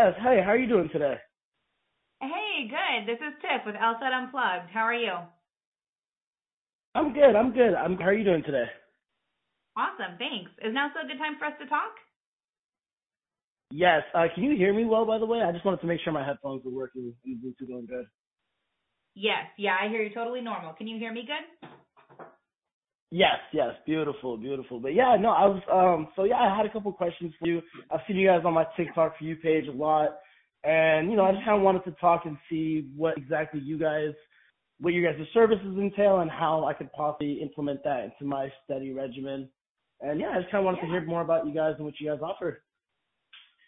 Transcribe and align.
Yes, 0.00 0.14
hey, 0.22 0.40
how 0.42 0.52
are 0.52 0.56
you 0.56 0.66
doing 0.66 0.88
today? 0.90 1.16
Hey, 2.22 2.68
good. 2.70 3.06
This 3.06 3.20
is 3.20 3.34
Tiff 3.42 3.66
with 3.66 3.74
LSAT 3.74 4.12
Unplugged. 4.16 4.70
How 4.72 4.80
are 4.80 4.94
you? 4.94 5.12
I'm 6.94 7.12
good, 7.12 7.36
I'm 7.36 7.52
good. 7.52 7.74
I'm 7.74 7.98
how 7.98 8.06
are 8.06 8.14
you 8.14 8.24
doing 8.24 8.42
today? 8.42 8.64
Awesome, 9.76 10.16
thanks. 10.16 10.50
Is 10.64 10.72
now 10.72 10.88
still 10.90 11.04
a 11.04 11.06
good 11.06 11.18
time 11.18 11.36
for 11.38 11.44
us 11.44 11.52
to 11.60 11.66
talk? 11.68 11.92
Yes. 13.70 14.02
Uh 14.14 14.24
can 14.34 14.44
you 14.44 14.56
hear 14.56 14.72
me 14.72 14.86
well 14.86 15.04
by 15.04 15.18
the 15.18 15.26
way? 15.26 15.42
I 15.42 15.52
just 15.52 15.66
wanted 15.66 15.82
to 15.82 15.86
make 15.86 16.00
sure 16.02 16.14
my 16.14 16.24
headphones 16.24 16.64
were 16.64 16.72
working 16.72 17.12
and 17.26 17.36
Bluetooth 17.36 17.68
going 17.68 17.86
good. 17.86 18.06
Yes, 19.14 19.44
yeah, 19.58 19.76
I 19.80 19.88
hear 19.88 20.02
you 20.02 20.14
totally 20.14 20.40
normal. 20.40 20.72
Can 20.72 20.86
you 20.88 20.98
hear 20.98 21.12
me 21.12 21.26
good? 21.26 21.68
Yes, 23.10 23.38
yes, 23.52 23.74
beautiful, 23.86 24.36
beautiful. 24.36 24.78
But 24.78 24.94
yeah, 24.94 25.16
no, 25.20 25.30
I 25.30 25.46
was 25.46 25.62
um 25.72 26.12
so 26.14 26.24
yeah, 26.24 26.36
I 26.36 26.56
had 26.56 26.64
a 26.64 26.70
couple 26.70 26.92
questions 26.92 27.32
for 27.40 27.48
you. 27.48 27.60
I've 27.90 28.00
seen 28.06 28.16
you 28.16 28.28
guys 28.28 28.42
on 28.44 28.54
my 28.54 28.64
TikTok 28.76 29.18
for 29.18 29.24
you 29.24 29.36
page 29.36 29.66
a 29.66 29.72
lot. 29.72 30.20
And, 30.62 31.10
you 31.10 31.16
know, 31.16 31.24
I 31.24 31.32
just 31.32 31.44
kinda 31.44 31.58
wanted 31.58 31.84
to 31.84 31.92
talk 31.92 32.26
and 32.26 32.36
see 32.48 32.88
what 32.96 33.16
exactly 33.16 33.60
you 33.60 33.78
guys 33.78 34.14
what 34.78 34.94
your 34.94 35.12
guys' 35.12 35.26
services 35.34 35.76
entail 35.76 36.20
and 36.20 36.30
how 36.30 36.64
I 36.64 36.72
could 36.72 36.90
possibly 36.92 37.42
implement 37.42 37.84
that 37.84 38.04
into 38.04 38.24
my 38.24 38.50
study 38.64 38.92
regimen. 38.92 39.50
And 40.00 40.20
yeah, 40.20 40.30
I 40.30 40.38
just 40.38 40.50
kinda 40.50 40.62
wanted 40.64 40.78
Yeah. 40.78 40.84
to 40.84 40.90
hear 40.90 41.00
more 41.02 41.20
about 41.20 41.46
you 41.46 41.52
guys 41.52 41.74
and 41.76 41.84
what 41.84 41.98
you 42.00 42.08
guys 42.08 42.20
offer. 42.22 42.62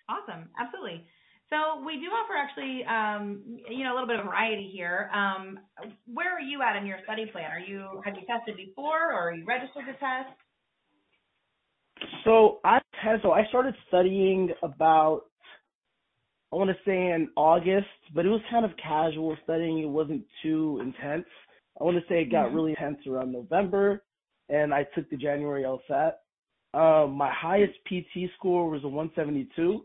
Awesome, 0.08 0.50
absolutely. 0.56 1.06
So 1.53 1.84
we 1.84 2.00
do 2.00 2.06
offer 2.06 2.33
actually, 2.33 2.83
um, 2.89 3.42
you 3.69 3.84
know, 3.84 3.92
a 3.92 3.95
little 3.95 4.08
bit 4.08 4.19
of 4.19 4.25
variety 4.25 4.70
here. 4.72 5.11
Um, 5.12 5.61
where 6.06 6.33
are 6.33 6.41
you 6.41 6.62
at 6.62 6.77
in 6.77 6.86
your 6.86 6.97
study 7.05 7.27
plan? 7.27 7.50
Are 7.50 7.61
you 7.61 8.00
have 8.06 8.14
you 8.17 8.22
tested 8.27 8.56
before, 8.56 9.12
or 9.12 9.28
are 9.28 9.34
you 9.34 9.45
registered 9.45 9.84
to 9.84 9.92
test? 9.92 10.33
So 12.25 12.61
I 12.64 12.80
so 13.23 13.33
I 13.33 13.45
started 13.48 13.75
studying 13.89 14.50
about 14.62 15.25
I 16.53 16.56
want 16.56 16.70
to 16.70 16.77
say 16.86 17.11
in 17.11 17.28
August, 17.36 17.86
but 18.14 18.25
it 18.25 18.30
was 18.30 18.41
kind 18.50 18.64
of 18.64 18.70
casual 18.83 19.36
studying. 19.45 19.78
It 19.78 19.89
wasn't 19.89 20.25
too 20.42 20.80
intense. 20.83 21.27
I 21.78 21.84
want 21.84 21.97
to 21.97 22.03
say 22.08 22.23
it 22.23 22.30
got 22.30 22.50
Mhm. 22.50 22.55
really 22.55 22.70
intense 22.73 23.06
around 23.06 23.33
November, 23.33 24.05
and 24.48 24.73
I 24.73 24.84
took 24.95 25.08
the 25.11 25.17
January 25.19 25.64
LSAT. 25.64 26.14
Um, 26.75 27.12
my 27.12 27.30
highest 27.30 27.75
PT 27.84 28.30
score 28.36 28.70
was 28.70 28.84
a 28.84 28.89
172, 28.89 29.84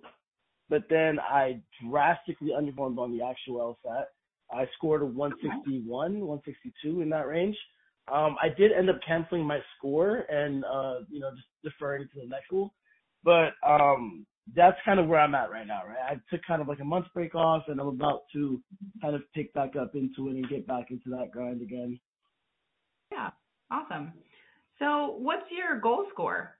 but 0.70 0.84
then 0.90 1.20
I 1.20 1.62
drastically 1.90 2.52
underperformed 2.58 2.98
on 2.98 3.18
the 3.18 3.23
actual 3.23 3.78
LSAT. 3.86 4.06
I 4.52 4.66
scored 4.78 5.02
a 5.02 5.06
161, 5.06 6.20
162 6.20 7.02
in 7.02 7.10
that 7.10 7.28
range. 7.28 7.58
Um, 8.12 8.38
I 8.42 8.48
did 8.50 8.72
end 8.72 8.90
up 8.90 9.00
canceling 9.06 9.44
my 9.44 9.60
score 9.78 10.26
and 10.30 10.64
uh, 10.64 11.00
you 11.10 11.20
know 11.20 11.32
just 11.32 11.48
deferring 11.64 12.08
to 12.14 12.22
the 12.22 12.28
next 12.28 12.45
school, 12.45 12.73
but 13.23 13.52
um, 13.68 14.26
that's 14.56 14.78
kind 14.86 15.00
of 15.00 15.08
where 15.08 15.20
I'm 15.20 15.36
at 15.36 15.52
right 15.52 15.68
now. 15.68 15.82
Right, 15.86 15.98
I 16.12 16.14
took 16.34 16.45
kind 16.48 16.62
of 16.62 16.70
like 16.70 16.80
a 16.80 16.86
month 16.86 17.08
break 17.14 17.36
off, 17.36 17.64
and 17.68 17.82
I'm 17.82 17.88
about 17.88 18.22
to 18.34 18.62
kind 19.02 19.16
of 19.16 19.22
pick 19.34 19.54
back 19.54 19.76
up 19.76 19.94
into 19.95 20.30
it 20.30 20.36
and 20.36 20.48
get 20.48 20.66
back 20.66 20.86
into 20.90 21.10
that 21.10 21.32
grind 21.34 21.62
again. 21.62 22.00
Yeah, 23.12 23.32
awesome. 23.70 24.14
So 24.80 25.18
what's 25.18 25.50
your 25.52 25.80
goal 25.82 26.06
score? 26.14 26.56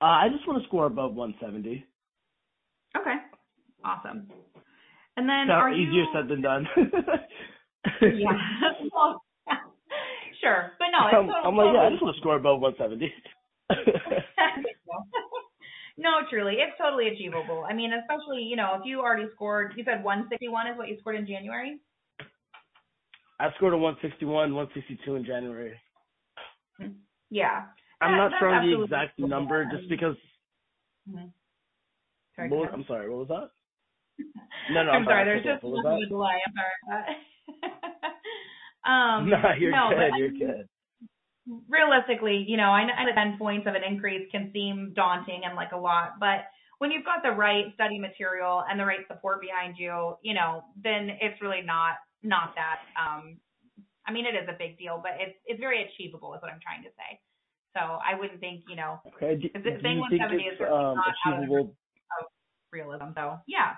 Uh, 0.00 0.04
I 0.04 0.28
just 0.32 0.46
want 0.46 0.60
to 0.62 0.68
score 0.68 0.86
above 0.86 1.14
170. 1.14 1.84
Okay, 2.96 3.16
awesome. 3.84 4.30
And 5.16 5.28
then 5.28 5.50
are 5.50 5.70
you 5.70 5.88
easier 5.88 6.04
said 6.12 6.28
than 6.28 6.42
done. 6.42 6.66
Yeah. 8.00 8.32
well, 8.94 9.22
sure, 10.40 10.72
but 10.78 10.86
no, 10.90 11.06
it's 11.06 11.16
I'm, 11.16 11.28
totally, 11.28 11.44
I'm 11.44 11.56
like, 11.56 11.74
yeah, 11.74 11.82
I 11.82 11.90
just 11.90 12.02
want 12.02 12.16
to 12.16 12.20
score 12.20 12.36
above 12.36 12.60
170. 12.60 13.12
no, 15.98 16.10
truly, 16.30 16.54
it's 16.54 16.72
totally 16.80 17.08
achievable. 17.08 17.66
I 17.68 17.74
mean, 17.74 17.92
especially 17.92 18.42
you 18.42 18.56
know, 18.56 18.76
if 18.80 18.86
you 18.86 19.00
already 19.00 19.26
scored, 19.34 19.74
you 19.76 19.84
said 19.84 20.02
161 20.02 20.66
is 20.68 20.78
what 20.78 20.88
you 20.88 20.96
scored 21.00 21.16
in 21.16 21.26
January. 21.26 21.78
I 23.38 23.52
scored 23.56 23.74
a 23.74 23.76
161, 23.76 24.54
162 24.54 25.14
in 25.14 25.24
January. 25.26 25.74
Yeah. 27.30 27.64
I'm 28.00 28.16
not 28.16 28.32
sure 28.38 28.48
on 28.48 28.70
the 28.70 28.82
exact 28.82 29.18
number 29.18 29.64
just 29.70 29.88
because. 29.88 30.16
Mhm. 31.08 31.32
Sorry, 32.36 32.48
What 32.48 32.56
go 32.56 32.60
was, 32.62 32.68
ahead. 32.68 32.78
I'm 32.80 32.86
sorry. 32.86 33.10
What 33.10 33.28
was 33.28 33.28
that? 33.28 33.50
No, 34.74 34.82
no. 34.82 34.90
I'm 34.92 34.96
I'm 35.02 35.04
sorry. 35.04 35.24
sorry. 35.24 35.24
There's 35.24 35.44
just 35.44 35.64
What 35.64 35.72
was 35.72 35.80
enough 35.84 35.96
of 35.96 36.02
a 36.02 36.08
delay. 36.08 36.38
I'm 36.46 36.54
sorry. 36.54 37.16
um, 38.84 39.30
no, 39.30 39.38
you're 39.58 39.70
no, 39.70 39.90
good. 39.90 40.10
but 40.10 40.18
You're 40.18 40.30
good. 40.30 40.68
realistically, 41.68 42.44
you 42.48 42.56
know, 42.56 42.70
I 42.70 42.84
know 42.86 42.94
I 42.94 43.04
know 43.04 43.14
10 43.14 43.38
points 43.38 43.66
of 43.66 43.74
an 43.74 43.84
increase 43.84 44.30
can 44.32 44.50
seem 44.52 44.92
daunting 44.94 45.42
and 45.44 45.54
like 45.56 45.72
a 45.72 45.76
lot, 45.76 46.18
but 46.18 46.48
when 46.78 46.90
you've 46.90 47.04
got 47.04 47.22
the 47.22 47.30
right 47.30 47.66
study 47.74 47.98
material 47.98 48.64
and 48.68 48.78
the 48.80 48.84
right 48.84 49.06
support 49.08 49.40
behind 49.40 49.76
you, 49.78 50.16
you 50.22 50.34
know, 50.34 50.64
then 50.82 51.10
it's 51.20 51.40
really 51.40 51.62
not 51.62 51.96
not 52.22 52.54
that. 52.56 52.80
Um, 52.98 53.38
I 54.06 54.12
mean, 54.12 54.26
it 54.26 54.34
is 54.34 54.48
a 54.48 54.56
big 54.58 54.78
deal, 54.78 55.00
but 55.02 55.12
it's 55.20 55.36
it's 55.46 55.60
very 55.60 55.84
achievable, 55.84 56.34
is 56.34 56.42
what 56.42 56.50
I'm 56.50 56.60
trying 56.60 56.82
to 56.82 56.90
say. 56.96 57.20
So 57.74 57.80
I 57.80 58.18
wouldn't 58.18 58.40
think, 58.40 58.64
you 58.68 58.76
know, 58.76 59.00
Okay. 59.14 59.34
Do, 59.36 59.48
do 59.48 59.70
think 59.82 60.00
170 60.00 60.42
is 60.42 60.60
um, 60.62 60.94
not 60.96 61.14
out 61.26 61.42
of 61.42 61.76
realism. 62.72 63.12
So 63.14 63.38
yeah. 63.46 63.74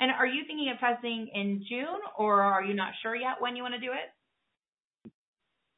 And 0.00 0.10
are 0.10 0.26
you 0.26 0.44
thinking 0.46 0.70
of 0.72 0.78
testing 0.80 1.28
in 1.34 1.62
June, 1.68 2.00
or 2.16 2.40
are 2.42 2.64
you 2.64 2.74
not 2.74 2.92
sure 3.02 3.14
yet 3.14 3.36
when 3.40 3.54
you 3.56 3.62
want 3.62 3.74
to 3.74 3.80
do 3.80 3.92
it? 3.92 4.08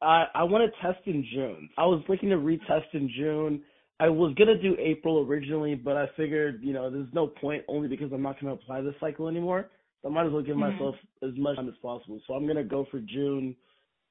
I 0.01 0.25
I 0.35 0.43
want 0.43 0.63
to 0.71 0.81
test 0.81 1.05
in 1.07 1.25
June. 1.33 1.69
I 1.77 1.85
was 1.85 2.03
looking 2.09 2.29
to 2.29 2.35
retest 2.37 2.93
in 2.93 3.09
June. 3.17 3.63
I 3.99 4.09
was 4.09 4.33
gonna 4.35 4.57
do 4.61 4.75
April 4.79 5.19
originally, 5.25 5.75
but 5.75 5.95
I 5.95 6.07
figured, 6.17 6.61
you 6.61 6.73
know, 6.73 6.89
there's 6.89 7.13
no 7.13 7.27
point 7.27 7.63
only 7.67 7.87
because 7.87 8.11
I'm 8.13 8.21
not 8.21 8.39
gonna 8.39 8.53
apply 8.53 8.81
this 8.81 8.95
cycle 8.99 9.27
anymore. 9.27 9.69
So 10.01 10.09
I 10.09 10.11
might 10.11 10.25
as 10.25 10.33
well 10.33 10.41
give 10.41 10.57
Mhm. 10.57 10.73
myself 10.73 10.95
as 11.21 11.31
much 11.37 11.55
time 11.55 11.69
as 11.69 11.77
possible. 11.81 12.19
So 12.27 12.33
I'm 12.33 12.47
gonna 12.47 12.63
go 12.63 12.85
for 12.91 12.99
June, 12.99 13.55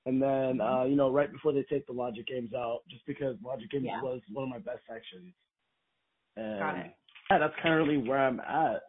and 0.07 0.21
then 0.21 0.59
Mm-hmm. 0.59 0.61
uh, 0.61 0.85
you 0.85 0.97
know, 0.97 1.11
right 1.11 1.31
before 1.33 1.53
they 1.53 1.63
take 1.65 1.87
the 1.87 1.93
logic 1.93 2.27
games 2.27 2.53
out, 2.55 2.81
just 2.91 3.05
because 3.07 3.37
logic 3.45 3.71
games 3.71 3.87
Yeah. 3.87 4.03
was 4.03 4.21
one 4.33 4.45
of 4.45 4.51
my 4.51 4.59
best 4.59 4.81
sections. 4.89 5.33
And 6.37 6.59
Got 6.59 6.79
it. 6.79 6.95
yeah, 7.31 7.39
that's 7.39 7.55
currently 7.63 7.99
where 7.99 8.19
I'm 8.19 8.41
at. 8.41 8.83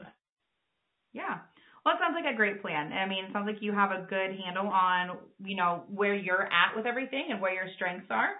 Yeah. 1.13 1.40
Well, 1.85 1.96
it 1.96 2.00
sounds 2.00 2.16
like 2.16 2.34
a 2.34 2.35
great 2.38 2.62
plan. 2.62 2.94
I 2.94 3.06
mean, 3.06 3.25
it 3.25 3.34
sounds 3.34 3.46
like 3.46 3.62
you 3.62 3.73
have 3.73 3.91
a 3.91 4.07
good 4.09 4.40
handle 4.40 4.68
on, 4.68 5.18
you 5.44 5.57
know, 5.57 5.84
where 5.90 6.16
you're 6.16 6.44
at 6.47 6.75
with 6.78 6.85
everything 6.85 7.28
and 7.29 7.41
where 7.41 7.53
your 7.53 7.68
strengths 7.75 8.07
are. 8.09 8.40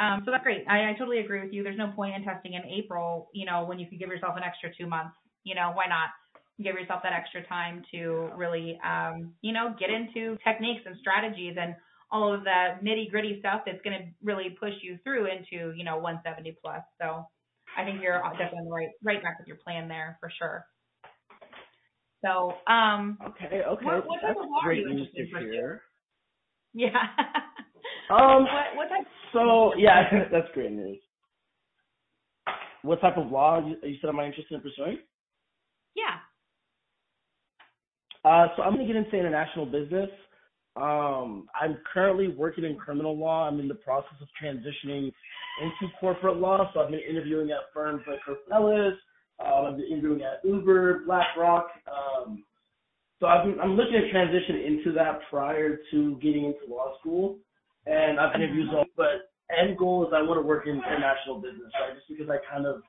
Um, 0.00 0.22
so 0.24 0.30
that's 0.30 0.42
great. 0.42 0.64
I, 0.66 0.90
I 0.90 0.94
totally 0.98 1.18
agree 1.18 1.42
with 1.44 1.52
you. 1.52 1.62
There's 1.62 1.76
no 1.76 1.92
point 1.94 2.16
in 2.16 2.24
testing 2.24 2.54
in 2.54 2.62
April, 2.64 3.28
you 3.34 3.44
know, 3.44 3.66
when 3.66 3.78
you 3.78 3.86
could 3.86 3.98
give 3.98 4.08
yourself 4.08 4.34
an 4.36 4.42
extra 4.42 4.70
two 4.74 4.86
months. 4.86 5.14
You 5.44 5.54
know, 5.54 5.72
why 5.74 5.84
not 5.86 6.08
give 6.64 6.74
yourself 6.76 7.02
that 7.02 7.12
extra 7.12 7.46
time 7.46 7.84
to 7.92 8.30
really, 8.34 8.80
um, 8.82 9.34
you 9.42 9.52
know, 9.52 9.74
get 9.78 9.90
into 9.90 10.38
techniques 10.42 10.80
and 10.86 10.96
strategies 11.00 11.56
and 11.60 11.74
all 12.10 12.32
of 12.32 12.44
the 12.44 12.76
nitty 12.82 13.10
gritty 13.10 13.38
stuff 13.40 13.62
that's 13.66 13.80
going 13.82 13.98
to 13.98 14.04
really 14.22 14.50
push 14.50 14.74
you 14.82 14.98
through 15.04 15.26
into, 15.26 15.72
you 15.76 15.84
know, 15.84 15.96
170 15.98 16.56
plus. 16.62 16.82
So 17.00 17.26
I 17.76 17.84
think 17.84 18.00
you're 18.02 18.20
definitely 18.32 18.58
on 18.60 18.64
the 18.64 18.70
right, 18.70 18.88
right 19.02 19.20
track 19.20 19.38
with 19.38 19.46
your 19.46 19.58
plan 19.58 19.88
there 19.88 20.16
for 20.20 20.30
sure. 20.38 20.64
So, 22.24 22.54
um, 22.66 23.18
Okay, 23.26 23.62
okay, 23.62 23.84
What- 23.84 24.06
what 24.06 24.20
type 24.20 24.34
that's 24.34 24.40
of 24.40 24.50
law 24.50 24.60
are 24.64 24.72
you 24.72 24.88
news 24.88 25.10
to 25.12 25.18
interested 25.18 25.28
in 25.28 25.32
pursuing? 25.32 25.52
hear. 25.52 25.82
yeah. 26.74 27.06
Um, 28.10 28.44
what 28.44 28.74
what 28.76 28.88
type? 28.88 29.06
so 29.34 29.74
yeah, 29.76 30.28
that's 30.32 30.48
great 30.54 30.72
news. 30.72 30.98
What 32.82 33.00
type 33.02 33.18
of 33.18 33.30
law 33.30 33.60
you, 33.66 33.76
you 33.82 33.98
said 34.00 34.08
am 34.08 34.18
I 34.18 34.24
interested 34.26 34.54
in 34.54 34.60
pursuing? 34.62 34.98
Yeah. 35.94 36.16
Uh, 38.24 38.48
so 38.56 38.62
I'm 38.62 38.72
gonna 38.74 38.86
get 38.86 38.96
into 38.96 39.14
international 39.16 39.66
business. 39.66 40.08
Um, 40.80 41.48
I'm 41.60 41.78
currently 41.92 42.28
working 42.28 42.64
in 42.64 42.76
criminal 42.76 43.18
law. 43.18 43.48
I'm 43.48 43.58
in 43.58 43.68
the 43.68 43.74
process 43.74 44.14
of 44.20 44.28
transitioning 44.40 45.12
into 45.60 45.92
corporate 45.98 46.36
law. 46.36 46.70
So 46.72 46.80
I've 46.80 46.90
been 46.90 47.00
interviewing 47.00 47.50
at 47.50 47.72
firms 47.74 48.02
like 48.06 48.20
Kirk 48.24 48.38
Ellis. 48.52 48.94
Uh, 49.40 49.62
I've 49.62 49.76
been 49.76 49.86
interviewing 49.86 50.22
at 50.22 50.40
Uber, 50.48 51.04
BlackRock. 51.06 51.68
Um, 51.90 52.44
so 53.20 53.26
I've 53.26 53.44
been, 53.44 53.58
I'm 53.60 53.76
looking 53.76 53.94
to 53.94 54.10
transition 54.10 54.56
into 54.56 54.92
that 54.92 55.20
prior 55.30 55.78
to 55.90 56.16
getting 56.22 56.44
into 56.44 56.72
law 56.72 56.96
school. 57.00 57.38
And 57.86 58.20
I've 58.20 58.34
interviewed, 58.34 58.68
all, 58.74 58.84
but 58.96 59.30
end 59.56 59.78
goal 59.78 60.06
is 60.06 60.12
I 60.14 60.22
want 60.22 60.38
to 60.38 60.46
work 60.46 60.66
in 60.66 60.76
international 60.76 61.40
business, 61.40 61.72
right? 61.80 61.94
Just 61.94 62.08
because 62.08 62.28
I 62.28 62.36
kind 62.50 62.66
of 62.66 62.82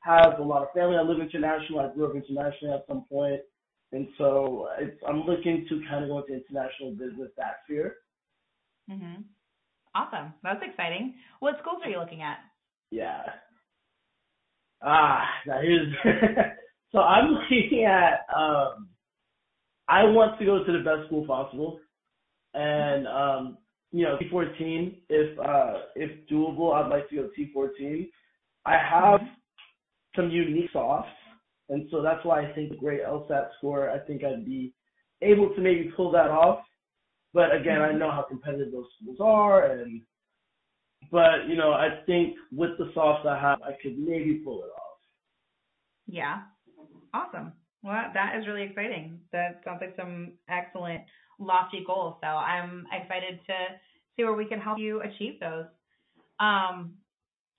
have 0.00 0.38
a 0.38 0.42
lot 0.42 0.62
of 0.62 0.68
family. 0.74 0.96
I 0.96 1.02
live 1.02 1.20
international. 1.20 1.80
I 1.80 1.92
grew 1.94 2.06
up 2.06 2.16
internationally 2.16 2.74
at 2.74 2.84
some 2.88 3.04
point. 3.08 3.40
And 3.92 4.08
so 4.18 4.68
it's, 4.78 5.00
I'm 5.08 5.20
looking 5.22 5.66
to 5.68 5.80
kind 5.88 6.04
of 6.04 6.10
go 6.10 6.18
into 6.18 6.34
international 6.34 6.92
business 6.92 7.30
that 7.36 7.60
sphere. 7.64 7.96
Mhm. 8.90 9.24
Awesome. 9.94 10.34
That's 10.42 10.62
exciting. 10.62 11.14
What 11.40 11.58
schools 11.60 11.80
are 11.84 11.90
you 11.90 11.98
looking 11.98 12.22
at? 12.22 12.38
Yeah. 12.90 13.22
Ah, 14.82 15.24
now 15.46 15.60
here's 15.62 15.92
so 16.92 16.98
I'm 16.98 17.30
looking 17.30 17.84
at 17.84 18.26
um 18.36 18.88
I 19.88 20.04
want 20.04 20.38
to 20.38 20.44
go 20.44 20.64
to 20.64 20.72
the 20.72 20.84
best 20.84 21.06
school 21.06 21.26
possible. 21.26 21.80
And 22.54 23.06
um, 23.06 23.58
you 23.92 24.04
know, 24.04 24.18
T 24.18 24.28
fourteen, 24.30 24.96
if 25.08 25.38
uh 25.38 25.74
if 25.94 26.10
doable, 26.28 26.74
I'd 26.74 26.90
like 26.90 27.08
to 27.10 27.16
go 27.16 27.28
T 27.34 27.50
fourteen. 27.52 28.10
I 28.64 28.72
have 28.78 29.20
some 30.16 30.30
unique 30.30 30.70
softs, 30.72 31.08
and 31.68 31.88
so 31.90 32.02
that's 32.02 32.24
why 32.24 32.42
I 32.42 32.52
think 32.52 32.72
a 32.72 32.76
great 32.76 33.02
LSAT 33.02 33.48
score. 33.58 33.90
I 33.90 33.98
think 33.98 34.22
I'd 34.24 34.44
be 34.44 34.72
able 35.22 35.54
to 35.54 35.60
maybe 35.60 35.92
pull 35.96 36.10
that 36.12 36.30
off. 36.30 36.60
But 37.34 37.54
again, 37.54 37.82
I 37.82 37.92
know 37.92 38.10
how 38.10 38.22
competitive 38.22 38.72
those 38.72 38.86
schools 39.00 39.18
are, 39.20 39.72
and 39.72 40.00
but 41.10 41.48
you 41.48 41.56
know, 41.56 41.72
I 41.72 42.00
think 42.06 42.36
with 42.52 42.70
the 42.78 42.90
softs 42.94 43.26
I 43.28 43.38
have, 43.38 43.60
I 43.62 43.72
could 43.82 43.98
maybe 43.98 44.40
pull 44.44 44.62
it 44.62 44.68
off. 44.68 44.98
Yeah, 46.06 46.42
awesome. 47.12 47.52
Well, 47.82 48.04
that 48.14 48.36
is 48.38 48.46
really 48.46 48.62
exciting. 48.62 49.20
That 49.32 49.60
sounds 49.64 49.78
like 49.80 49.94
some 49.96 50.32
excellent 50.48 51.02
lofty 51.38 51.84
goals. 51.86 52.16
So 52.20 52.26
I'm 52.26 52.86
excited 52.92 53.40
to 53.46 53.54
see 54.16 54.24
where 54.24 54.32
we 54.32 54.46
can 54.46 54.60
help 54.60 54.78
you 54.78 55.02
achieve 55.02 55.38
those. 55.40 55.66
Um, 56.40 56.94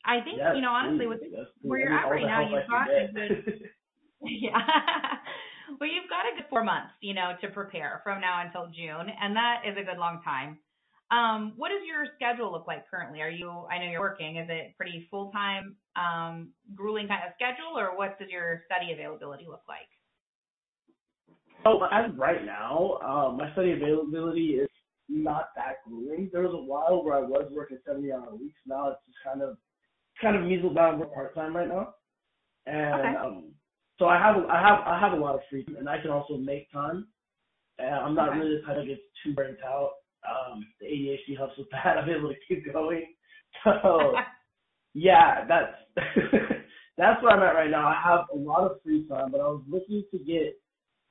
I 0.06 0.22
think 0.24 0.38
Yes, 0.38 0.54
you 0.56 0.62
know 0.62 0.72
honestly 0.72 1.06
please. 1.06 1.10
with 1.10 1.20
Yes, 1.32 1.46
where 1.62 1.80
you're 1.80 1.94
at 1.94 2.10
right 2.10 2.26
now, 2.26 2.42
you've 2.42 2.68
got 2.70 2.88
a 2.90 3.08
good. 3.14 3.70
yeah. 4.26 4.58
well, 5.80 5.90
you've 5.90 6.10
got 6.10 6.26
a 6.26 6.36
good 6.36 6.50
four 6.50 6.64
months, 6.64 6.94
you 7.02 7.14
know, 7.14 7.34
to 7.42 7.50
prepare 7.50 8.02
from 8.04 8.22
now 8.22 8.44
until 8.46 8.68
June, 8.68 9.08
and 9.22 9.36
that 9.36 9.62
is 9.68 9.78
a 9.78 9.84
good 9.84 10.00
long 10.00 10.22
time. 10.24 10.60
Um, 11.10 11.54
what 11.56 11.70
does 11.70 11.82
your 11.88 12.06
schedule 12.16 12.52
look 12.52 12.68
like 12.68 12.90
currently? 12.90 13.22
Are 13.22 13.30
you? 13.30 13.50
I 13.50 13.78
know 13.78 13.90
you're 13.90 14.02
working. 14.02 14.38
Is 14.38 14.48
it 14.50 14.76
pretty 14.76 15.08
full 15.10 15.32
time, 15.32 15.78
um, 15.96 16.50
grueling 16.76 17.08
kind 17.08 17.22
of 17.26 17.34
schedule, 17.36 17.78
or 17.78 17.98
what 17.98 18.20
does 18.20 18.30
your 18.30 18.64
study 18.66 18.92
availability 18.92 19.46
look 19.48 19.64
like? 19.68 19.88
So 21.64 21.84
as 21.92 22.12
of 22.12 22.18
right 22.18 22.46
now, 22.46 23.00
um, 23.06 23.38
my 23.38 23.52
study 23.54 23.72
availability 23.72 24.60
is 24.60 24.70
not 25.10 25.50
that 25.56 25.78
grueling. 25.88 26.30
There 26.34 26.42
was 26.44 26.54
a 26.54 26.64
while 26.64 27.04
where 27.04 27.16
I 27.16 27.22
was 27.22 27.50
working 27.52 27.78
70 27.86 28.12
hour 28.12 28.36
weeks. 28.36 28.60
Now 28.66 28.90
it's 28.90 29.00
just 29.06 29.18
kind 29.24 29.42
of 29.42 29.58
kind 30.22 30.36
of 30.36 30.44
measles. 30.44 30.76
We're 30.76 31.06
part 31.08 31.36
time 31.36 31.56
right 31.56 31.68
now, 31.68 31.94
and 32.66 33.16
Okay. 33.16 33.16
um, 33.16 33.52
so 34.00 34.06
I 34.06 34.18
have 34.18 34.38
I 34.50 34.62
have 34.62 34.80
I 34.86 35.00
have 35.00 35.14
a 35.14 35.22
lot 35.22 35.36
of 35.36 35.42
freedom, 35.50 35.76
and 35.78 35.90
I 35.90 36.00
can 36.02 36.12
also 36.12 36.38
make 36.38 36.72
time. 36.72 37.08
And 37.80 37.94
I'm 37.94 38.16
not 38.16 38.30
Okay. 38.30 38.40
really 38.40 38.56
the 38.58 38.62
type 38.66 38.78
to 38.78 38.86
get 38.86 39.00
too 39.24 39.34
burnt 39.34 39.60
out. 39.64 39.92
Um, 40.28 40.66
the 40.80 40.88
ADHD 40.88 41.38
helps 41.38 41.58
with 41.58 41.70
that. 41.72 41.98
I'm 41.98 42.10
able 42.10 42.30
to 42.30 42.36
keep 42.48 42.72
going. 42.72 43.06
So 43.64 44.14
yeah, 44.94 45.46
that's 45.48 45.74
that's 46.98 47.24
where 47.24 47.32
I'm 47.32 47.42
at 47.42 47.56
right 47.56 47.72
now. 47.72 47.88
I 47.88 48.00
have 48.04 48.26
a 48.34 48.38
lot 48.38 48.70
of 48.70 48.82
free 48.84 49.08
time, 49.08 49.32
but 49.32 49.42
I 49.42 49.46
was 49.48 49.64
looking 49.68 50.04
to 50.12 50.20
get. 50.20 50.60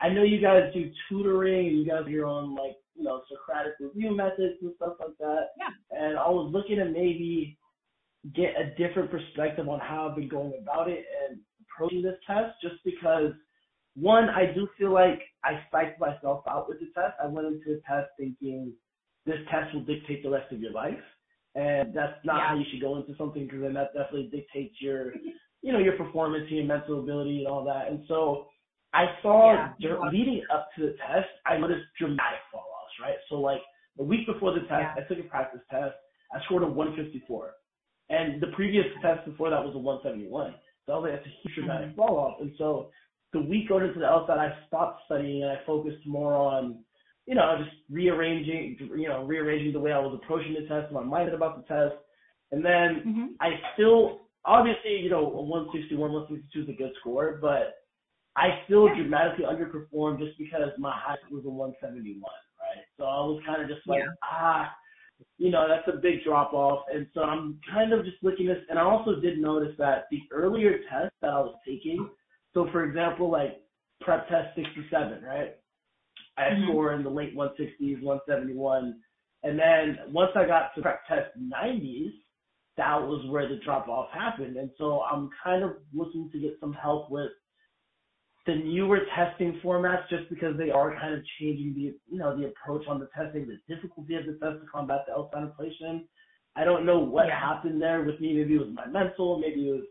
I 0.00 0.10
know 0.10 0.22
you 0.22 0.40
guys 0.40 0.72
do 0.72 0.90
tutoring, 1.08 1.68
and 1.68 1.78
you 1.78 1.86
guys 1.86 2.06
are 2.06 2.10
your 2.10 2.26
own 2.26 2.54
like 2.54 2.76
you 2.94 3.02
know 3.02 3.22
Socratic 3.28 3.72
review 3.80 4.14
methods 4.14 4.58
and 4.62 4.72
stuff 4.76 4.94
like 5.00 5.16
that. 5.18 5.48
Yeah. 5.58 5.98
And 5.98 6.18
I 6.18 6.28
was 6.28 6.52
looking 6.52 6.76
to 6.76 6.84
maybe 6.84 7.58
get 8.34 8.54
a 8.60 8.74
different 8.76 9.10
perspective 9.10 9.68
on 9.68 9.80
how 9.80 10.08
I've 10.08 10.16
been 10.16 10.28
going 10.28 10.54
about 10.60 10.88
it 10.88 11.04
and 11.28 11.40
approaching 11.76 12.02
this 12.02 12.18
test, 12.26 12.56
just 12.62 12.84
because 12.84 13.32
one, 13.96 14.28
I 14.30 14.52
do 14.54 14.68
feel 14.78 14.92
like 14.94 15.20
I 15.44 15.66
psyched 15.72 15.98
myself 15.98 16.44
out 16.48 16.68
with 16.68 16.78
the 16.80 16.86
test. 16.94 17.14
I 17.22 17.26
went 17.26 17.46
into 17.48 17.64
the 17.66 17.82
test 17.88 18.10
thinking 18.18 18.74
this 19.26 19.38
test 19.50 19.74
will 19.74 19.84
dictate 19.84 20.22
the 20.22 20.30
rest 20.30 20.52
of 20.52 20.60
your 20.60 20.72
life, 20.72 21.02
and 21.56 21.94
that's 21.94 22.24
not 22.24 22.36
Yeah. 22.38 22.48
how 22.48 22.56
you 22.56 22.64
should 22.70 22.80
go 22.80 22.96
into 22.96 23.16
something 23.18 23.44
because 23.46 23.60
then 23.62 23.74
that 23.74 23.92
definitely 23.94 24.28
dictates 24.30 24.80
your, 24.80 25.12
you 25.62 25.72
know, 25.72 25.80
your 25.80 25.96
performance, 25.98 26.46
and 26.48 26.56
your 26.58 26.66
mental 26.66 27.00
ability, 27.00 27.38
and 27.40 27.48
all 27.48 27.64
that. 27.64 27.88
And 27.88 28.06
so 28.08 28.46
I 28.94 29.18
saw 29.22 29.56
Yeah. 29.56 29.74
dur- 29.80 30.00
leading 30.12 30.42
up 30.52 30.70
to 30.76 30.82
the 30.82 30.92
test, 30.98 31.28
I 31.46 31.58
noticed 31.58 31.86
dramatic 31.98 32.40
fall 32.52 32.62
offs, 32.82 32.94
right? 33.02 33.18
So 33.28 33.36
like 33.40 33.62
the 33.96 34.04
week 34.04 34.26
before 34.26 34.52
the 34.54 34.60
test, 34.62 34.70
Yeah. 34.70 34.94
I 34.96 35.02
took 35.08 35.18
a 35.18 35.28
practice 35.28 35.62
test. 35.70 35.96
I 36.32 36.42
scored 36.46 36.62
a 36.62 36.68
154, 36.68 37.54
and 38.08 38.40
the 38.42 38.48
previous 38.56 38.86
test 39.02 39.26
before 39.26 39.50
that 39.50 39.64
was 39.64 39.74
a 39.74 39.78
171. 39.78 40.54
So 40.86 40.92
I 40.92 40.96
was 40.98 41.10
like, 41.10 41.18
that's 41.20 41.26
a 41.26 41.36
huge 41.42 41.54
dramatic 41.56 41.96
fall 41.96 42.18
off. 42.18 42.40
And 42.40 42.52
so 42.58 42.90
the 43.32 43.40
week 43.40 43.68
going 43.68 43.84
into 43.84 43.98
the 43.98 44.06
LSAT, 44.06 44.38
I 44.38 44.56
stopped 44.68 45.02
studying 45.06 45.42
and 45.42 45.52
I 45.52 45.60
focused 45.66 46.06
more 46.06 46.34
on, 46.34 46.78
you 47.26 47.34
know, 47.34 47.56
just 47.62 47.76
rearranging, 47.90 48.76
you 48.96 49.08
know, 49.08 49.24
rearranging 49.24 49.72
the 49.72 49.80
way 49.80 49.92
I 49.92 49.98
was 49.98 50.18
approaching 50.22 50.54
the 50.54 50.68
test, 50.68 50.92
my 50.92 51.02
mindset 51.02 51.34
about 51.34 51.56
the 51.56 51.74
test. 51.74 51.96
And 52.52 52.64
then 52.64 53.02
hmm 53.02 53.26
I 53.40 53.58
still, 53.74 54.28
obviously, 54.44 54.96
you 55.00 55.10
know, 55.10 55.26
a 55.26 55.42
161, 55.42 56.12
162 56.12 56.62
is 56.62 56.68
a 56.68 56.78
good 56.78 56.92
score, 57.00 57.38
but 57.42 57.74
I 58.36 58.62
still 58.66 58.86
Yeah. 58.86 58.94
dramatically 58.96 59.44
underperformed 59.44 60.18
just 60.20 60.38
because 60.38 60.70
my 60.78 60.92
height 60.96 61.18
was 61.30 61.44
a 61.44 61.50
171, 61.50 62.22
right? 62.22 62.84
So 62.96 63.04
I 63.04 63.18
was 63.26 63.42
kind 63.44 63.62
of 63.62 63.68
just 63.68 63.86
like, 63.88 64.00
Yeah. 64.00 64.12
ah, 64.22 64.76
you 65.38 65.50
know, 65.50 65.66
that's 65.68 65.88
a 65.88 66.00
big 66.00 66.24
drop 66.24 66.52
off. 66.52 66.86
And 66.92 67.06
so 67.14 67.22
I'm 67.22 67.60
kind 67.72 67.92
of 67.92 68.04
just 68.04 68.18
looking 68.22 68.48
at 68.48 68.56
this, 68.58 68.66
and 68.70 68.78
I 68.78 68.82
also 68.82 69.20
did 69.20 69.38
notice 69.38 69.74
that 69.78 70.06
the 70.10 70.20
earlier 70.32 70.78
tests 70.90 71.16
that 71.22 71.30
I 71.30 71.40
was 71.40 71.56
taking, 71.66 72.10
so 72.54 72.68
for 72.72 72.84
example, 72.84 73.30
like 73.30 73.62
prep 74.00 74.28
test 74.28 74.56
67, 74.56 75.22
right? 75.24 75.56
I 76.36 76.50
Mhm. 76.50 76.64
score 76.64 76.94
in 76.94 77.02
the 77.02 77.10
late 77.10 77.34
160s, 77.34 78.02
171. 78.02 79.02
And 79.42 79.58
then 79.58 80.12
once 80.12 80.32
I 80.36 80.46
got 80.46 80.74
to 80.74 80.82
prep 80.82 81.06
test 81.06 81.36
90s, 81.38 82.12
that 82.76 82.96
was 83.02 83.26
where 83.26 83.48
the 83.48 83.56
drop 83.56 83.88
off 83.88 84.10
happened. 84.12 84.56
And 84.56 84.70
so 84.78 85.02
I'm 85.02 85.30
kind 85.42 85.64
of 85.64 85.78
looking 85.94 86.30
to 86.30 86.38
get 86.38 86.58
some 86.60 86.72
help 86.74 87.10
with 87.10 87.32
the 88.46 88.54
newer 88.54 89.00
testing 89.16 89.60
formats 89.64 90.08
just 90.08 90.28
because 90.30 90.56
they 90.56 90.70
are 90.70 90.94
kind 90.98 91.14
of 91.14 91.20
changing 91.40 91.74
the 91.74 91.94
you 92.10 92.18
know 92.18 92.36
the 92.36 92.46
approach 92.46 92.86
on 92.88 93.00
the 93.00 93.08
testing, 93.16 93.46
the 93.46 93.74
difficulty 93.74 94.14
of 94.14 94.26
the 94.26 94.32
test 94.32 94.62
to 94.62 94.66
combat 94.72 95.00
the 95.06 95.12
L 95.12 95.30
inflation. 95.36 96.06
I 96.54 96.64
don't 96.64 96.86
know 96.86 96.98
what 97.00 97.26
Yeah. 97.26 97.38
happened 97.38 97.82
there 97.82 98.02
with 98.02 98.20
me. 98.20 98.34
Maybe 98.34 98.54
it 98.54 98.60
was 98.60 98.70
my 98.72 98.86
mental, 98.86 99.38
maybe 99.38 99.68
it 99.68 99.72
was 99.72 99.84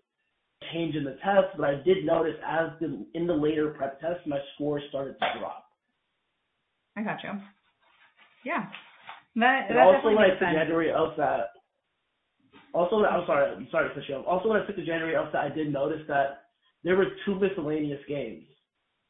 change 0.72 0.96
in 0.96 1.04
the 1.04 1.18
test, 1.24 1.56
but 1.58 1.66
I 1.66 1.76
did 1.84 2.06
notice 2.06 2.38
as 2.48 2.70
the 2.80 3.06
in 3.14 3.28
the 3.28 3.34
later 3.34 3.72
prep 3.78 4.00
test, 4.00 4.26
my 4.26 4.40
score 4.56 4.82
started 4.90 5.14
to 5.20 5.40
drop. 5.40 5.66
I 6.98 7.04
got 7.04 7.22
you. 7.24 7.32
Yeah. 8.46 8.66
That, 9.36 9.68
that 9.70 9.78
also 9.78 10.08
when 10.08 10.18
I 10.20 10.30
took. 10.30 10.40
January 10.40 10.88
LSAT, 10.88 11.44
also 12.74 13.04
I'm 13.04 13.26
sorry, 13.28 13.52
I'm 13.52 13.68
sorry 13.70 13.90
to 13.90 13.94
cut 13.96 14.04
you 14.08 14.16
off. 14.16 14.26
Also 14.28 14.50
when 14.50 14.62
I 14.62 14.66
took 14.66 14.78
the 14.78 14.86
January 14.86 15.14
LSAT, 15.14 15.36
I 15.36 15.50
did 15.54 15.74
notice 15.74 16.02
that 16.08 16.45
there 16.86 16.96
were 16.96 17.08
two 17.26 17.36
miscellaneous 17.40 18.00
games 18.08 18.46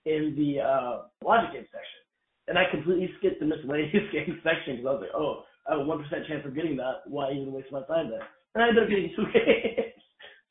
in 0.05 0.33
the 0.37 0.61
uh, 0.63 1.01
logic 1.23 1.53
game 1.53 1.65
section, 1.65 2.01
and 2.47 2.57
I 2.57 2.63
completely 2.71 3.11
skipped 3.19 3.41
the 3.41 3.45
miscellaneous 3.45 4.09
game 4.13 4.39
section 4.43 4.77
because 4.77 4.87
I 4.87 4.93
was 4.93 5.01
like, 5.01 5.15
oh, 5.15 5.43
I 5.67 5.73
have 5.73 5.81
a 5.81 5.83
one 5.85 6.01
percent 6.01 6.25
chance 6.27 6.45
of 6.45 6.55
getting 6.55 6.77
that. 6.77 7.01
Why 7.05 7.31
even 7.31 7.51
waste 7.51 7.71
my 7.71 7.83
time 7.83 8.09
there? 8.09 8.25
And 8.55 8.63
I 8.63 8.69
ended 8.69 8.83
up 8.83 8.89
getting 8.89 9.11
two 9.15 9.25
games. 9.33 9.93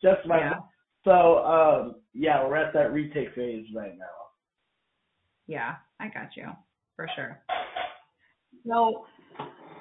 Just 0.03 0.27
my 0.27 0.39
Yeah. 0.39 0.53
so 1.05 1.39
um, 1.45 1.95
yeah, 2.13 2.47
we're 2.47 2.57
at 2.57 2.75
that 2.75 2.93
retake 2.93 3.35
phase 3.35 3.67
right 3.75 3.97
now. 3.99 4.05
Yeah, 5.47 5.77
I 5.99 6.09
got 6.09 6.37
you 6.37 6.49
for 6.95 7.09
sure. 7.17 7.41
So, 8.67 9.05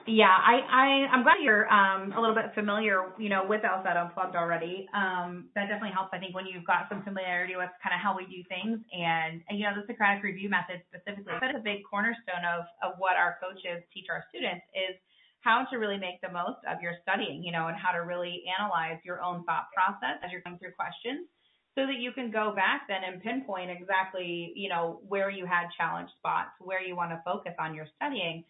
yeah, 0.06 0.36
I, 0.36 0.60
I 0.68 0.86
I'm 1.16 1.24
glad 1.24 1.40
you're 1.40 1.64
um 1.72 2.12
a 2.12 2.20
little 2.20 2.36
bit 2.36 2.52
familiar, 2.56 3.16
you 3.18 3.30
know, 3.30 3.48
with 3.48 3.62
LSAT 3.64 3.96
Unplugged 3.96 4.36
already. 4.36 4.88
Um, 4.94 5.48
that 5.56 5.72
definitely 5.72 5.96
helps. 5.96 6.12
I 6.12 6.20
think 6.20 6.36
when 6.36 6.46
you've 6.46 6.68
got 6.68 6.92
some 6.92 7.04
familiarity 7.04 7.56
with 7.56 7.72
kind 7.80 7.96
of 7.96 8.04
how 8.04 8.12
we 8.12 8.28
do 8.28 8.44
things, 8.52 8.84
and, 8.92 9.40
and 9.48 9.56
you 9.56 9.64
know, 9.64 9.72
the 9.76 9.88
Socratic 9.88 10.24
review 10.24 10.50
method 10.52 10.84
specifically, 10.92 11.32
that's 11.40 11.56
a 11.56 11.64
big 11.64 11.88
cornerstone 11.88 12.44
of 12.44 12.68
of 12.84 13.00
what 13.00 13.16
our 13.16 13.40
coaches 13.40 13.80
teach 13.96 14.12
our 14.12 14.24
students 14.28 14.68
is 14.76 15.00
how 15.40 15.68
to 15.72 15.76
really 15.80 16.00
make 16.00 16.20
the 16.20 16.32
most 16.32 16.60
of 16.68 16.80
your 16.82 16.96
studying, 17.04 17.44
you 17.44 17.52
know, 17.52 17.68
and 17.68 17.78
how 17.80 17.92
to 17.92 18.04
really 18.04 18.44
analyze 18.60 19.00
your 19.04 19.24
own 19.24 19.44
thought 19.44 19.68
process 19.76 20.20
as 20.24 20.32
you're 20.32 20.44
going 20.44 20.60
through 20.60 20.72
questions 20.76 21.28
so 21.76 21.88
that 21.88 22.00
you 22.00 22.12
can 22.12 22.32
go 22.32 22.54
back 22.56 22.88
then 22.88 23.04
and 23.04 23.22
pinpoint 23.22 23.70
exactly, 23.72 24.54
you 24.56 24.70
know, 24.70 25.02
where 25.08 25.30
you 25.30 25.46
had 25.46 25.68
challenge 25.76 26.10
spots, 26.20 26.52
where 26.60 26.82
you 26.82 26.96
want 26.96 27.12
to 27.12 27.20
focus 27.26 27.54
on 27.60 27.74
your 27.76 27.88
studying 27.96 28.44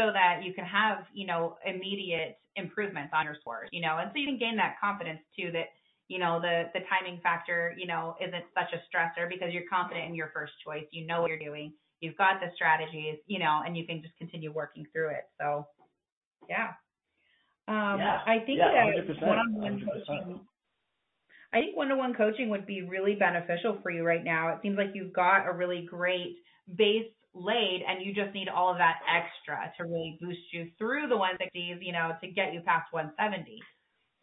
so 0.00 0.08
that 0.12 0.40
you 0.42 0.54
can 0.54 0.64
have, 0.64 1.04
you 1.12 1.26
know, 1.26 1.58
immediate 1.66 2.38
improvements 2.56 3.12
on 3.12 3.26
your 3.26 3.36
scores, 3.38 3.68
you 3.70 3.82
know, 3.82 3.98
and 4.00 4.10
so 4.12 4.18
you 4.18 4.24
can 4.24 4.38
gain 4.38 4.56
that 4.56 4.76
confidence 4.80 5.20
too 5.36 5.50
that, 5.52 5.66
you 6.08 6.18
know, 6.18 6.40
the, 6.40 6.72
the 6.72 6.80
timing 6.88 7.20
factor, 7.22 7.74
you 7.76 7.86
know, 7.86 8.16
isn't 8.18 8.44
such 8.56 8.72
a 8.72 8.80
stressor 8.88 9.28
because 9.28 9.52
you're 9.52 9.68
confident 9.70 10.08
in 10.08 10.14
your 10.14 10.30
first 10.32 10.52
choice. 10.64 10.84
You 10.90 11.06
know 11.06 11.20
what 11.20 11.28
you're 11.28 11.38
doing. 11.38 11.74
You've 12.00 12.16
got 12.16 12.40
the 12.40 12.48
strategies, 12.54 13.18
you 13.26 13.38
know, 13.38 13.60
and 13.64 13.76
you 13.76 13.86
can 13.86 14.00
just 14.00 14.16
continue 14.16 14.50
working 14.50 14.86
through 14.90 15.10
it. 15.10 15.28
So, 15.38 15.66
yeah. 16.48 16.72
Um, 17.68 18.00
Yeah. 18.00 18.20
I 18.26 18.38
think 18.46 18.58
Yeah, 18.58 18.72
that 18.72 19.20
one-on-one 19.20 19.84
coaching, 19.84 20.40
I 21.52 21.60
think 21.60 21.76
one-to-one 21.76 22.14
coaching 22.14 22.48
would 22.48 22.64
be 22.64 22.82
really 22.82 23.16
beneficial 23.16 23.78
for 23.82 23.90
you 23.90 24.02
right 24.02 24.24
now. 24.24 24.48
It 24.48 24.60
seems 24.62 24.78
like 24.78 24.90
you've 24.94 25.12
got 25.12 25.46
a 25.46 25.52
really 25.52 25.84
great 25.84 26.38
base 26.76 27.10
laid 27.34 27.82
and 27.86 28.04
you 28.04 28.12
just 28.14 28.34
need 28.34 28.48
all 28.48 28.70
of 28.70 28.78
that 28.78 29.00
extra 29.06 29.72
to 29.76 29.84
really 29.84 30.18
boost 30.20 30.40
you 30.52 30.68
through 30.78 31.08
the 31.08 31.14
160s, 31.14 31.78
you 31.80 31.92
know, 31.92 32.12
to 32.20 32.28
get 32.28 32.52
you 32.52 32.60
past 32.60 32.92
170. 32.92 33.60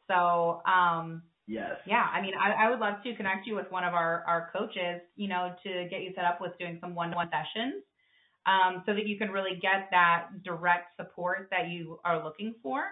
So, 0.08 0.62
um, 0.70 1.24
Yes. 1.50 1.80
yeah, 1.88 2.04
I 2.12 2.22
mean, 2.22 2.34
I, 2.36 2.66
I 2.66 2.70
would 2.70 2.80
love 2.80 2.96
to 3.04 3.16
connect 3.16 3.48
you 3.48 3.56
with 3.56 3.72
one 3.72 3.86
of 3.86 3.94
our, 3.94 4.22
our 4.28 4.50
coaches, 4.52 5.00
you 5.16 5.30
know, 5.30 5.56
to 5.64 5.88
get 5.90 6.02
you 6.02 6.12
set 6.14 6.26
up 6.26 6.42
with 6.42 6.52
doing 6.60 6.78
some 6.82 6.94
one-to-one 6.94 7.30
sessions, 7.32 7.84
um, 8.46 8.84
so 8.86 8.94
that 8.94 9.08
you 9.08 9.18
can 9.18 9.30
really 9.30 9.58
get 9.62 9.88
that 9.92 10.44
direct 10.44 10.98
support 10.98 11.48
that 11.52 11.70
you 11.70 12.00
are 12.04 12.22
looking 12.22 12.56
for. 12.62 12.84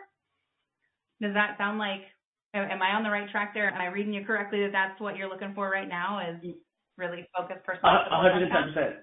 Does 1.22 1.34
that 1.34 1.58
sound 1.58 1.80
like 1.80 2.04
Am 2.56 2.82
I 2.82 2.96
on 2.96 3.04
the 3.04 3.10
right 3.10 3.30
track 3.32 3.54
there? 3.54 3.70
Am 3.70 3.82
I 3.82 3.88
reading 3.88 4.14
you 4.14 4.24
correctly 4.24 4.62
that 4.62 4.72
that's 4.72 5.02
what 5.02 5.18
you're 5.18 5.28
looking 5.28 5.54
for 5.54 5.70
right 5.70 5.88
now 5.88 6.22
is 6.24 6.54
really 6.98 7.28
focused 7.36 7.66
personal? 7.66 7.92
A 7.92 8.16
hundred 8.16 8.44
and 8.44 8.52
ten 8.52 8.72
percent. 8.72 8.96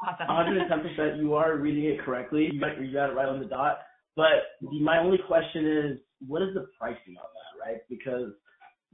Awesome. 0.00 0.26
Hundred 0.28 0.58
and 0.58 0.68
ten 0.70 0.80
percent. 0.80 1.18
You 1.18 1.34
are 1.34 1.56
reading 1.56 1.84
it 1.84 2.00
correctly. 2.04 2.50
You 2.52 2.60
got, 2.60 2.80
you 2.80 2.92
got 2.92 3.10
it 3.10 3.14
right 3.14 3.28
on 3.28 3.40
the 3.40 3.46
dot. 3.46 3.78
But 4.16 4.58
the, 4.60 4.80
my 4.80 4.98
only 4.98 5.18
question 5.26 5.66
is, 5.66 5.98
what 6.26 6.42
is 6.42 6.54
the 6.54 6.66
pricing 6.78 7.16
on 7.16 7.30
that, 7.34 7.64
right? 7.64 7.80
Because 7.88 8.32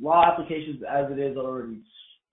law 0.01 0.25
applications, 0.31 0.83
as 0.83 1.11
it 1.11 1.19
is, 1.19 1.37
are 1.37 1.45
already 1.45 1.83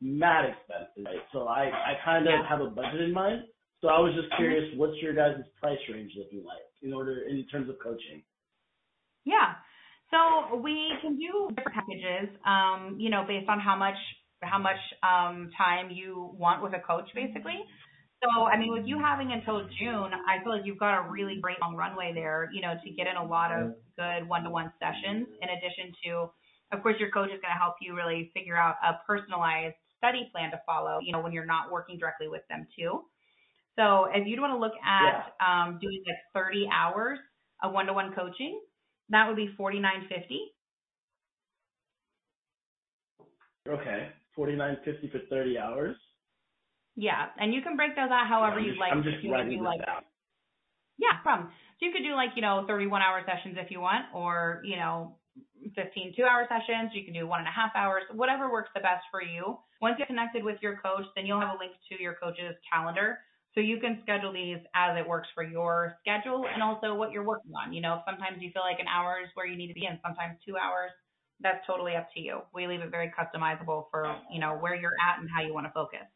mad 0.01 0.45
expensive, 0.49 1.05
right? 1.05 1.23
So 1.31 1.47
I, 1.47 1.69
I 1.69 1.93
kind 2.03 2.27
of 2.27 2.45
have 2.49 2.59
a 2.59 2.69
budget 2.69 3.01
in 3.01 3.13
mind. 3.13 3.43
So 3.81 3.87
I 3.87 3.99
was 3.99 4.13
just 4.13 4.29
Mhm. 4.33 4.37
curious, 4.37 4.75
what's 4.77 4.97
your 5.01 5.13
guys' 5.13 5.43
price 5.59 5.79
range 5.89 6.11
looking 6.15 6.43
like 6.43 6.61
in 6.81 6.93
order 6.93 7.21
in 7.27 7.45
terms 7.47 7.69
of 7.69 7.79
coaching? 7.79 8.23
Yeah. 9.25 9.55
So 10.11 10.55
we 10.57 10.91
can 11.01 11.17
do 11.17 11.49
different 11.55 11.73
packages, 11.73 12.29
um, 12.45 12.99
you 12.99 13.09
know, 13.09 13.23
based 13.23 13.49
on 13.49 13.59
how 13.59 13.75
much 13.75 13.97
how 14.43 14.57
much 14.57 14.79
um, 15.03 15.51
time 15.55 15.91
you 15.91 16.33
want 16.33 16.63
with 16.63 16.73
a 16.73 16.79
coach, 16.79 17.07
basically. 17.13 17.63
So, 18.23 18.45
I 18.45 18.57
mean, 18.57 18.71
with 18.71 18.85
you 18.85 18.99
having 18.99 19.31
until 19.31 19.67
June, 19.79 20.11
I 20.13 20.43
feel 20.43 20.53
like 20.53 20.61
you've 20.65 20.77
got 20.79 21.05
a 21.05 21.09
really 21.09 21.39
great 21.41 21.59
long 21.61 21.75
runway 21.75 22.13
there, 22.13 22.49
you 22.53 22.61
know, 22.61 22.75
to 22.83 22.89
get 22.91 23.07
in 23.07 23.15
a 23.17 23.25
lot 23.25 23.51
of 23.51 23.71
good 23.97 24.27
one-to-one 24.29 24.71
sessions. 24.79 25.27
In 25.41 25.49
addition 25.49 25.93
to, 26.05 26.29
of 26.71 26.83
course, 26.83 26.97
your 26.99 27.09
coach 27.11 27.29
is 27.29 27.41
going 27.41 27.53
to 27.53 27.59
help 27.59 27.75
you 27.81 27.95
really 27.95 28.31
figure 28.33 28.55
out 28.55 28.75
a 28.83 28.99
personalized 29.07 29.75
study 29.97 30.29
plan 30.31 30.51
to 30.51 30.61
follow, 30.67 30.99
you 31.01 31.11
know, 31.11 31.19
when 31.21 31.31
you're 31.31 31.45
not 31.45 31.71
working 31.71 31.97
directly 31.97 32.27
with 32.27 32.43
them 32.49 32.67
too. 32.77 33.01
So, 33.77 34.05
if 34.13 34.27
you'd 34.27 34.39
want 34.39 34.53
to 34.53 34.59
look 34.59 34.73
at 34.85 35.33
um, 35.41 35.79
doing 35.81 36.03
like 36.07 36.17
30 36.45 36.69
hours 36.71 37.19
of 37.63 37.73
one-to-one 37.73 38.13
coaching, 38.13 38.61
that 39.09 39.27
would 39.27 39.35
be 39.35 39.53
forty 39.57 39.79
nine 39.79 40.07
fifty. 40.09 40.41
Okay, 43.67 44.09
forty 44.35 44.55
nine 44.55 44.77
fifty 44.85 45.09
for 45.09 45.19
thirty 45.29 45.57
hours. 45.57 45.95
Yeah, 46.95 47.31
and 47.39 47.53
you 47.53 47.61
can 47.61 47.75
break 47.75 47.95
those 47.95 48.11
out 48.11 48.27
however 48.27 48.59
you'd 48.59 48.75
just, 48.75 48.79
like. 48.79 48.91
I'm 48.91 49.03
just 49.03 49.23
you 49.23 49.31
writing 49.31 49.59
this 49.59 49.65
like 49.65 49.85
down. 49.85 50.03
yeah, 50.97 51.23
from 51.23 51.49
so 51.79 51.85
you 51.85 51.91
could 51.91 52.03
do 52.03 52.15
like 52.15 52.31
you 52.35 52.41
know 52.41 52.65
thirty 52.67 52.87
one 52.87 53.01
hour 53.01 53.21
sessions 53.25 53.57
if 53.57 53.71
you 53.71 53.79
want, 53.79 54.05
or 54.13 54.61
you 54.63 54.75
know 54.75 55.15
15 55.75 56.13
two 56.17 56.23
hour 56.23 56.47
sessions. 56.49 56.91
You 56.93 57.03
can 57.05 57.13
do 57.13 57.27
one 57.27 57.39
and 57.39 57.47
a 57.47 57.51
half 57.51 57.71
hours, 57.75 58.03
whatever 58.13 58.51
works 58.51 58.69
the 58.75 58.81
best 58.81 59.05
for 59.11 59.21
you. 59.21 59.57
Once 59.81 59.95
you're 59.97 60.07
connected 60.07 60.43
with 60.43 60.57
your 60.61 60.77
coach, 60.77 61.05
then 61.15 61.25
you'll 61.25 61.39
have 61.39 61.55
a 61.55 61.59
link 61.59 61.73
to 61.89 62.01
your 62.01 62.15
coach's 62.21 62.55
calendar. 62.71 63.19
So 63.53 63.59
you 63.59 63.79
can 63.79 63.99
schedule 64.01 64.31
these 64.31 64.59
as 64.75 64.95
it 64.97 65.07
works 65.07 65.27
for 65.35 65.43
your 65.43 65.97
schedule 65.99 66.45
and 66.47 66.63
also 66.63 66.95
what 66.95 67.11
you're 67.11 67.25
working 67.25 67.51
on. 67.51 67.73
You 67.73 67.81
know, 67.81 68.01
sometimes 68.07 68.37
you 68.39 68.49
feel 68.53 68.63
like 68.63 68.79
an 68.79 68.87
hour 68.87 69.17
is 69.21 69.29
where 69.33 69.45
you 69.45 69.57
need 69.57 69.67
to 69.67 69.73
be 69.73 69.85
and 69.85 69.99
sometimes 70.01 70.39
two 70.45 70.55
hours. 70.55 70.91
That's 71.41 71.59
totally 71.67 71.95
up 71.95 72.07
to 72.13 72.21
you. 72.21 72.41
We 72.53 72.67
leave 72.67 72.79
it 72.79 72.91
very 72.91 73.11
customizable 73.11 73.85
for, 73.91 74.15
you 74.31 74.39
know, 74.39 74.55
where 74.55 74.75
you're 74.75 74.95
at 75.03 75.19
and 75.19 75.27
how 75.27 75.41
you 75.41 75.53
want 75.53 75.65
to 75.65 75.73
focus. 75.73 76.07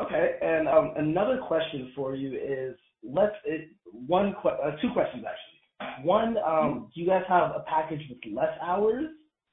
Okay, 0.00 0.36
and 0.40 0.66
um, 0.68 0.92
another 0.96 1.38
question 1.38 1.92
for 1.94 2.14
you 2.14 2.34
is, 2.34 2.76
let's 3.02 3.34
it, 3.44 3.68
one 3.84 4.34
que- 4.42 4.50
uh, 4.50 4.76
two 4.80 4.90
questions 4.92 5.24
actually. 5.28 6.04
One, 6.04 6.36
um, 6.38 6.90
do 6.94 7.00
you 7.00 7.06
guys 7.06 7.22
have 7.28 7.50
a 7.50 7.64
package 7.66 8.00
with 8.08 8.18
less 8.34 8.56
hours? 8.62 9.06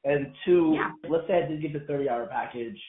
And 0.05 0.33
two, 0.45 0.73
Yeah. 0.75 0.91
let's 1.09 1.27
say 1.27 1.43
I 1.43 1.47
did 1.47 1.61
get 1.61 1.73
the 1.73 1.81
30 1.81 2.09
hour 2.09 2.27
package. 2.27 2.79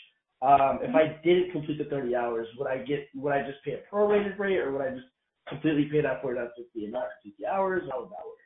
Um, 0.40 0.78
if 0.82 0.94
I 0.94 1.18
didn't 1.24 1.50
complete 1.50 1.78
the 1.78 1.84
30 1.84 2.14
hours, 2.14 2.46
would 2.58 2.68
I 2.68 2.78
get 2.78 3.08
would 3.16 3.32
I 3.32 3.42
just 3.42 3.62
pay 3.64 3.72
a 3.72 3.82
prorated 3.92 4.38
rate, 4.38 4.58
or 4.58 4.70
would 4.72 4.82
I 4.82 4.90
just 4.90 5.06
completely 5.48 5.86
pay 5.90 6.00
that 6.02 6.22
for 6.22 6.34
that 6.34 6.52
50 6.56 6.86
amount, 6.86 7.06
50 7.24 7.44
hours? 7.46 7.82
How 7.90 8.00
would 8.02 8.10
that 8.10 8.24
work? 8.24 8.38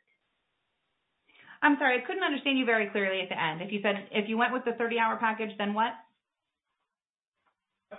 I'm 1.61 1.77
sorry, 1.79 1.99
I 2.03 2.07
couldn't 2.07 2.23
understand 2.23 2.59
you 2.59 2.65
very 2.65 2.87
clearly 2.89 3.21
at 3.21 3.29
the 3.29 3.41
end. 3.41 3.61
If 3.61 3.73
you 3.73 3.81
said 3.83 4.09
if 4.11 4.29
you 4.29 4.39
went 4.39 4.55
with 4.55 4.65
the 4.65 4.73
30 4.73 4.99
hour 4.99 5.17
package, 5.17 5.57
then 5.59 5.75
what? 5.75 5.93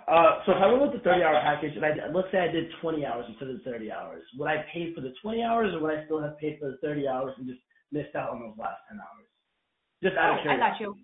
Uh, 0.07 0.41
so 0.45 0.51
if 0.53 0.59
I 0.59 0.67
went 0.67 0.81
with 0.81 0.93
the 0.93 1.05
30 1.05 1.23
hour 1.23 1.37
package 1.41 1.75
and 1.75 1.85
I 1.85 1.93
let's 2.11 2.27
say 2.31 2.39
I 2.39 2.51
did 2.51 2.65
20 2.81 3.05
hours 3.05 3.25
instead 3.29 3.49
of 3.49 3.61
30 3.61 3.91
hours, 3.91 4.23
would 4.37 4.49
I 4.49 4.65
pay 4.73 4.93
for 4.93 5.01
the 5.01 5.13
20 5.21 5.43
hours 5.43 5.73
or 5.73 5.79
would 5.81 5.93
I 5.93 6.05
still 6.05 6.21
have 6.21 6.37
paid 6.37 6.57
for 6.59 6.71
the 6.71 6.77
30 6.81 7.07
hours 7.07 7.33
and 7.37 7.47
just 7.47 7.61
missed 7.91 8.15
out 8.15 8.29
on 8.29 8.41
those 8.41 8.57
last 8.57 8.81
10 8.89 8.97
hours? 8.97 9.27
Just 10.01 10.17
out 10.17 10.39
of 10.39 10.45
Oh, 10.45 10.49
I 10.49 10.57
got 10.57 10.79
you. 10.81 10.97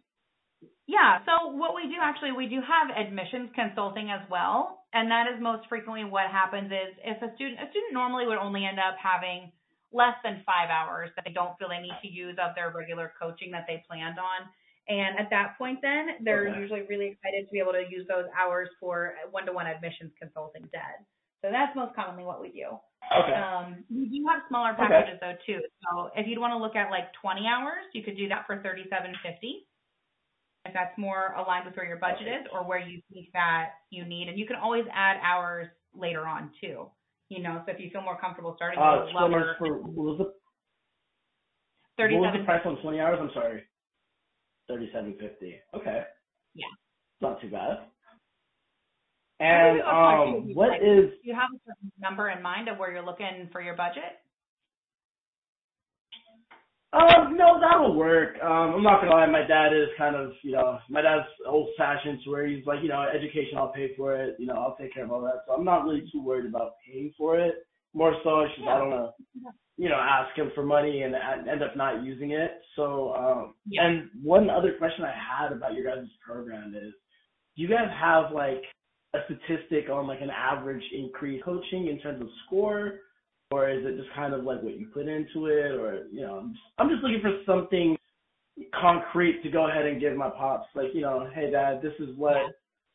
Yeah, 0.89 1.21
so 1.23 1.53
what 1.53 1.77
we 1.77 1.85
do 1.85 2.01
actually, 2.01 2.33
we 2.33 2.49
do 2.49 2.59
have 2.65 2.89
admissions 2.91 3.53
consulting 3.53 4.09
as 4.09 4.25
well, 4.27 4.83
and 4.91 5.05
that 5.13 5.29
is 5.29 5.37
most 5.39 5.69
frequently 5.69 6.03
what 6.03 6.33
happens 6.33 6.73
is 6.73 6.97
if 7.05 7.21
a 7.21 7.29
student, 7.37 7.61
a 7.61 7.69
student 7.69 7.93
normally 7.93 8.25
would 8.25 8.41
only 8.41 8.65
end 8.65 8.81
up 8.81 8.97
having 8.97 9.53
less 9.93 10.17
than 10.25 10.41
five 10.45 10.69
hours 10.69 11.09
that 11.15 11.25
they 11.25 11.33
don't 11.33 11.53
feel 11.57 11.69
they 11.69 11.81
need 11.81 11.95
to 12.01 12.09
use 12.09 12.37
of 12.41 12.57
their 12.57 12.73
regular 12.73 13.13
coaching 13.21 13.53
that 13.53 13.65
they 13.69 13.85
planned 13.85 14.17
on. 14.17 14.49
And 14.89 15.19
at 15.19 15.29
that 15.29 15.55
point, 15.57 15.79
then 15.81 16.17
they're 16.25 16.47
Okay. 16.47 16.59
usually 16.59 16.81
really 16.83 17.07
excited 17.13 17.45
to 17.45 17.51
be 17.51 17.59
able 17.59 17.73
to 17.73 17.85
use 17.89 18.07
those 18.07 18.25
hours 18.35 18.69
for 18.79 19.15
one-to-one 19.29 19.67
admissions 19.67 20.11
consulting 20.19 20.63
dead. 20.73 21.05
So 21.41 21.51
that's 21.51 21.75
most 21.75 21.95
commonly 21.95 22.23
what 22.25 22.41
we 22.41 22.49
do. 22.49 22.79
Okay. 23.15 23.33
Um, 23.33 23.85
we 23.89 24.09
do 24.09 24.25
have 24.27 24.41
smaller 24.49 24.71
Okay. 24.73 24.87
packages 24.87 25.19
though 25.21 25.37
too. 25.45 25.61
So 25.83 26.09
if 26.15 26.27
you'd 26.27 26.39
want 26.39 26.51
to 26.53 26.57
look 26.57 26.75
at 26.75 26.89
like 26.89 27.13
20 27.13 27.47
hours, 27.47 27.85
you 27.93 28.03
could 28.03 28.17
do 28.17 28.27
that 28.29 28.45
for 28.47 28.57
37.50. 28.57 29.65
If 30.65 30.73
that's 30.73 30.97
more 30.97 31.33
aligned 31.37 31.65
with 31.65 31.77
where 31.77 31.85
your 31.85 31.97
budget 31.97 32.27
is 32.27 32.47
or 32.51 32.63
where 32.63 32.79
you 32.79 33.01
think 33.13 33.31
that 33.33 33.75
you 33.91 34.03
need, 34.05 34.27
and 34.27 34.37
you 34.37 34.45
can 34.45 34.57
always 34.57 34.85
add 34.91 35.17
hours 35.23 35.69
later 35.93 36.27
on 36.27 36.51
too. 36.59 36.91
You 37.29 37.43
know, 37.43 37.61
so 37.65 37.71
if 37.71 37.79
you 37.79 37.91
feel 37.91 38.01
more 38.01 38.19
comfortable 38.19 38.55
starting 38.55 38.79
Uh, 38.79 39.05
with 39.05 39.13
20 39.13 39.35
lower, 39.35 39.55
for, 39.59 39.77
what 39.77 39.93
was 39.93 40.17
the, 40.17 40.33
what 42.09 42.21
was 42.21 42.35
the 42.37 42.43
price 42.43 42.65
on 42.65 42.81
20 42.81 42.99
hours? 42.99 43.19
I'm 43.21 43.31
sorry. 43.33 43.68
37.50. 44.69 45.55
Okay. 45.75 46.03
Yeah. 46.53 46.65
Not 47.21 47.41
too 47.41 47.49
bad. 47.49 47.79
And 49.39 49.77
think 49.77 49.85
that's 49.85 49.95
fine, 49.95 50.27
too, 50.27 50.37
if 50.37 50.43
um, 50.43 50.55
what 50.55 50.69
like. 50.69 50.81
is 50.81 51.11
Do 51.23 51.29
you 51.29 51.35
have 51.35 51.49
a 51.55 51.59
certain 51.65 51.91
number 52.01 52.29
in 52.29 52.41
mind 52.41 52.67
of 52.67 52.77
where 52.77 52.91
you're 52.91 53.05
looking 53.05 53.49
for 53.51 53.61
your 53.61 53.75
budget? 53.75 54.19
Um, 56.91 57.37
no, 57.37 57.59
that'll 57.61 57.95
work. 57.95 58.35
Um, 58.41 58.73
I'm 58.75 58.83
not 58.83 59.01
gonna 59.01 59.11
lie, 59.11 59.25
my 59.27 59.45
dad 59.45 59.73
is 59.73 59.89
kind 59.95 60.15
of, 60.15 60.31
you 60.41 60.53
know, 60.53 60.79
my 60.89 61.01
dad's 61.01 61.27
old 61.45 61.69
fashioned 61.77 62.19
to 62.23 62.31
where 62.31 62.47
he's 62.47 62.65
like, 62.65 62.81
you 62.81 62.89
know, 62.89 63.03
education, 63.03 63.57
I'll 63.57 63.71
pay 63.71 63.95
for 63.95 64.15
it, 64.19 64.37
you 64.39 64.47
know, 64.47 64.55
I'll 64.55 64.75
take 64.75 64.93
care 64.95 65.05
of 65.05 65.11
all 65.11 65.21
that. 65.21 65.43
So 65.47 65.53
I'm 65.53 65.63
not 65.63 65.83
really 65.83 66.09
too 66.11 66.21
worried 66.21 66.47
about 66.47 66.73
paying 66.85 67.13
for 67.15 67.39
it. 67.39 67.67
More 67.93 68.15
so, 68.23 68.41
it's 68.41 68.55
just 68.55 68.67
I 68.67 68.77
don't 68.77 68.89
know, 68.89 69.13
you 69.77 69.89
know, 69.89 69.95
ask 69.95 70.35
him 70.37 70.51
for 70.53 70.63
money 70.63 71.01
and 71.03 71.15
end 71.47 71.63
up 71.63 71.75
not 71.75 72.03
using 72.03 72.31
it. 72.31 72.61
So, 72.75 73.13
um, 73.15 73.55
Yeah. 73.65 73.87
and 73.87 74.09
one 74.21 74.49
other 74.49 74.73
question 74.73 75.05
I 75.05 75.11
had 75.11 75.51
about 75.51 75.73
your 75.73 75.85
guys' 75.85 76.07
program 76.25 76.75
is, 76.75 76.93
do 77.55 77.61
you 77.63 77.67
guys 77.67 77.89
have 77.99 78.31
like 78.31 78.63
a 79.13 79.19
statistic 79.25 79.89
on 79.89 80.05
like 80.07 80.21
an 80.21 80.29
average 80.29 80.83
increase 80.91 81.41
coaching 81.43 81.87
in 81.87 81.99
terms 81.99 82.21
of 82.21 82.29
score? 82.45 82.99
or 83.51 83.69
is 83.69 83.83
it 83.85 83.97
just 83.97 84.13
kind 84.13 84.33
of 84.33 84.43
like 84.43 84.61
what 84.61 84.77
you 84.77 84.87
put 84.93 85.07
into 85.07 85.47
it, 85.47 85.71
or 85.71 86.07
you 86.11 86.21
know, 86.21 86.37
I'm 86.37 86.51
just, 86.51 86.63
I'm 86.77 86.89
just 86.89 87.03
looking 87.03 87.21
for 87.21 87.41
something 87.45 87.97
concrete 88.79 89.41
to 89.43 89.49
go 89.49 89.69
ahead 89.69 89.85
and 89.85 89.99
give 89.99 90.15
my 90.15 90.29
pops, 90.29 90.67
like 90.75 90.89
you 90.93 91.01
know, 91.01 91.29
hey 91.33 91.49
dad, 91.51 91.81
this 91.81 91.93
is 91.99 92.15
what 92.15 92.37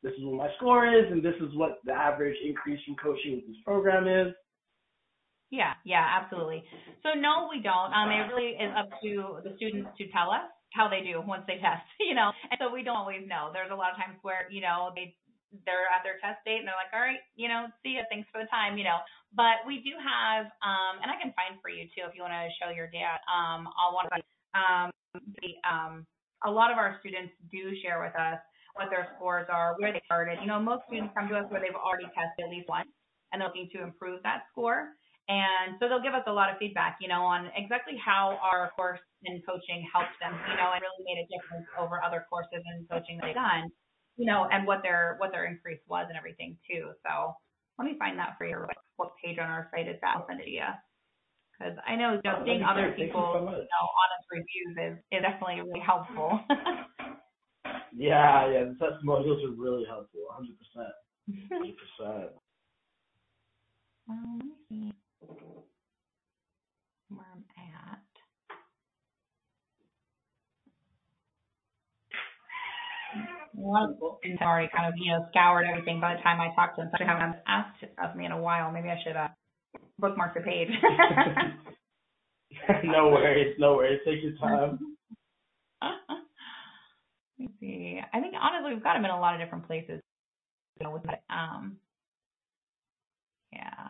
this 0.02 0.12
is 0.12 0.24
what 0.24 0.36
my 0.36 0.48
score 0.56 0.86
is, 0.86 1.10
and 1.10 1.22
this 1.22 1.34
is 1.40 1.54
what 1.56 1.78
the 1.84 1.92
average 1.92 2.36
increase 2.44 2.78
from 2.84 2.94
coaching 2.96 3.36
with 3.36 3.46
this 3.46 3.56
program 3.64 4.06
is. 4.06 4.32
Yeah, 5.54 5.78
yeah, 5.86 6.02
absolutely. 6.02 6.66
So 7.06 7.14
no, 7.14 7.46
we 7.46 7.62
don't. 7.62 7.94
Um, 7.94 8.10
it 8.10 8.26
really 8.26 8.58
is 8.58 8.74
up 8.74 8.90
to 9.06 9.38
the 9.46 9.54
students 9.54 9.94
to 10.02 10.10
tell 10.10 10.34
us 10.34 10.50
how 10.74 10.90
they 10.90 11.06
do 11.06 11.22
once 11.22 11.46
they 11.46 11.62
test, 11.62 11.86
you 12.02 12.18
know. 12.18 12.34
And 12.50 12.58
so 12.58 12.74
we 12.74 12.82
don't 12.82 12.98
always 12.98 13.22
know. 13.30 13.54
There's 13.54 13.70
a 13.70 13.78
lot 13.78 13.94
of 13.94 13.96
times 14.02 14.18
where, 14.26 14.50
you 14.50 14.58
know, 14.58 14.90
they 14.98 15.14
they're 15.62 15.86
at 15.94 16.02
their 16.02 16.18
test 16.18 16.42
date 16.42 16.58
and 16.58 16.66
they're 16.66 16.74
like, 16.74 16.90
all 16.90 16.98
right, 16.98 17.22
you 17.38 17.46
know, 17.46 17.70
see 17.86 17.94
ya, 17.94 18.02
thanks 18.10 18.26
for 18.34 18.42
the 18.42 18.50
time, 18.50 18.74
you 18.74 18.82
know. 18.82 18.98
But 19.38 19.62
we 19.62 19.86
do 19.86 19.94
have, 19.94 20.50
um, 20.66 20.98
and 20.98 21.06
I 21.06 21.14
can 21.14 21.30
find 21.38 21.62
for 21.62 21.70
you 21.70 21.86
too 21.94 22.02
if 22.10 22.18
you 22.18 22.26
want 22.26 22.34
to 22.34 22.50
show 22.58 22.74
your 22.74 22.90
dad. 22.90 23.22
Um, 23.30 23.70
I'll 23.78 23.94
want 23.94 24.10
to, 24.10 24.18
um, 24.58 24.90
the, 25.14 25.54
um, 25.62 26.02
a 26.42 26.50
lot 26.50 26.74
of 26.74 26.78
our 26.82 26.98
students 26.98 27.30
do 27.54 27.70
share 27.86 28.02
with 28.02 28.18
us 28.18 28.42
what 28.74 28.90
their 28.90 29.14
scores 29.14 29.46
are, 29.46 29.78
where 29.78 29.94
they 29.94 30.02
started. 30.10 30.42
You 30.42 30.50
know, 30.50 30.58
most 30.58 30.90
students 30.90 31.14
come 31.14 31.30
to 31.30 31.38
us 31.38 31.46
where 31.54 31.62
they've 31.62 31.78
already 31.78 32.10
tested 32.10 32.42
at 32.42 32.50
least 32.50 32.66
once 32.66 32.90
and 33.30 33.38
they're 33.38 33.46
looking 33.46 33.70
to 33.78 33.86
improve 33.86 34.22
that 34.26 34.50
score. 34.50 34.98
And 35.28 35.80
so 35.80 35.88
they'll 35.88 36.04
give 36.04 36.12
us 36.12 36.24
a 36.28 36.32
lot 36.32 36.52
of 36.52 36.58
feedback, 36.58 36.98
you 37.00 37.08
know, 37.08 37.24
on 37.24 37.48
exactly 37.56 37.96
how 37.96 38.36
our 38.44 38.70
course 38.76 39.00
in 39.24 39.40
coaching 39.48 39.80
helped 39.88 40.12
them, 40.20 40.36
you 40.36 40.56
know, 40.60 40.68
and 40.76 40.84
really 40.84 41.04
made 41.08 41.24
a 41.24 41.26
difference 41.32 41.64
over 41.80 42.02
other 42.04 42.26
courses 42.28 42.60
in 42.60 42.84
coaching 42.92 43.16
they've 43.22 43.34
done, 43.34 43.72
you 44.20 44.28
know, 44.28 44.44
and 44.52 44.66
what 44.66 44.84
their 44.84 45.16
what 45.16 45.32
their 45.32 45.46
increase 45.48 45.80
was 45.88 46.04
and 46.08 46.18
everything 46.18 46.58
too. 46.68 46.92
So 47.08 47.32
let 47.78 47.88
me 47.88 47.96
find 47.98 48.18
that 48.18 48.36
for 48.36 48.44
you. 48.44 48.60
What, 48.96 49.16
page 49.24 49.38
on 49.38 49.48
our 49.48 49.68
site 49.72 49.88
is 49.88 49.96
that? 50.02 50.16
I'll 50.16 50.26
send 50.28 50.40
it 50.40 50.44
to 50.44 50.50
you. 50.50 50.70
Because 51.56 51.78
I 51.86 51.96
know, 51.96 52.20
you 52.20 52.20
know 52.24 52.38
Oh, 52.40 52.44
seeing 52.44 52.60
that'd 52.60 52.84
other 52.84 52.92
people, 52.92 53.32
so 53.32 53.40
you 53.40 53.64
know, 53.64 53.84
honest 53.96 54.26
reviews 54.28 54.74
is, 54.76 54.94
is 55.10 55.22
definitely 55.22 55.62
really 55.62 55.80
helpful. 55.80 56.40
Yeah, 57.96 58.50
yeah, 58.50 58.64
the 58.64 58.74
testimonials 58.74 59.44
are 59.44 59.54
really 59.54 59.84
helpful, 59.86 60.26
100 60.26 60.58
percent, 60.58 60.94
100 61.48 61.76
percent. 61.78 62.30
Um, 64.06 64.36
let 64.36 64.44
me 64.44 64.52
see 64.68 65.03
where 67.08 67.26
I'm 67.32 67.44
at. 67.58 68.00
Wonderful. 73.54 74.18
And 74.24 74.38
sorry, 74.38 74.68
kind 74.74 74.88
of, 74.88 74.94
you 74.98 75.12
know, 75.12 75.26
scoured 75.30 75.66
everything 75.66 76.00
by 76.00 76.14
the 76.16 76.22
time 76.22 76.40
I 76.40 76.54
talked 76.54 76.76
to 76.76 76.82
him, 76.82 76.90
So 76.90 77.04
I 77.04 77.06
haven't 77.06 77.36
asked 77.46 77.84
of 78.02 78.16
me 78.16 78.26
in 78.26 78.32
a 78.32 78.40
while. 78.40 78.72
Maybe 78.72 78.88
I 78.88 78.98
should 79.04 79.16
uh, 79.16 79.28
bookmark 79.98 80.34
the 80.34 80.40
page. 80.40 80.68
no 82.84 83.08
worries, 83.10 83.54
no 83.58 83.74
worries. 83.76 84.00
Take 84.04 84.22
your 84.22 84.36
time. 84.38 84.78
Let 85.82 85.92
me 87.38 87.48
see. 87.60 88.00
I 88.12 88.20
think 88.20 88.34
honestly, 88.40 88.74
we've 88.74 88.82
got 88.82 88.96
him 88.96 89.04
in 89.04 89.10
a 89.10 89.20
lot 89.20 89.34
of 89.34 89.40
different 89.40 89.66
places. 89.66 90.00
You 90.80 90.86
know, 90.86 90.92
with 90.92 91.02
um, 91.30 91.76
yeah. 93.52 93.88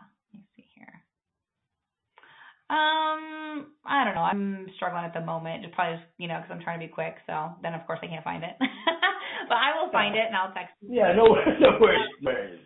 Um, 2.71 3.76
I 3.85 4.04
don't 4.04 4.14
know. 4.14 4.25
I'm 4.25 4.68
struggling 4.76 5.04
at 5.04 5.12
the 5.12 5.21
moment. 5.21 5.62
Just 5.62 5.75
probably 5.75 5.99
just 5.99 6.09
you 6.18 6.28
know 6.28 6.40
because 6.40 6.56
I'm 6.56 6.64
trying 6.64 6.80
to 6.80 6.87
be 6.87 6.92
quick. 6.92 7.16
So 7.26 7.52
then 7.62 7.75
of 7.75 7.87
course 7.87 8.00
I 8.02 8.06
can't 8.06 8.25
find 8.25 8.42
it. 8.42 8.56
but 9.49 9.59
I 9.59 9.76
will 9.76 9.92
find 9.92 10.16
it 10.16 10.26
and 10.26 10.37
I'll 10.37 10.52
text. 10.54 10.73
You. 10.80 10.97
Yeah, 10.97 11.12
no, 11.12 11.25
no 11.61 11.78
worries, 11.80 12.09
no 12.21 12.33
worries. 12.33 12.61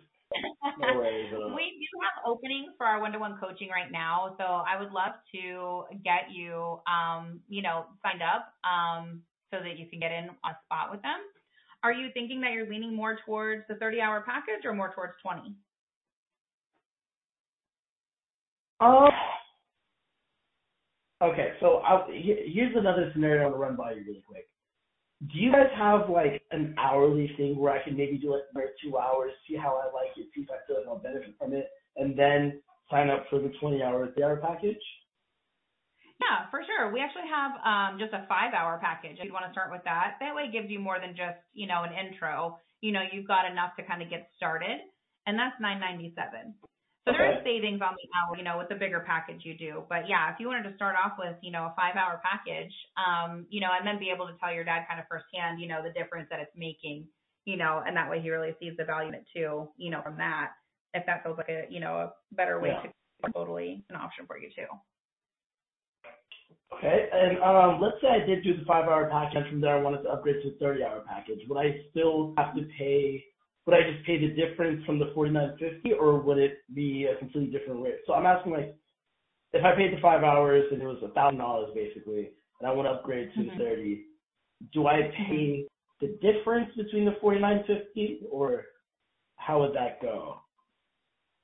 No 0.79 0.95
worries 0.95 1.19
we 1.55 1.75
do 1.81 1.99
have 2.05 2.23
openings 2.25 2.71
for 2.77 2.85
our 2.85 3.01
one-to-one 3.01 3.37
coaching 3.39 3.69
right 3.69 3.91
now, 3.91 4.35
so 4.37 4.43
I 4.43 4.79
would 4.79 4.91
love 4.91 5.13
to 5.33 5.83
get 6.03 6.31
you, 6.31 6.79
um, 6.87 7.41
you 7.49 7.61
know, 7.61 7.85
signed 8.03 8.21
up, 8.21 8.53
um, 8.63 9.21
so 9.51 9.59
that 9.59 9.77
you 9.77 9.87
can 9.89 9.99
get 9.99 10.11
in 10.11 10.29
a 10.29 10.51
spot 10.65 10.91
with 10.91 11.01
them. 11.01 11.19
Are 11.83 11.91
you 11.93 12.09
thinking 12.13 12.41
that 12.41 12.51
you're 12.51 12.69
leaning 12.69 12.95
more 12.95 13.17
towards 13.25 13.63
the 13.67 13.75
30-hour 13.75 14.23
package 14.25 14.65
or 14.65 14.73
more 14.73 14.93
towards 14.93 15.13
20? 15.23 15.55
Um. 18.81 19.09
Okay, 21.21 21.51
so 21.59 21.81
I'll, 21.85 22.07
here's 22.09 22.75
another 22.75 23.11
scenario 23.13 23.49
to 23.49 23.55
run 23.57 23.75
by 23.75 23.91
you 23.91 24.03
really 24.07 24.23
quick. 24.25 24.47
Do 25.27 25.37
you 25.37 25.51
guys 25.51 25.67
have 25.75 26.09
like 26.09 26.41
an 26.51 26.75
hourly 26.79 27.29
thing 27.35 27.57
where 27.57 27.73
I 27.73 27.83
can 27.83 27.97
maybe 27.97 28.17
do 28.17 28.31
like 28.31 28.43
another 28.55 28.71
two 28.81 28.97
hours, 28.97 29.31
see 29.47 29.57
how 29.57 29.75
I 29.75 29.91
like 29.93 30.15
it, 30.15 30.27
see 30.33 30.41
if 30.41 30.47
I 30.49 30.65
feel 30.65 30.77
like 30.77 30.87
I'll 30.87 30.97
benefit 30.97 31.35
from 31.37 31.53
it, 31.53 31.67
and 31.97 32.17
then 32.17 32.61
sign 32.89 33.09
up 33.09 33.25
for 33.29 33.39
the 33.39 33.51
20 33.59 33.83
hour 33.83 34.07
hour 34.23 34.37
package? 34.37 34.79
Yeah, 36.21 36.47
for 36.51 36.61
sure. 36.63 36.91
We 36.91 37.01
actually 37.01 37.27
have 37.27 37.51
um, 37.67 37.99
just 37.99 38.13
a 38.13 38.25
five 38.27 38.53
hour 38.53 38.79
package. 38.81 39.19
If 39.19 39.25
you'd 39.25 39.33
want 39.33 39.45
to 39.47 39.51
start 39.51 39.71
with 39.71 39.83
that, 39.83 40.15
that 40.19 40.35
way 40.35 40.43
it 40.43 40.53
gives 40.53 40.69
you 40.69 40.79
more 40.79 40.99
than 40.99 41.15
just 41.15 41.39
you 41.51 41.67
know 41.67 41.83
an 41.83 41.91
intro. 41.91 42.59
You 42.79 42.91
know, 42.91 43.03
you've 43.11 43.27
got 43.27 43.43
enough 43.49 43.75
to 43.75 43.83
kind 43.83 44.01
of 44.01 44.09
get 44.09 44.31
started, 44.35 44.79
and 45.27 45.39
that's 45.39 45.55
997 45.59 46.55
there 47.11 47.31
is 47.31 47.43
savings 47.43 47.81
on 47.81 47.95
the 47.95 48.07
hour, 48.15 48.37
you 48.37 48.43
know, 48.43 48.57
with 48.57 48.69
the 48.69 48.75
bigger 48.75 49.03
package 49.05 49.41
you 49.43 49.57
do. 49.57 49.83
But 49.89 50.07
yeah, 50.07 50.31
if 50.33 50.39
you 50.39 50.47
wanted 50.47 50.69
to 50.69 50.75
start 50.75 50.95
off 50.95 51.13
with, 51.17 51.35
you 51.41 51.51
know, 51.51 51.71
a 51.71 51.73
five 51.75 51.95
hour 51.95 52.21
package, 52.23 52.73
um, 52.97 53.45
you 53.49 53.61
know, 53.61 53.69
and 53.77 53.85
then 53.85 53.99
be 53.99 54.11
able 54.13 54.27
to 54.27 54.35
tell 54.39 54.53
your 54.53 54.63
dad 54.63 54.85
kind 54.87 54.99
of 54.99 55.05
firsthand, 55.07 55.61
you 55.61 55.67
know, 55.67 55.81
the 55.83 55.93
difference 55.93 56.27
that 56.29 56.39
it's 56.39 56.55
making, 56.55 57.07
you 57.45 57.57
know, 57.57 57.83
and 57.85 57.95
that 57.95 58.09
way 58.09 58.21
he 58.21 58.29
really 58.29 58.55
sees 58.59 58.73
the 58.77 58.85
value 58.85 59.09
in 59.09 59.15
it 59.15 59.25
too, 59.33 59.69
you 59.77 59.91
know, 59.91 60.01
from 60.01 60.17
that. 60.17 60.51
If 60.93 61.05
that 61.05 61.23
feels 61.23 61.37
like 61.37 61.49
a, 61.49 61.65
you 61.69 61.79
know, 61.79 62.09
a 62.09 62.35
better 62.35 62.59
way 62.59 62.73
yeah. 62.73 62.89
to 62.89 63.31
totally 63.33 63.83
an 63.89 63.95
option 63.95 64.25
for 64.25 64.37
you 64.37 64.49
too. 64.55 64.65
Okay, 66.77 67.09
and 67.11 67.41
um, 67.41 67.81
let's 67.81 67.97
say 68.01 68.07
I 68.07 68.25
did 68.25 68.43
do 68.43 68.55
the 68.55 68.65
five 68.65 68.85
hour 68.85 69.09
package, 69.09 69.37
and 69.37 69.49
from 69.49 69.61
there 69.61 69.77
I 69.77 69.81
wanted 69.81 70.03
to 70.03 70.09
upgrade 70.09 70.41
to 70.43 70.49
a 70.49 70.57
30 70.59 70.83
hour 70.83 71.03
package. 71.07 71.39
Would 71.49 71.57
I 71.57 71.81
still 71.91 72.33
have 72.37 72.55
to 72.55 72.61
pay 72.77 73.23
would 73.65 73.75
I 73.75 73.91
just 73.91 74.05
pay 74.05 74.17
the 74.17 74.33
difference 74.33 74.85
from 74.85 74.99
the 74.99 75.11
forty 75.13 75.31
nine 75.31 75.57
fifty, 75.59 75.93
or 75.93 76.19
would 76.19 76.37
it 76.37 76.59
be 76.73 77.05
a 77.05 77.17
completely 77.17 77.51
different 77.57 77.83
rate? 77.83 77.99
So 78.07 78.13
I'm 78.13 78.25
asking 78.25 78.53
like, 78.53 78.75
if 79.53 79.63
I 79.63 79.75
paid 79.75 79.95
the 79.95 80.01
five 80.01 80.23
hours 80.23 80.65
and 80.71 80.81
it 80.81 80.85
was 80.85 81.03
a 81.03 81.13
thousand 81.13 81.39
dollars 81.39 81.69
basically, 81.75 82.29
and 82.59 82.69
I 82.69 82.71
want 82.71 82.87
to 82.87 82.91
upgrade 82.91 83.29
to 83.35 83.39
mm-hmm. 83.41 83.57
thirty, 83.57 84.05
do 84.73 84.87
I 84.87 85.11
pay 85.27 85.65
the 86.01 86.17
difference 86.21 86.69
between 86.75 87.05
the 87.05 87.15
forty 87.21 87.39
nine 87.39 87.63
fifty, 87.67 88.21
or 88.31 88.65
how 89.35 89.59
would 89.61 89.75
that 89.75 90.01
go? 90.01 90.41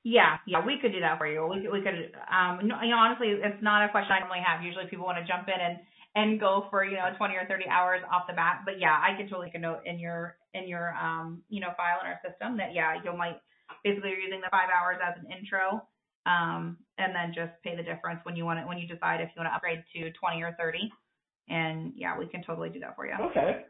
Yeah, 0.06 0.38
yeah, 0.46 0.64
we 0.64 0.78
could 0.80 0.92
do 0.92 1.00
that 1.00 1.18
for 1.18 1.26
you. 1.26 1.44
We 1.50 1.62
could, 1.62 1.72
we 1.72 1.80
could, 1.82 2.14
um, 2.30 2.60
you 2.62 2.68
know, 2.68 2.78
honestly, 2.96 3.34
it's 3.42 3.60
not 3.60 3.82
a 3.84 3.90
question 3.90 4.12
I 4.14 4.20
normally 4.20 4.38
have. 4.46 4.62
Usually 4.62 4.86
people 4.86 5.04
want 5.04 5.18
to 5.18 5.26
jump 5.26 5.48
in 5.48 5.58
and 5.58 5.82
and 6.16 6.40
go 6.40 6.66
for 6.70 6.84
you 6.84 6.96
know 6.96 7.12
20 7.16 7.34
or 7.36 7.46
30 7.46 7.68
hours 7.68 8.00
off 8.10 8.26
the 8.26 8.32
bat. 8.32 8.62
But 8.64 8.80
yeah, 8.80 8.98
I 8.98 9.14
can 9.16 9.28
totally 9.28 9.46
make 9.46 9.54
a 9.54 9.58
note 9.60 9.80
in 9.84 10.00
your 10.00 10.36
in 10.54 10.66
your 10.66 10.96
um 10.96 11.42
you 11.48 11.60
know 11.60 11.70
file 11.76 12.00
in 12.00 12.08
our 12.08 12.18
system 12.26 12.56
that 12.56 12.74
yeah 12.74 12.96
you 13.04 13.16
might 13.16 13.36
basically 13.84 14.10
you're 14.10 14.20
using 14.20 14.40
the 14.40 14.50
five 14.50 14.72
hours 14.72 14.96
as 15.04 15.14
an 15.20 15.30
intro 15.30 15.84
um 16.24 16.78
and 16.98 17.14
then 17.14 17.30
just 17.36 17.52
pay 17.62 17.76
the 17.76 17.82
difference 17.82 18.18
when 18.24 18.34
you 18.34 18.44
want 18.44 18.58
it 18.58 18.66
when 18.66 18.78
you 18.78 18.88
decide 18.88 19.20
if 19.20 19.28
you 19.36 19.38
want 19.38 19.52
to 19.52 19.54
upgrade 19.54 19.84
to 19.92 20.10
20 20.10 20.42
or 20.42 20.56
30 20.58 20.90
and 21.50 21.92
yeah 21.94 22.18
we 22.18 22.26
can 22.26 22.42
totally 22.42 22.70
do 22.70 22.80
that 22.80 22.96
for 22.96 23.06
you 23.06 23.14
okay. 23.30 23.62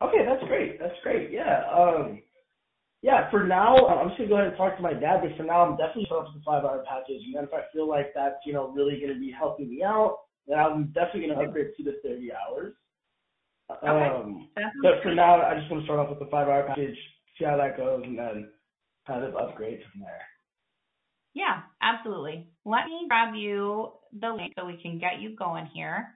Okay 0.00 0.22
that's 0.24 0.44
great. 0.46 0.78
That's 0.78 0.94
great. 1.02 1.32
Yeah 1.32 1.64
um 1.72 2.20
yeah 3.00 3.30
for 3.30 3.46
now 3.46 3.86
i'm 3.86 4.08
just 4.08 4.18
gonna 4.18 4.28
go 4.28 4.34
ahead 4.36 4.48
and 4.48 4.56
talk 4.56 4.76
to 4.76 4.82
my 4.82 4.92
dad 4.92 5.22
but 5.22 5.30
for 5.36 5.44
now 5.44 5.62
i'm 5.62 5.76
definitely 5.76 6.04
starting 6.06 6.34
with 6.34 6.42
the 6.42 6.44
five 6.44 6.64
hour 6.64 6.84
package. 6.86 7.22
And 7.24 7.34
then 7.34 7.44
if 7.44 7.54
i 7.54 7.62
feel 7.72 7.88
like 7.88 8.12
that's 8.14 8.42
you 8.44 8.52
know 8.52 8.68
really 8.70 9.00
to 9.00 9.14
be 9.18 9.32
helping 9.32 9.70
me 9.70 9.82
out 9.82 10.27
then 10.48 10.58
I'm 10.58 10.86
definitely 10.92 11.28
going 11.28 11.38
to 11.38 11.44
upgrade 11.46 11.76
to 11.76 11.84
the 11.84 12.00
30 12.02 12.30
hours. 12.32 12.74
Okay. 13.70 13.86
Um, 13.88 14.48
but 14.82 15.02
for 15.02 15.14
now, 15.14 15.42
I 15.42 15.54
just 15.58 15.70
want 15.70 15.82
to 15.82 15.86
start 15.86 16.00
off 16.00 16.10
with 16.10 16.18
the 16.20 16.30
five 16.30 16.48
hour 16.48 16.64
package, 16.66 16.96
see 17.38 17.44
how 17.44 17.56
that 17.58 17.76
goes, 17.76 18.02
and 18.04 18.18
then 18.18 18.50
kind 19.06 19.24
of 19.24 19.36
upgrade 19.36 19.80
from 19.92 20.00
there. 20.02 20.22
Yeah, 21.34 21.62
absolutely. 21.82 22.48
Let 22.64 22.86
me 22.86 23.06
grab 23.08 23.34
you 23.34 23.92
the 24.18 24.30
link 24.30 24.54
so 24.58 24.64
we 24.64 24.80
can 24.82 24.98
get 24.98 25.20
you 25.20 25.36
going 25.36 25.66
here. 25.66 26.14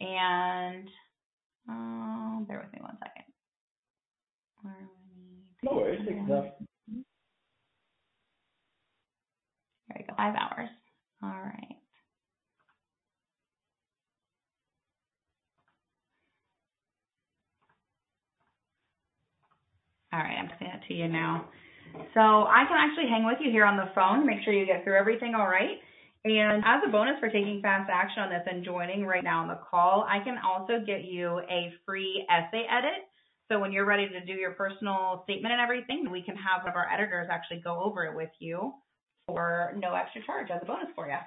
And 0.00 0.88
um, 1.68 2.44
bear 2.48 2.60
with 2.62 2.72
me 2.72 2.80
one 2.82 2.98
second. 2.98 3.24
No 5.62 5.72
worries, 5.76 6.00
take 6.06 6.16
enough. 6.16 6.44
There 9.88 9.96
we 9.98 10.04
go, 10.06 10.14
five 10.16 10.34
hours. 10.36 10.68
All 11.22 11.30
right. 11.30 11.76
All 20.14 20.20
right, 20.20 20.38
I'm 20.38 20.48
sending 20.58 20.78
it 20.78 20.86
to 20.86 20.94
you 20.94 21.08
now. 21.08 21.50
So 22.14 22.46
I 22.46 22.62
can 22.70 22.78
actually 22.78 23.10
hang 23.10 23.26
with 23.26 23.38
you 23.40 23.50
here 23.50 23.64
on 23.64 23.76
the 23.76 23.90
phone, 23.96 24.24
make 24.24 24.44
sure 24.44 24.52
you 24.52 24.64
get 24.64 24.84
through 24.84 24.96
everything 24.96 25.34
all 25.34 25.48
right. 25.48 25.82
And 26.24 26.62
as 26.64 26.82
a 26.86 26.90
bonus 26.90 27.18
for 27.18 27.28
taking 27.28 27.60
fast 27.60 27.90
action 27.92 28.22
on 28.22 28.30
this 28.30 28.46
and 28.46 28.64
joining 28.64 29.04
right 29.04 29.24
now 29.24 29.42
on 29.42 29.48
the 29.48 29.58
call, 29.58 30.06
I 30.08 30.22
can 30.22 30.38
also 30.38 30.84
get 30.86 31.02
you 31.02 31.40
a 31.50 31.74
free 31.84 32.24
essay 32.30 32.62
edit. 32.70 33.10
So 33.50 33.58
when 33.58 33.72
you're 33.72 33.84
ready 33.84 34.08
to 34.08 34.24
do 34.24 34.32
your 34.32 34.52
personal 34.52 35.22
statement 35.24 35.52
and 35.52 35.60
everything, 35.60 36.08
we 36.10 36.22
can 36.22 36.36
have 36.36 36.62
one 36.62 36.70
of 36.70 36.76
our 36.76 36.88
editors 36.88 37.28
actually 37.28 37.60
go 37.60 37.82
over 37.82 38.04
it 38.04 38.14
with 38.14 38.30
you 38.38 38.72
for 39.26 39.74
no 39.76 39.94
extra 39.94 40.24
charge 40.24 40.48
as 40.54 40.62
a 40.62 40.64
bonus 40.64 40.88
for 40.94 41.08
you. 41.08 41.18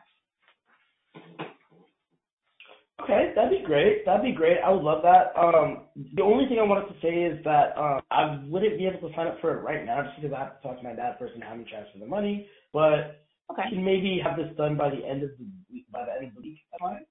Okay, 3.03 3.31
that'd 3.35 3.51
be 3.51 3.63
great. 3.63 4.05
That'd 4.05 4.23
be 4.23 4.31
great. 4.31 4.57
I 4.65 4.71
would 4.71 4.81
love 4.81 5.03
that. 5.03 5.29
Um, 5.37 5.85
the 6.15 6.23
only 6.23 6.47
thing 6.49 6.57
I 6.57 6.63
wanted 6.63 6.89
to 6.89 6.97
say 7.01 7.29
is 7.29 7.37
that 7.45 7.77
um, 7.77 8.01
I 8.09 8.41
wouldn't 8.49 8.77
be 8.79 8.87
able 8.87 9.07
to 9.07 9.15
sign 9.15 9.27
up 9.27 9.37
for 9.39 9.53
it 9.53 9.61
right 9.61 9.85
now 9.85 10.01
just 10.01 10.17
because 10.17 10.33
I 10.33 10.39
have 10.39 10.57
to 10.57 10.67
talk 10.67 10.77
to 10.77 10.83
my 10.83 10.93
dad 10.93 11.15
first 11.19 11.35
and 11.35 11.43
have 11.43 11.61
him 11.61 11.65
transfer 11.69 11.99
the 11.99 12.09
money. 12.09 12.47
But 12.73 13.21
okay. 13.53 13.69
can 13.69 13.85
maybe 13.85 14.19
have 14.23 14.35
this 14.35 14.49
done 14.57 14.77
by 14.77 14.89
the 14.89 15.05
end 15.05 15.21
of 15.21 15.29
the 15.37 15.45
week. 15.71 15.85
By 15.91 16.05
the 16.05 16.13
end 16.17 16.33
of 16.33 16.35
the 16.35 16.41
week, 16.41 16.57
fine. 16.81 17.05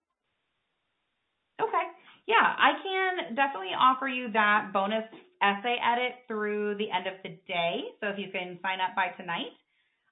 Okay. 1.63 1.87
Yeah, 2.27 2.43
I 2.43 2.83
can 2.83 3.37
definitely 3.37 3.79
offer 3.79 4.09
you 4.09 4.33
that 4.33 4.75
bonus 4.75 5.07
essay 5.41 5.77
edit 5.79 6.27
through 6.27 6.75
the 6.83 6.91
end 6.91 7.07
of 7.07 7.15
the 7.23 7.39
day. 7.47 7.95
So 8.03 8.09
if 8.09 8.19
you 8.19 8.35
can 8.35 8.59
sign 8.61 8.83
up 8.83 8.99
by 8.99 9.15
tonight. 9.15 9.55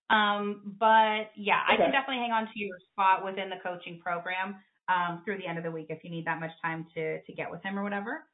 Um, 0.07 0.77
but 0.79 1.35
yeah, 1.35 1.67
okay. 1.67 1.75
I 1.75 1.77
can 1.77 1.91
definitely 1.91 2.23
hang 2.23 2.31
on 2.31 2.47
to 2.47 2.57
your 2.63 2.79
spot 2.93 3.25
within 3.25 3.51
the 3.51 3.59
coaching 3.59 3.99
program 3.99 4.63
um, 4.88 5.23
through 5.25 5.38
the 5.38 5.47
end 5.47 5.59
of 5.59 5.64
the 5.64 5.70
week 5.70 5.87
if 5.88 6.05
you 6.05 6.11
need 6.11 6.27
that 6.27 6.40
much 6.40 6.53
time 6.62 6.87
to 6.94 7.23
to 7.23 7.33
get 7.33 7.51
with 7.51 7.62
him 7.62 7.79
or 7.79 7.83
whatever. 7.83 8.25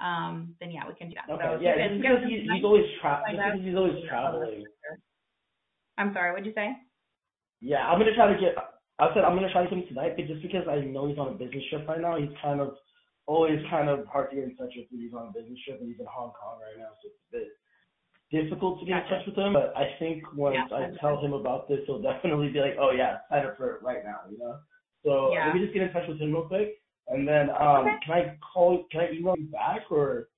Um, 0.00 0.54
then 0.60 0.70
yeah, 0.70 0.82
we 0.86 0.94
can 0.94 1.08
do 1.08 1.14
that. 1.14 1.30
Okay. 1.30 1.44
So 1.44 1.60
yeah, 1.62 1.78
just 1.88 2.02
because 2.02 2.18
he's, 2.26 2.42
he's 2.42 2.64
always 2.64 2.86
traveling. 3.00 3.38
He's 3.62 3.76
always 3.76 4.02
traveling. 4.08 4.64
I'm 5.98 6.12
sorry. 6.12 6.32
What'd 6.32 6.46
you 6.46 6.54
say? 6.54 6.74
Yeah, 7.60 7.86
I'm 7.86 7.98
gonna 7.98 8.14
try 8.14 8.32
to 8.32 8.38
get. 8.38 8.58
I 8.98 9.14
said 9.14 9.22
I'm 9.22 9.38
gonna 9.38 9.52
try 9.52 9.62
to 9.62 9.70
get 9.70 9.78
him 9.78 9.86
tonight, 9.86 10.14
but 10.16 10.26
just 10.26 10.42
because 10.42 10.66
I 10.66 10.82
know 10.82 11.06
he's 11.06 11.18
on 11.18 11.34
a 11.34 11.38
business 11.38 11.62
trip 11.70 11.86
right 11.86 12.00
now, 12.00 12.18
he's 12.18 12.34
kind 12.42 12.60
of 12.60 12.74
always 13.26 13.62
kind 13.70 13.88
of 13.88 14.06
hard 14.10 14.30
to 14.30 14.36
get 14.36 14.44
in 14.50 14.56
touch 14.56 14.74
with 14.74 14.90
when 14.90 15.00
he's 15.00 15.14
on 15.14 15.30
a 15.30 15.32
business 15.32 15.58
trip, 15.62 15.78
and 15.78 15.88
he's 15.88 16.00
in 16.00 16.06
Hong 16.10 16.34
Kong 16.34 16.58
right 16.58 16.74
now, 16.74 16.90
so 16.98 17.06
it's 17.06 17.22
a 17.22 17.32
bit 17.38 17.48
difficult 18.34 18.80
to 18.80 18.86
get 18.86 19.06
gotcha. 19.06 19.06
in 19.06 19.10
touch 19.14 19.26
with 19.30 19.38
him. 19.38 19.52
But 19.54 19.70
I 19.78 19.94
think 20.02 20.26
once 20.34 20.58
yeah, 20.58 20.74
I 20.74 20.90
tell 20.98 21.22
him 21.22 21.32
about 21.32 21.68
this, 21.68 21.86
he'll 21.86 22.02
definitely 22.10 22.50
be 22.50 22.58
like, 22.58 22.74
"Oh 22.80 22.90
yeah, 22.90 23.22
sign 23.30 23.46
up 23.46 23.56
for 23.56 23.78
it 23.78 23.82
right 23.82 24.02
now," 24.02 24.26
you 24.26 24.38
know. 24.42 24.58
So 25.04 25.32
yeah. 25.32 25.46
let 25.46 25.54
me 25.54 25.62
just 25.62 25.74
get 25.74 25.82
in 25.82 25.92
touch 25.92 26.08
with 26.08 26.18
him 26.18 26.32
real 26.32 26.46
quick, 26.46 26.80
and 27.08 27.26
then 27.26 27.50
um, 27.50 27.86
okay. 27.86 27.96
can 28.06 28.14
I 28.14 28.38
call? 28.40 28.84
Can 28.90 29.00
I 29.00 29.10
email 29.12 29.34
you 29.36 29.46
back 29.46 29.90
or? 29.90 30.28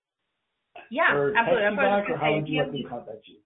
Yeah, 0.91 1.15
or 1.15 1.37
absolutely. 1.37 1.63
Text 1.63 1.71
you 1.71 1.77
back, 1.77 2.11
or 2.11 2.17
how 2.19 2.35
would 2.35 2.49
you 2.49 2.63
like 2.63 2.73
me 2.73 2.83
to 2.83 2.89
contact 2.89 3.29
you? 3.29 3.39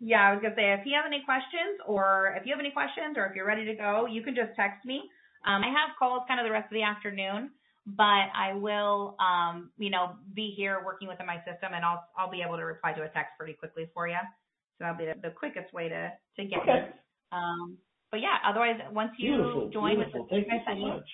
Yeah, 0.00 0.28
I 0.28 0.32
was 0.32 0.42
gonna 0.42 0.54
say 0.56 0.72
if 0.72 0.86
you 0.86 0.94
have 0.96 1.06
any 1.06 1.22
questions, 1.24 1.80
or 1.86 2.34
if 2.36 2.46
you 2.46 2.52
have 2.52 2.60
any 2.60 2.70
questions, 2.70 3.16
or 3.16 3.26
if 3.26 3.36
you're 3.36 3.46
ready 3.46 3.64
to 3.66 3.74
go, 3.74 4.06
you 4.06 4.22
can 4.22 4.34
just 4.34 4.56
text 4.56 4.84
me. 4.84 5.02
Um, 5.46 5.62
I 5.62 5.68
have 5.68 5.96
calls 5.98 6.22
kind 6.28 6.40
of 6.40 6.44
the 6.46 6.52
rest 6.52 6.66
of 6.66 6.74
the 6.74 6.82
afternoon. 6.82 7.50
but 7.86 8.28
I 8.36 8.52
will, 8.54 9.16
um, 9.18 9.70
you 9.78 9.90
know, 9.90 10.16
be 10.34 10.52
here 10.56 10.82
working 10.84 11.08
within 11.08 11.26
my 11.26 11.38
system, 11.38 11.72
and 11.74 11.84
I'll 11.84 12.04
I'll 12.16 12.30
be 12.30 12.42
able 12.42 12.56
to 12.56 12.64
reply 12.64 12.92
to 12.92 13.02
a 13.02 13.08
text 13.08 13.32
pretty 13.38 13.54
quickly 13.54 13.88
for 13.94 14.06
you. 14.06 14.20
So 14.78 14.84
that'll 14.84 14.98
be 14.98 15.06
the, 15.06 15.14
the 15.28 15.34
quickest 15.34 15.72
way 15.72 15.88
to 15.88 16.12
to 16.36 16.44
get 16.44 16.60
Okay. 16.60 16.88
Um, 17.32 17.78
but 18.10 18.20
yeah, 18.20 18.36
otherwise, 18.46 18.80
once 18.92 19.12
you 19.18 19.36
Beautiful. 19.36 19.70
join 19.70 19.96
beautiful. 19.96 20.22
with 20.22 20.30
this 20.30 20.46
Thank 20.46 20.48
link 20.48 20.52
you 20.52 20.58
I 20.58 20.58
so 20.64 20.66
sent 20.70 20.80
you, 20.80 20.88
much. 20.88 21.10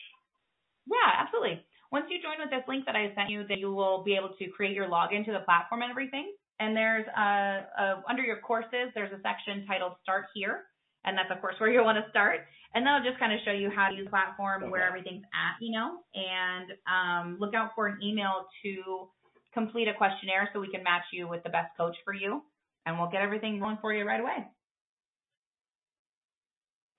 yeah, 0.86 1.10
absolutely. 1.20 1.62
Once 1.92 2.06
you 2.10 2.18
join 2.20 2.36
with 2.40 2.50
this 2.50 2.66
link 2.66 2.84
that 2.86 2.96
I 2.96 3.14
sent 3.14 3.30
you, 3.30 3.44
then 3.46 3.58
you 3.58 3.72
will 3.72 4.02
be 4.02 4.16
able 4.16 4.30
to 4.38 4.44
create 4.48 4.74
your 4.74 4.88
login 4.88 5.24
to 5.26 5.32
the 5.32 5.40
platform 5.46 5.82
and 5.82 5.90
everything. 5.90 6.32
And 6.58 6.74
there's 6.76 7.06
uh, 7.16 7.58
uh, 7.80 7.96
under 8.08 8.22
your 8.22 8.40
courses, 8.40 8.90
there's 8.94 9.12
a 9.12 9.20
section 9.22 9.66
titled 9.66 9.92
Start 10.02 10.24
Here, 10.34 10.64
and 11.04 11.16
that's 11.16 11.30
of 11.30 11.40
course 11.40 11.54
where 11.58 11.70
you'll 11.70 11.84
want 11.84 11.98
to 12.02 12.10
start. 12.10 12.40
And 12.74 12.84
that'll 12.84 13.06
just 13.08 13.20
kind 13.20 13.32
of 13.32 13.38
show 13.44 13.52
you 13.52 13.70
how 13.70 13.88
to 13.88 13.94
use 13.94 14.04
the 14.04 14.10
platform, 14.10 14.70
where 14.70 14.86
everything's 14.86 15.22
at, 15.32 15.56
you 15.60 15.72
know. 15.72 16.00
And 16.14 16.72
um, 16.90 17.36
look 17.40 17.54
out 17.54 17.70
for 17.74 17.86
an 17.86 17.98
email 18.02 18.46
to 18.64 19.08
complete 19.54 19.88
a 19.88 19.94
questionnaire 19.94 20.50
so 20.52 20.60
we 20.60 20.68
can 20.70 20.82
match 20.82 21.04
you 21.12 21.28
with 21.28 21.42
the 21.44 21.50
best 21.50 21.70
coach 21.76 21.96
for 22.04 22.12
you, 22.12 22.42
and 22.84 22.98
we'll 22.98 23.08
get 23.10 23.22
everything 23.22 23.60
rolling 23.60 23.78
for 23.80 23.94
you 23.94 24.04
right 24.04 24.20
away. 24.20 24.44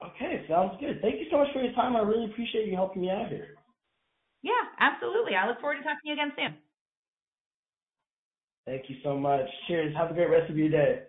Okay, 0.03 0.45
sounds 0.47 0.73
good. 0.79 0.99
Thank 1.01 1.15
you 1.15 1.25
so 1.31 1.37
much 1.39 1.47
for 1.53 1.61
your 1.61 1.73
time. 1.73 1.95
I 1.95 2.01
really 2.01 2.25
appreciate 2.31 2.67
you 2.67 2.75
helping 2.75 3.01
me 3.01 3.09
out 3.09 3.29
here. 3.29 3.55
Yeah, 4.43 4.51
absolutely. 4.79 5.33
I 5.35 5.47
look 5.47 5.59
forward 5.59 5.77
to 5.77 5.83
talking 5.83 5.99
to 6.03 6.07
you 6.07 6.13
again 6.13 6.31
soon. 6.35 6.55
Thank 8.65 8.89
you 8.89 8.97
so 9.03 9.17
much. 9.17 9.47
Cheers. 9.67 9.95
Have 9.95 10.11
a 10.11 10.13
great 10.13 10.29
rest 10.29 10.51
of 10.51 10.57
your 10.57 10.69
day. 10.69 11.03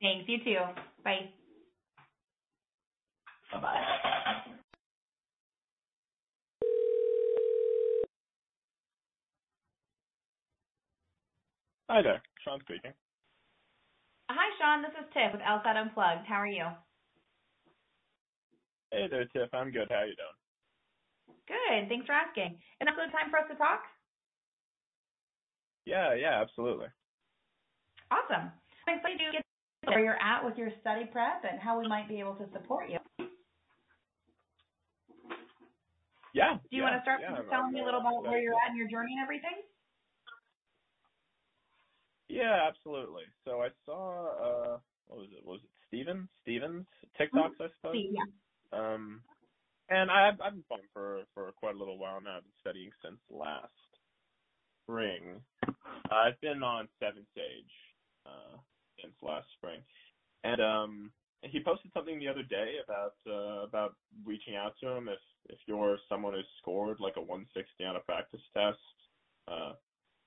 Thanks. 0.00 0.28
You 0.28 0.38
too. 0.44 0.58
Bye. 1.04 1.30
Bye 3.52 3.60
bye. 3.60 3.82
Hi 11.88 12.00
there, 12.02 12.22
Sean 12.44 12.58
speaking. 12.60 12.92
Hi, 14.30 14.48
Sean. 14.58 14.82
This 14.82 14.92
is 14.98 15.06
Tiff 15.12 15.32
with 15.32 15.42
LSAT 15.42 15.76
Unplugged. 15.76 16.26
How 16.26 16.36
are 16.36 16.46
you? 16.46 16.64
Hey 18.92 19.08
there, 19.08 19.24
Tiff. 19.24 19.48
I'm 19.54 19.72
good. 19.72 19.88
How 19.88 20.04
are 20.04 20.06
you 20.06 20.12
doing? 20.20 20.38
Good. 21.48 21.88
Thanks 21.88 22.04
for 22.04 22.12
asking. 22.12 22.60
And 22.78 22.86
the 22.86 22.92
time 22.92 23.32
for 23.32 23.40
us 23.40 23.48
to 23.48 23.56
talk? 23.56 23.80
Yeah, 25.86 26.12
yeah, 26.12 26.42
absolutely. 26.42 26.88
Awesome. 28.12 28.52
I'm 28.86 28.98
excited 28.98 29.18
to 29.18 29.32
get 29.32 29.42
where 29.88 30.04
you're 30.04 30.20
at 30.20 30.44
with 30.44 30.58
your 30.58 30.68
study 30.82 31.08
prep 31.10 31.42
and 31.50 31.58
how 31.58 31.80
we 31.80 31.88
might 31.88 32.06
be 32.06 32.20
able 32.20 32.34
to 32.34 32.44
support 32.52 32.90
you. 32.90 32.98
Yeah. 36.34 36.60
Do 36.60 36.76
you 36.76 36.82
yeah, 36.82 36.90
want 36.90 36.96
to 36.96 37.02
start 37.02 37.20
yeah, 37.22 37.32
with 37.32 37.48
telling 37.48 37.72
me 37.72 37.80
a 37.80 37.84
little 37.84 38.00
about 38.00 38.22
where 38.24 38.40
you're 38.40 38.54
at 38.60 38.72
in 38.72 38.76
your 38.76 38.88
journey 38.88 39.16
and 39.16 39.24
everything? 39.24 39.56
Yeah, 42.28 42.68
absolutely. 42.68 43.24
So 43.46 43.62
I 43.62 43.68
saw 43.86 44.28
uh 44.36 44.78
what 45.06 45.18
was 45.18 45.28
it? 45.32 45.44
Was 45.44 45.60
it 45.64 45.70
Steven? 45.88 46.28
Stevens 46.42 46.86
TikToks, 47.18 47.56
I 47.60 47.68
suppose. 47.80 47.96
Yeah. 47.96 48.28
Um 48.72 49.22
and 49.88 50.10
I've 50.10 50.40
I've 50.40 50.54
been 50.54 50.64
following 50.68 50.88
for 50.92 51.22
for 51.34 51.52
quite 51.52 51.74
a 51.74 51.78
little 51.78 51.98
while 51.98 52.20
now. 52.20 52.36
I've 52.38 52.44
been 52.44 52.60
studying 52.60 52.90
since 53.04 53.20
last 53.30 53.72
spring. 54.84 55.40
I've 56.10 56.40
been 56.40 56.62
on 56.62 56.88
Seven 57.00 57.26
Sage 57.34 57.74
uh 58.26 58.56
since 59.00 59.14
last 59.22 59.46
spring. 59.56 59.80
And 60.44 60.60
um 60.60 61.12
he 61.42 61.62
posted 61.62 61.90
something 61.92 62.18
the 62.18 62.28
other 62.28 62.42
day 62.44 62.76
about 62.84 63.14
uh 63.26 63.64
about 63.64 63.94
reaching 64.24 64.56
out 64.56 64.74
to 64.82 64.88
him 64.88 65.08
if 65.08 65.20
if 65.48 65.58
you're 65.66 65.98
someone 66.08 66.34
who's 66.34 66.46
scored 66.58 67.00
like 67.00 67.16
a 67.16 67.20
160 67.20 67.84
on 67.84 67.96
a 67.96 68.00
practice 68.00 68.40
test 68.56 68.78
uh 69.48 69.72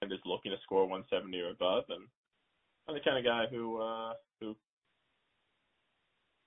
and 0.02 0.12
is 0.12 0.20
looking 0.26 0.52
to 0.52 0.58
score 0.64 0.84
170 0.88 1.40
or 1.40 1.52
above 1.52 1.86
and 1.90 2.06
I'm 2.88 2.96
the 2.96 3.02
kind 3.02 3.18
of 3.18 3.26
guy 3.26 3.46
who 3.50 3.82
uh 3.82 4.14
who 4.40 4.56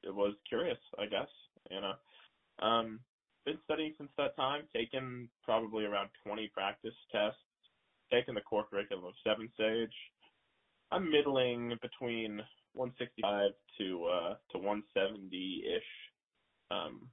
it 0.03 0.15
was 0.15 0.35
curious, 0.49 0.79
I 0.99 1.07
guess, 1.07 1.29
you 1.71 1.81
know. 1.81 1.95
Um 2.61 3.01
been 3.45 3.59
studying 3.65 3.95
since 3.97 4.11
that 4.19 4.37
time, 4.37 4.65
taken 4.75 5.29
probably 5.43 5.85
around 5.85 6.11
20 6.27 6.49
practice 6.53 6.95
tests, 7.11 7.41
taken 8.13 8.35
the 8.35 8.43
core 8.43 8.67
curriculum 8.69 9.07
of 9.07 9.15
Seven 9.25 9.49
Sage. 9.57 9.95
I'm 10.91 11.11
middling 11.11 11.79
between 11.83 12.41
165 12.75 13.51
to 13.79 14.05
uh 14.05 14.35
to 14.53 14.59
170 14.59 15.65
ish 15.77 15.83
um 16.71 17.09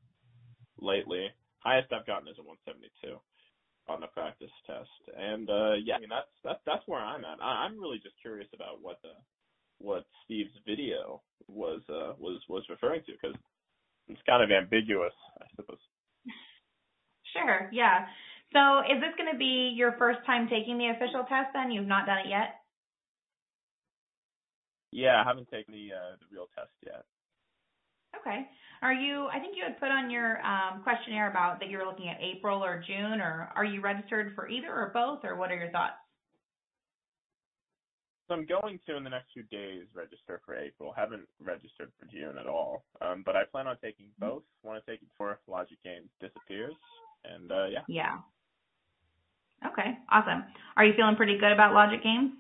lately. 0.80 1.28
Highest 1.60 1.94
I've 1.94 2.06
gotten 2.06 2.28
is 2.28 2.38
a 2.40 2.44
172 2.44 3.18
on 3.88 4.02
the 4.02 4.08
practice 4.08 4.52
test, 4.68 4.90
and 5.18 5.50
uh 5.50 5.74
yeah, 5.84 5.96
I 5.96 6.00
mean 6.00 6.10
that's 6.10 6.32
that's 6.44 6.62
that's 6.66 6.88
where 6.88 7.02
I'm 7.02 7.26
at. 7.26 7.42
I, 7.42 7.66
I'm 7.66 7.80
really 7.80 8.00
just 8.00 8.20
curious 8.22 8.50
about 8.54 8.82
what 8.82 9.00
the 9.04 9.14
what 9.80 10.06
Steve's 10.26 10.56
video 10.66 11.22
was 11.48 11.82
uh 11.90 12.14
was 12.20 12.42
was 12.50 12.64
referring 12.70 13.04
to 13.06 13.14
because 13.14 13.36
it's 14.08 14.22
kind 14.28 14.44
of 14.44 14.52
ambiguous, 14.52 15.14
I 15.42 15.46
suppose. 15.56 15.80
Sure, 17.34 17.70
yeah. 17.74 18.06
So 18.54 18.80
is 18.82 19.02
this 19.02 19.12
going 19.18 19.32
to 19.32 19.38
be 19.38 19.74
your 19.76 19.96
first 19.98 20.20
time 20.26 20.48
taking 20.48 20.78
the 20.78 20.90
official 20.90 21.26
test 21.28 21.52
then? 21.54 21.72
You've 21.72 21.88
not 21.88 22.06
done 22.06 22.20
it 22.20 22.30
yet? 22.30 22.62
Yeah, 24.92 25.22
I 25.22 25.28
haven't 25.28 25.50
taken 25.52 25.74
the 25.74 25.92
uh 25.92 26.16
the 26.22 26.28
real 26.32 26.48
test 26.56 26.72
yet. 26.86 27.04
Okay. 28.22 28.48
Are 28.82 28.94
you, 28.94 29.28
I 29.28 29.40
think 29.40 29.56
you 29.58 29.64
had 29.64 29.80
put 29.80 29.90
on 29.90 30.10
your 30.10 30.40
um, 30.46 30.84
questionnaire 30.84 31.30
about 31.30 31.60
that 31.60 31.70
you 31.70 31.78
were 31.78 31.86
looking 31.86 32.08
at 32.08 32.18
April 32.22 32.64
or 32.64 32.84
June, 32.86 33.20
or 33.20 33.52
are 33.56 33.66
you 33.66 33.82
registered 33.82 34.34
for 34.36 34.48
either 34.48 34.68
or 34.70 34.92
both, 34.94 35.20
or 35.24 35.36
what 35.36 35.52
are 35.52 35.58
your 35.58 35.72
thoughts? 35.72 35.96
So 38.28 38.34
I'm 38.34 38.46
going 38.46 38.80
to 38.88 38.98
in 38.98 39.04
the 39.04 39.10
next 39.10 39.28
few 39.34 39.44
days 39.44 39.84
register 39.94 40.42
for 40.46 40.56
April. 40.56 40.94
Haven't 40.96 41.28
registered 41.40 41.92
for 42.00 42.06
June 42.08 42.38
at 42.40 42.48
all. 42.48 42.84
Um, 43.02 43.22
but 43.24 43.36
I 43.36 43.44
plan 43.44 43.68
on 43.68 43.78
taking 43.84 44.08
both. 44.18 44.42
Want 44.64 44.84
to 44.84 44.92
take 44.92 45.02
it 45.02 45.10
before 45.10 45.40
Logic 45.48 45.78
Games 45.84 46.10
disappears. 46.20 46.74
And 47.24 47.52
uh, 47.52 47.66
yeah, 47.66 47.82
Yeah. 47.88 48.18
Okay, 49.66 49.98
awesome. 50.12 50.44
Are 50.76 50.86
you 50.86 50.94
feeling 50.96 51.16
pretty 51.16 51.38
good 51.38 51.52
about 51.52 51.74
Logic 51.74 52.02
Games? 52.04 52.32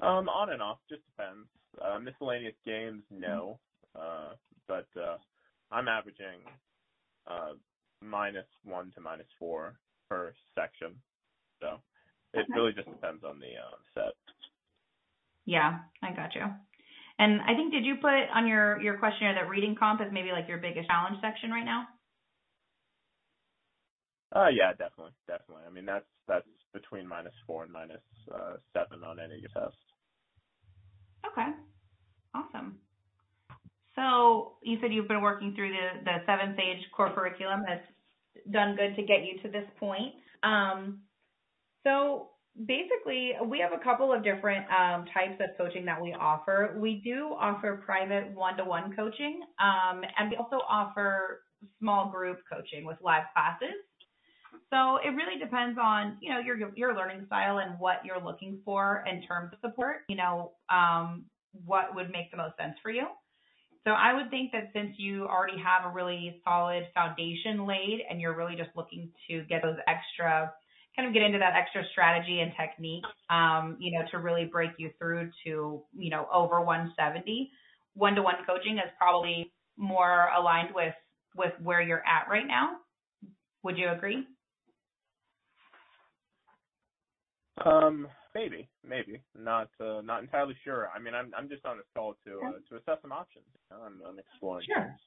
um, 0.00 0.28
on 0.28 0.52
and 0.52 0.60
off, 0.60 0.78
just 0.88 1.02
depends. 1.06 1.48
Uh, 1.82 1.98
miscellaneous 1.98 2.54
games, 2.64 3.02
no. 3.10 3.58
Uh, 3.94 4.32
but 4.68 4.86
uh, 5.00 5.16
I'm 5.70 5.88
averaging 5.88 6.40
uh, 7.26 7.52
minus 8.02 8.46
one 8.64 8.92
to 8.94 9.00
minus 9.00 9.26
four 9.38 9.74
per 10.08 10.34
section. 10.54 10.94
So 11.60 11.78
it 12.36 12.46
really 12.54 12.72
just 12.72 12.88
depends 12.88 13.24
on 13.24 13.40
the 13.40 13.56
uh, 13.56 13.76
set. 13.94 14.14
Yeah, 15.44 15.80
I 16.02 16.12
got 16.14 16.34
you. 16.34 16.42
And 17.18 17.40
I 17.42 17.54
think 17.54 17.72
did 17.72 17.84
you 17.84 17.96
put 17.96 18.28
on 18.34 18.46
your 18.46 18.80
your 18.80 18.98
questionnaire 18.98 19.34
that 19.34 19.48
reading 19.48 19.74
comp 19.78 20.00
is 20.00 20.08
maybe 20.12 20.32
like 20.32 20.48
your 20.48 20.58
biggest 20.58 20.88
challenge 20.88 21.16
section 21.22 21.50
right 21.50 21.64
now? 21.64 21.86
Uh, 24.34 24.48
yeah, 24.48 24.72
definitely, 24.72 25.12
definitely. 25.26 25.64
I 25.66 25.72
mean, 25.72 25.86
that's 25.86 26.04
that's 26.28 26.46
between 26.74 27.08
minus 27.08 27.32
four 27.46 27.64
and 27.64 27.72
minus 27.72 28.02
uh, 28.34 28.56
seven 28.74 29.02
on 29.02 29.18
any 29.18 29.40
test. 29.54 29.76
Okay. 31.24 31.50
Awesome. 32.34 32.78
So 33.94 34.56
you 34.62 34.78
said 34.80 34.92
you've 34.92 35.08
been 35.08 35.22
working 35.22 35.54
through 35.54 35.70
the, 35.70 36.04
the 36.04 36.16
Seven 36.26 36.54
Sage 36.56 36.84
core 36.94 37.12
curriculum 37.14 37.62
that's 37.66 37.86
done 38.52 38.76
good 38.76 38.94
to 38.96 39.02
get 39.02 39.24
you 39.24 39.40
to 39.42 39.48
this 39.48 39.64
point. 39.80 40.12
Um, 40.42 41.00
so 41.86 42.30
basically 42.66 43.32
we 43.46 43.60
have 43.60 43.72
a 43.72 43.82
couple 43.82 44.12
of 44.12 44.24
different 44.24 44.66
um, 44.70 45.04
types 45.14 45.40
of 45.40 45.56
coaching 45.56 45.84
that 45.84 46.00
we 46.00 46.12
offer. 46.12 46.76
We 46.78 47.00
do 47.04 47.34
offer 47.38 47.82
private 47.84 48.34
one-to-one 48.34 48.96
coaching, 48.96 49.42
um, 49.60 50.02
and 50.18 50.30
we 50.30 50.36
also 50.36 50.56
offer 50.68 51.42
small 51.78 52.10
group 52.10 52.38
coaching 52.50 52.84
with 52.84 52.96
live 53.02 53.24
classes. 53.32 53.76
So 54.70 54.96
it 54.96 55.10
really 55.10 55.38
depends 55.38 55.78
on, 55.80 56.16
you 56.20 56.32
know, 56.32 56.40
your 56.40 56.56
your 56.74 56.94
learning 56.94 57.24
style 57.26 57.58
and 57.58 57.78
what 57.78 58.04
you're 58.04 58.22
looking 58.22 58.60
for 58.64 59.04
in 59.10 59.22
terms 59.22 59.52
of 59.52 59.58
support. 59.60 59.98
You 60.08 60.16
know, 60.16 60.52
um, 60.70 61.26
what 61.64 61.94
would 61.94 62.10
make 62.10 62.30
the 62.30 62.36
most 62.36 62.56
sense 62.56 62.74
for 62.82 62.90
you. 62.90 63.06
So 63.84 63.92
I 63.92 64.14
would 64.14 64.30
think 64.30 64.50
that 64.50 64.70
since 64.72 64.94
you 64.98 65.26
already 65.26 65.58
have 65.62 65.88
a 65.88 65.94
really 65.94 66.40
solid 66.44 66.88
foundation 66.92 67.66
laid 67.66 68.00
and 68.10 68.20
you're 68.20 68.34
really 68.34 68.56
just 68.56 68.70
looking 68.74 69.12
to 69.28 69.44
get 69.44 69.62
those 69.62 69.76
extra, 69.86 70.52
kind 70.96 71.06
of 71.06 71.14
get 71.14 71.22
into 71.22 71.38
that 71.38 71.54
extra 71.54 71.82
strategy 71.92 72.40
and 72.40 72.52
technique, 72.58 73.04
um, 73.28 73.76
you 73.78 73.96
know, 73.96 74.04
to 74.10 74.18
really 74.18 74.46
break 74.46 74.70
you 74.78 74.90
through 74.98 75.30
to, 75.44 75.82
you 75.94 76.10
know, 76.10 76.26
over 76.32 76.60
170, 76.60 77.50
one-to-one 77.94 78.36
coaching 78.46 78.78
is 78.78 78.90
probably 78.98 79.52
more 79.76 80.28
aligned 80.36 80.74
with, 80.74 80.94
with 81.36 81.52
where 81.62 81.82
you're 81.82 82.04
at 82.06 82.28
right 82.30 82.46
now. 82.46 82.76
Would 83.62 83.76
you 83.76 83.90
agree? 83.90 84.26
Um, 87.64 88.08
maybe, 88.34 88.68
maybe 88.86 89.22
not 89.34 89.68
uh, 89.80 90.00
not 90.02 90.22
entirely 90.22 90.54
sure. 90.62 90.90
I 90.94 91.00
mean, 91.00 91.14
I'm 91.14 91.32
I'm 91.36 91.48
just 91.48 91.64
on 91.64 91.78
this 91.78 91.86
call 91.96 92.14
to 92.26 92.38
uh, 92.46 92.60
to 92.68 92.76
assess 92.76 93.00
some 93.00 93.12
options. 93.12 93.46
I'm, 93.72 94.02
I'm 94.06 94.18
exploring. 94.18 94.66
Sure. 94.68 94.84
things. 94.84 95.00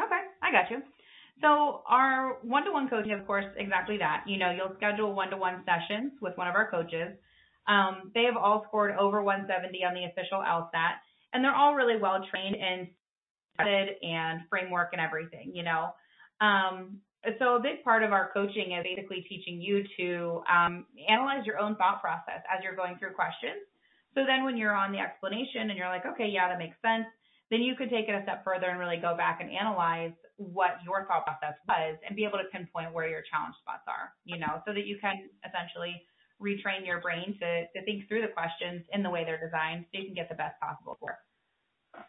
Okay, 0.00 0.22
I 0.40 0.52
got 0.52 0.70
you. 0.70 0.78
So 1.42 1.82
our 1.86 2.38
one-to-one 2.42 2.88
coaching, 2.88 3.12
of 3.12 3.26
course, 3.26 3.44
exactly 3.56 3.98
that. 3.98 4.24
You 4.26 4.38
know, 4.38 4.50
you'll 4.50 4.74
schedule 4.76 5.14
one-to-one 5.14 5.64
sessions 5.66 6.12
with 6.20 6.36
one 6.36 6.48
of 6.48 6.54
our 6.54 6.70
coaches. 6.70 7.12
Um, 7.68 8.10
they 8.14 8.24
have 8.24 8.36
all 8.36 8.64
scored 8.68 8.96
over 8.98 9.22
170 9.22 9.84
on 9.84 9.94
the 9.94 10.04
official 10.04 10.38
LSAT, 10.38 10.96
and 11.32 11.44
they're 11.44 11.54
all 11.54 11.74
really 11.74 12.00
well 12.00 12.24
trained 12.30 12.56
and 12.56 12.88
and 13.58 14.42
framework 14.50 14.90
and 14.92 15.00
everything. 15.00 15.50
You 15.54 15.62
know, 15.64 15.94
um, 16.40 17.00
so 17.38 17.56
a 17.56 17.60
big 17.60 17.82
part 17.82 18.02
of 18.02 18.12
our 18.12 18.30
coaching 18.32 18.72
is 18.72 18.84
basically 18.84 19.24
teaching 19.28 19.60
you 19.60 19.82
to 19.96 20.42
um, 20.48 20.86
analyze 21.08 21.44
your 21.44 21.58
own 21.58 21.76
thought 21.76 22.00
process 22.00 22.44
as 22.52 22.62
you're 22.62 22.76
going 22.76 22.98
through 22.98 23.14
questions. 23.14 23.66
So 24.14 24.22
then 24.26 24.44
when 24.44 24.56
you're 24.56 24.74
on 24.74 24.92
the 24.92 24.98
explanation 24.98 25.68
and 25.68 25.76
you're 25.76 25.88
like, 25.88 26.06
okay, 26.06 26.28
yeah, 26.28 26.48
that 26.48 26.58
makes 26.58 26.76
sense, 26.80 27.04
then 27.50 27.62
you 27.62 27.74
could 27.76 27.90
take 27.90 28.08
it 28.08 28.14
a 28.14 28.22
step 28.22 28.42
further 28.44 28.66
and 28.66 28.78
really 28.78 28.96
go 28.96 29.16
back 29.16 29.40
and 29.40 29.50
analyze 29.50 30.12
what 30.36 30.78
your 30.84 31.06
thought 31.06 31.24
process 31.24 31.56
was 31.68 31.96
and 32.06 32.16
be 32.16 32.24
able 32.24 32.38
to 32.38 32.44
pinpoint 32.52 32.92
where 32.92 33.08
your 33.08 33.22
challenge 33.30 33.54
spots 33.62 33.84
are, 33.86 34.12
you 34.24 34.38
know, 34.38 34.60
so 34.66 34.74
that 34.74 34.86
you 34.86 34.98
can 35.00 35.30
essentially 35.46 36.02
retrain 36.42 36.84
your 36.84 37.00
brain 37.00 37.36
to, 37.40 37.64
to 37.72 37.84
think 37.84 38.06
through 38.08 38.20
the 38.20 38.28
questions 38.28 38.84
in 38.92 39.02
the 39.02 39.08
way 39.08 39.24
they're 39.24 39.40
designed 39.40 39.86
so 39.88 39.98
you 39.98 40.06
can 40.06 40.14
get 40.14 40.28
the 40.28 40.34
best 40.34 40.58
possible 40.60 40.96
score. 40.96 41.18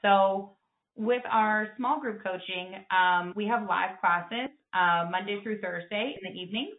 So 0.02 0.58
with 0.96 1.24
our 1.30 1.70
small 1.78 2.02
group 2.02 2.24
coaching, 2.24 2.84
um, 2.92 3.34
we 3.36 3.46
have 3.48 3.70
live 3.70 4.02
classes 4.02 4.50
uh, 4.74 5.08
Monday 5.10 5.40
through 5.44 5.62
Thursday 5.62 6.18
in 6.20 6.34
the 6.34 6.38
evenings, 6.38 6.76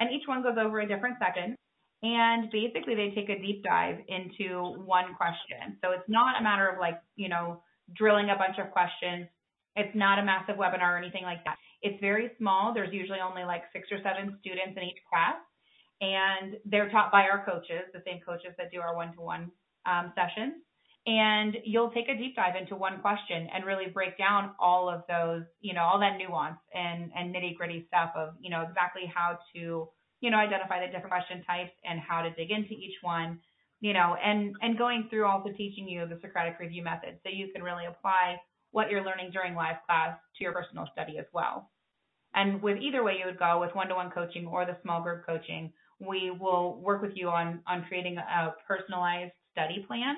and 0.00 0.10
each 0.10 0.26
one 0.26 0.42
goes 0.42 0.56
over 0.58 0.80
a 0.80 0.88
different 0.88 1.16
section. 1.20 1.54
And 2.02 2.50
basically, 2.50 2.94
they 2.94 3.10
take 3.14 3.28
a 3.28 3.40
deep 3.40 3.64
dive 3.64 3.98
into 4.06 4.62
one 4.86 5.14
question. 5.16 5.78
So 5.82 5.90
it's 5.90 6.08
not 6.08 6.40
a 6.40 6.42
matter 6.42 6.68
of 6.68 6.78
like, 6.78 7.00
you 7.16 7.28
know, 7.28 7.60
drilling 7.94 8.30
a 8.30 8.36
bunch 8.36 8.58
of 8.58 8.70
questions. 8.70 9.28
It's 9.76 9.94
not 9.94 10.18
a 10.18 10.24
massive 10.24 10.56
webinar 10.56 10.94
or 10.94 10.98
anything 10.98 11.22
like 11.22 11.44
that. 11.44 11.56
It's 11.82 12.00
very 12.00 12.30
small. 12.38 12.74
There's 12.74 12.92
usually 12.92 13.20
only 13.20 13.44
like 13.44 13.62
six 13.72 13.88
or 13.92 13.98
seven 14.02 14.36
students 14.40 14.76
in 14.76 14.82
each 14.82 14.98
class, 15.08 15.36
and 16.00 16.56
they're 16.64 16.90
taught 16.90 17.12
by 17.12 17.22
our 17.22 17.44
coaches, 17.44 17.86
the 17.92 18.02
same 18.04 18.20
coaches 18.26 18.50
that 18.58 18.72
do 18.72 18.80
our 18.80 18.96
one 18.96 19.14
to 19.14 19.20
one 19.20 19.52
sessions 20.14 20.62
and 21.08 21.56
you'll 21.64 21.90
take 21.90 22.08
a 22.10 22.16
deep 22.18 22.36
dive 22.36 22.54
into 22.54 22.76
one 22.76 23.00
question 23.00 23.48
and 23.54 23.64
really 23.64 23.86
break 23.88 24.18
down 24.18 24.50
all 24.60 24.90
of 24.90 25.02
those, 25.08 25.42
you 25.62 25.72
know, 25.72 25.80
all 25.80 25.98
that 25.98 26.18
nuance 26.18 26.58
and, 26.74 27.10
and 27.16 27.34
nitty 27.34 27.56
gritty 27.56 27.86
stuff 27.88 28.10
of, 28.14 28.34
you 28.40 28.50
know, 28.50 28.60
exactly 28.60 29.10
how 29.12 29.38
to, 29.54 29.88
you 30.20 30.30
know, 30.30 30.36
identify 30.36 30.84
the 30.84 30.92
different 30.92 31.08
question 31.08 31.42
types 31.44 31.72
and 31.88 31.98
how 31.98 32.20
to 32.20 32.30
dig 32.34 32.50
into 32.50 32.72
each 32.72 32.96
one, 33.00 33.40
you 33.80 33.92
know, 33.92 34.16
and, 34.22 34.54
and 34.60 34.76
going 34.76 35.06
through 35.08 35.26
also 35.26 35.50
teaching 35.50 35.88
you 35.88 36.06
the 36.06 36.18
Socratic 36.20 36.58
review 36.58 36.82
method 36.82 37.18
so 37.22 37.30
you 37.32 37.48
can 37.52 37.62
really 37.62 37.86
apply 37.86 38.40
what 38.70 38.90
you're 38.90 39.04
learning 39.04 39.30
during 39.32 39.54
live 39.54 39.76
class 39.86 40.18
to 40.36 40.44
your 40.44 40.52
personal 40.52 40.86
study 40.92 41.18
as 41.18 41.26
well. 41.32 41.70
And 42.34 42.60
with 42.62 42.78
either 42.78 43.02
way 43.02 43.16
you 43.18 43.26
would 43.26 43.38
go 43.38 43.60
with 43.60 43.74
one-to-one 43.74 44.10
coaching 44.10 44.46
or 44.46 44.66
the 44.66 44.76
small 44.82 45.02
group 45.02 45.24
coaching, 45.24 45.72
we 46.00 46.30
will 46.30 46.80
work 46.80 47.02
with 47.02 47.12
you 47.14 47.28
on, 47.28 47.60
on 47.66 47.84
creating 47.88 48.18
a 48.18 48.54
personalized 48.66 49.32
study 49.52 49.84
plan 49.86 50.16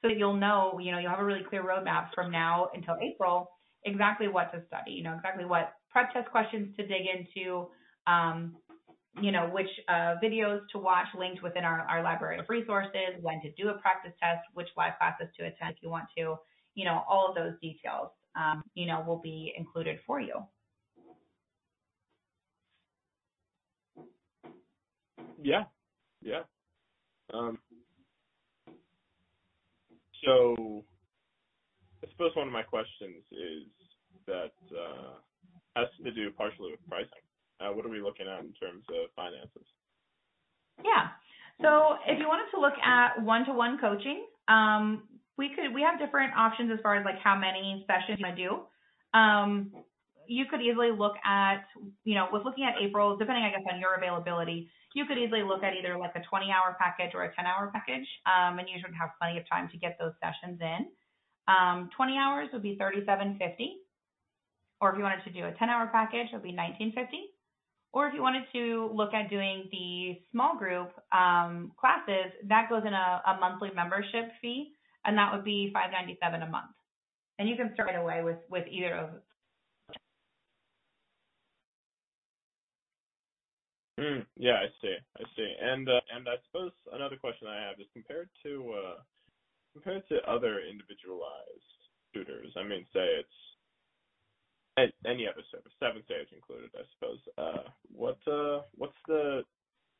so 0.00 0.08
that 0.08 0.18
you'll 0.18 0.36
know, 0.36 0.78
you 0.82 0.90
know, 0.90 0.98
you'll 0.98 1.10
have 1.10 1.20
a 1.20 1.24
really 1.24 1.44
clear 1.48 1.62
roadmap 1.62 2.08
from 2.14 2.30
now 2.30 2.68
until 2.74 2.96
April 3.00 3.48
exactly 3.84 4.28
what 4.28 4.52
to 4.52 4.62
study, 4.66 4.92
you 4.92 5.02
know, 5.02 5.14
exactly 5.14 5.44
what 5.44 5.74
prep 5.90 6.12
test 6.12 6.30
questions 6.30 6.74
to 6.76 6.86
dig 6.86 7.02
into, 7.06 7.66
um, 8.06 8.56
you 9.20 9.30
know, 9.30 9.48
which 9.52 9.68
uh, 9.88 10.14
videos 10.22 10.60
to 10.72 10.78
watch 10.78 11.06
linked 11.18 11.42
within 11.42 11.64
our, 11.64 11.80
our 11.80 12.02
library 12.02 12.38
of 12.38 12.46
resources, 12.48 13.20
when 13.20 13.40
to 13.42 13.50
do 13.52 13.68
a 13.68 13.74
practice 13.74 14.12
test, 14.20 14.40
which 14.54 14.68
live 14.76 14.92
classes 14.98 15.26
to 15.38 15.44
attend 15.44 15.76
if 15.76 15.82
you 15.82 15.90
want 15.90 16.06
to, 16.16 16.36
you 16.74 16.84
know, 16.84 17.02
all 17.08 17.28
of 17.28 17.34
those 17.34 17.52
details, 17.60 18.08
um, 18.36 18.62
you 18.74 18.86
know, 18.86 19.04
will 19.06 19.20
be 19.20 19.52
included 19.56 19.98
for 20.06 20.20
you. 20.20 20.42
Yeah, 25.42 25.64
yeah. 26.22 26.42
Um, 27.34 27.58
so 30.24 30.84
I 32.02 32.10
suppose 32.10 32.30
one 32.34 32.46
of 32.46 32.52
my 32.52 32.62
questions 32.62 33.24
is 33.32 33.66
that 34.26 34.52
uh, 34.70 35.14
has 35.76 35.88
to 36.04 36.10
do 36.12 36.30
partially 36.30 36.70
with 36.70 36.88
pricing. 36.88 37.08
Uh, 37.62 37.72
what 37.72 37.86
are 37.86 37.88
we 37.88 38.02
looking 38.02 38.26
at 38.26 38.40
in 38.40 38.52
terms 38.54 38.84
of 38.90 39.10
finances? 39.14 39.66
Yeah. 40.82 41.14
So 41.60 41.94
if 42.06 42.18
you 42.18 42.26
wanted 42.26 42.50
to 42.50 42.60
look 42.60 42.74
at 42.82 43.22
one-to-one 43.22 43.78
coaching, 43.78 44.26
um, 44.48 45.04
we 45.38 45.54
could 45.54 45.72
we 45.72 45.82
have 45.82 45.98
different 45.98 46.34
options 46.34 46.70
as 46.72 46.80
far 46.82 46.96
as 46.96 47.04
like 47.04 47.18
how 47.22 47.38
many 47.38 47.86
sessions 47.86 48.18
you 48.18 48.26
want 48.26 48.36
to 48.36 48.42
do. 48.42 48.52
Um, 49.14 49.70
you 50.26 50.46
could 50.46 50.62
easily 50.62 50.90
look 50.90 51.14
at, 51.24 51.66
you 52.04 52.14
know, 52.14 52.26
with 52.32 52.44
looking 52.44 52.64
at 52.64 52.74
April, 52.80 53.16
depending 53.16 53.44
I 53.44 53.50
guess 53.50 53.66
on 53.70 53.78
your 53.78 53.94
availability, 53.94 54.70
you 54.94 55.04
could 55.06 55.18
easily 55.18 55.42
look 55.42 55.62
at 55.62 55.74
either 55.74 55.96
like 55.98 56.14
a 56.14 56.22
20 56.22 56.50
hour 56.50 56.76
package 56.78 57.14
or 57.14 57.24
a 57.24 57.34
10 57.34 57.46
hour 57.46 57.70
package, 57.72 58.06
um, 58.26 58.58
and 58.58 58.68
you 58.68 58.78
should 58.80 58.94
have 58.94 59.10
plenty 59.20 59.38
of 59.38 59.48
time 59.48 59.68
to 59.70 59.76
get 59.78 59.96
those 59.98 60.12
sessions 60.20 60.60
in. 60.60 60.88
Um, 61.48 61.90
20 61.96 62.16
hours 62.16 62.48
would 62.52 62.62
be 62.62 62.76
37.50, 62.76 63.38
or 64.80 64.90
if 64.90 64.96
you 64.96 65.02
wanted 65.02 65.24
to 65.24 65.32
do 65.32 65.46
a 65.46 65.52
10 65.52 65.68
hour 65.68 65.88
package, 65.90 66.28
it 66.32 66.34
would 66.34 66.42
be 66.42 66.52
19.50. 66.52 67.31
Or 67.92 68.06
if 68.08 68.14
you 68.14 68.22
wanted 68.22 68.44
to 68.52 68.90
look 68.94 69.12
at 69.12 69.28
doing 69.28 69.68
the 69.70 70.18
small 70.32 70.56
group 70.56 70.92
um, 71.12 71.72
classes, 71.78 72.32
that 72.48 72.70
goes 72.70 72.82
in 72.86 72.94
a, 72.94 73.22
a 73.26 73.36
monthly 73.38 73.70
membership 73.74 74.32
fee, 74.40 74.72
and 75.04 75.16
that 75.18 75.32
would 75.32 75.44
be 75.44 75.72
5.97 75.76 76.42
a 76.42 76.50
month. 76.50 76.72
And 77.38 77.48
you 77.48 77.56
can 77.56 77.72
start 77.74 77.88
right 77.88 78.00
away 78.00 78.22
with 78.22 78.38
with 78.50 78.66
either 78.68 78.94
of 78.94 79.10
Mm, 84.00 84.24
yeah, 84.36 84.56
I 84.56 84.68
see. 84.80 84.96
I 85.18 85.22
see. 85.36 85.54
And 85.60 85.88
uh, 85.88 86.00
and 86.14 86.26
I 86.28 86.36
suppose 86.46 86.72
another 86.92 87.16
question 87.16 87.46
I 87.46 87.60
have 87.60 87.78
is 87.78 87.86
compared 87.92 88.28
to 88.42 88.74
uh, 88.74 88.98
compared 89.74 90.08
to 90.08 90.16
other 90.26 90.60
individualized 90.64 91.78
tutors. 92.14 92.52
I 92.56 92.62
mean, 92.64 92.86
say 92.92 93.04
it's 93.20 93.40
any 94.78 95.28
other 95.28 95.42
service, 95.50 95.72
Seven 95.78 96.02
Sage 96.08 96.32
included, 96.32 96.70
I 96.74 96.84
suppose. 96.94 97.20
Uh, 97.36 97.68
what 97.94 98.18
uh, 98.26 98.62
what's 98.76 98.96
the 99.06 99.42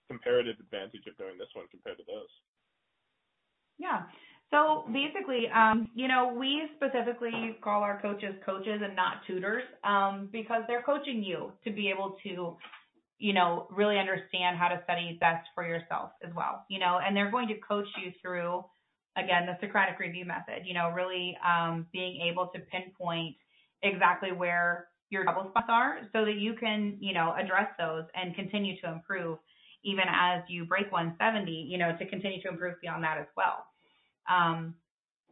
comparative 0.08 0.56
advantage 0.61 1.06
of 1.06 1.16
doing 1.16 1.38
this 1.38 1.48
one 1.54 1.66
compared 1.70 1.98
to 1.98 2.04
those? 2.06 2.32
Yeah. 3.78 4.02
So 4.50 4.85
basically, 4.92 5.48
um, 5.48 5.88
you 5.94 6.08
know, 6.08 6.35
we 6.38 6.68
specifically 6.76 7.56
call 7.64 7.82
our 7.82 8.00
coaches 8.02 8.35
coaches 8.44 8.80
and 8.85 8.94
not 8.94 9.24
tutors 9.26 9.62
um, 9.82 10.28
because 10.30 10.62
they're 10.68 10.82
coaching 10.82 11.22
you 11.22 11.52
to 11.64 11.70
be 11.70 11.88
able 11.88 12.16
to 12.24 12.56
you 13.22 13.32
know, 13.32 13.68
really 13.70 14.00
understand 14.00 14.58
how 14.58 14.66
to 14.66 14.80
study 14.82 15.16
best 15.20 15.46
for 15.54 15.64
yourself 15.64 16.11
as 16.26 16.35
well, 16.35 16.66
you 16.68 16.80
know, 16.80 16.98
and 16.98 17.16
they're 17.16 17.30
going 17.30 17.46
to 17.46 17.54
coach 17.66 17.87
you 18.04 18.11
through, 18.20 18.64
again, 19.16 19.46
the 19.46 19.56
Socratic 19.61 20.00
review 20.00 20.24
method, 20.24 20.64
you 20.64 20.74
know, 20.74 20.90
really 20.90 21.38
um, 21.46 21.87
being 21.92 22.20
able 22.28 22.48
to 22.48 22.58
pinpoint 22.58 23.37
exactly 23.83 24.33
where 24.33 24.88
your 25.11 25.25
trouble 25.25 25.49
spots 25.51 25.66
are 25.68 25.99
so 26.12 26.25
that 26.25 26.37
you 26.37 26.55
can, 26.55 26.97
you 27.01 27.12
know, 27.12 27.35
address 27.38 27.68
those 27.79 28.05
and 28.14 28.35
continue 28.35 28.81
to 28.81 28.90
improve 28.90 29.38
even 29.85 30.05
as 30.09 30.42
you 30.49 30.64
break 30.64 30.90
170, 30.92 31.51
you 31.51 31.77
know, 31.77 31.97
to 31.99 32.07
continue 32.07 32.40
to 32.42 32.49
improve 32.49 32.81
beyond 32.81 33.03
that 33.03 33.18
as 33.18 33.27
well. 33.37 33.66
Um, 34.31 34.75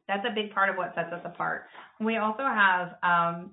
that's 0.09 0.27
a 0.27 0.35
big 0.35 0.53
part 0.53 0.69
of 0.71 0.77
what 0.77 0.93
sets 0.95 1.13
us 1.13 1.21
apart. 1.25 1.67
We 2.01 2.17
also 2.17 2.43
have 2.43 2.97
um, 3.03 3.53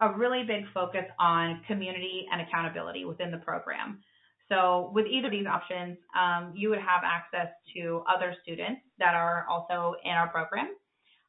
a 0.00 0.12
really 0.12 0.42
big 0.42 0.64
focus 0.74 1.04
on 1.18 1.62
community 1.68 2.26
and 2.32 2.40
accountability 2.40 3.04
within 3.04 3.30
the 3.30 3.38
program. 3.38 4.00
So 4.48 4.90
with 4.94 5.06
either 5.06 5.26
of 5.26 5.32
these 5.32 5.46
options, 5.46 5.96
um, 6.18 6.52
you 6.54 6.70
would 6.70 6.78
have 6.78 7.02
access 7.04 7.48
to 7.74 8.02
other 8.12 8.34
students 8.42 8.80
that 8.98 9.14
are 9.14 9.46
also 9.48 9.94
in 10.04 10.12
our 10.12 10.28
program. 10.28 10.74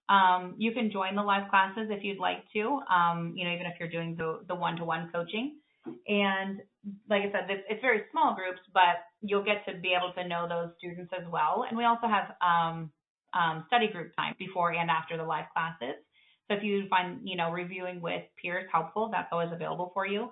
Um, 0.09 0.55
you 0.57 0.71
can 0.71 0.89
join 0.91 1.15
the 1.15 1.23
live 1.23 1.49
classes 1.49 1.87
if 1.89 2.03
you'd 2.03 2.19
like 2.19 2.43
to, 2.53 2.79
um, 2.89 3.33
you 3.35 3.45
know, 3.45 3.53
even 3.53 3.65
if 3.65 3.73
you're 3.79 3.89
doing 3.89 4.15
the, 4.15 4.39
the 4.47 4.55
one-to-one 4.55 5.09
coaching. 5.13 5.57
And 6.07 6.61
like 7.09 7.23
I 7.23 7.31
said, 7.31 7.47
it's, 7.49 7.81
very 7.81 8.03
small 8.11 8.35
groups, 8.35 8.59
but 8.73 9.03
you'll 9.21 9.43
get 9.43 9.65
to 9.67 9.79
be 9.79 9.93
able 9.97 10.13
to 10.13 10.27
know 10.27 10.47
those 10.47 10.71
students 10.77 11.11
as 11.17 11.25
well. 11.31 11.65
And 11.67 11.77
we 11.77 11.83
also 11.85 12.07
have 12.07 12.35
um, 12.41 12.91
um, 13.33 13.65
study 13.67 13.87
group 13.87 14.15
time 14.15 14.35
before 14.39 14.71
and 14.71 14.89
after 14.89 15.17
the 15.17 15.23
live 15.23 15.45
classes. 15.53 15.95
So 16.47 16.55
if 16.55 16.63
you 16.63 16.87
find, 16.89 17.19
you 17.23 17.35
know, 17.35 17.51
reviewing 17.51 18.01
with 18.01 18.23
peers 18.41 18.67
helpful, 18.71 19.09
that's 19.11 19.27
always 19.31 19.49
available 19.51 19.91
for 19.93 20.07
you. 20.07 20.29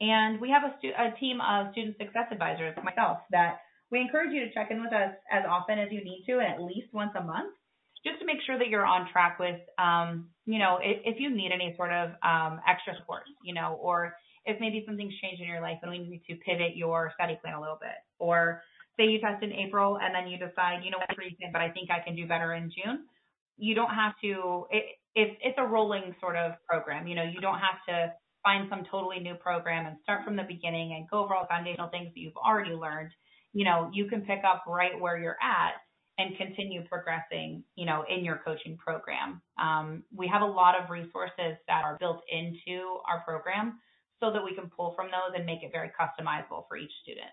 And 0.00 0.40
we 0.40 0.50
have 0.50 0.62
a, 0.64 0.74
stu- 0.78 0.92
a 0.96 1.18
team 1.18 1.40
of 1.40 1.72
student 1.72 1.96
success 1.96 2.28
advisors, 2.30 2.76
myself, 2.84 3.18
that 3.30 3.60
we 3.90 4.00
encourage 4.00 4.32
you 4.32 4.44
to 4.44 4.52
check 4.52 4.68
in 4.70 4.82
with 4.82 4.92
us 4.92 5.14
as 5.32 5.44
often 5.48 5.78
as 5.78 5.88
you 5.90 6.04
need 6.04 6.24
to, 6.26 6.38
and 6.40 6.52
at 6.52 6.60
least 6.60 6.92
once 6.92 7.12
a 7.16 7.22
month, 7.22 7.54
just 8.04 8.20
to 8.20 8.26
make 8.26 8.38
sure 8.46 8.58
that 8.58 8.68
you're 8.68 8.86
on 8.86 9.08
track 9.10 9.38
with, 9.38 9.60
um, 9.78 10.28
you 10.44 10.58
know, 10.58 10.78
if, 10.82 11.00
if 11.04 11.20
you 11.20 11.30
need 11.30 11.50
any 11.52 11.74
sort 11.76 11.92
of 11.92 12.10
um, 12.22 12.60
extra 12.68 12.94
support, 12.98 13.22
you 13.42 13.54
know, 13.54 13.78
or 13.80 14.14
if 14.44 14.60
maybe 14.60 14.84
something's 14.86 15.14
changed 15.20 15.40
in 15.40 15.48
your 15.48 15.60
life 15.60 15.78
and 15.82 15.90
we 15.90 15.98
need 15.98 16.22
to 16.28 16.36
pivot 16.36 16.76
your 16.76 17.12
study 17.14 17.38
plan 17.42 17.54
a 17.54 17.60
little 17.60 17.78
bit, 17.80 17.98
or 18.18 18.62
say 18.96 19.06
you 19.06 19.20
test 19.20 19.42
in 19.42 19.52
April 19.52 19.98
and 20.00 20.14
then 20.14 20.30
you 20.30 20.38
decide, 20.38 20.84
you 20.84 20.90
know, 20.90 20.98
what, 20.98 21.08
but 21.52 21.60
I 21.60 21.70
think 21.70 21.90
I 21.90 22.04
can 22.04 22.14
do 22.16 22.26
better 22.26 22.54
in 22.54 22.70
June. 22.70 23.06
You 23.58 23.74
don't 23.74 23.90
have 23.90 24.12
to. 24.22 24.66
It, 24.70 24.84
it's 25.14 25.34
it's 25.42 25.58
a 25.58 25.64
rolling 25.64 26.14
sort 26.20 26.36
of 26.36 26.52
program. 26.68 27.06
You 27.06 27.16
know, 27.16 27.24
you 27.24 27.40
don't 27.40 27.58
have 27.58 27.80
to 27.88 28.12
find 28.46 28.68
some 28.70 28.84
totally 28.88 29.18
new 29.18 29.34
program 29.34 29.86
and 29.86 29.96
start 30.04 30.24
from 30.24 30.36
the 30.36 30.44
beginning 30.46 30.92
and 30.92 31.10
go 31.10 31.24
over 31.24 31.34
all 31.34 31.46
foundational 31.48 31.88
things 31.88 32.06
that 32.14 32.20
you've 32.20 32.36
already 32.36 32.70
learned, 32.70 33.10
you 33.52 33.64
know, 33.64 33.90
you 33.92 34.06
can 34.06 34.20
pick 34.20 34.40
up 34.46 34.62
right 34.68 35.00
where 35.00 35.18
you're 35.18 35.38
at 35.42 35.82
and 36.18 36.36
continue 36.36 36.82
progressing, 36.84 37.62
you 37.74 37.84
know, 37.84 38.04
in 38.08 38.24
your 38.24 38.40
coaching 38.44 38.78
program. 38.78 39.42
Um, 39.58 40.04
we 40.14 40.28
have 40.28 40.42
a 40.42 40.46
lot 40.46 40.74
of 40.80 40.90
resources 40.90 41.58
that 41.68 41.84
are 41.84 41.96
built 41.98 42.22
into 42.30 43.00
our 43.08 43.20
program 43.24 43.80
so 44.20 44.32
that 44.32 44.42
we 44.42 44.54
can 44.54 44.70
pull 44.74 44.94
from 44.96 45.06
those 45.06 45.36
and 45.36 45.44
make 45.44 45.62
it 45.62 45.72
very 45.72 45.88
customizable 45.88 46.64
for 46.68 46.76
each 46.76 46.92
student. 47.02 47.30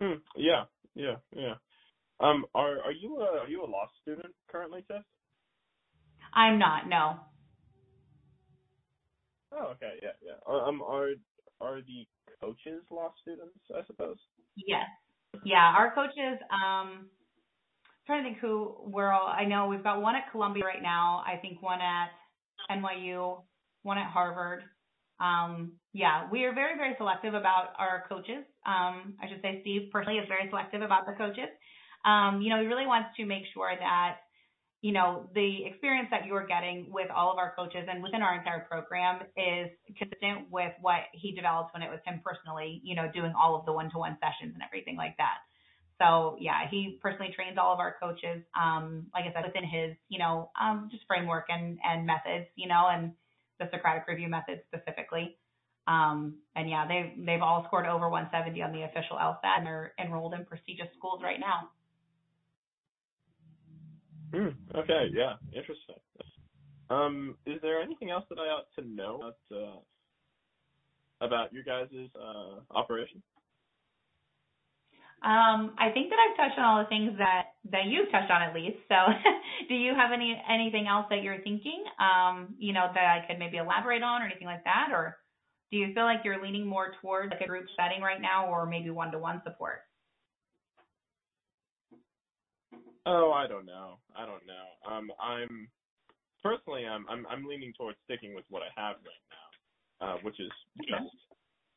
Hmm. 0.00 0.18
Yeah. 0.36 0.64
Yeah. 0.94 1.16
Yeah. 1.32 1.54
Um. 2.18 2.44
Are 2.54 2.80
Are 2.80 2.92
you 2.92 3.18
a 3.18 3.40
Are 3.42 3.48
you 3.48 3.64
a 3.64 3.66
law 3.70 3.86
student 4.02 4.34
currently, 4.50 4.84
Tiff? 4.88 5.02
I'm 6.34 6.58
not. 6.58 6.88
No. 6.88 7.20
Oh. 9.52 9.72
Okay. 9.72 9.94
Yeah. 10.02 10.10
Yeah. 10.20 10.52
Um. 10.52 10.82
Are 10.82 11.10
Are 11.60 11.80
the 11.80 12.06
coaches 12.40 12.82
law 12.90 13.12
students? 13.22 13.58
I 13.72 13.86
suppose. 13.86 14.18
Yes. 14.56 14.86
Yeah. 15.44 15.72
Our 15.76 15.94
coaches. 15.94 16.38
Um. 16.50 17.08
I'm 18.02 18.06
trying 18.06 18.24
to 18.24 18.30
think 18.30 18.40
who 18.40 18.74
we're 18.84 19.12
all. 19.12 19.28
I 19.28 19.44
know 19.44 19.68
we've 19.68 19.82
got 19.82 20.02
one 20.02 20.16
at 20.16 20.30
Columbia 20.32 20.64
right 20.64 20.82
now. 20.82 21.22
I 21.24 21.36
think 21.36 21.62
one 21.62 21.78
at 21.80 22.08
NYU, 22.68 23.42
one 23.84 23.96
at 23.96 24.10
Harvard. 24.10 24.64
Um, 25.20 25.74
yeah, 25.92 26.28
we 26.30 26.42
are 26.44 26.52
very, 26.52 26.76
very 26.76 26.94
selective 26.98 27.34
about 27.34 27.68
our 27.78 28.04
coaches. 28.08 28.44
Um, 28.66 29.14
I 29.22 29.28
should 29.28 29.40
say 29.40 29.60
Steve 29.60 29.90
personally 29.92 30.18
is 30.18 30.26
very 30.26 30.48
selective 30.48 30.82
about 30.82 31.06
the 31.06 31.12
coaches. 31.12 31.48
Um, 32.04 32.42
you 32.42 32.50
know, 32.50 32.60
he 32.60 32.66
really 32.66 32.86
wants 32.86 33.10
to 33.18 33.24
make 33.24 33.44
sure 33.54 33.70
that, 33.78 34.16
you 34.82 34.90
know, 34.90 35.30
the 35.32 35.64
experience 35.64 36.08
that 36.10 36.26
you're 36.26 36.44
getting 36.44 36.88
with 36.90 37.08
all 37.14 37.30
of 37.30 37.38
our 37.38 37.54
coaches 37.54 37.86
and 37.88 38.02
within 38.02 38.20
our 38.20 38.36
entire 38.36 38.66
program 38.68 39.22
is 39.36 39.70
consistent 39.86 40.50
with 40.50 40.72
what 40.80 41.06
he 41.12 41.30
developed 41.32 41.72
when 41.72 41.82
it 41.82 41.88
was 41.88 42.00
him 42.04 42.20
personally, 42.24 42.80
you 42.82 42.96
know, 42.96 43.08
doing 43.14 43.32
all 43.38 43.54
of 43.54 43.64
the 43.64 43.72
one-to-one 43.72 44.18
sessions 44.20 44.52
and 44.54 44.62
everything 44.62 44.96
like 44.96 45.16
that. 45.18 45.38
So 46.00 46.36
yeah, 46.40 46.66
he 46.68 46.98
personally 47.00 47.32
trains 47.32 47.58
all 47.62 47.72
of 47.72 47.78
our 47.78 47.94
coaches, 48.02 48.42
um, 48.60 49.06
like 49.14 49.24
I 49.24 49.32
said, 49.32 49.46
within 49.46 49.62
his, 49.62 49.94
you 50.08 50.18
know, 50.18 50.50
um, 50.60 50.88
just 50.90 51.04
framework 51.06 51.46
and, 51.48 51.78
and 51.84 52.04
methods, 52.04 52.50
you 52.56 52.66
know, 52.66 52.88
and 52.90 53.12
the 53.60 53.68
Socratic 53.70 54.08
review 54.08 54.28
method 54.28 54.62
specifically. 54.66 55.38
Um, 55.86 56.38
and 56.56 56.68
yeah, 56.68 56.88
they've, 56.88 57.24
they've 57.24 57.42
all 57.42 57.64
scored 57.68 57.86
over 57.86 58.08
170 58.10 58.60
on 58.62 58.72
the 58.72 58.82
official 58.82 59.16
LSAT 59.16 59.58
and 59.58 59.66
they're 59.66 59.92
enrolled 59.96 60.34
in 60.34 60.44
prestigious 60.44 60.88
schools 60.98 61.20
right 61.22 61.38
now. 61.38 61.70
Hmm. 64.32 64.48
Okay. 64.74 65.08
Yeah. 65.12 65.34
Interesting. 65.52 65.96
Um, 66.90 67.36
is 67.46 67.60
there 67.62 67.80
anything 67.80 68.10
else 68.10 68.24
that 68.28 68.38
I 68.38 68.48
ought 68.48 68.66
to 68.78 68.84
know 68.86 69.16
about, 69.16 69.56
uh, 69.56 69.80
about 71.24 71.52
your 71.52 71.64
guys' 71.64 71.88
uh, 72.14 72.60
operation? 72.70 73.22
Um, 75.22 75.78
I 75.78 75.90
think 75.94 76.10
that 76.10 76.18
I've 76.18 76.36
touched 76.36 76.58
on 76.58 76.64
all 76.64 76.82
the 76.82 76.88
things 76.88 77.16
that 77.18 77.54
that 77.70 77.86
you've 77.86 78.10
touched 78.10 78.30
on 78.30 78.42
at 78.42 78.54
least. 78.54 78.78
So, 78.88 78.96
do 79.68 79.74
you 79.74 79.94
have 79.94 80.10
any 80.12 80.34
anything 80.50 80.88
else 80.88 81.06
that 81.10 81.22
you're 81.22 81.40
thinking, 81.42 81.84
um, 82.00 82.56
you 82.58 82.72
know, 82.72 82.90
that 82.92 83.22
I 83.22 83.24
could 83.26 83.38
maybe 83.38 83.58
elaborate 83.58 84.02
on 84.02 84.20
or 84.20 84.26
anything 84.26 84.48
like 84.48 84.64
that, 84.64 84.88
or 84.90 85.16
do 85.70 85.78
you 85.78 85.94
feel 85.94 86.04
like 86.04 86.20
you're 86.24 86.42
leaning 86.42 86.66
more 86.66 86.92
towards 87.00 87.30
like 87.30 87.40
a 87.40 87.46
group 87.46 87.66
setting 87.78 88.02
right 88.02 88.20
now, 88.20 88.50
or 88.50 88.66
maybe 88.66 88.90
one-to-one 88.90 89.42
support? 89.44 89.82
Oh, 93.06 93.32
I 93.32 93.48
don't 93.48 93.66
know. 93.66 93.98
I 94.16 94.26
don't 94.26 94.46
know. 94.46 94.66
Um, 94.90 95.10
I'm 95.20 95.70
personally, 96.42 96.86
I'm 96.86 97.06
I'm 97.08 97.26
I'm 97.28 97.46
leaning 97.46 97.72
towards 97.78 97.98
sticking 98.04 98.34
with 98.34 98.44
what 98.50 98.62
I 98.62 98.70
have 98.80 98.96
right 98.98 99.26
now, 100.00 100.06
uh, 100.06 100.18
which 100.22 100.40
is 100.40 100.52
just 100.88 101.06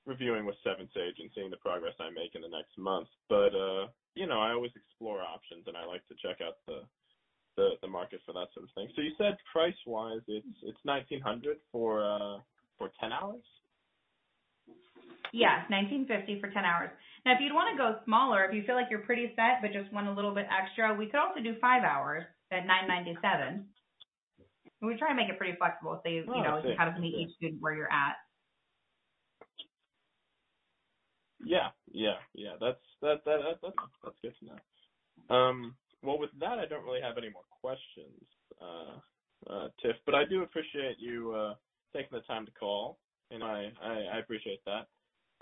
reviewing 0.06 0.46
with 0.46 0.56
Seven 0.64 0.90
Sage 0.94 1.16
and 1.20 1.32
seeing 1.36 1.52
the 1.52 1.58
progress 1.58 1.96
I 2.00 2.12
make 2.12 2.36
in 2.36 2.42
the 2.44 2.50
next 2.50 2.78
month. 2.78 3.10
But 3.30 3.56
uh, 3.56 3.88
you 4.16 4.28
know, 4.28 4.40
I 4.42 4.54
always 4.54 4.72
explore 4.76 5.22
options 5.22 5.66
and 5.68 5.78
I 5.78 5.86
like 5.86 6.08
to 6.08 6.16
check 6.24 6.42
out 6.42 6.56
the 6.68 6.82
the, 7.58 7.72
the 7.82 7.88
market 7.90 8.22
for 8.26 8.34
that 8.34 8.50
sort 8.54 8.66
of 8.66 8.72
thing. 8.76 8.90
So 8.96 9.04
you 9.04 9.14
said 9.18 9.38
price 9.52 9.76
wise 9.88 10.22
it's 10.28 10.48
it's 10.64 10.80
nineteen 10.86 11.22
hundred 11.22 11.60
for 11.72 12.04
uh 12.06 12.40
for 12.78 12.92
ten 13.02 13.12
hours? 13.14 13.44
Yeah, 15.34 15.66
nineteen 15.70 16.08
fifty 16.08 16.40
for 16.42 16.50
ten 16.52 16.66
hours. 16.66 16.92
Now 17.26 17.34
if 17.34 17.40
you'd 17.42 17.54
want 17.54 17.74
to 17.74 17.78
go 17.78 18.00
smaller, 18.06 18.46
if 18.46 18.54
you 18.54 18.64
feel 18.64 18.76
like 18.76 18.88
you're 18.90 19.00
pretty 19.00 19.34
set 19.36 19.62
but 19.62 19.74
just 19.74 19.92
want 19.92 20.08
a 20.08 20.14
little 20.14 20.34
bit 20.34 20.46
extra, 20.48 20.94
we 20.94 21.08
could 21.08 21.20
also 21.20 21.42
do 21.42 21.56
five 21.60 21.84
hours 21.84 22.24
at 22.52 22.66
nine 22.68 22.88
ninety 22.88 23.18
seven. 23.22 23.66
We 24.82 24.96
try 24.98 25.10
to 25.10 25.16
make 25.16 25.30
it 25.30 25.38
pretty 25.38 25.58
flexible 25.58 26.00
so 26.04 26.10
you, 26.10 26.26
Oh, 26.30 26.36
you 26.36 26.44
know, 26.44 26.62
you 26.64 26.76
kind 26.78 26.94
of 26.94 27.02
meet 27.02 27.16
each 27.16 27.36
student 27.38 27.62
where 27.62 27.74
you're 27.74 27.92
at. 27.92 28.16
Yeah, 31.44 31.70
yeah, 31.92 32.18
yeah. 32.34 32.54
That's 32.60 32.82
that 33.02 33.26
that, 33.26 33.40
that 33.42 33.58
that's 33.62 33.76
that's 34.04 34.16
good 34.22 34.34
to 34.40 34.46
know. 34.46 35.36
Um, 35.36 35.76
well, 36.04 36.20
with 36.20 36.32
that, 36.40 36.60
I 36.60 36.66
don't 36.66 36.84
really 36.84 37.02
have 37.02 37.18
any 37.18 37.30
more 37.30 37.46
questions, 37.62 38.22
uh, 38.62 39.52
uh, 39.52 39.68
Tiff. 39.82 39.96
But 40.06 40.16
I 40.16 40.26
do 40.26 40.44
appreciate 40.44 40.98
you 41.00 41.34
uh, 41.34 41.54
taking 41.94 42.10
the 42.12 42.22
time 42.22 42.46
to 42.46 42.52
call, 42.52 43.00
and 43.32 43.44
I, 43.44 43.72
I 43.82 44.16
I 44.16 44.20
appreciate 44.20 44.62
that. 44.66 44.88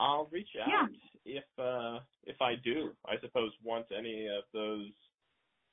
I'll 0.03 0.27
reach 0.31 0.49
out 0.61 0.89
if 1.25 1.45
uh 1.57 1.99
if 2.25 2.41
I 2.41 2.55
do, 2.61 2.91
I 3.07 3.15
suppose, 3.21 3.51
want 3.63 3.85
any 3.97 4.27
of 4.27 4.43
those 4.53 4.91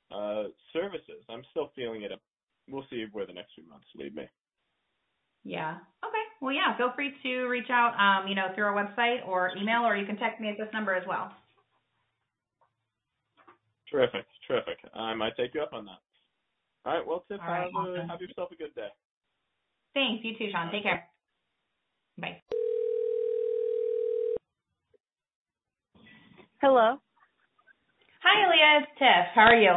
uh 0.09 0.43
services. 0.71 1.23
I'm 1.29 1.43
still 1.51 1.71
feeling 1.75 2.03
it. 2.03 2.11
We'll 2.69 2.85
see 2.89 3.05
where 3.11 3.25
the 3.25 3.33
next 3.33 3.51
few 3.55 3.67
months 3.67 3.87
lead 3.95 4.15
me. 4.15 4.23
Yeah. 5.43 5.71
Okay. 6.05 6.25
Well, 6.39 6.53
yeah. 6.53 6.77
Feel 6.77 6.93
free 6.95 7.13
to 7.23 7.45
reach 7.47 7.69
out, 7.69 7.93
um, 7.99 8.27
you 8.29 8.35
know, 8.35 8.47
through 8.55 8.65
our 8.65 8.73
website 8.73 9.27
or 9.27 9.51
email, 9.57 9.81
or 9.81 9.97
you 9.97 10.05
can 10.05 10.17
text 10.17 10.39
me 10.39 10.49
at 10.49 10.57
this 10.57 10.69
number 10.71 10.93
as 10.95 11.03
well. 11.07 11.33
Terrific, 13.89 14.25
terrific. 14.47 14.77
I 14.93 15.13
might 15.13 15.35
take 15.35 15.53
you 15.53 15.61
up 15.61 15.73
on 15.73 15.85
that. 15.85 15.99
All 16.85 16.93
right. 16.93 17.05
Well, 17.05 17.25
Tiff, 17.27 17.41
right, 17.41 17.63
have, 17.63 17.73
awesome. 17.75 18.07
have 18.07 18.21
yourself 18.21 18.49
a 18.53 18.55
good 18.55 18.73
day. 18.75 18.87
Thanks. 19.93 20.23
You 20.23 20.37
too, 20.37 20.49
Sean. 20.51 20.71
Take 20.71 20.83
care. 20.83 21.03
Bye. 22.17 22.41
Hello. 26.61 26.97
Hi, 28.23 28.45
Aaliyah. 28.45 28.83
It's 28.83 28.91
Tiff. 28.99 29.27
How 29.35 29.41
are 29.41 29.55
you? 29.59 29.73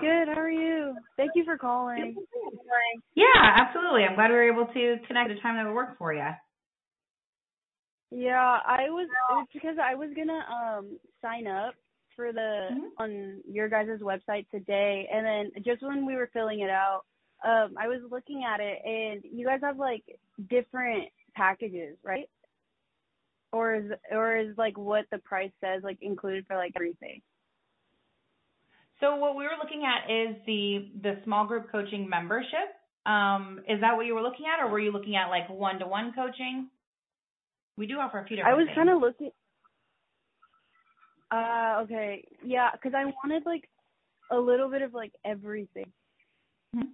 Good. 0.00 0.28
How 0.28 0.40
are 0.40 0.50
you? 0.50 0.94
Thank 1.16 1.32
you 1.34 1.44
for 1.44 1.58
calling. 1.58 2.16
Yeah, 3.14 3.26
absolutely. 3.36 4.04
I'm 4.04 4.14
glad 4.14 4.30
we 4.30 4.36
were 4.36 4.52
able 4.52 4.66
to 4.66 4.96
connect 5.06 5.30
at 5.30 5.38
a 5.38 5.40
time 5.40 5.56
that 5.56 5.66
would 5.66 5.74
work 5.74 5.98
for 5.98 6.12
you. 6.14 6.28
Yeah, 8.10 8.58
I 8.66 8.90
was. 8.90 9.08
It's 9.30 9.52
because 9.52 9.76
I 9.82 9.94
was 9.94 10.10
gonna 10.16 10.44
um 10.50 10.98
sign 11.22 11.46
up 11.46 11.74
for 12.16 12.32
the 12.32 12.70
Mhm. 12.70 12.90
on 12.98 13.42
your 13.48 13.68
guys' 13.68 14.00
website 14.00 14.48
today, 14.50 15.08
and 15.12 15.24
then 15.26 15.62
just 15.64 15.82
when 15.82 16.06
we 16.06 16.16
were 16.16 16.30
filling 16.32 16.60
it 16.60 16.70
out, 16.70 17.02
um, 17.44 17.74
I 17.78 17.88
was 17.88 18.02
looking 18.10 18.44
at 18.44 18.60
it, 18.60 18.78
and 18.84 19.24
you 19.32 19.46
guys 19.46 19.60
have 19.62 19.78
like 19.78 20.04
different 20.50 21.08
packages, 21.34 21.96
right? 22.04 22.28
Or 23.52 23.74
is 23.74 23.90
or 24.10 24.36
is 24.36 24.56
like 24.56 24.78
what 24.78 25.04
the 25.12 25.18
price 25.18 25.52
says 25.60 25.82
like 25.82 25.98
included 26.00 26.46
for 26.46 26.56
like 26.56 26.72
everything? 26.74 27.20
So 29.00 29.16
what 29.16 29.36
we 29.36 29.44
were 29.44 29.58
looking 29.62 29.82
at 29.84 30.10
is 30.10 30.36
the 30.46 30.90
the 31.02 31.20
small 31.24 31.46
group 31.46 31.70
coaching 31.70 32.08
membership. 32.08 32.72
Um, 33.04 33.60
is 33.68 33.80
that 33.80 33.96
what 33.96 34.06
you 34.06 34.14
were 34.14 34.22
looking 34.22 34.46
at, 34.46 34.62
or 34.64 34.70
were 34.70 34.78
you 34.78 34.92
looking 34.92 35.16
at 35.16 35.28
like 35.28 35.50
one 35.50 35.78
to 35.80 35.86
one 35.86 36.12
coaching? 36.14 36.68
We 37.76 37.86
do 37.86 37.98
offer 37.98 38.20
a 38.20 38.26
few 38.26 38.36
different. 38.36 38.54
I 38.54 38.58
was 38.58 38.68
kind 38.74 38.88
of 38.90 39.00
looking. 39.00 39.30
Uh, 41.30 41.80
okay, 41.82 42.24
yeah, 42.44 42.70
because 42.72 42.92
I 42.94 43.04
wanted 43.06 43.44
like 43.44 43.68
a 44.30 44.36
little 44.36 44.70
bit 44.70 44.82
of 44.82 44.94
like 44.94 45.12
everything. 45.24 45.92
Mhm. 46.76 46.92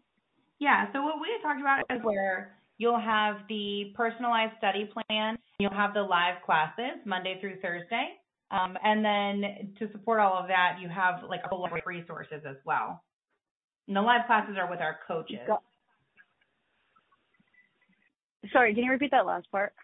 Yeah, 0.58 0.90
so 0.92 1.02
what 1.02 1.20
we 1.20 1.28
had 1.30 1.42
talked 1.42 1.60
about 1.60 1.84
is 1.90 2.02
where 2.02 2.57
you'll 2.78 3.00
have 3.00 3.36
the 3.48 3.92
personalized 3.94 4.54
study 4.58 4.88
plan, 4.92 5.36
you'll 5.58 5.74
have 5.74 5.92
the 5.94 6.02
live 6.02 6.42
classes 6.46 7.02
Monday 7.04 7.38
through 7.40 7.60
Thursday, 7.60 8.08
um, 8.50 8.78
and 8.82 9.04
then 9.04 9.74
to 9.78 9.92
support 9.92 10.20
all 10.20 10.38
of 10.38 10.48
that, 10.48 10.78
you 10.80 10.88
have 10.88 11.22
like 11.28 11.40
a 11.44 11.48
whole 11.48 11.60
lot 11.60 11.76
of 11.76 11.84
resources 11.84 12.42
as 12.48 12.56
well. 12.64 13.02
And 13.86 13.96
the 13.96 14.00
live 14.00 14.26
classes 14.26 14.56
are 14.58 14.70
with 14.70 14.80
our 14.80 14.98
coaches. 15.06 15.40
Sorry, 18.52 18.74
can 18.74 18.84
you 18.84 18.90
repeat 18.90 19.10
that 19.10 19.26
last 19.26 19.50
part? 19.50 19.74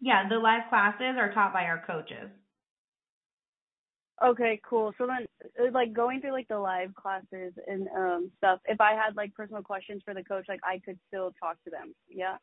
Yeah, 0.00 0.28
the 0.28 0.36
live 0.36 0.62
classes 0.68 1.14
are 1.18 1.32
taught 1.32 1.52
by 1.52 1.62
our 1.62 1.84
coaches. 1.86 2.28
Okay, 4.24 4.60
cool. 4.68 4.92
So 4.98 5.06
then, 5.06 5.26
uh, 5.60 5.72
like 5.72 5.92
going 5.92 6.20
through 6.20 6.32
like 6.32 6.48
the 6.48 6.58
live 6.58 6.94
classes 6.94 7.52
and 7.66 7.88
um 7.96 8.30
stuff. 8.38 8.60
If 8.66 8.80
I 8.80 8.92
had 8.92 9.16
like 9.16 9.34
personal 9.34 9.62
questions 9.62 10.02
for 10.04 10.14
the 10.14 10.22
coach, 10.22 10.46
like 10.48 10.60
I 10.64 10.80
could 10.84 10.98
still 11.08 11.32
talk 11.40 11.56
to 11.64 11.70
them. 11.70 11.94
Yeah. 12.08 12.36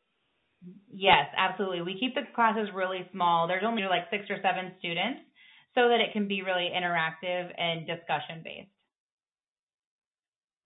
Yes, 0.92 1.28
absolutely. 1.38 1.82
We 1.82 2.00
keep 2.00 2.16
the 2.16 2.24
classes 2.36 2.70
really 2.74 3.08
small. 3.12 3.48
There's 3.48 3.64
only 3.66 3.84
like 3.84 4.10
six 4.12 4.26
or 4.30 4.38
seven 4.42 4.74
students 4.80 5.22
so 5.76 5.88
that 5.88 6.02
it 6.02 6.12
can 6.12 6.28
be 6.28 6.42
really 6.42 6.70
interactive 6.76 7.52
and 7.58 7.88
discussion 7.88 8.42
based. 8.44 8.70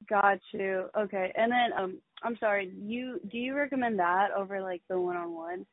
Got 0.10 0.40
you. 0.52 0.90
Okay. 0.98 1.32
And 1.36 1.52
then 1.52 1.74
um 1.78 2.02
I'm 2.24 2.38
sorry, 2.38 2.72
you 2.82 3.20
do 3.30 3.38
you 3.38 3.56
recommend 3.56 4.00
that 4.00 4.30
over 4.36 4.62
like 4.62 4.82
the 4.90 5.00
one 5.00 5.16
on 5.18 5.34
one? 5.34 5.66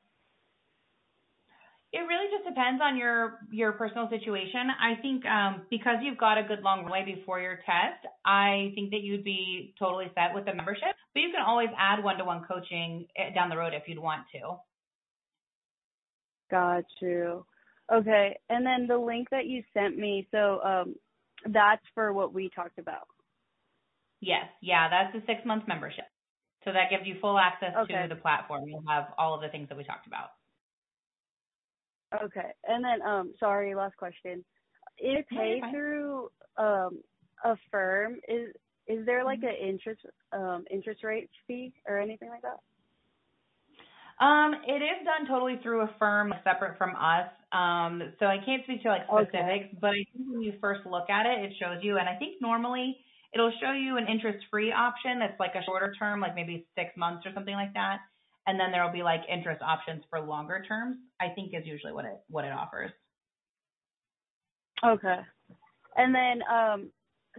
It 1.93 1.99
really 2.07 2.31
just 2.31 2.49
depends 2.49 2.81
on 2.81 2.97
your 2.97 3.41
your 3.51 3.73
personal 3.73 4.09
situation. 4.09 4.71
I 4.81 5.01
think 5.03 5.27
um, 5.27 5.63
because 5.71 5.97
you've 6.03 6.19
got 6.19 6.39
a 6.39 6.45
good 6.45 6.61
long 6.63 6.89
way 6.89 7.03
before 7.05 7.41
your 7.41 7.57
test, 7.67 8.07
I 8.25 8.71
think 8.77 8.91
that 8.93 9.01
you'd 9.03 9.25
be 9.25 9.75
totally 9.79 10.07
set 10.15 10.33
with 10.35 10.45
the 10.45 10.55
membership. 10.55 10.95
But 11.15 11.21
you 11.21 11.31
can 11.33 11.43
always 11.45 11.69
add 11.77 12.05
one 12.05 12.17
to 12.19 12.25
one 12.25 12.45
coaching 12.47 13.07
eh, 13.17 13.35
down 13.35 13.49
the 13.49 13.57
road 13.57 13.75
if 13.75 13.89
you'd 13.89 13.99
want 13.99 14.23
to. 14.33 14.57
Got 16.51 16.85
you. 17.01 17.45
Okay. 17.93 18.39
And 18.49 18.65
then 18.65 18.87
the 18.87 18.97
link 18.99 19.29
that 19.31 19.47
you 19.47 19.63
sent 19.75 19.99
me, 19.99 20.29
so 20.31 20.61
um, 20.63 20.95
that's 21.47 21.83
for 21.95 22.13
what 22.13 22.33
we 22.33 22.51
talked 22.55 22.79
about. 22.79 23.09
Yes. 24.21 24.47
Yeah, 24.63 24.89
that's 24.89 25.13
the 25.13 25.23
six 25.27 25.45
month 25.47 25.65
membership. 25.67 26.05
So 26.65 26.73
that 26.73 26.91
gives 26.91 27.07
you 27.07 27.17
full 27.21 27.39
access 27.39 27.73
Okay. 27.77 28.03
to 28.03 28.09
the 28.09 28.21
platform. 28.21 28.65
You'll 28.67 28.85
have 28.89 29.07
all 29.19 29.35
of 29.35 29.41
the 29.41 29.49
things 29.49 29.69
that 29.71 29.79
we 29.79 29.85
talked 29.85 30.07
about. 30.07 30.31
Okay. 32.15 32.53
And 32.67 32.85
then 32.85 33.03
um 33.03 33.35
sorry, 33.39 33.75
last 33.75 33.97
question. 33.97 34.45
You're 35.01 35.23
pay 35.25 35.63
through 35.71 36.31
um 36.59 37.01
a 37.45 37.57
firm 37.71 38.17
is 38.29 38.55
is 38.87 39.07
there 39.07 39.25
like 39.25 39.41
Mm-hmm. 39.41 39.43
an 39.43 39.55
interest 39.61 40.01
um 40.33 40.65
interest 40.71 41.05
rate 41.05 41.31
fee 41.47 41.73
or 41.87 41.99
anything 41.99 42.29
like 42.31 42.43
that? 42.43 42.61
Um, 44.21 44.55
it 44.67 44.83
is 44.83 45.05
done 45.05 45.27
totally 45.29 45.59
through 45.63 45.83
a 45.83 45.91
firm 45.99 46.35
separate 46.45 46.79
from 46.79 46.95
us. 46.97 47.29
Um, 47.53 48.15
so 48.21 48.27
I 48.27 48.39
can't 48.45 48.63
speak 48.65 48.83
to 48.85 48.89
like 48.91 49.09
Okay. 49.13 49.49
specifics, 49.51 49.75
but 49.81 49.91
I 49.91 50.05
think 50.13 50.29
when 50.31 50.43
you 50.43 50.55
first 50.61 50.87
look 50.87 51.11
at 51.11 51.27
it, 51.27 51.45
it 51.45 51.53
shows 51.59 51.79
you, 51.83 51.99
and 51.99 52.09
I 52.09 52.17
think 52.17 52.41
normally 52.41 52.97
it'll 53.35 53.53
show 53.61 53.73
you 53.73 53.97
an 53.97 54.07
interest-free 54.09 54.73
option 54.73 55.19
that's 55.21 55.39
like 55.41 55.55
a 55.55 55.65
shorter 55.65 55.95
term, 55.99 56.21
like 56.21 56.35
maybe 56.35 56.67
six 56.77 56.91
months 56.97 57.27
or 57.27 57.33
something 57.35 57.55
like 57.55 57.75
that, 57.75 57.99
and 58.51 58.59
then 58.59 58.73
there 58.73 58.85
will 58.85 58.93
be 58.93 59.05
like 59.05 59.21
interest 59.33 59.63
options 59.63 60.03
for 60.11 60.21
longer 60.21 60.65
terms. 60.67 60.97
I 61.21 61.29
think 61.29 61.55
is 61.55 61.65
usually 61.65 61.93
what 61.93 62.05
it 62.05 62.21
what 62.29 62.45
it 62.45 62.53
offers. 62.53 62.91
Okay. 64.85 65.19
And 65.97 66.15
then 66.15 66.43
um 66.53 66.91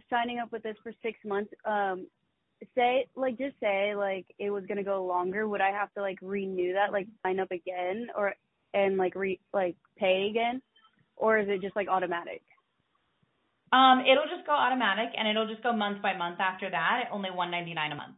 signing 0.10 0.40
up 0.40 0.52
with 0.54 0.64
this 0.64 0.78
for 0.82 0.94
6 1.04 1.20
months 1.26 1.52
um 1.66 2.08
say 2.76 3.08
like 3.16 3.38
just 3.38 3.56
say 3.60 3.94
like 3.94 4.26
it 4.40 4.52
was 4.52 4.66
going 4.68 4.78
to 4.78 4.84
go 4.84 5.06
longer, 5.06 5.48
would 5.48 5.62
I 5.62 5.72
have 5.72 5.94
to 5.96 6.02
like 6.02 6.20
renew 6.22 6.74
that 6.74 6.94
like 6.94 7.08
sign 7.24 7.40
up 7.40 7.52
again 7.52 8.08
or 8.16 8.34
and 8.74 8.96
like 8.98 9.16
re 9.16 9.40
like 9.54 9.76
pay 9.98 10.28
again 10.30 10.62
or 11.18 11.40
is 11.40 11.50
it 11.50 11.62
just 11.62 11.76
like 11.76 11.90
automatic? 11.90 12.42
Um, 13.74 14.02
it'll 14.02 14.28
just 14.28 14.46
go 14.46 14.52
automatic, 14.52 15.16
and 15.18 15.30
it'll 15.30 15.48
just 15.48 15.64
go 15.64 15.72
month 15.72 16.02
by 16.02 16.18
month 16.18 16.42
after 16.42 16.70
that. 16.70 17.04
At 17.06 17.14
only 17.14 17.32
one 17.32 17.52
ninety 17.52 17.74
nine 17.74 17.94
a 17.94 17.96
month. 17.96 18.16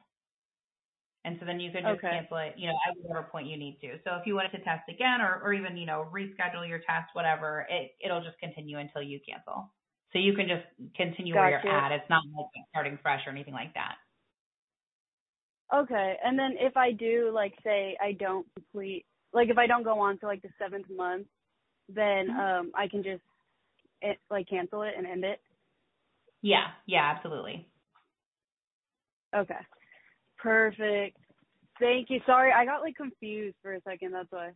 And 1.25 1.37
so 1.39 1.45
then 1.45 1.59
you 1.59 1.71
could 1.71 1.85
just 1.85 1.99
Okay. 1.99 2.09
cancel 2.09 2.37
it, 2.37 2.55
you 2.57 2.67
know, 2.67 2.75
at 2.87 2.95
whatever 3.01 3.27
point 3.31 3.47
you 3.47 3.57
need 3.57 3.79
to. 3.81 3.97
So 4.03 4.15
if 4.15 4.27
you 4.27 4.35
wanted 4.35 4.51
to 4.51 4.63
test 4.63 4.89
again, 4.89 5.21
or, 5.21 5.39
or 5.43 5.53
even 5.53 5.77
you 5.77 5.85
know 5.85 6.07
reschedule 6.13 6.67
your 6.67 6.79
test, 6.79 7.09
whatever, 7.13 7.65
it 7.69 7.91
it'll 8.03 8.23
just 8.23 8.39
continue 8.39 8.77
until 8.79 9.01
you 9.01 9.19
cancel. 9.27 9.71
So 10.13 10.19
you 10.19 10.33
can 10.35 10.47
just 10.47 10.65
continue 10.95 11.35
where 11.35 11.47
you're 11.47 11.59
at. 11.67 11.91
It's 11.91 12.09
not 12.09 12.23
like 12.37 12.47
starting 12.71 12.99
fresh 13.01 13.21
or 13.25 13.31
anything 13.31 13.53
like 13.53 13.73
that. 13.75 13.95
Okay. 15.73 16.17
And 16.23 16.37
then 16.37 16.53
if 16.59 16.77
I 16.77 16.91
do 16.91 17.31
like 17.33 17.53
say 17.63 17.97
I 18.01 18.13
don't 18.13 18.47
complete 18.55 19.05
like 19.33 19.49
if 19.49 19.57
I 19.57 19.67
don't 19.67 19.83
go 19.83 19.99
on 19.99 20.19
to 20.19 20.27
like 20.27 20.41
the 20.41 20.49
7th 20.61 20.89
month, 20.95 21.27
then 21.89 22.29
Mhm. 22.29 22.39
um 22.39 22.71
I 22.75 22.87
can 22.87 23.03
just 23.03 23.23
it, 24.01 24.19
like 24.29 24.49
cancel 24.49 24.83
it 24.83 24.93
and 24.97 25.07
end 25.07 25.23
it. 25.25 25.41
Yeah, 26.41 26.71
yeah, 26.85 27.11
absolutely. 27.15 27.67
Okay. 29.35 29.55
Perfect. 30.43 31.17
Thank 31.79 32.09
you. 32.09 32.19
Sorry, 32.25 32.51
I 32.51 32.65
got 32.65 32.81
like 32.81 32.95
confused 32.95 33.55
for 33.61 33.73
a 33.73 33.81
second. 33.81 34.11
That's 34.11 34.29
why. 34.29 34.51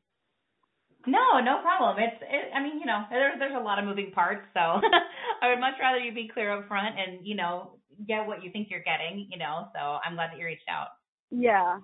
No, 1.08 1.40
no 1.40 1.62
problem. 1.62 1.96
It's, 2.04 2.22
it, 2.22 2.52
I 2.54 2.62
mean, 2.62 2.80
you 2.80 2.86
know, 2.86 3.04
there's 3.10 3.40
there's 3.40 3.56
a 3.56 3.64
lot 3.64 3.80
of 3.80 3.86
moving 3.86 4.12
parts, 4.12 4.44
so 4.54 4.60
I 5.42 5.50
would 5.50 5.60
much 5.60 5.76
rather 5.80 6.00
you 6.00 6.14
be 6.14 6.30
clear 6.32 6.52
up 6.52 6.68
front 6.68 6.96
and 7.00 7.26
you 7.26 7.36
know 7.36 7.80
get 8.06 8.28
what 8.28 8.44
you 8.44 8.52
think 8.52 8.68
you're 8.70 8.84
getting, 8.84 9.28
you 9.32 9.40
know. 9.40 9.70
So 9.74 9.80
I'm 9.80 10.16
glad 10.16 10.32
that 10.32 10.38
you 10.38 10.46
reached 10.46 10.68
out. 10.70 10.90
Yeah. 11.32 11.80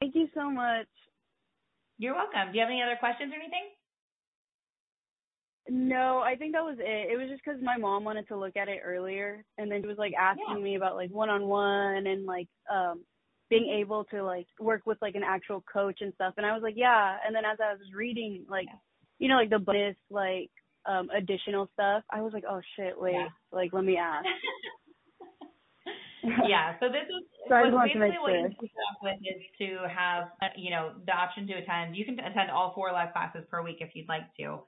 Thank 0.00 0.16
you 0.16 0.26
so 0.34 0.50
much. 0.50 0.88
You're 1.98 2.14
welcome. 2.14 2.50
Do 2.50 2.58
you 2.58 2.60
have 2.60 2.70
any 2.70 2.82
other 2.82 2.96
questions 2.98 3.32
or 3.32 3.36
anything? 3.38 3.70
No, 5.68 6.18
I 6.18 6.34
think 6.36 6.52
that 6.54 6.64
was 6.64 6.76
it. 6.80 7.10
It 7.12 7.16
was 7.18 7.28
just 7.30 7.42
because 7.44 7.60
my 7.62 7.76
mom 7.76 8.04
wanted 8.04 8.26
to 8.28 8.36
look 8.36 8.56
at 8.56 8.68
it 8.68 8.80
earlier, 8.84 9.44
and 9.58 9.70
then 9.70 9.80
she 9.82 9.86
was 9.88 9.98
like 9.98 10.12
asking 10.18 10.44
Yeah. 10.56 10.62
me 10.62 10.74
about 10.76 10.96
like 10.96 11.10
one 11.10 11.30
on 11.30 11.46
one 11.46 12.06
and 12.06 12.26
like 12.26 12.48
um 12.70 13.04
being 13.48 13.68
able 13.80 14.04
to 14.06 14.22
like 14.24 14.46
work 14.58 14.82
with 14.86 14.98
like 15.00 15.14
an 15.14 15.22
actual 15.24 15.62
coach 15.72 16.00
and 16.00 16.12
stuff. 16.14 16.34
And 16.36 16.44
I 16.46 16.52
was 16.52 16.62
like, 16.62 16.74
yeah. 16.76 17.16
And 17.24 17.34
then 17.34 17.44
as 17.44 17.58
I 17.60 17.72
was 17.74 17.92
reading 17.94 18.44
like, 18.48 18.66
Yeah. 18.66 18.78
you 19.20 19.28
know, 19.28 19.36
like 19.36 19.50
the 19.50 19.58
bonus 19.60 19.96
like 20.10 20.50
um 20.84 21.10
additional 21.10 21.68
stuff, 21.74 22.02
I 22.10 22.22
was 22.22 22.32
like, 22.32 22.44
oh 22.48 22.60
shit, 22.76 22.98
wait, 23.00 23.14
Yeah. 23.14 23.28
like 23.52 23.72
let 23.72 23.84
me 23.84 23.96
ask. 23.98 24.26
yeah. 26.48 26.76
So 26.80 26.88
this 26.88 27.06
is 27.06 27.24
So 27.48 27.54
I 27.54 27.60
what- 27.62 27.66
just 27.68 27.74
wanted 27.76 27.92
to 27.94 28.00
basically 28.00 28.20
what 28.20 28.32
you 28.50 28.56
sure. 28.58 28.68
set 28.74 28.86
up 28.90 28.98
with 29.02 29.18
is 29.22 29.42
to 29.58 29.68
have 29.88 30.24
uh, 30.42 30.48
you 30.56 30.70
know 30.70 30.92
the 31.06 31.12
option 31.12 31.46
to 31.46 31.54
attend. 31.54 31.94
You 31.96 32.04
can 32.04 32.18
attend 32.18 32.50
all 32.50 32.72
four 32.74 32.90
live 32.92 33.12
classes 33.12 33.44
per 33.50 33.62
week 33.62 33.76
if 33.80 33.94
you'd 33.94 34.08
like 34.08 34.26
to. 34.40 34.60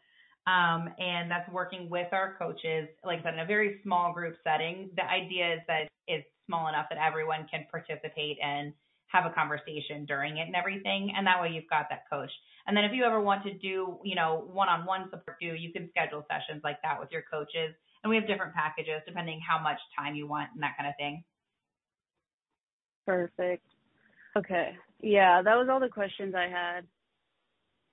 Um, 0.47 0.92
and 0.99 1.30
that's 1.30 1.51
working 1.51 1.88
with 1.88 2.09
our 2.12 2.36
coaches, 2.38 2.88
like 3.05 3.20
I 3.20 3.22
said, 3.22 3.34
in 3.34 3.40
a 3.40 3.47
very 3.47 3.80
small 3.82 4.12
group 4.12 4.36
setting. 4.45 4.90
The 4.97 5.05
idea 5.05 5.55
is 5.55 5.61
that 5.68 5.88
it's 6.07 6.26
small 6.47 6.68
enough 6.68 6.86
that 6.90 6.99
everyone 6.99 7.47
can 7.51 7.66
participate 7.70 8.36
and 8.42 8.74
have 9.07 9.24
a 9.24 9.34
conversation 9.34 10.05
during 10.07 10.36
it 10.38 10.47
and 10.47 10.55
everything. 10.55 11.12
And 11.16 11.26
that 11.26 11.40
way 11.40 11.49
you've 11.49 11.70
got 11.70 11.86
that 11.88 12.03
coach. 12.11 12.30
And 12.66 12.76
then 12.76 12.84
if 12.84 12.92
you 12.92 13.05
ever 13.05 13.20
want 13.20 13.45
to 13.45 13.55
do, 13.55 13.99
you 14.05 14.14
know, 14.14 14.45
one-on-one 14.53 15.09
support 15.11 15.36
do, 15.40 15.55
you 15.55 15.72
can 15.72 15.88
schedule 15.90 16.26
sessions 16.28 16.62
like 16.64 16.80
that 16.82 17.01
with 17.01 17.11
your 17.11 17.22
coaches. 17.30 17.74
And 18.03 18.11
we 18.11 18.16
have 18.16 18.26
different 18.26 18.55
packages 18.55 19.01
depending 19.07 19.40
how 19.40 19.62
much 19.62 19.78
time 19.99 20.14
you 20.14 20.26
want 20.26 20.51
and 20.53 20.62
that 20.62 20.76
kind 20.76 20.88
of 20.88 20.97
thing. 20.99 21.24
Perfect. 23.07 23.64
Okay. 24.36 24.76
Yeah, 25.01 25.42
that 25.42 25.55
was 25.55 25.68
all 25.70 25.80
the 25.80 25.88
questions 25.88 26.34
I 26.34 26.49
had. 26.49 26.86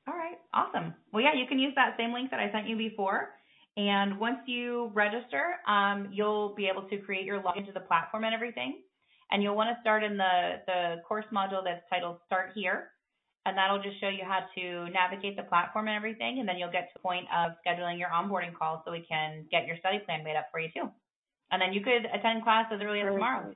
All 0.08 0.16
right, 0.16 0.38
awesome. 0.54 0.94
Well, 1.14 1.24
yeah, 1.24 1.34
you 1.34 1.46
can 1.48 1.60
use 1.60 1.74
that 1.76 1.96
same 1.98 2.14
link 2.14 2.32
that 2.32 2.40
I 2.40 2.52
sent 2.52 2.68
you 2.68 2.76
before. 2.76 3.30
And 3.78 4.20
once 4.20 4.40
you 4.48 4.92
register, 4.94 5.56
um, 5.68 6.10
you'll 6.12 6.54
be 6.56 6.68
able 6.68 6.84
to 6.90 6.98
create 6.98 7.26
your 7.26 7.42
login 7.42 7.66
to 7.68 7.72
the 7.72 7.80
platform 7.80 8.24
and 8.24 8.34
everything. 8.34 8.82
And 9.32 9.42
you'll 9.42 9.56
want 9.56 9.70
to 9.76 9.80
start 9.82 10.04
in 10.04 10.18
the, 10.18 10.60
the 10.68 10.96
course 11.08 11.26
module 11.32 11.64
that's 11.64 11.84
titled 11.90 12.18
Start 12.26 12.52
Here. 12.54 12.90
And 13.46 13.58
that'll 13.58 13.82
just 13.82 14.00
show 14.00 14.10
you 14.10 14.24
how 14.24 14.42
to 14.56 14.90
navigate 14.92 15.38
the 15.38 15.44
platform 15.44 15.88
and 15.88 15.96
everything. 15.96 16.40
And 16.40 16.48
then 16.48 16.58
you'll 16.58 16.72
get 16.72 16.90
to 16.90 16.94
the 16.94 17.00
point 17.00 17.26
of 17.34 17.54
scheduling 17.66 17.98
your 17.98 18.10
onboarding 18.10 18.54
call 18.54 18.84
so 18.86 18.92
we 18.92 19.06
can 19.08 19.46
get 19.50 19.66
your 19.66 19.78
study 19.78 20.00
plan 20.00 20.24
made 20.24 20.36
up 20.36 20.48
for 20.52 20.60
you 20.60 20.70
too. 20.74 20.90
And 21.52 21.62
then 21.62 21.74
you 21.74 21.82
could 21.82 22.06
attend 22.14 22.44
class 22.44 22.66
as 22.74 22.82
early 22.82 23.02
as 23.02 23.08
tomorrow. 23.08 23.54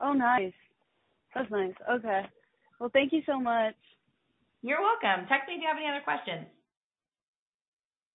Oh, 0.00 0.12
nice. 0.12 0.52
That's 1.34 1.50
nice. 1.50 1.74
Okay. 1.90 2.22
Well, 2.78 2.90
thank 2.92 3.12
you 3.12 3.22
so 3.26 3.40
much. 3.40 3.74
You're 4.66 4.82
welcome. 4.82 5.28
Text 5.28 5.46
me 5.46 5.54
if 5.54 5.60
you 5.62 5.68
have 5.68 5.76
any 5.76 5.86
other 5.86 6.02
questions. 6.02 6.44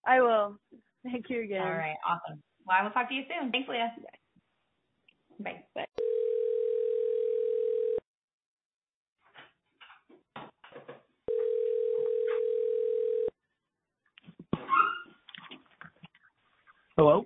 I 0.06 0.20
will. 0.20 0.58
Thank 1.02 1.30
you 1.30 1.44
again. 1.44 1.62
All 1.62 1.72
right, 1.72 1.96
awesome. 2.06 2.42
Well, 2.66 2.76
I 2.78 2.84
will 2.84 2.90
talk 2.90 3.08
to 3.08 3.14
you 3.14 3.22
soon. 3.24 3.50
Thanks, 3.50 3.66
Leah. 3.70 3.90
Bye. 5.40 5.64
Bye. 5.74 5.86
Hello? 16.98 17.24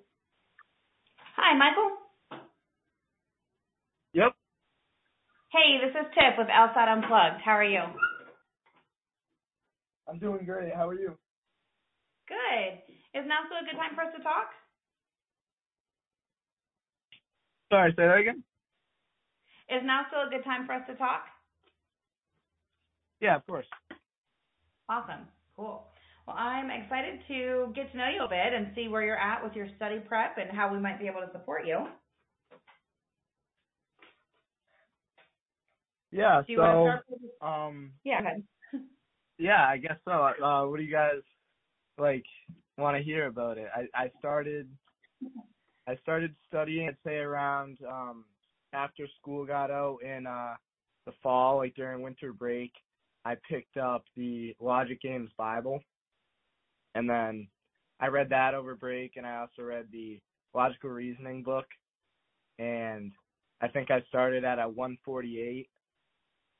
Hi, 1.34 1.58
Michael. 1.58 1.96
Yep. 4.12 4.32
Hey, 5.50 5.78
this 5.84 5.90
is 6.00 6.06
Tiff 6.14 6.38
with 6.38 6.46
LSAT 6.46 6.88
Unplugged. 6.88 7.42
How 7.44 7.52
are 7.58 7.64
you? 7.64 7.82
I'm 10.08 10.18
doing 10.18 10.44
great. 10.44 10.74
How 10.74 10.88
are 10.88 10.94
you? 10.94 11.16
Good. 12.28 12.78
Is 13.18 13.26
now 13.26 13.40
still 13.46 13.58
a 13.58 13.70
good 13.70 13.78
time 13.78 13.94
for 13.94 14.02
us 14.02 14.12
to 14.16 14.22
talk? 14.22 14.50
Sorry, 17.72 17.90
say 17.96 18.06
that 18.06 18.18
again? 18.18 18.42
Is 19.68 19.82
now 19.84 20.06
still 20.08 20.26
a 20.26 20.30
good 20.30 20.44
time 20.44 20.66
for 20.66 20.74
us 20.74 20.82
to 20.88 20.94
talk? 20.94 21.24
Yeah, 23.20 23.36
of 23.36 23.46
course. 23.46 23.66
Awesome. 24.88 25.26
Cool. 25.56 25.84
Well, 26.26 26.36
I'm 26.36 26.70
excited 26.70 27.20
to 27.28 27.72
get 27.74 27.90
to 27.92 27.98
know 27.98 28.08
you 28.08 28.22
a 28.24 28.28
bit 28.28 28.52
and 28.52 28.68
see 28.74 28.88
where 28.88 29.02
you're 29.02 29.18
at 29.18 29.42
with 29.42 29.54
your 29.54 29.68
study 29.76 29.98
prep 29.98 30.36
and 30.38 30.56
how 30.56 30.72
we 30.72 30.78
might 30.78 30.98
be 30.98 31.06
able 31.06 31.20
to 31.20 31.32
support 31.32 31.66
you. 31.66 31.86
Yeah, 36.12 36.42
you 36.46 36.56
so 36.56 36.88
um 37.44 37.92
Yeah, 38.04 38.20
go 38.20 38.26
ahead. 38.28 38.42
Yeah, 39.38 39.66
I 39.68 39.76
guess 39.78 39.98
so. 40.04 40.12
Uh 40.12 40.64
what 40.66 40.78
do 40.78 40.82
you 40.82 40.92
guys 40.92 41.22
like 41.98 42.24
want 42.78 42.96
to 42.96 43.02
hear 43.02 43.26
about 43.26 43.58
it? 43.58 43.68
I 43.74 44.04
I 44.04 44.10
started 44.18 44.68
I 45.88 45.96
started 46.02 46.34
studying, 46.48 46.88
I'd 46.88 46.96
say 47.04 47.16
around 47.16 47.78
um 47.88 48.24
after 48.72 49.06
school 49.20 49.46
got 49.46 49.70
out 49.70 49.98
in 50.02 50.26
uh 50.26 50.54
the 51.06 51.12
fall, 51.22 51.58
like 51.58 51.74
during 51.74 52.02
winter 52.02 52.32
break. 52.32 52.72
I 53.24 53.36
picked 53.48 53.76
up 53.76 54.04
the 54.16 54.54
Logic 54.60 55.00
Games 55.00 55.30
Bible, 55.36 55.80
and 56.94 57.08
then 57.08 57.48
I 57.98 58.08
read 58.08 58.28
that 58.30 58.54
over 58.54 58.74
break, 58.74 59.12
and 59.16 59.26
I 59.26 59.38
also 59.38 59.62
read 59.62 59.86
the 59.90 60.20
Logical 60.54 60.90
Reasoning 60.90 61.42
book, 61.42 61.66
and 62.58 63.12
I 63.60 63.68
think 63.68 63.90
I 63.90 64.02
started 64.08 64.44
at 64.44 64.58
a 64.58 64.68
148, 64.68 65.68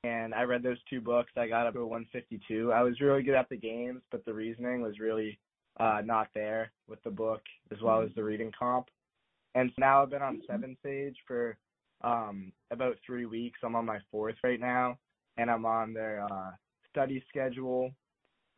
and 0.05 0.35
I 0.35 0.43
read 0.43 0.63
those 0.63 0.79
two 0.89 1.01
books. 1.01 1.33
I 1.37 1.49
got 1.49 1.67
up 1.67 1.75
to 1.75 1.87
152. 1.87 2.73
I 2.73 2.83
was 2.83 3.01
really 3.01 3.23
good 3.23 3.35
at 3.35 3.49
the 3.49 3.57
games, 3.57 4.03
but 4.11 4.25
the 4.25 4.35
reasoning 4.35 4.83
was 4.83 4.99
really 4.99 5.39
uh, 5.79 6.03
not 6.05 6.29
there 6.35 6.73
with 6.89 7.03
the 7.03 7.11
book 7.11 7.43
as 7.73 7.81
well 7.83 8.03
as 8.03 8.11
the 8.15 8.23
reading 8.23 8.53
comp. 8.59 8.87
And 9.55 9.71
so 9.71 9.75
now 9.81 10.03
I've 10.03 10.11
been 10.11 10.23
on 10.23 10.43
Seven 10.47 10.77
Sage 10.83 11.17
for 11.27 11.57
um, 12.03 12.53
about 12.71 12.97
three 13.05 13.27
weeks. 13.27 13.61
I'm 13.65 13.75
on 13.75 13.87
my 13.87 13.99
fourth 14.11 14.37
right 14.45 14.61
now, 14.61 14.99
and 15.39 15.51
I'm 15.51 15.65
on 15.65 15.93
their 15.93 16.27
uh, 16.31 16.51
study 16.91 17.25
schedule. 17.29 17.91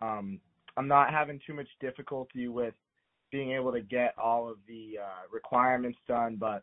Um, 0.03 0.41
I'm 0.77 0.89
not 0.89 1.11
having 1.11 1.41
too 1.47 1.55
much 1.55 1.69
difficulty 1.81 2.49
with 2.49 2.75
being 3.31 3.53
able 3.53 3.73
to 3.73 3.81
get 3.81 4.15
all 4.19 4.49
of 4.49 4.57
the 4.67 4.99
uh, 5.03 5.23
requirements 5.33 5.99
done, 6.07 6.37
but 6.39 6.63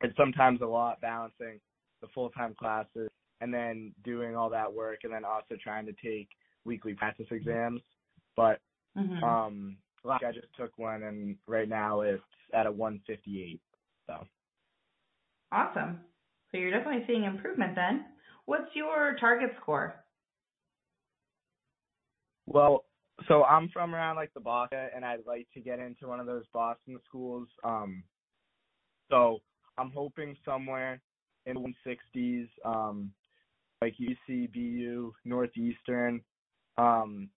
it's 0.00 0.16
sometimes 0.16 0.60
a 0.60 0.66
lot 0.66 1.00
balancing 1.00 1.60
the 2.00 2.08
full 2.14 2.30
time 2.30 2.54
classes 2.58 3.08
and 3.40 3.54
then 3.54 3.94
doing 4.04 4.36
all 4.36 4.50
that 4.50 4.72
work 4.72 5.00
and 5.04 5.12
then 5.12 5.24
also 5.24 5.56
trying 5.62 5.86
to 5.86 5.92
take 5.94 6.28
weekly 6.64 6.94
practice 6.94 7.26
exams. 7.30 7.82
But 8.36 8.60
Mhm. 8.96 9.22
um 9.26 9.78
like 10.04 10.22
I 10.24 10.32
just 10.32 10.48
took 10.58 10.78
one 10.78 11.02
and 11.04 11.38
right 11.48 11.68
now 11.68 12.02
it's 12.02 12.22
at 12.54 12.66
a 12.66 12.72
one 12.72 13.02
fifty 13.06 13.42
eight. 13.42 13.62
So 14.06 14.26
Awesome. 15.52 16.04
So 16.50 16.58
you're 16.58 16.72
definitely 16.72 17.06
seeing 17.06 17.24
improvement 17.24 17.74
then. 17.76 18.06
What's 18.46 18.74
your 18.76 19.16
target 19.20 19.50
score? 19.62 20.04
well 22.46 22.86
so 23.28 23.44
I'm 23.44 23.70
from 23.70 23.94
around 23.94 24.16
like 24.16 24.34
the 24.34 24.40
Boston 24.40 24.88
and 24.94 25.04
I'd 25.04 25.26
like 25.26 25.48
to 25.54 25.60
get 25.60 25.78
into 25.80 26.08
one 26.08 26.20
of 26.20 26.26
those 26.26 26.44
Boston 26.52 27.00
schools. 27.08 27.48
Um 27.64 28.04
so 29.10 29.40
I'm 29.78 29.90
hoping 29.92 30.36
somewhere 30.44 31.02
in 31.46 31.54
the 31.56 31.74
160s, 32.16 32.48
um, 32.64 33.12
like 33.84 33.94
UC, 33.98 34.52
BU, 34.52 35.12
Northeastern. 35.24 36.22
Um, 36.78 37.28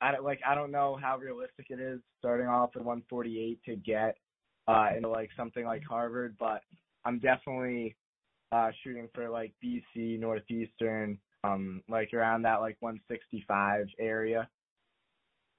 I 0.00 0.12
don't, 0.12 0.24
like 0.24 0.40
I 0.48 0.54
don't 0.54 0.70
know 0.70 0.98
how 1.00 1.18
realistic 1.18 1.66
it 1.70 1.80
is 1.80 2.00
starting 2.18 2.46
off 2.46 2.70
at 2.76 2.84
148 2.84 3.60
to 3.64 3.76
get 3.76 4.16
uh, 4.68 4.88
into 4.96 5.08
like 5.08 5.30
something 5.36 5.64
like 5.64 5.82
Harvard, 5.88 6.36
but 6.38 6.62
I'm 7.04 7.18
definitely 7.18 7.96
uh, 8.52 8.70
shooting 8.82 9.08
for 9.14 9.28
like 9.28 9.52
BC, 9.64 10.20
Northeastern, 10.20 11.18
um, 11.42 11.82
like 11.88 12.14
around 12.14 12.42
that 12.42 12.60
like 12.60 12.76
165 12.80 13.86
area. 13.98 14.48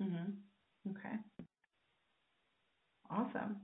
Mhm. 0.02 0.34
Okay. 0.92 1.16
Awesome. 3.10 3.58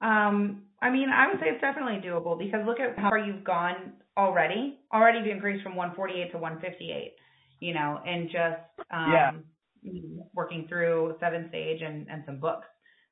Um, 0.00 0.62
I 0.80 0.90
mean, 0.90 1.08
I 1.10 1.28
would 1.28 1.38
say 1.40 1.46
it's 1.48 1.60
definitely 1.60 2.00
doable 2.06 2.38
because 2.38 2.64
look 2.66 2.80
at 2.80 2.98
how 2.98 3.10
far 3.10 3.18
you've 3.18 3.44
gone 3.44 3.94
already. 4.16 4.80
Already 4.92 5.30
increased 5.30 5.62
from 5.62 5.76
148 5.76 6.32
to 6.32 6.38
158. 6.38 7.14
You 7.60 7.74
know, 7.74 8.00
and 8.06 8.28
just 8.30 8.62
um, 8.90 9.44
Yeah. 9.82 10.22
working 10.34 10.66
through 10.68 11.16
Seven 11.20 11.48
Sage 11.52 11.82
and 11.82 12.08
and 12.08 12.22
some 12.26 12.40
books. 12.40 12.66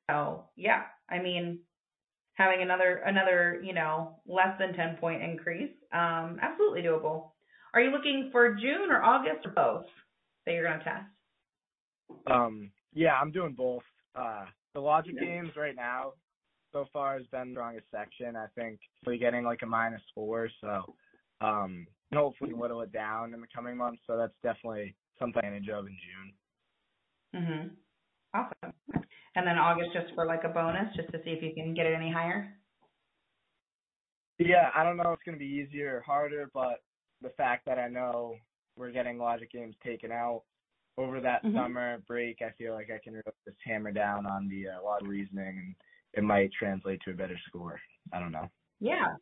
So 0.09 0.45
yeah, 0.55 0.83
I 1.09 1.19
mean, 1.19 1.59
having 2.33 2.61
another 2.61 2.97
another 3.05 3.61
you 3.63 3.73
know 3.73 4.19
less 4.27 4.57
than 4.59 4.73
10 4.73 4.97
point 4.97 5.23
increase, 5.23 5.71
um, 5.93 6.37
absolutely 6.41 6.81
doable. 6.83 7.31
Are 7.73 7.81
you 7.81 7.91
looking 7.91 8.29
for 8.31 8.55
June 8.55 8.89
or 8.91 9.03
August 9.03 9.45
or 9.45 9.51
both 9.51 9.85
that 10.45 10.53
you're 10.53 10.65
going 10.65 10.79
to 10.79 10.83
test? 10.85 11.05
Um, 12.27 12.71
yeah, 12.93 13.13
I'm 13.21 13.31
doing 13.31 13.53
both. 13.53 13.83
Uh, 14.15 14.45
the 14.73 14.79
logic 14.79 15.17
games 15.19 15.51
right 15.57 15.75
now 15.75 16.13
so 16.75 16.85
far 16.91 17.17
has 17.17 17.25
been 17.27 17.49
the 17.49 17.55
strongest 17.55 17.87
section. 17.89 18.35
I 18.35 18.47
think 18.53 18.79
we're 19.05 19.17
getting 19.17 19.45
like 19.45 19.61
a 19.63 19.65
minus 19.65 20.01
four, 20.13 20.49
so 20.59 20.93
um, 21.39 21.87
hopefully 22.13 22.53
whittle 22.53 22.81
it 22.81 22.91
down 22.91 23.33
in 23.33 23.39
the 23.39 23.47
coming 23.55 23.77
months. 23.77 24.01
So 24.05 24.17
that's 24.17 24.33
definitely 24.43 24.93
something 25.17 25.41
to 25.41 25.73
of 25.73 25.87
in 25.87 25.97
June. 25.97 26.33
Mhm. 27.33 27.77
Awesome. 28.33 28.73
And 29.35 29.47
then 29.47 29.57
August 29.57 29.93
just 29.93 30.13
for 30.15 30.25
like 30.25 30.43
a 30.43 30.49
bonus, 30.49 30.93
just 30.95 31.11
to 31.11 31.23
see 31.23 31.31
if 31.31 31.41
you 31.41 31.53
can 31.53 31.73
get 31.73 31.85
it 31.85 31.93
any 31.93 32.11
higher. 32.11 32.59
Yeah, 34.37 34.69
I 34.75 34.83
don't 34.83 34.97
know 34.97 35.13
if 35.13 35.19
it's 35.19 35.23
gonna 35.23 35.37
be 35.37 35.45
easier 35.45 35.97
or 35.97 36.01
harder, 36.01 36.49
but 36.53 36.83
the 37.21 37.29
fact 37.31 37.65
that 37.65 37.79
I 37.79 37.87
know 37.87 38.35
we're 38.75 38.91
getting 38.91 39.17
logic 39.17 39.51
games 39.51 39.75
taken 39.81 40.11
out 40.11 40.43
over 40.97 41.21
that 41.21 41.43
Mhm. 41.43 41.53
summer 41.53 41.99
break, 41.99 42.41
I 42.41 42.51
feel 42.51 42.73
like 42.73 42.89
I 42.91 42.99
can 42.99 43.13
really 43.13 43.31
just 43.45 43.57
hammer 43.63 43.91
down 43.91 44.25
on 44.25 44.49
the 44.49 44.69
uh, 44.69 44.83
logic 44.83 45.07
reasoning, 45.07 45.57
and 45.57 45.75
it 46.15 46.23
might 46.23 46.51
translate 46.57 47.01
to 47.05 47.11
a 47.11 47.15
better 47.15 47.37
score. 47.47 47.79
I 48.13 48.19
don't 48.19 48.31
know. 48.31 48.47
Yeah. 48.79 49.15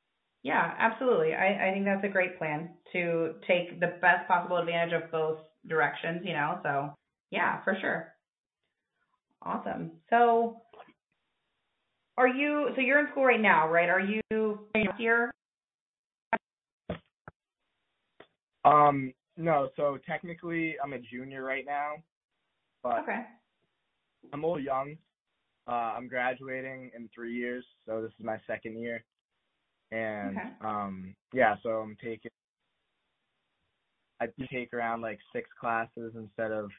Yeah, 0.44 0.74
absolutely. 0.78 1.34
I, 1.34 1.70
I 1.70 1.74
think 1.74 1.86
that's 1.86 2.04
a 2.04 2.10
great 2.10 2.38
plan 2.38 2.72
to 2.92 3.36
take 3.48 3.80
the 3.80 3.96
best 4.02 4.28
possible 4.28 4.58
advantage 4.58 4.94
of 4.94 5.10
both 5.10 5.40
directions, 5.68 6.22
you 6.26 6.34
know, 6.34 6.60
so 6.64 6.94
yeah, 7.32 7.64
for 7.64 7.78
sure. 7.80 8.14
Awesome. 9.42 9.92
So 10.10 10.62
are 12.18 12.28
you 12.28 12.70
so 12.76 12.82
you're 12.82 13.00
in 13.00 13.08
school 13.12 13.24
right 13.24 13.42
now, 13.42 13.70
right? 13.70 13.90
Are 13.90 14.02
you 14.02 14.22
year? 15.00 15.32
Um, 18.66 19.14
no, 19.38 19.70
so 19.76 19.98
technically 20.06 20.76
I'm 20.84 20.94
a 20.94 21.00
junior 21.00 21.44
right 21.44 21.66
now, 21.66 21.94
but 22.84 23.00
Okay. 23.00 23.22
I'm 24.32 24.44
a 24.44 24.48
little 24.48 24.64
young. 24.64 24.98
Uh, 25.68 25.94
I'm 25.96 26.08
graduating 26.08 26.92
in 26.96 27.10
three 27.14 27.34
years, 27.34 27.66
so 27.86 28.02
this 28.02 28.12
is 28.20 28.26
my 28.26 28.38
second 28.48 28.80
year. 28.80 29.04
And 29.92 30.38
Okay. 30.38 30.50
um, 30.62 31.16
yeah, 31.34 31.56
so 31.64 31.70
I'm 31.82 31.96
taking. 32.04 32.32
I 34.20 34.28
take 34.52 34.74
around 34.74 35.02
like 35.02 35.20
six 35.34 35.50
classes 35.60 36.14
instead 36.16 36.52
of 36.52 36.70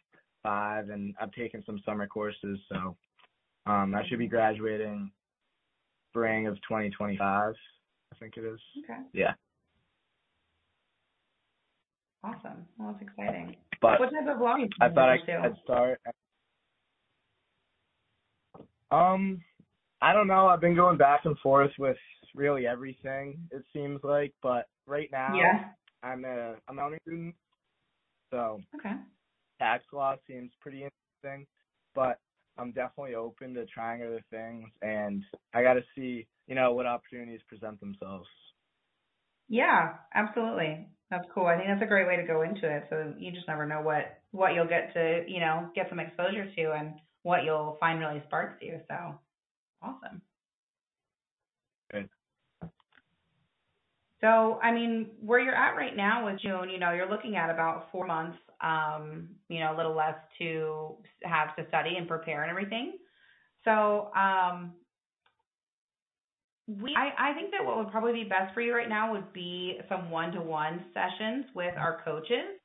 five, 0.43 0.89
and 0.91 1.15
I'm 1.21 1.31
taking 1.31 1.63
some 1.65 1.81
summer 1.85 2.07
courses. 2.07 2.59
So 2.69 2.97
um, 3.67 3.95
I 3.95 4.05
should 4.07 4.19
be 4.19 4.29
graduating 4.29 5.11
spring 6.11 6.47
of 6.47 6.55
2025. 6.69 7.21
I 7.23 8.17
think 8.19 8.37
it 8.37 8.45
is. 8.45 8.61
Okay. 8.85 9.01
Yeah, 9.13 9.35
Awesome. 12.25 12.67
Well, 12.79 12.93
that's 12.93 13.03
exciting. 13.03 13.57
but 13.83 14.01
What 14.01 14.11
type 14.11 14.35
of 14.35 14.41
law 14.41 14.57
I 14.81 14.89
thought 14.89 15.11
I 15.11 15.19
could 15.19 15.57
start. 15.63 16.01
Um, 18.95 19.43
I 20.01 20.13
don't 20.13 20.27
know. 20.29 20.47
I've 20.47 20.61
been 20.61 20.77
going 20.77 20.99
back 20.99 21.23
and 21.25 21.39
forth 21.39 21.73
with 21.79 21.97
really 22.35 22.67
everything. 22.67 23.49
It 23.51 23.65
seems 23.73 24.01
like, 24.05 24.35
but 24.43 24.67
right 24.87 25.09
now 25.13 25.35
Yeah. 25.35 25.73
I'm 26.03 26.25
a 26.25 26.57
I'm 26.69 26.79
an 26.79 26.99
student, 27.03 27.35
so 28.31 28.61
Okay. 28.75 28.95
tax 29.61 29.85
law 29.93 30.17
seems 30.27 30.53
pretty 30.61 30.85
interesting. 30.85 31.47
But 31.95 32.21
I'm 32.59 32.73
definitely 32.73 33.15
open 33.15 33.55
to 33.55 33.67
trying 33.67 34.03
other 34.03 34.23
things, 34.31 34.69
and 34.83 35.23
I 35.55 35.63
got 35.63 35.75
to 35.75 35.83
see, 35.97 36.27
you 36.47 36.55
know, 36.55 36.75
what 36.75 36.87
opportunities 36.87 37.41
present 37.49 37.81
themselves. 37.81 38.29
Yeah, 39.49 39.99
absolutely. 40.15 40.89
That's 41.11 41.27
cool. 41.35 41.47
I 41.47 41.57
think 41.57 41.69
that's 41.69 41.83
a 41.83 41.87
great 41.89 42.07
way 42.07 42.17
to 42.17 42.27
go 42.27 42.43
into 42.43 42.65
it. 42.65 42.85
So 42.91 43.15
you 43.19 43.33
just 43.33 43.49
never 43.49 43.67
know 43.67 43.83
what 43.83 44.21
what 44.31 44.55
you'll 44.55 44.69
get 44.69 44.93
to, 44.95 45.25
you 45.29 45.41
know, 45.41 45.71
get 45.75 45.89
some 45.91 46.01
exposure 46.01 46.47
to 46.55 46.73
and 46.73 46.95
what 47.25 47.43
you'll 47.43 47.77
find 47.81 47.99
really 47.99 48.23
sparks 48.27 48.63
you. 48.63 48.79
So 48.89 49.19
awesome. 49.83 50.23
Good. 51.91 52.09
So, 54.21 54.59
I 54.63 54.73
mean, 54.73 55.09
where 55.21 55.41
you're 55.41 55.55
at 55.55 55.77
right 55.77 55.97
now 55.97 56.27
with 56.27 56.41
June, 56.41 56.71
you 56.71 56.79
know, 56.79 56.93
you're 56.93 57.11
looking 57.11 57.37
at 57.37 57.51
about 57.51 57.89
four 57.91 58.07
months, 58.07 58.39
um, 58.63 59.29
you 59.49 59.61
know, 59.61 59.75
a 59.75 59.77
little 59.77 59.95
less 59.95 60.15
to 60.39 60.97
have 61.25 61.57
to 61.57 61.67
study 61.69 61.97
and 61.99 62.07
prepare 62.07 62.43
and 62.43 62.51
everything. 62.51 62.99
So, 63.65 64.11
um, 64.15 64.73
we, 66.67 66.95
I, 66.97 67.31
I 67.31 67.35
think 67.35 67.51
that 67.51 67.65
what 67.65 67.77
would 67.77 67.91
probably 67.91 68.13
be 68.13 68.25
best 68.25 68.55
for 68.55 68.63
you 68.63 68.75
right 68.75 68.89
now 68.89 69.13
would 69.13 69.31
be 69.35 69.79
some 69.89 70.11
one-to-one 70.11 70.85
sessions 70.95 71.45
with 71.55 71.75
our 71.77 72.01
coaches. 72.03 72.59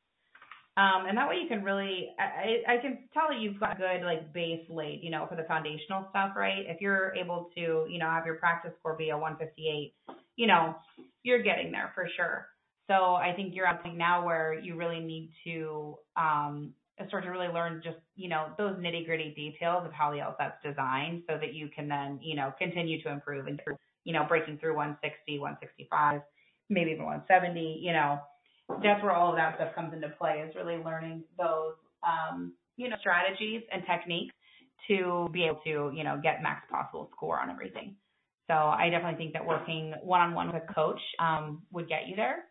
Um, 0.77 1.07
and 1.07 1.17
that 1.17 1.27
way 1.27 1.35
you 1.41 1.47
can 1.49 1.63
really, 1.63 2.09
I, 2.17 2.75
I 2.75 2.77
can 2.77 2.99
tell 3.13 3.27
that 3.29 3.39
you've 3.39 3.59
got 3.59 3.77
good 3.77 4.01
like 4.03 4.31
base 4.33 4.65
laid, 4.69 5.01
you 5.03 5.09
know, 5.09 5.25
for 5.27 5.35
the 5.35 5.43
foundational 5.43 6.05
stuff, 6.09 6.31
right? 6.37 6.63
If 6.67 6.79
you're 6.79 7.13
able 7.15 7.49
to, 7.55 7.85
you 7.89 7.99
know, 7.99 8.05
have 8.05 8.25
your 8.25 8.35
practice 8.35 8.71
score 8.79 8.95
be 8.95 9.09
a 9.09 9.17
158, 9.17 9.93
you 10.37 10.47
know, 10.47 10.75
you're 11.23 11.43
getting 11.43 11.71
there 11.71 11.91
for 11.93 12.07
sure. 12.15 12.47
So 12.87 13.15
I 13.15 13.33
think 13.35 13.53
you're 13.53 13.67
at 13.67 13.83
point 13.83 13.97
now 13.97 14.25
where 14.25 14.53
you 14.53 14.75
really 14.75 14.99
need 14.99 15.31
to 15.43 15.95
um, 16.15 16.73
start 17.07 17.23
to 17.23 17.29
really 17.29 17.47
learn 17.47 17.81
just, 17.83 17.97
you 18.15 18.29
know, 18.29 18.47
those 18.57 18.75
nitty 18.77 19.05
gritty 19.05 19.33
details 19.35 19.85
of 19.85 19.91
how 19.91 20.11
the 20.11 20.17
LSAT's 20.17 20.55
designed 20.63 21.23
so 21.29 21.37
that 21.37 21.53
you 21.53 21.69
can 21.75 21.87
then, 21.87 22.19
you 22.21 22.35
know, 22.35 22.53
continue 22.57 23.01
to 23.03 23.11
improve 23.11 23.47
and, 23.47 23.61
you 24.05 24.13
know, 24.13 24.25
breaking 24.27 24.57
through 24.57 24.75
160, 24.75 25.39
165, 25.39 26.21
maybe 26.69 26.91
even 26.91 27.05
170, 27.05 27.79
you 27.81 27.93
know, 27.93 28.19
that's 28.83 29.03
where 29.03 29.11
all 29.11 29.29
of 29.31 29.35
that 29.35 29.55
stuff 29.55 29.75
comes 29.75 29.93
into 29.93 30.09
play 30.09 30.43
is 30.47 30.55
really 30.55 30.77
learning 30.77 31.23
those, 31.37 31.73
um, 32.03 32.53
you 32.77 32.89
know, 32.89 32.95
strategies 32.99 33.63
and 33.71 33.83
techniques 33.85 34.33
to 34.87 35.29
be 35.31 35.45
able 35.45 35.59
to, 35.63 35.91
you 35.95 36.03
know, 36.03 36.19
get 36.21 36.41
max 36.41 36.65
possible 36.71 37.09
score 37.15 37.39
on 37.39 37.49
everything. 37.49 37.95
So 38.47 38.55
I 38.55 38.89
definitely 38.89 39.17
think 39.17 39.33
that 39.33 39.45
working 39.45 39.93
one 40.03 40.21
on 40.21 40.33
one 40.33 40.47
with 40.47 40.63
a 40.63 40.73
coach 40.73 40.99
um, 41.19 41.61
would 41.71 41.87
get 41.87 42.07
you 42.07 42.15
there. 42.15 42.45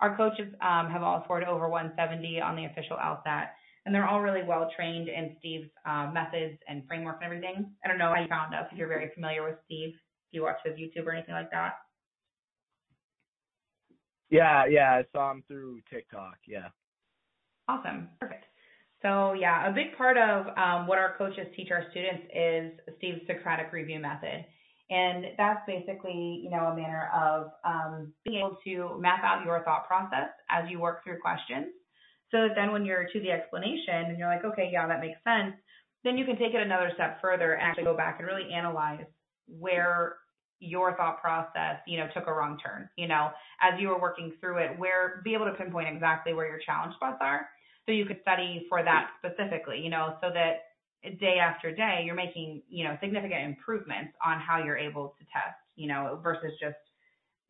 Our 0.00 0.16
coaches 0.16 0.52
um, 0.62 0.90
have 0.90 1.02
all 1.02 1.22
scored 1.24 1.44
over 1.44 1.68
170 1.68 2.40
on 2.40 2.56
the 2.56 2.64
official 2.64 2.96
LSAT, 2.96 3.48
and 3.84 3.94
they're 3.94 4.08
all 4.08 4.22
really 4.22 4.42
well 4.42 4.70
trained 4.74 5.08
in 5.08 5.36
Steve's 5.38 5.70
uh, 5.86 6.10
methods 6.12 6.58
and 6.68 6.82
framework 6.88 7.16
and 7.20 7.26
everything. 7.26 7.70
I 7.84 7.88
don't 7.88 7.98
know 7.98 8.12
how 8.14 8.20
you 8.20 8.28
found 8.28 8.54
us 8.54 8.66
if 8.72 8.78
you're 8.78 8.88
very 8.88 9.10
familiar 9.14 9.44
with 9.44 9.56
Steve, 9.66 9.90
if 9.90 10.32
you 10.32 10.42
watch 10.42 10.56
his 10.64 10.74
YouTube 10.74 11.06
or 11.06 11.12
anything 11.12 11.34
like 11.34 11.50
that. 11.50 11.74
Yeah, 14.34 14.66
yeah, 14.68 14.90
I 14.90 15.04
saw 15.12 15.30
him 15.30 15.44
through 15.46 15.80
TikTok. 15.88 16.38
Yeah. 16.48 16.68
Awesome. 17.68 18.08
Perfect. 18.20 18.44
So 19.00 19.32
yeah, 19.32 19.70
a 19.70 19.72
big 19.72 19.96
part 19.96 20.18
of 20.18 20.46
um, 20.58 20.88
what 20.88 20.98
our 20.98 21.14
coaches 21.16 21.46
teach 21.54 21.70
our 21.70 21.84
students 21.92 22.24
is 22.34 22.96
Steve's 22.98 23.20
Socratic 23.28 23.72
review 23.72 24.00
method. 24.00 24.44
And 24.90 25.26
that's 25.38 25.60
basically, 25.68 26.42
you 26.42 26.50
know, 26.50 26.66
a 26.66 26.74
manner 26.74 27.10
of 27.14 27.52
um, 27.64 28.12
being 28.24 28.40
able 28.40 28.58
to 28.64 28.98
map 29.00 29.22
out 29.22 29.44
your 29.44 29.62
thought 29.62 29.86
process 29.86 30.30
as 30.50 30.64
you 30.68 30.80
work 30.80 31.04
through 31.04 31.20
questions. 31.20 31.66
So 32.32 32.48
that 32.48 32.56
then 32.56 32.72
when 32.72 32.84
you're 32.84 33.06
to 33.06 33.20
the 33.20 33.30
explanation 33.30 34.10
and 34.10 34.18
you're 34.18 34.28
like, 34.28 34.44
okay, 34.44 34.68
yeah, 34.72 34.88
that 34.88 35.00
makes 35.00 35.22
sense, 35.22 35.54
then 36.02 36.18
you 36.18 36.24
can 36.24 36.36
take 36.36 36.54
it 36.54 36.60
another 36.60 36.90
step 36.94 37.20
further 37.22 37.52
and 37.52 37.62
actually 37.62 37.84
go 37.84 37.96
back 37.96 38.16
and 38.18 38.26
really 38.26 38.52
analyze 38.52 39.06
where 39.46 40.16
your 40.64 40.96
thought 40.96 41.20
process, 41.20 41.76
you 41.86 41.98
know, 41.98 42.08
took 42.14 42.26
a 42.26 42.32
wrong 42.32 42.58
turn, 42.64 42.88
you 42.96 43.06
know, 43.06 43.30
as 43.60 43.78
you 43.80 43.88
were 43.88 44.00
working 44.00 44.32
through 44.40 44.58
it, 44.58 44.78
where 44.78 45.20
be 45.24 45.34
able 45.34 45.46
to 45.46 45.52
pinpoint 45.52 45.88
exactly 45.88 46.34
where 46.34 46.48
your 46.48 46.58
challenge 46.58 46.94
spots 46.94 47.18
are 47.20 47.48
so 47.86 47.92
you 47.92 48.06
could 48.06 48.18
study 48.22 48.66
for 48.68 48.82
that 48.82 49.10
specifically, 49.18 49.80
you 49.80 49.90
know, 49.90 50.16
so 50.22 50.30
that 50.30 50.62
day 51.20 51.36
after 51.38 51.74
day 51.74 52.02
you're 52.04 52.14
making, 52.14 52.62
you 52.68 52.84
know, 52.84 52.96
significant 53.00 53.42
improvements 53.44 54.12
on 54.24 54.40
how 54.40 54.62
you're 54.62 54.78
able 54.78 55.14
to 55.18 55.24
test, 55.24 55.58
you 55.76 55.86
know, 55.86 56.18
versus 56.22 56.52
just 56.60 56.76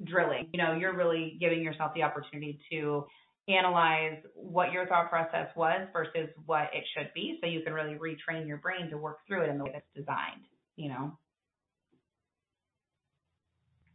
drilling. 0.03 0.49
You 0.53 0.59
know, 0.59 0.75
you're 0.75 0.97
really 0.97 1.37
giving 1.41 1.62
yourself 1.62 1.93
the 1.95 2.03
opportunity 2.03 2.59
to 2.73 3.07
analyze 3.47 4.17
what 4.35 4.73
your 4.73 4.87
thought 4.87 5.11
process 5.11 5.49
was 5.55 5.87
versus 5.93 6.29
what 6.47 6.71
it 6.73 6.85
should 6.97 7.11
be 7.15 7.39
so 7.41 7.47
you 7.47 7.61
can 7.61 7.73
really 7.73 7.95
retrain 7.95 8.47
your 8.47 8.57
brain 8.57 8.91
to 8.91 8.97
work 8.97 9.19
through 9.27 9.43
it 9.43 9.51
in 9.51 9.59
the 9.59 9.65
way 9.65 9.71
that's 9.73 9.87
designed, 9.95 10.47
you 10.77 10.89
know. 10.89 11.17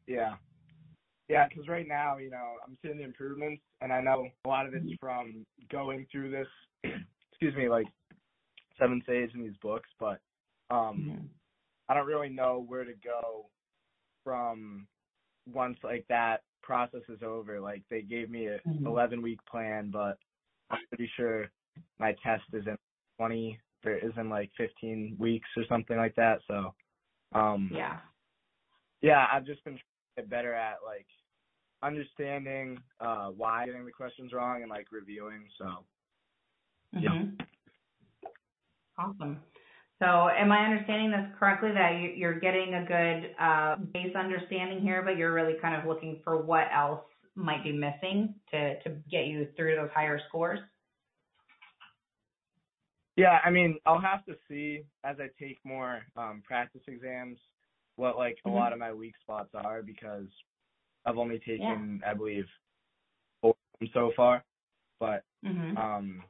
Yeah. 0.10 0.34
Yeah, 1.30 1.48
because 1.48 1.68
right 1.68 1.88
now, 1.88 2.18
you 2.18 2.32
know, 2.32 2.56
I'm 2.66 2.76
seeing 2.82 2.98
the 2.98 3.04
improvements, 3.04 3.62
and 3.82 3.94
I 3.94 4.02
know 4.02 4.28
a 4.44 4.48
lot 4.48 4.66
of 4.66 4.74
it's 4.74 4.92
from 5.00 5.46
going 5.72 6.08
through 6.12 6.32
this, 6.32 6.48
excuse 7.32 7.56
me, 7.56 7.70
like 7.70 7.86
Seven 8.80 9.04
Sage 9.06 9.30
in 9.36 9.44
these 9.44 9.58
books, 9.62 9.88
but 10.00 10.20
um, 10.72 10.98
mm-hmm. 11.00 11.26
I 11.88 11.94
don't 11.94 12.08
really 12.08 12.30
know 12.30 12.66
where 12.68 12.84
to 12.84 12.94
go 13.04 13.46
from 14.24 14.88
once 15.54 15.78
like 15.84 16.06
that 16.10 16.42
process 16.64 17.02
is 17.10 17.22
over. 17.24 17.60
Like 17.60 17.84
they 17.92 18.02
gave 18.02 18.32
me 18.32 18.48
a 18.48 18.58
mm-hmm. 18.68 18.88
11 18.88 19.22
week 19.22 19.40
plan, 19.50 19.92
but 19.94 20.18
I'm 20.72 20.80
pretty 20.90 21.10
sure 21.16 21.52
my 22.00 22.16
test 22.24 22.44
is 22.54 22.66
in 22.66 22.78
20 23.18 23.60
or 23.86 23.94
is 23.94 24.14
in 24.18 24.30
like 24.30 24.50
15 24.58 25.16
weeks 25.20 25.48
or 25.56 25.64
something 25.70 25.98
like 25.98 26.16
that. 26.16 26.40
So, 26.48 26.74
um, 27.34 27.70
yeah, 27.72 27.98
yeah, 29.02 29.28
I've 29.32 29.46
just 29.46 29.64
been 29.64 29.80
get 30.20 30.30
better 30.30 30.54
at 30.54 30.78
like 30.86 31.06
understanding 31.82 32.78
uh 33.00 33.28
why 33.28 33.66
getting 33.66 33.86
the 33.86 33.92
questions 33.92 34.34
wrong 34.34 34.62
and 34.62 34.70
like 34.70 34.88
reviewing. 34.92 35.46
So 35.58 35.66
mm-hmm. 36.96 37.00
yeah. 37.00 37.46
Awesome. 38.98 39.40
So 40.00 40.30
am 40.30 40.52
I 40.52 40.60
understanding 40.66 41.12
this 41.12 41.30
correctly 41.38 41.72
that 41.74 42.18
you're 42.18 42.40
getting 42.40 42.74
a 42.74 42.86
good 42.86 43.36
uh, 43.40 43.76
base 43.94 44.16
understanding 44.16 44.82
here, 44.82 45.02
but 45.04 45.18
you're 45.18 45.34
really 45.34 45.56
kind 45.62 45.76
of 45.76 45.86
looking 45.88 46.22
for 46.24 46.42
what 46.42 46.68
else 46.74 47.02
might 47.36 47.64
be 47.64 47.72
missing 47.72 48.34
to, 48.52 48.82
to 48.82 48.90
get 49.12 49.28
you 49.28 49.48
through 49.56 49.76
those 49.76 49.90
higher 49.94 50.20
scores? 50.30 50.60
Yeah, 53.18 53.40
I 53.44 53.50
mean, 53.50 53.78
I'll 53.86 54.00
have 54.00 54.26
to 54.26 54.36
see 54.48 54.84
as 55.04 55.18
I 55.20 55.28
take 55.42 55.58
more 55.66 56.02
um, 56.16 56.42
practice 56.46 56.82
exams 56.88 57.38
what 58.00 58.18
like 58.18 58.38
mm-hmm. 58.38 58.52
a 58.52 58.56
lot 58.56 58.74
of 58.74 58.80
my 58.80 58.94
weak 58.94 59.14
spots 59.22 59.50
are 59.54 59.82
because 59.84 60.26
I've 61.06 61.18
only 61.18 61.40
taken 61.40 62.00
yeah. 62.02 62.12
I 62.12 62.14
believe 62.14 62.46
four 63.42 63.56
so 63.94 64.12
far, 64.16 64.44
but 65.00 65.24
mm-hmm. 65.46 65.78
um, 65.78 66.24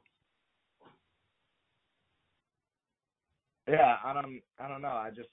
yeah, 3.68 3.96
I 4.04 4.12
don't 4.12 4.40
I 4.58 4.68
don't 4.68 4.82
know. 4.82 4.88
I 4.88 5.10
just 5.10 5.28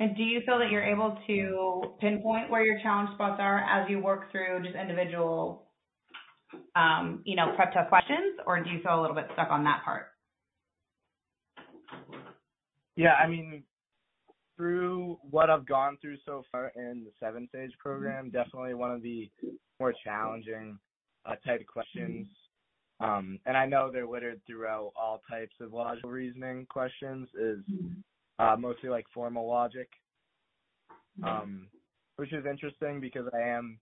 And 0.00 0.16
do 0.16 0.22
you 0.22 0.40
feel 0.46 0.60
that 0.60 0.70
you're 0.70 0.86
able 0.86 1.18
to 1.26 1.82
pinpoint 2.00 2.50
where 2.50 2.64
your 2.64 2.78
challenge 2.82 3.10
spots 3.14 3.40
are 3.40 3.58
as 3.58 3.90
you 3.90 3.98
work 3.98 4.30
through 4.30 4.62
just 4.62 4.76
individual, 4.76 5.64
um, 6.76 7.20
you 7.24 7.34
know, 7.34 7.52
prep 7.56 7.72
test 7.72 7.88
questions, 7.88 8.38
or 8.46 8.62
do 8.62 8.70
you 8.70 8.80
feel 8.80 9.00
a 9.00 9.00
little 9.00 9.16
bit 9.16 9.26
stuck 9.34 9.48
on 9.50 9.64
that 9.64 9.82
part? 9.84 10.06
Yeah, 12.98 13.14
I 13.14 13.28
mean, 13.28 13.62
through 14.56 15.18
what 15.30 15.50
I've 15.50 15.66
gone 15.66 15.98
through 16.02 16.16
so 16.26 16.42
far 16.50 16.72
in 16.74 17.04
the 17.04 17.12
Seven 17.20 17.48
Sage 17.52 17.70
program, 17.78 18.28
definitely 18.28 18.74
one 18.74 18.90
of 18.90 19.02
the 19.02 19.30
more 19.78 19.94
challenging 20.02 20.76
uh, 21.24 21.36
type 21.46 21.60
of 21.60 21.66
questions. 21.68 22.26
Um, 22.98 23.38
and 23.46 23.56
I 23.56 23.66
know 23.66 23.92
they're 23.92 24.04
littered 24.04 24.40
throughout 24.48 24.90
all 25.00 25.22
types 25.30 25.54
of 25.60 25.72
logical 25.72 26.10
reasoning 26.10 26.66
questions. 26.68 27.28
Is 27.40 27.60
uh, 28.40 28.56
mostly 28.58 28.88
like 28.88 29.06
formal 29.14 29.46
logic, 29.46 29.88
um, 31.22 31.68
which 32.16 32.32
is 32.32 32.46
interesting 32.50 33.00
because 33.00 33.28
I 33.32 33.42
am 33.42 33.78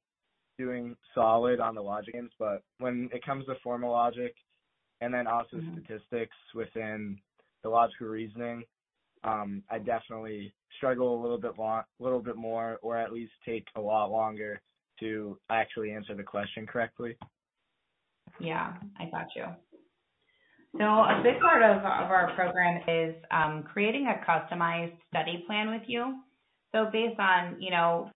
doing 0.59 0.95
solid 1.15 1.59
on 1.59 1.75
the 1.75 1.81
logic 1.81 2.13
games, 2.13 2.33
but 2.39 2.63
when 2.81 3.09
it 3.15 3.25
comes 3.25 3.47
to 3.47 3.55
formal 3.65 3.93
logic 3.93 4.35
and 5.01 5.15
then 5.15 5.27
also 5.27 5.57
mm-hmm. 5.57 5.79
statistics 5.79 6.37
within 6.55 7.17
the 7.63 7.71
logical 7.71 8.09
reasoning, 8.09 8.63
I 9.27 9.79
definitely 9.79 10.55
struggle 10.77 11.19
a 11.19 11.21
little 11.21 11.39
bit 11.39 11.53
little 11.99 12.23
bit 12.23 12.37
more, 12.37 12.79
or 12.83 12.97
at 12.97 13.13
least 13.13 13.33
take 13.45 13.67
a 13.77 13.81
lot 13.81 14.11
longer 14.11 14.61
to 15.01 15.39
actually 15.51 15.93
answer 15.93 16.15
the 16.15 16.23
question 16.23 16.67
correctly. 16.67 17.17
Yeah, 18.41 18.75
I 18.99 19.07
got 19.11 19.27
you. 19.35 19.45
So 20.79 20.85
a 20.85 21.21
big 21.23 21.41
part 21.41 21.63
of, 21.63 21.79
of 21.79 22.11
our 22.11 22.33
program 22.35 22.83
is 22.87 23.15
um, 23.31 23.63
creating 23.63 24.09
a 24.09 24.31
customized 24.31 24.97
study 25.09 25.43
plan 25.47 25.71
with 25.71 25.83
you. 25.87 26.19
So 26.73 26.91
based 26.93 27.19
on, 27.19 27.57
you 27.61 27.71
know, 27.71 28.11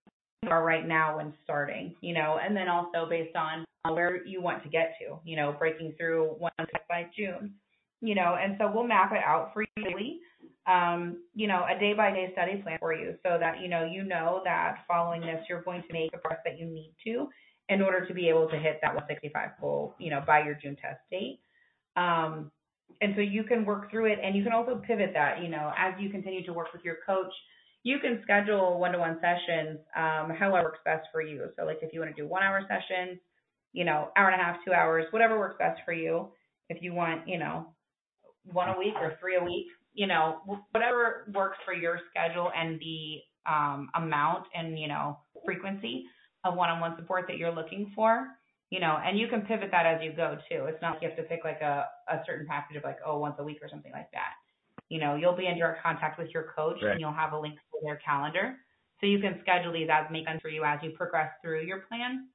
are 0.47 0.63
right 0.63 0.87
now 0.87 1.17
when 1.17 1.33
starting, 1.43 1.95
you 2.01 2.13
know, 2.13 2.39
and 2.43 2.55
then 2.55 2.67
also 2.67 3.07
based 3.09 3.35
on 3.35 3.65
where 3.93 4.25
you 4.25 4.41
want 4.41 4.63
to 4.63 4.69
get 4.69 4.93
to, 4.99 5.17
you 5.23 5.35
know, 5.35 5.55
breaking 5.57 5.93
through 5.97 6.35
one 6.37 6.51
by 6.89 7.07
June, 7.17 7.53
you 8.01 8.15
know, 8.15 8.37
and 8.39 8.55
so 8.59 8.71
we'll 8.73 8.87
map 8.87 9.11
it 9.11 9.23
out 9.25 9.51
for 9.53 9.63
you 9.63 9.83
um, 10.67 11.23
you 11.33 11.47
know, 11.47 11.65
a 11.65 11.79
day 11.79 11.93
by 11.93 12.11
day 12.11 12.29
study 12.33 12.61
plan 12.61 12.77
for 12.79 12.93
you 12.93 13.15
so 13.23 13.37
that, 13.39 13.61
you 13.61 13.67
know, 13.67 13.83
you 13.83 14.03
know 14.03 14.41
that 14.45 14.83
following 14.87 15.21
this, 15.21 15.43
you're 15.49 15.63
going 15.63 15.81
to 15.81 15.93
make 15.93 16.11
the 16.11 16.17
progress 16.17 16.41
that 16.45 16.59
you 16.59 16.65
need 16.65 16.93
to 17.05 17.27
in 17.69 17.81
order 17.81 18.05
to 18.05 18.13
be 18.13 18.29
able 18.29 18.47
to 18.49 18.57
hit 18.57 18.79
that 18.81 18.93
165 18.93 19.49
goal, 19.59 19.95
you 19.97 20.09
know, 20.09 20.21
by 20.25 20.43
your 20.43 20.57
June 20.61 20.75
test 20.75 20.99
date. 21.09 21.39
Um, 21.95 22.51
and 23.01 23.13
so 23.15 23.21
you 23.21 23.43
can 23.43 23.65
work 23.65 23.89
through 23.89 24.11
it 24.11 24.19
and 24.23 24.35
you 24.35 24.43
can 24.43 24.53
also 24.53 24.81
pivot 24.85 25.11
that, 25.13 25.41
you 25.41 25.49
know, 25.49 25.71
as 25.77 25.93
you 25.99 26.09
continue 26.09 26.45
to 26.45 26.53
work 26.53 26.67
with 26.73 26.83
your 26.83 26.97
coach, 27.05 27.33
you 27.83 27.97
can 27.99 28.19
schedule 28.21 28.79
one-to-one 28.79 29.19
sessions, 29.19 29.79
um, 29.95 30.29
however 30.37 30.65
works 30.65 30.79
best 30.85 31.07
for 31.11 31.21
you. 31.21 31.45
So 31.57 31.65
like 31.65 31.79
if 31.81 31.93
you 31.93 31.99
want 31.99 32.15
to 32.15 32.21
do 32.21 32.27
one 32.27 32.43
hour 32.43 32.61
sessions, 32.67 33.19
you 33.73 33.85
know, 33.85 34.09
hour 34.15 34.29
and 34.29 34.39
a 34.39 34.43
half, 34.43 34.57
two 34.65 34.73
hours, 34.73 35.05
whatever 35.11 35.39
works 35.39 35.55
best 35.57 35.81
for 35.85 35.93
you. 35.93 36.29
If 36.69 36.83
you 36.83 36.93
want, 36.93 37.27
you 37.27 37.39
know, 37.39 37.73
one 38.51 38.69
a 38.69 38.77
week 38.77 38.93
or 38.99 39.17
three 39.19 39.37
a 39.37 39.43
week, 39.43 39.67
you 39.93 40.07
know, 40.07 40.37
whatever 40.71 41.27
works 41.33 41.57
for 41.65 41.73
your 41.73 41.99
schedule 42.09 42.51
and 42.55 42.79
the 42.79 43.19
um, 43.49 43.89
amount 43.95 44.45
and, 44.55 44.79
you 44.79 44.87
know, 44.87 45.17
frequency 45.45 46.05
of 46.43 46.55
one-on-one 46.55 46.95
support 46.97 47.25
that 47.27 47.37
you're 47.37 47.53
looking 47.53 47.91
for, 47.95 48.27
you 48.69 48.79
know, 48.79 48.97
and 49.03 49.19
you 49.19 49.27
can 49.27 49.41
pivot 49.41 49.69
that 49.71 49.85
as 49.85 49.99
you 50.01 50.13
go 50.13 50.37
too. 50.49 50.65
It's 50.65 50.81
not 50.81 50.93
like 50.93 51.01
you 51.01 51.09
have 51.09 51.17
to 51.17 51.23
pick 51.23 51.43
like 51.43 51.61
a, 51.61 51.85
a 52.07 52.21
certain 52.25 52.47
package 52.47 52.77
of 52.77 52.83
like, 52.83 52.99
oh, 53.05 53.17
once 53.17 53.35
a 53.39 53.43
week 53.43 53.59
or 53.61 53.69
something 53.69 53.91
like 53.91 54.11
that. 54.11 54.33
You 54.89 54.99
know, 54.99 55.15
you'll 55.15 55.35
be 55.35 55.47
in 55.47 55.57
direct 55.57 55.83
contact 55.83 56.19
with 56.19 56.29
your 56.33 56.51
coach 56.55 56.77
right. 56.81 56.91
and 56.91 56.99
you'll 56.99 57.13
have 57.13 57.33
a 57.33 57.39
link 57.39 57.55
to 57.55 57.79
their 57.83 57.97
calendar. 57.97 58.55
So 58.99 59.07
you 59.07 59.19
can 59.19 59.39
schedule 59.41 59.73
these 59.73 59.89
as 59.91 60.05
make 60.11 60.25
sense 60.27 60.41
for 60.41 60.49
you 60.49 60.63
as 60.63 60.79
you 60.83 60.91
progress 60.91 61.31
through 61.41 61.65
your 61.65 61.79
plan. 61.89 62.27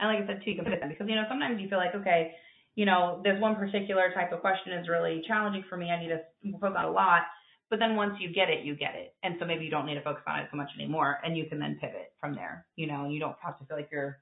And 0.00 0.08
like 0.08 0.24
I 0.24 0.26
said 0.26 0.42
too, 0.44 0.50
you 0.50 0.56
can 0.56 0.64
pivot 0.64 0.80
them 0.80 0.88
because 0.88 1.06
you 1.08 1.14
know 1.14 1.24
sometimes 1.28 1.60
you 1.60 1.68
feel 1.68 1.78
like 1.78 1.94
okay, 1.94 2.32
you 2.80 2.86
know, 2.86 3.20
this 3.22 3.38
one 3.38 3.56
particular 3.56 4.10
type 4.14 4.32
of 4.32 4.40
question 4.40 4.72
is 4.72 4.88
really 4.88 5.22
challenging 5.28 5.62
for 5.68 5.76
me. 5.76 5.90
I 5.90 6.00
need 6.00 6.08
to 6.08 6.22
focus 6.50 6.76
on 6.78 6.86
a 6.86 6.90
lot. 6.90 7.24
But 7.68 7.78
then 7.78 7.94
once 7.94 8.14
you 8.18 8.32
get 8.32 8.48
it, 8.48 8.64
you 8.64 8.74
get 8.74 8.94
it. 8.94 9.14
And 9.22 9.36
so 9.38 9.44
maybe 9.44 9.66
you 9.66 9.70
don't 9.70 9.84
need 9.84 9.96
to 9.96 10.00
focus 10.00 10.22
on 10.26 10.38
it 10.38 10.48
so 10.50 10.56
much 10.56 10.70
anymore 10.78 11.18
and 11.22 11.36
you 11.36 11.44
can 11.44 11.58
then 11.58 11.76
pivot 11.78 12.14
from 12.18 12.34
there. 12.34 12.64
You 12.76 12.86
know, 12.86 13.06
you 13.06 13.20
don't 13.20 13.36
have 13.44 13.58
to 13.58 13.66
feel 13.66 13.76
like 13.76 13.90
you're, 13.92 14.16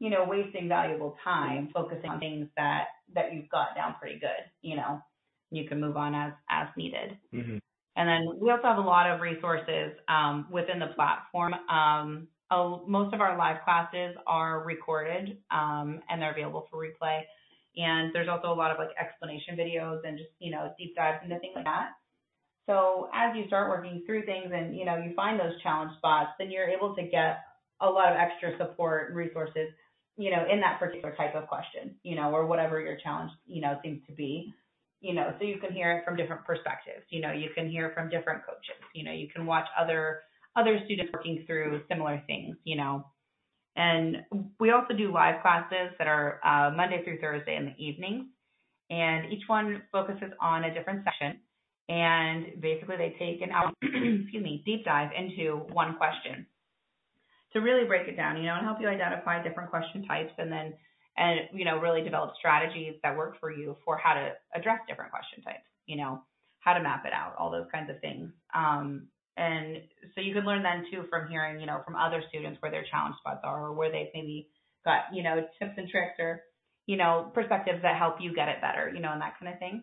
you 0.00 0.10
know, 0.10 0.26
wasting 0.28 0.68
valuable 0.68 1.16
time 1.24 1.70
focusing 1.72 2.10
on 2.10 2.20
things 2.20 2.46
that 2.58 2.88
that 3.14 3.32
you've 3.32 3.48
got 3.48 3.74
down 3.74 3.94
pretty 3.98 4.18
good, 4.18 4.50
you 4.60 4.76
know. 4.76 5.00
You 5.50 5.66
can 5.66 5.80
move 5.80 5.96
on 5.96 6.14
as 6.14 6.34
as 6.50 6.68
needed. 6.76 7.16
Mm-hmm. 7.34 7.56
And 7.96 8.06
then 8.06 8.38
we 8.38 8.50
also 8.50 8.64
have 8.64 8.76
a 8.76 8.82
lot 8.82 9.10
of 9.10 9.22
resources 9.22 9.92
um, 10.08 10.46
within 10.50 10.78
the 10.78 10.88
platform. 10.94 11.54
Um, 11.70 12.28
most 12.86 13.14
of 13.14 13.22
our 13.22 13.38
live 13.38 13.64
classes 13.64 14.14
are 14.26 14.62
recorded 14.62 15.38
um, 15.50 16.00
and 16.10 16.20
they're 16.20 16.32
available 16.32 16.68
for 16.70 16.78
replay. 16.78 17.22
And 17.76 18.10
there's 18.14 18.28
also 18.28 18.48
a 18.48 18.54
lot 18.54 18.70
of 18.70 18.78
like 18.78 18.90
explanation 19.00 19.56
videos 19.56 20.00
and 20.04 20.18
just, 20.18 20.30
you 20.38 20.50
know, 20.50 20.72
deep 20.78 20.94
dives 20.94 21.18
into 21.24 21.38
things 21.38 21.54
like 21.56 21.64
that. 21.64 21.90
So 22.66 23.10
as 23.12 23.36
you 23.36 23.46
start 23.46 23.68
working 23.68 24.02
through 24.06 24.24
things 24.24 24.52
and, 24.54 24.76
you 24.76 24.84
know, 24.84 24.96
you 24.96 25.12
find 25.14 25.38
those 25.38 25.60
challenge 25.62 25.92
spots, 25.98 26.30
then 26.38 26.50
you're 26.50 26.68
able 26.68 26.94
to 26.94 27.02
get 27.02 27.44
a 27.80 27.86
lot 27.88 28.12
of 28.12 28.16
extra 28.16 28.56
support 28.56 29.08
and 29.08 29.16
resources, 29.16 29.68
you 30.16 30.30
know, 30.30 30.46
in 30.50 30.60
that 30.60 30.78
particular 30.78 31.14
type 31.16 31.34
of 31.34 31.46
question, 31.48 31.96
you 32.02 32.16
know, 32.16 32.30
or 32.30 32.46
whatever 32.46 32.80
your 32.80 32.96
challenge, 33.02 33.32
you 33.46 33.60
know, 33.60 33.78
seems 33.82 34.00
to 34.06 34.14
be 34.14 34.54
you 35.04 35.12
know, 35.12 35.34
so 35.38 35.44
you 35.44 35.58
can 35.58 35.70
hear 35.70 35.92
it 35.98 36.04
from 36.04 36.16
different 36.16 36.46
perspectives. 36.46 37.04
You 37.10 37.20
know, 37.20 37.30
you 37.30 37.50
can 37.54 37.68
hear 37.68 37.92
from 37.94 38.08
different 38.08 38.40
coaches. 38.46 38.80
You 38.94 39.04
know, 39.04 39.12
you 39.12 39.28
can 39.28 39.44
watch 39.44 39.66
other 39.78 40.22
other 40.56 40.80
students 40.86 41.12
working 41.12 41.44
through 41.46 41.82
similar 41.90 42.22
things. 42.26 42.56
You 42.64 42.78
know, 42.78 43.04
and 43.76 44.24
we 44.60 44.70
also 44.70 44.94
do 44.94 45.12
live 45.12 45.42
classes 45.42 45.92
that 45.98 46.06
are 46.06 46.40
uh, 46.44 46.70
Monday 46.74 47.02
through 47.04 47.18
Thursday 47.20 47.56
in 47.56 47.66
the 47.66 47.84
evenings, 47.84 48.26
and 48.90 49.32
each 49.32 49.42
one 49.46 49.82
focuses 49.90 50.30
on 50.40 50.64
a 50.64 50.74
different 50.74 51.04
section. 51.04 51.40
And 51.88 52.60
basically, 52.60 52.96
they 52.96 53.14
take 53.18 53.42
an 53.42 53.50
hour, 53.50 53.70
excuse 53.82 54.42
me, 54.42 54.62
deep 54.64 54.84
dive 54.84 55.10
into 55.16 55.66
one 55.72 55.96
question 55.96 56.46
to 57.52 57.60
really 57.60 57.84
break 57.86 58.08
it 58.08 58.16
down. 58.16 58.36
You 58.38 58.44
know, 58.44 58.54
and 58.54 58.64
help 58.64 58.80
you 58.80 58.88
identify 58.88 59.42
different 59.42 59.70
question 59.70 60.04
types, 60.06 60.32
and 60.38 60.50
then 60.50 60.74
and 61.16 61.40
you 61.52 61.64
know 61.64 61.78
really 61.78 62.02
develop 62.02 62.32
strategies 62.38 62.94
that 63.02 63.16
work 63.16 63.38
for 63.40 63.50
you 63.50 63.76
for 63.84 63.96
how 63.96 64.14
to 64.14 64.32
address 64.54 64.80
different 64.88 65.10
question 65.10 65.42
types 65.42 65.64
you 65.86 65.96
know 65.96 66.22
how 66.60 66.74
to 66.74 66.82
map 66.82 67.04
it 67.06 67.12
out 67.12 67.34
all 67.38 67.50
those 67.50 67.66
kinds 67.72 67.90
of 67.90 68.00
things 68.00 68.30
um, 68.54 69.06
and 69.36 69.78
so 70.14 70.20
you 70.20 70.32
can 70.34 70.44
learn 70.44 70.62
then 70.62 70.86
too 70.90 71.04
from 71.10 71.28
hearing 71.28 71.60
you 71.60 71.66
know 71.66 71.80
from 71.84 71.96
other 71.96 72.22
students 72.28 72.60
where 72.60 72.70
their 72.70 72.84
challenge 72.90 73.16
spots 73.18 73.40
are 73.44 73.66
or 73.66 73.72
where 73.72 73.90
they've 73.90 74.12
maybe 74.14 74.48
got 74.84 75.12
you 75.12 75.22
know 75.22 75.46
tips 75.58 75.74
and 75.76 75.88
tricks 75.88 76.14
or 76.18 76.42
you 76.86 76.96
know 76.96 77.30
perspectives 77.34 77.82
that 77.82 77.96
help 77.96 78.16
you 78.20 78.34
get 78.34 78.48
it 78.48 78.60
better 78.60 78.90
you 78.94 79.00
know 79.00 79.12
and 79.12 79.20
that 79.20 79.34
kind 79.38 79.52
of 79.52 79.58
thing 79.58 79.82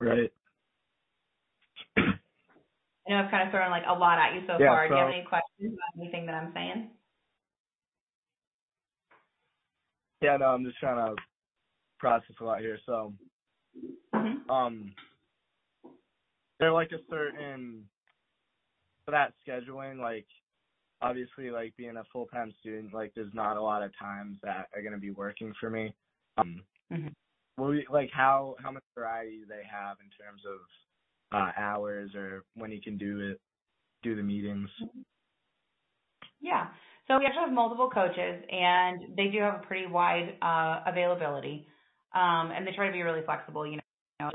right 0.00 0.32
I 3.06 3.10
know 3.10 3.24
I've 3.24 3.30
kind 3.30 3.46
of 3.46 3.50
thrown 3.50 3.70
like 3.70 3.82
a 3.88 3.98
lot 3.98 4.18
at 4.18 4.34
you 4.34 4.42
so 4.46 4.54
yeah, 4.60 4.68
far. 4.68 4.86
So, 4.86 4.90
Do 4.90 4.94
you 4.94 5.00
have 5.00 5.12
any 5.12 5.24
questions 5.24 5.74
about 5.74 6.00
anything 6.00 6.26
that 6.26 6.34
I'm 6.36 6.52
saying? 6.54 6.90
Yeah, 10.22 10.36
no, 10.36 10.46
I'm 10.46 10.64
just 10.64 10.78
trying 10.78 11.04
to 11.04 11.20
process 11.98 12.36
a 12.40 12.44
lot 12.44 12.60
here. 12.60 12.78
So, 12.86 13.12
mm-hmm. 14.14 14.48
um, 14.48 14.92
there 16.62 16.72
like 16.72 16.92
a 16.92 17.02
certain 17.10 17.82
for 19.04 19.10
that 19.10 19.32
scheduling, 19.46 19.98
like 19.98 20.26
obviously, 21.02 21.50
like 21.50 21.76
being 21.76 21.96
a 21.96 22.04
full 22.12 22.26
time 22.26 22.54
student, 22.60 22.94
like 22.94 23.12
there's 23.16 23.34
not 23.34 23.56
a 23.56 23.62
lot 23.62 23.82
of 23.82 23.90
times 23.98 24.38
that 24.44 24.68
are 24.74 24.82
gonna 24.82 24.96
be 24.96 25.10
working 25.10 25.52
for 25.58 25.68
me. 25.68 25.92
Um, 26.38 26.62
mm-hmm. 26.92 27.92
like 27.92 28.10
how 28.12 28.54
how 28.62 28.70
much 28.70 28.84
variety 28.96 29.40
do 29.40 29.46
they 29.46 29.62
have 29.68 29.96
in 30.00 30.24
terms 30.24 30.42
of 30.46 31.36
uh, 31.36 31.50
hours 31.60 32.14
or 32.14 32.44
when 32.54 32.70
you 32.70 32.80
can 32.80 32.96
do 32.96 33.32
it, 33.32 33.40
do 34.04 34.14
the 34.14 34.22
meetings? 34.22 34.70
Yeah. 36.40 36.68
So 37.08 37.18
we 37.18 37.26
actually 37.26 37.46
have 37.46 37.52
multiple 37.52 37.90
coaches, 37.90 38.44
and 38.48 39.16
they 39.16 39.26
do 39.26 39.40
have 39.40 39.56
a 39.56 39.66
pretty 39.66 39.88
wide 39.88 40.36
uh, 40.40 40.88
availability, 40.88 41.66
um, 42.14 42.52
and 42.54 42.64
they 42.64 42.70
try 42.70 42.86
to 42.86 42.92
be 42.92 43.02
really 43.02 43.22
flexible. 43.24 43.66
You 43.66 43.80
know. 44.20 44.30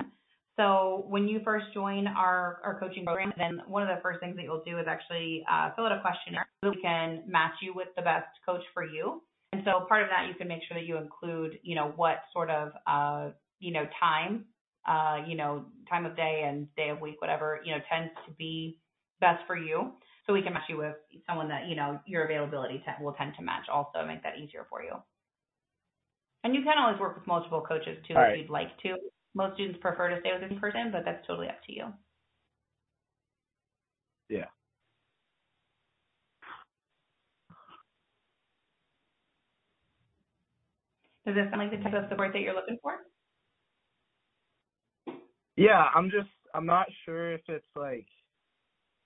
So 0.57 1.05
when 1.07 1.27
you 1.27 1.39
first 1.45 1.65
join 1.73 2.07
our, 2.07 2.59
our 2.63 2.79
coaching 2.79 3.05
program, 3.05 3.31
then 3.37 3.61
one 3.67 3.83
of 3.83 3.95
the 3.95 4.01
first 4.01 4.19
things 4.19 4.35
that 4.37 4.43
you'll 4.43 4.63
do 4.65 4.79
is 4.79 4.85
actually 4.87 5.45
uh, 5.49 5.69
fill 5.75 5.85
out 5.85 5.91
a 5.91 6.01
questionnaire 6.01 6.47
so 6.63 6.71
we 6.71 6.81
can 6.81 7.23
match 7.27 7.53
you 7.61 7.73
with 7.75 7.89
the 7.95 8.01
best 8.01 8.27
coach 8.45 8.63
for 8.73 8.83
you. 8.83 9.21
And 9.53 9.61
so 9.63 9.85
part 9.87 10.01
of 10.01 10.09
that, 10.09 10.27
you 10.27 10.33
can 10.33 10.47
make 10.47 10.61
sure 10.67 10.77
that 10.77 10.85
you 10.85 10.97
include, 10.97 11.59
you 11.61 11.75
know, 11.75 11.93
what 11.95 12.23
sort 12.33 12.49
of, 12.49 12.71
uh, 12.87 13.29
you 13.59 13.71
know, 13.71 13.85
time, 13.99 14.45
uh, 14.87 15.17
you 15.27 15.37
know, 15.37 15.65
time 15.89 16.05
of 16.05 16.15
day 16.15 16.43
and 16.47 16.73
day 16.75 16.89
of 16.89 16.99
week, 17.01 17.21
whatever, 17.21 17.59
you 17.63 17.71
know, 17.71 17.79
tends 17.91 18.11
to 18.25 18.33
be 18.33 18.79
best 19.21 19.43
for 19.45 19.55
you 19.55 19.91
so 20.25 20.33
we 20.33 20.41
can 20.41 20.53
match 20.53 20.63
you 20.69 20.77
with 20.77 20.95
someone 21.25 21.47
that 21.47 21.67
you 21.67 21.75
know 21.75 21.99
your 22.05 22.25
availability 22.25 22.79
t- 22.79 23.03
will 23.03 23.13
tend 23.13 23.33
to 23.37 23.41
match 23.41 23.65
also 23.71 24.05
make 24.05 24.21
that 24.23 24.37
easier 24.37 24.67
for 24.69 24.83
you 24.83 24.91
and 26.43 26.53
you 26.53 26.61
can 26.61 26.77
always 26.77 26.99
work 26.99 27.15
with 27.15 27.25
multiple 27.25 27.63
coaches 27.67 27.97
too 28.07 28.13
All 28.13 28.21
if 28.21 28.29
right. 28.29 28.39
you'd 28.39 28.49
like 28.49 28.77
to 28.83 28.95
most 29.37 29.53
students 29.53 29.79
prefer 29.81 30.09
to 30.09 30.19
stay 30.19 30.31
with 30.33 30.49
one 30.49 30.59
person 30.59 30.89
but 30.91 31.05
that's 31.05 31.25
totally 31.25 31.47
up 31.47 31.61
to 31.67 31.73
you. 31.73 31.85
Yeah. 34.29 34.49
Does 41.25 41.35
this 41.35 41.45
sound 41.49 41.61
like 41.61 41.71
the 41.71 41.77
type 41.83 41.93
of 41.93 42.09
support 42.09 42.33
that 42.33 42.39
you're 42.39 42.55
looking 42.55 42.77
for? 42.81 42.93
Yeah 45.55 45.85
i'm 45.95 46.11
just 46.11 46.29
i'm 46.53 46.65
not 46.65 46.85
sure 47.05 47.33
if 47.33 47.41
it's 47.47 47.65
like 47.75 48.05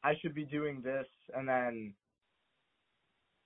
I 0.03 0.13
should 0.21 0.33
be 0.33 0.45
doing 0.45 0.81
this 0.83 1.05
and 1.35 1.47
then 1.47 1.93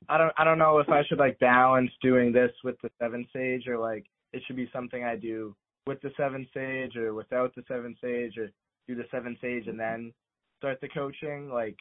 I 0.07 0.17
don't 0.17 0.33
I 0.37 0.43
don't 0.43 0.57
know 0.57 0.79
if 0.79 0.89
I 0.89 1.03
should 1.07 1.17
like 1.17 1.39
balance 1.39 1.91
doing 2.01 2.31
this 2.31 2.51
with 2.63 2.75
the 2.81 2.89
seven 2.99 3.27
sage 3.33 3.67
or 3.67 3.77
like 3.77 4.05
it 4.33 4.41
should 4.45 4.55
be 4.55 4.69
something 4.71 5.03
I 5.03 5.15
do 5.15 5.55
with 5.87 6.01
the 6.01 6.11
seven 6.17 6.47
sage 6.53 6.95
or 6.95 7.13
without 7.13 7.53
the 7.55 7.63
seven 7.67 7.95
sage 8.01 8.37
or 8.37 8.49
do 8.87 8.95
the 8.95 9.05
seven 9.11 9.37
sage 9.41 9.67
and 9.67 9.79
then 9.79 10.13
start 10.57 10.79
the 10.81 10.89
coaching. 10.89 11.49
Like 11.49 11.77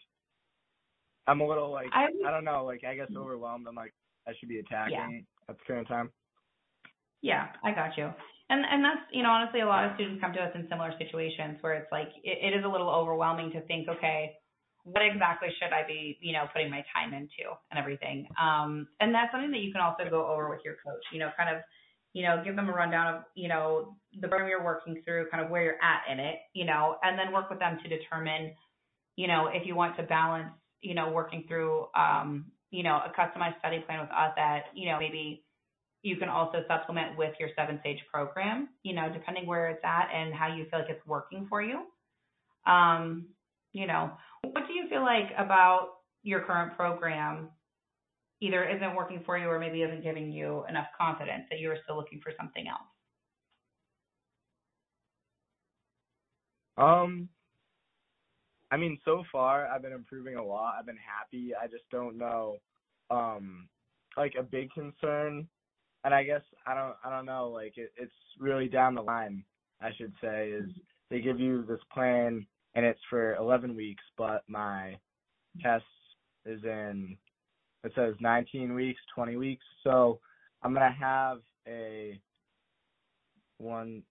I'm 1.27 1.41
a 1.41 1.47
little 1.47 1.71
like 1.71 1.89
I, 1.93 2.07
I 2.27 2.31
don't 2.31 2.45
know, 2.45 2.65
like 2.65 2.85
I 2.85 2.95
guess 2.95 3.09
overwhelmed. 3.17 3.67
I'm 3.69 3.75
like 3.75 3.95
I 4.27 4.33
should 4.39 4.49
be 4.49 4.59
attacking 4.59 5.25
Yeah. 5.25 5.51
at 5.51 5.59
the 5.59 5.65
current 5.67 5.89
time. 5.89 6.11
Yeah, 7.23 7.49
I 7.63 7.73
got 7.73 7.97
you. 7.97 8.11
And 8.51 8.65
and 8.71 8.85
that's 8.85 9.01
you 9.13 9.23
know 9.23 9.31
honestly 9.31 9.61
a 9.61 9.67
lot 9.67 9.87
of 9.87 9.93
students 9.95 10.21
come 10.21 10.33
to 10.35 10.41
us 10.41 10.53
in 10.55 10.67
similar 10.69 10.93
situations 10.99 11.59
where 11.63 11.75
it's 11.75 11.91
like 11.91 12.09
it, 12.23 12.55
it 12.55 12.59
is 12.59 12.65
a 12.65 12.69
little 12.69 12.91
overwhelming 12.91 13.53
to 13.53 13.61
think 13.63 13.89
okay 13.89 14.35
what 14.85 15.01
exactly 15.03 15.49
should 15.59 15.73
I 15.73 15.87
be, 15.89 16.19
you 16.21 16.33
know, 16.33 16.45
putting 16.53 16.71
my 16.71 16.85
time 16.93 17.15
into 17.15 17.57
and 17.73 17.81
everything. 17.81 18.29
Um, 18.37 18.87
and 19.01 19.15
that's 19.15 19.33
something 19.33 19.51
that 19.51 19.65
you 19.65 19.73
can 19.73 19.81
also 19.81 20.05
go 20.09 20.29
over 20.29 20.51
with 20.51 20.61
your 20.63 20.77
coach, 20.85 21.01
you 21.11 21.19
know, 21.19 21.31
kind 21.37 21.49
of, 21.57 21.63
you 22.15 22.23
know, 22.23 22.41
give 22.43 22.57
them 22.57 22.69
a 22.69 22.73
rundown 22.73 23.15
of, 23.15 23.25
you 23.35 23.49
know, 23.49 23.97
the 24.19 24.29
program 24.29 24.49
you're 24.49 24.65
working 24.65 25.03
through, 25.05 25.29
kind 25.31 25.45
of 25.45 25.51
where 25.51 25.65
you're 25.65 25.83
at 25.83 26.11
in 26.11 26.21
it, 26.21 26.37
you 26.55 26.65
know, 26.65 26.97
and 27.03 27.19
then 27.19 27.33
work 27.33 27.51
with 27.51 27.59
them 27.59 27.77
to 27.83 27.89
determine, 27.89 28.55
you 29.17 29.27
know, 29.27 29.49
if 29.53 29.67
you 29.67 29.75
want 29.75 29.97
to 29.97 30.05
balance, 30.05 30.51
you 30.81 30.95
know, 30.95 31.11
working 31.11 31.45
through, 31.49 31.87
um, 31.97 32.47
you 32.71 32.85
know, 32.85 33.01
a 33.05 33.13
customized 33.21 33.59
study 33.59 33.81
plan 33.81 34.01
with 34.01 34.11
us 34.11 34.33
that, 34.37 34.67
you 34.75 34.89
know, 34.89 34.99
maybe 34.99 35.45
you 36.03 36.17
can 36.17 36.29
also 36.29 36.59
supplement 36.69 37.19
with 37.19 37.35
your 37.41 37.49
Seven 37.57 37.81
Sage 37.83 38.01
program, 38.13 38.69
you 38.85 38.95
know, 38.95 39.11
depending 39.13 39.47
where 39.47 39.71
it's 39.71 39.83
at 39.83 40.09
and 40.15 40.33
how 40.33 40.55
you 40.55 40.67
feel 40.71 40.81
like 40.81 40.91
it's 40.91 41.07
working 41.07 41.47
for 41.49 41.63
you. 41.63 41.81
Um, 42.65 43.27
you 43.73 43.89
know, 43.89 44.13
what 44.43 44.69
do 44.69 44.73
you 44.73 44.87
feel 44.89 45.03
like 45.03 45.31
about 45.37 45.89
your 46.23 46.41
current 46.43 46.77
program 46.77 47.49
either 48.45 48.65
isn't 48.69 48.95
working 48.95 49.23
for 49.25 49.39
you 49.39 49.47
or 49.49 49.59
maybe 49.59 49.83
isn't 49.83 50.03
giving 50.03 50.31
you 50.31 50.65
enough 50.69 50.87
confidence 50.99 51.45
that 51.51 51.61
you're 51.61 51.77
still 51.85 51.97
looking 51.97 52.21
for 52.23 52.33
something 52.37 52.67
else? 52.69 52.83
Um 56.77 57.29
I 58.71 58.77
mean 58.77 58.99
so 59.05 59.25
far 59.31 59.67
I've 59.69 59.83
been 59.83 59.93
improving 59.93 60.37
a 60.37 60.45
lot. 60.45 60.77
I've 60.79 60.87
been 60.87 60.97
happy. 60.97 61.53
I 61.55 61.67
just 61.67 61.89
don't 61.91 62.19
know 62.19 62.57
um 63.11 63.69
like 64.17 64.35
a 64.39 64.43
big 64.43 64.71
concern 64.73 65.47
and 66.05 66.15
I 66.15 66.23
guess 66.25 66.43
I 66.67 66.75
don't 66.75 66.95
I 67.05 67.11
don't 67.11 67.27
know 67.27 67.49
like 67.49 67.77
it, 67.77 67.93
it's 67.97 68.13
really 68.39 68.69
down 68.69 68.95
the 68.95 69.03
line 69.03 69.45
I 69.81 69.91
should 69.97 70.13
say 70.21 70.51
is 70.51 70.69
they 71.11 71.21
give 71.21 71.39
you 71.39 71.65
this 71.67 71.81
plan 71.93 72.47
and 72.75 72.85
it's 72.85 73.01
for 73.09 73.37
11 73.37 73.77
weeks, 73.77 74.03
but 74.17 74.43
my 74.49 74.97
test 75.63 75.85
is 76.45 76.63
in 76.65 77.17
it 77.85 77.93
says 77.95 78.15
19 78.21 78.75
weeks, 78.75 79.01
20 79.15 79.37
weeks. 79.37 79.65
So 79.85 80.21
I'm 80.63 80.73
gonna 80.75 80.91
have 80.93 81.41
a 81.69 82.21
one. 83.59 84.03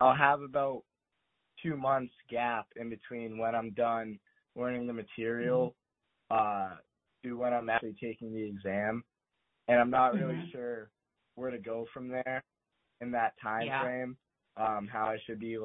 I'll 0.00 0.14
have 0.16 0.42
about 0.42 0.82
two 1.62 1.76
months 1.76 2.14
gap 2.28 2.66
in 2.76 2.90
between 2.90 3.38
when 3.38 3.54
I'm 3.54 3.70
done 3.72 4.18
learning 4.56 4.86
the 4.86 4.92
material 4.92 5.74
uh 6.30 6.76
to 7.22 7.34
when 7.36 7.52
I'm 7.52 7.68
actually 7.70 7.96
taking 8.00 8.32
the 8.32 8.42
exam. 8.42 9.04
and 9.68 9.78
I'm 9.78 9.90
not 9.90 10.14
really 10.14 10.36
Mhm. 10.36 10.52
sure 10.52 10.90
where 11.36 11.50
to 11.50 11.58
go 11.58 11.86
from 11.92 12.08
there 12.08 12.42
in 13.00 13.10
that 13.12 13.38
time 13.40 13.66
Yeah. 13.66 13.82
frame. 13.82 14.18
Um, 14.56 14.88
how 14.88 15.06
I 15.06 15.18
should 15.26 15.38
be 15.38 15.58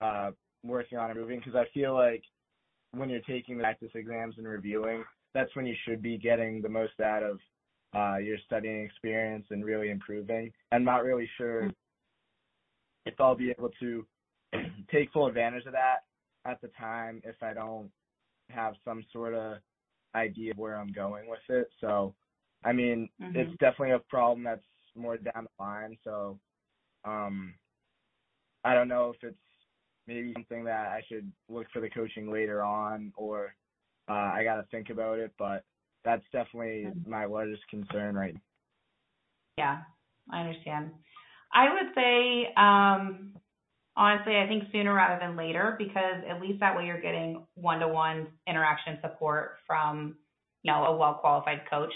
uh 0.00 0.32
working 0.64 0.98
on 0.98 1.10
improving 1.10 1.38
because 1.40 1.54
I 1.54 1.66
feel 1.72 1.94
like 1.94 2.24
when 2.92 3.08
you're 3.10 3.20
taking 3.22 3.56
the 3.56 3.62
practice 3.62 3.90
exams 3.94 4.38
and 4.38 4.46
reviewing, 4.48 5.04
that's 5.34 5.54
when 5.56 5.66
you 5.66 5.74
should 5.84 6.02
be 6.02 6.18
getting 6.18 6.60
the 6.62 6.68
most 6.68 7.00
out 7.00 7.22
of 7.22 7.38
uh, 7.94 8.18
your 8.18 8.38
studying 8.46 8.84
experience 8.84 9.46
and 9.50 9.64
really 9.64 9.90
improving. 9.90 10.52
I'm 10.72 10.84
not 10.84 11.04
really 11.04 11.28
sure 11.36 11.70
if 13.04 13.14
I'll 13.20 13.34
be 13.34 13.50
able 13.50 13.70
to 13.80 14.06
take 14.90 15.12
full 15.12 15.26
advantage 15.26 15.66
of 15.66 15.72
that 15.72 16.04
at 16.44 16.60
the 16.60 16.68
time 16.78 17.20
if 17.24 17.36
I 17.42 17.52
don't 17.52 17.90
have 18.50 18.74
some 18.84 19.04
sort 19.12 19.34
of 19.34 19.58
idea 20.14 20.52
of 20.52 20.58
where 20.58 20.76
I'm 20.76 20.92
going 20.92 21.28
with 21.28 21.40
it. 21.48 21.68
So, 21.80 22.14
I 22.64 22.72
mean, 22.72 23.08
Mhm. 23.20 23.36
it's 23.36 23.58
definitely 23.58 23.92
a 23.92 23.98
problem 23.98 24.44
that's 24.44 24.64
more 24.94 25.16
down 25.16 25.44
the 25.44 25.62
line. 25.62 25.98
So, 26.04 26.38
um, 27.04 27.54
I 28.64 28.74
don't 28.74 28.88
know 28.88 29.10
if 29.10 29.24
it's 29.24 29.36
maybe 30.06 30.32
something 30.34 30.64
that 30.64 30.88
I 30.88 31.02
should 31.08 31.30
look 31.48 31.68
for 31.70 31.80
the 31.80 31.90
coaching 31.90 32.30
later 32.30 32.62
on 32.62 33.12
or 33.16 33.54
I 34.08 34.44
got 34.44 34.56
to 34.56 34.64
think 34.70 34.90
about 34.90 35.18
it, 35.18 35.32
but 35.38 35.64
that's 36.04 36.24
definitely 36.32 36.94
Mhm. 36.94 37.06
my 37.06 37.24
largest 37.26 37.62
concern 37.68 38.14
right 38.14 38.34
now. 38.34 38.40
Yeah, 39.58 39.82
I 40.30 40.40
understand. 40.40 40.92
I 41.52 41.72
would 41.74 41.94
say, 41.94 42.54
um, 42.56 43.34
honestly, 43.96 44.36
I 44.38 44.46
think 44.48 44.70
sooner 44.72 44.94
rather 44.94 45.20
than 45.20 45.36
later 45.36 45.76
because 45.78 46.24
at 46.28 46.40
least 46.40 46.60
that 46.60 46.76
way 46.76 46.86
you're 46.86 47.00
getting 47.00 47.46
one-to-one 47.54 48.28
interaction 48.46 48.98
support 49.02 49.58
from, 49.66 50.18
you 50.62 50.72
know, 50.72 50.84
a 50.84 50.96
well-qualified 50.96 51.68
coach 51.68 51.92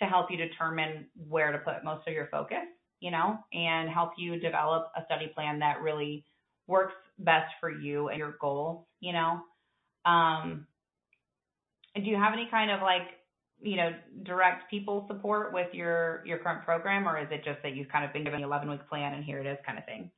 to 0.00 0.06
help 0.06 0.30
you 0.30 0.36
determine 0.36 1.10
where 1.28 1.52
to 1.52 1.58
put 1.58 1.84
most 1.84 2.06
of 2.06 2.14
your 2.14 2.28
focus, 2.28 2.66
you 3.00 3.10
know, 3.10 3.38
and 3.52 3.88
help 3.90 4.12
you 4.18 4.38
develop 4.38 4.92
a 4.96 5.04
study 5.06 5.28
plan 5.28 5.58
that 5.60 5.80
really 5.82 6.24
works 6.66 6.94
best 7.18 7.52
for 7.60 7.70
you 7.70 8.08
and 8.08 8.18
your 8.18 8.36
goals, 8.40 8.86
you 9.00 9.12
know. 9.12 9.40
Um, 10.04 10.66
do 11.94 12.02
you 12.02 12.16
have 12.16 12.32
any 12.32 12.48
kind 12.50 12.70
of 12.70 12.80
like 12.82 13.20
you 13.62 13.76
know, 13.76 13.90
direct 14.22 14.70
people 14.70 15.04
support 15.06 15.52
with 15.52 15.72
your 15.74 16.22
your 16.24 16.38
current 16.38 16.64
program, 16.64 17.06
or 17.06 17.18
is 17.18 17.28
it 17.30 17.44
just 17.44 17.62
that 17.62 17.74
you've 17.76 17.88
kind 17.88 18.04
of 18.04 18.12
been 18.12 18.24
given 18.24 18.40
the 18.40 18.46
11 18.46 18.70
week 18.70 18.88
plan 18.88 19.14
and 19.14 19.24
here 19.24 19.38
it 19.38 19.46
is 19.46 19.58
kind 19.66 19.78
of 19.78 19.84
thing? 19.84 20.10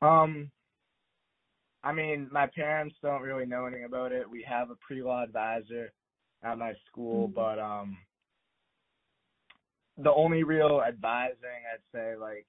Um, 0.00 0.50
I 1.84 1.92
mean, 1.92 2.28
my 2.32 2.48
parents 2.48 2.96
don't 3.02 3.22
really 3.22 3.46
know 3.46 3.66
anything 3.66 3.84
about 3.84 4.12
it. 4.12 4.28
We 4.28 4.44
have 4.48 4.70
a 4.70 4.76
pre-law 4.76 5.22
advisor 5.22 5.92
at 6.42 6.58
my 6.58 6.74
school, 6.88 7.28
Mhm. 7.28 7.34
but 7.34 7.58
um, 7.60 7.96
the 9.96 10.12
only 10.12 10.42
real 10.42 10.82
advising 10.82 11.64
I'd 11.72 11.82
say, 11.92 12.16
like 12.16 12.46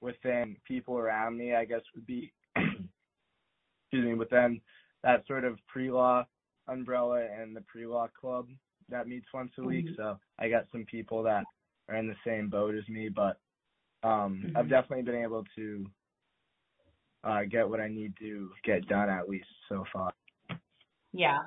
within 0.00 0.56
people 0.64 0.98
around 0.98 1.36
me, 1.36 1.54
I 1.54 1.64
guess 1.64 1.82
would 1.94 2.06
be, 2.06 2.32
excuse 2.56 2.84
me, 3.92 4.14
within 4.14 4.60
that 5.02 5.26
sort 5.26 5.44
of 5.44 5.58
pre-law 5.66 6.26
umbrella 6.68 7.26
and 7.26 7.54
the 7.56 7.60
pre-law 7.62 8.08
club 8.18 8.48
that 8.88 9.08
meets 9.08 9.26
once 9.32 9.52
a 9.58 9.62
week. 9.62 9.86
Mhm. 9.86 9.96
So 9.96 10.18
I 10.38 10.48
got 10.48 10.66
some 10.72 10.84
people 10.84 11.22
that 11.24 11.44
are 11.88 11.96
in 11.96 12.08
the 12.08 12.16
same 12.24 12.48
boat 12.48 12.74
as 12.74 12.88
me, 12.88 13.08
but 13.08 13.38
um, 14.02 14.52
I've 14.56 14.66
Mhm. 14.66 14.70
definitely 14.70 15.02
been 15.02 15.22
able 15.22 15.44
to 15.56 15.90
uh, 17.24 17.44
get 17.44 17.68
what 17.68 17.80
I 17.80 17.88
need 17.88 18.16
to 18.18 18.50
get 18.64 18.86
done 18.88 19.08
at 19.08 19.28
least 19.28 19.46
so 19.68 19.84
far. 19.92 20.12
Yeah. 21.12 21.38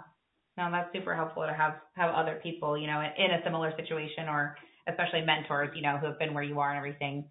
No, 0.57 0.71
that's 0.71 0.91
super 0.93 1.15
helpful 1.15 1.45
to 1.45 1.53
have 1.53 1.81
have 1.95 2.13
other 2.15 2.39
people, 2.41 2.77
you 2.77 2.87
know, 2.87 3.01
in, 3.01 3.11
in 3.17 3.31
a 3.31 3.43
similar 3.43 3.75
situation 3.75 4.29
or 4.29 4.57
especially 4.87 5.21
mentors, 5.21 5.75
you 5.75 5.81
know, 5.81 5.97
who 5.97 6.05
have 6.07 6.19
been 6.19 6.33
where 6.33 6.43
you 6.43 6.59
are 6.59 6.69
and 6.69 6.77
everything. 6.77 7.29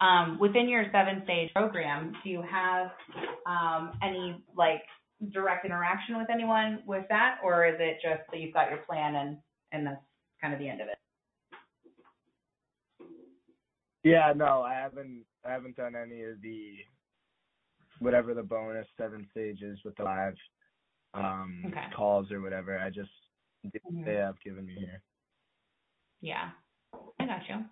Um, 0.00 0.38
within 0.38 0.68
your 0.68 0.84
Seven 0.92 1.24
Sage 1.26 1.52
program, 1.54 2.14
do 2.24 2.30
you 2.30 2.42
have 2.42 2.90
um, 3.46 3.98
any 4.02 4.42
like 4.56 4.82
direct 5.32 5.64
interaction 5.64 6.18
with 6.18 6.28
anyone 6.30 6.82
with 6.86 7.04
that, 7.08 7.38
or 7.42 7.66
is 7.66 7.76
it 7.78 7.98
just 8.02 8.22
that 8.30 8.40
you've 8.40 8.54
got 8.54 8.70
your 8.70 8.78
plan 8.80 9.14
and 9.16 9.38
and 9.72 9.86
that's 9.86 10.02
kind 10.40 10.52
of 10.52 10.60
the 10.60 10.68
end 10.68 10.80
of 10.80 10.88
it? 10.88 10.98
Yeah, 14.02 14.32
no, 14.36 14.62
I 14.62 14.74
haven't 14.74 15.24
I 15.44 15.52
haven't 15.52 15.76
done 15.76 15.94
any 15.96 16.22
of 16.22 16.40
the 16.42 16.76
whatever 18.00 18.34
the 18.34 18.42
bonus 18.42 18.86
Seven 18.98 19.28
Sages 19.34 19.78
with 19.84 19.96
the 19.96 20.04
live 20.04 20.36
um 21.14 21.64
Okay. 21.66 21.86
calls 21.96 22.30
or 22.30 22.40
whatever. 22.40 22.78
I 22.78 22.90
just 22.90 23.10
Mhm. 23.64 24.04
they 24.04 24.14
have 24.14 24.40
given 24.40 24.66
me 24.66 24.74
here. 24.74 25.00
Yeah, 26.20 26.50
I 27.18 27.26
got 27.26 27.48
you. 27.48 27.64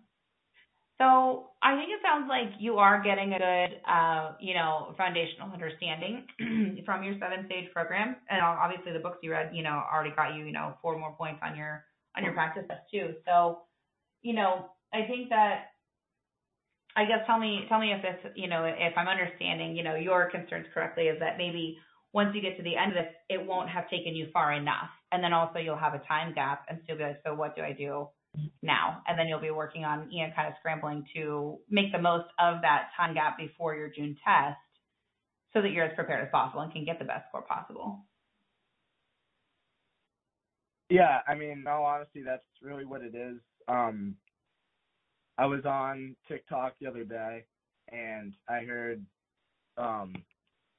So 0.99 1.51
I 1.63 1.75
think 1.77 1.91
it 1.91 2.01
sounds 2.05 2.29
like 2.29 2.61
you 2.61 2.79
are 2.79 3.03
getting 3.03 3.33
a 3.33 3.39
good, 3.39 3.81
uh, 3.89 4.33
you 4.41 4.55
know, 4.55 4.95
foundational 4.97 5.51
understanding 5.53 6.27
from 6.85 7.03
your 7.03 7.15
Seven 7.19 7.47
Sage 7.49 7.73
program, 7.73 8.17
and 8.31 8.41
obviously 8.43 8.93
the 8.93 8.99
books 8.99 9.19
you 9.23 9.33
read, 9.33 9.51
you 9.53 9.63
know, 9.63 9.83
already 9.93 10.15
got 10.15 10.35
you, 10.35 10.45
you 10.45 10.53
know, 10.53 10.75
four 10.83 10.99
more 10.99 11.13
points 11.13 11.41
on 11.43 11.57
your 11.57 11.85
on 12.17 12.25
your 12.25 12.35
practice 12.35 12.65
test 12.69 12.83
too. 12.93 13.15
So, 13.27 13.61
you 14.23 14.35
know, 14.35 14.71
I 14.93 15.07
think 15.07 15.31
that. 15.31 15.69
I 16.95 17.07
guess 17.07 17.25
tell 17.27 17.39
me 17.39 17.65
tell 17.71 17.81
me 17.81 17.91
if 17.91 18.03
this, 18.03 18.33
you 18.37 18.49
know, 18.49 18.65
if 18.65 18.93
I'm 18.99 19.09
understanding, 19.09 19.75
you 19.75 19.83
know, 19.83 19.95
your 19.95 20.31
concerns 20.31 20.67
correctly 20.75 21.05
is 21.05 21.19
that 21.21 21.39
maybe 21.39 21.79
once 22.13 22.35
you 22.35 22.43
get 22.43 22.59
to 22.59 22.63
the 22.63 22.77
end 22.77 22.93
of 22.93 23.03
this, 23.03 23.15
it 23.31 23.47
won't 23.47 23.71
have 23.71 23.89
taken 23.89 24.15
you 24.15 24.29
far 24.31 24.53
enough. 24.53 24.91
And 25.11 25.25
then 25.25 25.33
also 25.33 25.59
you'll 25.59 25.79
have 25.79 25.95
a 25.95 26.03
time 26.07 26.35
gap 26.35 26.67
and 26.69 26.81
still 26.85 26.99
be 26.99 27.05
like, 27.05 27.23
so 27.25 27.33
what 27.33 27.57
do 27.57 27.63
I 27.63 27.73
do 27.73 28.09
now? 28.63 29.03
And 29.07 29.19
then 29.19 29.29
you'll 29.29 29.41
be 29.41 29.51
working 29.51 29.85
on, 29.85 30.11
you 30.11 30.27
know, 30.27 30.33
kind 30.35 30.49
of 30.49 30.55
scrambling 30.61 31.05
to 31.15 31.59
make 31.71 31.93
the 31.93 31.99
most 31.99 32.29
of 32.39 32.63
that 32.63 32.89
time 32.97 33.15
gap 33.15 33.39
before 33.39 33.75
your 33.75 33.89
June 33.89 34.17
test 34.25 34.59
so 35.53 35.61
that 35.61 35.71
you're 35.71 35.85
as 35.85 35.95
prepared 35.95 36.25
as 36.25 36.31
possible 36.31 36.63
and 36.63 36.73
can 36.73 36.85
get 36.85 36.99
the 36.99 37.05
best 37.05 37.29
score 37.29 37.43
possible. 37.43 38.01
Yeah, 40.89 41.21
I 41.27 41.35
mean, 41.35 41.51
in 41.51 41.67
all 41.67 41.85
honesty, 41.85 42.23
that's 42.23 42.43
really 42.61 42.85
what 42.85 43.01
it 43.03 43.15
is. 43.15 43.39
Um, 43.67 44.17
I 45.39 45.47
was 45.47 45.65
on 45.65 46.15
TikTok 46.29 46.75
the 46.81 46.87
other 46.87 47.05
day, 47.05 47.45
and 47.91 48.35
I 48.49 48.61
heard 48.61 49.05
um, 49.79 50.15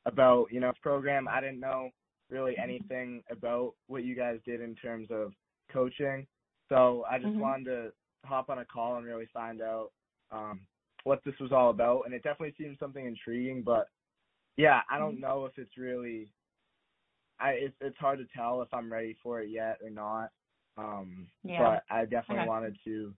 about 0.06 0.48
you 0.52 0.60
know 0.60 0.72
program. 0.82 1.28
I 1.28 1.42
didn't 1.42 1.60
know 1.60 1.90
really 2.30 2.56
anything 2.62 3.24
about 3.32 3.74
what 3.88 4.04
you 4.04 4.16
guys 4.16 4.40
did 4.46 4.62
in 4.62 4.76
terms 4.76 5.08
of 5.10 5.32
coaching, 5.72 6.28
so 6.74 7.06
I 7.10 7.20
just 7.20 7.38
Mhm. 7.38 7.40
wanted 7.40 7.66
to 7.66 7.94
hop 8.26 8.50
on 8.50 8.58
a 8.60 8.66
call 8.66 8.98
and 8.98 9.06
really 9.06 9.28
find 9.32 9.62
out 9.62 9.92
um, 10.32 10.62
what 11.04 11.20
this 11.24 11.36
was 11.40 11.52
all 11.52 11.70
about. 11.70 12.04
And 12.06 12.14
it 12.16 12.24
definitely 12.24 12.56
seemed 12.58 12.78
something 12.80 13.06
intriguing, 13.06 13.62
but 13.64 13.90
yeah, 14.58 14.82
I 14.90 14.98
don't 14.98 15.20
know 15.20 15.46
if 15.46 15.58
it's 15.58 15.78
really 15.78 16.30
I 17.40 17.52
it's 17.52 17.76
it's 17.82 17.98
hard 17.98 18.20
to 18.20 18.26
tell 18.36 18.62
if 18.62 18.74
I'm 18.74 18.92
ready 18.92 19.16
for 19.22 19.42
it 19.42 19.50
yet 19.50 19.80
or 19.84 19.90
not. 19.90 20.32
Um 20.78 21.28
Yeah. 21.44 21.58
but 21.58 21.84
I 21.90 22.06
definitely 22.06 22.42
Okay. 22.42 22.48
wanted 22.48 22.78
to 22.86 23.14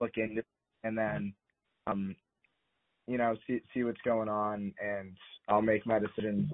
look 0.00 0.12
into 0.16 0.38
it 0.40 0.46
and 0.84 0.96
then 0.96 1.34
um 1.86 2.16
you 3.06 3.18
know, 3.18 3.36
see 3.46 3.60
see 3.74 3.84
what's 3.84 4.00
going 4.04 4.28
on 4.28 4.74
and 4.82 5.16
I'll 5.48 5.62
make 5.62 5.86
my 5.86 5.98
decision 5.98 6.50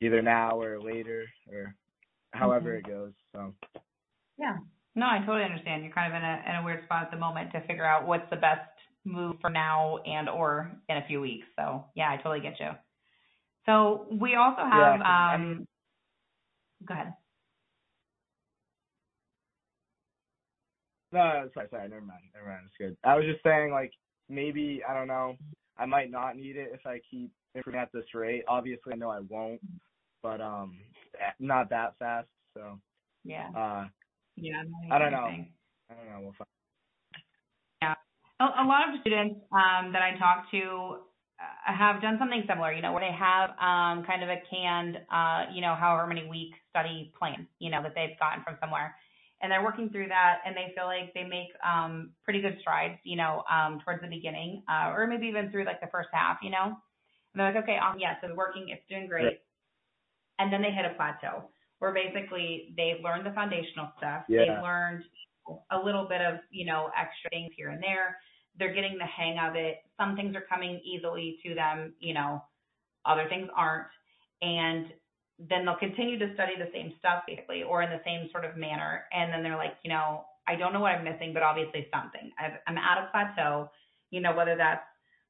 either 0.00 0.22
now 0.22 0.60
or 0.60 0.80
later 0.80 1.26
or 1.50 1.74
however 2.32 2.74
Mhm. 2.74 2.76
it 2.76 2.86
goes. 2.86 3.12
So 3.32 3.54
Yeah. 4.38 4.58
No, 4.98 5.06
I 5.06 5.20
totally 5.20 5.44
understand. 5.44 5.84
You're 5.84 5.94
kind 5.94 6.12
of 6.12 6.18
in 6.18 6.24
a 6.24 6.44
in 6.50 6.56
a 6.62 6.66
weird 6.66 6.84
spot 6.84 7.04
at 7.04 7.12
the 7.12 7.18
moment 7.18 7.52
to 7.52 7.62
figure 7.68 7.86
out 7.86 8.06
what's 8.08 8.28
the 8.30 8.36
best 8.36 8.68
move 9.06 9.36
for 9.40 9.50
now 9.50 9.98
and 9.98 10.28
or 10.28 10.72
in 10.90 10.98
a 10.98 11.06
few 11.08 11.22
weeks. 11.22 11.46
So 11.56 11.86
yeah, 11.96 12.10
I 12.10 12.18
totally 12.18 12.40
get 12.42 12.60
you. 12.60 12.70
So 13.66 14.06
we 14.20 14.36
also 14.36 14.62
have 14.62 14.96
Yeah, 14.96 14.98
um 15.02 15.66
go 16.86 16.94
ahead. 16.94 17.14
No, 21.12 21.48
sorry, 21.54 21.68
sorry, 21.70 21.88
never 21.88 22.02
mind. 22.02 22.22
Never 22.34 22.48
mind, 22.48 22.62
it's 22.66 22.76
good. 22.78 22.96
I 23.04 23.16
was 23.16 23.26
just 23.26 23.42
saying 23.44 23.72
like 23.72 23.92
maybe 24.28 24.82
I 24.88 24.94
don't 24.94 25.08
know, 25.08 25.36
I 25.78 25.86
might 25.86 26.10
not 26.10 26.36
need 26.36 26.56
it 26.56 26.70
if 26.74 26.86
I 26.86 27.00
keep 27.10 27.32
improving 27.54 27.80
at 27.80 27.92
this 27.92 28.14
rate. 28.14 28.44
Obviously 28.48 28.92
I 28.94 28.96
know 28.96 29.10
I 29.10 29.20
won't, 29.20 29.62
but 30.22 30.40
um 30.40 30.78
not 31.40 31.70
that 31.70 31.98
fast, 31.98 32.28
so 32.54 32.80
Yeah. 33.24 33.50
uh 33.56 33.86
Yeah. 34.40 34.62
I 34.90 34.98
don't 34.98 35.12
know. 35.12 35.28
I 35.90 35.94
don't 35.94 36.06
know, 36.06 36.20
we'll 36.20 36.32
find 36.32 36.48
a, 38.40 38.44
a 38.44 38.66
lot 38.66 38.88
of 38.88 39.00
students 39.00 39.40
um, 39.52 39.92
that 39.92 40.02
I 40.02 40.16
talk 40.18 40.50
to 40.52 41.02
uh, 41.38 41.72
have 41.74 42.02
done 42.02 42.16
something 42.18 42.42
similar, 42.48 42.72
you 42.72 42.82
know, 42.82 42.92
where 42.92 43.02
they 43.02 43.14
have 43.14 43.50
um, 43.58 44.04
kind 44.04 44.22
of 44.22 44.28
a 44.28 44.42
canned, 44.50 44.98
uh, 45.10 45.50
you 45.52 45.60
know, 45.60 45.74
however 45.74 46.06
many 46.06 46.26
week 46.28 46.54
study 46.70 47.12
plan, 47.18 47.46
you 47.58 47.70
know, 47.70 47.82
that 47.82 47.94
they've 47.94 48.18
gotten 48.18 48.42
from 48.42 48.56
somewhere. 48.60 48.94
And 49.40 49.52
they're 49.52 49.62
working 49.62 49.88
through 49.90 50.08
that 50.08 50.42
and 50.44 50.56
they 50.56 50.74
feel 50.74 50.86
like 50.86 51.14
they 51.14 51.22
make 51.22 51.54
um, 51.62 52.10
pretty 52.24 52.40
good 52.40 52.58
strides, 52.60 52.98
you 53.04 53.14
know, 53.14 53.44
um, 53.46 53.78
towards 53.84 54.02
the 54.02 54.08
beginning 54.08 54.64
uh, 54.68 54.90
or 54.90 55.06
maybe 55.06 55.26
even 55.26 55.50
through 55.50 55.64
like 55.64 55.80
the 55.80 55.86
first 55.92 56.08
half, 56.12 56.38
you 56.42 56.50
know. 56.50 56.74
And 56.74 57.36
they're 57.36 57.54
like, 57.54 57.62
okay, 57.62 57.78
um, 57.78 57.98
yes, 58.00 58.16
it's 58.20 58.34
working, 58.34 58.66
it's 58.70 58.82
doing 58.88 59.06
great. 59.06 59.24
Right. 59.24 59.40
And 60.40 60.52
then 60.52 60.60
they 60.60 60.72
hit 60.72 60.84
a 60.84 60.94
plateau 60.94 61.50
where 61.78 61.92
basically 61.92 62.74
they've 62.76 63.02
learned 63.02 63.26
the 63.26 63.32
foundational 63.32 63.88
stuff. 63.98 64.24
Yeah. 64.28 64.40
They've 64.40 64.62
learned 64.62 65.04
a 65.70 65.78
little 65.78 66.06
bit 66.08 66.20
of, 66.20 66.40
you 66.50 66.66
know, 66.66 66.90
extra 66.98 67.30
things 67.30 67.52
here 67.56 67.70
and 67.70 67.82
there. 67.82 68.18
They're 68.58 68.74
getting 68.74 68.98
the 68.98 69.06
hang 69.06 69.38
of 69.38 69.54
it. 69.54 69.78
Some 69.98 70.16
things 70.16 70.34
are 70.34 70.44
coming 70.48 70.80
easily 70.84 71.38
to 71.44 71.54
them, 71.54 71.94
you 72.00 72.14
know, 72.14 72.42
other 73.06 73.26
things 73.28 73.48
aren't. 73.54 73.86
And 74.42 74.86
then 75.38 75.64
they'll 75.64 75.76
continue 75.76 76.18
to 76.18 76.34
study 76.34 76.54
the 76.58 76.70
same 76.72 76.94
stuff 76.98 77.22
basically 77.26 77.62
or 77.62 77.82
in 77.82 77.90
the 77.90 78.00
same 78.04 78.28
sort 78.32 78.44
of 78.44 78.56
manner. 78.56 79.04
And 79.12 79.32
then 79.32 79.42
they're 79.42 79.56
like, 79.56 79.76
you 79.84 79.90
know, 79.90 80.24
I 80.48 80.56
don't 80.56 80.72
know 80.72 80.80
what 80.80 80.92
I'm 80.92 81.04
missing, 81.04 81.32
but 81.32 81.42
obviously 81.42 81.86
something. 81.94 82.32
I've, 82.38 82.58
I'm 82.66 82.78
at 82.78 82.98
a 82.98 83.08
plateau, 83.12 83.70
you 84.10 84.20
know, 84.20 84.34
whether 84.34 84.56
that's, 84.56 84.82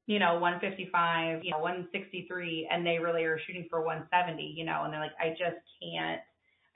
you 0.06 0.18
know, 0.18 0.38
155, 0.38 1.44
you 1.44 1.50
know, 1.50 1.58
163, 1.58 2.68
and 2.70 2.86
they 2.86 2.98
really 2.98 3.24
are 3.24 3.38
shooting 3.46 3.66
for 3.68 3.82
170, 3.82 4.42
you 4.56 4.64
know, 4.64 4.84
and 4.84 4.92
they're 4.92 5.00
like, 5.00 5.12
I 5.20 5.30
just 5.30 5.60
can't, 5.82 6.22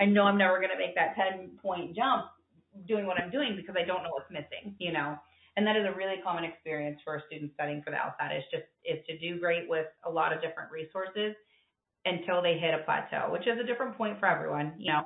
I 0.02 0.06
know 0.06 0.24
I'm 0.24 0.36
never 0.36 0.58
going 0.58 0.70
to 0.74 0.78
make 0.78 0.96
that 0.96 1.14
10 1.14 1.58
point 1.62 1.94
jump 1.94 2.26
doing 2.88 3.06
what 3.06 3.20
I'm 3.20 3.30
doing 3.30 3.54
because 3.56 3.76
I 3.78 3.86
don't 3.86 4.02
know 4.02 4.10
what's 4.10 4.30
missing, 4.30 4.74
you 4.78 4.92
know. 4.92 5.16
And 5.56 5.66
that 5.66 5.76
is 5.76 5.86
a 5.86 5.96
really 5.96 6.16
common 6.24 6.44
experience 6.44 6.98
for 7.04 7.16
a 7.16 7.22
student 7.28 7.52
studying 7.54 7.82
for 7.82 7.90
the 7.90 7.96
LSAT 7.96 8.36
is 8.38 8.44
just 8.50 8.64
is 8.84 8.98
to 9.06 9.18
do 9.18 9.38
great 9.38 9.68
with 9.68 9.86
a 10.04 10.10
lot 10.10 10.32
of 10.32 10.42
different 10.42 10.72
resources 10.72 11.36
until 12.04 12.42
they 12.42 12.58
hit 12.58 12.74
a 12.74 12.82
plateau, 12.84 13.30
which 13.30 13.46
is 13.46 13.60
a 13.62 13.64
different 13.64 13.96
point 13.96 14.18
for 14.18 14.26
everyone, 14.26 14.74
you 14.76 14.90
know, 14.90 15.02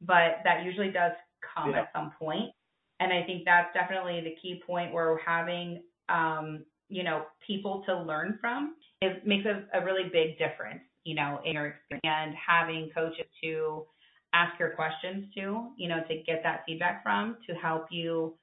but 0.00 0.40
that 0.42 0.64
usually 0.64 0.90
does 0.90 1.12
come 1.54 1.70
Yeah. 1.70 1.82
at 1.82 1.92
some 1.92 2.10
point. 2.18 2.50
And 2.98 3.12
I 3.12 3.22
think 3.22 3.44
that's 3.44 3.72
definitely 3.72 4.20
the 4.22 4.34
key 4.42 4.62
point 4.66 4.92
where 4.92 5.16
having, 5.18 5.82
um, 6.08 6.64
you 6.88 7.04
know, 7.04 7.26
people 7.46 7.84
to 7.86 7.96
learn 7.96 8.38
from 8.40 8.74
is 9.00 9.16
makes 9.24 9.46
a, 9.46 9.64
a 9.78 9.84
really 9.84 10.08
big 10.08 10.38
difference, 10.38 10.82
you 11.04 11.14
know, 11.14 11.40
in 11.44 11.54
your 11.54 11.66
experience 11.68 12.02
and 12.04 12.34
having 12.34 12.90
coaches 12.90 13.26
to 13.44 13.86
ask 14.32 14.58
your 14.58 14.70
questions 14.70 15.26
to, 15.34 15.70
you 15.76 15.88
know, 15.88 16.02
to 16.08 16.22
get 16.26 16.42
that 16.44 16.62
feedback 16.66 17.02
from 17.02 17.36
to 17.48 17.54
help 17.54 17.86
you 17.90 18.34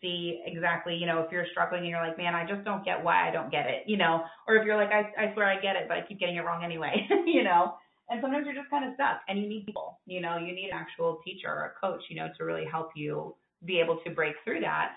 see 0.00 0.40
exactly, 0.46 0.94
you 0.94 1.06
know, 1.06 1.20
if 1.20 1.32
you're 1.32 1.46
struggling 1.50 1.80
and 1.80 1.90
you're 1.90 2.06
like, 2.06 2.16
man, 2.16 2.34
I 2.34 2.46
just 2.46 2.64
don't 2.64 2.84
get 2.84 3.02
why 3.02 3.28
I 3.28 3.32
don't 3.32 3.50
get 3.50 3.66
it, 3.66 3.82
you 3.86 3.96
know, 3.96 4.22
or 4.46 4.56
if 4.56 4.64
you're 4.64 4.76
like, 4.76 4.90
I, 4.90 5.10
I 5.18 5.34
swear 5.34 5.46
I 5.46 5.60
get 5.60 5.76
it, 5.76 5.86
but 5.88 5.96
I 5.96 6.02
keep 6.06 6.20
getting 6.20 6.36
it 6.36 6.44
wrong 6.44 6.62
anyway, 6.64 7.06
you 7.26 7.42
know, 7.42 7.74
and 8.08 8.20
sometimes 8.22 8.46
you're 8.46 8.54
just 8.54 8.70
kind 8.70 8.84
of 8.84 8.94
stuck 8.94 9.22
and 9.28 9.40
you 9.40 9.48
need 9.48 9.66
people, 9.66 9.98
you 10.06 10.20
know, 10.20 10.36
you 10.36 10.54
need 10.54 10.70
an 10.70 10.78
actual 10.78 11.20
teacher 11.24 11.48
or 11.48 11.74
a 11.74 11.80
coach, 11.80 12.02
you 12.08 12.16
know, 12.16 12.28
to 12.38 12.44
really 12.44 12.64
help 12.64 12.90
you 12.94 13.34
be 13.64 13.80
able 13.80 13.98
to 14.04 14.10
break 14.10 14.34
through 14.44 14.60
that, 14.60 14.92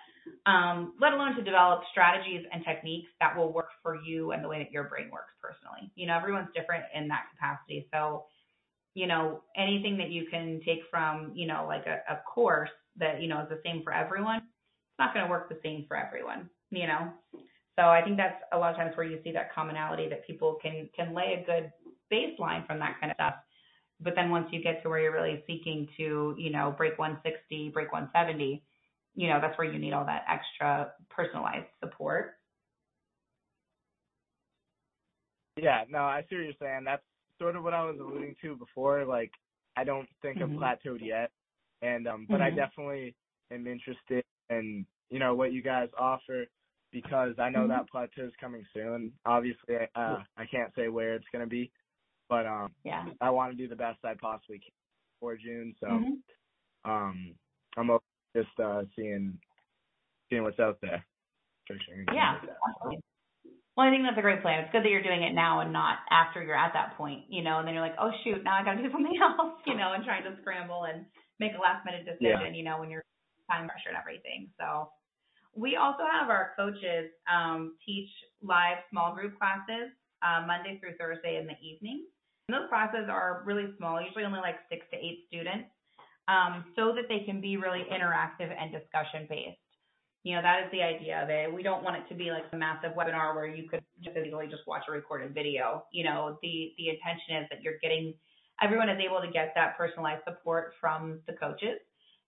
um, 0.45 0.93
let 0.99 1.14
alone 1.14 1.36
to 1.36 1.43
develop 1.43 1.82
strategies 1.91 2.45
and 2.51 2.64
techniques 2.66 3.10
that 3.20 3.36
will 3.36 3.53
work 3.53 3.70
for 3.82 3.97
you 4.06 4.32
and 4.32 4.43
the 4.43 4.47
way 4.47 4.60
that 4.60 4.72
your 4.72 4.86
brain 4.86 5.10
works 5.12 5.34
personally. 5.41 5.91
You 5.95 6.08
know, 6.08 6.18
everyone's 6.18 6.49
different 6.56 6.84
in 6.93 7.08
that 7.10 7.26
capacity. 7.34 7.88
So, 7.93 8.26
you 8.96 9.08
know, 9.08 9.41
anything 9.56 9.98
that 9.98 10.10
you 10.10 10.26
can 10.32 10.62
take 10.66 10.80
from, 10.89 11.32
you 11.36 11.46
know, 11.46 11.66
like 11.68 11.86
a, 11.86 12.00
a 12.12 12.22
course 12.22 12.70
that, 12.98 13.22
you 13.22 13.28
know, 13.28 13.41
is 13.41 13.50
the 13.50 13.60
same 13.64 13.84
for 13.84 13.93
everyone, 13.93 14.38
it's 14.38 15.00
not 15.00 15.14
going 15.14 15.26
to 15.26 15.30
work 15.30 15.50
the 15.50 15.60
same 15.62 15.86
for 15.88 15.98
everyone, 15.98 16.50
you 16.72 16.88
know? 16.88 17.12
So 17.78 17.84
I 17.88 18.02
think 18.02 18.16
that's 18.16 18.41
a 18.54 18.58
lot 18.58 18.72
of 18.72 18.78
times 18.78 18.96
where 18.96 19.06
you 19.06 19.20
see 19.22 19.34
that 19.34 19.54
commonality 19.54 20.08
that 20.08 20.26
people 20.26 20.58
can, 20.62 20.89
can 20.96 21.14
lay 21.14 21.43
a 21.43 21.46
good 21.46 21.72
baseline 22.12 22.66
from 22.66 22.80
that 22.80 22.96
kind 23.02 23.12
of 23.12 23.16
stuff. 23.18 23.36
But 24.00 24.16
then 24.16 24.30
once 24.30 24.48
you 24.52 24.64
get 24.64 24.82
to 24.84 24.89
where 24.89 25.00
you're 25.00 25.12
really 25.12 25.43
seeking 25.46 25.89
to, 25.98 26.34
you 26.38 26.52
know, 26.52 26.74
break 26.78 26.98
160, 26.98 27.72
break 27.74 27.91
170, 27.91 28.64
you 29.16 29.28
know, 29.28 29.39
that's 29.41 29.58
where 29.58 29.70
you 29.70 29.78
need 29.78 29.91
all 29.91 30.06
that 30.06 30.24
extra 30.30 30.91
personalized 31.10 31.68
support. 31.84 32.36
Yeah, 35.58 35.84
no, 35.89 36.00
I 36.00 36.26
see 36.30 36.36
what 36.36 36.43
you're 36.43 36.54
saying. 36.62 36.84
That's 36.86 37.04
sort 37.40 37.56
of 37.56 37.64
what 37.64 37.74
I 37.74 37.84
was 37.84 37.98
alluding 38.00 38.36
to 38.42 38.56
before. 38.58 39.06
Like, 39.06 39.32
I 39.78 39.84
don't 39.84 40.10
think 40.22 40.38
Mhm. 40.38 40.44
I've 40.44 40.60
plateaued 40.62 41.06
yet, 41.06 41.32
and 41.82 42.08
um, 42.08 42.28
but 42.32 42.42
I 42.42 42.50
Mhm. 42.52 42.56
definitely 42.56 43.16
am 43.52 43.68
interested 43.68 44.24
in 44.50 44.86
you 45.10 45.20
know 45.20 45.36
what 45.36 45.54
you 45.54 45.62
guys 45.62 45.90
offer 46.00 46.46
because 46.92 47.36
I 47.40 47.50
know 47.50 47.68
Mhm. 47.68 47.70
that 47.70 47.90
plateau 47.90 48.26
is 48.26 48.34
coming 48.40 48.66
soon. 48.74 49.14
Obviously, 49.26 49.76
uh, 49.96 50.24
I 50.38 50.46
can't 50.48 50.74
say 50.76 50.90
where 50.90 51.16
it's 51.16 51.26
gonna 51.32 51.48
be, 51.48 51.72
but 52.30 52.46
um, 52.48 52.74
Yeah. 52.84 53.06
I 53.22 53.30
want 53.32 53.52
to 53.52 53.58
do 53.58 53.68
the 53.68 53.76
best 53.76 54.04
I 54.06 54.16
possibly 54.16 54.60
can 54.60 54.72
for 55.20 55.38
June. 55.38 55.76
So 55.80 55.88
Mhm. 55.88 56.24
um, 56.86 57.36
I'm 57.78 57.90
just 58.36 58.60
uh, 58.60 58.84
seeing 58.96 59.40
seeing 60.30 60.44
what's 60.44 60.60
out 60.60 60.80
there. 60.82 61.06
Searching 61.68 62.00
and 62.00 62.08
things 62.08 62.18
Yeah. 62.18 62.34
like 62.34 62.42
that. 62.44 62.58
absolutely. 62.70 63.04
Well, 63.76 63.86
I 63.86 63.91
think 63.91 64.03
that's 64.07 64.17
a 64.17 64.23
great 64.23 64.41
plan. 64.41 64.63
It's 64.63 64.71
good 64.71 64.84
that 64.84 64.89
you're 64.89 65.03
doing 65.03 65.23
it 65.23 65.36
now 65.36 65.59
and 65.59 65.73
not 65.73 65.99
after 66.09 66.41
you're 66.41 66.55
at 66.55 66.71
that 66.73 66.95
point, 66.95 67.28
you 67.28 67.43
know, 67.43 67.59
and 67.59 67.67
then 67.67 67.73
you're 67.76 67.84
like, 67.84 67.99
oh 67.99 68.11
shoot, 68.23 68.41
now 68.43 68.55
I 68.55 68.63
got 68.63 68.76
to 68.80 68.84
do 68.84 68.91
something 68.95 69.19
else, 69.19 69.59
you 69.67 69.76
know, 69.76 69.91
and 69.91 70.03
trying 70.03 70.23
to 70.23 70.32
scramble 70.41 70.86
and 70.88 71.05
make 71.39 71.51
a 71.51 71.59
last 71.59 71.84
minute 71.84 72.05
decision, 72.07 72.55
Yeah. 72.55 72.55
you 72.55 72.63
know, 72.63 72.80
when 72.80 72.89
you're 72.89 73.03
time 73.51 73.67
pressure 73.67 73.89
and 73.91 73.99
everything. 73.99 74.47
So 74.57 74.89
we 75.53 75.76
also 75.76 76.03
have 76.07 76.30
our 76.30 76.55
coaches 76.55 77.11
um, 77.28 77.76
teach 77.86 78.09
live 78.41 78.80
small 78.91 79.13
group 79.13 79.38
classes 79.38 79.91
uh, 80.23 80.47
Monday 80.47 80.80
through 80.80 80.95
Thursday 80.95 81.38
in 81.38 81.45
the 81.45 81.59
evening. 81.59 82.07
And 82.47 82.55
those 82.55 82.69
classes 82.69 83.07
are 83.09 83.43
really 83.45 83.67
small, 83.78 84.01
usually 84.01 84.23
only 84.23 84.39
like 84.39 84.55
six 84.71 84.86
to 84.91 84.97
eight 84.97 85.26
students, 85.28 85.67
um, 86.28 86.63
so 86.76 86.93
that 86.95 87.05
they 87.09 87.26
can 87.26 87.41
be 87.41 87.57
really 87.57 87.84
interactive 87.91 88.49
and 88.53 88.71
discussion 88.71 89.28
based 89.28 89.59
you 90.26 90.34
know, 90.34 90.41
that 90.41 90.65
is 90.65 90.71
the 90.71 90.82
idea 90.82 91.21
of 91.21 91.30
it. 91.30 91.53
We 91.53 91.61
don't 91.61 91.84
want 91.84 91.97
it 91.97 92.09
to 92.09 92.15
be 92.15 92.32
like 92.32 92.45
a 92.51 92.57
massive 92.57 92.97
webinar 92.97 93.36
where 93.36 93.45
you 93.45 93.69
could 93.69 93.84
just 94.03 94.17
easily 94.17 94.47
just 94.47 94.65
watch 94.65 94.82
a 94.89 94.91
recorded 94.91 95.36
video. 95.36 95.86
You 95.93 96.03
know, 96.03 96.39
the 96.41 96.73
the 96.80 96.89
intention 96.89 97.43
is 97.43 97.47
that 97.51 97.61
you're 97.61 97.78
getting 97.80 98.15
everyone 98.59 98.89
is 98.89 98.97
able 98.99 99.21
to 99.21 99.32
get 99.32 99.53
that 99.53 99.78
personalized 99.78 100.23
support 100.26 100.73
from 100.82 101.19
the 101.28 101.34
coaches 101.34 101.78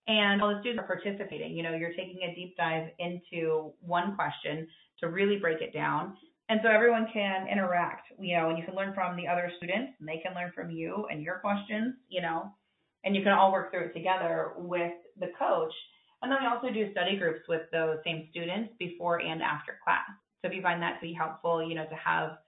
and 0.06 0.40
all 0.40 0.54
the 0.54 0.60
students 0.60 0.80
are 0.80 0.86
participating. 0.86 1.56
You 1.56 1.64
know, 1.64 1.74
you're 1.74 1.90
taking 1.90 2.20
a 2.22 2.34
deep 2.36 2.56
dive 2.56 2.88
into 3.00 3.72
one 3.80 4.14
question 4.14 4.68
to 5.00 5.08
really 5.08 5.38
break 5.38 5.60
it 5.60 5.74
down. 5.74 6.16
And 6.48 6.60
so 6.62 6.70
everyone 6.70 7.08
can 7.12 7.48
interact, 7.48 8.06
you 8.18 8.36
know, 8.36 8.48
and 8.48 8.56
you 8.58 8.64
can 8.64 8.76
learn 8.76 8.94
from 8.94 9.16
the 9.16 9.26
other 9.26 9.50
students 9.56 9.92
and 9.98 10.08
they 10.08 10.22
can 10.24 10.34
learn 10.34 10.52
from 10.54 10.70
you 10.70 11.06
and 11.10 11.20
your 11.20 11.40
questions, 11.40 11.94
you 12.08 12.22
know, 12.22 12.50
and 13.04 13.16
you 13.16 13.22
can 13.22 13.32
all 13.32 13.50
work 13.50 13.70
through 13.70 13.86
it 13.86 13.92
together 13.92 14.52
with 14.56 14.92
the 15.18 15.30
coach. 15.38 15.72
And 16.22 16.32
then 16.32 16.38
we 16.40 16.46
also 16.46 16.72
do 16.72 16.90
study 16.92 17.16
groups 17.16 17.40
with 17.48 17.62
those 17.70 17.98
same 18.04 18.28
students 18.30 18.74
before 18.78 19.20
and 19.20 19.42
after 19.42 19.78
class. 19.84 20.08
So 20.42 20.48
if 20.48 20.54
you 20.54 20.62
find 20.62 20.82
that 20.82 20.94
to 20.94 21.06
be 21.06 21.12
helpful, 21.12 21.62
you 21.62 21.74
know, 21.74 21.86
to 21.86 21.94
have, 21.94 22.38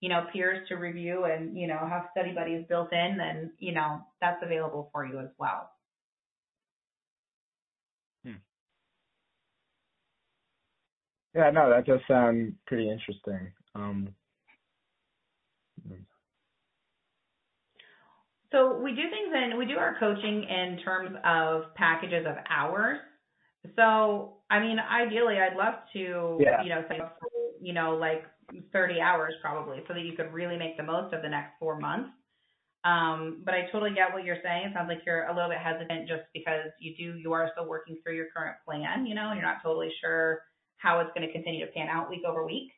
you 0.00 0.08
know, 0.08 0.26
peers 0.32 0.66
to 0.68 0.76
review 0.76 1.24
and, 1.24 1.56
you 1.56 1.66
know, 1.66 1.78
have 1.88 2.06
study 2.12 2.32
buddies 2.32 2.64
built 2.68 2.92
in, 2.92 3.16
then, 3.16 3.52
you 3.58 3.72
know, 3.72 4.00
that's 4.20 4.42
available 4.42 4.90
for 4.92 5.04
you 5.04 5.18
as 5.18 5.30
well. 5.38 5.70
Yeah, 11.36 11.50
no, 11.50 11.68
that 11.68 11.84
does 11.84 12.00
sound 12.08 12.54
pretty 12.66 12.90
interesting. 12.90 13.52
Um, 13.74 14.08
So 18.52 18.78
we 18.78 18.92
do 18.92 19.02
things 19.02 19.34
in, 19.34 19.58
we 19.58 19.66
do 19.66 19.76
our 19.76 19.98
coaching 19.98 20.44
in 20.44 20.78
terms 20.82 21.14
of 21.24 21.74
packages 21.74 22.24
of 22.26 22.36
hours. 22.48 22.98
So, 23.74 24.38
I 24.50 24.60
mean, 24.60 24.78
ideally, 24.78 25.40
I'd 25.40 25.56
love 25.56 25.74
to, 25.92 26.38
Yeah. 26.40 26.62
you 26.62 26.68
know, 26.68 26.84
say, 26.88 27.00
you 27.60 27.72
know, 27.72 27.96
like 27.96 28.24
30 28.72 29.00
hours 29.00 29.34
probably 29.40 29.82
so 29.88 29.94
that 29.94 30.02
you 30.02 30.12
could 30.12 30.32
really 30.32 30.56
make 30.56 30.76
the 30.76 30.82
most 30.82 31.12
of 31.12 31.22
the 31.22 31.28
next 31.28 31.58
four 31.58 31.78
months. 31.78 32.10
Um, 32.84 33.42
but 33.44 33.54
I 33.54 33.66
totally 33.72 33.94
get 33.94 34.12
what 34.12 34.24
you're 34.24 34.40
saying. 34.44 34.68
It 34.68 34.72
sounds 34.74 34.88
like 34.88 35.04
you're 35.04 35.24
a 35.26 35.34
little 35.34 35.50
bit 35.50 35.58
hesitant 35.58 36.06
just 36.06 36.22
because 36.32 36.70
you 36.78 36.94
do, 36.96 37.18
you 37.18 37.32
are 37.32 37.50
still 37.52 37.66
working 37.66 37.98
through 38.02 38.14
your 38.14 38.26
current 38.30 38.56
plan, 38.64 39.06
you 39.06 39.14
know, 39.14 39.30
and 39.30 39.40
you're 39.40 39.48
not 39.48 39.62
totally 39.62 39.92
sure 40.00 40.42
how 40.76 41.00
it's 41.00 41.10
going 41.16 41.26
to 41.26 41.32
continue 41.32 41.66
to 41.66 41.72
pan 41.72 41.88
out 41.88 42.08
week 42.08 42.22
over 42.24 42.46
week. 42.46 42.70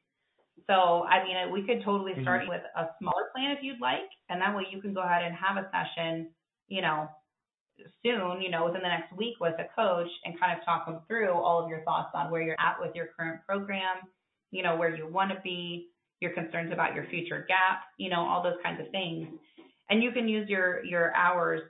So, 0.66 1.05
I 1.05 1.22
mean, 1.24 1.53
we 1.53 1.62
could 1.66 1.84
totally 1.84 2.14
start 2.22 2.49
with 2.49 2.62
a 2.76 2.89
smaller 2.99 3.28
plan 3.34 3.51
if 3.51 3.62
you'd 3.62 3.80
like, 3.80 4.09
and 4.28 4.41
that 4.41 4.57
way 4.57 4.64
you 4.70 4.80
can 4.80 4.95
go 4.95 5.03
ahead 5.03 5.22
and 5.22 5.34
have 5.34 5.57
a 5.57 5.68
session, 5.70 6.30
you 6.68 6.80
know, 6.80 7.09
soon, 8.02 8.40
you 8.40 8.50
know, 8.50 8.64
within 8.64 8.82
the 8.82 8.88
next 8.88 9.12
week 9.16 9.34
with 9.40 9.54
a 9.58 9.66
coach 9.74 10.08
and 10.24 10.38
kind 10.38 10.56
of 10.56 10.64
talk 10.64 10.86
them 10.86 11.00
through 11.06 11.32
all 11.32 11.62
of 11.62 11.68
your 11.68 11.82
thoughts 11.82 12.10
on 12.14 12.30
where 12.30 12.42
you're 12.42 12.58
at 12.58 12.76
with 12.80 12.94
your 12.94 13.08
current 13.18 13.40
program, 13.46 13.96
you 14.50 14.62
know, 14.62 14.76
where 14.76 14.94
you 14.94 15.06
want 15.06 15.30
to 15.30 15.40
be, 15.42 15.88
your 16.20 16.32
concerns 16.32 16.72
about 16.72 16.94
your 16.94 17.06
future 17.06 17.44
gap, 17.48 17.82
you 17.96 18.10
know, 18.10 18.20
all 18.20 18.42
those 18.42 18.58
kinds 18.62 18.80
of 18.80 18.90
things. 18.90 19.28
And 19.90 20.02
you 20.02 20.10
can 20.12 20.28
use 20.28 20.48
your 20.48 20.84
your 20.84 21.14
hours 21.14 21.62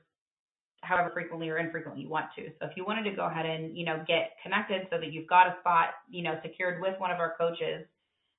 however 0.83 1.11
frequently 1.13 1.49
or 1.49 1.59
infrequently 1.59 2.03
you 2.03 2.09
want 2.09 2.27
to. 2.37 2.47
So 2.59 2.67
if 2.67 2.77
you 2.77 2.85
wanted 2.85 3.09
to 3.11 3.17
go 3.17 3.27
ahead 3.27 3.47
and, 3.47 3.77
you 3.77 3.85
know, 3.85 4.05
get 4.07 4.37
connected 4.43 4.87
so 4.91 4.99
that 4.99 5.13
you've 5.13 5.27
got 5.29 5.49
a 5.49 5.57
spot, 5.61 5.89
you 6.09 6.23
know, 6.23 6.39
secured 6.43 6.81
with 6.81 6.99
one 6.99 7.11
of 7.11 7.19
our 7.19 7.35
coaches, 7.37 7.85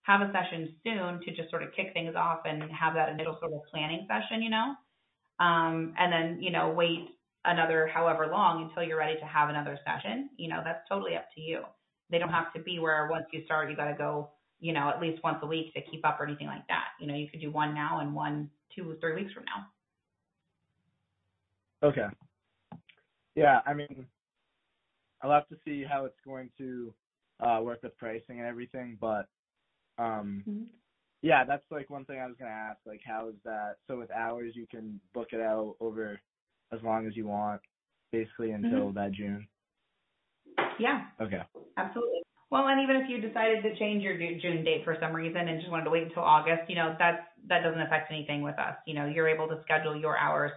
have 0.03 0.21
a 0.21 0.31
session 0.31 0.73
soon 0.83 1.19
to 1.21 1.35
just 1.35 1.49
sort 1.49 1.63
of 1.63 1.69
kick 1.75 1.91
things 1.93 2.15
off 2.15 2.39
and 2.45 2.63
have 2.71 2.93
that 2.93 3.09
initial 3.09 3.37
sort 3.39 3.53
of 3.53 3.59
planning 3.71 4.07
session, 4.07 4.41
you 4.41 4.49
know, 4.49 4.73
um, 5.39 5.93
and 5.99 6.11
then, 6.11 6.41
you 6.41 6.51
know, 6.51 6.69
wait 6.69 7.09
another 7.45 7.87
however 7.93 8.27
long 8.27 8.63
until 8.63 8.83
you're 8.83 8.97
ready 8.97 9.19
to 9.19 9.25
have 9.25 9.49
another 9.49 9.79
session. 9.85 10.29
You 10.37 10.49
know, 10.49 10.61
that's 10.63 10.87
totally 10.89 11.15
up 11.15 11.27
to 11.35 11.41
you. 11.41 11.61
They 12.09 12.17
don't 12.19 12.29
have 12.29 12.53
to 12.53 12.59
be 12.59 12.79
where 12.79 13.07
once 13.09 13.25
you 13.31 13.43
start, 13.45 13.69
you 13.69 13.75
got 13.75 13.89
to 13.89 13.97
go, 13.97 14.31
you 14.59 14.73
know, 14.73 14.89
at 14.89 15.01
least 15.01 15.23
once 15.23 15.39
a 15.43 15.47
week 15.47 15.73
to 15.73 15.81
keep 15.81 16.05
up 16.05 16.19
or 16.19 16.25
anything 16.25 16.47
like 16.47 16.67
that. 16.67 16.89
You 16.99 17.07
know, 17.07 17.15
you 17.15 17.27
could 17.29 17.41
do 17.41 17.51
one 17.51 17.73
now 17.73 17.99
and 17.99 18.13
one, 18.13 18.49
two, 18.75 18.97
three 18.99 19.15
weeks 19.15 19.33
from 19.33 19.45
now. 19.45 19.67
Okay. 21.83 22.07
Yeah, 23.35 23.61
I 23.65 23.73
mean, 23.73 24.05
I'll 25.21 25.31
have 25.31 25.47
to 25.49 25.57
see 25.65 25.83
how 25.83 26.05
it's 26.05 26.19
going 26.25 26.49
to 26.57 26.93
uh 27.39 27.61
work 27.63 27.83
with 27.83 27.97
pricing 27.97 28.39
and 28.39 28.47
everything, 28.47 28.97
but 28.99 29.27
um 29.97 30.45
Mm-hmm. 30.49 30.63
yeah, 31.21 31.43
that's 31.45 31.63
like 31.71 31.89
one 31.89 32.05
thing 32.05 32.19
I 32.19 32.27
was 32.27 32.35
gonna 32.39 32.51
ask. 32.51 32.79
Like, 32.85 33.01
how 33.05 33.29
is 33.29 33.35
that? 33.45 33.75
So 33.87 33.99
with 33.99 34.11
hours, 34.11 34.53
you 34.55 34.67
can 34.67 34.99
book 35.13 35.29
it 35.33 35.41
out 35.41 35.75
over 35.79 36.19
as 36.71 36.79
long 36.83 37.07
as 37.07 37.15
you 37.15 37.27
want, 37.27 37.61
basically 38.11 38.49
mm-hmm. 38.49 38.65
until 38.65 38.91
that 38.93 39.11
June. 39.11 39.47
Yeah, 40.79 41.05
Okay. 41.19 41.41
absolutely. 41.77 42.21
Well, 42.51 42.67
and 42.67 42.81
even 42.81 42.95
if 42.95 43.09
you 43.09 43.21
decided 43.21 43.61
to 43.61 43.77
change 43.77 44.01
your 44.01 44.17
June 44.17 44.63
date 44.63 44.83
for 44.83 44.97
some 44.99 45.13
reason 45.13 45.47
and 45.47 45.59
just 45.59 45.69
wanted 45.69 45.83
to 45.83 45.91
wait 45.91 46.03
until 46.03 46.23
August, 46.23 46.67
you 46.67 46.75
know, 46.75 46.95
that's 46.97 47.21
that 47.47 47.61
doesn't 47.61 47.81
affect 47.81 48.11
anything 48.11 48.41
with 48.41 48.57
us. 48.57 48.75
You 48.87 48.95
know, 48.95 49.05
you're 49.05 49.27
able 49.27 49.47
to 49.49 49.61
schedule 49.61 49.95
your 49.95 50.17
hours 50.17 50.51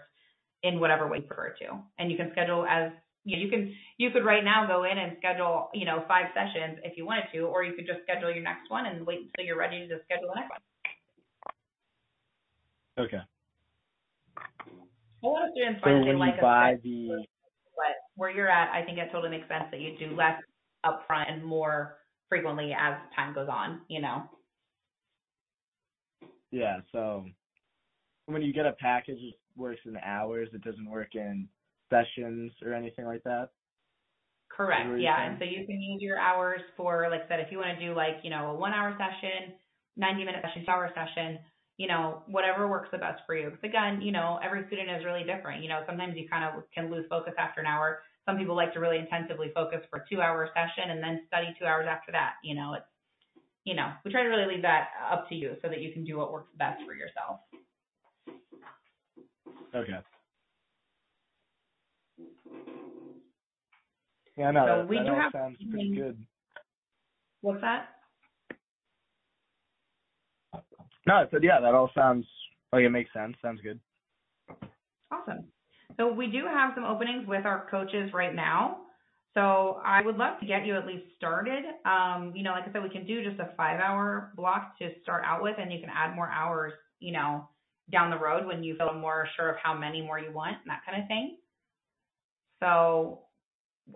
in 0.62 0.80
whatever 0.80 1.06
way 1.06 1.18
you 1.18 1.24
prefer 1.24 1.54
to, 1.60 1.78
and 1.98 2.10
you 2.10 2.16
can 2.16 2.30
schedule 2.32 2.64
as 2.64 2.92
you, 3.24 3.36
know, 3.36 3.42
you 3.42 3.50
can 3.50 3.74
you 3.98 4.10
could 4.10 4.24
right 4.24 4.42
now 4.42 4.66
go 4.66 4.84
in 4.84 4.96
and 4.96 5.16
schedule 5.18 5.68
you 5.74 5.84
know 5.84 6.02
five 6.08 6.26
sessions 6.32 6.78
if 6.82 6.96
you 6.96 7.04
wanted 7.04 7.24
to, 7.34 7.40
or 7.40 7.62
you 7.62 7.74
could 7.74 7.86
just 7.86 8.00
schedule 8.04 8.32
your 8.32 8.42
next 8.42 8.70
one 8.70 8.86
and 8.86 9.06
wait 9.06 9.18
until 9.18 9.44
you're 9.44 9.58
ready 9.58 9.86
to 9.86 9.98
schedule 10.04 10.28
the 10.32 10.40
next 10.40 10.50
one. 10.50 10.60
Okay. 13.06 13.20
A 15.22 15.26
lot 15.26 15.44
of 15.44 15.50
students 15.54 15.80
So 15.84 15.90
find 15.90 16.02
they 16.04 16.08
when 16.08 16.18
like 16.18 16.34
you 16.34 16.38
a 16.38 16.42
buy 16.42 16.76
the 16.82 17.26
but 17.76 17.96
where 18.16 18.30
you're 18.30 18.50
at, 18.50 18.72
I 18.72 18.84
think 18.84 18.98
it 18.98 19.08
totally 19.12 19.30
makes 19.30 19.48
sense 19.48 19.64
that 19.70 19.80
you 19.80 19.96
do 19.98 20.14
less 20.14 20.40
upfront 20.84 21.30
and 21.32 21.44
more 21.44 21.98
frequently 22.28 22.72
as 22.78 22.94
time 23.16 23.34
goes 23.34 23.48
on. 23.48 23.82
You 23.88 24.02
know. 24.02 24.22
yeah, 26.50 26.80
so 26.92 27.26
when 28.26 28.42
you 28.42 28.52
get 28.52 28.66
a 28.66 28.72
package, 28.72 29.18
it 29.20 29.34
works 29.56 29.80
in 29.86 29.96
hours. 29.98 30.48
It 30.52 30.62
doesn't 30.62 30.88
work 30.88 31.14
in 31.14 31.48
sessions 31.90 32.52
or 32.64 32.74
anything 32.74 33.06
like 33.06 33.22
that. 33.24 33.50
Correct. 34.50 34.84
What 34.84 34.92
were 34.92 34.98
you 34.98 35.04
Yeah. 35.04 35.16
saying? 35.16 35.30
And 35.30 35.38
so 35.38 35.44
you 35.44 35.66
can 35.66 35.80
use 35.80 36.02
your 36.02 36.18
hours 36.18 36.60
for, 36.76 37.08
like 37.10 37.22
I 37.24 37.28
said, 37.28 37.40
if 37.40 37.50
you 37.50 37.58
want 37.58 37.78
to 37.78 37.84
do 37.84 37.94
like, 37.94 38.22
you 38.22 38.30
know, 38.30 38.50
a 38.50 38.54
one 38.54 38.72
hour 38.72 38.96
session, 38.98 39.54
90 39.96 40.24
minute 40.24 40.42
session, 40.42 40.64
two 40.64 40.70
hour 40.70 40.92
session, 40.94 41.38
you 41.82 41.88
know, 41.88 42.22
whatever 42.28 42.68
works 42.68 42.88
the 42.92 42.98
best 42.98 43.20
for 43.26 43.34
you. 43.34 43.46
Because 43.50 43.64
again, 43.64 44.00
you 44.00 44.12
know, 44.12 44.38
every 44.40 44.64
student 44.68 44.88
is 44.88 45.04
really 45.04 45.24
different. 45.24 45.64
You 45.64 45.68
know, 45.68 45.82
sometimes 45.84 46.14
you 46.16 46.28
kind 46.28 46.44
of 46.44 46.62
can 46.72 46.92
lose 46.92 47.04
focus 47.10 47.32
after 47.36 47.60
an 47.60 47.66
hour. 47.66 48.02
Some 48.24 48.38
people 48.38 48.54
like 48.54 48.72
to 48.74 48.78
really 48.78 48.98
intensively 48.98 49.50
focus 49.52 49.80
for 49.90 49.98
a 49.98 50.04
two 50.08 50.20
hour 50.22 50.48
session 50.54 50.92
and 50.92 51.02
then 51.02 51.22
study 51.26 51.48
two 51.58 51.64
hours 51.66 51.88
after 51.90 52.12
that. 52.12 52.34
You 52.44 52.54
know, 52.54 52.74
it's, 52.74 52.86
you 53.64 53.74
know, 53.74 53.90
we 54.04 54.12
try 54.12 54.22
to 54.22 54.28
really 54.28 54.46
leave 54.46 54.62
that 54.62 54.90
up 55.10 55.28
to 55.30 55.34
you 55.34 55.56
so 55.60 55.68
that 55.68 55.80
you 55.80 55.92
can 55.92 56.04
do 56.04 56.18
what 56.18 56.32
works 56.32 56.52
best 56.56 56.80
for 56.86 56.94
yourself. 56.94 57.40
Okay. 59.74 59.98
Yeah, 64.38 64.52
no, 64.52 64.66
So 64.66 64.76
that, 64.78 64.88
we 64.88 64.98
that 64.98 65.06
do 65.06 65.12
have- 65.14 65.32
sounds 65.32 65.58
pretty 65.68 65.96
good. 65.96 66.16
What's 67.40 67.60
that? 67.62 67.88
No, 71.06 71.26
so 71.30 71.38
yeah, 71.42 71.60
that 71.60 71.74
all 71.74 71.90
sounds 71.94 72.26
like 72.72 72.84
it 72.84 72.90
makes 72.90 73.12
sense. 73.12 73.36
Sounds 73.42 73.60
good. 73.60 73.80
Awesome. 75.10 75.44
So 75.96 76.12
we 76.12 76.28
do 76.28 76.44
have 76.46 76.72
some 76.74 76.84
openings 76.84 77.26
with 77.26 77.44
our 77.44 77.66
coaches 77.70 78.10
right 78.14 78.34
now. 78.34 78.78
So 79.34 79.80
I 79.84 80.02
would 80.02 80.16
love 80.16 80.38
to 80.40 80.46
get 80.46 80.66
you 80.66 80.76
at 80.76 80.86
least 80.86 81.04
started. 81.16 81.64
Um, 81.86 82.32
you 82.34 82.42
know, 82.42 82.52
like 82.52 82.68
I 82.68 82.72
said, 82.72 82.82
we 82.82 82.90
can 82.90 83.06
do 83.06 83.24
just 83.24 83.40
a 83.40 83.50
five 83.56 83.80
hour 83.80 84.32
block 84.36 84.78
to 84.78 84.90
start 85.02 85.24
out 85.26 85.42
with 85.42 85.56
and 85.58 85.72
you 85.72 85.80
can 85.80 85.88
add 85.90 86.14
more 86.14 86.28
hours, 86.28 86.72
you 87.00 87.12
know, 87.12 87.48
down 87.90 88.10
the 88.10 88.18
road 88.18 88.46
when 88.46 88.62
you 88.62 88.76
feel 88.76 88.92
more 88.94 89.26
sure 89.36 89.50
of 89.50 89.56
how 89.62 89.76
many 89.76 90.02
more 90.02 90.18
you 90.18 90.32
want 90.32 90.56
and 90.62 90.70
that 90.70 90.82
kind 90.86 91.02
of 91.02 91.08
thing. 91.08 91.36
So 92.60 93.20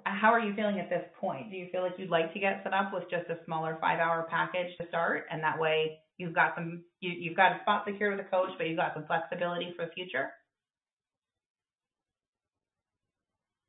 how 0.04 0.32
are 0.32 0.40
you 0.40 0.54
feeling 0.54 0.80
at 0.80 0.90
this 0.90 1.04
point? 1.20 1.50
Do 1.50 1.56
you 1.56 1.68
feel 1.70 1.82
like 1.82 1.92
you'd 1.98 2.10
like 2.10 2.32
to 2.32 2.40
get 2.40 2.62
set 2.64 2.72
up 2.72 2.92
with 2.92 3.04
just 3.10 3.28
a 3.30 3.38
smaller 3.44 3.78
five 3.80 4.00
hour 4.00 4.26
package 4.28 4.76
to 4.80 4.88
start 4.88 5.26
and 5.30 5.42
that 5.42 5.58
way 5.58 5.98
you've 6.18 6.34
got 6.34 6.54
some 6.56 6.84
you, 7.00 7.10
you've 7.10 7.36
got 7.36 7.56
a 7.56 7.60
spot 7.62 7.84
secure 7.86 8.10
with 8.10 8.20
a 8.26 8.28
coach 8.30 8.50
but 8.58 8.68
you've 8.68 8.78
got 8.78 8.94
some 8.94 9.06
flexibility 9.06 9.72
for 9.76 9.86
the 9.86 9.92
future? 9.92 10.30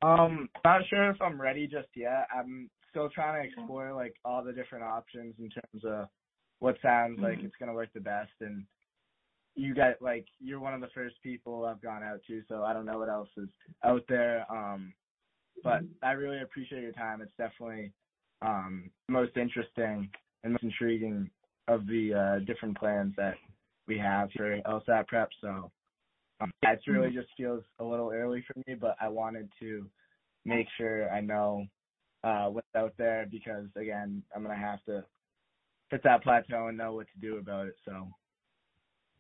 Um, 0.01 0.49
not 0.63 0.81
sure 0.89 1.09
if 1.09 1.21
I'm 1.21 1.41
ready 1.41 1.67
just 1.67 1.89
yet. 1.95 2.27
I'm 2.35 2.69
still 2.91 3.09
trying 3.09 3.41
to 3.43 3.49
explore 3.49 3.93
like 3.93 4.15
all 4.25 4.43
the 4.43 4.53
different 4.53 4.83
options 4.85 5.35
in 5.39 5.49
terms 5.49 5.83
of 5.85 6.07
what 6.59 6.77
sounds 6.81 7.21
like 7.21 7.39
Mhm. 7.39 7.45
it's 7.45 7.55
gonna 7.57 7.73
work 7.73 7.89
the 7.93 8.01
best. 8.01 8.31
And 8.41 8.65
you 9.55 9.73
got 9.75 10.01
like 10.01 10.27
you're 10.39 10.59
one 10.59 10.73
of 10.73 10.81
the 10.81 10.89
first 10.89 11.21
people 11.23 11.65
I've 11.65 11.81
gone 11.81 12.03
out 12.03 12.21
to, 12.27 12.43
so 12.47 12.63
I 12.63 12.73
don't 12.73 12.85
know 12.85 12.99
what 12.99 13.09
else 13.09 13.29
is 13.37 13.49
out 13.83 14.03
there. 14.07 14.45
Um, 14.51 14.93
but 15.63 15.83
I 16.03 16.11
really 16.13 16.41
appreciate 16.41 16.83
your 16.83 16.93
time. 16.93 17.21
It's 17.21 17.35
definitely 17.37 17.93
um 18.41 18.91
most 19.07 19.37
interesting 19.37 20.11
and 20.43 20.53
most 20.53 20.63
intriguing 20.63 21.31
of 21.68 21.86
the 21.88 22.13
uh 22.13 22.45
different 22.45 22.78
plans 22.78 23.13
that 23.18 23.36
we 23.88 23.97
have 23.97 24.30
for 24.36 24.59
LSAT 24.65 25.07
prep. 25.07 25.30
So 25.41 25.72
um, 26.39 26.51
yeah, 26.63 26.74
it 26.74 26.82
really 26.88 27.11
just 27.11 27.30
feels 27.36 27.63
a 27.80 27.84
little 27.84 28.11
early 28.11 28.43
for 28.45 28.59
me, 28.68 28.76
but 28.76 28.95
I 29.01 29.09
wanted 29.09 29.49
to 29.59 29.88
make 30.45 30.68
sure 30.78 31.09
I 31.11 31.22
know 31.22 31.65
uh 32.24 32.47
what's 32.47 32.68
out 32.76 32.93
there 32.97 33.28
because 33.30 33.65
again, 33.76 34.24
I'm 34.36 34.43
gonna 34.43 34.55
have 34.55 34.84
to 34.86 35.03
hit 35.89 36.03
that 36.03 36.24
plateau 36.24 36.68
and 36.68 36.78
know 36.78 36.93
what 36.93 37.07
to 37.13 37.20
do 37.22 37.38
about 37.38 37.68
it. 37.68 37.76
So 37.86 38.07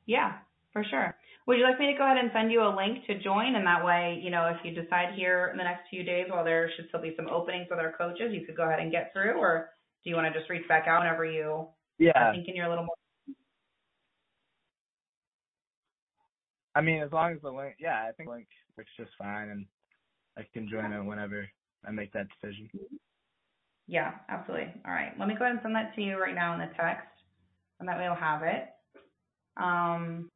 Yeah, 0.05 0.33
for 0.73 0.83
sure. 0.89 1.15
Would 1.47 1.57
you 1.57 1.63
like 1.63 1.79
me 1.79 1.91
to 1.91 1.97
go 1.97 2.03
ahead 2.03 2.17
and 2.17 2.31
send 2.33 2.51
you 2.51 2.61
a 2.61 2.75
link 2.75 3.05
to 3.07 3.19
join? 3.19 3.55
And 3.55 3.65
that 3.65 3.85
way, 3.85 4.19
you 4.21 4.29
know, 4.29 4.47
if 4.47 4.57
you 4.63 4.71
decide 4.79 5.15
here 5.15 5.49
in 5.51 5.57
the 5.57 5.63
next 5.63 5.89
few 5.89 6.03
days 6.03 6.27
while 6.29 6.43
there 6.43 6.69
should 6.75 6.87
still 6.89 7.01
be 7.01 7.13
some 7.15 7.27
openings 7.29 7.67
with 7.69 7.79
our 7.79 7.93
coaches, 7.97 8.33
you 8.33 8.45
could 8.45 8.57
go 8.57 8.63
ahead 8.63 8.79
and 8.79 8.91
get 8.91 9.11
through, 9.13 9.39
or 9.39 9.69
do 10.03 10.09
you 10.09 10.15
want 10.15 10.31
to 10.31 10.37
just 10.37 10.49
reach 10.49 10.67
back 10.67 10.87
out 10.87 10.99
whenever 10.99 11.25
you 11.25 11.67
yeah, 11.99 12.31
thinking 12.31 12.55
you're 12.55 12.65
a 12.65 12.69
little 12.69 12.85
more? 12.85 12.95
I 16.75 16.81
mean, 16.81 17.01
as 17.01 17.11
long 17.11 17.33
as 17.33 17.41
the 17.41 17.49
link, 17.49 17.75
yeah, 17.79 18.05
I 18.07 18.11
think 18.11 18.29
link 18.29 18.47
works 18.77 18.91
just 18.97 19.11
fine, 19.17 19.49
and 19.49 19.65
I 20.37 20.45
can 20.53 20.69
join 20.69 20.91
it 20.91 21.03
whenever 21.03 21.47
I 21.87 21.91
make 21.91 22.13
that 22.13 22.27
decision. 22.39 22.69
Yeah, 23.87 24.11
absolutely. 24.29 24.73
All 24.85 24.93
right. 24.93 25.17
Let 25.17 25.27
me 25.27 25.33
go 25.33 25.45
ahead 25.45 25.53
and 25.53 25.59
send 25.63 25.75
that 25.75 25.95
to 25.95 26.01
you 26.01 26.19
right 26.19 26.35
now 26.35 26.53
in 26.53 26.59
the 26.59 26.69
text, 26.79 27.07
and 27.79 27.89
that 27.89 27.97
way 27.97 28.03
you'll 28.03 28.15
have 28.15 28.43
it. 28.43 28.67
Um, 29.55 30.29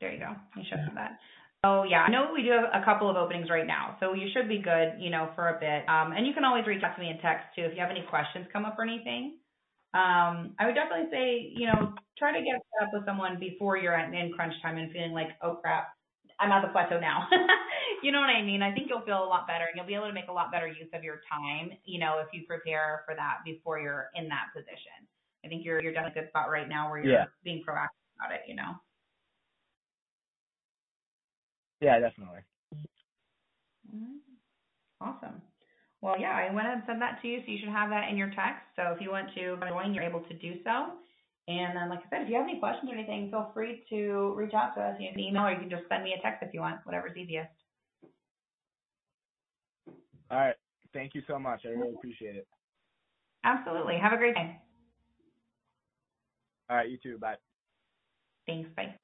there 0.00 0.12
you 0.12 0.20
go. 0.20 0.36
You 0.56 0.62
should 0.68 0.78
have 0.78 0.94
that. 0.94 1.18
Oh 1.64 1.82
yeah, 1.82 2.02
I 2.06 2.10
know 2.10 2.30
we 2.32 2.42
do 2.42 2.50
have 2.54 2.70
a 2.70 2.84
couple 2.84 3.10
of 3.10 3.16
openings 3.16 3.50
right 3.50 3.66
now, 3.66 3.96
so 3.98 4.14
you 4.14 4.30
should 4.32 4.48
be 4.48 4.62
good, 4.62 5.02
you 5.02 5.10
know, 5.10 5.32
for 5.34 5.48
a 5.50 5.58
bit. 5.58 5.88
Um, 5.90 6.12
and 6.14 6.24
you 6.26 6.32
can 6.32 6.44
always 6.44 6.66
reach 6.66 6.84
out 6.84 6.94
to 6.94 7.00
me 7.02 7.10
in 7.10 7.18
text 7.18 7.50
too 7.56 7.62
if 7.66 7.74
you 7.74 7.80
have 7.80 7.90
any 7.90 8.06
questions 8.08 8.46
come 8.52 8.64
up 8.64 8.78
or 8.78 8.84
anything. 8.84 9.38
Um, 9.94 10.54
I 10.60 10.66
would 10.66 10.76
definitely 10.76 11.10
say, 11.10 11.50
you 11.56 11.66
know, 11.66 11.94
try 12.16 12.30
to 12.30 12.44
get 12.44 12.62
set 12.62 12.86
up 12.86 12.90
with 12.94 13.06
someone 13.06 13.40
before 13.40 13.76
you're 13.76 13.94
at 13.94 14.14
in 14.14 14.32
crunch 14.34 14.54
time 14.62 14.78
and 14.78 14.92
feeling 14.92 15.12
like, 15.12 15.34
oh 15.42 15.56
crap, 15.56 15.88
I'm 16.38 16.52
at 16.52 16.62
the 16.62 16.70
plateau 16.70 17.00
now. 17.00 17.26
you 18.02 18.12
know 18.12 18.20
what 18.20 18.30
I 18.30 18.42
mean? 18.42 18.62
I 18.62 18.72
think 18.72 18.86
you'll 18.88 19.02
feel 19.06 19.24
a 19.24 19.26
lot 19.26 19.48
better 19.48 19.66
and 19.66 19.74
you'll 19.74 19.86
be 19.86 19.94
able 19.96 20.06
to 20.06 20.14
make 20.14 20.28
a 20.28 20.32
lot 20.32 20.52
better 20.52 20.68
use 20.68 20.90
of 20.94 21.02
your 21.02 21.22
time, 21.30 21.72
you 21.84 21.98
know, 21.98 22.20
if 22.20 22.28
you 22.32 22.46
prepare 22.46 23.02
for 23.06 23.16
that 23.16 23.38
before 23.44 23.80
you're 23.80 24.10
in 24.14 24.28
that 24.28 24.54
position. 24.54 25.08
I 25.44 25.48
think 25.48 25.64
you're 25.64 25.82
you're 25.82 25.92
definitely 25.92 26.20
in 26.20 26.24
a 26.24 26.26
good 26.26 26.30
spot 26.30 26.50
right 26.50 26.68
now 26.68 26.90
where 26.90 27.00
you're 27.02 27.10
Yeah. 27.10 27.24
being 27.42 27.64
proactive 27.66 27.98
about 28.20 28.30
it, 28.34 28.42
you 28.46 28.54
know. 28.54 28.78
Yeah, 31.80 31.98
definitely. 32.00 32.40
Mhm. 33.94 34.18
Awesome. 35.00 35.42
Well, 36.00 36.18
yeah, 36.18 36.36
I 36.36 36.52
went 36.52 36.66
ahead 36.66 36.78
and 36.78 36.86
sent 36.86 37.00
that 37.00 37.20
to 37.22 37.28
you, 37.28 37.40
so 37.40 37.50
you 37.50 37.58
should 37.58 37.68
have 37.68 37.90
that 37.90 38.08
in 38.08 38.16
your 38.16 38.30
text. 38.30 38.62
So 38.76 38.92
if 38.92 39.00
you 39.00 39.10
want 39.10 39.32
to 39.34 39.56
join, 39.68 39.94
you're 39.94 40.04
able 40.04 40.20
to 40.22 40.34
do 40.34 40.62
so. 40.62 40.98
And 41.48 41.76
then, 41.76 41.88
like 41.88 42.00
I 42.06 42.08
said, 42.10 42.22
if 42.22 42.28
you 42.28 42.36
have 42.36 42.44
any 42.44 42.58
questions 42.60 42.90
or 42.90 42.94
anything, 42.94 43.30
feel 43.30 43.50
free 43.54 43.84
to 43.88 44.34
reach 44.36 44.54
out 44.54 44.74
to 44.74 44.82
us. 44.82 45.00
You 45.00 45.10
can 45.10 45.18
email 45.20 45.46
or 45.46 45.52
you 45.52 45.58
can 45.58 45.70
just 45.70 45.88
send 45.88 46.04
me 46.04 46.12
a 46.12 46.20
text 46.20 46.42
if 46.42 46.52
you 46.52 46.60
want, 46.60 46.84
whatever's 46.84 47.16
easiest. 47.16 47.50
All 50.30 50.38
right. 50.38 50.56
Thank 50.92 51.14
you 51.14 51.22
so 51.26 51.38
much. 51.38 51.64
I 51.64 51.70
really 51.70 51.94
appreciate 51.94 52.36
it. 52.36 52.46
Absolutely. 53.44 53.96
Have 53.98 54.12
a 54.12 54.18
great 54.18 54.34
day. 54.34 54.60
All 56.68 56.76
right, 56.76 56.90
you 56.90 56.98
too. 56.98 57.18
Bye. 57.18 57.36
Thanks. 58.46 58.68
Bye. 58.76 58.94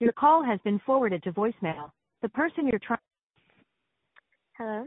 Your 0.00 0.12
call 0.12 0.44
has 0.44 0.60
been 0.64 0.80
forwarded 0.84 1.22
to 1.24 1.32
voicemail. 1.32 1.90
The 2.22 2.28
person 2.28 2.66
you're 2.68 2.80
trying. 2.80 2.98
Hello? 4.58 4.86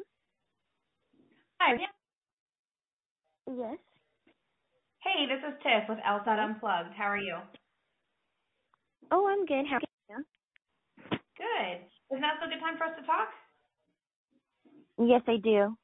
Hi. 1.59 1.77
Yes. 3.47 3.77
Hey, 4.99 5.25
this 5.27 5.39
is 5.47 5.55
Tiff 5.63 5.89
with 5.89 5.99
LSAT 5.99 6.39
Unplugged. 6.39 6.93
How 6.97 7.05
are 7.05 7.17
you? 7.17 7.37
Oh, 9.11 9.27
I'm 9.27 9.45
good. 9.45 9.65
How 9.69 9.77
are 9.77 9.81
you? 10.09 10.25
Good. 11.37 12.15
Is 12.15 12.21
now 12.21 12.33
still 12.37 12.49
a 12.49 12.51
good 12.51 12.59
time 12.59 12.77
for 12.77 12.85
us 12.85 12.93
to 12.99 13.05
talk? 13.05 13.29
Yes, 14.99 15.21
I 15.27 15.37
do. 15.37 15.77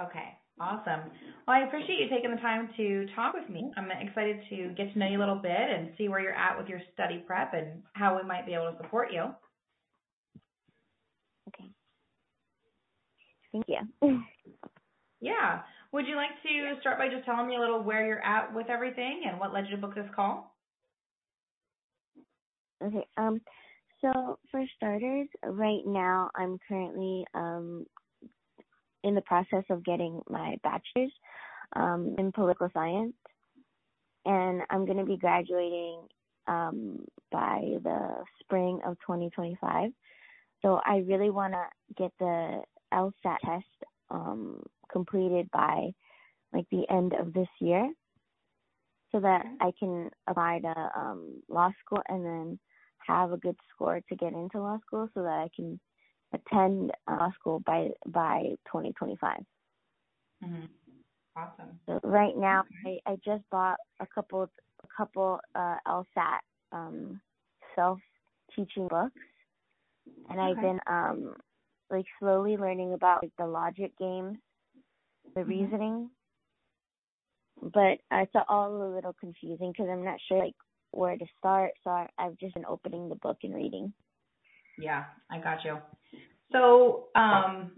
Okay. 0.00 0.38
Awesome. 0.60 1.10
Well, 1.46 1.56
I 1.56 1.66
appreciate 1.66 1.98
you 1.98 2.08
taking 2.08 2.30
the 2.30 2.36
time 2.40 2.68
to 2.76 3.06
talk 3.16 3.34
with 3.34 3.48
me. 3.50 3.72
I'm 3.76 3.90
excited 3.90 4.40
to 4.50 4.72
get 4.76 4.92
to 4.92 4.98
know 4.98 5.08
you 5.08 5.18
a 5.18 5.20
little 5.20 5.40
bit 5.42 5.50
and 5.52 5.90
see 5.98 6.08
where 6.08 6.20
you're 6.20 6.32
at 6.32 6.56
with 6.56 6.68
your 6.68 6.80
study 6.92 7.18
prep 7.26 7.54
and 7.54 7.82
how 7.94 8.16
we 8.16 8.22
might 8.26 8.46
be 8.46 8.54
able 8.54 8.70
to 8.70 8.76
support 8.78 9.12
you. 9.12 9.24
Okay. 11.48 11.70
Thank 13.52 13.64
you. 13.68 14.22
Yeah. 15.20 15.62
Would 15.92 16.06
you 16.06 16.16
like 16.16 16.30
to 16.42 16.80
start 16.80 16.98
by 16.98 17.08
just 17.08 17.24
telling 17.24 17.48
me 17.48 17.56
a 17.56 17.60
little 17.60 17.82
where 17.82 18.06
you're 18.06 18.22
at 18.22 18.54
with 18.54 18.68
everything 18.68 19.22
and 19.26 19.40
what 19.40 19.54
led 19.54 19.64
you 19.64 19.70
to 19.70 19.80
book 19.80 19.94
this 19.94 20.04
call? 20.14 20.54
Okay. 22.84 23.06
Um 23.16 23.40
so 24.02 24.38
for 24.50 24.62
starters, 24.76 25.28
right 25.44 25.80
now 25.86 26.30
I'm 26.34 26.58
currently 26.68 27.24
um 27.34 27.86
in 29.04 29.14
the 29.14 29.20
process 29.22 29.64
of 29.70 29.84
getting 29.84 30.20
my 30.28 30.56
bachelor's 30.64 31.12
um 31.76 32.16
in 32.18 32.32
political 32.32 32.68
science 32.74 33.14
and 34.24 34.62
I'm 34.70 34.86
going 34.86 34.98
to 34.98 35.04
be 35.04 35.16
graduating 35.16 36.00
um 36.46 37.04
by 37.30 37.60
the 37.82 38.24
spring 38.40 38.80
of 38.86 38.94
2025. 39.00 39.90
So 40.62 40.80
I 40.84 40.98
really 41.06 41.30
want 41.30 41.54
to 41.54 41.64
get 41.96 42.12
the 42.18 42.62
LSAT 42.92 43.38
test 43.44 43.64
um 44.10 44.62
completed 44.92 45.50
by 45.52 45.90
like 46.52 46.66
the 46.70 46.84
end 46.90 47.14
of 47.14 47.32
this 47.32 47.48
year 47.60 47.92
so 49.10 49.20
that 49.20 49.44
I 49.60 49.72
can 49.78 50.10
apply 50.28 50.60
to 50.60 50.90
um 50.96 51.42
law 51.48 51.70
school 51.84 52.02
and 52.08 52.24
then 52.24 52.58
have 53.06 53.32
a 53.32 53.36
good 53.38 53.56
score 53.74 54.00
to 54.08 54.16
get 54.16 54.32
into 54.32 54.60
law 54.60 54.78
school 54.86 55.08
so 55.14 55.22
that 55.22 55.38
I 55.46 55.48
can 55.54 55.78
attend 56.34 56.92
law 57.08 57.30
school 57.38 57.60
by 57.60 57.90
by 58.06 58.42
2025. 58.66 59.38
Mm-hmm. 60.44 60.64
Awesome. 61.36 61.80
So 61.86 62.00
right 62.04 62.36
now 62.36 62.64
I, 62.86 62.98
I 63.06 63.16
just 63.24 63.44
bought 63.50 63.78
a 64.00 64.06
couple 64.06 64.42
a 64.82 64.88
couple 64.96 65.40
uh 65.54 65.76
LSAT 65.86 66.38
um 66.72 67.20
self 67.76 67.98
teaching 68.56 68.88
books 68.88 69.20
and 70.30 70.40
I've 70.40 70.60
been 70.60 70.80
um 70.86 71.34
like 71.90 72.06
slowly 72.20 72.56
learning 72.56 72.94
about 72.94 73.22
like 73.22 73.32
the 73.38 73.46
logic 73.46 73.92
games 73.98 74.38
the 75.36 75.44
Mhm. 75.44 75.48
reasoning. 75.48 76.10
But 77.62 77.98
uh, 78.12 78.22
it's 78.22 78.32
all 78.48 78.76
a 78.76 78.94
little 78.94 79.14
confusing 79.20 79.72
because 79.72 79.88
I'm 79.90 80.04
not 80.04 80.18
sure 80.28 80.38
like 80.38 80.54
where 80.92 81.16
to 81.16 81.26
start. 81.38 81.72
So 81.84 81.90
I, 81.90 82.08
I've 82.18 82.38
just 82.38 82.54
been 82.54 82.66
opening 82.66 83.08
the 83.08 83.16
book 83.16 83.38
and 83.42 83.54
reading. 83.54 83.92
Yeah, 84.78 85.04
I 85.30 85.38
got 85.38 85.64
you. 85.64 85.78
So, 86.52 87.08
um, 87.14 87.72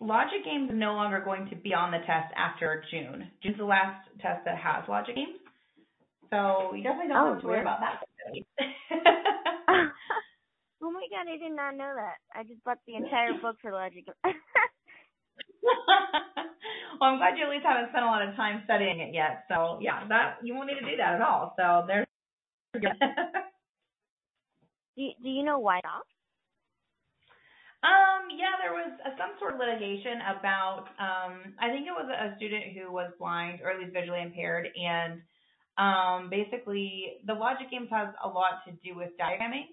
logic 0.00 0.44
games 0.44 0.70
are 0.70 0.74
no 0.74 0.94
longer 0.94 1.20
going 1.24 1.48
to 1.50 1.56
be 1.56 1.74
on 1.74 1.90
the 1.90 1.98
test 1.98 2.32
after 2.36 2.84
June. 2.90 3.30
June's 3.42 3.58
the 3.58 3.64
last 3.64 4.06
test 4.20 4.44
that 4.44 4.58
has 4.58 4.84
logic 4.88 5.16
games. 5.16 5.38
So 6.30 6.74
you 6.74 6.82
definitely 6.82 7.08
don't 7.08 7.18
Oh, 7.26 7.32
have 7.34 7.40
to 7.42 7.46
worry 7.46 7.60
about 7.60 7.80
that. 7.80 8.02
oh 10.82 10.90
my 10.90 11.06
god, 11.10 11.28
I 11.30 11.36
did 11.38 11.54
not 11.54 11.76
know 11.76 11.92
that. 11.94 12.16
I 12.34 12.42
just 12.42 12.62
bought 12.64 12.78
the 12.86 12.94
entire 13.00 13.34
book 13.40 13.56
for 13.62 13.72
logic. 13.72 14.04
well, 15.62 17.10
I'm 17.10 17.18
glad 17.18 17.36
you 17.38 17.44
at 17.44 17.50
least 17.50 17.64
haven't 17.66 17.90
spent 17.90 18.04
a 18.04 18.08
lot 18.08 18.26
of 18.26 18.34
time 18.36 18.62
studying 18.64 19.00
it 19.00 19.14
yet. 19.14 19.44
So 19.48 19.78
yeah, 19.80 20.06
that 20.08 20.38
you 20.42 20.54
won't 20.54 20.66
need 20.68 20.80
to 20.80 20.90
do 20.90 20.96
that 20.96 21.14
at 21.14 21.22
all. 21.22 21.54
So 21.56 21.84
there's. 21.86 22.06
Do 24.96 25.02
you, 25.02 25.12
Do 25.22 25.28
you 25.28 25.42
know 25.44 25.58
why 25.58 25.80
not? 25.84 26.06
Um, 27.84 28.32
yeah, 28.32 28.56
there 28.62 28.72
was 28.72 28.96
uh 29.04 29.10
some 29.18 29.36
sort 29.38 29.54
of 29.54 29.60
litigation 29.60 30.20
about, 30.24 30.88
um, 30.98 31.54
I 31.60 31.68
think 31.68 31.86
it 31.86 31.92
was 31.92 32.08
a 32.08 32.34
student 32.36 32.72
who 32.72 32.90
was 32.90 33.12
blind 33.18 33.60
or 33.60 33.70
at 33.70 33.78
least 33.78 33.92
visually 33.92 34.22
impaired, 34.22 34.68
and 34.74 35.20
um, 35.76 36.30
basically 36.30 37.20
the 37.26 37.34
logic 37.34 37.70
games 37.70 37.88
has 37.90 38.08
a 38.24 38.28
lot 38.28 38.64
to 38.66 38.72
do 38.82 38.96
with 38.96 39.10
diagramming, 39.20 39.68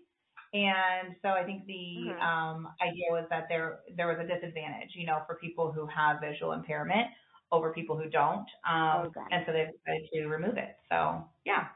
and 0.54 1.16
so 1.22 1.30
I 1.30 1.46
think 1.46 1.68
the 1.68 2.12
Mhm. 2.12 2.22
um, 2.22 2.68
idea 2.82 3.08
was 3.12 3.28
that 3.30 3.46
there 3.48 3.80
there 3.96 4.08
was 4.08 4.18
a 4.20 4.28
disadvantage, 4.28 4.92
you 4.96 5.06
know, 5.08 5.24
for 5.26 5.36
people 5.36 5.72
who 5.72 5.88
have 5.88 6.20
visual 6.20 6.52
impairment 6.52 7.08
over 7.52 7.72
people 7.74 7.98
who 7.98 8.10
don't, 8.10 8.48
um, 8.68 9.04
Oh, 9.04 9.32
and 9.32 9.44
so 9.48 9.54
they 9.54 9.66
decided 9.72 10.10
to 10.14 10.28
remove 10.28 10.58
it. 10.58 10.76
So 10.90 11.30
yeah, 11.46 11.70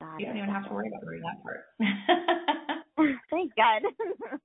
Got 0.00 0.20
you 0.20 0.26
don't 0.26 0.38
even 0.38 0.48
have 0.48 0.64
to 0.64 0.72
worry 0.72 0.88
about 0.88 1.06
reading 1.06 1.28
that 1.28 1.42
part. 1.44 1.60
Thank 3.30 3.52
God. 3.54 3.82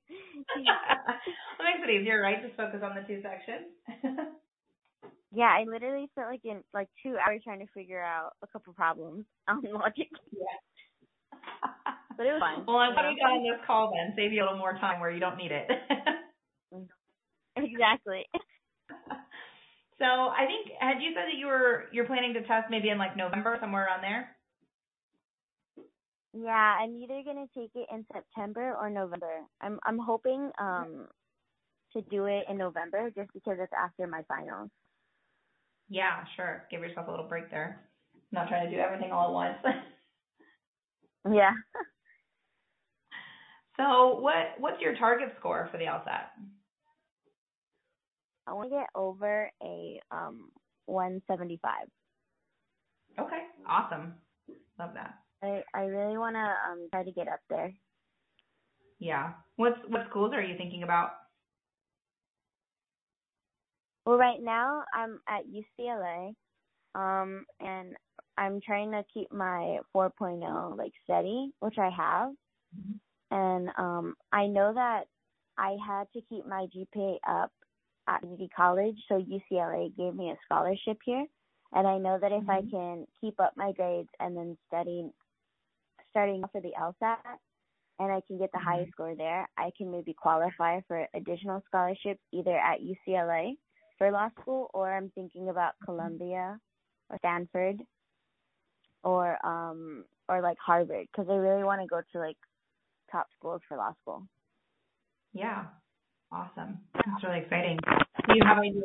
well, 0.56 1.64
makes 1.64 1.84
it 1.84 1.90
easier, 1.90 2.22
right? 2.22 2.44
Just 2.44 2.56
focus 2.56 2.82
on 2.84 2.96
the 2.96 3.08
two 3.08 3.22
sections. 3.24 3.72
yeah, 5.32 5.52
I 5.52 5.64
literally 5.64 6.08
spent 6.12 6.28
like 6.28 6.44
in 6.44 6.62
like 6.74 6.88
two 7.04 7.16
hours 7.16 7.42
trying 7.44 7.60
to 7.60 7.72
figure 7.74 8.04
out 8.04 8.32
a 8.44 8.48
couple 8.48 8.74
problems 8.74 9.26
on 9.48 9.64
logic. 9.64 10.10
But 12.18 12.28
it 12.28 12.34
was 12.34 12.44
fun. 12.44 12.66
Well, 12.68 12.78
I'm 12.78 12.94
glad 12.94 13.12
you 13.12 13.16
we 13.16 13.20
got 13.20 13.36
on 13.36 13.44
this 13.44 13.60
call 13.68 13.92
then. 13.92 14.16
Save 14.16 14.32
you 14.32 14.44
a 14.44 14.46
little 14.46 14.60
more 14.60 14.78
time 14.80 15.00
where 15.00 15.12
you 15.12 15.20
don't 15.20 15.38
need 15.38 15.52
it. 15.52 15.68
exactly. 17.56 18.24
so 20.00 20.06
I 20.06 20.48
think 20.48 20.72
had 20.80 21.00
you 21.02 21.12
said 21.12 21.28
that 21.28 21.40
you 21.40 21.48
were 21.48 21.86
you're 21.92 22.08
planning 22.08 22.34
to 22.36 22.44
test 22.44 22.68
maybe 22.70 22.90
in 22.90 22.98
like 22.98 23.16
November 23.18 23.58
somewhere 23.60 23.86
around 23.86 24.02
there? 24.02 24.35
Yeah, 26.38 26.78
I'm 26.82 26.98
either 26.98 27.22
gonna 27.26 27.46
take 27.56 27.72
it 27.76 27.88
in 27.92 28.06
September 28.14 28.76
or 28.80 28.90
November. 28.90 29.40
I'm 29.62 29.80
I'm 29.86 29.98
hoping 29.98 30.52
um 30.60 31.08
to 31.94 32.02
do 32.02 32.26
it 32.26 32.44
in 32.50 32.58
November 32.58 33.10
just 33.16 33.32
because 33.34 33.58
it's 33.60 33.72
after 33.74 34.06
my 34.06 34.22
finals. 34.28 34.70
Yeah, 35.88 36.26
sure. 36.36 36.66
Give 36.70 36.82
yourself 36.82 37.08
a 37.08 37.12
little 37.12 37.28
break 37.28 37.50
there. 37.50 37.88
not 38.32 38.50
trying 38.50 38.70
to 38.70 38.76
do 38.76 38.82
everything 38.82 39.12
all 39.12 39.28
at 39.28 39.34
once. 39.64 39.78
Yeah. 41.32 41.54
so 43.78 44.20
what 44.20 44.60
what's 44.60 44.80
your 44.82 44.96
target 44.96 45.34
score 45.40 45.70
for 45.72 45.78
the 45.78 45.86
LSAT? 45.86 46.26
I 48.46 48.54
want 48.54 48.70
to 48.70 48.76
get 48.76 48.90
over 48.94 49.50
a 49.64 50.00
um 50.12 50.50
175. 50.86 51.74
Okay, 53.20 53.42
awesome. 53.68 54.14
Love 54.78 54.94
that. 54.94 55.16
I 55.46 55.64
I 55.74 55.86
really 55.86 56.18
want 56.18 56.36
to 56.36 56.72
um 56.72 56.90
try 56.92 57.04
to 57.04 57.12
get 57.12 57.28
up 57.28 57.42
there. 57.50 57.74
Yeah. 59.00 59.34
What's 59.58 59.80
what 59.88 60.08
schools 60.10 60.34
are 60.34 60.42
you 60.42 60.58
thinking 60.58 60.84
about? 60.84 61.12
Well, 64.06 64.18
right 64.18 64.42
now 64.42 64.84
I'm 64.94 65.20
at 65.28 65.44
UCLA, 65.48 66.36
um, 66.96 67.46
and 67.60 67.96
I'm 68.38 68.62
trying 68.62 68.92
to 68.92 69.04
keep 69.14 69.32
my 69.32 69.80
4.0 69.96 70.78
like 70.78 70.94
steady, 71.04 71.52
which 71.60 71.78
I 71.80 71.90
have. 71.90 72.34
And 73.32 73.70
um, 73.78 74.16
I 74.32 74.48
know 74.48 74.74
that 74.74 75.06
I 75.58 75.78
had 75.86 76.08
to 76.14 76.22
keep 76.30 76.46
my 76.48 76.68
GPA 76.76 77.18
up 77.28 77.52
at 78.08 78.24
Unity 78.24 78.50
College, 78.56 78.98
so 79.08 79.16
UCLA 79.22 79.96
gave 79.98 80.16
me 80.16 80.32
a 80.32 80.38
scholarship 80.46 81.00
here. 81.06 81.26
And 81.74 81.88
I 81.88 81.98
know 81.98 82.20
that 82.20 82.32
if 82.32 82.48
I 82.50 82.62
Mhm. 82.62 82.70
can 82.70 83.08
keep 83.20 83.40
up 83.40 83.54
my 83.58 83.72
grades 83.74 84.10
and 84.20 84.38
then 84.38 84.58
study, 84.68 85.10
starting 86.16 86.42
off 86.46 86.52
for 86.54 86.62
the 86.62 86.72
LSAT, 86.80 87.18
and 88.00 88.10
I 88.10 88.22
can 88.26 88.38
get 88.38 88.50
the 88.54 88.60
highest 88.60 88.92
score 88.92 89.16
there, 89.16 89.50
I 89.58 89.72
can 89.78 89.92
maybe 89.92 90.14
qualify 90.14 90.80
for 90.88 91.06
additional 91.14 91.62
scholarships 91.68 92.22
either 92.32 92.58
at 92.58 92.80
UCLA 92.80 93.58
for 93.98 94.12
law 94.12 94.30
school, 94.40 94.70
or 94.74 94.96
I'm 94.96 95.12
thinking 95.14 95.50
about 95.50 95.74
Columbia 95.84 96.58
or 97.10 97.18
Stanford, 97.20 97.82
or 99.04 99.46
um 99.46 100.06
or 100.30 100.42
like 100.42 100.58
Harvard, 100.66 101.08
because 101.12 101.30
I 101.30 101.36
really 101.36 101.64
want 101.64 101.82
to 101.82 101.88
go 101.88 102.02
to 102.14 102.20
like 102.20 102.38
top 103.12 103.28
schools 103.38 103.62
for 103.68 103.76
law 103.78 103.94
school. 104.02 104.24
Yeah. 105.34 105.66
Awesome. 106.32 106.80
That's 106.94 107.24
really 107.24 107.40
exciting. 107.40 107.78
Do 108.28 108.36
you 108.36 108.42
have 108.46 108.58
any 108.58 108.70
idea 108.70 108.82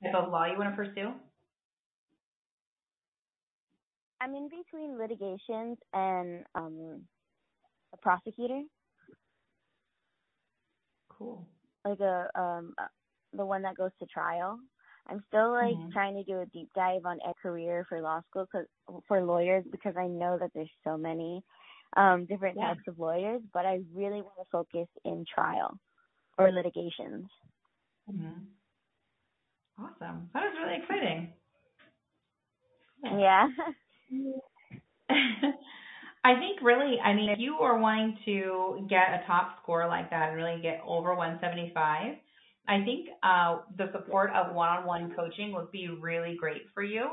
what 0.00 0.12
type 0.12 0.14
of 0.24 0.32
law 0.32 0.46
you 0.46 0.58
want 0.58 0.70
to 0.70 0.76
pursue? 0.76 1.12
I'm 4.22 4.34
in 4.36 4.48
between 4.50 4.98
litigations 4.98 5.78
and 5.94 6.44
um 6.54 7.02
a 7.94 7.98
prosecutor, 7.98 8.62
Cool. 11.08 11.46
like 11.84 12.00
a 12.00 12.28
um 12.38 12.74
uh, 12.78 12.86
the 13.34 13.46
one 13.46 13.62
that 13.62 13.76
goes 13.76 13.90
to 14.00 14.06
trial. 14.06 14.58
I'm 15.08 15.22
still 15.28 15.52
like 15.52 15.78
Mhm. 15.78 15.92
trying 15.92 16.14
to 16.16 16.24
do 16.24 16.40
a 16.40 16.46
deep 16.46 16.70
dive 16.74 17.06
on 17.06 17.18
a 17.28 17.34
career 17.42 17.86
for 17.88 18.00
law 18.00 18.20
school 18.30 18.46
cause, 18.52 18.66
for 19.08 19.22
lawyers 19.22 19.64
because 19.70 19.94
I 19.98 20.06
know 20.06 20.38
that 20.38 20.50
there's 20.54 20.70
so 20.84 20.96
many 20.96 21.42
um, 21.96 22.26
different 22.26 22.58
Yeah. 22.58 22.60
types 22.60 22.82
of 22.88 22.98
lawyers, 22.98 23.42
but 23.52 23.66
I 23.66 23.80
really 23.94 24.22
want 24.22 24.36
to 24.38 24.46
focus 24.52 24.88
in 25.04 25.24
trial 25.34 25.78
or 26.38 26.50
litigations. 26.52 27.26
hmm 28.06 28.48
Awesome. 29.78 30.30
That 30.34 30.44
is 30.46 30.58
really 30.62 30.76
exciting. 30.82 31.32
Yeah. 33.04 33.48
I 36.24 36.34
think 36.38 36.62
really, 36.62 37.00
I 37.00 37.14
mean, 37.14 37.30
if 37.30 37.38
you 37.38 37.56
are 37.56 37.78
wanting 37.78 38.16
to 38.26 38.86
get 38.88 39.22
a 39.22 39.26
top 39.26 39.58
score 39.62 39.88
like 39.88 40.10
that 40.10 40.28
and 40.28 40.36
really 40.36 40.60
get 40.62 40.80
over 40.86 41.14
175, 41.14 42.14
I 42.68 42.84
think 42.84 43.08
uh, 43.24 43.58
the 43.76 43.90
support 43.92 44.30
of 44.30 44.54
one-on-one 44.54 45.14
coaching 45.16 45.52
would 45.52 45.72
be 45.72 45.88
really 45.88 46.36
great 46.38 46.62
for 46.74 46.82
you. 46.82 47.10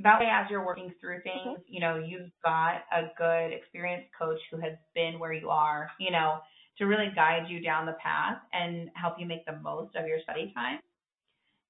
That 0.00 0.20
way, 0.20 0.26
as 0.26 0.46
you're 0.50 0.64
working 0.64 0.92
through 1.00 1.22
things, 1.22 1.58
you 1.66 1.80
know, 1.80 1.98
you've 2.04 2.30
got 2.44 2.82
a 2.92 3.10
good 3.16 3.52
experienced 3.52 4.08
coach 4.16 4.38
who 4.50 4.58
has 4.58 4.72
been 4.94 5.18
where 5.18 5.32
you 5.32 5.50
are, 5.50 5.90
you 5.98 6.10
know, 6.10 6.38
to 6.78 6.84
really 6.84 7.10
guide 7.14 7.46
you 7.48 7.60
down 7.60 7.86
the 7.86 7.96
path 8.02 8.38
and 8.52 8.90
help 8.94 9.14
you 9.18 9.26
make 9.26 9.44
the 9.44 9.56
most 9.62 9.96
of 9.96 10.06
your 10.06 10.18
study 10.22 10.52
time. 10.54 10.78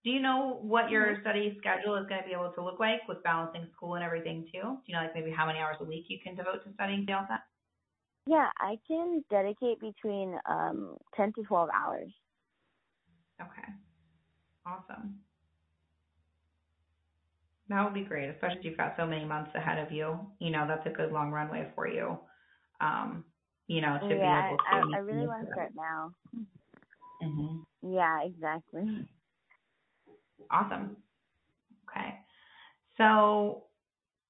Do 0.05 0.11
you 0.11 0.21
know 0.21 0.59
what 0.63 0.91
your 0.91 1.21
study 1.21 1.57
schedule 1.59 1.97
is 1.97 2.07
going 2.09 2.23
to 2.23 2.27
be 2.27 2.33
able 2.33 2.53
to 2.53 2.63
look 2.65 2.81
like 2.81 3.07
with 3.09 3.23
balancing 3.23 3.69
school 3.75 3.95
and 3.97 4.05
everything 4.05 4.45
too? 4.53 4.63
Do 4.63 4.83
you 4.87 4.95
know 4.95 5.03
like 5.03 5.15
maybe 5.15 5.31
how 5.31 5.47
many 5.47 5.59
hours 5.59 5.77
a 5.81 5.85
week 5.85 6.07
you 6.09 6.19
can 6.23 6.35
devote 6.37 6.65
to 6.65 6.73
studying 6.75 7.05
the 7.07 7.13
LSAT? 7.13 7.41
Yeah, 8.27 8.51
I 8.59 8.79
can 8.87 9.25
dedicate 9.31 9.81
between 9.81 10.39
um 10.47 10.99
10 11.17 11.33
to 11.35 11.43
12 11.43 11.71
hours. 11.75 12.13
Okay. 13.41 13.69
Awesome. 14.67 15.23
That 17.69 17.85
would 17.85 17.95
be 17.95 18.05
great, 18.05 18.31
especially 18.31 18.59
if 18.61 18.65
you've 18.65 18.77
got 18.79 18.97
so 18.97 19.07
many 19.07 19.25
months 19.25 19.51
ahead 19.55 19.79
of 19.79 19.93
you. 19.93 20.33
You 20.41 20.51
know, 20.51 20.67
that's 20.67 20.87
a 20.87 20.91
good 20.91 21.13
long 21.13 21.31
runway 21.31 21.71
for 21.75 21.87
you. 21.87 22.19
Um, 22.81 23.25
you 23.67 23.81
know, 23.83 23.99
to 24.09 24.15
yeah, 24.17 24.21
be 24.21 24.35
able 24.47 24.57
to. 24.57 24.65
I, 24.93 24.97
I 24.97 24.99
really 24.99 25.27
want 25.27 25.47
to 25.47 25.53
start 25.53 25.73
now. 25.75 26.15
hmm 27.21 27.63
Yeah, 27.83 28.23
exactly. 28.25 29.09
Awesome. 30.51 30.97
Okay. 31.91 32.15
So, 32.99 33.65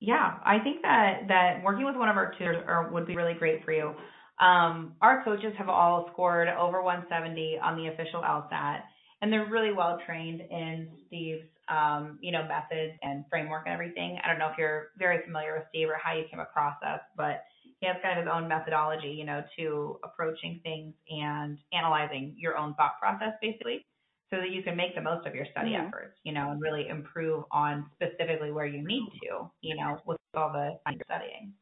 yeah, 0.01 0.39
I 0.45 0.59
think 0.61 0.83
that 0.83 1.29
that 1.29 1.63
working 1.65 1.87
with 1.87 1.97
one 1.97 2.09
of 2.11 2.17
our 2.17 2.33
tutors 2.39 2.65
are, 2.67 2.91
would 2.93 3.07
be 3.07 3.17
really 3.17 3.35
great 3.35 3.65
for 3.65 3.73
you. 3.73 3.95
Um, 4.41 4.95
our 5.03 5.25
coaches 5.25 5.55
have 5.59 5.69
all 5.69 6.11
scored 6.13 6.49
over 6.49 6.83
170 6.83 7.59
on 7.63 7.77
the 7.77 7.89
official 7.89 8.23
LSAT, 8.23 8.81
and 9.23 9.33
they're 9.33 9.47
really 9.51 9.73
well 9.73 10.01
trained 10.07 10.43
in 10.43 10.89
Steve's, 11.09 11.45
um, 11.69 12.19
you 12.23 12.33
know, 12.33 12.45
methods 12.49 12.99
and 13.03 13.25
framework 13.31 13.65
and 13.67 13.75
everything. 13.75 14.19
I 14.25 14.29
don't 14.29 14.39
know 14.39 14.49
if 14.51 14.59
you're 14.59 14.89
very 14.99 15.25
familiar 15.25 15.55
with 15.55 15.65
Steve 15.71 15.89
or 15.89 15.99
how 16.03 16.15
you 16.15 16.25
came 16.31 16.41
across 16.41 16.77
us, 16.87 17.01
but 17.17 17.45
he 17.81 17.87
has 17.89 17.97
kind 18.03 18.19
of 18.19 18.27
his 18.27 18.33
own 18.33 18.49
methodology, 18.49 19.09
you 19.11 19.25
know, 19.25 19.43
to 19.59 19.99
approaching 20.05 20.61
things 20.65 20.95
and 21.11 21.59
analyzing 21.73 22.35
your 22.39 22.57
own 22.59 22.75
thought 22.77 23.01
process, 23.01 23.35
basically 23.43 23.87
so 24.31 24.37
that 24.39 24.51
you 24.51 24.63
can 24.63 24.77
make 24.77 24.95
the 24.95 25.01
most 25.01 25.27
of 25.27 25.35
your 25.35 25.47
study 25.51 25.71
Mhm. 25.71 25.87
efforts, 25.87 26.19
you 26.25 26.33
know, 26.33 26.51
and 26.51 26.61
really 26.61 26.89
improve 26.89 27.45
on 27.51 27.91
specifically 27.95 28.53
where 28.53 28.67
you 28.67 28.87
need 28.87 29.09
to, 29.23 29.51
you 29.63 29.77
know, 29.77 30.01
with 30.07 30.19
all 30.35 30.53
the 30.53 30.79
you're 30.93 31.03
studying. 31.07 31.55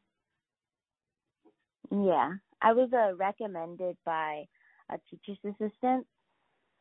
Yeah, 1.91 2.33
I 2.61 2.73
was 2.73 2.89
uh, 2.93 3.15
recommended 3.15 3.97
by 4.05 4.45
a 4.89 4.97
teacher's 5.09 5.39
assistant 5.45 6.07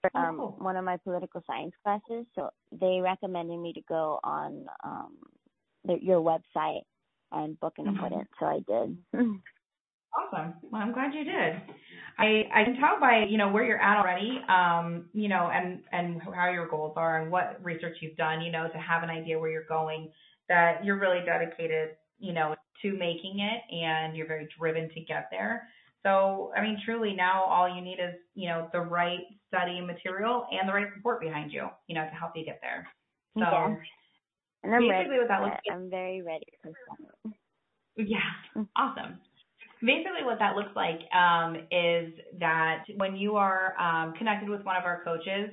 for 0.02 0.10
Oh, 0.14 0.20
um, 0.28 0.36
cool. 0.36 0.52
one 0.58 0.76
of 0.76 0.84
my 0.84 0.96
political 0.98 1.42
science 1.46 1.74
classes. 1.82 2.26
So 2.34 2.50
they 2.72 3.00
recommended 3.00 3.58
me 3.58 3.72
to 3.74 3.82
go 3.88 4.20
on 4.24 4.66
um, 4.84 5.18
the, 5.84 5.96
your 6.02 6.20
website 6.20 6.82
and 7.32 7.58
book 7.60 7.74
an 7.78 7.86
Mhm. 7.86 7.96
appointment. 7.96 8.28
So 8.40 8.46
I 8.46 8.60
did. 8.66 8.98
Awesome. 10.16 10.54
Well, 10.62 10.80
I'm 10.80 10.92
glad 10.92 11.12
you 11.14 11.24
did. 11.24 11.60
I 12.18 12.44
I 12.54 12.64
can 12.64 12.76
tell 12.76 12.98
by 13.00 13.24
you 13.28 13.36
know 13.36 13.50
where 13.50 13.64
you're 13.64 13.80
at 13.82 13.98
already, 13.98 14.40
um, 14.48 15.10
you 15.12 15.28
know, 15.28 15.50
and 15.52 15.82
and 15.92 16.22
how 16.22 16.50
your 16.50 16.66
goals 16.68 16.94
are 16.96 17.20
and 17.20 17.30
what 17.30 17.62
research 17.62 17.98
you've 18.00 18.16
done, 18.16 18.40
you 18.40 18.50
know, 18.50 18.68
to 18.72 18.78
have 18.78 19.02
an 19.02 19.10
idea 19.10 19.38
where 19.38 19.50
you're 19.50 19.66
going. 19.68 20.10
That 20.48 20.84
you're 20.84 20.98
really 20.98 21.24
dedicated, 21.24 21.96
you 22.18 22.32
know, 22.32 22.54
to 22.82 22.92
making 22.96 23.40
it, 23.40 23.62
and 23.74 24.16
you're 24.16 24.28
very 24.28 24.48
driven 24.58 24.88
to 24.90 25.00
get 25.00 25.28
there. 25.30 25.68
So, 26.02 26.52
I 26.56 26.62
mean, 26.62 26.80
truly, 26.84 27.14
now 27.14 27.44
all 27.44 27.68
you 27.68 27.82
need 27.82 27.98
is 28.00 28.14
you 28.34 28.48
know 28.48 28.68
the 28.72 28.80
right 28.80 29.20
study 29.48 29.80
material 29.80 30.46
and 30.52 30.68
the 30.68 30.72
right 30.72 30.86
support 30.96 31.20
behind 31.20 31.52
you, 31.52 31.68
you 31.88 31.94
know, 31.94 32.04
to 32.04 32.14
help 32.14 32.32
you 32.36 32.44
get 32.44 32.60
there. 32.62 32.88
So, 33.38 33.40
Yeah. 33.40 33.76
and 34.62 34.74
I'm 34.74 34.88
ready. 34.88 35.04
basically 35.04 35.18
what 35.18 35.28
that 35.28 35.40
for 35.40 35.46
looks 35.46 35.60
it. 35.66 35.72
I'm 35.72 35.90
very 35.90 36.22
ready 36.22 36.46
for. 36.62 36.72
Yeah, 37.96 38.20
awesome. 38.76 39.20
Basically, 39.86 40.24
what 40.24 40.40
that 40.40 40.56
looks 40.56 40.74
like 40.74 40.98
um, 41.14 41.54
is 41.70 42.12
that 42.40 42.84
when 42.96 43.14
you 43.14 43.36
are 43.36 43.78
um, 43.78 44.14
connected 44.14 44.48
with 44.48 44.64
one 44.64 44.74
of 44.74 44.82
our 44.84 45.04
coaches, 45.04 45.50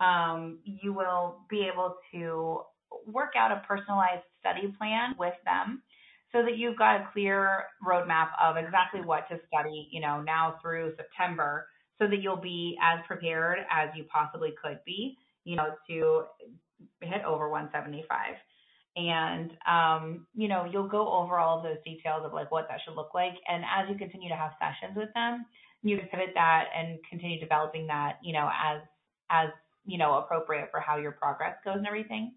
um, 0.00 0.58
you 0.64 0.92
will 0.92 1.38
be 1.48 1.66
able 1.72 1.96
to 2.12 2.60
work 3.06 3.32
out 3.38 3.50
a 3.50 3.62
personalized 3.66 4.24
study 4.38 4.74
plan 4.76 5.14
with 5.18 5.32
them 5.46 5.82
so 6.30 6.42
that 6.42 6.58
you've 6.58 6.76
got 6.76 7.00
a 7.00 7.08
clear 7.12 7.64
roadmap 7.82 8.28
of 8.38 8.56
exactly 8.58 9.00
what 9.00 9.26
to 9.30 9.38
study, 9.48 9.88
you 9.90 10.00
know, 10.00 10.20
now 10.20 10.56
through 10.60 10.92
September 10.96 11.66
so 11.98 12.06
that 12.06 12.20
you'll 12.20 12.36
be 12.36 12.76
as 12.82 12.98
prepared 13.06 13.60
as 13.70 13.88
you 13.96 14.04
possibly 14.12 14.52
could 14.62 14.78
be, 14.84 15.16
you 15.44 15.56
know, 15.56 15.70
to 15.88 16.24
hit 17.00 17.24
over 17.24 17.48
175 17.48 18.36
and 18.96 19.52
um, 19.68 20.26
you 20.34 20.48
know 20.48 20.64
you'll 20.70 20.88
go 20.88 21.12
over 21.12 21.38
all 21.38 21.58
of 21.58 21.64
those 21.64 21.82
details 21.84 22.22
of 22.24 22.32
like 22.32 22.50
what 22.50 22.66
that 22.68 22.80
should 22.84 22.96
look 22.96 23.14
like. 23.14 23.34
And 23.48 23.64
as 23.64 23.88
you 23.90 23.96
continue 23.96 24.28
to 24.28 24.36
have 24.36 24.52
sessions 24.60 24.96
with 24.96 25.12
them 25.14 25.46
you 25.82 25.96
can 25.98 26.08
pivot 26.08 26.30
that 26.34 26.64
and 26.76 26.98
continue 27.08 27.40
developing 27.40 27.86
that 27.86 28.18
you 28.22 28.32
know 28.32 28.48
as 28.48 28.82
as 29.30 29.48
you 29.84 29.98
know 29.98 30.18
appropriate 30.18 30.68
for 30.70 30.80
how 30.80 30.96
your 30.98 31.12
progress 31.12 31.56
goes 31.64 31.76
and 31.76 31.86
everything. 31.86 32.34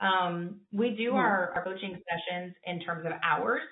Um, 0.00 0.60
we 0.72 0.90
do 0.90 1.12
Mhm. 1.12 1.18
our, 1.18 1.52
our 1.54 1.64
coaching 1.64 2.02
sessions 2.10 2.54
in 2.64 2.80
terms 2.80 3.06
of 3.06 3.12
hours. 3.22 3.62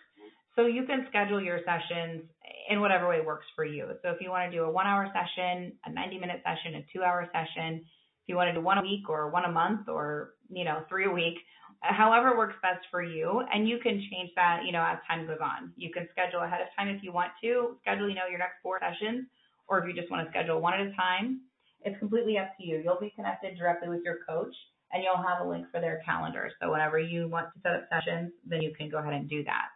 So 0.54 0.66
you 0.66 0.84
can 0.86 1.06
schedule 1.08 1.40
your 1.40 1.60
sessions 1.64 2.28
in 2.68 2.80
whatever 2.80 3.08
way 3.08 3.20
works 3.20 3.46
for 3.56 3.64
you. 3.64 3.98
So 4.02 4.10
if 4.10 4.20
you 4.20 4.30
want 4.30 4.50
to 4.50 4.56
do 4.56 4.64
a 4.64 4.70
one 4.70 4.86
hour 4.86 5.10
session 5.12 5.78
a 5.84 5.90
90 5.92 6.18
minute 6.18 6.42
session 6.44 6.76
a 6.76 6.86
two 6.92 7.02
hour 7.02 7.28
session 7.32 7.84
if 8.22 8.28
you 8.28 8.36
want 8.36 8.48
to 8.48 8.54
do 8.54 8.60
one 8.60 8.78
a 8.78 8.82
week 8.82 9.08
or 9.08 9.30
one 9.30 9.44
a 9.44 9.52
month 9.52 9.88
or 9.88 10.34
you 10.48 10.64
know 10.64 10.84
three 10.88 11.06
a 11.06 11.10
week 11.10 11.38
however 11.82 12.36
works 12.36 12.54
best 12.62 12.86
for 12.90 13.02
you 13.02 13.42
and 13.52 13.68
you 13.68 13.78
can 13.78 13.98
change 14.10 14.30
that 14.36 14.60
you 14.64 14.72
know 14.72 14.82
as 14.82 14.98
time 15.08 15.26
goes 15.26 15.38
on. 15.42 15.72
You 15.76 15.90
can 15.90 16.08
schedule 16.12 16.40
ahead 16.40 16.60
of 16.60 16.68
time 16.76 16.88
if 16.88 17.02
you 17.02 17.12
want 17.12 17.32
to 17.42 17.76
schedule 17.82 18.08
you 18.08 18.14
know 18.14 18.26
your 18.30 18.38
next 18.38 18.62
four 18.62 18.78
sessions 18.80 19.26
or 19.68 19.78
if 19.78 19.86
you 19.86 19.94
just 19.94 20.10
want 20.10 20.24
to 20.24 20.30
schedule 20.30 20.60
one 20.60 20.74
at 20.74 20.86
a 20.86 20.92
time. 20.94 21.40
It's 21.84 21.98
completely 21.98 22.38
up 22.38 22.56
to 22.58 22.64
you. 22.64 22.80
You'll 22.84 23.00
be 23.00 23.12
connected 23.16 23.58
directly 23.58 23.88
with 23.88 24.02
your 24.04 24.18
coach 24.28 24.54
and 24.92 25.02
you'll 25.02 25.16
have 25.16 25.44
a 25.44 25.48
link 25.48 25.66
for 25.72 25.80
their 25.80 26.00
calendar. 26.04 26.50
So 26.60 26.70
whenever 26.70 26.98
you 26.98 27.28
want 27.28 27.48
to 27.54 27.60
set 27.62 27.72
up 27.72 27.88
sessions 27.90 28.32
then 28.46 28.62
you 28.62 28.72
can 28.76 28.88
go 28.88 28.98
ahead 28.98 29.14
and 29.14 29.28
do 29.28 29.42
that. 29.44 29.66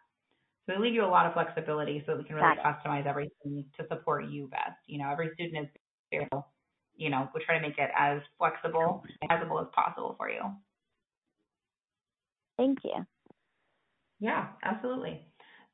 So 0.66 0.74
we 0.78 0.87
leave 0.87 0.95
you 0.95 1.05
a 1.05 1.07
lot 1.07 1.27
of 1.27 1.35
flexibility 1.35 2.03
so 2.07 2.12
that 2.12 2.19
we 2.19 2.24
can 2.24 2.37
really 2.37 2.57
customize 2.65 3.07
everything 3.07 3.65
to 3.78 3.87
support 3.89 4.27
you 4.27 4.49
best. 4.49 4.78
You 4.87 4.99
know 4.99 5.11
every 5.11 5.31
student 5.35 5.69
is 6.12 6.23
you 6.97 7.11
know 7.11 7.28
we 7.35 7.45
try 7.45 7.59
to 7.59 7.66
make 7.66 7.78
it 7.78 7.91
as 7.99 8.20
flexible 8.39 9.03
as 9.28 9.66
possible 9.74 10.15
for 10.19 10.31
you 10.31 10.41
Thank 12.57 12.78
you. 12.85 13.07
Yeah, 14.20 14.49
absolutely. 14.62 15.20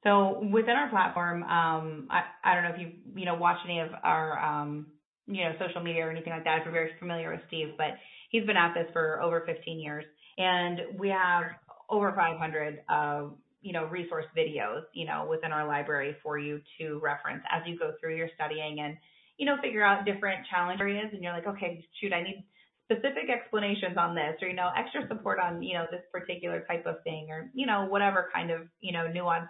So 0.03 0.41
within 0.53 0.71
our 0.77 0.89
platform, 0.91 1.45
um, 1.45 2.09
I, 2.11 2.23
I 2.45 2.55
don't 2.55 2.65
know 2.65 2.71
if 2.71 2.81
you've 2.81 3.19
you 3.19 3.25
know 3.25 3.37
watched 3.37 3.65
any 3.65 3.81
of 3.81 3.91
our 4.03 4.39
um, 4.39 4.87
you 5.27 5.45
know 5.45 5.53
social 5.65 5.83
media 5.83 6.07
or 6.07 6.11
anything 6.11 6.33
like 6.33 6.45
that. 6.45 6.59
If 6.59 6.65
you're 6.65 6.73
very 6.73 6.91
familiar 6.99 7.31
with 7.31 7.41
Steve, 7.47 7.75
but 7.79 7.99
he's 8.31 8.45
been 8.45 8.57
at 8.57 8.75
this 8.75 8.87
for 8.93 9.23
over 9.23 9.45
15 9.47 9.79
years, 9.79 10.05
and 10.39 10.99
we 10.99 11.09
have 11.09 11.45
over 11.89 12.13
500 12.17 12.81
uh, 12.89 13.23
you 13.61 13.73
know 13.73 13.85
resource 13.87 14.25
videos 14.37 14.83
you 14.93 15.07
know 15.07 15.27
within 15.31 15.53
our 15.53 15.69
library 15.69 16.17
for 16.21 16.37
you 16.37 16.61
to 16.79 16.99
reference 17.01 17.45
as 17.51 17.63
you 17.67 17.79
go 17.79 17.93
through 18.01 18.17
your 18.17 18.29
studying 18.35 18.81
and 18.81 18.97
you 19.39 19.47
know 19.47 19.57
figure 19.63 19.85
out 19.85 20.05
different 20.05 20.45
challenge 20.51 20.81
areas. 20.81 21.11
And 21.13 21.23
you're 21.23 21.33
like, 21.33 21.47
okay, 21.47 21.85
shoot, 22.01 22.13
I 22.13 22.25
need 22.25 22.45
specific 22.93 23.31
explanations 23.31 23.97
on 23.97 24.15
this 24.15 24.37
or 24.43 24.49
you 24.49 24.55
know 24.55 24.71
extra 24.77 25.07
support 25.09 25.39
on 25.39 25.63
you 25.63 25.75
know 25.75 25.87
this 25.91 26.03
particular 26.13 26.65
type 26.69 26.85
of 26.87 27.03
thing 27.05 27.29
or 27.31 27.51
you 27.55 27.67
know 27.67 27.87
whatever 27.87 28.29
kind 28.35 28.51
of 28.51 28.69
you 28.81 28.93
know 28.93 29.09
nuanced 29.09 29.49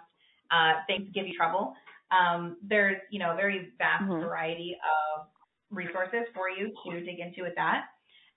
uh, 0.51 0.73
things 0.87 1.09
give 1.13 1.27
you 1.27 1.35
trouble. 1.35 1.73
Um, 2.11 2.57
there's 2.63 2.97
you 3.09 3.19
know 3.19 3.31
a 3.31 3.35
very 3.35 3.71
vast 3.77 4.03
Mhm. 4.03 4.21
variety 4.21 4.77
of 4.83 5.27
resources 5.71 6.25
for 6.33 6.49
you 6.49 6.71
to 6.85 6.99
dig 7.03 7.19
into 7.19 7.41
with 7.43 7.55
that, 7.55 7.85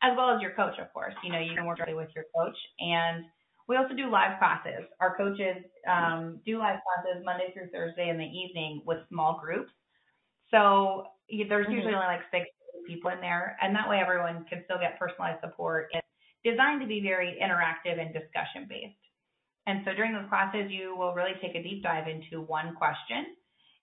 as 0.02 0.16
well 0.16 0.30
as 0.30 0.40
your 0.40 0.52
coach, 0.52 0.78
of 0.78 0.92
course. 0.92 1.14
You 1.22 1.32
know 1.32 1.38
you 1.38 1.54
can 1.54 1.66
work 1.66 1.76
directly 1.78 1.94
with 1.94 2.08
your 2.14 2.24
coach, 2.34 2.56
and 2.80 3.24
we 3.68 3.76
also 3.76 3.94
do 3.94 4.08
live 4.10 4.38
classes. 4.38 4.86
Our 5.00 5.16
coaches 5.16 5.64
um, 5.86 6.40
do 6.46 6.58
live 6.58 6.78
classes 6.86 7.22
Monday 7.24 7.52
through 7.52 7.68
Thursday 7.70 8.08
in 8.08 8.16
the 8.18 8.24
evening 8.24 8.82
with 8.86 8.98
small 9.08 9.38
groups. 9.38 9.72
So 10.50 11.08
you- 11.28 11.48
there's 11.48 11.66
Mhm. 11.66 11.72
usually 11.72 11.94
only 11.94 12.06
like 12.06 12.22
six 12.30 12.48
people 12.86 13.10
in 13.10 13.20
there, 13.20 13.56
and 13.60 13.74
that 13.74 13.88
way 13.88 13.98
everyone 13.98 14.44
can 14.48 14.62
still 14.64 14.78
get 14.78 14.98
personalized 14.98 15.40
support. 15.40 15.88
It's 15.92 16.06
designed 16.44 16.80
to 16.80 16.86
be 16.86 17.00
very 17.00 17.38
interactive 17.42 18.00
and 18.00 18.12
discussion 18.12 18.66
based. 18.68 18.94
And 19.66 19.82
so 19.84 19.92
during 19.94 20.12
those 20.12 20.28
classes, 20.28 20.70
you 20.70 20.96
will 20.96 21.12
really 21.12 21.34
take 21.42 21.56
a 21.56 21.62
deep 21.62 21.82
dive 21.82 22.06
into 22.06 22.40
one 22.40 22.74
question 22.76 23.34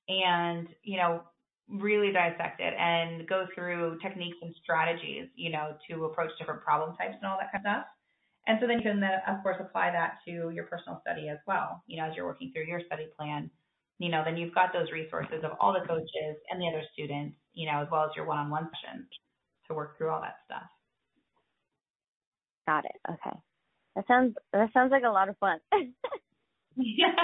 and, 0.08 0.68
you 0.82 0.98
know, 0.98 1.24
really 1.70 2.12
dissect 2.12 2.60
it 2.60 2.74
and 2.78 3.28
go 3.28 3.48
through 3.54 3.98
techniques 4.02 4.38
and 4.42 4.54
strategies, 4.64 5.28
you 5.36 5.52
know, 5.52 5.76
to 5.90 6.06
approach 6.06 6.32
different 6.40 6.62
problem 6.62 6.96
types 6.96 7.16
and 7.22 7.30
all 7.30 7.38
that 7.40 7.52
kind 7.52 7.66
of 7.66 7.72
stuff. 7.72 7.86
And 8.48 8.58
so 8.60 8.68
then 8.68 8.78
you 8.78 8.84
can, 8.84 9.00
then, 9.00 9.20
of 9.28 9.42
course, 9.42 9.58
apply 9.60 9.92
that 9.92 10.20
to 10.26 10.52
your 10.52 10.66
personal 10.66 11.00
study 11.02 11.30
as 11.30 11.38
well. 11.48 11.82
You 11.88 11.98
know, 11.98 12.10
as 12.10 12.16
you're 12.16 12.26
working 12.26 12.52
through 12.54 12.66
your 12.66 12.82
study 12.86 13.08
plan, 13.18 13.50
you 14.00 14.10
know, 14.10 14.22
then 14.26 14.38
you've 14.38 14.56
got 14.56 14.74
those 14.74 14.92
resources 14.92 15.44
of 15.44 15.52
all 15.60 15.74
the 15.74 15.86
coaches 15.88 16.36
and 16.50 16.62
the 16.62 16.68
other 16.68 16.84
students, 16.94 17.36
you 17.54 17.72
know, 17.72 17.82
as 17.82 17.88
well 17.92 18.04
as 18.04 18.12
your 18.16 18.26
one-on-one 18.26 18.70
sessions 18.74 19.08
to 19.68 19.74
work 19.74 19.98
through 19.98 20.10
all 20.10 20.22
that 20.22 20.38
stuff. 20.46 20.68
Got 22.68 22.86
it. 22.86 23.00
Okay. 23.10 23.38
That 23.96 24.08
sounds 24.08 24.36
that 24.52 24.70
sounds 24.74 24.92
like 24.92 25.04
a 25.04 25.12
lot 25.12 25.30
of 25.30 25.38
fun. 25.38 25.60
yeah. 26.76 27.14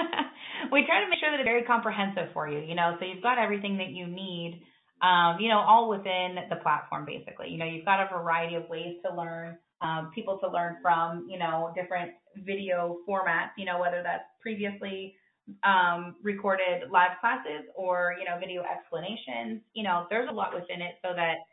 We 0.70 0.84
try 0.84 1.02
to 1.02 1.08
make 1.08 1.18
sure 1.18 1.30
that 1.30 1.40
it's 1.40 1.48
very 1.48 1.64
comprehensive 1.64 2.34
for 2.34 2.46
you, 2.46 2.58
you 2.60 2.74
know, 2.74 2.94
so 3.00 3.06
you've 3.06 3.22
got 3.22 3.38
everything 3.38 3.78
that 3.78 3.88
you 3.88 4.06
need 4.06 4.60
um, 5.02 5.38
you 5.40 5.48
know, 5.48 5.58
all 5.58 5.88
within 5.88 6.36
the 6.48 6.56
platform 6.56 7.06
basically. 7.06 7.48
You 7.48 7.58
know, 7.58 7.64
you've 7.64 7.84
got 7.84 8.00
a 8.00 8.08
variety 8.12 8.56
of 8.56 8.68
ways 8.68 8.96
to 9.04 9.14
learn, 9.14 9.56
um, 9.80 10.10
people 10.14 10.38
to 10.42 10.50
learn 10.50 10.76
from, 10.82 11.26
you 11.28 11.38
know, 11.38 11.72
different 11.74 12.12
video 12.36 12.98
formats, 13.08 13.50
you 13.56 13.64
know, 13.64 13.80
whether 13.80 14.02
that's 14.02 14.24
previously 14.42 15.14
um, 15.64 16.16
recorded 16.22 16.90
live 16.90 17.18
classes 17.20 17.66
or, 17.74 18.16
you 18.18 18.24
know, 18.24 18.38
video 18.38 18.62
explanations. 18.62 19.60
You 19.74 19.84
know, 19.84 20.06
there's 20.10 20.28
a 20.28 20.32
lot 20.32 20.54
within 20.54 20.82
it 20.82 20.96
so 21.02 21.12
that, 21.14 21.46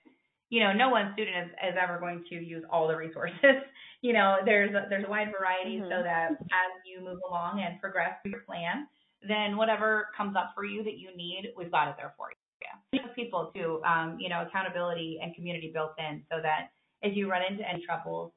you 0.50 0.62
know, 0.64 0.74
no 0.74 0.90
one 0.90 1.12
student 1.14 1.48
is, 1.48 1.52
is 1.72 1.76
ever 1.82 2.00
going 2.00 2.24
to 2.30 2.36
use 2.36 2.64
all 2.72 2.88
the 2.88 2.96
resources. 2.96 3.64
you 4.02 4.14
know, 4.14 4.38
there's 4.46 4.74
a, 4.74 4.88
there's 4.90 5.06
a 5.06 5.10
wide 5.10 5.32
variety 5.38 5.78
mm-hmm. 5.78 5.90
so 5.90 6.04
that 6.04 6.32
as 6.32 6.72
you 6.86 7.04
move 7.04 7.20
along 7.28 7.62
and 7.62 7.80
progress 7.82 8.12
through 8.22 8.32
your 8.32 8.42
plan, 8.42 8.88
then 9.28 9.58
whatever 9.58 10.08
comes 10.16 10.36
up 10.36 10.52
for 10.56 10.64
you 10.64 10.84
that 10.84 10.98
you 10.98 11.16
need, 11.16 11.52
we've 11.58 11.72
got 11.72 11.88
it 11.88 11.96
there 11.98 12.14
for 12.18 12.30
you. 12.30 12.38
Yeah. 12.94 13.02
People 13.16 13.52
too, 13.56 13.82
um, 13.86 14.18
you 14.20 14.30
know, 14.30 14.46
accountability 14.48 15.20
and 15.22 15.36
community 15.36 15.72
built 15.74 15.92
in 15.98 16.24
so 16.32 16.38
that 16.42 16.70
if 17.02 17.16
you 17.16 17.30
run 17.30 17.42
into 17.50 17.68
any 17.68 17.86
troubles, 17.86 18.32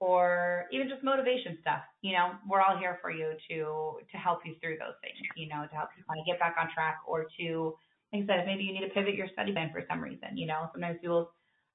or 0.00 0.66
even 0.72 0.88
just 0.88 1.02
motivation 1.02 1.58
stuff. 1.60 1.82
You 2.02 2.12
know, 2.12 2.32
we're 2.48 2.60
all 2.60 2.76
here 2.78 2.98
for 3.00 3.10
you 3.10 3.34
to 3.50 3.98
to 4.10 4.16
help 4.18 4.40
you 4.44 4.54
through 4.60 4.78
those 4.78 4.96
things. 5.02 5.16
You 5.36 5.48
know, 5.48 5.66
to 5.68 5.74
help 5.74 5.90
you 5.96 6.04
kind 6.08 6.20
of 6.20 6.26
get 6.26 6.38
back 6.38 6.56
on 6.60 6.68
track, 6.74 6.98
or 7.06 7.26
to, 7.40 7.74
like 8.12 8.24
I 8.24 8.26
said, 8.26 8.46
maybe 8.46 8.64
you 8.64 8.72
need 8.72 8.86
to 8.86 8.94
pivot 8.94 9.14
your 9.14 9.28
study 9.32 9.52
plan 9.52 9.70
for 9.72 9.82
some 9.88 10.00
reason. 10.00 10.36
You 10.36 10.46
know, 10.46 10.68
sometimes 10.72 10.98
people's 11.00 11.28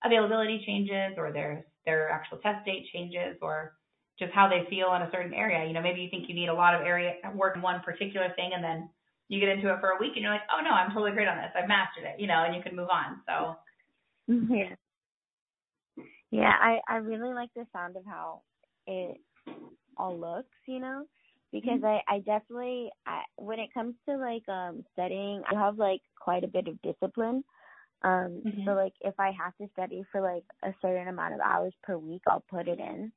availability 0.04 0.64
changes, 0.66 1.18
or 1.18 1.32
their 1.32 1.66
their 1.86 2.10
actual 2.10 2.38
test 2.40 2.66
date 2.66 2.88
changes, 2.94 3.38
or 3.42 3.74
just 4.20 4.34
how 4.34 4.50
they 4.50 4.68
feel 4.70 4.94
in 4.94 5.02
a 5.02 5.12
certain 5.12 5.34
area. 5.34 5.66
You 5.66 5.74
know, 5.74 5.82
maybe 5.82 6.02
you 6.02 6.10
think 6.10 6.28
you 6.30 6.36
need 6.36 6.50
a 6.50 6.54
lot 6.54 6.76
of 6.76 6.82
area 6.82 7.16
work 7.36 7.56
in 7.56 7.62
one 7.62 7.82
particular 7.82 8.32
thing, 8.36 8.52
and 8.54 8.64
then 8.64 8.90
you 9.30 9.40
get 9.40 9.50
into 9.50 9.72
it 9.74 9.80
for 9.80 9.92
a 9.92 10.00
week, 10.00 10.14
and 10.16 10.24
you're 10.24 10.34
like, 10.34 10.48
oh 10.52 10.62
no, 10.64 10.72
I'm 10.72 10.92
totally 10.92 11.12
great 11.12 11.28
on 11.28 11.38
this. 11.38 11.52
I've 11.56 11.68
mastered 11.70 12.04
it. 12.06 12.20
You 12.20 12.28
know, 12.28 12.44
and 12.44 12.56
you 12.56 12.62
can 12.62 12.76
move 12.76 12.90
on. 12.90 13.22
So. 13.28 13.56
Yeah. 14.50 14.76
Yeah, 16.32 16.54
I 16.60 16.80
I 16.88 16.98
really 16.98 17.34
like 17.34 17.50
the 17.56 17.66
sound 17.74 17.96
of 17.98 18.06
how 18.06 18.42
it 18.88 19.18
all 19.98 20.18
looks, 20.18 20.56
you 20.68 20.80
know, 20.80 21.06
because 21.52 21.82
mm-hmm. 21.82 21.86
I 21.86 22.16
I 22.16 22.20
definitely 22.20 22.90
I 23.06 23.22
when 23.38 23.60
it 23.60 23.74
comes 23.74 23.96
to 24.08 24.18
like 24.18 24.48
um 24.48 24.84
studying, 24.94 25.42
I 25.50 25.56
have 25.56 25.78
like 25.78 26.02
quite 26.20 26.44
a 26.44 26.48
bit 26.48 26.68
of 26.68 26.82
discipline. 26.82 27.44
Um 28.04 28.42
mm-hmm. 28.46 28.66
so 28.66 28.72
like 28.74 28.94
if 29.02 29.16
I 29.20 29.32
have 29.32 29.56
to 29.58 29.68
study 29.74 30.04
for 30.12 30.22
like 30.22 30.46
a 30.64 30.74
certain 30.82 31.08
amount 31.08 31.34
of 31.34 31.40
hours 31.42 31.74
per 31.84 31.98
week, 31.98 32.22
I'll 32.28 32.44
put 32.50 32.68
it 32.68 32.80
in. 32.80 33.12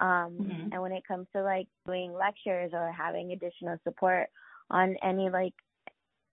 Um 0.00 0.38
mm-hmm. 0.40 0.72
and 0.72 0.82
when 0.82 0.92
it 0.92 1.06
comes 1.08 1.26
to 1.34 1.42
like 1.42 1.66
doing 1.86 2.12
lectures 2.12 2.72
or 2.74 2.92
having 2.92 3.32
additional 3.32 3.78
support 3.84 4.28
on 4.70 4.96
any 5.02 5.30
like 5.30 5.54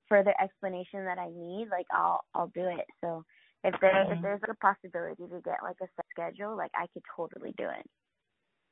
further 0.10 0.34
explanation 0.41 1.06
that 1.06 1.18
I 1.18 1.30
need, 1.30 1.70
like 1.72 1.88
I'll 1.91 2.22
I'll 2.36 2.52
do 2.54 2.66
it. 2.66 2.86
So 3.02 3.24
if 3.68 3.76
there 3.81 3.91
mm-hmm. 3.91 4.14
if 4.14 4.22
there's 4.22 4.41
a 4.48 4.56
possibility 4.56 5.27
to 5.27 5.41
get 5.44 5.60
like 5.61 5.76
a 5.84 5.88
set 5.95 6.07
schedule, 6.11 6.56
like 6.56 6.72
I 6.73 6.88
could 6.94 7.03
totally 7.15 7.53
do 7.57 7.68
it. 7.68 7.85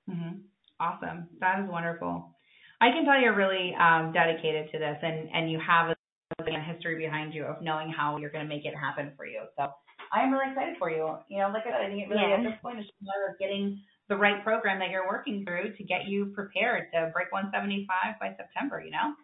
Mhm. 0.10 0.48
Awesome. 0.80 1.28
That 1.40 1.60
is 1.60 1.70
wonderful. 1.70 2.36
I 2.80 2.92
can 2.92 3.06
tell 3.06 3.20
you're 3.20 3.36
really 3.36 3.76
um, 3.76 4.12
dedicated 4.12 4.72
to 4.72 4.80
this, 4.80 4.98
and 5.04 5.30
and 5.34 5.52
you 5.52 5.60
have 5.60 5.92
a, 5.92 5.96
a 6.40 6.60
history 6.60 6.98
behind 6.98 7.34
you 7.34 7.44
of 7.44 7.62
knowing 7.62 7.92
how 7.92 8.18
you're 8.18 8.32
going 8.32 8.46
to 8.46 8.50
make 8.50 8.66
it 8.66 8.76
happen 8.76 9.12
for 9.18 9.26
you. 9.26 9.44
So 9.58 9.72
I 10.12 10.24
am 10.24 10.32
really 10.32 10.52
excited 10.52 10.76
for 10.80 10.90
you. 10.90 11.18
You 11.30 11.40
know, 11.40 11.50
like 11.52 11.64
I 11.68 11.72
said, 11.72 11.82
I 11.84 11.88
think 11.88 12.04
it 12.04 12.10
really 12.10 12.28
yeah. 12.28 12.40
at 12.40 12.44
this 12.44 12.60
point 12.62 12.80
is 12.80 12.86
just 12.86 13.00
a 13.02 13.06
matter 13.06 13.32
of 13.32 13.40
getting 13.40 13.82
the 14.08 14.16
right 14.16 14.44
program 14.44 14.80
that 14.80 14.92
you're 14.92 15.08
working 15.08 15.44
through 15.44 15.76
to 15.76 15.84
get 15.84 16.08
you 16.08 16.32
prepared 16.36 16.88
to 16.94 17.12
break 17.12 17.32
175 17.32 17.88
by 18.20 18.36
September. 18.36 18.80
You 18.80 18.92
know. 18.92 19.16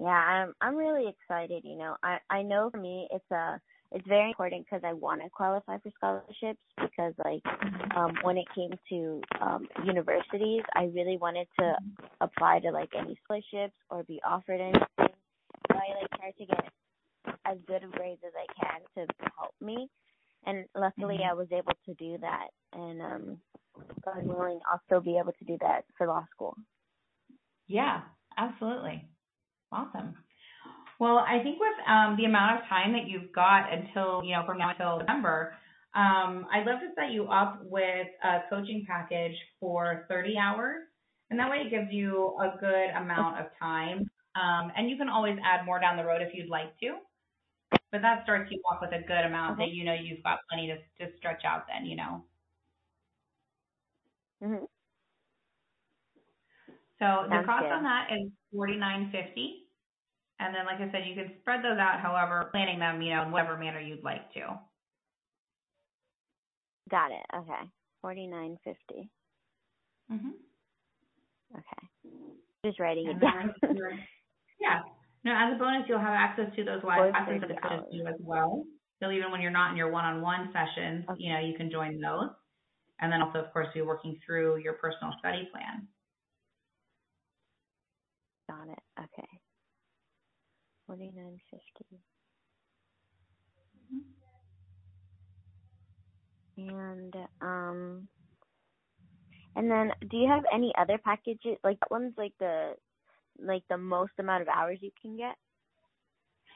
Yeah, 0.00 0.08
I'm 0.08 0.54
I'm 0.62 0.76
really 0.76 1.08
excited. 1.08 1.62
You 1.64 1.76
know, 1.76 1.96
I 2.02 2.18
I 2.30 2.42
know 2.42 2.70
for 2.70 2.78
me 2.78 3.06
it's 3.10 3.30
a 3.30 3.60
it's 3.92 4.06
very 4.08 4.28
important 4.30 4.64
because 4.64 4.82
I 4.82 4.94
want 4.94 5.20
to 5.22 5.28
qualify 5.28 5.76
for 5.78 5.90
scholarships 5.94 6.60
because 6.80 7.12
like 7.22 7.42
um 7.94 8.14
when 8.22 8.38
it 8.38 8.46
came 8.54 8.70
to 8.88 9.20
um 9.42 9.68
universities, 9.84 10.62
I 10.74 10.84
really 10.94 11.18
wanted 11.18 11.48
to 11.58 11.74
apply 12.22 12.60
to 12.60 12.70
like 12.70 12.90
any 12.98 13.18
scholarships 13.24 13.74
or 13.90 14.02
be 14.04 14.20
offered 14.26 14.60
anything. 14.60 15.14
So 15.70 15.76
I 15.76 16.00
like 16.00 16.10
try 16.16 16.30
to 16.30 16.46
get 16.46 16.64
as 17.44 17.58
good 17.66 17.84
of 17.84 17.92
grades 17.92 18.22
as 18.26 18.32
I 18.34 18.46
can 18.64 18.80
to 19.06 19.14
help 19.36 19.54
me. 19.60 19.90
And 20.46 20.64
luckily 20.74 21.16
mm-hmm. 21.16 21.30
I 21.30 21.34
was 21.34 21.48
able 21.52 21.74
to 21.84 21.94
do 21.94 22.16
that 22.22 22.48
and 22.72 23.02
um 23.02 23.38
God 24.02 24.24
willing 24.24 24.60
I'll 24.72 24.80
still 24.86 25.02
be 25.02 25.18
able 25.18 25.32
to 25.32 25.44
do 25.44 25.58
that 25.60 25.82
for 25.98 26.06
law 26.06 26.24
school. 26.34 26.56
Yeah, 27.66 28.00
absolutely. 28.38 29.06
Awesome. 29.72 30.14
Well, 30.98 31.18
I 31.18 31.42
think 31.42 31.58
with 31.58 31.88
um, 31.88 32.16
the 32.16 32.24
amount 32.26 32.60
of 32.60 32.68
time 32.68 32.92
that 32.92 33.08
you've 33.08 33.32
got 33.32 33.72
until, 33.72 34.22
you 34.22 34.36
know, 34.36 34.42
from 34.44 34.58
now 34.58 34.70
until 34.70 34.98
November, 34.98 35.54
um, 35.94 36.46
I'd 36.52 36.66
love 36.66 36.80
to 36.80 36.88
set 36.94 37.10
you 37.12 37.26
up 37.28 37.60
with 37.64 38.06
a 38.22 38.40
coaching 38.50 38.84
package 38.86 39.34
for 39.58 40.04
30 40.08 40.36
hours. 40.36 40.82
And 41.30 41.38
that 41.38 41.48
way 41.50 41.62
it 41.64 41.70
gives 41.70 41.90
you 41.90 42.36
a 42.38 42.58
good 42.58 42.90
amount 42.96 43.38
of 43.38 43.46
time. 43.58 44.10
Um, 44.36 44.72
and 44.76 44.90
you 44.90 44.96
can 44.96 45.08
always 45.08 45.38
add 45.44 45.64
more 45.64 45.80
down 45.80 45.96
the 45.96 46.04
road 46.04 46.22
if 46.22 46.34
you'd 46.34 46.50
like 46.50 46.78
to. 46.80 46.96
But 47.90 48.02
that 48.02 48.22
starts 48.24 48.50
you 48.50 48.60
off 48.70 48.80
with 48.80 48.92
a 48.92 49.02
good 49.06 49.24
amount 49.24 49.58
that 49.58 49.70
you 49.70 49.84
know 49.84 49.94
you've 49.94 50.22
got 50.22 50.40
plenty 50.48 50.68
to, 50.68 50.76
to 51.04 51.16
stretch 51.16 51.42
out 51.44 51.64
then, 51.66 51.86
you 51.86 51.96
know. 51.96 52.24
Mm-hmm. 54.42 54.64
So 56.98 57.06
Sounds 57.06 57.30
the 57.30 57.46
cost 57.46 57.64
good. 57.64 57.72
on 57.72 57.82
that 57.84 58.08
is 58.12 58.30
forty 58.52 58.76
nine 58.76 59.10
fifty. 59.12 59.66
And 60.38 60.54
then, 60.54 60.64
like 60.64 60.80
I 60.80 60.90
said, 60.90 61.06
you 61.06 61.14
can 61.14 61.32
spread 61.40 61.60
those 61.62 61.78
out 61.78 62.00
however, 62.00 62.48
planning 62.50 62.78
them, 62.78 63.02
you 63.02 63.14
know, 63.14 63.24
in 63.24 63.30
whatever 63.30 63.58
manner 63.58 63.78
you'd 63.78 64.02
like 64.02 64.32
to. 64.32 64.58
Got 66.90 67.12
it. 67.12 67.26
Okay. 67.34 67.68
Forty 68.00 68.26
nine 68.26 68.56
fifty. 68.64 69.10
Mhm. 70.10 70.32
Okay. 71.52 72.18
Just 72.64 72.80
writing 72.80 73.08
it 73.08 73.20
down. 73.20 73.54
yeah. 74.60 74.80
No, 75.24 75.32
as 75.32 75.54
a 75.54 75.58
bonus, 75.58 75.88
you'll 75.88 75.98
have 75.98 76.14
access 76.14 76.54
to 76.56 76.64
those 76.64 76.82
live 76.82 77.12
classes 77.12 77.40
that 77.40 77.48
the 77.48 77.60
coaches 77.60 77.86
do 77.92 78.06
as 78.06 78.16
well. 78.20 78.64
So 79.02 79.10
even 79.10 79.30
when 79.30 79.40
you're 79.40 79.50
not 79.50 79.70
in 79.70 79.76
your 79.76 79.90
one-on-one 79.90 80.52
sessions, 80.52 81.04
okay. 81.10 81.22
you 81.22 81.32
know, 81.32 81.40
you 81.40 81.56
can 81.56 81.70
join 81.70 82.00
those. 82.00 82.30
And 83.00 83.12
then 83.12 83.22
also, 83.22 83.38
of 83.38 83.52
course, 83.52 83.68
you're 83.74 83.86
working 83.86 84.18
through 84.24 84.58
your 84.58 84.74
personal 84.74 85.12
study 85.18 85.48
plan. 85.52 85.88
Got 88.50 88.68
it. 88.68 88.82
Okay. 88.98 89.28
Forty 90.86 91.12
nine 91.14 91.38
fifty. 91.50 92.00
And 96.56 97.14
um 97.40 98.08
and 99.54 99.70
then 99.70 99.92
do 100.10 100.16
you 100.16 100.28
have 100.28 100.44
any 100.52 100.72
other 100.76 100.98
packages 100.98 101.58
like 101.62 101.78
that 101.80 101.90
one's 101.92 102.14
like 102.18 102.32
the 102.40 102.74
like 103.38 103.62
the 103.70 103.78
most 103.78 104.12
amount 104.18 104.42
of 104.42 104.48
hours 104.48 104.78
you 104.82 104.90
can 105.00 105.16
get? 105.16 105.36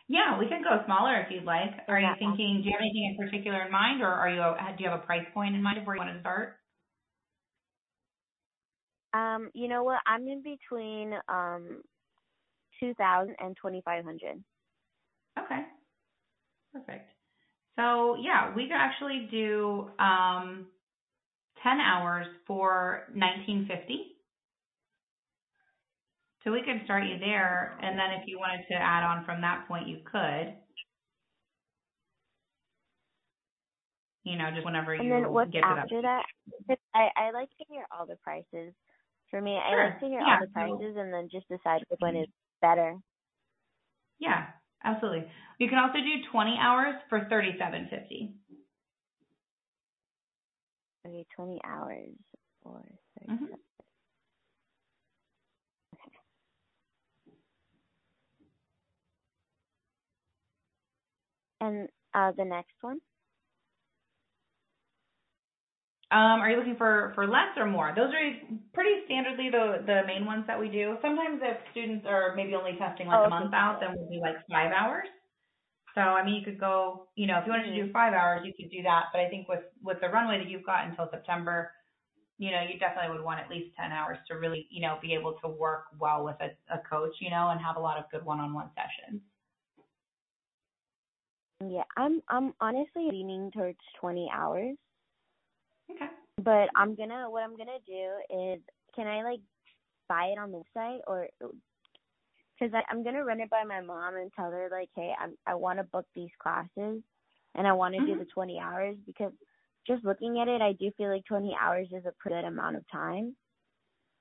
Yeah, 0.08 0.38
we 0.38 0.48
can 0.48 0.62
go 0.62 0.82
smaller 0.84 1.20
if 1.20 1.30
you'd 1.30 1.44
like. 1.44 1.72
Are 1.88 2.00
you 2.00 2.08
thinking? 2.18 2.60
Do 2.62 2.68
you 2.68 2.72
have 2.72 2.80
anything 2.82 3.16
in 3.16 3.24
particular 3.24 3.62
in 3.64 3.72
mind, 3.72 4.02
or 4.02 4.08
are 4.08 4.28
you? 4.28 4.42
Do 4.76 4.84
you 4.84 4.90
have 4.90 5.00
a 5.00 5.06
price 5.06 5.26
point 5.32 5.54
in 5.54 5.62
mind 5.62 5.78
of 5.78 5.86
where 5.86 5.96
you 5.96 6.02
want 6.02 6.14
to 6.14 6.20
start? 6.20 6.58
Um, 9.14 9.50
you 9.54 9.68
know 9.68 9.84
what? 9.84 10.00
I'm 10.06 10.26
in 10.28 10.42
between 10.42 11.14
um 11.28 11.82
two 12.80 12.94
thousand 12.94 13.36
and 13.38 13.56
twenty 13.56 13.82
five 13.84 14.04
hundred. 14.04 14.42
Okay. 15.38 15.62
Perfect. 16.72 17.08
So 17.76 18.16
yeah, 18.20 18.54
we 18.54 18.64
could 18.64 18.76
actually 18.76 19.28
do 19.30 19.90
um 19.98 20.66
ten 21.62 21.80
hours 21.80 22.26
for 22.46 23.04
nineteen 23.14 23.68
fifty. 23.68 24.12
So 26.44 26.52
we 26.52 26.60
could 26.62 26.84
start 26.84 27.04
you 27.04 27.18
there, 27.18 27.78
and 27.80 27.98
then 27.98 28.20
if 28.20 28.28
you 28.28 28.38
wanted 28.38 28.66
to 28.68 28.74
add 28.74 29.02
on 29.02 29.24
from 29.24 29.40
that 29.40 29.66
point, 29.66 29.88
you 29.88 30.00
could. 30.04 30.54
You 34.24 34.36
know, 34.36 34.50
just 34.54 34.64
whenever 34.64 34.94
you 34.94 35.02
and 35.02 35.12
then 35.24 35.32
what's 35.32 35.52
get 35.52 35.62
to 35.62 35.68
after 35.68 36.02
that. 36.02 36.24
that? 36.68 36.78
I 36.94 37.08
I 37.16 37.30
like 37.30 37.50
to 37.50 37.64
hear 37.68 37.86
all 37.90 38.06
the 38.06 38.16
prices 38.16 38.74
for 39.34 39.42
me. 39.42 39.58
I 39.58 39.74
like 39.76 39.98
to 39.98 40.06
hear 40.06 40.22
Yeah. 40.22 40.24
all 40.24 40.38
the 40.38 40.46
prices 40.48 40.94
and 40.96 41.12
then 41.12 41.28
just 41.32 41.48
decide 41.50 41.82
which 41.88 42.00
one 42.00 42.16
is 42.16 42.28
better. 42.62 42.96
Yeah, 44.18 44.46
absolutely. 44.82 45.30
You 45.58 45.68
can 45.68 45.78
also 45.78 45.98
do 46.00 46.30
20 46.30 46.56
hours 46.60 46.96
for 47.08 47.20
37.50. 47.20 48.34
Okay, 51.06 51.26
20 51.36 51.60
hours 51.64 52.14
or 52.62 52.82
30 53.20 53.30
Mhm. 53.30 53.48
Okay. 55.94 56.12
And 61.60 61.88
uh, 62.14 62.32
the 62.36 62.44
next 62.46 62.74
one? 62.82 63.00
Um, 66.14 66.38
are 66.46 66.50
you 66.50 66.56
looking 66.56 66.76
for 66.78 67.10
for 67.16 67.26
less 67.26 67.58
or 67.58 67.66
more? 67.66 67.92
Those 67.96 68.14
are 68.14 68.22
pretty 68.72 69.02
standardly 69.10 69.50
the 69.50 69.82
the 69.84 70.02
main 70.06 70.24
ones 70.24 70.44
that 70.46 70.60
we 70.60 70.68
do. 70.68 70.96
Sometimes 71.02 71.42
if 71.42 71.58
students 71.72 72.06
are 72.08 72.34
maybe 72.36 72.54
only 72.54 72.78
testing 72.78 73.08
like 73.08 73.18
Oh, 73.18 73.24
a 73.26 73.30
month 73.30 73.50
got 73.50 73.58
out, 73.58 73.80
then 73.80 73.90
we'll 73.98 74.08
do 74.08 74.20
like 74.22 74.36
five 74.48 74.70
hours. 74.70 75.08
So 75.96 76.00
I 76.00 76.24
mean, 76.24 76.36
you 76.36 76.44
could 76.44 76.60
go, 76.60 77.08
you 77.16 77.26
know, 77.26 77.38
if 77.38 77.46
you 77.46 77.52
wanted 77.52 77.74
to 77.74 77.74
do 77.74 77.90
five 77.92 78.14
hours, 78.14 78.42
you 78.46 78.54
could 78.54 78.70
do 78.70 78.82
that. 78.84 79.06
But 79.12 79.22
I 79.22 79.28
think 79.28 79.48
with 79.48 79.66
with 79.82 79.98
the 80.00 80.08
runway 80.08 80.38
that 80.38 80.48
you've 80.48 80.66
got 80.66 80.86
until 80.86 81.10
September, 81.10 81.72
you 82.38 82.52
know, 82.52 82.62
you 82.62 82.78
definitely 82.78 83.10
would 83.16 83.24
want 83.24 83.40
at 83.40 83.50
least 83.50 83.74
ten 83.76 83.90
hours 83.90 84.18
to 84.28 84.34
really, 84.38 84.68
you 84.70 84.82
know, 84.82 84.98
be 85.02 85.14
able 85.14 85.34
to 85.42 85.48
work 85.48 85.86
well 85.98 86.24
with 86.24 86.36
a, 86.40 86.54
a 86.72 86.78
coach, 86.88 87.14
you 87.20 87.30
know, 87.30 87.50
and 87.50 87.60
have 87.60 87.76
a 87.76 87.80
lot 87.80 87.98
of 87.98 88.10
good 88.12 88.24
one-on-one 88.24 88.70
sessions. 88.78 89.20
Yeah, 91.60 91.84
I'm 91.96 92.22
I'm 92.28 92.54
honestly 92.60 93.08
leaning 93.10 93.50
towards 93.52 93.78
20 94.00 94.30
hours, 94.32 94.76
Okay. 95.90 96.08
but 96.38 96.70
I'm 96.76 96.94
gonna 96.96 97.30
what 97.30 97.42
I'm 97.42 97.56
gonna 97.56 97.80
do 97.86 98.20
is 98.30 98.62
can 98.94 99.06
I 99.06 99.22
like 99.22 99.40
buy 100.08 100.26
it 100.26 100.38
on 100.38 100.52
the 100.52 100.62
website 100.76 101.00
or 101.06 101.28
because 102.58 102.74
I'm 102.88 103.02
gonna 103.04 103.24
run 103.24 103.40
it 103.40 103.50
by 103.50 103.64
my 103.64 103.80
mom 103.80 104.16
and 104.16 104.32
tell 104.32 104.50
her 104.50 104.68
like, 104.70 104.90
hey, 104.94 105.12
I'm 105.18 105.36
I 105.46 105.54
want 105.54 105.78
to 105.78 105.84
book 105.84 106.06
these 106.14 106.30
classes 106.40 107.02
and 107.54 107.66
I 107.66 107.72
want 107.72 107.94
to 107.94 108.00
do 108.00 108.16
Mhm. 108.16 108.18
the 108.18 108.26
20 108.26 108.58
hours 108.60 108.96
because 109.06 109.32
just 109.86 110.04
looking 110.04 110.40
at 110.40 110.48
it, 110.48 110.62
I 110.62 110.72
do 110.72 110.90
feel 110.96 111.10
like 111.10 111.24
20 111.26 111.56
hours 111.60 111.88
is 111.92 112.04
a 112.06 112.12
pretty 112.18 112.36
good 112.36 112.44
amount 112.48 112.76
of 112.76 112.84
time, 112.90 113.36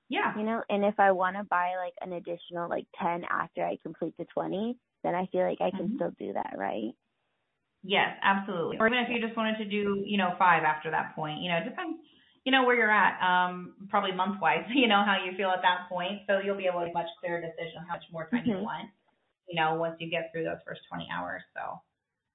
Yeah. 0.08 0.34
you 0.34 0.44
know. 0.44 0.62
And 0.68 0.84
if 0.84 0.98
I 0.98 1.12
want 1.12 1.36
to 1.36 1.44
buy 1.44 1.76
like 1.76 1.94
an 2.00 2.12
additional 2.12 2.68
like 2.68 2.86
10 3.00 3.24
after 3.24 3.64
I 3.64 3.78
complete 3.82 4.14
the 4.18 4.26
20, 4.26 4.78
then 5.02 5.14
I 5.14 5.26
feel 5.26 5.42
like 5.42 5.60
I 5.60 5.72
can 5.76 5.90
Mhm. 5.90 5.94
still 5.94 6.12
do 6.18 6.32
that, 6.34 6.54
right? 6.56 6.92
Yes, 7.84 8.16
absolutely. 8.22 8.78
Or 8.80 8.86
even 8.88 8.98
if 8.98 9.10
you 9.10 9.20
just 9.20 9.36
wanted 9.36 9.58
to 9.58 9.66
do, 9.66 10.02
you 10.06 10.16
know, 10.16 10.34
five 10.38 10.64
after 10.64 10.90
that 10.90 11.14
point, 11.14 11.40
you 11.42 11.50
know, 11.50 11.58
it 11.58 11.64
depends, 11.68 12.00
you 12.44 12.50
know, 12.50 12.64
where 12.64 12.74
you're 12.74 12.90
at, 12.90 13.20
um, 13.20 13.74
probably 13.90 14.12
month 14.12 14.40
wise, 14.40 14.64
you 14.74 14.88
know, 14.88 15.04
how 15.04 15.22
you 15.22 15.36
feel 15.36 15.50
at 15.50 15.60
that 15.62 15.88
point. 15.88 16.22
So 16.26 16.40
you'll 16.40 16.56
be 16.56 16.66
able 16.66 16.80
to 16.80 16.86
make 16.86 16.94
a 16.94 16.98
much 16.98 17.12
clearer 17.20 17.40
decision 17.42 17.80
on 17.80 17.86
how 17.86 17.94
much 17.96 18.04
more 18.10 18.28
time 18.30 18.46
you 18.46 18.56
Mhm. 18.56 18.62
want, 18.62 18.88
you 19.46 19.60
know, 19.60 19.74
once 19.74 19.96
you 20.00 20.08
get 20.08 20.32
through 20.32 20.44
those 20.44 20.62
first 20.66 20.80
20 20.88 21.08
hours. 21.12 21.42
So 21.54 21.82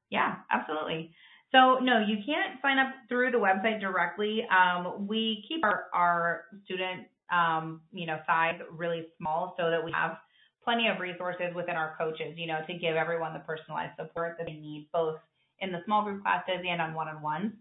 yeah, 0.10 0.38
absolutely. 0.52 1.14
So 1.52 1.80
no, 1.80 2.00
you 2.06 2.18
can't 2.26 2.62
sign 2.62 2.78
up 2.78 2.94
through 3.10 3.32
the 3.32 3.40
website 3.40 3.82
directly. 3.82 4.46
Um, 4.50 5.08
we 5.08 5.44
keep 5.48 5.64
our, 5.64 5.86
our 5.94 6.46
student, 6.66 7.08
um, 7.32 7.82
you 7.92 8.06
know, 8.06 8.20
size 8.28 8.62
really 8.72 9.08
small 9.18 9.56
so 9.58 9.72
that 9.72 9.84
we 9.84 9.92
have 9.94 10.18
plenty 10.64 10.88
of 10.88 11.00
resources 11.00 11.56
within 11.56 11.76
our 11.76 11.96
coaches, 11.98 12.36
you 12.38 12.46
know, 12.46 12.60
to 12.68 12.74
give 12.76 12.96
everyone 12.96 13.34
the 13.34 13.40
personalized 13.40 13.94
support 13.98 14.36
that 14.38 14.46
they 14.46 14.54
need, 14.54 14.90
both 14.94 15.18
in 15.62 15.72
the 15.72 15.80
small 15.86 16.04
group 16.04 16.22
classes 16.22 16.64
and 16.68 16.82
on 16.82 16.94
one-on-ones. 16.94 17.54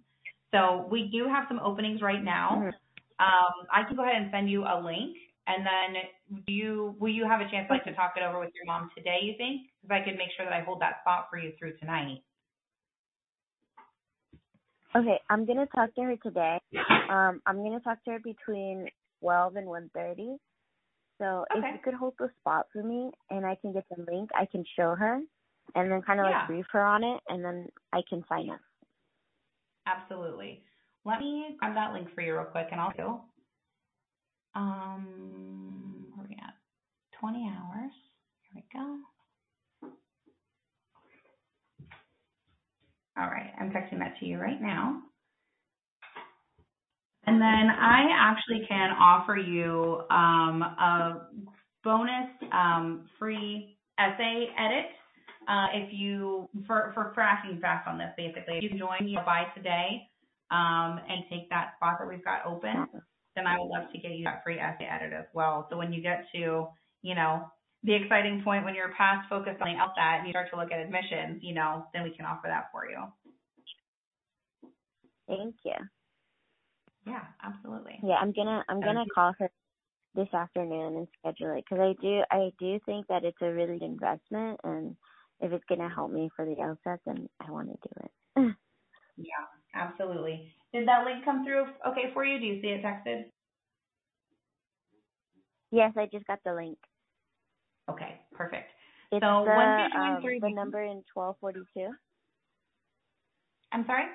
So 0.55 0.87
we 0.91 1.09
do 1.12 1.27
have 1.29 1.45
some 1.49 1.61
openings 1.61 2.01
right 2.01 2.23
now. 2.23 2.57
Mhm. 2.57 2.73
Um, 3.19 3.66
I 3.70 3.85
can 3.85 3.97
go 3.97 4.03
ahead 4.03 4.23
and 4.23 4.31
send 4.31 4.49
you 4.49 4.65
a 4.65 4.81
link, 4.81 5.16
and 5.47 5.66
then 5.66 6.03
do 6.47 6.53
you 6.53 6.97
will 6.99 7.11
you 7.11 7.27
have 7.27 7.41
a 7.41 7.51
chance 7.51 7.69
like 7.69 7.85
to 7.85 7.95
talk 7.95 8.15
it 8.16 8.23
over 8.23 8.39
with 8.39 8.55
your 8.55 8.65
mom 8.65 8.91
today? 8.97 9.20
You 9.23 9.35
think? 9.37 9.70
Because 9.83 10.01
I 10.01 10.05
could 10.05 10.16
make 10.16 10.31
sure 10.37 10.47
that 10.47 10.55
I 10.55 10.61
hold 10.61 10.81
that 10.81 11.01
spot 11.03 11.29
for 11.31 11.39
you 11.39 11.53
through 11.59 11.77
tonight. 11.79 12.23
Okay, 14.95 15.20
I'm 15.29 15.45
gonna 15.45 15.66
talk 15.66 15.95
to 15.95 16.03
her 16.03 16.16
today. 16.16 16.61
Um, 17.09 17.43
I'm 17.45 17.62
gonna 17.62 17.81
talk 17.81 18.03
to 18.05 18.12
her 18.12 18.19
between 18.20 18.89
twelve 19.20 19.57
and 19.57 19.66
one 19.66 19.91
thirty. 19.95 20.39
So 21.19 21.45
if 21.51 21.65
you 21.65 21.81
could 21.83 21.95
hold 21.95 22.15
the 22.19 22.31
spot 22.39 22.66
for 22.73 22.83
me 22.83 23.11
and 23.31 23.45
I 23.45 23.57
can 23.57 23.73
get 23.73 23.85
the 23.91 24.03
link, 24.11 24.31
I 24.35 24.47
can 24.47 24.65
show 24.77 24.95
her 24.95 25.20
and 25.74 25.90
then 25.90 26.03
kind 26.03 26.20
of 26.20 26.27
Yeah. 26.27 26.39
like 26.40 26.49
brief 26.49 26.66
her 26.73 26.85
on 26.85 27.05
it, 27.05 27.20
and 27.28 27.45
then 27.45 27.69
I 27.93 28.03
can 28.09 28.24
sign 28.28 28.51
up. 28.51 28.61
Absolutely. 29.86 30.62
Let 31.05 31.20
me 31.20 31.57
grab 31.59 31.74
that 31.74 31.93
link 31.95 32.09
for 32.15 32.20
you 32.20 32.35
real 32.35 32.45
quick, 32.45 32.69
and 32.70 32.81
I'll 32.81 32.93
do. 32.93 33.20
Um, 34.55 36.07
where 36.15 36.24
are 36.27 36.28
we 36.28 36.36
at? 36.36 36.55
20 37.20 37.49
hours. 37.49 37.93
Here 38.43 38.62
we 38.62 38.65
go. 38.73 38.99
All 43.19 43.27
right, 43.28 43.53
I'm 43.61 43.70
texting 43.70 43.99
that 43.99 44.15
to 44.20 44.27
you 44.27 44.39
right 44.39 44.61
now. 44.61 45.03
And 47.27 47.40
then 47.40 47.69
I 47.70 48.07
actually 48.16 48.65
can 48.69 48.90
offer 48.90 49.36
you 49.36 50.01
um, 50.11 50.62
a 50.62 51.28
bonus 51.85 52.31
um, 52.53 53.09
free 53.19 53.77
essay 53.99 54.47
edit 54.59 54.86
uh, 55.49 55.66
if 55.73 55.89
you 55.93 56.49
for 56.66 56.93
for 56.95 57.20
acting 57.20 57.59
fast 57.61 57.89
on 57.89 57.99
this. 57.99 58.11
Basically, 58.16 58.59
if 58.59 58.62
you 58.62 58.79
join 58.79 59.09
you 59.09 59.16
know, 59.16 59.23
by 59.25 59.45
today 59.57 60.09
um, 60.51 61.01
and 61.09 61.25
take 61.31 61.49
that 61.51 61.73
spot 61.77 61.97
that 61.99 62.07
we've 62.07 62.25
got 62.25 62.45
open, 62.47 62.87
then 63.35 63.47
I 63.47 63.59
would 63.59 63.69
love 63.69 63.91
to 63.93 63.99
get 63.99 64.12
you 64.12 64.25
that 64.25 64.45
free 64.45 64.59
essay 64.59 64.85
edit 64.85 65.12
as 65.12 65.27
well. 65.33 65.66
So 65.70 65.79
when 65.79 65.93
you 65.93 66.03
get 66.03 66.27
to 66.35 66.69
you 67.03 67.15
know 67.15 67.51
the 67.83 67.95
exciting 67.95 68.43
point 68.43 68.65
when 68.65 68.75
you're 68.75 68.93
past 68.97 69.29
focused 69.29 69.62
on 69.62 69.69
the 69.69 69.79
LSAT 69.79 70.19
and 70.19 70.27
you 70.27 70.33
start 70.33 70.51
to 70.51 70.57
look 70.57 70.70
at 70.70 70.81
admissions, 70.81 71.41
you 71.43 71.55
know, 71.55 71.87
then 71.95 72.03
we 72.03 72.11
can 72.11 72.27
offer 72.27 72.49
that 72.49 72.66
for 72.73 72.91
you. 72.91 72.99
Thank 75.29 75.55
you. 75.65 75.75
Yeah, 77.07 77.25
absolutely. 77.43 78.01
Yeah, 78.03 78.16
I'm 78.20 78.33
gonna 78.33 78.65
I'm 78.69 78.81
gonna 78.81 79.05
call 79.15 79.33
her 79.39 79.51
this 80.15 80.29
afternoon 80.35 80.97
and 80.97 81.09
schedule 81.19 81.57
it 81.57 81.65
because 81.69 81.81
I 81.81 81.95
do 82.03 82.23
I 82.31 82.51
do 82.59 82.79
think 82.85 83.07
that 83.07 83.25
it's 83.25 83.41
a 83.41 83.53
really 83.53 83.79
good 83.79 83.87
investment 83.87 84.61
and 84.65 84.97
if 85.40 85.52
it's 85.52 85.65
gonna 85.69 85.90
help 85.94 86.12
me 86.12 86.31
for 86.36 86.44
the 86.47 86.55
LSAT, 86.56 86.98
then 87.06 87.28
I 87.40 87.51
want 87.51 87.69
to 87.70 87.89
do 87.89 88.05
it. 88.05 88.56
Yeah, 89.16 89.44
absolutely. 89.74 90.52
Did 90.73 90.89
that 90.89 91.05
link 91.05 91.24
come 91.24 91.44
through 91.44 91.66
okay 91.89 92.12
for 92.15 92.24
you? 92.24 92.39
Do 92.40 92.47
you 92.47 92.62
see 92.62 92.69
it 92.69 92.82
texted? 92.85 93.27
yes, 95.73 95.93
I 95.97 96.06
just 96.06 96.27
got 96.27 96.40
the 96.44 96.55
link. 96.55 96.78
Okay, 97.90 98.20
perfect. 98.35 98.70
It's 99.12 99.20
So 99.20 99.44
the 99.44 99.51
once 99.55 99.77
you 99.78 100.19
join 100.23 100.40
um, 100.40 100.40
the 100.40 100.51
number 100.51 100.82
in 100.82 101.05
twelve 101.12 101.36
forty 101.40 101.60
two. 101.74 101.90
I'm 103.73 103.86
sorry? 103.86 104.06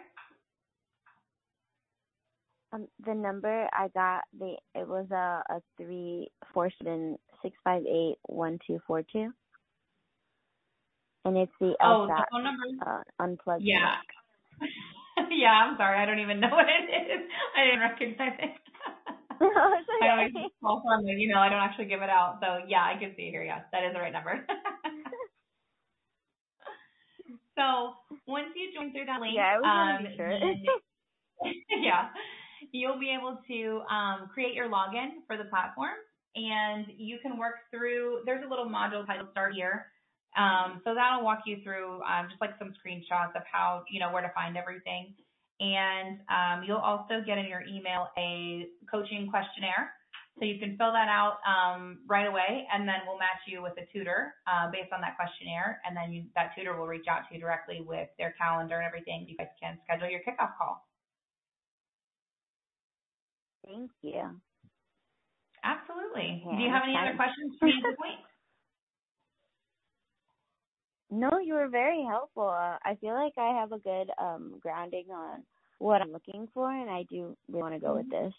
Um, 2.74 2.88
the 3.06 3.14
number 3.14 3.70
I 3.74 3.88
got, 3.90 4.24
the 4.38 4.56
it 4.76 4.88
was 4.88 5.08
a 5.12 5.44
a 5.54 5.62
three 5.78 6.30
four 6.54 6.70
seven 6.80 7.18
six 7.44 7.56
five 7.64 7.84
eight 7.86 8.18
one 8.28 8.60
two 8.68 8.80
four 8.88 9.04
two, 9.04 9.32
and 11.26 11.38
it's 11.38 11.52
the 11.60 11.74
Oh, 11.84 12.08
the 12.08 12.26
phone 12.32 12.44
number? 12.44 12.66
uh, 12.86 13.02
unplugged. 13.20 13.64
Yeah. 13.64 13.96
yeah, 15.32 15.52
I'm 15.52 15.78
sorry. 15.78 16.00
I 16.00 16.06
don't 16.06 16.20
even 16.20 16.40
know 16.40 16.50
what 16.52 16.66
it 16.68 16.90
is. 16.92 17.22
I 17.58 17.66
didn't 17.66 17.80
recognize 17.80 18.38
it. 18.40 18.52
no, 19.42 19.48
it's 19.50 19.90
I 20.02 20.10
always 20.10 20.32
call 20.62 20.82
from 20.84 21.08
it, 21.08 21.18
you 21.20 21.28
know, 21.34 21.40
I 21.40 21.50
don't 21.50 21.60
actually 21.60 21.86
give 21.86 22.02
it 22.02 22.10
out. 22.10 22.38
So 22.42 22.66
yeah, 22.68 22.84
I 22.84 22.98
can 23.00 23.14
see 23.16 23.24
it 23.24 23.32
here. 23.32 23.44
Yes, 23.44 23.62
that 23.72 23.84
is 23.84 23.94
the 23.94 24.00
right 24.00 24.14
number. 24.14 24.46
so 27.58 27.94
once 28.28 28.48
you 28.56 28.72
join 28.76 28.92
through 28.94 29.06
that 29.06 29.20
link, 29.22 29.34
Yeah, 29.36 29.58
I 29.64 30.00
was 30.00 30.06
um, 30.06 30.14
sure. 30.16 30.32
yeah, 31.82 32.10
you'll 32.72 33.00
be 33.00 33.12
able 33.18 33.40
to 33.48 33.82
um, 33.94 34.30
create 34.34 34.54
your 34.54 34.70
login 34.70 35.24
for 35.28 35.38
the 35.38 35.46
platform, 35.46 35.98
and 36.36 36.86
you 36.98 37.18
can 37.22 37.38
work 37.38 37.56
through. 37.72 38.22
There's 38.26 38.44
a 38.46 38.50
little 38.50 38.68
module 38.70 39.06
titled 39.06 39.30
Start 39.32 39.54
Here. 39.56 39.88
Um, 40.38 40.82
so 40.84 40.96
that'll 40.96 41.24
walk 41.24 41.46
you 41.46 41.58
through 41.64 42.02
um, 42.04 42.28
just 42.30 42.42
like 42.42 42.58
some 42.58 42.74
screenshots 42.82 43.36
of 43.36 43.44
how 43.52 43.84
you 43.90 44.00
know 44.00 44.12
where 44.12 44.22
to 44.22 44.32
find 44.34 44.58
everything, 44.58 45.14
and 45.60 46.20
um, 46.30 46.64
you'll 46.66 46.82
also 46.82 47.22
get 47.26 47.38
in 47.38 47.46
your 47.46 47.62
email 47.62 48.10
a 48.18 48.68
coaching 48.90 49.30
questionnaire. 49.30 49.94
So 50.40 50.46
you 50.46 50.58
can 50.58 50.76
fill 50.82 50.92
that 50.92 51.06
out 51.14 51.38
um, 51.46 52.00
right 52.10 52.26
away, 52.26 52.66
and 52.74 52.88
then 52.90 53.06
we'll 53.06 53.22
match 53.22 53.46
you 53.46 53.62
with 53.62 53.74
a 53.78 53.86
tutor 53.94 54.34
uh, 54.50 54.66
based 54.72 54.90
on 54.90 55.00
that 55.02 55.16
questionnaire, 55.16 55.78
and 55.86 55.96
then 55.96 56.12
you, 56.12 56.26
that 56.34 56.58
tutor 56.58 56.76
will 56.76 56.88
reach 56.88 57.06
out 57.06 57.30
to 57.30 57.36
you 57.36 57.40
directly 57.40 57.86
with 57.86 58.10
their 58.18 58.34
calendar 58.42 58.82
and 58.82 58.86
everything. 58.86 59.28
You 59.30 59.38
guys 59.38 59.54
can 59.62 59.78
schedule 59.86 60.10
your 60.10 60.22
kickoff 60.26 60.58
call. 60.58 60.82
Thank 63.64 63.92
you. 64.02 64.42
Absolutely. 65.64 66.44
Yeah, 66.44 66.58
Do 66.58 66.64
you 66.64 66.70
have 66.70 66.84
any 66.84 66.98
other 66.98 67.16
questions 67.16 67.54
for 67.60 67.66
me 67.66 67.78
at 67.78 67.84
this 67.90 67.98
point? 68.02 68.20
No, 71.14 71.30
you 71.46 71.54
were 71.54 71.68
very 71.68 72.04
helpful. 72.10 72.50
Uh, 72.50 72.78
I 72.84 72.98
feel 73.00 73.14
like 73.14 73.34
I 73.38 73.60
have 73.60 73.72
a 73.72 73.78
good 73.78 74.10
um 74.18 74.58
grounding 74.60 75.06
on 75.12 75.44
what 75.78 76.02
I'm 76.02 76.12
looking 76.12 76.48
for, 76.54 76.72
and 76.72 76.90
I 76.90 77.04
do 77.04 77.38
really 77.48 77.62
want 77.62 77.76
to 77.76 77.80
go 77.80 77.96
with 77.96 78.10
this. 78.10 78.34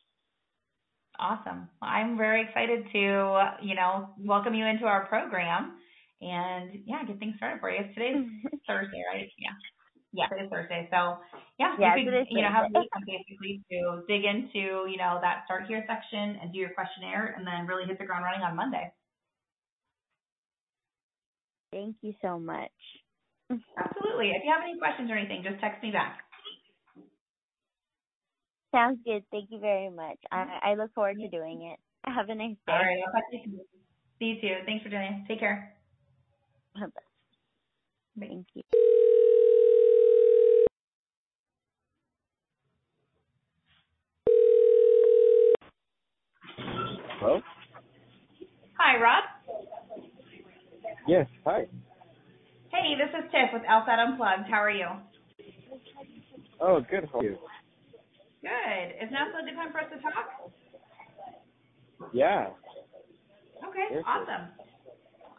Awesome. 1.17 1.69
I'm 1.81 2.17
very 2.17 2.43
excited 2.43 2.87
to, 2.91 3.55
you 3.63 3.77
know, 3.77 4.11
welcome 4.19 4.55
you 4.55 4.67
into 4.67 4.87
our 4.87 5.07
program 5.07 5.75
and 6.21 6.83
yeah, 6.87 7.05
get 7.07 7.21
things 7.21 7.35
started 7.37 7.61
for 7.61 7.71
you. 7.71 7.83
Today's 7.95 8.27
Thursday, 8.67 9.03
right? 9.13 9.31
Yeah. 9.39 9.55
Yeah, 10.13 10.27
today's 10.27 10.51
Thursday. 10.51 10.89
So 10.91 11.19
yeah, 11.61 11.77
Yeah, 11.79 11.95
you 11.95 12.11
could, 12.11 12.27
you 12.31 12.43
know, 12.43 12.51
have 12.51 12.67
a 12.67 12.75
Thursday. 12.75 12.91
week 13.07 13.23
basically 13.29 13.63
to 13.71 14.03
dig 14.09 14.25
into, 14.25 14.91
you 14.91 14.97
know, 14.99 15.21
that 15.23 15.43
start 15.45 15.67
here 15.69 15.85
section 15.87 16.43
and 16.43 16.53
do 16.53 16.59
your 16.59 16.71
questionnaire 16.75 17.35
and 17.39 17.47
then 17.47 17.67
really 17.69 17.87
hit 17.87 17.99
the 18.01 18.05
ground 18.05 18.25
running 18.25 18.43
on 18.43 18.57
Monday. 18.57 18.91
Thank 21.75 21.97
you 22.03 22.15
so 22.23 22.39
much. 22.39 22.71
Absolutely. 23.51 24.31
If 24.31 24.45
you 24.45 24.53
have 24.53 24.63
any 24.63 24.79
questions 24.79 25.11
or 25.11 25.17
anything, 25.17 25.43
just 25.43 25.61
text 25.61 25.83
me 25.83 25.91
back. 25.91 26.21
Sounds 28.73 29.01
good. 29.05 29.25
Thank 29.33 29.51
you 29.51 29.59
very 29.59 29.91
much. 29.91 30.19
I, 30.31 30.47
I 30.63 30.75
look 30.75 30.95
forward 30.95 31.17
to 31.19 31.29
doing 31.29 31.75
it. 31.75 31.81
Have 32.09 32.29
a 32.29 32.35
nice 32.35 32.55
day. 32.67 32.73
All 32.73 32.79
right. 32.79 33.03
Talk 33.13 33.31
to 33.31 33.37
you 33.37 33.43
soon. 33.45 33.61
See 34.21 34.25
you 34.27 34.41
too. 34.41 34.55
Thanks 34.67 34.85
for 34.85 34.89
doing 34.89 35.03
it. 35.03 35.27
Take 35.27 35.41
care. 35.41 35.75
Bye. 36.77 36.87
Thank 38.21 38.47
you. 38.55 38.63
Hello? 47.19 47.41
Hi, 48.79 49.01
Rob. 49.01 49.25
Yes, 51.07 51.27
hi. 51.45 51.67
Hey, 52.73 52.97
this 52.97 53.13
is 53.13 53.31
Tiff 53.31 53.53
with 53.53 53.63
LSAT 53.69 53.99
Unplugged. 54.01 54.49
How 54.49 54.65
are 54.65 54.71
you? 54.71 54.89
Oh, 56.61 56.81
good. 56.91 57.05
How 57.13 57.21
are 57.21 57.25
you? 57.25 57.37
Good. 58.41 58.87
Is 59.05 59.13
now 59.13 59.29
still 59.29 59.45
a 59.45 59.45
good 59.45 59.55
time 59.55 59.71
for 59.71 59.81
us 59.81 59.93
to 59.93 60.01
talk? 60.01 60.51
Yeah. 62.15 62.49
Okay, 63.69 64.01
awesome. 64.07 64.49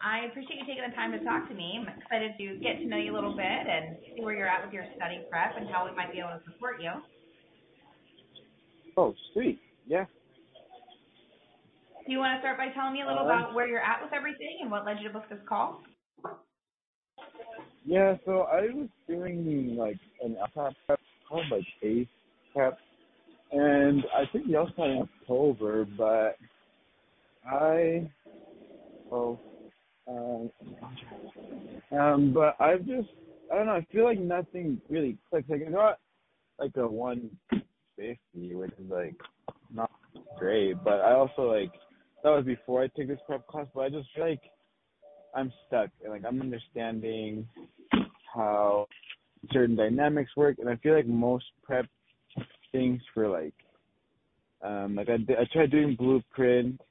I 0.02 0.30
appreciate 0.30 0.62
you 0.62 0.66
taking 0.70 0.86
the 0.88 0.96
time 0.96 1.12
to 1.14 1.24
talk 1.26 1.50
to 1.50 1.56
me. 1.56 1.82
I'm 1.82 1.90
excited 1.90 2.34
to 2.38 2.62
get 2.62 2.78
to 2.78 2.86
know 2.86 2.98
you 2.98 3.14
a 3.14 3.16
little 3.16 3.36
bit 3.36 3.42
and 3.46 3.98
see 4.16 4.24
where 4.24 4.36
you're 4.38 4.48
at 4.48 4.64
with 4.64 4.74
your 4.74 4.86
study 4.96 5.26
prep 5.30 5.58
and 5.58 5.68
how 5.70 5.90
we 5.90 5.96
might 5.96 6.12
be 6.12 6.20
able 6.20 6.38
to 6.38 6.42
support 6.46 6.82
you. 6.82 6.92
Oh, 8.98 9.14
sweet. 9.34 9.60
Yeah. 9.88 10.06
Do 12.06 12.12
you 12.12 12.20
want 12.20 12.38
to 12.38 12.42
start 12.42 12.58
by 12.58 12.70
telling 12.70 12.94
me 12.94 13.02
a 13.02 13.06
little 13.08 13.24
Uh, 13.24 13.26
about 13.26 13.54
where 13.56 13.68
you're 13.68 13.82
at 13.82 14.02
with 14.04 14.14
everything 14.14 14.60
and 14.62 14.72
what 14.72 14.86
led 14.86 15.00
you 15.00 15.08
to 15.08 15.14
book 15.14 15.28
this 15.30 15.40
call? 15.48 15.82
Yeah, 17.86 18.18
so 18.26 18.42
I 18.44 18.62
was 18.74 18.90
doing 19.08 19.76
like 19.76 20.00
an 20.22 20.36
LSAT 20.36 20.76
prep 20.86 21.00
called 21.28 21.46
like 21.52 21.66
ACE 21.84 22.08
prep, 22.54 22.78
and 23.52 24.04
I 24.16 24.26
think 24.32 24.48
the 24.48 24.54
LSAT 24.54 24.98
in 24.98 25.02
October, 25.24 25.86
but 25.86 26.38
I, 27.46 28.12
oh, 29.12 29.40
um, 30.08 30.52
um, 31.92 32.34
but 32.34 32.56
I've 32.60 32.86
just, 32.86 33.10
I 33.52 33.56
don't 33.58 33.68
know, 33.68 33.74
I 33.74 33.86
feel 33.92 34.06
like 34.06 34.20
nothing 34.20 34.82
really 34.90 35.18
clicks. 35.30 35.50
Like 35.50 35.62
I 35.68 35.72
got 35.72 36.00
like 36.60 36.76
a 36.78 36.88
150, 36.88 38.56
which 38.56 38.72
is 38.80 38.90
like 38.92 39.16
not 39.74 39.92
great, 40.38 40.84
but 40.84 41.02
I 41.02 41.14
also 41.14 41.44
like, 41.52 41.72
that 42.26 42.32
was 42.32 42.44
before 42.44 42.82
I 42.82 42.88
took 42.88 43.08
this 43.08 43.20
prep 43.28 43.46
class, 43.46 43.68
but 43.76 43.82
I 43.82 43.90
just 43.90 44.10
feel 44.16 44.28
like 44.28 44.42
I'm 45.36 45.54
stuck 45.68 45.92
and 46.04 46.12
like 46.12 46.24
I'm 46.28 46.42
understanding 46.42 47.48
how 48.34 48.88
certain 49.52 49.76
dynamics 49.76 50.32
work, 50.36 50.58
and 50.58 50.68
I 50.68 50.76
feel 50.78 50.96
like 50.96 51.06
most 51.06 51.46
prep 51.62 51.86
things 52.72 53.00
for 53.14 53.30
like, 53.30 53.54
um, 54.64 54.96
like 54.96 55.08
I 55.08 55.20
I 55.40 55.46
tried 55.54 55.70
doing 55.70 55.96
blueprint 55.96 56.82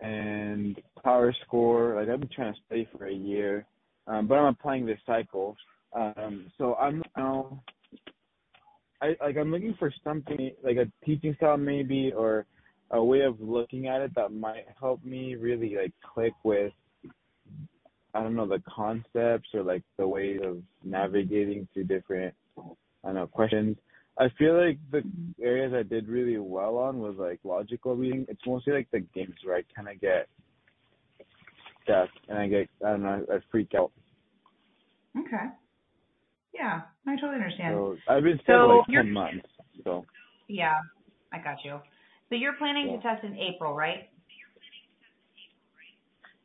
and 0.00 0.80
power 1.04 1.36
score. 1.44 1.96
Like 1.96 2.08
I've 2.08 2.20
been 2.20 2.30
trying 2.34 2.54
to 2.54 2.60
study 2.64 2.88
for 2.96 3.08
a 3.08 3.12
year, 3.12 3.66
um, 4.06 4.26
but 4.26 4.36
I'm 4.36 4.54
applying 4.54 4.86
this 4.86 5.00
cycle. 5.04 5.54
Um, 5.92 6.50
so 6.56 6.76
I'm 6.76 7.02
now, 7.14 7.62
I 9.02 9.16
like 9.20 9.36
I'm 9.36 9.52
looking 9.52 9.76
for 9.78 9.92
something 10.02 10.52
like 10.64 10.78
a 10.78 10.90
teaching 11.04 11.34
style 11.36 11.58
maybe 11.58 12.10
or 12.16 12.46
a 12.90 13.02
way 13.02 13.22
of 13.22 13.40
looking 13.40 13.88
at 13.88 14.00
it 14.00 14.14
that 14.14 14.32
might 14.32 14.66
help 14.78 15.04
me 15.04 15.34
really 15.34 15.76
like 15.76 15.92
click 16.14 16.32
with 16.44 16.72
I 18.14 18.22
don't 18.22 18.34
know 18.36 18.46
the 18.46 18.62
concepts 18.68 19.48
or 19.54 19.62
like 19.62 19.82
the 19.98 20.06
way 20.06 20.38
of 20.42 20.62
navigating 20.84 21.68
through 21.74 21.84
different 21.84 22.34
I 22.58 23.08
don't 23.08 23.14
know 23.14 23.26
questions. 23.26 23.76
I 24.18 24.28
feel 24.38 24.56
like 24.56 24.78
the 24.90 25.02
areas 25.42 25.74
I 25.74 25.82
did 25.82 26.08
really 26.08 26.38
well 26.38 26.78
on 26.78 26.98
was 26.98 27.16
like 27.18 27.40
logical 27.44 27.94
reading. 27.96 28.24
It's 28.28 28.40
mostly 28.46 28.72
like 28.72 28.90
the 28.90 29.00
games 29.00 29.34
where 29.44 29.56
I 29.56 29.62
kind 29.74 29.88
of 29.88 30.00
get 30.00 30.28
stuck 31.84 32.08
and 32.28 32.38
I 32.38 32.48
get 32.48 32.68
I 32.84 32.90
don't 32.90 33.02
know 33.02 33.26
I 33.30 33.38
freak 33.50 33.72
out. 33.76 33.92
Okay. 35.18 35.46
Yeah, 36.54 36.82
I 37.06 37.16
totally 37.16 37.36
understand. 37.36 37.74
So 37.74 37.96
I've 38.08 38.22
been 38.22 38.40
So 38.46 38.52
like 38.52 38.86
ten 38.94 39.12
months. 39.12 39.46
So 39.84 40.06
Yeah, 40.48 40.74
I 41.32 41.38
got 41.38 41.64
you. 41.64 41.80
So 42.28 42.34
you're 42.34 42.54
planning 42.54 42.88
Yeah. 42.88 42.96
to 42.96 43.02
test 43.02 43.24
in 43.24 43.36
April, 43.36 43.74
right? 43.74 44.08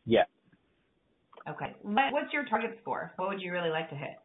yeah. 0.05 0.25
Okay. 1.49 1.75
What, 1.81 2.13
what's 2.13 2.31
your 2.33 2.45
target 2.45 2.77
score? 2.81 3.13
What 3.15 3.29
would 3.29 3.41
you 3.41 3.51
really 3.51 3.69
like 3.69 3.89
to 3.89 3.95
hit? 3.95 4.17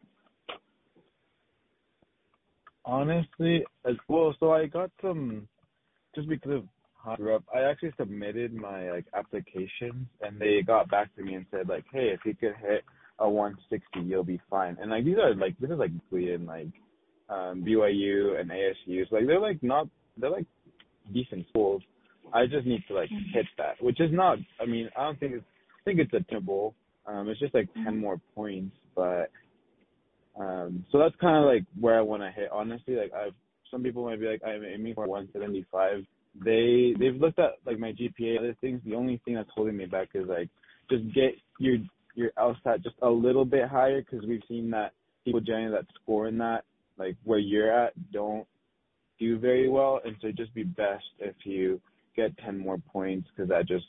Honestly, 2.85 3.65
as 3.85 3.95
well, 4.07 4.33
so 4.39 4.53
I 4.53 4.67
got 4.67 4.91
some 5.01 5.47
just 6.15 6.29
because 6.29 6.51
of 6.51 6.67
how 7.03 7.13
I 7.13 7.15
grew 7.17 7.35
up. 7.35 7.43
I 7.53 7.61
actually 7.61 7.93
submitted 7.97 8.53
my 8.53 8.91
like 8.91 9.05
applications, 9.13 10.07
and 10.21 10.39
they 10.39 10.61
got 10.61 10.89
back 10.89 11.13
to 11.15 11.23
me 11.23 11.35
and 11.35 11.45
said 11.51 11.67
like, 11.67 11.85
"Hey, 11.91 12.09
if 12.09 12.21
you 12.25 12.33
could 12.35 12.55
hit 12.55 12.83
a 13.19 13.29
160, 13.29 14.07
you'll 14.07 14.23
be 14.23 14.39
fine." 14.49 14.77
And 14.79 14.91
like 14.91 15.05
these 15.05 15.17
are 15.17 15.35
like 15.35 15.57
this 15.59 15.69
is 15.69 15.77
like 15.77 15.91
in 16.11 16.45
like 16.45 16.69
um 17.29 17.63
BYU 17.63 18.39
and 18.39 18.49
ASU, 18.49 19.09
so 19.09 19.15
like 19.15 19.27
they're 19.27 19.39
like 19.39 19.61
not 19.61 19.87
they're 20.17 20.29
like 20.29 20.47
decent 21.13 21.47
schools. 21.49 21.81
I 22.33 22.45
just 22.45 22.65
need 22.65 22.83
to 22.87 22.93
like 22.93 23.09
hit 23.33 23.45
that, 23.57 23.81
which 23.81 23.99
is 24.01 24.11
not. 24.11 24.37
I 24.61 24.65
mean, 24.65 24.89
I 24.97 25.05
don't 25.05 25.19
think 25.19 25.33
it's. 25.35 25.45
I 25.45 25.83
think 25.85 25.99
it's 25.99 26.13
attainable. 26.13 26.75
Um, 27.05 27.29
it's 27.29 27.39
just 27.39 27.53
like 27.53 27.69
10 27.85 27.97
more 27.97 28.19
points, 28.35 28.75
but 28.93 29.31
um, 30.37 30.85
so 30.91 30.97
that's 30.99 31.15
kind 31.21 31.37
of 31.37 31.45
like 31.45 31.63
where 31.79 31.97
I 31.97 32.01
want 32.01 32.21
to 32.23 32.31
hit. 32.31 32.49
Honestly, 32.51 32.95
like 32.95 33.13
I've 33.13 33.33
some 33.71 33.83
people 33.83 34.05
might 34.05 34.19
be 34.19 34.27
like 34.27 34.41
I'm 34.45 34.63
aiming 34.63 34.95
for 34.95 35.07
175. 35.07 36.05
They 36.43 36.93
they've 36.99 37.19
looked 37.19 37.39
at 37.39 37.53
like 37.65 37.79
my 37.79 37.93
GPA, 37.93 38.39
other 38.39 38.55
things. 38.61 38.81
The 38.85 38.95
only 38.95 39.21
thing 39.25 39.35
that's 39.35 39.49
holding 39.53 39.77
me 39.77 39.85
back 39.85 40.09
is 40.13 40.27
like 40.27 40.49
just 40.89 41.05
get 41.13 41.35
your 41.59 41.77
your 42.15 42.31
LSAT 42.37 42.83
just 42.83 42.95
a 43.01 43.09
little 43.09 43.45
bit 43.45 43.67
higher 43.67 44.01
because 44.01 44.27
we've 44.27 44.43
seen 44.47 44.69
that 44.71 44.93
people 45.25 45.39
generally 45.39 45.71
that 45.71 45.85
score 46.01 46.27
in 46.27 46.37
that 46.37 46.63
like 46.97 47.15
where 47.23 47.39
you're 47.39 47.71
at 47.71 47.93
don't 48.11 48.47
do 49.19 49.37
very 49.37 49.69
well, 49.69 49.99
and 50.03 50.15
so 50.21 50.27
it'd 50.27 50.37
just 50.37 50.53
be 50.53 50.63
best 50.63 51.05
if 51.19 51.35
you 51.43 51.81
get 52.15 52.37
10 52.39 52.57
more 52.57 52.77
points 52.77 53.27
because 53.29 53.49
that 53.49 53.67
just 53.67 53.85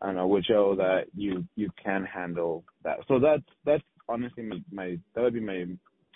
I 0.00 0.06
don't 0.06 0.16
know 0.16 0.26
would 0.26 0.44
show 0.44 0.74
that 0.76 1.04
you 1.14 1.44
you 1.54 1.70
can 1.82 2.04
handle 2.04 2.64
that. 2.84 2.98
So 3.08 3.18
that's 3.18 3.42
that's 3.64 3.82
honestly 4.08 4.42
my, 4.42 4.56
my 4.70 4.98
that 5.14 5.22
would 5.22 5.34
be 5.34 5.40
my 5.40 5.66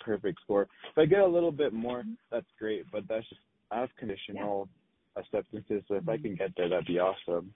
perfect 0.03 0.39
score. 0.43 0.63
If 0.91 0.97
I 0.97 1.05
get 1.05 1.19
a 1.19 1.27
little 1.27 1.51
bit 1.51 1.73
more, 1.73 2.03
that's 2.31 2.45
great, 2.59 2.85
but 2.91 3.03
that's 3.07 3.27
just 3.29 3.41
I 3.71 3.81
have 3.81 3.89
conditional 3.97 4.69
acceptances, 5.15 5.83
so 5.87 5.95
if 5.95 6.07
I 6.07 6.17
can 6.17 6.35
get 6.35 6.51
there, 6.55 6.69
that'd 6.69 6.85
be 6.85 6.99
awesome. 6.99 7.53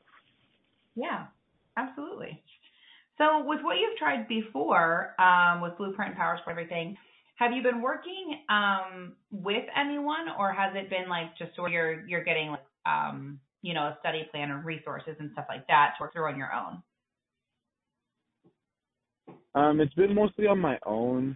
Yeah, 0.96 1.28
absolutely. 1.78 2.42
So 3.18 3.44
with 3.46 3.60
what 3.62 3.78
you've 3.78 3.98
tried 3.98 4.28
before, 4.28 5.16
um, 5.22 5.62
with 5.62 5.78
Blueprint 5.78 6.12
and 6.12 6.18
Power 6.18 6.38
Score, 6.42 6.52
everything, 6.52 6.98
have 7.42 7.54
you 7.54 7.64
been 7.64 7.82
working 7.82 8.40
um, 8.50 9.14
with 9.32 9.66
anyone, 9.76 10.28
or 10.38 10.54
has 10.54 10.74
it 10.76 10.92
been 10.92 11.10
like 11.10 11.36
just 11.40 11.56
sort 11.56 11.72
of 11.72 11.74
you're 11.74 12.08
you're 12.08 12.24
getting 12.24 12.52
like 12.52 12.60
um, 12.86 13.40
you 13.64 13.74
know 13.74 13.82
a 13.82 13.98
study 14.00 14.28
plan 14.30 14.52
and 14.52 14.64
resources 14.64 15.16
and 15.20 15.32
stuff 15.34 15.46
like 15.50 15.66
that 15.66 15.94
to 15.98 16.04
work 16.04 16.14
through 16.14 16.28
on 16.28 16.38
your 16.38 16.52
own? 16.54 16.84
Um, 19.56 19.82
it's 19.82 19.94
been 19.96 20.14
mostly 20.14 20.46
on 20.46 20.60
my 20.60 20.78
own. 20.86 21.36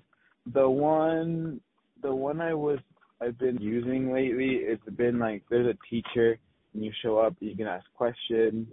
The 0.53 0.69
one, 0.69 1.59
the 2.03 2.13
one 2.13 2.39
I 2.39 2.53
was, 2.53 2.77
I've 3.19 3.39
been 3.39 3.57
using 3.59 4.13
lately, 4.13 4.59
it's 4.61 4.87
been 4.95 5.17
like 5.17 5.41
there's 5.49 5.67
a 5.67 5.77
teacher 5.89 6.37
and 6.75 6.85
you 6.85 6.91
show 7.01 7.17
up, 7.17 7.35
you 7.39 7.55
can 7.57 7.65
ask 7.65 7.85
questions, 7.95 8.67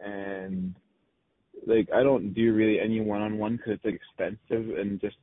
and 0.00 0.74
like 1.66 1.88
I 1.94 2.02
don't 2.02 2.32
do 2.32 2.54
really 2.54 2.80
any 2.80 3.02
one-on-one 3.02 3.58
because 3.58 3.74
it's 3.74 3.84
like, 3.84 4.00
expensive 4.00 4.78
and 4.78 4.98
just 5.02 5.16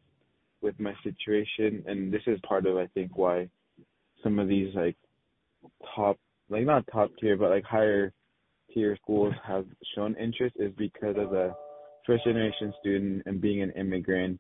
with 0.64 0.80
my 0.80 0.94
situation, 1.04 1.84
and 1.88 2.12
this 2.12 2.22
is 2.28 2.40
part 2.48 2.66
of 2.66 2.78
I 2.78 2.88
think 2.88 3.18
why 3.18 3.50
some 4.24 4.40
of 4.40 4.48
these 4.48 4.74
like 4.76 4.96
top, 5.96 6.18
like 6.50 6.66
not 6.66 6.86
top 6.92 7.12
tier, 7.20 7.38
but 7.38 7.50
like 7.50 7.66
higher 7.66 8.14
tier 8.74 8.98
schools 9.02 9.34
have 9.46 9.66
shown 9.96 10.16
interest 10.16 10.56
is 10.58 10.72
because 10.78 11.16
of 11.18 11.30
the 11.30 11.54
first 12.06 12.24
generation 12.24 12.74
student 12.80 13.24
and 13.26 13.42
being 13.42 13.62
an 13.62 13.72
immigrant, 13.72 14.40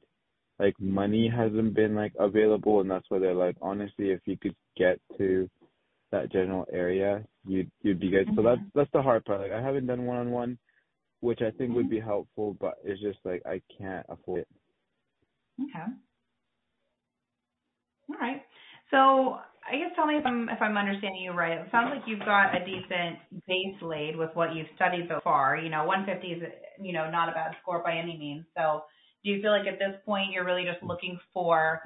like 0.60 0.74
money 0.80 1.32
hasn't 1.34 1.74
been 1.74 1.96
like 1.96 2.14
available 2.20 2.82
and 2.82 2.90
that's 2.90 3.06
why 3.10 3.20
they're 3.20 3.34
like 3.34 3.58
honestly 3.62 4.12
if 4.12 4.20
you 4.26 4.38
could 4.38 4.56
get 4.78 5.00
to 5.18 5.50
that 6.12 6.32
general 6.32 6.66
area, 6.72 7.26
you'd 7.46 7.70
you'd 7.82 8.00
be 8.00 8.10
good. 8.10 8.28
Mm-hmm. 8.28 8.36
So 8.36 8.44
that's 8.44 8.62
that's 8.76 8.92
the 8.94 9.02
hard 9.02 9.26
part. 9.26 9.42
Like 9.42 9.52
I 9.52 9.62
haven't 9.62 9.88
done 9.88 10.06
one 10.06 10.18
on 10.18 10.32
one, 10.32 10.58
which 11.22 11.42
I 11.42 11.52
think 11.52 11.76
would 11.76 11.86
Mm-hmm. 11.86 11.96
be 11.96 12.00
helpful, 12.00 12.56
but 12.60 12.76
it's 12.84 13.02
just 13.02 13.20
like 13.26 13.42
I 13.46 13.62
can't 13.78 14.06
afford 14.10 14.42
it. 14.42 14.48
Okay. 15.62 15.92
All 18.10 18.18
right. 18.20 18.42
So 18.92 19.40
I 19.66 19.78
guess 19.78 19.92
tell 19.96 20.06
me 20.06 20.18
if 20.18 20.26
I'm 20.26 20.50
if 20.50 20.62
I'm 20.62 20.78
understanding 20.78 21.22
you 21.22 21.32
right. 21.32 21.60
It 21.60 21.68
sounds 21.72 21.92
like 21.94 22.04
you've 22.06 22.20
got 22.20 22.56
a 22.56 22.66
decent 22.66 23.20
base 23.48 23.82
laid 23.82 24.16
with 24.16 24.30
what 24.34 24.54
you've 24.56 24.68
studied 24.76 25.08
so 25.08 25.20
far. 25.24 25.58
You 25.58 25.70
know, 25.70 25.86
150 25.86 26.28
is 26.28 26.44
you 26.82 26.94
know 26.94 27.10
not 27.10 27.30
a 27.30 27.32
bad 27.32 27.56
score 27.62 27.82
by 27.84 27.96
any 27.98 28.18
means. 28.18 28.46
So 28.56 28.84
do 29.24 29.32
you 29.32 29.42
feel 29.42 29.52
like 29.52 29.68
at 29.68 29.80
this 29.80 29.96
point 30.06 30.32
you're 30.32 30.46
really 30.46 30.66
just 30.66 30.84
looking 30.84 31.20
for 31.34 31.82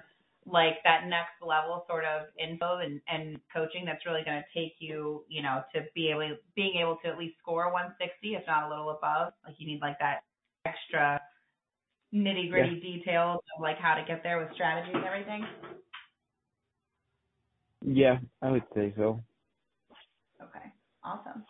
like 0.46 0.80
that 0.84 1.08
next 1.08 1.36
level 1.46 1.84
sort 1.88 2.06
of 2.06 2.28
info 2.40 2.80
and, 2.80 3.02
and 3.08 3.38
coaching 3.54 3.84
that's 3.86 4.06
really 4.06 4.24
going 4.24 4.42
to 4.42 4.60
take 4.60 4.76
you, 4.80 5.24
you 5.28 5.44
know, 5.44 5.62
to 5.76 5.82
be 5.94 6.10
able 6.10 6.38
being 6.56 6.80
able 6.82 6.98
to 7.04 7.10
at 7.10 7.18
least 7.18 7.36
score 7.42 7.72
160, 7.72 8.36
if 8.36 8.44
not 8.48 8.64
a 8.64 8.70
little 8.70 8.92
above. 8.92 9.34
Like 9.46 9.56
you 9.60 9.68
need 9.68 9.82
like 9.82 10.00
that 10.00 10.24
extra 10.66 11.22
nitty 12.14 12.50
gritty 12.50 12.80
details 12.80 13.42
of 13.56 13.62
like 13.62 13.78
how 13.78 13.96
to 13.96 14.04
get 14.08 14.24
there 14.24 14.40
with 14.40 14.54
strategy 14.56 14.92
and 14.94 15.04
everything. 15.06 15.46
Yeah, 17.86 18.18
I 18.42 18.52
would 18.52 18.64
say 18.76 18.94
so. 18.98 19.24
Okay, 20.42 20.66
awesome. 21.04 21.46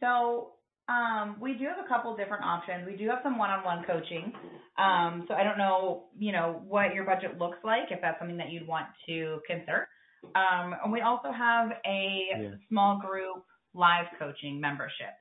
So 0.00 0.52
um, 0.88 1.36
we 1.40 1.54
do 1.54 1.64
have 1.64 1.84
a 1.84 1.88
couple 1.88 2.16
different 2.16 2.44
options. 2.44 2.86
We 2.86 2.96
do 2.96 3.08
have 3.08 3.18
some 3.22 3.38
one-on-one 3.38 3.84
coaching. 3.86 4.32
Um, 4.78 5.24
so 5.28 5.34
I 5.34 5.42
don't 5.42 5.58
know, 5.58 6.04
you 6.18 6.32
know, 6.32 6.62
what 6.66 6.94
your 6.94 7.04
budget 7.04 7.38
looks 7.38 7.58
like 7.64 7.90
if 7.90 8.00
that's 8.00 8.18
something 8.18 8.36
that 8.36 8.50
you'd 8.50 8.66
want 8.66 8.86
to 9.06 9.40
consider. 9.46 9.88
Um, 10.34 10.74
and 10.82 10.92
we 10.92 11.00
also 11.00 11.30
have 11.32 11.70
a 11.86 12.28
Yeah. 12.40 12.54
small 12.68 12.98
group 12.98 13.44
live 13.74 14.06
coaching 14.18 14.60
membership. 14.60 15.14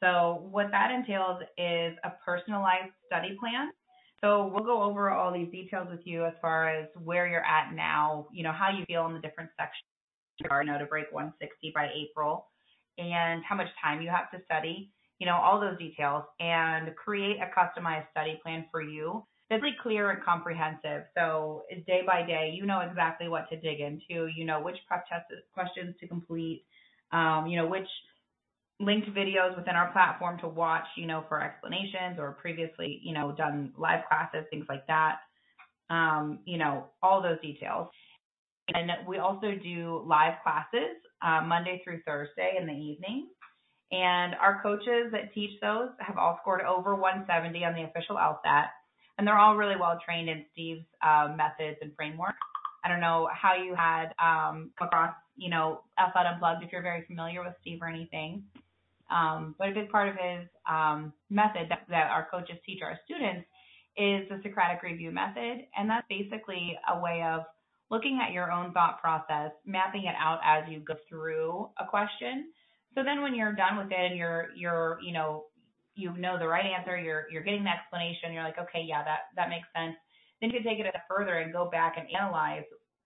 So 0.00 0.48
what 0.50 0.70
that 0.70 0.90
entails 0.90 1.42
is 1.58 1.96
a 2.04 2.10
personalized 2.24 2.92
study 3.06 3.36
plan. 3.38 3.70
So 4.22 4.50
we'll 4.52 4.64
go 4.64 4.82
over 4.82 5.10
all 5.10 5.32
these 5.32 5.50
details 5.50 5.88
with 5.90 6.00
you 6.04 6.24
as 6.24 6.34
far 6.42 6.68
as 6.68 6.88
where 7.02 7.26
you're 7.26 7.44
at 7.44 7.72
now, 7.74 8.26
you 8.32 8.42
know, 8.42 8.52
how 8.52 8.70
you 8.70 8.84
feel 8.86 9.06
in 9.06 9.14
the 9.14 9.20
different 9.20 9.50
sections 9.56 9.84
you 10.38 10.46
are 10.50 10.64
now 10.64 10.78
to 10.78 10.86
break 10.86 11.06
160 11.10 11.72
by 11.74 11.88
April 11.94 12.46
and 12.98 13.42
how 13.44 13.54
much 13.54 13.68
time 13.82 14.02
you 14.02 14.08
have 14.08 14.30
to 14.30 14.44
study, 14.44 14.90
you 15.18 15.26
know, 15.26 15.34
all 15.34 15.60
those 15.60 15.78
details 15.78 16.24
and 16.38 16.94
create 16.96 17.36
a 17.36 17.50
customized 17.58 18.10
study 18.10 18.40
plan 18.42 18.66
for 18.70 18.82
you 18.82 19.24
that's 19.50 19.62
really 19.62 19.76
clear 19.82 20.10
and 20.10 20.22
comprehensive. 20.22 21.02
So 21.16 21.62
day 21.86 22.02
by 22.06 22.22
day, 22.24 22.52
you 22.54 22.64
know 22.64 22.80
exactly 22.80 23.28
what 23.28 23.50
to 23.50 23.56
dig 23.56 23.80
into. 23.80 24.28
You 24.28 24.44
know 24.44 24.62
which 24.62 24.76
prep 24.86 25.08
test 25.08 25.24
questions 25.52 25.96
to 26.00 26.06
complete. 26.06 26.64
Um, 27.10 27.48
you 27.48 27.56
know 27.56 27.66
which 27.66 27.88
linked 28.80 29.08
videos 29.14 29.56
within 29.56 29.76
our 29.76 29.92
platform 29.92 30.38
to 30.40 30.48
watch. 30.48 30.86
You 30.96 31.06
know 31.06 31.24
for 31.28 31.42
explanations 31.42 32.18
or 32.18 32.32
previously 32.32 33.00
you 33.02 33.14
know 33.14 33.32
done 33.32 33.72
live 33.76 34.04
classes, 34.08 34.44
things 34.50 34.66
like 34.68 34.86
that. 34.86 35.18
Um, 35.90 36.40
you 36.44 36.58
know 36.58 36.86
all 37.02 37.22
those 37.22 37.40
details. 37.40 37.88
And 38.72 38.90
we 39.06 39.18
also 39.18 39.52
do 39.60 40.04
live 40.06 40.34
classes 40.44 40.96
uh, 41.22 41.42
Monday 41.44 41.80
through 41.84 42.02
Thursday 42.06 42.54
in 42.60 42.66
the 42.66 42.72
evening. 42.72 43.28
And 43.90 44.36
our 44.36 44.62
coaches 44.62 45.10
that 45.10 45.34
teach 45.34 45.58
those 45.60 45.88
have 45.98 46.16
all 46.16 46.38
scored 46.40 46.60
over 46.60 46.94
170 46.94 47.64
on 47.64 47.74
the 47.74 47.82
official 47.82 48.14
LSAT 48.14 48.68
and 49.20 49.26
they're 49.26 49.38
all 49.38 49.54
really 49.54 49.76
well 49.78 49.98
trained 50.02 50.30
in 50.30 50.46
Steve's 50.50 50.86
uh, 51.02 51.28
methods 51.36 51.76
and 51.82 51.92
framework. 51.94 52.34
I 52.82 52.88
don't 52.88 53.00
know 53.00 53.28
how 53.30 53.54
you 53.54 53.74
had 53.74 54.14
um, 54.18 54.70
come 54.78 54.88
across, 54.88 55.14
you 55.36 55.50
know, 55.50 55.82
LSAT 55.98 56.32
Unplugged 56.32 56.64
if 56.64 56.72
you're 56.72 56.80
very 56.80 57.04
familiar 57.06 57.44
with 57.44 57.52
Steve 57.60 57.80
or 57.82 57.88
anything. 57.88 58.42
Um, 59.10 59.54
but 59.58 59.68
a 59.70 59.74
big 59.74 59.90
part 59.90 60.08
of 60.08 60.14
his 60.14 60.48
um, 60.68 61.12
method 61.30 61.66
that, 61.68 61.86
that 61.88 62.10
our 62.10 62.28
coaches 62.30 62.56
teach 62.64 62.80
our 62.82 62.98
students 63.04 63.46
is 63.96 64.28
the 64.28 64.40
Socratic 64.42 64.82
review 64.82 65.10
method, 65.10 65.66
and 65.76 65.90
that's 65.90 66.06
basically 66.08 66.78
a 66.88 67.00
way 67.00 67.22
of 67.26 67.42
looking 67.90 68.20
at 68.24 68.32
your 68.32 68.52
own 68.52 68.72
thought 68.72 69.00
process, 69.00 69.50
mapping 69.66 70.04
it 70.04 70.14
out 70.18 70.38
as 70.44 70.64
you 70.70 70.80
go 70.80 70.94
through 71.08 71.68
a 71.78 71.86
question. 71.86 72.52
So 72.94 73.02
then 73.02 73.20
when 73.22 73.34
you're 73.34 73.52
done 73.52 73.76
with 73.76 73.90
it 73.90 73.98
and 73.98 74.16
you're 74.16 74.48
you're 74.56 74.98
you 75.02 75.12
know 75.12 75.46
you 75.94 76.16
know 76.16 76.38
the 76.38 76.46
right 76.46 76.66
answer, 76.66 76.96
you're 76.98 77.26
you're 77.30 77.42
getting 77.42 77.64
the 77.64 77.70
explanation, 77.70 78.32
you're 78.32 78.44
like, 78.44 78.58
okay, 78.58 78.84
yeah, 78.86 79.02
that 79.04 79.30
that 79.36 79.48
makes 79.48 79.66
sense. 79.76 79.96
Then 80.40 80.50
you 80.50 80.60
can 80.60 80.66
take 80.66 80.78
it 80.78 80.86
a 80.86 80.90
step 80.90 81.04
further 81.08 81.38
and 81.38 81.52
go 81.52 81.68
back 81.68 81.96
and 81.98 82.06
analyze 82.16 82.64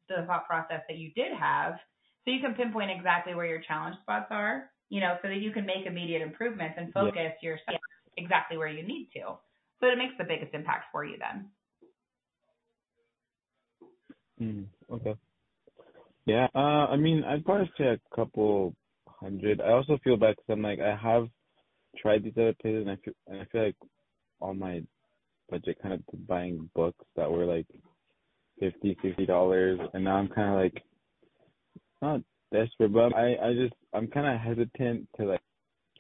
the 0.09 0.25
thought 0.27 0.47
process 0.47 0.83
that 0.89 0.99
you 0.99 1.11
did 1.17 1.33
have, 1.33 1.75
so 2.25 2.31
you 2.31 2.41
can 2.41 2.55
pinpoint 2.55 2.91
exactly 2.91 3.35
where 3.35 3.47
your 3.47 3.63
challenge 3.67 3.97
spots 4.03 4.29
are, 4.31 4.71
you 4.89 5.01
know, 5.01 5.17
so 5.23 5.29
that 5.29 5.39
you 5.39 5.51
can 5.51 5.67
make 5.67 5.87
immediate 5.87 6.23
improvements 6.23 6.75
and 6.79 6.93
focus 6.93 7.33
your 7.43 7.59
study 7.63 7.79
exactly 8.17 8.57
where 8.57 8.69
you 8.69 8.87
need 8.87 9.09
to. 9.15 9.37
So 9.81 9.87
it 9.89 9.99
makes 9.99 10.15
the 10.19 10.25
biggest 10.25 10.55
impact 10.55 10.87
for 10.93 11.05
you 11.05 11.17
then. 11.19 11.51
Mm, 14.41 14.67
okay. 14.91 15.15
Yeah. 16.27 16.49
Uh, 16.55 16.87
I 16.89 16.97
mean, 16.97 17.23
I'd 17.25 17.45
probably 17.45 17.71
say 17.77 17.85
a 17.85 18.17
couple 18.17 18.75
hundred. 19.07 19.61
I 19.61 19.73
also 19.73 19.99
feel 20.03 20.17
bad 20.17 20.37
because 20.37 20.53
I'm 20.53 20.63
like 20.63 20.81
I 20.81 20.97
have 20.97 21.29
tried 21.99 22.25
these 22.25 22.33
other 22.37 22.55
places 22.61 22.87
and 22.87 22.91
I 22.91 22.97
feel 23.05 23.15
and 23.27 23.41
I 23.41 23.45
feel 23.47 23.65
like 23.65 23.77
all 24.41 24.55
my 24.55 24.83
budget 25.51 25.79
kind 25.83 25.95
of 25.95 26.07
to 26.07 26.17
buying 26.17 26.71
books 26.75 27.05
that 27.17 27.31
were 27.31 27.45
like 27.45 27.67
fifty, 28.59 28.97
sixty 29.03 29.27
dollars, 29.27 29.79
and 29.93 30.05
now 30.05 30.17
I'm 30.17 30.29
kind 30.29 30.51
of 30.51 30.61
like 30.61 30.83
not 32.03 32.21
desperate, 32.53 32.93
but 32.93 33.15
I 33.15 33.37
I 33.43 33.55
just 33.55 33.75
I'm 33.93 34.09
kind 34.09 34.27
of 34.27 34.41
hesitant 34.41 35.09
to 35.17 35.25
like 35.27 35.41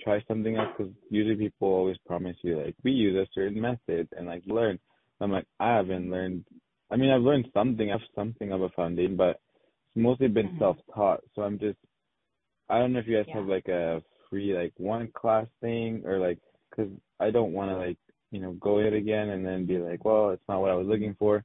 try 0.00 0.22
something 0.26 0.56
else 0.56 0.68
because 0.76 0.92
usually 1.10 1.36
people 1.36 1.68
always 1.68 1.96
promise 2.06 2.36
you 2.42 2.60
like 2.60 2.74
we 2.82 2.92
use 2.92 3.16
a 3.16 3.26
certain 3.34 3.60
method 3.60 4.08
and 4.16 4.26
like 4.26 4.42
learn. 4.46 4.78
I'm 5.20 5.30
like 5.30 5.46
I 5.60 5.76
haven't 5.76 6.10
learned. 6.10 6.44
I 6.90 6.96
mean 6.96 7.10
I've 7.10 7.22
learned 7.22 7.48
something. 7.54 7.88
I 7.90 7.92
have 7.92 8.00
something 8.14 8.52
of 8.52 8.62
a 8.62 8.68
foundation, 8.70 9.16
but 9.16 9.40
it's 9.94 9.96
mostly 9.96 10.28
been 10.28 10.48
Mhm. 10.48 10.58
self-taught. 10.58 11.20
So 11.34 11.42
I'm 11.42 11.58
just 11.58 11.78
I 12.68 12.78
don't 12.78 12.92
know 12.92 12.98
if 13.00 13.06
you 13.06 13.16
guys 13.16 13.26
Yeah. 13.28 13.36
have 13.36 13.46
like 13.46 13.68
a 13.68 14.02
free 14.28 14.54
like 14.54 14.72
one 14.78 15.08
class 15.12 15.46
thing 15.60 16.02
or 16.04 16.18
like 16.18 16.38
because 16.70 16.90
I 17.20 17.30
don't 17.30 17.52
want 17.52 17.70
to 17.70 17.76
like 17.76 17.98
you 18.30 18.40
know 18.40 18.52
go 18.54 18.78
it 18.78 18.92
again 18.92 19.30
and 19.30 19.46
then 19.46 19.66
be 19.66 19.78
like 19.78 20.04
well 20.04 20.30
it's 20.30 20.48
not 20.48 20.60
what 20.60 20.70
I 20.70 20.74
was 20.74 20.86
looking 20.86 21.14
for. 21.18 21.44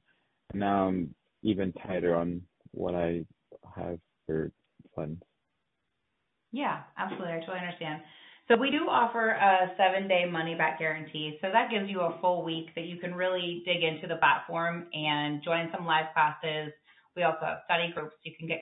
And 0.50 0.60
now 0.60 0.88
I'm 0.88 1.14
even 1.42 1.72
tighter 1.72 2.16
on 2.16 2.42
what 2.72 2.94
I 2.94 3.24
have 3.76 3.98
for 4.26 4.50
Yeah, 6.52 6.82
absolutely. 6.98 7.32
I 7.32 7.40
totally 7.40 7.58
understand. 7.58 8.02
So 8.48 8.56
we 8.56 8.70
do 8.70 8.88
offer 8.90 9.30
a 9.30 9.70
seven 9.76 10.08
day 10.08 10.24
money 10.28 10.56
back 10.56 10.80
guarantee. 10.80 11.38
So 11.40 11.48
that 11.52 11.70
gives 11.70 11.88
you 11.88 12.00
a 12.00 12.18
full 12.20 12.44
week 12.44 12.74
that 12.74 12.86
you 12.86 12.98
can 12.98 13.14
really 13.14 13.62
dig 13.64 13.84
into 13.84 14.08
the 14.08 14.16
platform 14.16 14.86
and 14.92 15.42
join 15.44 15.70
some 15.72 15.86
live 15.86 16.06
classes. 16.12 16.72
We 17.14 17.22
also 17.22 17.38
have 17.42 17.58
study 17.66 17.92
groups 17.94 18.16
you 18.24 18.32
can 18.36 18.48
get, 18.48 18.60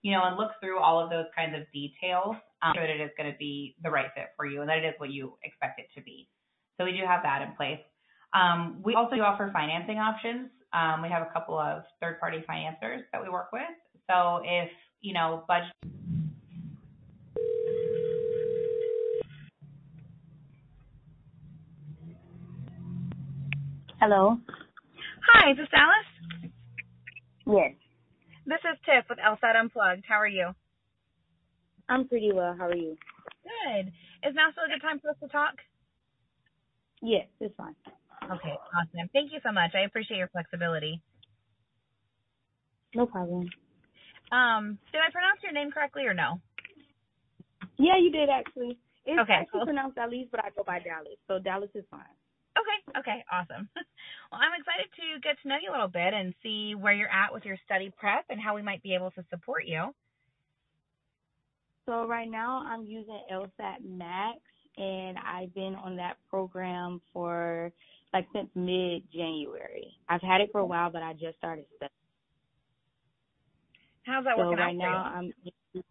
you 0.00 0.12
know, 0.12 0.22
and 0.24 0.38
look 0.38 0.52
through 0.60 0.80
all 0.80 0.98
of 0.98 1.10
those 1.10 1.26
kinds 1.36 1.54
of 1.54 1.70
details 1.72 2.36
um, 2.62 2.72
so 2.74 2.80
that 2.80 2.88
it 2.88 3.00
is 3.00 3.10
going 3.18 3.30
to 3.30 3.36
be 3.36 3.76
the 3.82 3.90
right 3.90 4.08
fit 4.14 4.32
for 4.36 4.46
you 4.46 4.60
and 4.62 4.68
that 4.70 4.78
it 4.78 4.84
is 4.86 4.94
what 4.96 5.10
you 5.10 5.36
expect 5.44 5.78
it 5.78 5.86
to 5.94 6.02
be. 6.02 6.26
So 6.78 6.84
we 6.86 6.92
do 6.92 7.04
have 7.06 7.22
that 7.22 7.42
in 7.42 7.54
place. 7.54 7.80
Um, 8.32 8.80
we 8.82 8.94
also 8.94 9.16
do 9.16 9.20
offer 9.20 9.50
financing 9.52 9.98
options. 9.98 10.48
Um, 10.72 11.02
we 11.02 11.10
have 11.10 11.20
a 11.20 11.30
couple 11.34 11.58
of 11.58 11.82
third 12.00 12.18
party 12.18 12.42
financiers 12.46 13.02
that 13.12 13.22
we 13.22 13.28
work 13.28 13.52
with. 13.52 13.68
So 14.08 14.40
if, 14.42 14.70
you 15.02 15.12
know, 15.12 15.44
budget 15.46 15.72
Hello. 24.00 24.36
Hi, 25.28 25.52
is 25.52 25.56
this 25.58 25.68
Alice? 25.72 26.50
Yes. 27.46 27.74
This 28.46 28.58
is 28.66 28.76
Tiff 28.84 29.04
with 29.08 29.18
LSAT 29.18 29.54
Unplugged. 29.54 30.04
How 30.08 30.16
are 30.16 30.26
you? 30.26 30.50
I'm 31.88 32.08
pretty 32.08 32.32
well. 32.32 32.56
How 32.58 32.66
are 32.66 32.74
you? 32.74 32.96
Good. 33.44 33.92
Is 34.26 34.34
now 34.34 34.50
still 34.50 34.64
a 34.64 34.68
good 34.68 34.82
time 34.82 34.98
for 34.98 35.10
us 35.10 35.16
to 35.22 35.28
talk? 35.28 35.54
Yes, 37.00 37.26
it's 37.38 37.54
fine. 37.56 37.76
Okay, 38.24 38.54
awesome. 38.74 39.08
Thank 39.12 39.32
you 39.32 39.38
so 39.44 39.52
much. 39.52 39.70
I 39.76 39.84
appreciate 39.86 40.18
your 40.18 40.28
flexibility. 40.28 41.00
No 42.96 43.06
problem. 43.06 43.48
Um, 44.32 44.78
did 44.92 45.02
I 45.02 45.12
pronounce 45.12 45.40
your 45.44 45.52
name 45.52 45.70
correctly 45.72 46.04
or 46.06 46.14
no? 46.14 46.40
Yeah, 47.78 47.98
you 47.98 48.10
did 48.12 48.28
actually. 48.30 48.78
It's 49.06 49.24
Okay, 49.24 49.32
actually 49.32 49.60
cool. 49.60 49.62
pronounced 49.62 49.96
Dallas, 49.96 50.28
but 50.30 50.44
I 50.44 50.50
go 50.56 50.64
by 50.64 50.80
Dallas, 50.80 51.18
so 51.28 51.38
Dallas 51.40 51.70
is 51.74 51.84
fine. 51.90 52.16
Okay, 52.58 53.00
okay, 53.00 53.24
awesome. 53.32 53.68
well, 54.32 54.40
I'm 54.40 54.56
excited 54.58 54.90
to 54.96 55.20
get 55.22 55.36
to 55.42 55.48
know 55.48 55.56
you 55.62 55.70
a 55.70 55.74
little 55.74 55.88
bit 55.88 56.14
and 56.14 56.34
see 56.42 56.74
where 56.74 56.92
you're 56.94 57.10
at 57.12 57.32
with 57.32 57.44
your 57.44 57.58
study 57.64 57.92
prep 57.96 58.26
and 58.30 58.40
how 58.40 58.54
we 58.56 58.62
might 58.62 58.82
be 58.82 58.94
able 58.94 59.10
to 59.12 59.24
support 59.30 59.64
you. 59.66 59.92
So 61.86 62.06
right 62.06 62.30
now 62.30 62.64
I'm 62.66 62.84
using 62.86 63.20
LSAT 63.32 63.84
Max, 63.84 64.38
and 64.78 65.18
I've 65.18 65.54
been 65.54 65.74
on 65.76 65.96
that 65.96 66.16
program 66.30 67.02
for 67.12 67.72
like 68.12 68.26
since 68.34 68.50
mid 68.54 69.04
January. 69.12 69.92
I've 70.08 70.22
had 70.22 70.40
it 70.42 70.50
for 70.52 70.60
a 70.60 70.66
while, 70.66 70.90
but 70.92 71.02
I 71.02 71.14
just 71.14 71.38
started 71.38 71.66
studying. 71.76 72.01
How's 74.04 74.24
that 74.24 74.36
So 74.36 74.42
working 74.42 74.58
right 74.58 74.74
out 74.74 74.76
now 74.76 74.96
you? 74.98 75.04
I'm 75.04 75.32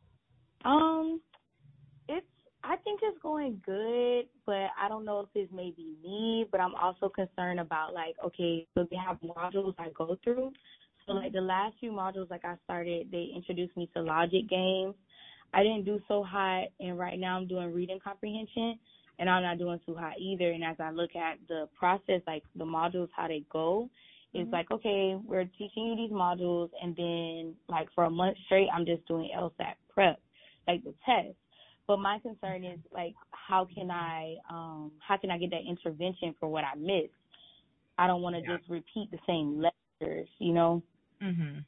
Um, 0.66 1.22
it's 2.10 2.26
I 2.64 2.78
think 2.78 3.02
it's 3.04 3.18
going 3.24 3.62
good, 3.66 4.28
but 4.46 4.70
I 4.80 4.88
don't 4.90 5.06
know 5.06 5.22
if 5.22 5.30
it's 5.36 5.52
maybe 5.54 5.96
me. 6.04 6.46
But 6.52 6.62
I'm 6.62 6.76
also 6.76 7.10
concerned 7.10 7.60
about 7.60 7.94
like, 7.94 8.16
okay, 8.26 8.68
so 8.76 8.88
they 8.90 8.98
have 8.98 9.20
modules 9.22 9.76
I 9.80 9.90
go 9.98 10.18
through. 10.24 10.52
So 11.08 11.14
like 11.14 11.34
the 11.34 11.42
last 11.42 11.76
few 11.80 11.92
modules, 11.92 12.30
like 12.30 12.46
I 12.46 12.56
started, 12.66 13.10
they 13.12 13.30
introduced 13.36 13.76
me 13.78 13.90
to 13.96 14.02
logic 14.02 14.50
games. 14.50 14.96
I 15.54 15.64
didn't 15.64 15.86
do 15.86 16.00
so 16.08 16.24
hot, 16.24 16.68
and 16.80 16.98
right 17.00 17.20
now 17.20 17.38
I'm 17.38 17.48
doing 17.48 17.74
reading 17.74 18.00
comprehension, 18.04 18.80
and 19.20 19.30
I'm 19.30 19.44
not 19.44 19.58
doing 19.58 19.80
too 19.86 19.96
hot 19.96 20.14
either. 20.20 20.52
And 20.52 20.64
as 20.64 20.78
I 20.80 20.92
look 20.92 21.16
at 21.16 21.40
the 21.50 21.68
process, 21.78 22.22
like 22.28 22.44
the 22.56 22.66
modules, 22.66 23.10
how 23.16 23.28
they 23.28 23.44
go, 23.52 23.90
it's 24.34 24.52
Mm-hmm. 24.52 24.54
like 24.54 24.72
okay, 24.72 25.16
we're 25.26 25.46
teaching 25.46 25.88
you 25.88 25.96
these 25.96 26.12
modules, 26.12 26.70
and 26.82 26.96
then 26.96 27.56
like 27.70 27.88
for 27.96 28.06
a 28.06 28.10
month 28.10 28.38
straight, 28.46 28.68
I'm 28.74 28.86
just 28.86 29.08
doing 29.08 29.30
LSAT 29.38 29.76
prep, 29.90 30.20
like 30.68 30.84
the 30.84 30.94
test. 31.06 31.36
But 31.88 31.98
my 31.98 32.20
concern 32.20 32.64
is 32.64 32.80
like 32.94 33.14
how 33.32 33.68
can 33.74 33.92
I 33.92 34.36
um 34.50 34.94
how 35.08 35.18
can 35.18 35.32
I 35.32 35.38
get 35.38 35.52
that 35.52 35.68
intervention 35.68 36.36
for 36.40 36.48
what 36.50 36.64
I 36.64 36.76
missed? 36.76 37.14
I 37.98 38.08
don't 38.08 38.22
want 38.22 38.36
to 38.36 38.42
Yeah. 38.42 38.58
just 38.58 38.70
repeat 38.70 39.12
the 39.12 39.20
same 39.28 39.62
lectures, 39.62 40.30
you 40.40 40.54
know. 40.54 40.84
Mhm. 41.22 41.66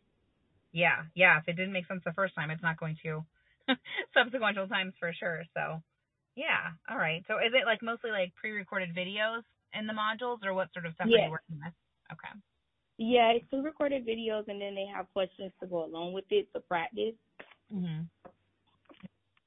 Yeah, 0.71 1.05
yeah. 1.15 1.39
If 1.39 1.47
it 1.47 1.53
didn't 1.53 1.73
make 1.73 1.87
sense 1.87 2.03
the 2.05 2.13
first 2.13 2.35
time, 2.35 2.51
it's 2.51 2.63
not 2.63 2.77
going 2.79 2.97
to 3.03 3.25
subsequent 4.13 4.57
times 4.69 4.93
for 4.99 5.13
sure. 5.13 5.43
So, 5.53 5.83
yeah. 6.35 6.71
All 6.89 6.97
right. 6.97 7.23
So, 7.27 7.37
is 7.39 7.53
it 7.53 7.65
like 7.65 7.81
mostly 7.81 8.11
like 8.11 8.35
pre-recorded 8.35 8.95
videos 8.95 9.43
in 9.73 9.87
the 9.87 9.93
modules, 9.93 10.43
or 10.43 10.53
what 10.53 10.73
sort 10.73 10.85
of 10.85 10.93
stuff 10.95 11.13
are 11.13 11.19
you 11.19 11.29
working 11.29 11.59
with? 11.63 11.73
Okay. 12.11 12.33
Yeah, 12.97 13.31
it's 13.31 13.45
two 13.49 13.61
recorded 13.63 14.05
videos, 14.05 14.47
and 14.47 14.61
then 14.61 14.75
they 14.75 14.85
have 14.93 15.11
questions 15.13 15.51
to 15.59 15.67
go 15.67 15.85
along 15.85 16.13
with 16.13 16.25
it 16.29 16.47
to 16.53 16.59
practice. 16.59 17.15
Mhm. 17.73 18.07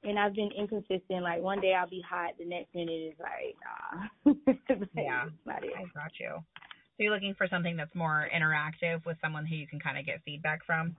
And 0.03 0.19
I've 0.19 0.33
been 0.33 0.51
inconsistent. 0.51 1.23
Like 1.23 1.41
one 1.41 1.59
day 1.59 1.73
I'll 1.73 1.87
be 1.89 2.01
hot, 2.01 2.37
the 2.37 2.45
next 2.45 2.73
minute 2.75 3.13
is 3.13 3.19
like, 3.19 3.55
nah. 3.63 4.07
Like, 4.69 4.89
Yeah. 4.95 5.29
not 5.45 5.63
it. 5.63 5.73
I 5.75 5.85
got 5.93 6.19
you. 6.19 6.43
So 6.59 7.03
you're 7.03 7.13
looking 7.13 7.35
for 7.35 7.47
something 7.47 7.75
that's 7.77 7.93
more 7.95 8.27
interactive 8.33 9.05
with 9.05 9.17
someone 9.21 9.45
who 9.45 9.55
you 9.55 9.67
can 9.67 9.79
kind 9.79 9.97
of 9.97 10.05
get 10.05 10.21
feedback 10.23 10.65
from. 10.65 10.95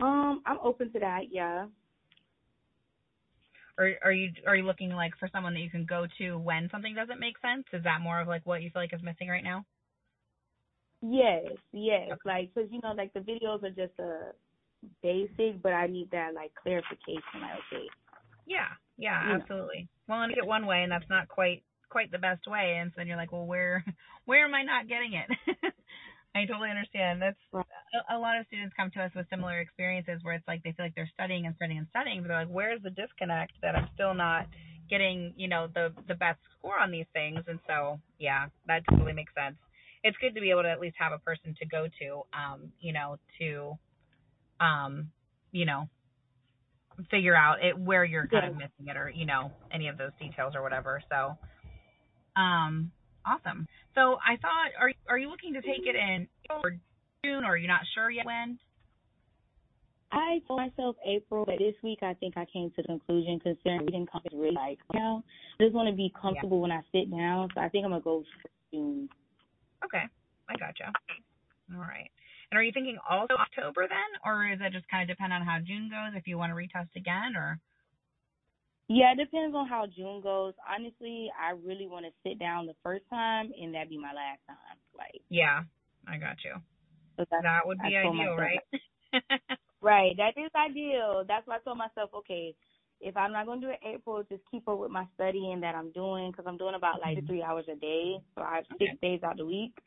Um, 0.00 0.42
I'm 0.44 0.58
open 0.62 0.92
to 0.92 1.00
that. 1.00 1.32
Yeah. 1.32 1.66
Or 3.78 3.92
are 4.02 4.12
you 4.12 4.32
are 4.46 4.56
you 4.56 4.64
looking 4.64 4.90
like 4.90 5.16
for 5.18 5.28
someone 5.32 5.54
that 5.54 5.60
you 5.60 5.70
can 5.70 5.84
go 5.84 6.06
to 6.18 6.38
when 6.38 6.68
something 6.70 6.94
doesn't 6.94 7.20
make 7.20 7.38
sense? 7.38 7.64
Is 7.72 7.84
that 7.84 8.00
more 8.00 8.20
of 8.20 8.28
like 8.28 8.44
what 8.46 8.62
you 8.62 8.70
feel 8.70 8.82
like 8.82 8.92
is 8.94 9.02
missing 9.02 9.28
right 9.28 9.44
now? 9.44 9.64
Yes, 11.10 11.44
yes. 11.72 12.18
Like, 12.24 12.54
cause 12.54 12.66
you 12.70 12.80
know, 12.82 12.92
like 12.92 13.12
the 13.14 13.20
videos 13.20 13.62
are 13.64 13.70
just 13.70 13.98
a 14.00 14.32
basic, 15.02 15.62
but 15.62 15.72
I 15.72 15.86
need 15.86 16.10
that 16.12 16.34
like 16.34 16.52
clarification. 16.54 17.40
Like, 17.40 17.60
okay, 17.72 17.86
Yeah, 18.46 18.68
yeah, 18.98 19.20
You 19.20 19.38
know. 19.38 19.44
absolutely. 19.44 19.88
Well, 20.08 20.22
and 20.22 20.34
get 20.34 20.46
one 20.46 20.66
way, 20.66 20.82
and 20.82 20.92
that's 20.92 21.08
not 21.10 21.28
quite 21.28 21.64
quite 21.90 22.10
the 22.12 22.18
best 22.18 22.46
way, 22.48 22.78
and 22.80 22.90
so 22.92 22.94
then 22.98 23.08
you're 23.08 23.16
like, 23.16 23.32
well, 23.32 23.46
where 23.46 23.84
where 24.26 24.44
am 24.44 24.54
I 24.54 24.62
not 24.62 24.88
getting 24.88 25.14
it? 25.14 25.30
I 26.34 26.46
totally 26.46 26.70
understand. 26.70 27.22
That's 27.22 27.38
a, 28.10 28.16
a 28.16 28.18
lot 28.18 28.38
of 28.38 28.46
students 28.46 28.74
come 28.76 28.90
to 28.92 29.02
us 29.02 29.12
with 29.16 29.28
similar 29.30 29.60
experiences 29.60 30.20
where 30.22 30.34
it's 30.34 30.48
like 30.48 30.62
they 30.64 30.72
feel 30.72 30.86
like 30.86 30.94
they're 30.94 31.10
studying 31.14 31.46
and 31.46 31.56
studying 31.56 31.78
and 31.78 31.88
studying, 31.90 32.22
but 32.22 32.28
they're 32.28 32.40
like, 32.46 32.52
where's 32.54 32.82
the 32.82 32.90
disconnect 32.90 33.52
that 33.62 33.76
I'm 33.76 33.88
still 33.94 34.14
not 34.14 34.46
getting, 34.90 35.34
you 35.36 35.48
know, 35.48 35.68
the 35.74 35.92
the 36.08 36.14
best 36.14 36.40
score 36.58 36.78
on 36.78 36.90
these 36.92 37.06
things? 37.12 37.40
And 37.48 37.60
so, 37.66 38.00
yeah, 38.18 38.48
that 38.66 38.82
totally 38.90 39.12
makes 39.14 39.34
sense. 39.34 39.56
It's 40.06 40.16
good 40.18 40.34
to 40.36 40.40
be 40.40 40.50
able 40.50 40.62
to 40.62 40.70
at 40.70 40.80
least 40.80 40.96
have 40.98 41.12
a 41.12 41.18
person 41.18 41.54
to 41.58 41.66
go 41.66 41.88
to, 42.00 42.22
um, 42.32 42.72
you 42.80 42.92
know, 42.92 43.18
to, 43.40 43.74
um, 44.60 45.10
you 45.50 45.66
know, 45.66 45.88
figure 47.10 47.36
out 47.36 47.62
it 47.62 47.78
where 47.78 48.04
you're 48.04 48.26
kind 48.26 48.46
of 48.46 48.54
missing 48.54 48.86
it 48.88 48.96
or 48.96 49.10
you 49.10 49.26
know 49.26 49.52
any 49.72 49.88
of 49.88 49.98
those 49.98 50.12
details 50.18 50.54
or 50.54 50.62
whatever. 50.62 51.02
So, 51.10 51.36
um, 52.40 52.90
awesome. 53.24 53.66
So 53.94 54.16
I 54.16 54.36
thought, 54.40 54.70
are 54.80 54.92
are 55.08 55.18
you 55.18 55.28
looking 55.28 55.54
to 55.54 55.60
take 55.60 55.84
it 55.84 55.96
in 55.96 56.28
or 56.50 56.76
June, 57.24 57.44
or 57.44 57.52
are 57.52 57.56
you 57.56 57.68
not 57.68 57.80
sure 57.94 58.10
yet 58.10 58.26
when? 58.26 58.58
I 60.12 60.40
told 60.46 60.60
myself 60.60 60.96
April, 61.04 61.44
but 61.44 61.58
this 61.58 61.74
week 61.82 61.98
I 62.02 62.14
think 62.14 62.36
I 62.36 62.46
came 62.52 62.70
to 62.70 62.82
the 62.82 62.84
conclusion 62.84 63.40
considering 63.40 63.80
reading 63.80 64.06
comes 64.06 64.24
really 64.32 64.54
like 64.54 64.78
now. 64.94 65.24
I 65.58 65.64
just 65.64 65.74
want 65.74 65.90
to 65.90 65.96
be 65.96 66.12
comfortable 66.20 66.60
when 66.60 66.70
I 66.70 66.80
sit 66.92 67.10
down, 67.10 67.48
so 67.54 67.60
I 67.60 67.68
think 67.68 67.84
I'm 67.84 67.90
gonna 67.90 68.02
go 68.02 68.22
June. 68.72 69.08
Okay, 69.84 70.04
I 70.48 70.54
gotcha. 70.58 70.92
All 71.74 71.80
right. 71.80 72.10
And 72.50 72.58
are 72.58 72.62
you 72.62 72.72
thinking 72.72 72.98
also 73.08 73.34
October 73.34 73.88
then, 73.88 74.10
or 74.24 74.46
is 74.48 74.58
it 74.60 74.72
just 74.72 74.88
kind 74.88 75.02
of 75.02 75.08
depend 75.16 75.32
on 75.32 75.42
how 75.42 75.58
June 75.58 75.90
goes 75.90 76.14
if 76.16 76.26
you 76.26 76.38
want 76.38 76.50
to 76.52 76.56
retest 76.56 76.94
again, 76.96 77.34
or? 77.36 77.58
Yeah, 78.88 79.12
it 79.12 79.16
depends 79.18 79.54
on 79.56 79.66
how 79.66 79.86
June 79.86 80.20
goes. 80.22 80.54
Honestly, 80.62 81.28
I 81.34 81.50
really 81.52 81.88
want 81.88 82.06
to 82.06 82.12
sit 82.22 82.38
down 82.38 82.66
the 82.66 82.76
first 82.84 83.02
time, 83.10 83.50
and 83.60 83.74
that 83.74 83.88
be 83.90 83.98
my 83.98 84.12
last 84.14 84.38
time. 84.46 84.78
Like, 84.96 85.20
Yeah, 85.28 85.62
I 86.06 86.18
got 86.18 86.36
you. 86.44 86.54
so 87.18 87.24
That 87.30 87.66
would 87.66 87.78
be 87.82 87.96
ideal, 87.96 88.12
myself- 88.12 88.38
right? 88.38 88.60
Right, 89.82 90.16
that 90.16 90.34
is 90.40 90.50
ideal. 90.56 91.22
That's 91.28 91.46
why 91.46 91.56
I 91.56 91.58
told 91.60 91.78
myself, 91.78 92.10
okay, 92.14 92.54
if 93.00 93.16
I'm 93.16 93.32
not 93.32 93.46
gonna 93.46 93.60
do 93.60 93.70
it 93.70 93.80
April, 93.84 94.22
just 94.28 94.42
keep 94.50 94.68
up 94.68 94.78
with 94.78 94.90
my 94.90 95.06
studying 95.14 95.60
that 95.60 95.74
I'm 95.74 95.90
doing 95.92 96.30
because 96.30 96.46
I'm 96.46 96.56
doing 96.56 96.74
about 96.74 97.00
like 97.00 97.18
Mhm. 97.18 97.26
three 97.26 97.42
hours 97.42 97.68
a 97.68 97.76
day, 97.76 98.20
so 98.34 98.42
I 98.42 98.56
have 98.56 98.66
Okay. 98.74 98.86
six 98.88 99.00
days 99.00 99.22
out 99.22 99.36
the 99.36 99.46
week. 99.46 99.78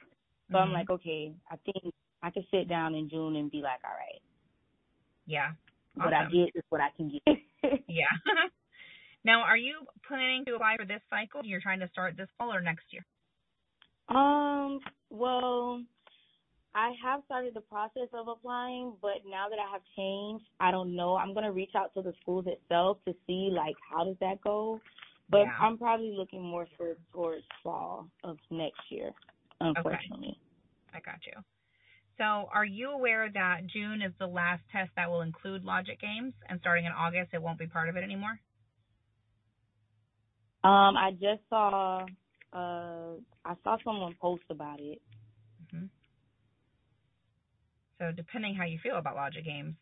So 0.52 0.58
I'm 0.58 0.70
Mhm. 0.70 0.74
like, 0.74 0.90
okay, 0.90 1.34
I 1.50 1.56
think 1.58 1.94
I 2.22 2.30
can 2.32 2.46
sit 2.52 2.68
down 2.68 2.96
in 2.96 3.10
June 3.10 3.36
and 3.36 3.52
be 3.52 3.62
like, 3.62 3.80
all 3.84 3.92
right, 3.92 4.22
yeah. 5.26 5.54
what 5.96 6.14
I 6.14 6.26
get 6.26 6.52
is 6.56 6.64
what 6.70 6.82
I 6.82 6.90
can 6.92 7.10
get. 7.10 7.38
Yeah. 7.88 8.06
now, 9.24 9.42
are 9.42 9.58
you 9.58 9.86
planning 10.08 10.46
to 10.46 10.56
apply 10.56 10.78
for 10.78 10.86
this 10.86 11.02
cycle? 11.10 11.42
You're 11.44 11.62
trying 11.62 11.80
to 11.82 11.88
start 11.90 12.16
this 12.18 12.30
fall 12.38 12.54
or 12.54 12.62
next 12.62 12.86
year? 12.92 13.06
Um, 14.10 14.80
well, 15.10 15.84
I 16.76 16.92
have 17.04 17.22
started 17.26 17.54
the 17.56 17.62
process 17.62 18.10
of 18.14 18.28
applying, 18.28 18.94
but 19.02 19.26
now 19.28 19.48
that 19.50 19.60
I 19.60 19.72
have 19.72 19.82
changed, 19.96 20.46
I 20.60 20.72
don't 20.72 20.96
know. 20.96 21.16
I'm 21.16 21.34
gonna 21.34 21.52
reach 21.52 21.72
out 21.76 21.94
to 21.96 22.02
the 22.02 22.14
schools 22.22 22.46
itself 22.48 22.98
to 23.08 23.16
see 23.26 23.50
like 23.52 23.76
how 23.92 24.04
does 24.04 24.18
that 24.20 24.42
go. 24.42 24.80
But 25.30 25.46
Yeah. 25.46 25.58
I'm 25.60 25.78
probably 25.78 26.12
looking 26.12 26.42
more 26.42 26.68
for 26.78 26.96
towards 27.12 27.46
fall 27.64 28.10
of 28.24 28.38
next 28.50 28.92
year, 28.92 29.14
unfortunately. 29.62 30.40
I 30.94 31.00
got 31.00 31.26
you. 31.26 31.34
So, 32.18 32.50
are 32.54 32.66
you 32.66 32.92
aware 32.92 33.30
that 33.30 33.68
June 33.68 34.02
is 34.02 34.14
the 34.20 34.28
last 34.28 34.62
test 34.72 34.92
that 34.96 35.10
will 35.10 35.22
include 35.22 35.64
logic 35.64 36.00
games, 36.02 36.34
and 36.50 36.60
starting 36.60 36.86
in 36.86 36.92
August, 36.92 37.34
it 37.34 37.42
won't 37.42 37.60
be 37.60 37.68
part 37.68 37.90
of 37.90 37.96
it 37.96 38.04
anymore? 38.04 38.40
Um, 40.64 40.98
I 40.98 41.12
just 41.12 41.42
saw 41.50 42.06
uh 42.54 43.14
I 43.46 43.56
saw 43.64 43.78
someone 43.84 44.16
post 44.22 44.44
about 44.50 44.80
it. 44.80 45.02
hmm 45.72 45.86
So, 48.00 48.12
depending 48.16 48.56
how 48.56 48.66
you 48.66 48.80
feel 48.82 48.98
about 48.98 49.16
logic 49.16 49.46
games, 49.46 49.76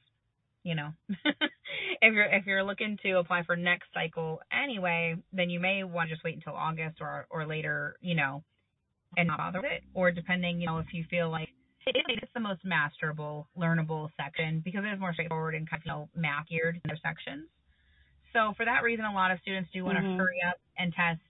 you 0.64 0.76
know, 0.76 0.92
if 1.10 2.14
you're 2.14 2.26
if 2.26 2.46
you're 2.46 2.64
looking 2.64 2.98
to 3.04 3.14
apply 3.20 3.44
for 3.44 3.56
next 3.56 3.88
cycle 3.94 4.42
anyway, 4.52 5.16
then 5.34 5.50
you 5.50 5.60
may 5.60 5.84
want 5.84 6.10
to 6.10 6.16
just 6.16 6.24
wait 6.24 6.36
until 6.36 6.56
August 6.56 6.98
or 7.02 7.28
or 7.30 7.46
later, 7.46 7.98
you 8.02 8.16
know, 8.16 8.44
and 9.18 9.28
not 9.28 9.38
bother 9.38 9.62
with 9.62 9.72
it. 9.72 9.84
Or 9.94 10.12
depending, 10.12 10.60
you 10.62 10.68
know, 10.68 10.80
if 10.80 10.88
you 10.94 11.06
feel 11.10 11.30
like 11.32 11.50
it's 11.86 12.32
the 12.34 12.40
most 12.42 12.62
masterable, 12.66 13.46
learnable 13.58 14.10
section 14.18 14.62
because 14.64 14.84
it 14.86 14.94
is 14.94 15.00
more 15.00 15.14
straightforward 15.14 15.56
and 15.56 15.70
kind 15.70 15.82
of 15.82 15.86
you 15.86 15.92
know, 15.92 16.10
math 16.16 16.48
geared 16.50 16.76
in 16.76 16.82
their 16.88 16.98
sections. 17.04 17.48
So 18.34 18.54
for 18.58 18.66
that 18.66 18.84
reason, 18.84 19.06
a 19.06 19.14
lot 19.14 19.32
of 19.32 19.40
students 19.42 19.70
do 19.74 19.84
want 19.86 19.98
to 19.98 20.04
Mhm. 20.04 20.18
hurry 20.18 20.42
up 20.48 20.58
and 20.78 20.94
test 20.94 21.22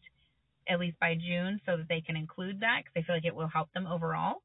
at 0.68 0.80
least 0.80 0.99
by 0.99 1.15
June 1.15 1.59
so 1.65 1.77
that 1.77 1.88
they 1.89 2.01
can 2.01 2.18
include 2.18 2.59
that 2.61 2.80
because 2.84 2.93
they 2.95 3.03
feel 3.03 3.15
like 3.15 3.26
it 3.26 3.35
will 3.35 3.47
help 3.47 3.72
them 3.73 3.88
overall. 3.88 4.43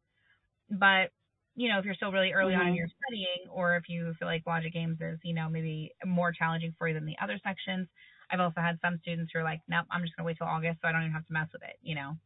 But 0.70 1.10
you 1.56 1.68
know, 1.68 1.78
if 1.78 1.84
you're 1.84 1.94
still 1.94 2.12
really 2.12 2.32
early 2.32 2.54
on 2.54 2.66
in 2.68 2.74
Mhm. 2.74 2.76
your 2.76 2.88
studying, 3.04 3.48
or 3.50 3.76
if 3.76 3.84
you 3.88 4.14
feel 4.18 4.28
like 4.28 4.46
logic 4.46 4.72
games 4.72 4.98
is, 5.00 5.18
you 5.22 5.34
know, 5.34 5.48
maybe 5.48 5.92
more 6.04 6.32
challenging 6.32 6.74
for 6.78 6.88
you 6.88 6.94
than 6.94 7.06
the 7.06 7.16
other 7.22 7.38
sections, 7.44 7.88
I've 8.30 8.40
also 8.40 8.60
had 8.60 8.78
some 8.80 8.98
students 9.02 9.32
who 9.32 9.40
are 9.40 9.44
like, 9.44 9.60
nope, 9.68 9.86
I'm 9.90 10.02
just 10.02 10.16
gonna 10.16 10.26
wait 10.26 10.38
till 10.38 10.46
August 10.46 10.80
so 10.82 10.88
I 10.88 10.92
don't 10.92 11.02
even 11.02 11.12
have 11.12 11.26
to 11.26 11.32
mess 11.32 11.48
with 11.52 11.62
it, 11.62 11.76
you 11.82 11.94
know. 11.94 12.16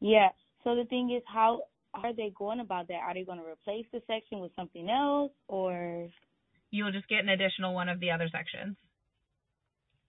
Yeah. 0.00 0.30
So 0.64 0.74
the 0.74 0.84
thing 0.84 1.10
is, 1.10 1.22
how 1.26 1.62
are 1.94 2.12
they 2.12 2.30
going 2.30 2.60
about 2.60 2.88
that? 2.88 3.02
Are 3.02 3.14
they 3.14 3.24
going 3.24 3.38
to 3.38 3.44
replace 3.44 3.86
the 3.92 4.02
section 4.06 4.40
with 4.40 4.54
something 4.56 4.88
else, 4.88 5.32
or? 5.48 6.08
You 6.70 6.84
will 6.84 6.92
just 6.92 7.08
get 7.08 7.20
an 7.20 7.28
additional 7.28 7.74
one 7.74 7.88
of 7.88 8.00
the 8.00 8.10
other 8.10 8.28
sections. 8.28 8.76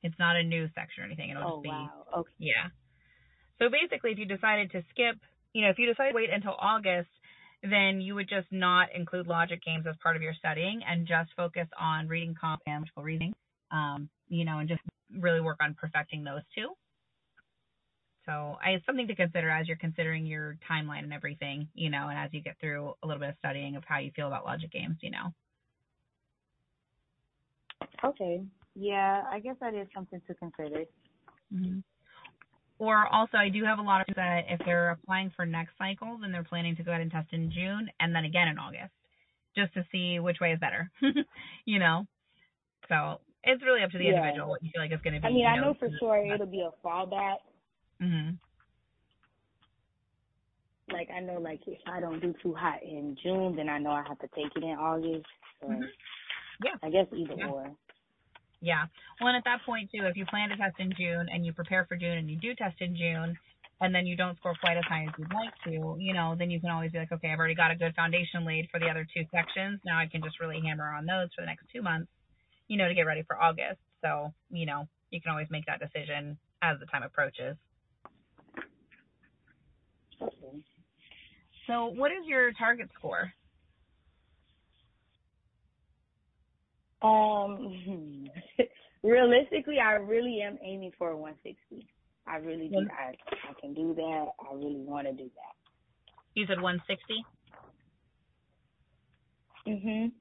It's 0.03 0.17
not 0.19 0.35
a 0.35 0.43
new 0.43 0.67
section 0.75 1.03
or 1.03 1.05
anything. 1.07 1.29
It'll 1.29 1.43
Oh 1.43 1.53
just 1.53 1.61
be 1.61 1.67
wow. 1.67 2.05
Okay. 2.17 2.31
Yeah. 2.39 2.69
So 3.59 3.69
basically, 3.69 4.11
if 4.11 4.17
you 4.19 4.25
decided 4.25 4.71
to 4.71 4.83
skip, 4.89 5.17
you 5.53 5.61
know, 5.63 5.69
if 5.69 5.79
you 5.79 5.87
decide 5.87 6.09
to 6.09 6.15
wait 6.15 6.29
until 6.31 6.55
August, 6.59 7.09
then 7.63 8.01
you 8.01 8.15
would 8.15 8.29
just 8.29 8.47
not 8.51 8.89
include 8.95 9.27
logic 9.27 9.63
games 9.63 9.85
as 9.87 9.95
part 10.01 10.15
of 10.15 10.21
your 10.21 10.33
studying 10.33 10.81
and 10.87 11.07
just 11.07 11.29
focus 11.35 11.67
on 11.79 12.07
reading 12.07 12.35
comp 12.39 12.61
and 12.65 12.81
logical 12.81 13.03
reasoning, 13.03 13.33
um, 13.71 14.09
you 14.29 14.45
know, 14.45 14.59
and 14.59 14.69
just 14.69 14.81
really 15.19 15.41
work 15.41 15.57
on 15.61 15.75
perfecting 15.79 16.23
those 16.23 16.41
two. 16.55 16.69
So 18.25 18.57
I, 18.63 18.71
it's 18.71 18.85
something 18.85 19.07
to 19.07 19.15
consider 19.15 19.49
as 19.49 19.67
you're 19.67 19.77
considering 19.77 20.25
your 20.25 20.57
timeline 20.69 21.03
and 21.03 21.13
everything, 21.13 21.67
you 21.73 21.89
know, 21.89 22.07
and 22.07 22.17
as 22.17 22.29
you 22.31 22.41
get 22.41 22.55
through 22.59 22.93
a 23.03 23.07
little 23.07 23.19
bit 23.19 23.29
of 23.29 23.35
studying 23.39 23.75
of 23.75 23.83
how 23.85 23.99
you 23.99 24.11
feel 24.15 24.27
about 24.27 24.45
logic 24.45 24.71
games, 24.71 24.97
you 25.01 25.11
know. 25.11 25.33
Okay. 28.03 28.43
Yeah, 28.75 29.23
I 29.29 29.39
guess 29.39 29.55
that 29.59 29.73
is 29.73 29.87
something 29.93 30.21
to 30.27 30.33
consider. 30.35 30.85
Mm-hmm. 31.53 31.79
Or 32.81 33.05
also, 33.13 33.37
I 33.37 33.49
do 33.49 33.63
have 33.63 33.77
a 33.77 33.83
lot 33.83 34.09
of 34.09 34.15
that 34.15 34.45
if 34.49 34.59
they're 34.65 34.89
applying 34.89 35.29
for 35.35 35.45
next 35.45 35.77
cycle, 35.77 36.17
then 36.19 36.31
they're 36.31 36.43
planning 36.43 36.75
to 36.77 36.83
go 36.83 36.89
ahead 36.89 37.01
and 37.01 37.11
test 37.11 37.31
in 37.31 37.51
June 37.51 37.91
and 37.99 38.15
then 38.15 38.25
again 38.25 38.47
in 38.47 38.57
August, 38.57 38.89
just 39.55 39.71
to 39.75 39.85
see 39.91 40.17
which 40.17 40.39
way 40.41 40.51
is 40.53 40.59
better. 40.59 40.89
you 41.65 41.77
know, 41.77 42.07
so 42.89 43.21
it's 43.43 43.61
really 43.61 43.83
up 43.83 43.91
to 43.91 43.99
the 43.99 44.05
Yeah. 44.05 44.15
individual 44.17 44.49
what 44.49 44.63
you 44.63 44.71
feel 44.73 44.81
like 44.81 44.91
is 44.91 44.99
going 45.03 45.13
to 45.13 45.19
be. 45.21 45.27
I 45.27 45.29
mean, 45.29 45.41
you 45.41 45.47
I 45.47 45.57
know 45.57 45.75
for 45.77 45.89
sure 45.99 46.25
it'll 46.25 46.47
be 46.47 46.61
a 46.65 46.71
fallback. 46.83 47.37
Mhm. 48.01 48.39
Like 50.91 51.09
I 51.15 51.19
know, 51.19 51.39
like 51.39 51.61
if 51.67 51.77
I 51.85 51.99
don't 51.99 52.19
do 52.19 52.33
too 52.41 52.55
hot 52.55 52.81
in 52.81 53.15
June, 53.21 53.55
then 53.55 53.69
I 53.69 53.77
know 53.77 53.91
I 53.91 54.01
have 54.07 54.17
to 54.21 54.27
take 54.33 54.55
it 54.55 54.63
in 54.63 54.71
August. 54.71 55.27
So 55.61 55.67
Mhm. 55.67 55.87
Yeah. 56.63 56.77
I 56.81 56.89
guess 56.89 57.05
either 57.15 57.35
Yeah. 57.35 57.45
or. 57.45 57.75
Yeah. 58.61 58.85
Well, 59.19 59.29
and 59.29 59.37
at 59.37 59.43
that 59.45 59.65
point 59.65 59.89
too, 59.91 60.05
if 60.05 60.15
you 60.15 60.25
plan 60.25 60.49
to 60.49 60.57
test 60.57 60.75
in 60.79 60.93
June 60.97 61.27
and 61.33 61.45
you 61.45 61.51
prepare 61.51 61.85
for 61.85 61.97
June 61.97 62.17
and 62.17 62.29
you 62.29 62.37
do 62.37 62.53
test 62.55 62.79
in 62.79 62.95
June, 62.95 63.37
and 63.81 63.93
then 63.95 64.05
you 64.05 64.15
don't 64.15 64.37
score 64.37 64.53
quite 64.61 64.77
as 64.77 64.83
high 64.87 65.05
as 65.05 65.13
you'd 65.17 65.33
like 65.33 65.53
to, 65.65 65.97
you 65.99 66.13
know, 66.13 66.35
then 66.37 66.51
you 66.51 66.61
can 66.61 66.69
always 66.69 66.91
be 66.91 66.99
like, 66.99 67.11
okay, 67.11 67.31
I've 67.33 67.39
already 67.39 67.55
got 67.55 67.71
a 67.71 67.75
good 67.75 67.95
foundation 67.95 68.45
laid 68.45 68.69
for 68.69 68.79
the 68.79 68.85
other 68.85 69.07
two 69.11 69.25
sections. 69.33 69.79
Now 69.83 69.97
I 69.97 70.05
can 70.05 70.21
just 70.21 70.39
really 70.39 70.61
hammer 70.63 70.93
on 70.93 71.07
those 71.07 71.29
for 71.35 71.41
the 71.41 71.47
next 71.47 71.65
two 71.73 71.81
months, 71.81 72.11
you 72.67 72.77
know, 72.77 72.87
to 72.87 72.93
get 72.93 73.09
ready 73.09 73.23
for 73.23 73.41
August. 73.41 73.81
So, 74.01 74.31
you 74.51 74.67
know, 74.67 74.87
you 75.09 75.19
can 75.19 75.31
always 75.31 75.47
make 75.49 75.65
that 75.65 75.79
decision 75.79 76.37
as 76.61 76.79
the 76.79 76.85
time 76.85 77.01
approaches. 77.01 77.57
Okay. 80.21 80.61
So, 81.65 81.87
what 81.87 82.11
is 82.11 82.27
your 82.27 82.51
target 82.53 82.89
score? 82.97 83.33
Um, 87.01 88.29
realistically, 89.03 89.79
I 89.79 89.93
really 89.93 90.41
am 90.41 90.57
aiming 90.63 90.91
for 90.97 91.11
a 91.11 91.17
160. 91.17 91.87
I 92.27 92.37
really 92.37 92.69
do. 92.69 92.87
I 92.91 93.13
I 93.49 93.53
can 93.59 93.73
do 93.73 93.93
that. 93.95 94.25
I 94.39 94.53
really 94.53 94.81
want 94.81 95.07
to 95.07 95.13
do 95.13 95.23
that. 95.23 95.55
You 96.35 96.45
said 96.47 96.61
160. 96.61 97.25
Mhm. 99.67 100.11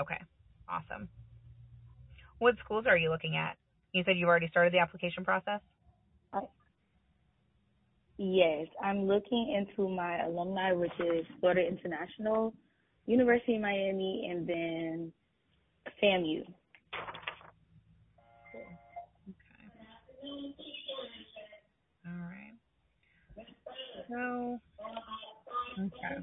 Okay. 0.00 0.20
Awesome. 0.68 1.08
What 2.38 2.56
schools 2.64 2.84
are 2.86 2.96
you 2.98 3.10
looking 3.10 3.36
at? 3.36 3.56
You 3.92 4.02
said 4.04 4.18
you 4.18 4.26
already 4.26 4.48
started 4.48 4.72
the 4.72 4.78
application 4.78 5.24
process. 5.24 5.60
Yes, 8.18 8.66
I'm 8.82 9.06
looking 9.06 9.52
into 9.56 9.88
my 9.88 10.24
alumni, 10.24 10.72
which 10.72 10.92
is 11.00 11.26
Florida 11.40 11.66
International, 11.66 12.54
University 13.06 13.56
of 13.56 13.62
Miami, 13.62 14.28
and 14.30 14.46
then 14.46 15.12
FAMU. 16.02 16.44
All 22.06 22.12
right. 22.12 22.54
So, 24.08 24.58
okay. 25.80 26.22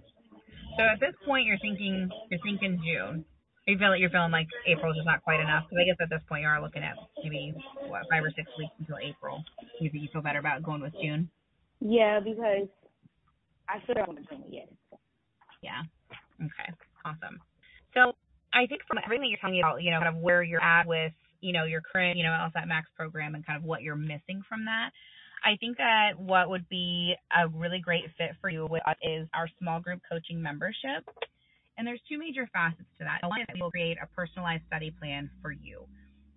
So 0.78 0.84
at 0.84 1.00
this 1.00 1.14
point, 1.26 1.46
you're 1.46 1.60
thinking 1.60 2.10
you're 2.30 2.40
thinking 2.42 2.82
June. 2.84 3.26
You 3.68 3.78
feel 3.78 3.90
like 3.90 4.00
you're 4.00 4.10
feeling 4.10 4.32
like 4.32 4.48
April's 4.68 4.96
just 4.96 5.06
not 5.06 5.24
quite 5.24 5.40
enough. 5.40 5.64
Because 5.70 5.82
I 5.82 5.86
guess 5.86 5.98
at 6.02 6.10
this 6.10 6.22
point 6.28 6.42
you 6.42 6.48
are 6.48 6.62
looking 6.62 6.84
at 6.84 6.96
maybe 7.24 7.54
what 7.88 8.04
five 8.10 8.24
or 8.24 8.32
six 8.36 8.50
weeks 8.58 8.74
until 8.80 8.98
April. 8.98 9.44
You 9.80 9.90
think 9.90 10.04
you 10.04 10.10
feel 10.12 10.22
better 10.22 10.40
about 10.40 10.64
going 10.64 10.82
with 10.82 10.94
June? 11.02 11.30
Yeah, 11.80 12.20
because 12.20 12.68
I 13.70 13.80
feel 13.86 13.96
like 13.98 14.10
I'm. 14.10 14.44
Yes. 14.50 14.68
Yeah. 15.62 15.82
Okay. 16.42 16.74
Awesome. 17.06 17.40
So 17.94 18.14
I 18.54 18.68
think 18.68 18.82
from 18.88 19.00
everything 19.04 19.30
you're 19.30 19.40
telling 19.40 19.56
me 19.56 19.62
about, 19.62 19.82
you 19.82 19.92
know, 19.92 20.00
kind 20.00 20.16
of 20.16 20.22
where 20.22 20.44
you're 20.44 20.64
at 20.64 20.88
with, 20.88 21.12
you 21.42 21.54
know, 21.54 21.66
your 21.66 21.82
current, 21.82 22.18
you 22.18 22.24
know, 22.24 22.30
LSAT 22.30 22.68
Max 22.68 22.88
program 22.96 23.36
and 23.36 23.46
kind 23.46 23.58
of 23.58 23.64
what 23.64 23.82
you're 23.82 23.96
missing 23.96 24.44
from 24.48 24.66
that, 24.66 24.92
I 25.44 25.58
think 25.60 25.78
that 25.78 26.18
what 26.18 26.50
would 26.50 26.70
be 26.70 27.16
a 27.36 27.48
really 27.50 27.80
great 27.80 28.06
fit 28.18 28.32
for 28.40 28.50
you 28.50 28.66
with 28.66 28.88
us 28.88 28.96
is 29.02 29.28
our 29.34 29.50
small 29.60 29.82
group 29.82 30.00
coaching 30.10 30.42
membership. 30.42 31.04
And 31.78 31.88
there's 31.88 32.00
two 32.08 32.18
major 32.18 32.48
facets 32.54 32.88
to 33.00 33.04
that. 33.04 33.28
One 33.28 33.42
is 33.42 33.48
that 33.48 33.56
we 33.56 33.62
will 33.62 33.72
create 33.72 33.98
a 34.02 34.08
personalized 34.16 34.64
study 34.68 34.92
plan 34.92 35.30
for 35.42 35.52
you. 35.52 35.86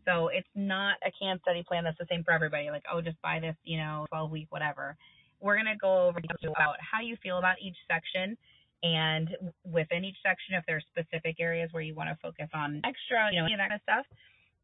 So 0.06 0.28
it's 0.28 0.48
not 0.54 0.96
a 1.04 1.12
canned 1.20 1.40
study 1.42 1.62
plan 1.66 1.84
that's 1.84 1.98
the 1.98 2.06
same 2.08 2.24
for 2.24 2.32
everybody. 2.32 2.70
Like, 2.70 2.84
oh, 2.90 3.00
just 3.00 3.20
buy 3.22 3.38
this, 3.40 3.56
you 3.64 3.76
know, 3.76 4.06
12 4.10 4.30
week, 4.30 4.46
whatever. 4.50 4.96
We're 5.40 5.56
going 5.56 5.66
to 5.66 5.76
go 5.76 6.08
over 6.08 6.18
about 6.18 6.76
how 6.80 7.02
you 7.02 7.16
feel 7.22 7.38
about 7.38 7.56
each 7.60 7.76
section 7.86 8.38
and 8.82 9.28
within 9.64 10.04
each 10.04 10.16
section, 10.22 10.54
if 10.54 10.64
there's 10.66 10.84
specific 10.90 11.36
areas 11.40 11.70
where 11.72 11.82
you 11.82 11.94
want 11.94 12.10
to 12.10 12.18
focus 12.22 12.48
on 12.54 12.82
extra, 12.84 13.32
you 13.32 13.40
know, 13.40 13.48
that 13.48 13.70
kind 13.70 13.72
of 13.72 13.80
stuff. 13.82 14.06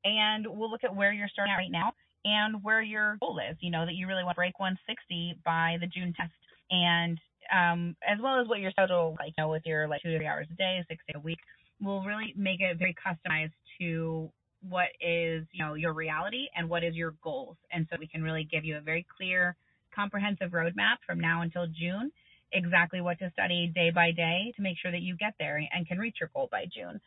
And 0.04 0.46
we'll 0.46 0.70
look 0.70 0.84
at 0.84 0.94
where 0.94 1.12
you're 1.12 1.28
starting 1.28 1.52
at 1.52 1.56
right 1.56 1.70
now 1.70 1.92
and 2.24 2.62
where 2.62 2.82
your 2.82 3.16
goal 3.20 3.38
is, 3.38 3.56
you 3.60 3.70
know, 3.70 3.86
that 3.86 3.94
you 3.94 4.06
really 4.06 4.24
want 4.24 4.34
to 4.34 4.40
break 4.40 4.58
160 4.58 5.38
by 5.44 5.76
the 5.80 5.86
June 5.86 6.12
test. 6.16 6.32
And 6.70 7.18
um, 7.52 7.96
as 8.06 8.18
well 8.22 8.40
as 8.40 8.48
what 8.48 8.60
your 8.60 8.70
schedule, 8.70 9.16
like, 9.18 9.34
you 9.36 9.42
know, 9.42 9.48
with 9.48 9.62
your 9.64 9.88
like 9.88 10.02
two 10.02 10.10
to 10.10 10.18
three 10.18 10.26
hours 10.26 10.46
a 10.50 10.54
day, 10.54 10.84
six 10.88 11.02
days 11.06 11.16
a 11.16 11.20
week, 11.20 11.38
we'll 11.80 12.02
really 12.02 12.34
make 12.36 12.60
it 12.60 12.78
very 12.78 12.94
customized 12.94 13.52
to 13.80 14.30
what 14.68 14.88
is, 15.00 15.44
you 15.52 15.64
know, 15.64 15.74
your 15.74 15.92
reality 15.92 16.46
and 16.56 16.68
what 16.68 16.84
is 16.84 16.94
your 16.94 17.14
goals. 17.22 17.56
And 17.72 17.86
so 17.90 17.96
we 17.98 18.06
can 18.06 18.22
really 18.22 18.46
give 18.50 18.64
you 18.64 18.76
a 18.76 18.80
very 18.80 19.04
clear, 19.16 19.56
comprehensive 19.94 20.50
roadmap 20.50 20.98
from 21.06 21.18
now 21.18 21.42
until 21.42 21.66
June 21.66 22.12
exactly 22.52 23.00
what 23.00 23.18
to 23.18 23.30
study 23.32 23.70
day 23.74 23.90
by 23.90 24.10
day 24.12 24.52
to 24.56 24.62
make 24.62 24.76
sure 24.78 24.90
that 24.90 25.02
you 25.02 25.16
get 25.16 25.34
there 25.38 25.56
and 25.56 25.86
can 25.86 25.98
reach 25.98 26.16
your 26.20 26.30
goal 26.34 26.48
by 26.50 26.64
June. 26.74 27.00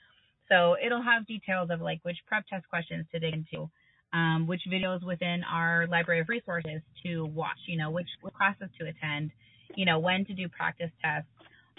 So 0.49 0.75
it'll 0.83 1.01
have 1.01 1.25
details 1.25 1.69
of 1.71 1.81
like 1.81 1.99
which 2.03 2.17
prep 2.27 2.45
test 2.47 2.67
questions 2.69 3.05
to 3.11 3.19
dig 3.19 3.33
into, 3.33 3.69
um, 4.13 4.47
which 4.47 4.61
videos 4.71 5.03
within 5.03 5.43
our 5.43 5.87
library 5.87 6.21
of 6.21 6.29
resources 6.29 6.81
to 7.03 7.25
watch, 7.25 7.57
you 7.67 7.77
know, 7.77 7.89
which 7.89 8.07
classes 8.37 8.69
to 8.79 8.87
attend, 8.87 9.31
you 9.75 9.85
know, 9.85 9.99
when 9.99 10.25
to 10.25 10.33
do 10.33 10.47
practice 10.47 10.91
tests, 11.03 11.29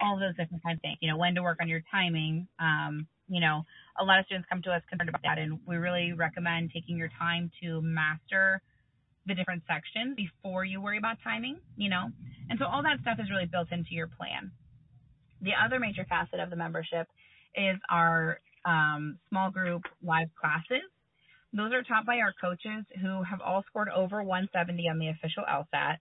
all 0.01 0.19
those 0.19 0.37
different 0.37 0.63
kinds 0.63 0.79
of 0.79 0.83
things, 0.83 0.99
you 1.01 1.11
know, 1.11 1.17
when 1.17 1.35
to 1.35 1.43
work 1.43 1.59
on 1.61 1.69
your 1.69 1.83
timing. 1.91 2.49
Um, 2.59 3.07
you 3.29 3.41
know, 3.41 3.65
a 3.99 4.05
lot 4.05 4.19
of 4.19 4.27
students 4.27 4.49
come 4.49 4.63
to 4.63 4.71
us 4.71 4.83
concerned 4.89 5.09
about 5.09 5.23
that, 5.23 5.39
and 5.39 5.59
we 5.67 5.77
really 5.77 6.13
recommend 6.13 6.71
taking 6.73 6.97
your 6.97 7.11
time 7.19 7.51
to 7.63 7.81
master 7.83 8.61
the 9.27 9.35
different 9.35 9.63
sections 9.67 10.17
before 10.17 10.65
you 10.65 10.81
worry 10.81 10.99
about 10.99 11.17
timing, 11.23 11.59
you 11.77 11.91
know. 11.91 12.11
And 12.49 12.59
so 12.59 12.67
all 12.67 12.83
that 12.83 13.01
stuff 13.03 13.19
is 13.21 13.31
really 13.31 13.47
built 13.47 13.73
into 13.73 13.91
your 13.91 14.07
plan. 14.07 14.53
The 15.43 15.53
other 15.63 15.79
major 15.79 16.07
facet 16.09 16.41
of 16.41 16.51
the 16.51 16.57
membership 16.57 17.09
is 17.55 17.77
our 17.91 18.41
um, 18.65 19.19
small 19.29 19.51
group 19.51 19.83
live 20.03 20.29
classes. 20.41 20.89
Those 21.53 21.73
are 21.73 21.83
taught 21.83 22.07
by 22.07 22.19
our 22.19 22.35
coaches 22.41 22.85
who 23.01 23.23
have 23.23 23.41
all 23.41 23.65
scored 23.69 23.89
over 23.89 24.23
170 24.23 24.89
on 24.89 24.99
the 24.99 25.09
official 25.09 25.45
LSAT, 25.49 25.97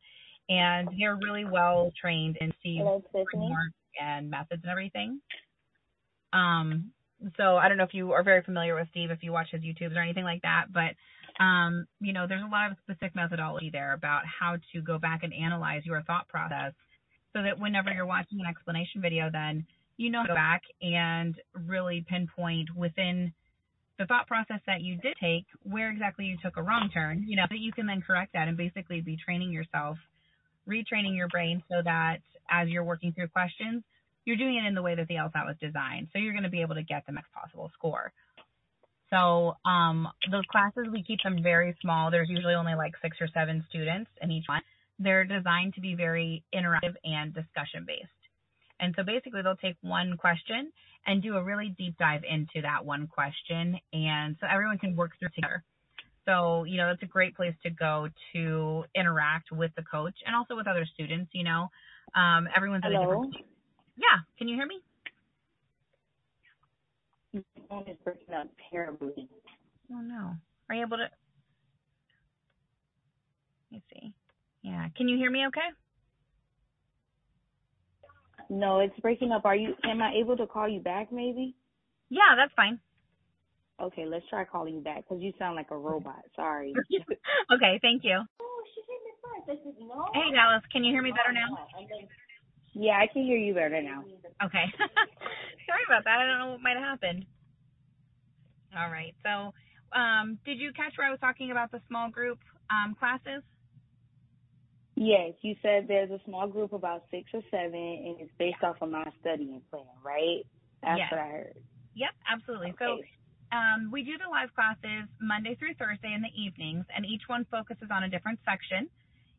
and 0.50 0.90
they're 0.98 1.16
really 1.16 1.46
well 1.46 1.92
trained 2.00 2.38
in 2.42 2.54
framework 2.62 3.74
and 4.00 4.30
methods 4.30 4.62
and 4.64 4.72
everything. 4.72 5.22
Um, 6.34 6.92
so 7.38 7.56
I 7.56 7.70
don't 7.70 7.78
know 7.78 7.86
if 7.86 7.94
you 7.94 8.12
are 8.12 8.24
very 8.24 8.44
familiar 8.44 8.76
with 8.76 8.90
Steve, 8.92 9.12
if 9.12 9.24
you 9.24 9.32
watch 9.32 9.48
his 9.52 9.62
YouTubes 9.62 9.96
or 9.96 10.02
anything 10.02 10.26
like 10.26 10.42
that, 10.42 10.66
but 10.74 10.96
um, 11.40 11.86
you 12.00 12.14
know, 12.14 12.28
there's 12.28 12.44
a 12.44 12.52
lot 12.52 12.72
of 12.72 12.78
specific 12.84 13.16
methodology 13.16 13.70
there 13.72 13.94
about 13.94 14.24
how 14.26 14.58
to 14.74 14.82
go 14.82 14.98
back 14.98 15.24
and 15.24 15.34
analyze 15.34 15.86
your 15.86 16.02
thought 16.04 16.28
process 16.28 16.74
so 17.34 17.44
that 17.44 17.60
whenever 17.60 17.92
you're 17.92 18.06
watching 18.06 18.40
an 18.40 18.46
explanation 18.46 19.02
video, 19.02 19.30
then 19.32 19.66
you 19.98 20.10
know 20.10 20.20
how 20.20 20.24
to 20.24 20.30
go 20.30 20.36
back 20.36 20.62
and 20.82 21.36
really 21.68 22.06
pinpoint 22.08 22.70
within 22.76 23.34
the 23.98 24.06
thought 24.06 24.28
process 24.28 24.60
that 24.68 24.82
you 24.82 24.98
did 24.98 25.16
take 25.22 25.46
where 25.64 25.90
exactly 25.90 26.26
you 26.26 26.38
took 26.44 26.58
a 26.58 26.64
wrong 26.64 26.90
turn, 26.94 27.24
you 27.28 27.36
know, 27.36 27.46
that 27.50 27.60
you 27.60 27.72
can 27.72 27.86
then 27.86 28.02
correct 28.02 28.34
that 28.34 28.48
and 28.48 28.58
basically 28.58 29.02
be 29.02 29.18
training 29.18 29.52
yourself, 29.52 29.98
retraining 30.68 31.16
your 31.16 31.28
brain 31.30 31.64
so 31.70 31.82
that 31.84 32.18
as 32.50 32.68
you're 32.70 32.84
working 32.84 33.14
through 33.14 33.28
questions, 33.30 33.84
you're 34.26 34.38
doing 34.38 34.56
it 34.56 34.68
in 34.68 34.76
the 34.76 34.82
way 34.82 34.96
that 34.96 35.08
the 35.08 35.16
LSAT 35.16 35.46
was 35.46 35.56
designed. 35.62 36.08
So 36.12 36.20
you're 36.20 36.34
going 36.34 36.44
to 36.44 36.50
be 36.50 36.62
able 36.62 36.76
to 36.76 36.84
get 36.84 37.06
the 37.06 37.14
max 37.14 37.28
possible 37.34 37.72
score. 37.74 38.12
So 39.16 39.56
um, 39.66 40.08
those 40.30 40.44
classes, 40.52 40.88
we 40.92 41.04
keep 41.04 41.20
them 41.24 41.42
very 41.42 41.76
small. 41.82 42.12
There's 42.12 42.30
usually 42.30 42.54
only 42.54 42.76
like 42.76 42.94
six 43.02 43.18
or 43.22 43.28
seven 43.34 43.64
students 43.70 44.12
in 44.22 44.32
each 44.32 44.46
one. 44.48 44.62
They're 45.00 45.24
designed 45.24 45.74
to 45.76 45.82
be 45.82 45.96
very 45.96 46.44
interactive 46.54 46.96
and 47.04 47.34
discussion 47.34 47.86
based. 47.88 48.10
And 48.80 48.94
so 48.98 49.04
basically, 49.04 49.42
they'll 49.42 49.56
take 49.56 49.78
one 49.82 50.18
question 50.18 50.72
and 51.08 51.24
do 51.24 51.38
a 51.38 51.44
really 51.44 51.74
deep 51.78 51.98
dive 51.98 52.24
into 52.30 52.62
that 52.64 52.84
one 52.84 53.08
question, 53.08 53.80
and 53.94 54.36
so 54.42 54.48
everyone 54.52 54.80
can 54.80 54.96
work 54.98 55.12
through 55.18 55.30
together. 55.34 55.64
So 56.26 56.66
you 56.66 56.78
know, 56.78 56.90
it's 56.90 57.04
a 57.04 57.08
great 57.08 57.36
place 57.36 57.56
to 57.64 57.70
go 57.70 58.10
to 58.34 58.84
interact 58.96 59.52
with 59.52 59.72
the 59.78 59.84
coach 59.84 60.16
and 60.26 60.36
also 60.36 60.58
with 60.58 60.68
other 60.68 60.86
students. 60.94 61.30
You 61.34 61.46
know, 61.46 61.70
um, 62.16 62.50
everyone's 62.56 62.84
at 62.84 62.92
a 62.92 62.96
Hello. 62.96 63.24
different. 63.24 63.36
Yeah, 63.96 64.20
can 64.38 64.50
you 64.50 64.56
hear 64.56 64.66
me? 64.66 64.82
Your 67.36 67.44
phone 67.68 67.84
is 67.90 67.98
breaking 68.06 68.34
up 68.34 68.48
terribly. 68.72 69.28
Oh 69.92 70.00
no. 70.00 70.36
Are 70.70 70.76
you 70.76 70.84
able 70.84 70.96
to? 70.96 71.10
Let 73.72 73.72
me 73.72 73.84
see. 73.92 74.14
Yeah. 74.62 74.88
Can 74.96 75.10
you 75.10 75.18
hear 75.18 75.30
me 75.30 75.46
okay? 75.48 75.68
No, 78.50 78.80
it's 78.80 78.98
breaking 79.02 79.34
up. 79.34 79.44
Are 79.44 79.56
you? 79.56 79.76
Am 79.84 80.02
I 80.02 80.14
able 80.16 80.38
to 80.38 80.48
call 80.48 80.70
you 80.70 80.80
back? 80.80 81.12
Maybe. 81.12 81.56
Yeah, 82.10 82.38
that's 82.38 82.54
fine. 82.56 82.80
Okay, 83.82 84.06
let's 84.06 84.24
try 84.30 84.46
calling 84.46 84.76
you 84.76 84.82
back 84.82 85.04
because 85.04 85.22
you 85.22 85.34
sound 85.38 85.58
like 85.58 85.72
a 85.72 85.78
robot. 85.78 86.24
Sorry. 86.38 86.74
okay, 87.54 87.80
thank 87.82 88.06
you. 88.06 88.22
Oh, 88.40 88.64
hey 90.14 90.32
Dallas, 90.34 90.64
can 90.72 90.86
you 90.86 90.94
hear 90.94 91.02
me 91.02 91.12
better 91.12 91.34
now? 91.34 91.52
Oh, 91.52 91.68
Yeah, 92.76 93.00
I 93.00 93.08
can 93.12 93.24
hear 93.24 93.38
you 93.38 93.54
better 93.54 93.82
now. 93.82 94.04
Okay. 94.44 94.66
Sorry 95.66 95.84
about 95.88 96.04
that. 96.04 96.20
I 96.20 96.28
don't 96.28 96.40
know 96.40 96.52
what 96.52 96.62
might 96.62 96.76
have 96.76 97.00
happened. 97.00 97.26
All 98.76 98.92
right. 98.92 99.16
So, 99.24 99.56
um, 99.98 100.38
did 100.46 100.60
you 100.60 100.74
catch 100.76 100.94
where 100.98 101.08
I 101.08 101.12
was 101.12 101.20
talking 101.22 101.52
about 101.52 101.72
the 101.72 101.80
small 101.88 102.12
group 102.12 102.38
um, 102.70 102.96
classes? 103.00 103.42
Yes, 104.96 105.34
you 105.42 105.56
said 105.62 105.88
there's 105.88 106.12
a 106.12 106.20
small 106.26 106.48
group 106.48 106.74
about 106.74 107.04
six 107.12 107.32
or 107.34 107.42
seven, 107.52 107.76
and 107.76 108.16
it's 108.20 108.32
based 108.38 108.64
off 108.64 108.78
of 108.82 108.90
my 108.90 109.04
studying 109.20 109.62
plan, 109.72 109.84
right? 110.04 110.44
That's 110.84 111.00
yes. 111.00 111.12
what 111.12 111.20
I 111.20 111.28
heard. 111.28 111.58
Yep, 111.96 112.12
absolutely. 112.32 112.70
Okay. 112.72 112.86
So 112.86 113.56
um, 113.56 113.90
we 113.92 114.04
do 114.04 114.18
the 114.18 114.30
live 114.32 114.56
classes 114.56 115.08
Monday 115.20 115.56
through 115.56 115.76
Thursday 115.76 116.12
in 116.16 116.22
the 116.24 116.32
evenings, 116.36 116.86
and 116.96 117.06
each 117.06 117.24
one 117.28 117.46
focuses 117.52 117.88
on 117.92 118.04
a 118.04 118.10
different 118.10 118.40
section. 118.44 118.88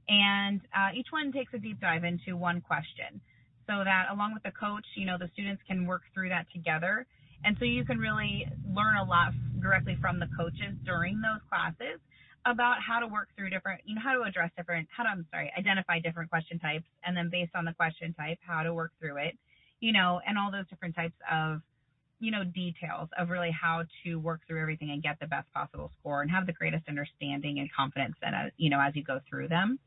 And 0.09 0.61
uh, 0.75 0.91
each 0.95 1.09
one 1.11 1.33
takes 1.33 1.53
a 1.55 1.59
deep 1.59 1.81
dive 1.81 2.05
into 2.05 2.37
one 2.37 2.61
question 2.61 3.21
so 3.67 3.83
that 3.85 4.07
along 4.13 4.35
with 4.35 4.43
the 4.45 4.53
coach, 4.53 4.87
you 4.95 5.07
know, 5.07 5.19
the 5.19 5.29
students 5.33 5.63
can 5.67 5.87
work 5.87 6.03
through 6.15 6.29
that 6.29 6.47
together. 6.53 7.07
And 7.45 7.57
so 7.59 7.65
you 7.65 7.85
can 7.85 7.99
really 7.99 8.47
learn 8.73 8.97
a 8.97 9.05
lot 9.05 9.33
directly 9.61 9.97
from 10.01 10.21
the 10.21 10.29
coaches 10.37 10.75
during 10.85 11.21
those 11.21 11.41
classes 11.49 12.01
about 12.45 12.77
how 12.81 13.01
to 13.01 13.09
work 13.09 13.29
through 13.37 13.51
different, 13.51 13.81
you 13.85 13.97
know, 13.97 14.01
how 14.01 14.15
to 14.15 14.23
address 14.23 14.51
different, 14.57 14.87
how 14.97 15.03
to, 15.03 15.11
I'm 15.11 15.27
sorry, 15.33 15.53
identify 15.59 15.99
different 15.99 16.31
question 16.31 16.61
types, 16.61 16.87
and 17.05 17.17
then 17.17 17.29
based 17.29 17.51
on 17.57 17.65
the 17.65 17.73
question 17.73 18.15
type, 18.15 18.39
how 18.47 18.63
to 18.63 18.73
work 18.73 18.93
through 19.01 19.17
it, 19.17 19.37
you 19.81 19.93
know, 19.93 20.21
and 20.27 20.39
all 20.39 20.53
those 20.53 20.69
different 20.69 20.95
types 20.95 21.15
of 21.31 21.61
you 22.19 22.31
know, 22.31 22.45
details 22.45 23.09
of 23.19 23.29
really 23.29 23.51
how 23.51 23.85
to 24.05 24.17
work 24.17 24.41
through 24.47 24.61
everything 24.61 24.91
and 24.91 25.03
get 25.03 25.19
the 25.21 25.27
best 25.27 25.53
possible 25.53 25.91
score 26.01 26.23
and 26.23 26.31
have 26.31 26.47
the 26.47 26.53
greatest 26.53 26.89
understanding 26.89 27.59
and 27.59 27.71
confidence 27.73 28.15
that, 28.23 28.53
you 28.57 28.71
know, 28.71 28.81
as 28.81 28.95
you 28.97 29.05
go 29.05 29.21
through 29.29 29.49
them. 29.49 29.79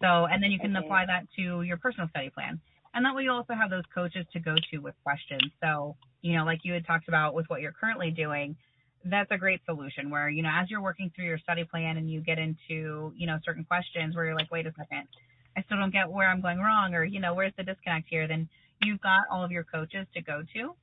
So, 0.00 0.26
and 0.26 0.42
then 0.42 0.50
you 0.52 0.60
can 0.60 0.74
Okay. 0.74 0.84
apply 0.84 1.06
that 1.06 1.26
to 1.36 1.62
your 1.62 1.76
personal 1.78 2.08
study 2.08 2.30
plan. 2.30 2.60
And 2.94 3.04
that 3.04 3.14
way 3.14 3.24
you 3.24 3.32
also 3.32 3.54
have 3.54 3.70
those 3.70 3.84
coaches 3.94 4.26
to 4.32 4.40
go 4.40 4.54
to 4.70 4.78
with 4.78 4.94
questions. 5.02 5.52
So, 5.62 5.96
you 6.22 6.36
know, 6.36 6.44
like 6.44 6.60
you 6.64 6.72
had 6.74 6.86
talked 6.86 7.08
about 7.08 7.34
with 7.34 7.46
what 7.48 7.60
you're 7.60 7.72
currently 7.72 8.10
doing, 8.10 8.56
that's 9.04 9.30
a 9.30 9.38
great 9.38 9.60
solution 9.66 10.10
where, 10.10 10.28
you 10.28 10.42
know, 10.42 10.50
as 10.52 10.70
you're 10.70 10.80
working 10.82 11.10
through 11.14 11.26
your 11.26 11.38
study 11.38 11.64
plan 11.64 11.96
and 11.96 12.10
you 12.10 12.20
get 12.20 12.38
into, 12.38 13.12
you 13.16 13.26
know, 13.26 13.38
certain 13.44 13.64
questions 13.64 14.14
where 14.14 14.26
you're 14.26 14.34
like, 14.36 14.50
wait 14.50 14.66
a 14.66 14.72
second, 14.78 15.08
I 15.56 15.62
still 15.62 15.78
don't 15.78 15.92
get 15.92 16.10
where 16.10 16.28
I'm 16.28 16.40
going 16.40 16.58
wrong 16.58 16.94
or, 16.94 17.04
you 17.04 17.20
know, 17.20 17.34
where's 17.34 17.52
the 17.56 17.64
disconnect 17.64 18.08
here, 18.08 18.26
then 18.28 18.48
you've 18.82 19.00
got 19.00 19.24
all 19.30 19.44
of 19.44 19.50
your 19.50 19.64
coaches 19.64 20.06
to 20.14 20.22
go 20.22 20.42
to. 20.54 20.74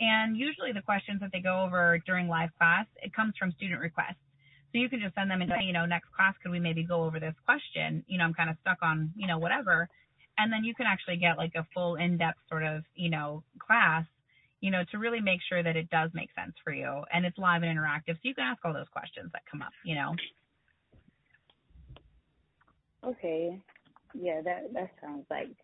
And 0.00 0.36
usually 0.36 0.72
the 0.72 0.82
questions 0.82 1.20
that 1.20 1.30
they 1.32 1.40
go 1.40 1.62
over 1.64 1.98
during 2.06 2.28
live 2.28 2.50
class, 2.58 2.86
it 3.02 3.14
comes 3.14 3.34
from 3.38 3.52
student 3.52 3.80
requests. 3.80 4.16
So 4.76 4.80
you 4.80 4.90
can 4.90 5.00
just 5.00 5.14
send 5.14 5.30
them 5.30 5.40
and 5.40 5.50
say, 5.50 5.64
you 5.64 5.72
know, 5.72 5.86
next 5.86 6.12
class, 6.14 6.34
could 6.42 6.52
we 6.52 6.60
maybe 6.60 6.84
go 6.84 7.04
over 7.04 7.18
this 7.18 7.32
question? 7.46 8.04
You 8.08 8.18
know, 8.18 8.24
I'm 8.24 8.34
kind 8.34 8.50
of 8.50 8.56
stuck 8.60 8.76
on, 8.82 9.10
you 9.16 9.26
know, 9.26 9.38
whatever. 9.38 9.88
And 10.36 10.52
then 10.52 10.64
you 10.64 10.74
can 10.74 10.84
actually 10.84 11.16
get 11.16 11.38
like 11.38 11.52
a 11.56 11.66
full 11.72 11.96
in-depth 11.96 12.40
sort 12.50 12.62
of, 12.62 12.84
you 12.94 13.08
know, 13.08 13.42
class, 13.58 14.04
you 14.60 14.70
know, 14.70 14.82
to 14.90 14.98
really 14.98 15.20
make 15.22 15.40
sure 15.48 15.62
that 15.62 15.76
it 15.76 15.88
does 15.88 16.10
make 16.12 16.28
sense 16.36 16.52
for 16.62 16.74
you 16.74 17.04
and 17.10 17.24
it's 17.24 17.38
live 17.38 17.62
and 17.62 17.74
interactive. 17.74 18.16
So 18.16 18.24
you 18.24 18.34
can 18.34 18.44
ask 18.44 18.62
all 18.66 18.74
those 18.74 18.88
questions 18.92 19.30
that 19.32 19.44
come 19.50 19.62
up, 19.62 19.72
you 19.82 19.94
know. 19.94 20.14
Okay. 23.02 23.58
Yeah, 24.12 24.42
that 24.44 24.74
that 24.74 24.90
sounds 25.00 25.24
like 25.30 25.56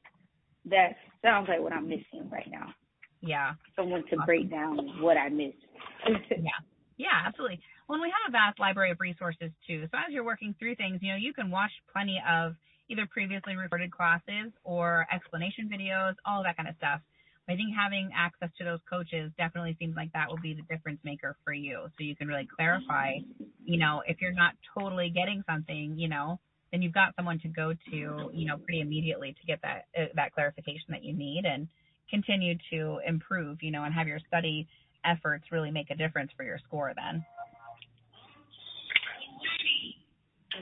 that 0.71 0.97
sounds 1.21 1.49
like 1.51 1.61
what 1.61 1.75
I'm 1.75 1.87
missing 1.87 2.31
right 2.31 2.49
now. 2.51 2.73
Yeah. 3.21 3.53
Someone 3.77 4.05
to 4.09 4.17
break 4.25 4.51
down 4.51 5.03
what 5.03 5.19
I 5.19 5.29
missed. 5.29 5.59
yeah. 6.31 6.65
Yeah, 7.03 7.19
absolutely. 7.27 7.59
Well, 7.89 7.99
and 7.99 8.03
we 8.03 8.15
have 8.15 8.31
a 8.31 8.33
vast 8.33 8.61
library 8.61 8.93
of 8.93 9.01
resources 9.01 9.51
too. 9.66 9.91
So 9.91 9.99
as 9.99 10.15
you're 10.15 10.23
working 10.24 10.55
through 10.55 10.77
things, 10.77 11.01
you 11.03 11.11
know, 11.11 11.19
you 11.19 11.33
can 11.35 11.51
watch 11.51 11.73
plenty 11.93 12.23
of 12.23 12.55
either 12.89 13.07
previously 13.11 13.57
recorded 13.57 13.91
classes 13.91 14.55
or 14.62 15.05
explanation 15.12 15.66
videos, 15.66 16.15
all 16.24 16.45
that 16.45 16.57
kind 16.57 16.69
of 16.69 16.77
stuff. 16.77 17.01
I 17.49 17.57
think 17.59 17.74
having 17.74 18.11
access 18.15 18.51
to 18.59 18.65
those 18.65 18.79
coaches 18.89 19.33
definitely 19.37 19.77
seems 19.81 19.97
like 19.97 20.12
that 20.12 20.29
will 20.29 20.39
be 20.39 20.55
the 20.55 20.62
difference 20.70 21.01
maker 21.03 21.35
for 21.43 21.53
you. 21.53 21.91
So 21.99 22.05
you 22.05 22.15
can 22.15 22.29
really 22.29 22.47
clarify, 22.47 23.19
you 23.65 23.79
know, 23.79 24.03
if 24.07 24.20
you're 24.20 24.31
not 24.31 24.55
totally 24.79 25.11
getting 25.11 25.43
something, 25.51 25.99
you 25.99 26.09
know, 26.09 26.39
then 26.70 26.83
you've 26.83 26.95
got 26.95 27.16
someone 27.16 27.41
to 27.41 27.49
go 27.49 27.74
to, 27.91 28.31
you 28.33 28.47
know, 28.47 28.59
pretty 28.59 28.81
immediately 28.81 29.35
to 29.41 29.45
get 29.45 29.59
that 29.62 29.87
uh, 29.99 30.07
that 30.15 30.33
clarification 30.33 30.87
that 30.91 31.03
you 31.03 31.15
need 31.15 31.45
and 31.45 31.66
continue 32.09 32.55
to 32.70 33.01
improve, 33.05 33.59
you 33.61 33.73
know, 33.73 33.83
and 33.83 33.93
have 33.93 34.07
your 34.07 34.20
study 34.29 34.69
efforts 35.05 35.45
really 35.51 35.70
make 35.70 35.91
a 35.91 35.97
difference 35.97 36.31
for 36.37 36.45
your 36.45 36.59
score 36.66 36.93
then. 36.95 37.24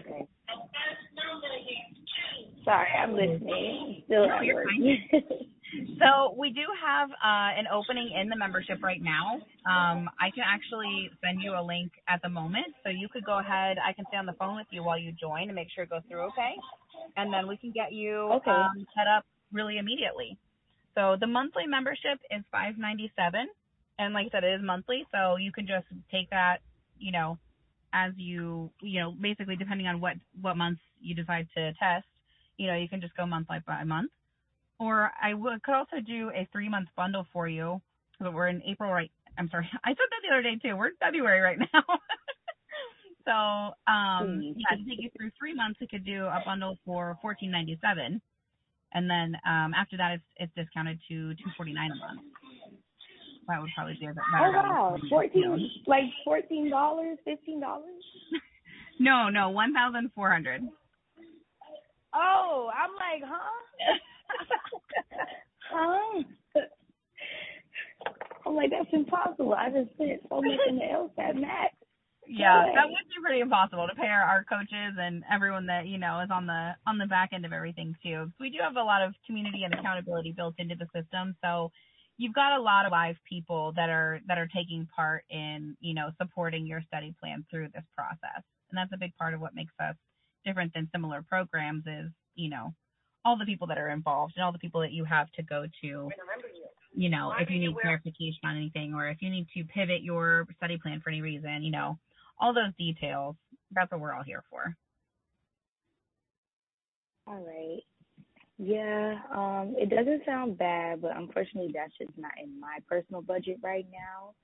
Okay. 0.01 0.27
Sorry, 2.65 2.89
I'm 3.03 3.15
listening. 3.15 4.03
Still 4.07 4.29
No, 4.29 4.41
you're 4.41 4.57
work. 4.57 4.67
So 6.01 6.35
we 6.37 6.51
do 6.51 6.63
have 6.83 7.11
uh, 7.11 7.55
an 7.55 7.67
opening 7.73 8.11
in 8.21 8.29
the 8.29 8.37
membership 8.37 8.83
right 8.83 9.01
now. 9.01 9.37
Um, 9.71 10.11
I 10.19 10.31
can 10.35 10.43
actually 10.45 11.11
send 11.23 11.43
you 11.43 11.53
a 11.53 11.63
link 11.63 11.93
at 12.09 12.21
the 12.23 12.29
moment, 12.29 12.67
so 12.83 12.91
you 12.91 13.09
could 13.13 13.25
go 13.25 13.39
ahead. 13.39 13.77
I 13.79 13.93
can 13.93 14.05
stay 14.09 14.17
on 14.17 14.27
the 14.27 14.33
phone 14.33 14.57
with 14.57 14.67
you 14.71 14.83
while 14.83 14.99
you 14.99 15.13
join 15.13 15.45
and 15.45 15.55
make 15.55 15.69
sure 15.73 15.85
it 15.85 15.91
goes 15.91 16.03
through 16.09 16.23
okay, 16.35 16.55
and 17.17 17.33
then 17.33 17.47
we 17.47 17.57
can 17.57 17.71
get 17.71 17.93
you 17.93 18.31
Okay. 18.43 18.51
um, 18.51 18.85
set 18.97 19.07
up 19.07 19.25
really 19.53 19.79
immediately. 19.79 20.37
So 20.97 21.17
the 21.21 21.27
monthly 21.29 21.67
membership 21.69 22.19
is 22.31 22.43
five 22.51 22.77
ninety 22.77 23.13
seven, 23.15 23.47
and 24.01 24.15
like 24.15 24.29
I 24.29 24.31
said, 24.33 24.45
it 24.45 24.55
is 24.55 24.63
monthly, 24.65 25.07
so 25.13 25.37
you 25.37 25.53
can 25.53 25.67
just 25.67 25.87
take 26.11 26.31
that, 26.31 26.61
you 26.99 27.13
know, 27.13 27.39
as 27.93 28.13
you 28.17 28.73
you 28.81 29.01
know, 29.01 29.13
basically 29.21 29.57
depending 29.57 29.87
on 29.87 30.01
what 30.01 30.15
what 30.41 30.57
months 30.57 30.81
you 31.01 31.15
decide 31.15 31.49
to 31.57 31.73
test, 31.75 32.07
you 32.57 32.67
know, 32.67 32.75
you 32.77 32.89
can 32.89 33.03
just 33.03 33.17
go 33.17 33.27
month 33.27 33.49
by 33.49 33.61
month. 33.85 34.11
Or 34.81 35.13
I 35.23 35.33
could 35.65 35.75
also 35.75 36.01
do 36.05 36.31
a 36.35 36.49
three 36.53 36.71
month 36.71 36.89
bundle 36.97 37.27
for 37.33 37.47
you. 37.47 37.83
But 38.19 38.35
we're 38.35 38.49
in 38.49 38.63
April 38.65 38.91
right. 38.91 39.13
I'm 39.39 39.49
sorry. 39.51 39.69
I 39.85 39.91
said 39.91 39.97
that 40.11 40.23
the 40.23 40.35
other 40.35 40.43
day 40.43 40.57
too. 40.63 40.77
We're 40.77 40.89
in 40.89 40.97
February 41.01 41.41
right 41.41 41.59
now. 41.59 41.85
so 43.27 43.93
um, 43.93 44.41
Hmm. 44.41 44.53
yeah, 44.57 44.77
to 44.77 44.85
take 44.89 45.01
you 45.03 45.11
through 45.17 45.31
three 45.39 45.55
months, 45.55 45.79
we 45.81 45.87
could 45.89 46.07
do 46.07 46.25
a 46.27 46.43
bundle 46.47 46.79
for 46.87 47.19
fourteen 47.23 47.51
ninety 47.51 47.79
seven, 47.83 48.23
and 48.95 49.11
then 49.11 49.37
um, 49.47 49.75
after 49.75 49.97
that, 49.99 50.13
it's 50.15 50.25
it's 50.37 50.55
discounted 50.57 50.99
to 51.09 51.35
two 51.35 51.51
forty 51.57 51.73
nine 51.75 51.91
a 51.93 51.97
month. 51.97 52.23
That 53.51 53.61
would 53.61 53.71
probably 53.75 53.95
oh, 53.97 54.01
be 54.01 54.07
a 54.07 54.15
bit 54.15 54.23
better. 54.33 54.47
Oh 54.47 54.53
wow, 54.53 54.97
fourteen 55.11 55.71
like 55.87 56.05
fourteen 56.25 56.71
dollars, 56.71 57.19
fifteen 57.25 57.61
dollars. 57.61 58.05
No, 59.03 59.31
no, 59.31 59.49
one 59.49 59.73
thousand 59.73 60.11
four 60.15 60.31
hundred. 60.31 60.61
Oh, 62.13 62.71
I'm 62.77 62.91
like, 62.91 63.23
huh? 63.25 63.97
huh? 65.73 66.61
I'm 68.47 68.55
like, 68.55 68.71
that's 68.71 68.93
impossible. 68.93 69.55
I 69.55 69.71
just 69.71 69.95
spent 69.95 70.21
so 70.29 70.43
much 70.43 70.61
in 70.69 70.77
the 70.77 70.83
LSAT 70.83 71.41
max. 71.41 71.75
Yeah, 72.27 72.67
that 72.75 72.87
would 72.87 73.09
be 73.09 73.23
pretty 73.25 73.41
impossible 73.41 73.89
to 73.89 73.95
pay 73.95 74.07
our, 74.07 74.23
our 74.23 74.45
coaches 74.45 74.95
and 75.01 75.25
everyone 75.33 75.67
that 75.67 75.87
you 75.87 75.99
know 75.99 76.21
is 76.21 76.31
on 76.31 76.47
the 76.47 76.73
on 76.87 76.99
the 76.99 77.07
back 77.07 77.31
end 77.33 77.45
of 77.45 77.53
everything 77.53 77.97
too. 78.03 78.31
We 78.39 78.51
do 78.51 78.59
have 78.63 78.77
a 78.77 78.83
lot 78.83 79.03
of 79.03 79.15
community 79.27 79.65
and 79.65 79.75
accountability 79.75 80.33
built 80.37 80.55
into 80.59 80.77
the 80.77 80.87
system, 80.95 81.35
so 81.43 81.73
you've 82.21 82.35
got 82.35 82.59
a 82.59 82.63
lot 82.63 82.85
of 82.85 82.93
live 82.93 83.17
people 83.29 83.73
that 83.77 83.89
are 83.89 84.21
that 84.29 84.39
are 84.39 84.49
taking 84.55 84.87
part 84.95 85.25
in 85.31 85.77
you 85.81 85.95
know 85.95 86.11
supporting 86.21 86.67
your 86.67 86.83
study 86.87 87.15
plan 87.21 87.45
through 87.51 87.69
this 87.75 87.85
process, 87.97 88.43
and 88.71 88.77
that's 88.77 88.93
a 88.93 88.99
big 88.99 89.17
part 89.17 89.35
of 89.35 89.41
what 89.41 89.55
makes 89.55 89.73
us 89.81 89.97
different 90.45 90.73
than 90.75 90.89
similar 90.93 91.23
programs. 91.29 91.85
Is 91.87 92.11
you 92.35 92.51
know 92.51 92.75
all 93.25 93.39
the 93.39 93.47
people 93.47 93.67
that 93.67 93.79
are 93.79 93.89
involved 93.91 94.35
and 94.37 94.45
all 94.45 94.53
the 94.53 94.59
people 94.59 94.81
that 94.81 94.93
you 94.93 95.05
have 95.05 95.31
to 95.33 95.43
go 95.43 95.67
to 95.83 96.11
you 96.93 97.09
know, 97.09 97.33
if 97.39 97.49
you 97.49 97.59
need 97.61 97.77
clarification 97.81 98.41
on 98.45 98.57
anything 98.57 98.95
or 98.95 99.09
if 99.09 99.19
you 99.23 99.31
need 99.31 99.47
to 99.57 99.65
pivot 99.65 100.03
your 100.03 100.47
study 100.57 100.77
plan 100.77 101.01
for 101.01 101.11
any 101.11 101.21
reason, 101.21 101.63
you 101.63 101.71
know, 101.71 101.99
all 102.41 102.53
those 102.53 102.75
details. 102.79 103.37
That's 103.73 103.91
what 103.93 104.01
we're 104.01 104.13
all 104.13 104.25
here 104.25 104.43
for. 104.51 104.75
All 107.27 107.37
right. 107.37 107.83
Yeah, 108.63 109.19
um, 109.35 109.75
it 109.79 109.89
doesn't 109.89 110.27
sound 110.27 110.59
bad, 110.59 111.01
but 111.01 111.17
unfortunately 111.17 111.73
that's 111.75 111.97
just 111.97 112.13
not 112.19 112.33
in 112.43 112.61
my 112.61 112.79
personal 112.87 113.23
budget 113.23 113.57
right 113.63 113.87
now. 113.91 114.35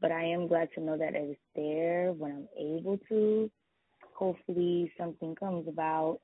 But 0.00 0.12
I 0.12 0.24
am 0.24 0.48
glad 0.48 0.70
to 0.74 0.80
know 0.80 0.96
that 0.96 1.14
it's 1.14 1.38
there 1.54 2.12
when 2.12 2.32
I'm 2.32 2.48
able 2.58 2.98
to. 3.10 3.50
Hopefully 4.14 4.90
something 4.98 5.34
comes 5.34 5.68
about 5.68 6.20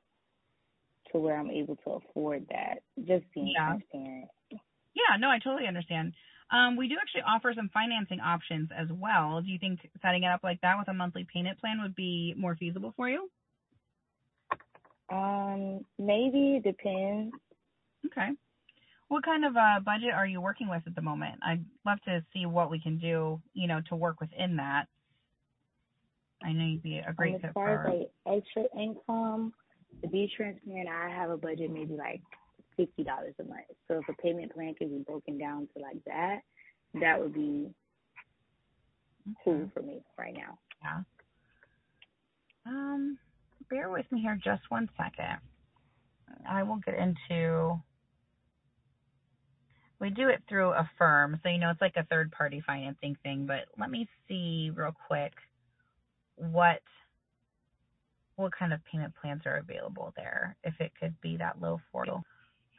to 1.13 1.19
where 1.19 1.39
I'm 1.39 1.51
able 1.51 1.77
to 1.85 1.91
afford 1.91 2.47
that. 2.51 2.83
Just 3.07 3.25
being 3.35 3.55
Yeah. 3.55 3.65
transparent. 3.65 4.31
Yeah, 4.95 5.17
no, 5.19 5.29
I 5.29 5.39
totally 5.39 5.69
understand. 5.69 6.15
Um, 6.51 6.77
we 6.77 6.89
do 6.89 6.97
actually 7.01 7.23
offer 7.23 7.53
some 7.55 7.71
financing 7.73 8.21
options 8.21 8.71
as 8.77 8.89
well. 8.91 9.43
Do 9.43 9.51
you 9.51 9.59
think 9.59 9.81
setting 10.03 10.23
it 10.25 10.29
up 10.29 10.41
like 10.43 10.61
that 10.63 10.79
with 10.79 10.89
a 10.89 10.95
monthly 10.95 11.27
payment 11.33 11.59
plan 11.61 11.81
would 11.83 11.95
be 11.95 12.35
more 12.37 12.57
feasible 12.57 12.95
for 12.97 13.09
you? 13.11 13.31
Um, 15.11 15.85
maybe 15.99 16.57
it 16.57 16.65
depends. 16.65 17.35
Okay. 18.07 18.31
What 19.09 19.25
kind 19.25 19.45
of 19.45 19.57
uh, 19.57 19.81
budget 19.85 20.13
are 20.15 20.27
you 20.27 20.41
working 20.41 20.69
with 20.69 20.83
at 20.87 20.95
the 20.95 21.03
moment? 21.03 21.35
I'd 21.45 21.65
love 21.85 21.99
to 22.07 22.25
see 22.33 22.47
what 22.47 22.71
we 22.71 22.81
can 22.81 22.99
do, 22.99 23.41
you 23.53 23.69
know, 23.69 23.83
to 23.89 23.97
work 23.97 24.21
within 24.21 24.57
that. 24.57 24.87
I 26.43 26.53
know 26.53 26.65
you'd 26.65 26.83
be 26.83 26.99
a 26.99 27.13
great 27.13 27.35
um, 27.35 27.41
fit 27.41 27.49
as 27.49 27.55
far 27.55 27.83
for. 27.85 27.89
as 27.89 28.07
like 28.27 28.43
extra 28.43 28.65
income, 28.81 29.53
to 30.03 30.09
be 30.09 30.31
transparent, 30.35 30.89
I 30.89 31.11
have 31.11 31.31
a 31.31 31.37
budget 31.37 31.71
maybe 31.71 31.95
like 31.95 32.23
fifty 32.77 33.05
dollars 33.05 33.35
a 33.39 33.45
month. 33.45 33.67
So 33.87 33.99
if 33.99 34.09
a 34.09 34.15
payment 34.21 34.53
plan 34.55 34.75
can 34.75 34.89
be 34.89 35.05
broken 35.05 35.39
down 35.39 35.69
to 35.77 35.83
like 35.83 36.03
that, 36.07 36.41
that 37.01 37.21
would 37.21 37.35
be 37.35 37.71
cool 39.45 39.71
for 39.75 39.83
me 39.83 40.01
right 40.19 40.35
now. 40.35 40.59
Yeah. 40.83 41.01
Um, 42.67 43.19
bear 43.71 43.91
with 43.91 44.11
me 44.11 44.23
here 44.23 44.39
just 44.43 44.63
one 44.71 44.89
second. 44.97 45.39
I 46.49 46.63
will 46.63 46.81
get 46.85 46.95
into. 46.95 47.81
We 50.03 50.11
do 50.11 50.31
it 50.31 50.43
through 50.49 50.71
a 50.71 50.91
firm, 50.99 51.39
so 51.45 51.49
you 51.49 51.59
know 51.59 51.71
it's 51.71 51.81
like 51.81 51.95
a 51.97 52.03
third 52.03 52.33
party 52.33 52.61
financing 52.67 53.17
thing. 53.23 53.47
But 53.47 53.67
let 53.79 53.89
me 53.89 54.09
see 54.27 54.73
real 54.75 54.97
quick 55.07 55.33
what 56.35 56.83
what 58.35 58.51
kind 58.53 58.73
of 58.73 58.81
payment 58.85 59.15
plans 59.23 59.43
are 59.47 59.59
available 59.59 60.13
there. 60.17 60.57
If 60.65 60.75
it 60.81 60.91
could 60.99 61.15
be 61.21 61.37
that 61.37 61.61
low 61.61 61.81
for 61.93 62.05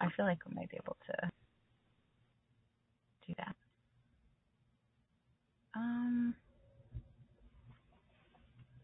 I 0.02 0.10
feel 0.18 0.26
like 0.26 0.40
we 0.46 0.54
might 0.54 0.70
be 0.70 0.76
able 0.84 0.98
to 1.06 1.32
do 3.26 3.34
that. 3.38 3.56
Um. 5.76 6.36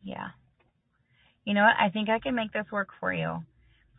Yeah. 0.02 0.30
You 1.44 1.56
know 1.56 1.64
what? 1.64 1.76
I 1.78 1.90
think 1.90 2.08
I 2.08 2.20
can 2.20 2.36
make 2.36 2.54
this 2.54 2.72
work 2.72 2.88
for 3.02 3.14
you. 3.14 3.44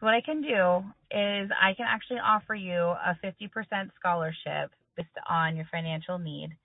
So 0.01 0.07
what 0.07 0.15
I 0.15 0.23
can 0.23 0.41
do 0.41 0.83
is 1.11 1.51
I 1.61 1.75
can 1.77 1.87
actually 1.87 2.21
offer 2.21 2.55
you 2.55 2.79
a 2.79 3.19
50% 3.23 3.91
scholarship 3.99 4.71
based 4.97 5.09
on 5.29 5.57
your 5.57 5.67
financial 5.71 6.19
need. 6.19 6.57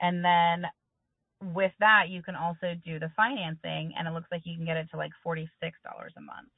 And 0.00 0.24
then 0.24 0.64
with 1.54 1.72
that, 1.78 2.08
you 2.08 2.22
can 2.22 2.34
also 2.34 2.74
do 2.84 2.98
the 2.98 3.10
financing, 3.16 3.92
and 3.96 4.08
it 4.08 4.12
looks 4.12 4.26
like 4.32 4.42
you 4.44 4.56
can 4.56 4.66
get 4.66 4.76
it 4.76 4.88
to 4.90 4.96
like 4.96 5.12
$46 5.24 5.46
a 6.16 6.20
month. 6.20 6.48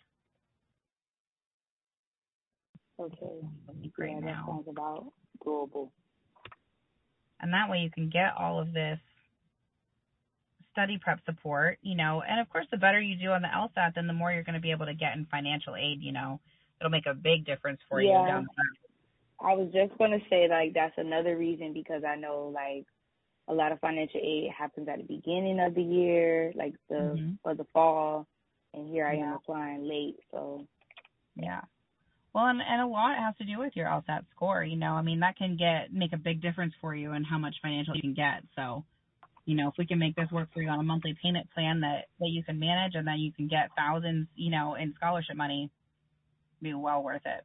Okay. 2.98 3.46
Great 3.92 4.14
yeah, 4.14 4.20
now. 4.20 4.44
that 4.46 4.46
sounds 4.46 4.68
about 4.68 5.12
doable. 5.44 5.90
And 7.40 7.52
that 7.52 7.70
way 7.70 7.78
you 7.78 7.90
can 7.90 8.08
get 8.08 8.32
all 8.36 8.58
of 8.58 8.72
this 8.72 8.98
study 10.78 10.96
prep 10.96 11.18
support, 11.26 11.78
you 11.82 11.96
know, 11.96 12.22
and 12.22 12.40
of 12.40 12.48
course 12.48 12.66
the 12.70 12.76
better 12.76 13.00
you 13.00 13.16
do 13.16 13.32
on 13.32 13.42
the 13.42 13.48
LSAT, 13.48 13.94
then 13.96 14.06
the 14.06 14.12
more 14.12 14.32
you're 14.32 14.44
going 14.44 14.54
to 14.54 14.60
be 14.60 14.70
able 14.70 14.86
to 14.86 14.94
get 14.94 15.16
in 15.16 15.26
financial 15.26 15.74
aid, 15.74 16.00
you 16.00 16.12
know. 16.12 16.38
It'll 16.80 16.90
make 16.90 17.06
a 17.06 17.14
big 17.14 17.44
difference 17.44 17.80
for 17.88 18.00
you 18.00 18.06
Yeah. 18.06 18.26
down 18.26 18.46
the 18.46 18.54
road. 18.56 18.76
I 19.40 19.54
was 19.54 19.72
just 19.72 19.96
gonna 19.98 20.18
say 20.30 20.48
like 20.48 20.74
that's 20.74 20.96
another 20.96 21.36
reason 21.36 21.72
because 21.72 22.02
I 22.04 22.16
know 22.16 22.52
like 22.54 22.86
a 23.48 23.54
lot 23.54 23.72
of 23.72 23.80
financial 23.80 24.20
aid 24.20 24.50
happens 24.56 24.88
at 24.88 24.98
the 24.98 25.04
beginning 25.04 25.60
of 25.60 25.74
the 25.74 25.82
year, 25.82 26.52
like 26.54 26.74
the 26.88 26.94
Mhm. 26.94 27.38
or 27.44 27.54
the 27.54 27.64
fall, 27.72 28.26
and 28.74 28.88
here 28.88 29.06
I 29.06 29.16
am 29.16 29.34
applying 29.34 29.84
late. 29.84 30.18
So 30.30 30.66
Yeah. 31.36 31.62
Well, 32.34 32.46
and, 32.46 32.60
and 32.62 32.82
a 32.82 32.86
lot 32.86 33.16
has 33.18 33.36
to 33.38 33.44
do 33.44 33.58
with 33.58 33.74
your 33.76 33.86
LSAT 33.88 34.24
score. 34.30 34.62
You 34.62 34.76
know, 34.76 34.92
I 34.92 35.02
mean, 35.02 35.20
that 35.20 35.36
can 35.36 35.56
get 35.56 35.92
make 35.92 36.12
a 36.12 36.18
big 36.18 36.40
difference 36.42 36.74
for 36.80 36.94
you 36.94 37.12
in 37.12 37.24
how 37.24 37.38
much 37.38 37.56
financial 37.62 37.96
you 37.96 38.02
can 38.02 38.14
get. 38.14 38.44
So, 38.54 38.84
you 39.48 39.56
know, 39.56 39.68
if 39.68 39.74
we 39.78 39.86
can 39.86 39.98
make 39.98 40.14
this 40.14 40.30
work 40.30 40.50
for 40.52 40.60
you 40.60 40.68
on 40.68 40.78
a 40.78 40.82
monthly 40.82 41.14
payment 41.22 41.50
plan 41.54 41.80
that 41.80 42.04
that 42.20 42.28
you 42.28 42.44
can 42.44 42.58
manage, 42.58 42.94
and 42.94 43.06
then 43.08 43.18
you 43.18 43.32
can 43.32 43.48
get 43.48 43.70
thousands, 43.74 44.28
you 44.34 44.50
know, 44.50 44.74
in 44.74 44.92
scholarship 44.94 45.36
money, 45.36 45.70
it'd 46.60 46.70
be 46.70 46.74
well 46.74 47.02
worth 47.02 47.22
it. 47.24 47.44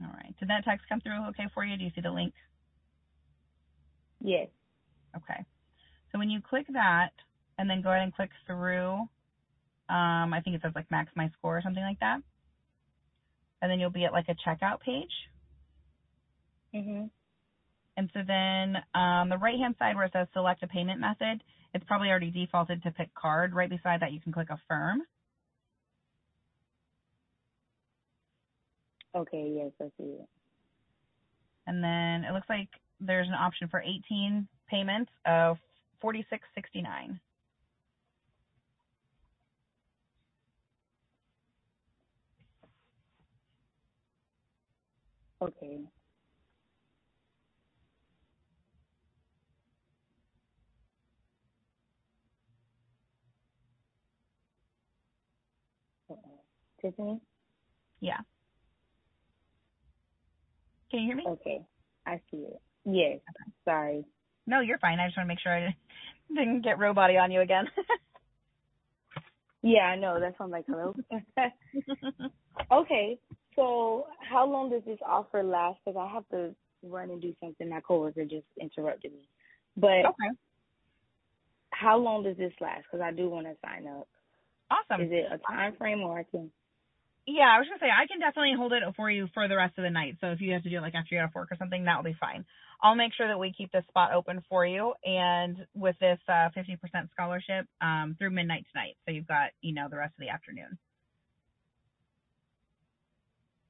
All 0.00 0.12
right. 0.14 0.34
Did 0.38 0.50
that 0.50 0.64
text 0.64 0.86
come 0.88 1.00
through 1.00 1.26
okay 1.30 1.48
for 1.52 1.64
you? 1.64 1.76
Do 1.76 1.82
you 1.82 1.90
see 1.96 2.00
the 2.00 2.12
link? 2.12 2.32
yes. 4.20 4.48
Okay. 5.16 5.44
So 6.12 6.18
when 6.18 6.30
you 6.30 6.40
click 6.40 6.66
that 6.72 7.10
and 7.58 7.68
then 7.68 7.82
go 7.82 7.90
ahead 7.90 8.02
and 8.02 8.14
click 8.14 8.30
through, 8.46 8.94
um, 9.88 10.32
I 10.32 10.40
think 10.44 10.56
it 10.56 10.62
says 10.62 10.72
like 10.76 10.90
max 10.92 11.10
my 11.16 11.28
score 11.38 11.58
or 11.58 11.62
something 11.62 11.82
like 11.82 12.00
that. 12.00 12.20
And 13.60 13.70
then 13.70 13.80
you'll 13.80 13.90
be 13.90 14.04
at 14.04 14.12
like 14.12 14.28
a 14.28 14.36
checkout 14.48 14.80
page. 14.80 15.10
Mhm. 16.74 17.10
And 17.96 18.10
so 18.14 18.20
then 18.26 18.76
um, 18.94 19.28
the 19.28 19.38
right 19.38 19.58
hand 19.58 19.74
side 19.78 19.96
where 19.96 20.06
it 20.06 20.12
says 20.12 20.26
select 20.32 20.62
a 20.62 20.66
payment 20.66 21.00
method, 21.00 21.42
it's 21.74 21.84
probably 21.84 22.08
already 22.08 22.30
defaulted 22.30 22.82
to 22.82 22.90
pick 22.90 23.14
card. 23.14 23.54
Right 23.54 23.68
beside 23.68 24.00
that 24.00 24.12
you 24.12 24.20
can 24.20 24.32
click 24.32 24.48
affirm. 24.50 25.02
Okay. 29.14 29.52
Yes, 29.56 29.72
I 29.80 29.84
see 29.98 30.08
it. 30.08 30.28
And 31.66 31.82
then 31.82 32.24
it 32.28 32.32
looks 32.32 32.48
like 32.48 32.68
there's 33.00 33.28
an 33.28 33.34
option 33.34 33.68
for 33.68 33.80
18 33.80 34.48
payments 34.68 35.12
of 35.26 35.58
46.69. 36.02 37.18
Okay. 45.42 45.80
Tiffany? 56.82 57.20
Yeah. 58.00 58.18
Can 60.90 61.00
you 61.00 61.06
hear 61.06 61.16
me? 61.16 61.24
Okay. 61.26 61.62
I 62.06 62.20
see 62.30 62.38
it. 62.38 62.60
Yes. 62.84 63.20
Sorry. 63.64 64.04
No, 64.46 64.60
you're 64.60 64.78
fine. 64.78 64.98
I 64.98 65.06
just 65.06 65.16
want 65.16 65.26
to 65.26 65.28
make 65.28 65.40
sure 65.40 65.54
I 65.56 65.74
didn't 66.28 66.62
get 66.62 66.78
robot 66.78 67.14
on 67.14 67.30
you 67.30 67.40
again. 67.40 67.66
Yeah, 69.62 69.82
I 69.82 69.96
know. 69.96 70.18
That 70.18 70.34
sounds 70.36 70.50
like 70.50 70.64
hello. 70.66 70.94
okay. 72.72 73.18
So 73.54 74.06
how 74.18 74.50
long 74.50 74.70
does 74.70 74.82
this 74.84 74.98
offer 75.06 75.42
last? 75.42 75.78
Because 75.84 75.96
I 75.98 76.12
have 76.12 76.28
to 76.30 76.54
run 76.82 77.10
and 77.10 77.22
do 77.22 77.32
something. 77.40 77.68
My 77.68 77.80
coworker 77.80 78.24
just 78.24 78.46
interrupted 78.60 79.12
me. 79.12 79.28
But 79.76 80.04
okay. 80.04 80.36
how 81.70 81.96
long 81.96 82.24
does 82.24 82.36
this 82.36 82.52
last? 82.60 82.84
Because 82.90 83.04
I 83.04 83.12
do 83.12 83.28
want 83.28 83.46
to 83.46 83.54
sign 83.64 83.86
up. 83.86 84.08
Awesome. 84.70 85.06
Is 85.06 85.12
it 85.12 85.26
a 85.30 85.38
time 85.38 85.76
frame 85.76 86.00
or 86.00 86.18
I 86.18 86.24
can? 86.24 86.50
Yeah, 87.26 87.46
I 87.54 87.58
was 87.58 87.68
gonna 87.68 87.78
say 87.80 87.86
I 87.90 88.06
can 88.08 88.18
definitely 88.18 88.54
hold 88.56 88.72
it 88.72 88.82
for 88.96 89.10
you 89.10 89.28
for 89.32 89.46
the 89.46 89.56
rest 89.56 89.78
of 89.78 89.84
the 89.84 89.90
night. 89.90 90.16
So 90.20 90.28
if 90.28 90.40
you 90.40 90.52
have 90.54 90.64
to 90.64 90.70
do 90.70 90.78
it 90.78 90.80
like 90.80 90.94
after 90.94 91.14
you 91.14 91.20
get 91.20 91.26
off 91.26 91.34
work 91.34 91.52
or 91.52 91.56
something, 91.56 91.84
that 91.84 91.96
will 91.96 92.10
be 92.10 92.16
fine. 92.18 92.44
I'll 92.82 92.96
make 92.96 93.14
sure 93.14 93.28
that 93.28 93.38
we 93.38 93.52
keep 93.56 93.70
this 93.70 93.84
spot 93.88 94.12
open 94.12 94.42
for 94.48 94.66
you, 94.66 94.94
and 95.04 95.56
with 95.74 95.96
this 96.00 96.18
uh, 96.28 96.50
50% 96.56 96.78
scholarship 97.12 97.66
um, 97.80 98.16
through 98.18 98.30
midnight 98.30 98.66
tonight. 98.72 98.96
So 99.06 99.12
you've 99.12 99.28
got 99.28 99.50
you 99.60 99.72
know 99.72 99.88
the 99.88 99.98
rest 99.98 100.14
of 100.18 100.22
the 100.26 100.30
afternoon. 100.30 100.78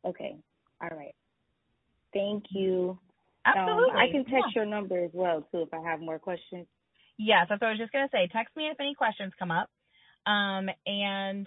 Okay. 0.06 0.36
All 0.80 0.96
right. 0.96 1.14
Thank 2.14 2.44
you. 2.50 2.98
Absolutely. 3.44 3.92
Um, 3.92 3.96
I 3.96 4.08
can 4.12 4.24
text 4.24 4.54
Yeah. 4.56 4.62
your 4.62 4.66
number 4.66 5.04
as 5.04 5.10
well 5.14 5.42
too 5.52 5.62
if 5.62 5.74
I 5.74 5.82
have 5.82 6.00
more 6.00 6.18
questions. 6.18 6.66
Yes, 7.18 7.46
that's 7.48 7.60
what 7.60 7.68
I 7.68 7.70
was 7.72 7.78
just 7.80 7.92
gonna 7.92 8.08
say. 8.12 8.28
Text 8.32 8.56
me 8.56 8.68
if 8.68 8.80
any 8.80 8.94
questions 8.94 9.32
come 9.38 9.50
up. 9.50 9.68
Um, 10.26 10.68
and 10.86 11.46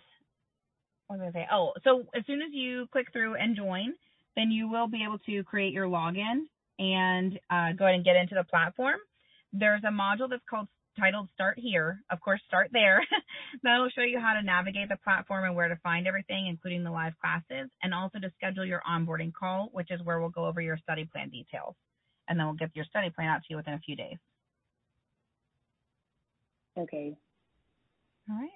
what 1.07 1.19
was 1.19 1.31
I 1.33 1.39
say? 1.39 1.47
Oh, 1.51 1.73
so 1.83 2.05
as 2.15 2.25
soon 2.25 2.41
as 2.41 2.49
you 2.51 2.87
click 2.91 3.07
through 3.11 3.35
and 3.35 3.55
join, 3.55 3.93
then 4.35 4.51
you 4.51 4.67
will 4.67 4.87
be 4.87 5.03
able 5.03 5.19
to 5.19 5.43
create 5.43 5.73
your 5.73 5.87
login 5.87 6.45
and 6.79 7.39
uh, 7.49 7.71
go 7.77 7.85
ahead 7.85 7.95
and 7.95 8.05
get 8.05 8.15
into 8.15 8.35
the 8.35 8.43
platform. 8.43 8.97
There's 9.53 9.83
a 9.83 9.91
module 9.91 10.29
that's 10.29 10.43
called 10.49 10.67
titled 10.99 11.29
Start 11.33 11.59
Here. 11.59 12.01
Of 12.09 12.19
course, 12.21 12.41
start 12.47 12.69
there. 12.71 13.01
That'll 13.63 13.89
show 13.89 14.01
you 14.01 14.19
how 14.19 14.33
to 14.33 14.43
navigate 14.43 14.89
the 14.89 14.97
platform 14.97 15.45
and 15.45 15.55
where 15.55 15.67
to 15.67 15.77
find 15.83 16.07
everything, 16.07 16.47
including 16.47 16.83
the 16.83 16.91
live 16.91 17.13
classes, 17.21 17.69
and 17.83 17.93
also 17.93 18.19
to 18.19 18.31
schedule 18.37 18.65
your 18.65 18.81
onboarding 18.89 19.33
call, 19.33 19.69
which 19.71 19.91
is 19.91 20.01
where 20.03 20.19
we'll 20.19 20.29
go 20.29 20.45
over 20.45 20.61
your 20.61 20.77
study 20.77 21.05
plan 21.05 21.29
details. 21.29 21.75
And 22.27 22.39
then 22.39 22.47
we'll 22.47 22.55
get 22.55 22.75
your 22.75 22.85
study 22.85 23.09
plan 23.09 23.27
out 23.27 23.41
to 23.41 23.47
you 23.49 23.57
within 23.57 23.73
a 23.73 23.79
few 23.79 23.95
days. 23.95 24.17
Okay. 26.77 27.15
All 28.29 28.35
right. 28.35 28.49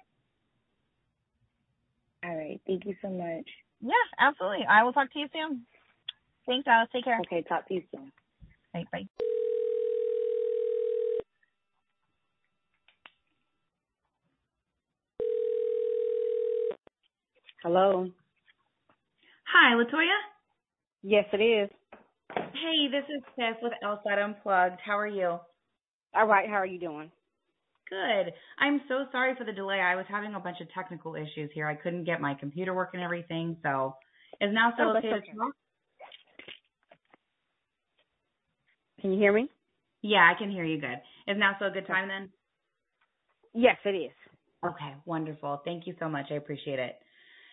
All 2.24 2.36
right. 2.36 2.60
Thank 2.66 2.84
you 2.84 2.94
so 3.02 3.08
much. 3.08 3.48
Yeah, 3.80 3.92
absolutely. 4.18 4.66
I 4.68 4.82
will 4.82 4.92
talk 4.92 5.12
to 5.12 5.18
you 5.18 5.26
soon. 5.32 5.62
Thanks, 6.46 6.66
Alice. 6.68 6.88
Take 6.92 7.04
care. 7.04 7.18
Okay. 7.20 7.42
Talk 7.48 7.66
to 7.68 7.74
you 7.74 7.82
soon. 7.90 8.12
Bye. 8.74 8.84
Bye. 8.92 9.06
Hello. 17.62 18.08
Hi, 19.52 19.74
Latoya. 19.74 20.16
Yes, 21.02 21.26
it 21.32 21.38
is. 21.42 21.70
Hey, 22.34 22.88
this 22.90 23.04
is 23.14 23.22
Tiff 23.36 23.56
with 23.62 23.72
LSAT 23.84 24.22
Unplugged. 24.22 24.80
How 24.84 24.98
are 24.98 25.06
you? 25.06 25.38
All 26.14 26.26
right. 26.26 26.48
How 26.48 26.56
are 26.56 26.66
you 26.66 26.78
doing? 26.78 27.10
Good. 27.90 28.32
I'm 28.58 28.80
so 28.88 29.06
sorry 29.10 29.34
for 29.36 29.44
the 29.44 29.52
delay. 29.52 29.80
I 29.80 29.96
was 29.96 30.06
having 30.08 30.34
a 30.34 30.40
bunch 30.40 30.60
of 30.60 30.68
technical 30.72 31.16
issues 31.16 31.50
here. 31.52 31.66
I 31.66 31.74
couldn't 31.74 32.04
get 32.04 32.20
my 32.20 32.34
computer 32.34 32.72
working 32.72 33.00
and 33.00 33.04
everything, 33.04 33.56
so 33.64 33.96
is 34.40 34.54
now 34.54 34.72
still 34.74 34.90
Oh, 34.90 34.96
okay 34.98 35.08
okay. 35.08 35.32
Can 39.00 39.12
you 39.12 39.18
hear 39.18 39.32
me? 39.32 39.48
Yeah, 40.02 40.30
I 40.32 40.38
can 40.38 40.50
hear 40.50 40.64
you 40.64 40.80
good. 40.80 41.00
Is 41.26 41.36
now 41.36 41.56
so 41.58 41.66
a 41.66 41.70
good 41.70 41.86
time 41.86 42.08
then? 42.08 42.30
Yes, 43.54 43.76
it 43.84 43.90
is. 43.90 44.12
Okay, 44.64 44.94
wonderful. 45.04 45.60
Thank 45.64 45.86
you 45.86 45.94
so 45.98 46.08
much. 46.08 46.26
I 46.30 46.34
appreciate 46.34 46.78
it. 46.78 46.98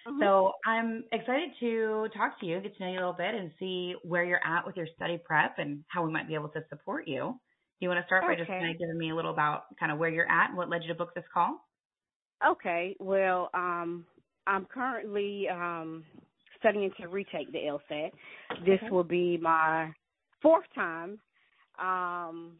Mhm. 0.07 0.19
So 0.19 0.53
I'm 0.65 1.03
excited 1.11 1.51
to 1.59 2.09
talk 2.15 2.39
to 2.39 2.45
you, 2.45 2.59
get 2.61 2.75
to 2.77 2.83
know 2.83 2.89
you 2.91 2.97
a 2.97 2.99
little 2.99 3.13
bit, 3.13 3.33
and 3.33 3.51
see 3.59 3.95
where 4.03 4.23
you're 4.23 4.45
at 4.45 4.65
with 4.65 4.77
your 4.77 4.87
study 4.95 5.17
prep 5.17 5.57
and 5.57 5.83
how 5.87 6.05
we 6.05 6.11
might 6.11 6.27
be 6.27 6.35
able 6.35 6.49
to 6.49 6.63
support 6.69 7.07
you. 7.07 7.39
Do 7.79 7.85
you 7.85 7.89
want 7.89 8.01
to 8.01 8.07
start 8.07 8.25
by 8.25 8.35
just 8.35 8.49
kind 8.57 8.71
of 8.71 8.79
giving 8.79 8.97
me 8.97 9.11
a 9.11 9.15
little 9.15 9.31
about 9.31 9.65
kind 9.79 9.91
of 9.91 9.99
where 9.99 10.09
you're 10.09 10.29
at 10.29 10.49
and 10.49 10.57
what 10.57 10.69
led 10.69 10.81
you 10.83 10.87
to 10.89 10.95
book 10.95 11.13
this 11.15 11.25
call? 11.33 11.59
Okay. 12.45 12.95
Well, 12.99 13.49
um, 13.53 14.05
I'm 14.47 14.65
currently 14.65 15.47
um, 15.49 16.05
studying 16.59 16.91
to 16.99 17.07
retake 17.07 17.51
the 17.51 17.59
LSAT. 17.59 18.11
This 18.65 18.79
Okay. 18.79 18.91
will 18.91 19.03
be 19.03 19.37
my 19.37 19.91
fourth 20.41 20.65
time. 20.75 21.19
Um, 21.79 22.57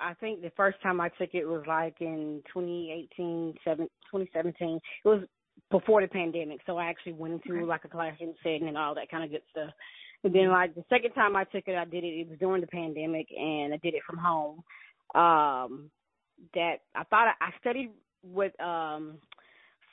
I 0.00 0.14
think 0.14 0.42
the 0.42 0.52
first 0.56 0.80
time 0.82 1.00
I 1.00 1.08
took 1.10 1.30
it 1.34 1.44
was 1.46 1.64
like 1.66 1.96
in 2.00 2.42
2018, 2.52 3.54
seven, 3.64 3.88
2017. 4.10 4.80
It 5.04 5.08
was 5.08 5.24
before 5.70 6.02
the 6.02 6.08
pandemic, 6.08 6.60
so 6.66 6.76
I 6.76 6.86
actually 6.86 7.14
went 7.14 7.34
into 7.34 7.64
Okay. 7.64 7.66
like 7.66 7.84
a 7.84 7.88
classroom 7.88 8.34
setting 8.42 8.68
and 8.68 8.78
all 8.78 8.94
that 8.94 9.10
kind 9.10 9.24
of 9.24 9.30
good 9.30 9.42
stuff. 9.50 9.70
And 10.26 10.34
then 10.34 10.48
like 10.50 10.74
the 10.74 10.84
second 10.90 11.12
time 11.12 11.36
I 11.36 11.44
took 11.44 11.68
it, 11.68 11.76
I 11.76 11.84
did 11.84 12.02
it. 12.02 12.08
It 12.08 12.28
was 12.28 12.38
during 12.40 12.60
the 12.60 12.66
pandemic, 12.66 13.28
and 13.30 13.72
I 13.72 13.76
did 13.76 13.94
it 13.94 14.02
from 14.04 14.18
home. 14.18 14.64
Um, 15.14 15.88
that 16.52 16.78
I 16.96 17.04
thought 17.04 17.28
I, 17.40 17.44
I 17.46 17.50
studied 17.60 17.90
with 18.24 18.60
um 18.60 19.18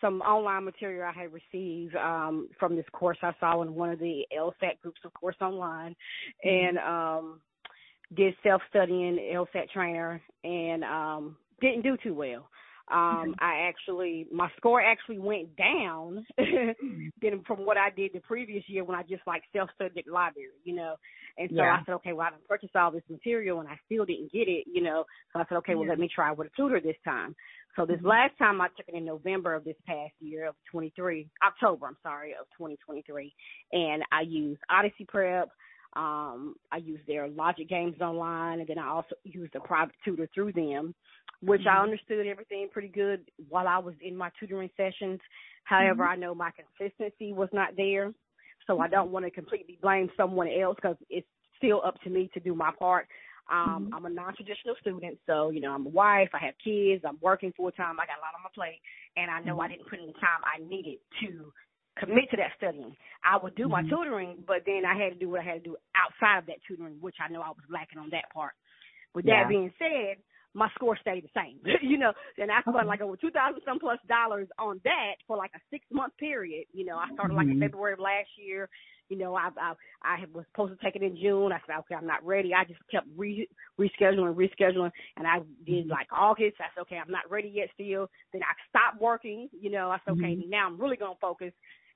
some 0.02 0.22
online 0.22 0.66
material 0.66 1.08
I 1.08 1.22
had 1.22 1.32
received 1.32 1.96
um 1.96 2.50
from 2.60 2.76
this 2.76 2.86
course 2.94 3.20
I 3.22 3.34
saw 3.40 3.62
in 3.62 3.76
one 3.76 3.92
of 3.92 4.00
the 4.00 4.24
LSAT 4.36 4.82
groups, 4.82 5.02
of 5.06 5.14
course, 5.14 5.36
online, 5.40 5.96
and 6.44 6.80
um 6.80 7.40
did 8.16 8.34
self 8.42 8.64
studying 8.72 9.20
LSAT 9.36 9.70
trainer 9.72 10.20
and 10.44 10.84
um 10.84 11.38
didn't 11.62 11.84
do 11.84 11.96
too 12.02 12.16
well. 12.16 12.50
Um 12.92 13.36
I 13.40 13.68
actually 13.70 14.28
my 14.32 14.50
score 14.58 14.82
actually 14.82 15.20
went 15.20 15.56
down 15.56 16.26
than 16.38 17.44
from 17.48 17.66
what 17.66 17.78
I 17.78 17.90
did 17.90 18.12
the 18.14 18.20
previous 18.20 18.64
year 18.68 18.84
when 18.84 18.98
I 18.98 19.04
just 19.04 19.26
like 19.28 19.44
self 19.54 19.70
studied 19.76 20.00
at 20.00 20.06
the 20.06 20.12
library, 20.12 20.50
you 20.64 20.76
know. 20.76 20.96
And 21.38 21.50
so 21.56 21.64
Yeah. 21.64 21.72
I 21.72 21.80
said, 21.86 21.94
Okay, 21.96 22.14
well 22.14 22.28
I 22.28 22.32
done 22.32 22.40
purchased 22.48 22.76
all 22.76 22.92
this 22.92 23.04
material 23.10 23.60
and 23.62 23.70
I 23.70 23.78
still 23.86 24.06
didn't 24.06 24.32
get 24.34 24.48
it, 24.50 24.66
you 24.72 24.82
know. 24.82 25.06
So 25.34 25.40
I 25.40 25.46
said, 25.50 25.56
Okay, 25.60 25.76
well 25.76 25.86
Yeah. 25.86 25.90
let 25.90 26.00
me 26.00 26.10
try 26.14 26.32
with 26.32 26.48
a 26.48 26.52
tutor 26.58 26.82
this 26.82 26.98
time. 27.06 27.36
So 27.76 27.86
this 27.86 28.00
Mhm. 28.00 28.04
last 28.04 28.38
time 28.38 28.62
I 28.62 28.68
took 28.78 28.88
it 28.88 28.96
in 28.96 29.06
November 29.06 29.56
of 29.56 29.64
this 29.64 29.78
past 29.88 30.14
year 30.20 30.48
of 30.48 30.56
23, 30.72 31.28
October, 31.46 31.88
I'm 31.88 31.98
sorry, 32.04 32.32
of 32.34 32.46
2023, 32.58 33.34
and 33.72 34.04
I 34.12 34.22
used 34.22 34.62
Odyssey 34.70 35.06
Prep. 35.08 35.50
Um, 35.96 36.56
I 36.72 36.78
used 36.78 37.06
their 37.08 37.28
Logic 37.28 37.70
Games 37.70 38.02
online, 38.02 38.60
and 38.60 38.68
then 38.68 38.80
I 38.80 38.88
also 38.88 39.16
used 39.24 39.56
a 39.56 39.60
private 39.60 39.96
tutor 40.04 40.28
through 40.34 40.54
them, 40.54 40.96
which 41.46 41.64
I 41.70 41.78
Mhm. 41.78 41.84
understood 41.84 42.26
everything 42.28 42.70
pretty 42.72 42.88
good 42.90 43.30
while 43.50 43.68
I 43.68 43.78
was 43.78 43.96
in 44.02 44.16
my 44.16 44.32
tutoring 44.40 44.70
sessions. 44.78 45.20
However, 45.66 46.04
Mhm. 46.04 46.06
I 46.06 46.16
know 46.16 46.34
my 46.36 46.52
consistency 46.52 47.34
was 47.34 47.50
not 47.54 47.76
there, 47.78 48.14
so 48.68 48.80
I 48.80 48.88
don't 48.88 49.12
want 49.12 49.26
to 49.26 49.32
completely 49.32 49.78
blame 49.82 50.10
someone 50.18 50.48
else 50.48 50.78
because 50.78 50.98
it's 51.10 51.28
still 51.58 51.82
up 51.86 52.00
to 52.04 52.10
me 52.10 52.30
to 52.34 52.40
do 52.40 52.56
my 52.56 52.72
part. 52.80 53.08
Um, 53.52 53.88
Mhm. 53.88 53.94
I'm 53.94 54.06
a 54.06 54.10
non-traditional 54.10 54.76
student, 54.82 55.20
so 55.28 55.50
you 55.50 55.60
know 55.62 55.72
I'm 55.74 55.86
a 55.86 55.90
wife. 55.90 56.30
I 56.34 56.40
have 56.46 56.56
kids. 56.64 57.04
I'm 57.06 57.20
working 57.22 57.54
full 57.58 57.72
time. 57.72 58.00
I 58.00 58.06
got 58.06 58.20
a 58.20 58.24
lot 58.24 58.36
on 58.36 58.44
my 58.44 58.50
plate, 58.56 58.80
and 59.18 59.30
I 59.30 59.42
know 59.42 59.60
I 59.60 59.68
didn't 59.68 59.90
put 59.90 60.00
in 60.00 60.08
the 60.08 60.14
time 60.14 60.42
I 60.46 60.60
needed 60.64 61.00
to 61.22 61.52
commit 62.00 62.30
to 62.32 62.38
that 62.38 62.54
studying. 62.58 62.96
I 63.24 63.38
would 63.38 63.56
do 63.56 63.68
my 63.68 63.82
Mhm. 63.82 63.90
tutoring, 63.90 64.44
but 64.48 64.64
then 64.66 64.84
I 64.88 64.96
had 64.98 65.14
to 65.14 65.20
do 65.20 65.30
what 65.30 65.42
I 65.42 65.44
had 65.44 65.64
to 65.64 65.70
do 65.72 65.78
outside 65.96 66.40
of 66.40 66.46
that 66.48 66.64
tutoring, 66.68 66.98
which 67.02 67.18
I 67.20 67.28
know 67.32 67.42
I 67.42 67.50
was 67.50 67.66
lacking 67.70 68.00
on 68.00 68.10
that 68.12 68.32
part. 68.34 68.54
With 69.14 69.26
Yeah. 69.26 69.46
that 69.46 69.48
being 69.50 69.72
said, 69.78 70.18
my 70.54 70.70
score 70.76 70.98
stayed 70.98 71.24
the 71.24 71.30
same. 71.36 71.60
you 71.82 71.98
know, 71.98 72.14
and 72.38 72.52
I 72.52 72.62
spent 72.62 72.76
Okay. 72.78 72.86
like 72.88 73.02
over 73.02 73.18
two 73.18 73.32
thousand 73.32 73.62
some 73.66 73.80
plus 73.80 74.00
dollars 74.08 74.48
on 74.60 74.80
that 74.84 75.16
for 75.28 75.38
like 75.38 75.52
a 75.56 75.60
six 75.72 75.86
month 75.92 76.14
period. 76.18 76.66
You 76.74 76.86
know, 76.86 76.98
I 76.98 77.08
started 77.14 77.34
like 77.36 77.50
in 77.50 77.56
Mhm. 77.56 77.60
February 77.60 77.94
of 77.94 78.00
last 78.00 78.30
year. 78.38 78.70
You 79.10 79.18
know, 79.18 79.36
I 79.36 79.50
I 79.60 79.74
I 80.04 80.26
was 80.34 80.46
supposed 80.52 80.78
to 80.78 80.84
take 80.84 80.96
it 80.96 81.04
in 81.04 81.18
June. 81.18 81.52
I 81.52 81.60
said, 81.66 81.78
okay, 81.80 81.96
I'm 81.96 82.08
not 82.08 82.26
ready. 82.26 82.54
I 82.54 82.64
just 82.66 82.80
kept 82.92 83.08
re 83.16 83.48
rescheduling, 83.80 84.36
rescheduling, 84.36 84.92
and 85.18 85.28
I 85.28 85.40
did 85.66 85.88
Mhm. 85.88 85.90
like 85.90 86.08
August. 86.12 86.58
I 86.60 86.66
said, 86.74 86.82
okay, 86.82 86.98
I'm 86.98 87.12
not 87.12 87.30
ready 87.30 87.50
yet 87.50 87.70
still. 87.74 88.10
Then 88.32 88.44
I 88.44 88.54
stopped 88.70 89.02
working. 89.02 89.50
You 89.52 89.72
know, 89.72 89.92
I 89.92 90.00
said, 90.06 90.12
okay, 90.12 90.36
Mhm. 90.36 90.50
now 90.50 90.68
I'm 90.68 90.80
really 90.80 90.98
gonna 90.98 91.16
focus. 91.22 91.54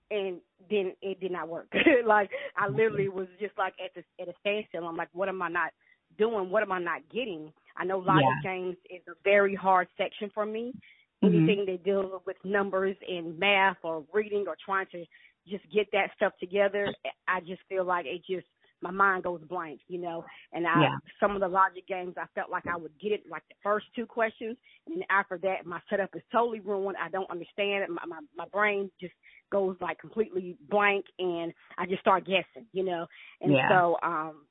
And 0.09 0.41
then 0.69 0.93
it 1.01 1.19
did 1.19 1.31
not 1.31 1.47
work. 1.49 1.67
like 2.05 2.31
I 2.55 2.67
literally 2.67 3.09
was 3.09 3.27
just 3.39 3.57
like 3.57 3.73
at 3.83 3.93
the 3.95 4.03
at 4.21 4.29
a 4.29 4.33
standstill. 4.39 4.87
I'm 4.87 4.97
like, 4.97 5.09
what 5.13 5.29
am 5.29 5.41
I 5.41 5.49
not 5.49 5.71
doing? 6.17 6.49
What 6.49 6.63
am 6.63 6.71
I 6.71 6.79
not 6.79 7.01
getting? 7.09 7.51
I 7.77 7.85
know 7.85 7.99
logic 7.99 8.41
Yeah. 8.41 8.41
games 8.41 8.77
is 8.89 9.01
a 9.07 9.13
very 9.23 9.55
hard 9.55 9.87
section 9.97 10.31
for 10.33 10.45
me. 10.45 10.75
Mhm. 11.23 11.23
Anything 11.23 11.65
that 11.67 11.83
deals 11.83 12.21
with 12.25 12.37
numbers 12.43 12.95
and 13.07 13.37
math 13.39 13.77
or 13.83 14.05
reading 14.13 14.45
or 14.47 14.57
trying 14.63 14.87
to 14.91 15.05
just 15.47 15.63
get 15.71 15.87
that 15.93 16.11
stuff 16.15 16.33
together, 16.39 16.95
I 17.27 17.39
just 17.41 17.61
feel 17.69 17.85
like 17.85 18.05
it 18.05 18.21
just 18.29 18.47
my 18.81 18.91
mind 18.91 19.23
goes 19.23 19.41
blank, 19.49 19.81
you 19.87 19.99
know. 19.99 20.25
And 20.53 20.67
I 20.67 20.83
Yeah. 20.83 20.97
some 21.19 21.31
of 21.35 21.41
the 21.41 21.47
logic 21.47 21.87
games 21.87 22.15
I 22.17 22.25
felt 22.35 22.51
like 22.51 22.67
I 22.67 22.77
would 22.77 22.93
get 22.99 23.11
it 23.13 23.23
like 23.29 23.43
the 23.49 23.55
first 23.63 23.87
two 23.95 24.05
questions 24.05 24.57
and 24.87 25.03
after 25.09 25.37
that 25.39 25.65
my 25.65 25.81
setup 25.89 26.15
is 26.15 26.23
totally 26.31 26.59
ruined. 26.59 26.97
I 27.01 27.09
don't 27.09 27.29
understand 27.31 27.83
it. 27.83 27.89
My 27.89 28.05
my, 28.07 28.19
my 28.37 28.45
brain 28.53 28.91
just 29.01 29.13
goes 29.51 29.77
like 29.81 29.99
completely 29.99 30.57
blank 30.69 31.05
and 31.19 31.53
I 31.77 31.85
just 31.87 32.01
start 32.01 32.25
guessing, 32.25 32.67
you 32.73 32.83
know. 32.83 33.07
And 33.41 33.57
Yeah. 33.57 33.69
so 33.69 33.97
um 34.03 34.46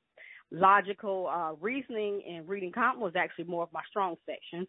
logical 0.51 1.27
uh 1.27 1.53
reasoning 1.61 2.21
and 2.29 2.47
reading 2.47 2.71
comp 2.71 2.99
was 2.99 3.13
actually 3.15 3.45
more 3.45 3.63
of 3.63 3.73
my 3.73 3.81
strong 3.89 4.15
sections. 4.25 4.67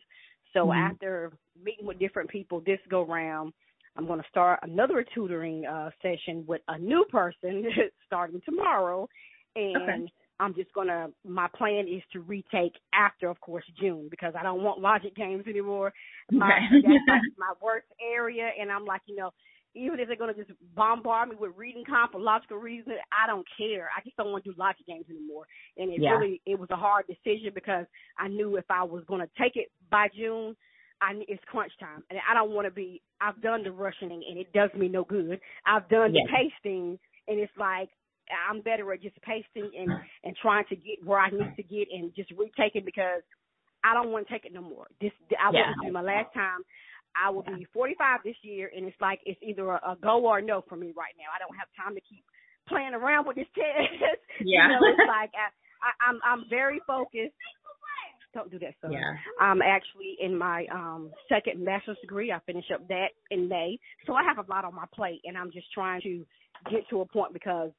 So 0.52 0.72
Mhm. 0.72 0.72
after 0.72 1.32
meeting 1.62 1.86
with 1.86 1.98
different 1.98 2.30
people 2.30 2.60
this 2.64 2.80
go 2.90 3.04
round, 3.04 3.52
I'm 3.96 4.06
going 4.06 4.20
to 4.20 4.28
start 4.28 4.60
another 4.62 5.04
tutoring 5.14 5.66
uh 5.66 5.90
session 6.02 6.44
with 6.46 6.62
a 6.68 6.78
new 6.78 7.04
person 7.10 7.64
starting 8.06 8.40
tomorrow 8.44 9.08
and 9.54 10.08
I'm 10.40 10.54
just 10.54 10.72
going 10.72 10.88
to 10.88 11.10
my 11.24 11.48
plan 11.56 11.86
is 11.88 12.02
to 12.12 12.20
retake 12.20 12.74
after 12.94 13.28
of 13.28 13.40
course 13.40 13.64
June 13.80 14.08
because 14.10 14.34
I 14.38 14.42
don't 14.42 14.62
want 14.62 14.80
logic 14.80 15.14
games 15.16 15.44
anymore. 15.48 15.92
My 16.32 16.60
Okay. 16.60 16.82
that's 16.82 17.02
like 17.08 17.22
my 17.36 17.52
worst 17.62 17.86
area 18.00 18.48
and 18.60 18.70
I'm 18.70 18.84
like, 18.84 19.02
you 19.06 19.16
know, 19.16 19.30
even 19.78 20.00
if 20.00 20.08
they're 20.08 20.16
gonna 20.16 20.34
just 20.34 20.50
bombard 20.74 21.30
me 21.30 21.36
with 21.36 21.52
reading 21.56 21.84
comp 21.88 22.14
or 22.14 22.20
logical 22.20 22.58
reasoning, 22.58 22.98
I 23.12 23.26
don't 23.26 23.46
care. 23.58 23.90
I 23.96 24.02
just 24.02 24.16
don't 24.16 24.32
want 24.32 24.44
to 24.44 24.52
do 24.52 24.58
logic 24.58 24.86
games 24.86 25.06
anymore. 25.10 25.46
And 25.76 25.92
it 25.92 26.02
Yeah. 26.02 26.08
really 26.08 26.42
it 26.46 26.58
was 26.58 26.70
a 26.70 26.76
hard 26.76 27.06
decision 27.06 27.52
because 27.54 27.86
I 28.18 28.28
knew 28.28 28.56
if 28.56 28.66
I 28.70 28.84
was 28.84 29.04
gonna 29.08 29.28
take 29.38 29.56
it 29.56 29.70
by 29.90 30.08
June, 30.16 30.56
I 31.00 31.14
it's 31.28 31.42
crunch 31.46 31.72
time, 31.80 32.04
and 32.10 32.18
I 32.28 32.34
don't 32.34 32.50
want 32.52 32.66
to 32.66 32.72
be. 32.72 33.02
I've 33.20 33.40
done 33.42 33.64
the 33.64 33.72
rushing, 33.72 34.12
and 34.12 34.38
it 34.38 34.52
does 34.52 34.70
me 34.74 34.88
no 34.88 35.04
good. 35.04 35.40
I've 35.66 35.88
done 35.88 36.12
the 36.12 36.20
pasting, 36.20 36.98
and 37.28 37.38
it's 37.40 37.52
like 37.58 37.90
I'm 38.48 38.60
better 38.62 38.92
at 38.92 39.02
just 39.02 39.20
pasting 39.22 39.70
and 39.78 39.96
and 40.24 40.36
trying 40.42 40.64
to 40.70 40.76
get 40.76 41.04
where 41.04 41.20
I 41.20 41.30
need 41.30 41.52
to 41.56 41.62
get 41.62 41.88
and 41.92 42.14
just 42.14 42.32
retaking 42.32 42.84
because 42.84 43.22
I 43.84 43.94
don't 43.94 44.10
want 44.10 44.26
to 44.26 44.32
take 44.32 44.44
it 44.44 44.52
no 44.52 44.62
more. 44.62 44.88
This 45.00 45.12
I 45.40 45.50
Yeah. 45.50 45.60
want 45.60 45.68
to 45.68 45.74
do 45.86 45.92
my 45.92 46.02
last 46.02 46.32
time. 46.34 46.60
I 47.18 47.30
will 47.30 47.42
be 47.42 47.66
45 47.72 48.20
this 48.24 48.36
year, 48.42 48.70
and 48.74 48.86
it's 48.86 49.00
like 49.00 49.20
it's 49.26 49.40
either 49.42 49.68
a, 49.70 49.92
a 49.92 49.96
go 50.00 50.26
or 50.26 50.38
a 50.38 50.42
no 50.42 50.64
for 50.68 50.76
me 50.76 50.92
right 50.96 51.14
now. 51.18 51.30
I 51.34 51.38
don't 51.38 51.56
have 51.56 51.68
time 51.76 51.94
to 51.94 52.00
keep 52.00 52.24
playing 52.68 52.94
around 52.94 53.26
with 53.26 53.36
this 53.36 53.46
test. 53.54 54.20
Yeah. 54.44 54.62
you 54.62 54.68
know, 54.68 54.80
it's 54.88 55.08
like 55.08 55.30
I, 55.34 55.48
I, 55.82 56.10
I'm 56.10 56.20
I'm 56.24 56.44
very 56.48 56.80
focused. 56.86 57.34
Don't 58.34 58.50
do 58.50 58.58
that, 58.58 58.74
son. 58.82 58.92
Yeah. 58.92 59.14
I'm 59.40 59.62
actually 59.62 60.16
in 60.20 60.36
my 60.36 60.66
um 60.72 61.10
second 61.28 61.64
master's 61.64 61.96
degree. 62.00 62.30
I 62.30 62.38
finish 62.46 62.66
up 62.72 62.86
that 62.88 63.08
in 63.30 63.48
May, 63.48 63.78
so 64.06 64.14
I 64.14 64.22
have 64.22 64.38
a 64.38 64.48
lot 64.50 64.64
on 64.64 64.74
my 64.74 64.84
plate, 64.94 65.22
and 65.24 65.36
I'm 65.36 65.50
just 65.50 65.72
trying 65.72 66.02
to 66.02 66.24
get 66.70 66.88
to 66.90 67.00
a 67.00 67.06
point 67.06 67.32
because 67.32 67.70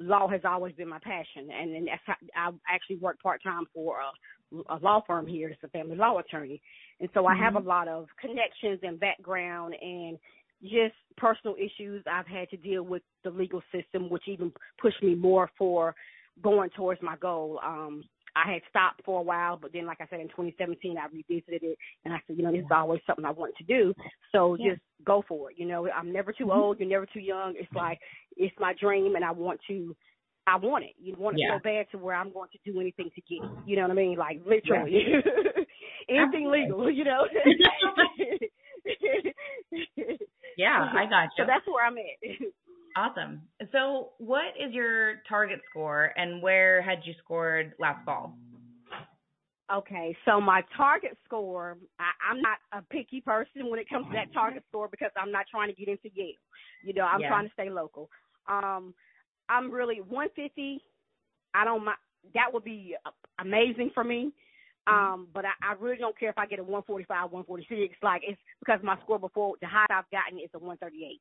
law 0.00 0.28
has 0.28 0.40
always 0.44 0.74
been 0.74 0.88
my 0.88 0.98
passion, 0.98 1.50
and, 1.50 1.74
and 1.74 1.88
that's 1.88 2.18
how, 2.34 2.54
I 2.68 2.74
actually 2.74 2.96
work 2.96 3.20
part 3.22 3.42
time 3.42 3.64
for 3.72 3.98
a, 4.00 4.74
a 4.74 4.78
law 4.78 5.02
firm 5.06 5.26
here. 5.26 5.48
It's 5.48 5.62
a 5.62 5.68
family 5.68 5.96
law 5.96 6.18
attorney, 6.18 6.60
and 7.00 7.08
so 7.14 7.26
I 7.26 7.36
have 7.36 7.56
a 7.56 7.60
lot 7.60 7.88
of 7.88 8.08
connections 8.20 8.80
and 8.82 8.98
background 8.98 9.74
and 9.80 10.18
just 10.62 10.94
personal 11.16 11.56
issues 11.56 12.02
I've 12.10 12.26
had 12.26 12.48
to 12.50 12.56
deal 12.56 12.82
with 12.82 13.02
the 13.22 13.30
legal 13.30 13.62
system, 13.72 14.08
which 14.08 14.24
even 14.26 14.52
pushed 14.80 15.02
me 15.02 15.14
more 15.14 15.50
for 15.58 15.94
going 16.42 16.70
towards 16.70 17.02
my 17.02 17.16
goal. 17.16 17.60
Um, 17.64 18.02
I 18.36 18.52
had 18.52 18.62
stopped 18.68 19.02
for 19.04 19.20
a 19.20 19.22
while, 19.22 19.56
but 19.56 19.72
then, 19.72 19.86
like 19.86 20.00
I 20.00 20.06
said, 20.10 20.20
in 20.20 20.28
2017, 20.28 20.96
I 20.98 21.06
revisited 21.06 21.62
it, 21.62 21.78
and 22.04 22.12
I 22.12 22.18
said, 22.26 22.36
you 22.36 22.42
know, 22.42 22.50
this 22.50 22.62
is 22.62 22.70
always 22.70 23.00
something 23.06 23.24
I 23.24 23.30
want 23.30 23.54
to 23.56 23.64
do. 23.64 23.94
So 24.32 24.56
Yeah. 24.56 24.72
just 24.72 24.82
go 25.04 25.24
for 25.26 25.50
it. 25.50 25.58
You 25.58 25.66
know, 25.66 25.88
I'm 25.90 26.12
never 26.12 26.32
too 26.32 26.46
mm-hmm. 26.46 26.58
old. 26.58 26.78
You're 26.78 26.88
never 26.88 27.06
too 27.06 27.20
young. 27.20 27.54
It's 27.56 27.72
like 27.74 27.98
it's 28.36 28.54
my 28.58 28.74
dream, 28.80 29.14
and 29.14 29.24
I 29.24 29.30
want 29.30 29.60
to. 29.68 29.96
I 30.46 30.56
want 30.56 30.84
it. 30.84 30.90
You 31.00 31.14
want 31.16 31.38
it 31.38 31.40
Yeah. 31.40 31.56
so 31.56 31.62
bad 31.62 31.86
to 31.92 31.98
where 31.98 32.14
I'm 32.14 32.30
going 32.30 32.50
to 32.52 32.70
do 32.70 32.78
anything 32.78 33.10
to 33.14 33.20
get 33.22 33.42
it. 33.42 33.50
You 33.66 33.76
know 33.76 33.82
what 33.82 33.92
I 33.92 33.94
mean? 33.94 34.18
Like 34.18 34.42
literally, 34.44 35.02
anything 36.08 36.50
legal. 36.50 36.90
You 36.90 37.04
know. 37.04 37.26
Yeah, 40.56 40.88
I 40.94 41.06
got 41.06 41.22
you. 41.36 41.38
So 41.38 41.44
that's 41.46 41.66
where 41.66 41.84
I'm 41.84 41.98
at. 41.98 42.52
Awesome. 42.96 43.42
So, 43.72 44.10
what 44.18 44.54
is 44.58 44.72
your 44.72 45.16
target 45.28 45.60
score, 45.68 46.12
and 46.16 46.40
where 46.40 46.80
had 46.80 46.98
you 47.04 47.14
scored 47.24 47.72
last 47.80 48.04
fall? 48.04 48.36
Okay, 49.72 50.14
so 50.26 50.40
my 50.40 50.62
target 50.76 51.16
score, 51.24 51.78
I, 51.98 52.10
I'm 52.30 52.42
not 52.42 52.58
a 52.72 52.82
picky 52.82 53.22
person 53.22 53.70
when 53.70 53.80
it 53.80 53.88
comes 53.88 54.06
to 54.06 54.12
that 54.12 54.32
target 54.34 54.62
score 54.68 54.88
because 54.88 55.10
I'm 55.16 55.32
not 55.32 55.46
trying 55.50 55.68
to 55.68 55.74
get 55.74 55.88
into 55.88 56.10
Yale. 56.14 56.34
You 56.82 56.92
know, 56.92 57.04
I'm 57.04 57.20
Yeah. 57.20 57.28
trying 57.28 57.46
to 57.46 57.52
stay 57.54 57.70
local. 57.70 58.10
Um, 58.46 58.92
I'm 59.48 59.70
really 59.70 60.00
150. 60.02 60.82
I 61.54 61.64
don't 61.64 61.84
mind. 61.84 61.98
That 62.34 62.52
would 62.52 62.64
be 62.64 62.94
amazing 63.38 63.90
for 63.94 64.04
me. 64.04 64.32
Um, 64.86 65.28
but 65.32 65.46
I, 65.46 65.52
I 65.62 65.74
really 65.80 65.96
don't 65.96 66.18
care 66.18 66.28
if 66.28 66.36
I 66.36 66.44
get 66.46 66.58
a 66.58 66.62
145, 66.62 67.32
146. 67.32 67.96
Like 68.02 68.22
it's 68.24 68.40
because 68.60 68.80
my 68.82 68.98
score 69.02 69.18
before 69.18 69.54
the 69.62 69.66
highest 69.66 69.90
I've 69.90 70.10
gotten 70.10 70.38
is 70.38 70.50
a 70.54 70.58
138. 70.58 71.20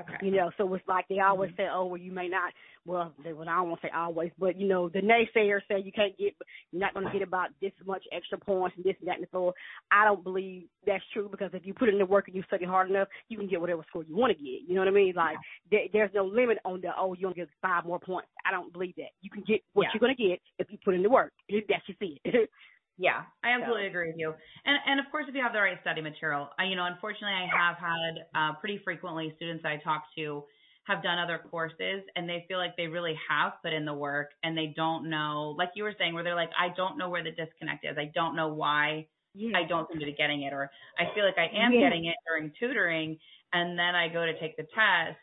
Okay. 0.00 0.26
You 0.26 0.30
know, 0.32 0.50
so 0.56 0.72
it's 0.74 0.86
like 0.86 1.06
they 1.08 1.20
always 1.20 1.50
mm-hmm. 1.50 1.62
say, 1.62 1.68
"Oh, 1.72 1.86
well, 1.86 2.00
you 2.00 2.12
may 2.12 2.28
not." 2.28 2.52
Well, 2.86 3.12
they, 3.22 3.32
well, 3.34 3.48
I 3.48 3.56
don't 3.56 3.68
want 3.68 3.80
to 3.82 3.88
say 3.88 3.92
always, 3.94 4.30
but 4.38 4.58
you 4.58 4.66
know, 4.66 4.88
the 4.88 5.00
naysayers 5.00 5.60
say 5.68 5.82
you 5.84 5.92
can't 5.92 6.16
get, 6.16 6.34
you're 6.72 6.80
not 6.80 6.94
going 6.94 7.04
to 7.04 7.12
get 7.12 7.20
about 7.20 7.50
this 7.60 7.72
much 7.84 8.02
extra 8.12 8.38
points 8.38 8.76
and 8.76 8.84
this 8.84 8.96
and 9.00 9.08
that 9.08 9.18
and 9.18 9.26
so. 9.30 9.52
I 9.90 10.04
don't 10.04 10.24
believe 10.24 10.68
that's 10.86 11.04
true 11.12 11.28
because 11.30 11.50
if 11.52 11.66
you 11.66 11.74
put 11.74 11.90
in 11.90 11.98
the 11.98 12.06
work 12.06 12.28
and 12.28 12.36
you 12.36 12.42
study 12.46 12.64
hard 12.64 12.88
enough, 12.88 13.08
you 13.28 13.36
can 13.36 13.48
get 13.48 13.60
whatever 13.60 13.84
score 13.88 14.04
you 14.04 14.16
want 14.16 14.36
to 14.36 14.42
get. 14.42 14.62
You 14.66 14.74
know 14.74 14.80
what 14.80 14.88
I 14.88 14.92
mean? 14.92 15.12
Like 15.14 15.36
there, 15.70 15.82
there's 15.92 16.10
no 16.14 16.24
limit 16.24 16.58
on 16.64 16.80
the 16.80 16.88
oh, 16.96 17.14
you 17.14 17.26
only 17.26 17.36
get 17.36 17.48
five 17.60 17.84
more 17.84 17.98
points. 17.98 18.28
I 18.46 18.52
don't 18.52 18.72
believe 18.72 18.94
that. 18.96 19.10
You 19.20 19.30
can 19.30 19.44
get 19.46 19.60
what 19.74 19.84
Yeah. 19.84 19.88
you're 19.94 20.00
going 20.00 20.16
to 20.16 20.28
get 20.28 20.40
if 20.58 20.68
you 20.70 20.78
put 20.82 20.94
in 20.94 21.02
the 21.02 21.10
work. 21.10 21.32
That's 21.50 21.86
just 21.86 21.98
it. 22.00 22.50
Yeah, 22.98 23.24
I 23.44 23.50
absolutely 23.52 23.86
agree 23.86 24.08
with 24.08 24.16
you. 24.18 24.34
And 24.64 24.78
and 24.86 24.98
of 25.00 25.06
course, 25.12 25.26
if 25.28 25.34
you 25.34 25.42
have 25.42 25.52
the 25.52 25.60
right 25.60 25.78
study 25.82 26.00
material, 26.02 26.50
I, 26.58 26.64
you 26.64 26.74
know, 26.76 26.84
unfortunately, 26.84 27.30
I 27.36 27.46
have 27.46 27.76
had 27.76 28.26
uh, 28.34 28.54
pretty 28.60 28.80
frequently 28.84 29.32
students 29.36 29.64
I 29.64 29.76
talk 29.78 30.04
to 30.16 30.44
have 30.84 31.02
done 31.02 31.18
other 31.18 31.38
courses 31.50 32.02
and 32.16 32.28
they 32.28 32.44
feel 32.48 32.58
like 32.58 32.74
they 32.76 32.86
really 32.88 33.14
have 33.28 33.52
put 33.62 33.72
in 33.72 33.84
the 33.84 33.94
work 33.94 34.30
and 34.42 34.56
they 34.56 34.72
don't 34.74 35.10
know, 35.10 35.54
like 35.56 35.70
you 35.76 35.84
were 35.84 35.94
saying, 35.98 36.14
where 36.14 36.24
they're 36.24 36.34
like, 36.34 36.50
I 36.58 36.70
don't 36.74 36.96
know 36.98 37.10
where 37.10 37.22
the 37.22 37.30
disconnect 37.30 37.84
is. 37.84 37.98
I 37.98 38.10
don't 38.14 38.34
know 38.34 38.48
why 38.54 39.06
I 39.54 39.64
don't 39.68 39.86
seem 39.92 40.00
to 40.00 40.06
be 40.06 40.14
getting 40.14 40.42
it, 40.42 40.52
or 40.52 40.70
I 40.98 41.04
feel 41.14 41.24
like 41.24 41.38
I 41.38 41.46
am 41.54 41.76
Yeah. 41.76 41.78
getting 41.78 42.06
it 42.06 42.16
during 42.26 42.52
tutoring, 42.58 43.18
and 43.52 43.78
then 43.78 43.94
I 43.94 44.08
go 44.08 44.26
to 44.26 44.38
take 44.40 44.56
the 44.56 44.64
test. 44.74 45.18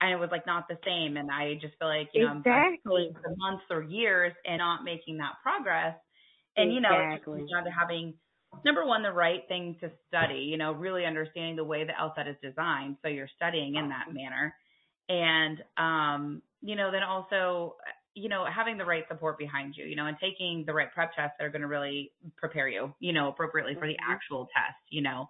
And 0.00 0.12
it 0.12 0.16
was 0.16 0.30
like 0.30 0.46
not 0.46 0.68
the 0.68 0.78
same, 0.84 1.16
and 1.16 1.30
I 1.30 1.54
just 1.60 1.78
feel 1.78 1.88
like 1.88 2.10
you 2.14 2.20
know 2.22 2.28
I'm- 2.28 2.46
I'm 2.50 2.64
for 3.22 3.34
months 3.36 3.64
or 3.70 3.82
years 3.82 4.34
and 4.46 4.58
not 4.58 4.84
making 4.84 5.18
that 5.18 5.36
progress. 5.42 5.96
And 6.58 6.72
you 6.74 6.80
know, 6.80 6.90
it 7.00 7.02
just 7.14 7.22
Exactly. 7.24 7.38
comes 7.38 7.50
down 7.50 7.64
to 7.64 7.70
having 7.70 8.14
number 8.64 8.84
one 8.84 9.02
the 9.02 9.12
right 9.12 9.42
thing 9.48 9.76
to 9.80 9.90
study. 10.08 10.40
You 10.50 10.58
know, 10.58 10.72
really 10.72 11.04
understanding 11.06 11.56
the 11.56 11.64
way 11.64 11.84
the 11.84 11.92
LSAT 11.92 12.28
is 12.28 12.36
designed, 12.42 12.96
so 13.02 13.08
you're 13.08 13.28
studying 13.36 13.76
in 13.76 13.88
that 13.90 14.12
manner, 14.12 14.54
and 15.08 15.62
um, 15.76 16.42
you 16.62 16.76
know, 16.76 16.90
then 16.90 17.02
also 17.02 17.76
you 18.14 18.28
know 18.28 18.44
having 18.44 18.78
the 18.78 18.84
right 18.84 19.04
support 19.08 19.38
behind 19.38 19.74
you. 19.76 19.86
You 19.86 19.96
know, 19.96 20.06
and 20.06 20.16
taking 20.20 20.64
the 20.66 20.74
right 20.74 20.92
prep 20.92 21.14
tests 21.14 21.36
that 21.38 21.44
are 21.44 21.50
going 21.50 21.62
to 21.62 21.68
really 21.68 22.12
prepare 22.36 22.68
you. 22.68 22.94
You 23.00 23.12
know, 23.12 23.28
appropriately 23.28 23.74
for 23.74 23.86
the 23.86 23.96
actual 24.06 24.46
test. 24.46 24.78
You 24.90 25.02
know, 25.02 25.28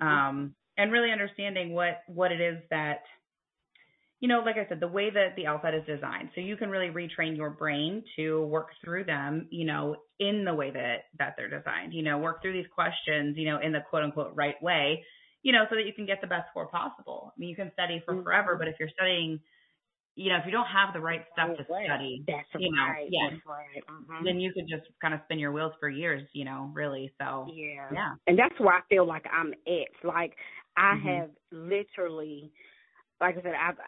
um, 0.00 0.54
and 0.76 0.92
really 0.92 1.10
understanding 1.10 1.72
what 1.72 2.02
what 2.06 2.32
it 2.32 2.40
is 2.40 2.62
that 2.70 3.02
you 4.20 4.28
know, 4.28 4.40
like 4.40 4.56
I 4.56 4.68
said, 4.68 4.80
the 4.80 4.88
way 4.88 5.10
that 5.10 5.36
the 5.36 5.44
LSAT 5.44 5.78
is 5.80 5.86
designed, 5.86 6.30
so 6.34 6.40
you 6.40 6.56
can 6.56 6.70
really 6.70 6.88
retrain 6.88 7.36
your 7.36 7.50
brain 7.50 8.04
to 8.16 8.44
work 8.46 8.70
through 8.84 9.04
them, 9.04 9.48
you 9.50 9.64
know, 9.66 9.96
in 10.18 10.44
the 10.44 10.54
way 10.54 10.70
that 10.72 11.04
that 11.18 11.34
they're 11.36 11.48
designed. 11.50 11.94
You 11.94 12.02
know, 12.02 12.18
work 12.18 12.42
through 12.42 12.54
these 12.54 12.70
questions, 12.74 13.36
you 13.38 13.46
know, 13.48 13.60
in 13.60 13.72
the 13.72 13.80
quote 13.88 14.02
unquote 14.04 14.34
right 14.34 14.60
way, 14.62 15.04
you 15.42 15.52
know, 15.52 15.64
so 15.70 15.76
that 15.76 15.86
you 15.86 15.92
can 15.94 16.06
get 16.06 16.20
the 16.20 16.26
best 16.26 16.50
score 16.50 16.68
possible. 16.68 17.32
I 17.36 17.38
mean, 17.38 17.50
you 17.50 17.56
can 17.56 17.72
study 17.74 18.02
for 18.04 18.18
forever, 18.24 18.56
but 18.58 18.68
if 18.68 18.76
you're 18.80 18.88
studying, 18.90 19.40
you 20.16 20.30
know, 20.30 20.38
if 20.38 20.46
you 20.46 20.52
don't 20.52 20.66
have 20.66 20.94
the 20.94 21.00
right 21.00 21.24
stuff 21.32 21.50
to 21.58 21.66
study, 21.82 22.26
That's 22.26 22.48
you 22.56 22.70
know, 22.72 22.96
right. 22.96 23.10
yeah, 23.10 23.20
That's 23.20 23.36
right. 23.46 23.84
Mhm. 23.88 24.26
then 24.26 24.40
you 24.40 24.52
could 24.52 24.68
just 24.68 24.84
kind 25.00 25.14
of 25.14 25.20
spin 25.24 25.38
your 25.38 25.52
wheels 25.52 25.72
for 25.80 25.88
years, 25.88 26.28
you 26.34 26.44
know, 26.44 26.70
really. 26.74 27.12
So 27.20 27.54
Yeah. 27.54 27.90
yeah. 27.90 28.14
And 28.26 28.38
that's 28.38 28.58
where 28.60 28.74
I 28.74 28.82
feel 28.88 29.06
like 29.06 29.24
I'm 29.32 29.52
at. 29.66 30.04
Like 30.04 30.36
I 30.76 30.94
Mhm. 30.94 31.02
have 31.02 31.30
literally 31.50 32.52
like 33.20 33.36
I 33.38 33.42
said, 33.42 33.54
I've 33.54 33.78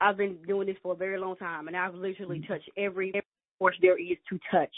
I've 0.00 0.16
been 0.16 0.36
doing 0.46 0.66
this 0.66 0.76
for 0.82 0.92
a 0.92 0.96
very 0.96 1.18
long 1.18 1.36
time 1.36 1.68
and 1.68 1.76
I've 1.76 1.94
literally 1.94 2.38
Mm-hmm. 2.40 2.52
touched 2.52 2.70
every 2.76 3.08
every 3.10 3.22
course 3.58 3.76
there 3.80 3.98
is 3.98 4.18
to 4.30 4.38
touch. 4.50 4.74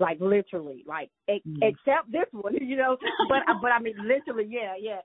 Like 0.00 0.18
literally. 0.20 0.84
Like 0.86 1.10
ex- 1.28 1.44
Mhm. 1.46 1.58
except 1.62 2.10
this 2.10 2.26
one, 2.32 2.54
you 2.60 2.76
know. 2.76 2.96
But 3.28 3.42
but 3.62 3.72
I 3.72 3.78
mean 3.80 3.94
literally, 3.98 4.46
yeah, 4.48 4.74
yeah. 4.78 5.00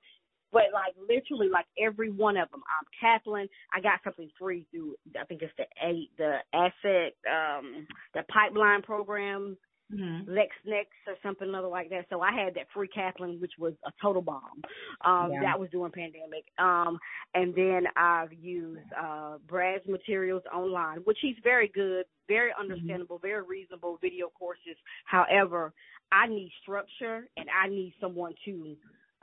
But 0.51 0.73
like 0.73 0.95
literally, 0.97 1.47
like 1.47 1.67
every 1.79 2.09
one 2.09 2.35
of 2.35 2.49
them. 2.49 2.61
I'm 2.67 2.85
Kaplan, 2.99 3.47
I 3.71 3.81
got 3.81 3.99
something 4.03 4.29
free 4.39 4.65
through. 4.71 4.95
I 5.19 5.23
think 5.25 5.43
it's 5.43 5.53
the 5.57 5.65
eight, 5.85 6.09
the 6.17 6.37
asset, 6.53 7.13
um, 7.29 7.85
the 8.15 8.23
pipeline 8.33 8.81
program. 8.81 9.55
Mm-hmm. 9.93 10.29
LexNex 10.29 10.85
or 11.07 11.15
something 11.23 11.53
other 11.55 11.67
like 11.67 11.89
that. 11.89 12.05
So 12.09 12.21
I 12.21 12.31
had 12.31 12.53
that 12.55 12.67
free 12.73 12.87
Kaplan, 12.87 13.39
which 13.41 13.53
was 13.57 13.73
a 13.85 13.91
total 14.01 14.21
bomb. 14.21 14.61
Um, 15.03 15.31
Yeah. 15.31 15.41
That 15.41 15.59
was 15.59 15.69
during 15.71 15.91
pandemic. 15.91 16.45
Um, 16.59 16.99
and 17.33 17.55
then 17.55 17.83
I've 17.95 18.31
used 18.33 18.85
uh, 18.99 19.37
Brad's 19.47 19.87
materials 19.87 20.43
online, 20.53 20.99
which 20.99 21.17
he's 21.21 21.37
very 21.43 21.69
good, 21.69 22.05
very 22.27 22.51
understandable, 22.59 23.17
very 23.17 23.41
reasonable 23.43 23.97
video 24.01 24.29
courses. 24.37 24.77
However, 25.05 25.73
I 26.11 26.27
need 26.27 26.51
structure 26.61 27.27
and 27.37 27.47
I 27.49 27.67
need 27.67 27.93
someone 27.99 28.33
to. 28.45 28.75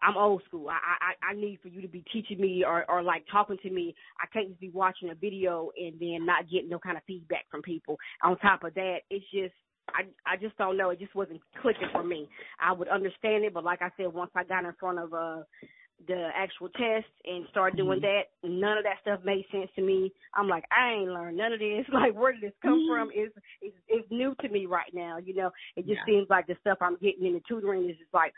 I'm 0.03 0.17
old 0.17 0.43
school. 0.47 0.69
I, 0.69 0.75
I 0.75 1.31
I 1.31 1.35
need 1.35 1.59
for 1.63 1.69
you 1.69 1.81
to 1.81 1.89
be 1.89 2.05
teaching 2.13 2.41
me 2.41 2.65
or 2.67 2.85
or 2.91 3.03
like 3.03 3.25
talking 3.33 3.57
to 3.63 3.71
me. 3.71 3.95
I 4.21 4.27
can't 4.33 4.49
just 4.49 4.61
be 4.61 4.69
watching 4.71 5.11
a 5.11 5.15
video 5.15 5.71
and 5.77 5.95
then 5.99 6.27
not 6.27 6.51
getting 6.51 6.69
no 6.69 6.79
kind 6.79 6.97
of 6.99 7.03
feedback 7.07 7.47
from 7.51 7.63
people. 7.63 7.97
On 8.23 8.37
top 8.39 8.63
of 8.63 8.75
that, 8.75 8.99
it's 9.11 9.25
just 9.33 9.55
I 9.89 10.03
I 10.27 10.37
just 10.37 10.57
don't 10.59 10.77
know. 10.77 10.91
It 10.91 10.99
just 10.99 11.15
wasn't 11.15 11.41
clicking 11.63 11.89
for 11.93 12.03
me. 12.03 12.29
I 12.61 12.73
would 12.73 12.89
understand 12.89 13.45
it, 13.45 13.55
but 13.55 13.65
like 13.65 13.83
I 13.83 13.91
said, 13.97 14.13
once 14.13 14.31
I 14.35 14.45
got 14.45 14.65
in 14.65 14.73
front 14.79 14.99
of 14.99 15.15
uh 15.15 15.43
the 16.07 16.29
actual 16.35 16.69
test 16.71 17.07
and 17.25 17.47
started 17.51 17.77
doing 17.79 18.01
that, 18.03 18.25
none 18.43 18.77
of 18.77 18.85
that 18.85 18.99
stuff 19.01 19.21
made 19.25 19.47
sense 19.51 19.71
to 19.77 19.83
me. 19.83 20.13
I'm 20.35 20.47
like, 20.49 20.65
I 20.71 20.93
ain't 20.93 21.09
learned 21.11 21.39
none 21.39 21.53
of 21.53 21.61
this. 21.61 21.87
Like, 21.93 22.15
where 22.15 22.33
did 22.33 22.43
this 22.43 22.53
come 22.63 22.85
from? 22.87 23.09
It's, 23.15 23.35
it's 23.63 23.77
it's 23.89 24.11
new 24.11 24.35
to 24.43 24.49
me 24.49 24.67
right 24.67 24.93
now. 24.93 25.17
You 25.19 25.35
know, 25.35 25.51
it 25.77 25.87
just 25.87 26.01
Yeah. 26.01 26.05
seems 26.07 26.27
like 26.29 26.47
the 26.47 26.57
stuff 26.61 26.79
I'm 26.81 26.97
getting 26.97 27.27
in 27.27 27.35
the 27.35 27.43
tutoring 27.49 27.89
is 27.89 27.97
just 27.99 28.13
like. 28.13 28.33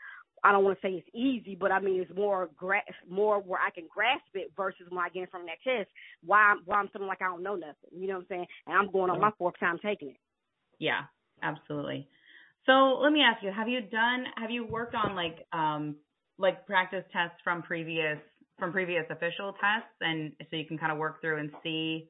I 0.45 0.53
don't 0.53 0.62
want 0.62 0.81
to 0.81 0.87
say 0.87 0.93
it's 0.93 1.09
easy, 1.12 1.57
but 1.57 1.73
I 1.73 1.81
mean 1.81 2.01
it's 2.01 2.16
more 2.16 2.49
gra- 2.57 2.81
more 3.11 3.41
where 3.41 3.59
I 3.59 3.70
can 3.70 3.89
grasp 3.93 4.23
it 4.35 4.53
versus 4.57 4.87
when 4.89 5.05
I 5.05 5.09
get 5.09 5.23
in 5.23 5.27
from 5.27 5.47
that 5.47 5.61
test. 5.65 5.91
Why 6.25 6.39
I'm, 6.39 6.59
why 6.65 6.77
I'm 6.77 6.87
feeling 6.91 7.09
like 7.09 7.20
I 7.23 7.25
don't 7.25 7.43
know 7.43 7.57
nothing. 7.57 7.75
You 7.91 8.07
know 8.07 8.15
what 8.15 8.20
I'm 8.20 8.27
saying? 8.29 8.47
And 8.69 8.77
I'm 8.79 8.93
going 8.93 9.11
on 9.11 9.20
my 9.20 9.33
fourth 9.37 9.59
time 9.59 9.81
taking 9.83 10.11
it. 10.11 10.16
Yeah, 10.79 11.07
absolutely. 11.43 12.09
So 12.66 12.98
let 13.02 13.12
me 13.12 13.20
ask 13.23 13.43
you, 13.43 13.51
have 13.51 13.69
you 13.69 13.81
done 13.81 14.24
have 14.36 14.51
you 14.51 14.66
worked 14.66 14.94
on 14.94 15.15
like 15.15 15.47
um 15.52 15.97
like 16.39 16.66
practice 16.66 17.05
tests 17.12 17.36
from 17.43 17.62
previous 17.62 18.19
from 18.59 18.73
previous 18.73 19.05
official 19.10 19.52
tests 19.52 19.94
and 20.01 20.32
so 20.51 20.56
you 20.56 20.66
can 20.66 20.78
kind 20.78 20.93
of 20.93 20.98
work 20.98 21.20
through 21.20 21.39
and 21.39 21.51
see 21.62 22.09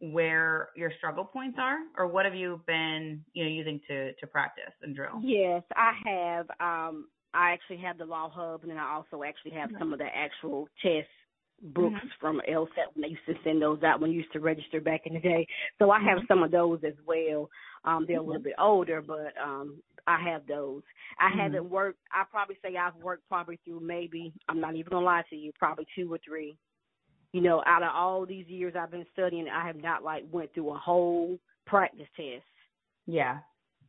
where 0.00 0.70
your 0.76 0.90
struggle 0.98 1.24
points 1.24 1.56
are 1.60 1.78
or 1.96 2.06
what 2.08 2.24
have 2.24 2.34
you 2.34 2.60
been, 2.66 3.24
you 3.32 3.44
know, 3.44 3.50
using 3.50 3.80
to 3.88 4.12
to 4.14 4.26
practice 4.26 4.74
and 4.82 4.94
drill? 4.94 5.20
Yes, 5.22 5.62
I 5.74 5.92
have. 6.04 6.50
Um, 6.60 7.08
I 7.32 7.50
actually 7.50 7.78
have 7.78 7.98
the 7.98 8.04
Law 8.04 8.30
Hub, 8.32 8.62
and 8.62 8.70
then 8.70 8.78
I 8.78 8.94
also 8.94 9.22
actually 9.24 9.52
have 9.52 9.70
some 9.78 9.92
of 9.92 9.98
the 9.98 10.06
actual 10.14 10.68
test 10.82 11.08
books 11.62 12.00
Mhm. 12.00 12.10
from 12.20 12.40
LSAT 12.48 12.94
when 12.94 13.02
they 13.02 13.08
used 13.08 13.26
to 13.26 13.34
send 13.44 13.62
those 13.62 13.82
out 13.82 14.00
when 14.00 14.10
you 14.10 14.18
used 14.18 14.32
to 14.32 14.40
register 14.40 14.80
back 14.80 15.02
in 15.06 15.14
the 15.14 15.20
day. 15.20 15.46
So 15.78 15.90
I 15.90 16.00
have 16.00 16.18
some 16.28 16.42
of 16.42 16.50
those 16.50 16.80
as 16.84 16.94
well. 17.06 17.48
Um, 17.84 18.04
they're 18.06 18.18
a 18.18 18.22
little 18.22 18.42
bit 18.42 18.54
older, 18.58 19.02
but 19.02 19.32
um, 19.42 19.82
I 20.06 20.20
have 20.22 20.46
those. 20.46 20.82
I 21.18 21.30
Mhm. 21.30 21.36
haven't 21.42 21.68
worked. 21.70 22.00
I 22.12 22.24
probably 22.30 22.56
say 22.62 22.76
I've 22.76 22.96
worked 22.96 23.28
probably 23.28 23.58
through 23.64 23.80
maybe. 23.80 24.32
I'm 24.48 24.60
not 24.60 24.76
even 24.76 24.90
gonna 24.90 25.04
lie 25.06 25.24
to 25.30 25.36
you, 25.36 25.52
probably 25.58 25.86
two 25.94 26.12
or 26.12 26.18
three. 26.24 26.58
You 27.32 27.40
know, 27.40 27.62
out 27.66 27.82
of 27.82 27.90
all 27.94 28.26
these 28.26 28.46
years 28.48 28.74
I've 28.76 28.90
been 28.90 29.06
studying, 29.12 29.48
I 29.48 29.66
have 29.66 29.76
not 29.76 30.04
like 30.04 30.24
went 30.30 30.52
through 30.54 30.70
a 30.70 30.78
whole 30.78 31.38
practice 31.66 32.08
test. 32.16 32.44
Yeah. 33.06 33.40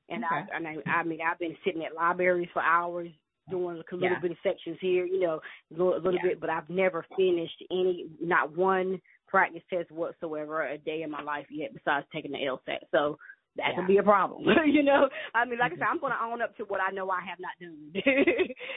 And 0.10 0.24
Okay. 0.24 0.26
I, 0.26 0.46
and 0.54 0.68
I, 0.68 0.78
I 0.88 1.04
mean, 1.04 1.20
I've 1.22 1.40
been 1.40 1.58
sitting 1.66 1.84
at 1.86 1.96
libraries 1.96 2.50
for 2.54 2.62
hours 2.62 3.10
doing 3.50 3.76
a 3.92 3.96
little 3.96 4.10
Yeah. 4.10 4.20
bit 4.20 4.32
of 4.32 4.38
sections 4.44 4.78
here, 4.82 5.06
you 5.06 5.20
know, 5.20 5.40
a 5.72 5.74
little, 5.74 5.94
a 5.94 6.02
little 6.02 6.16
Yeah. 6.16 6.30
bit, 6.30 6.40
but 6.40 6.50
I've 6.50 6.70
never 6.70 7.06
finished 7.18 7.64
any, 7.72 8.08
not 8.22 8.56
one 8.56 9.00
practice 9.28 9.64
test 9.70 9.92
whatsoever 9.92 10.64
a 10.68 10.78
day 10.78 11.02
in 11.04 11.12
my 11.12 11.22
life 11.22 11.48
yet 11.50 11.74
besides 11.74 12.06
taking 12.14 12.32
the 12.32 12.40
LSAT. 12.40 12.80
So 12.92 13.18
that 13.58 13.70
Yeah. 13.70 13.76
could 13.76 13.88
be 13.88 13.98
a 13.98 14.04
problem, 14.04 14.44
you 14.66 14.84
know. 14.84 15.10
I 15.34 15.46
mean, 15.46 15.60
like 15.60 15.72
I 15.72 15.76
said, 15.76 15.82
mm-hmm. 15.84 15.92
I'm 15.92 16.00
going 16.00 16.14
to 16.14 16.24
own 16.24 16.42
up 16.42 16.56
to 16.58 16.64
what 16.66 16.82
I 16.82 16.92
know 16.92 17.10
I 17.10 17.22
have 17.22 17.40
not 17.40 17.54
done. 17.60 17.92
Yeah, 17.94 18.02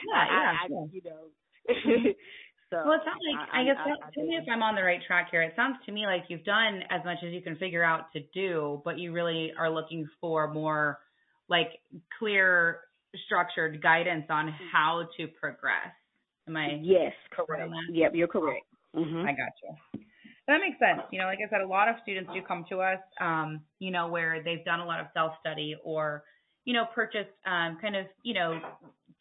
yeah, 0.07 0.15
I, 0.15 0.63
I, 0.63 0.67
sure. 0.67 0.89
you 0.91 1.01
know. 1.03 1.23
Mm-hmm. 1.69 2.07
so 2.69 2.77
Well, 2.85 2.93
it 2.93 3.01
sounds 3.05 3.21
like 3.29 3.49
I, 3.53 3.63
guess 3.63 3.75
I, 3.79 3.87
tell- 3.87 4.11
tell 4.13 4.25
me 4.25 4.37
if 4.37 4.45
I'm 4.51 4.63
on 4.63 4.75
the 4.75 4.83
right 4.83 5.01
track 5.05 5.29
here. 5.31 5.41
It 5.41 5.53
sounds 5.55 5.77
to 5.85 5.91
me 5.91 6.05
like 6.05 6.23
you've 6.29 6.43
done 6.45 6.81
as 6.89 7.03
much 7.05 7.17
as 7.25 7.33
you 7.33 7.41
can 7.41 7.55
figure 7.57 7.83
out 7.83 8.11
to 8.13 8.21
do, 8.33 8.81
but 8.85 8.97
you 8.99 9.11
really 9.11 9.51
are 9.57 9.69
looking 9.69 10.07
for 10.21 10.51
more 10.53 10.99
like 11.49 11.79
clear, 12.19 12.81
structured 13.25 13.81
guidance 13.81 14.25
on 14.29 14.53
how 14.71 15.07
to 15.17 15.27
progress. 15.27 15.93
Am 16.47 16.57
I? 16.57 16.79
yes, 16.81 17.13
correct. 17.31 17.71
Yep, 17.91 18.11
you're 18.15 18.27
correct. 18.27 18.65
hmm 18.93 19.21
I 19.21 19.31
got 19.31 19.53
you. 19.63 20.01
That 20.47 20.61
makes 20.61 20.79
sense. 20.79 21.01
You 21.11 21.19
know, 21.19 21.25
like 21.25 21.37
I 21.45 21.49
said, 21.49 21.61
a 21.61 21.67
lot 21.67 21.89
of 21.89 21.95
students 22.01 22.31
do 22.33 22.41
come 22.41 22.65
to 22.69 22.81
us, 22.81 22.99
um, 23.21 23.61
you 23.77 23.91
know, 23.91 24.07
where 24.07 24.41
they've 24.43 24.65
done 24.65 24.79
a 24.79 24.85
lot 24.85 24.99
of 24.99 25.05
self 25.13 25.33
study 25.39 25.75
or, 25.83 26.23
you 26.65 26.73
know, 26.73 26.85
purchased 26.95 27.29
um, 27.45 27.77
kind 27.79 27.95
of, 27.95 28.07
you 28.23 28.33
know, 28.33 28.59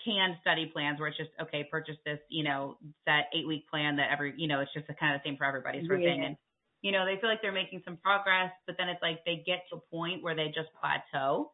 canned 0.02 0.36
study 0.40 0.70
plans 0.72 0.98
where 0.98 1.08
it's 1.08 1.18
just 1.18 1.30
okay, 1.40 1.68
purchase 1.70 1.96
this, 2.06 2.18
you 2.30 2.44
know, 2.44 2.78
that 3.04 3.24
eight 3.36 3.46
week 3.46 3.68
plan 3.68 3.96
that 3.96 4.08
every, 4.10 4.32
you 4.38 4.48
know, 4.48 4.60
it's 4.60 4.72
just 4.72 4.88
a 4.88 4.94
kind 4.94 5.14
of 5.14 5.20
the 5.22 5.28
same 5.28 5.36
for 5.36 5.44
everybody 5.44 5.84
sort 5.86 5.98
of 5.98 6.04
Yeah. 6.04 6.12
thing. 6.12 6.24
And 6.24 6.36
you 6.80 6.92
know, 6.92 7.04
they 7.04 7.20
feel 7.20 7.28
like 7.28 7.42
they're 7.42 7.52
making 7.52 7.82
some 7.84 7.96
progress, 7.98 8.52
but 8.66 8.76
then 8.78 8.88
it's 8.88 9.02
like 9.02 9.24
they 9.26 9.42
get 9.44 9.64
to 9.70 9.76
a 9.76 9.80
point 9.90 10.22
where 10.22 10.34
they 10.36 10.46
just 10.46 10.68
plateau 10.80 11.52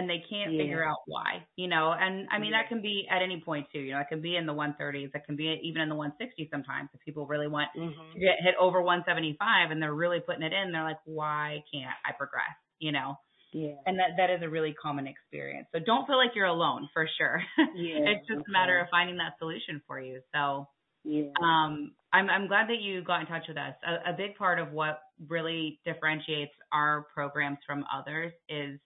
and 0.00 0.08
they 0.08 0.24
can't 0.30 0.56
Yeah. 0.56 0.56
figure 0.56 0.82
out 0.82 0.98
why, 1.06 1.46
you 1.56 1.68
know, 1.68 1.92
and 1.92 2.26
I 2.32 2.38
mean, 2.38 2.52
Yeah. 2.52 2.56
that 2.56 2.68
can 2.70 2.80
be 2.80 3.06
at 3.10 3.20
any 3.22 3.42
point 3.44 3.66
too, 3.72 3.80
you 3.80 3.92
know, 3.92 4.00
it 4.00 4.08
can 4.08 4.22
be 4.22 4.36
in 4.36 4.46
the 4.46 4.54
130s, 4.54 5.10
it 5.14 5.22
can 5.26 5.36
be 5.36 5.60
even 5.62 5.82
in 5.82 5.90
the 5.90 5.94
160s 5.94 6.48
sometimes 6.50 6.88
if 6.94 7.00
people 7.02 7.26
really 7.26 7.48
want 7.48 7.68
Mhm. 7.74 8.14
to 8.14 8.20
get 8.20 8.36
hit 8.42 8.54
over 8.58 8.80
175 8.82 9.70
and 9.70 9.82
they're 9.82 9.94
really 9.94 10.20
putting 10.20 10.42
it 10.42 10.52
in, 10.54 10.72
they're 10.72 10.84
like, 10.84 11.00
why 11.04 11.62
can't 11.72 11.94
I 12.06 12.12
progress, 12.12 12.56
you 12.78 12.92
know? 12.92 13.16
Yeah. 13.52 13.82
And 13.86 13.98
that, 13.98 14.10
that 14.18 14.30
is 14.30 14.42
a 14.42 14.48
really 14.48 14.74
common 14.74 15.06
experience. 15.06 15.68
So 15.72 15.80
don't 15.84 16.06
feel 16.06 16.16
like 16.18 16.32
you're 16.36 16.46
alone 16.46 16.88
for 16.92 17.08
sure. 17.18 17.42
Yeah, 17.72 18.06
it's 18.06 18.26
just 18.28 18.42
a 18.48 18.52
matter 18.52 18.78
of 18.80 18.88
finding 18.90 19.18
that 19.18 19.34
solution 19.38 19.82
for 19.86 20.00
you. 20.00 20.22
So, 20.34 20.66
Yeah. 21.04 21.34
um, 21.42 21.94
I'm 22.12 22.28
I'm 22.28 22.48
glad 22.48 22.68
that 22.68 22.80
you 22.80 23.02
got 23.04 23.20
in 23.22 23.26
touch 23.26 23.44
with 23.48 23.56
us. 23.56 23.74
A, 23.86 24.10
a 24.10 24.16
big 24.16 24.36
part 24.36 24.58
of 24.58 24.72
what 24.72 25.00
really 25.28 25.80
differentiates 25.84 26.52
our 26.72 27.06
programs 27.14 27.58
from 27.66 27.84
others 27.92 28.32
is 28.48 28.80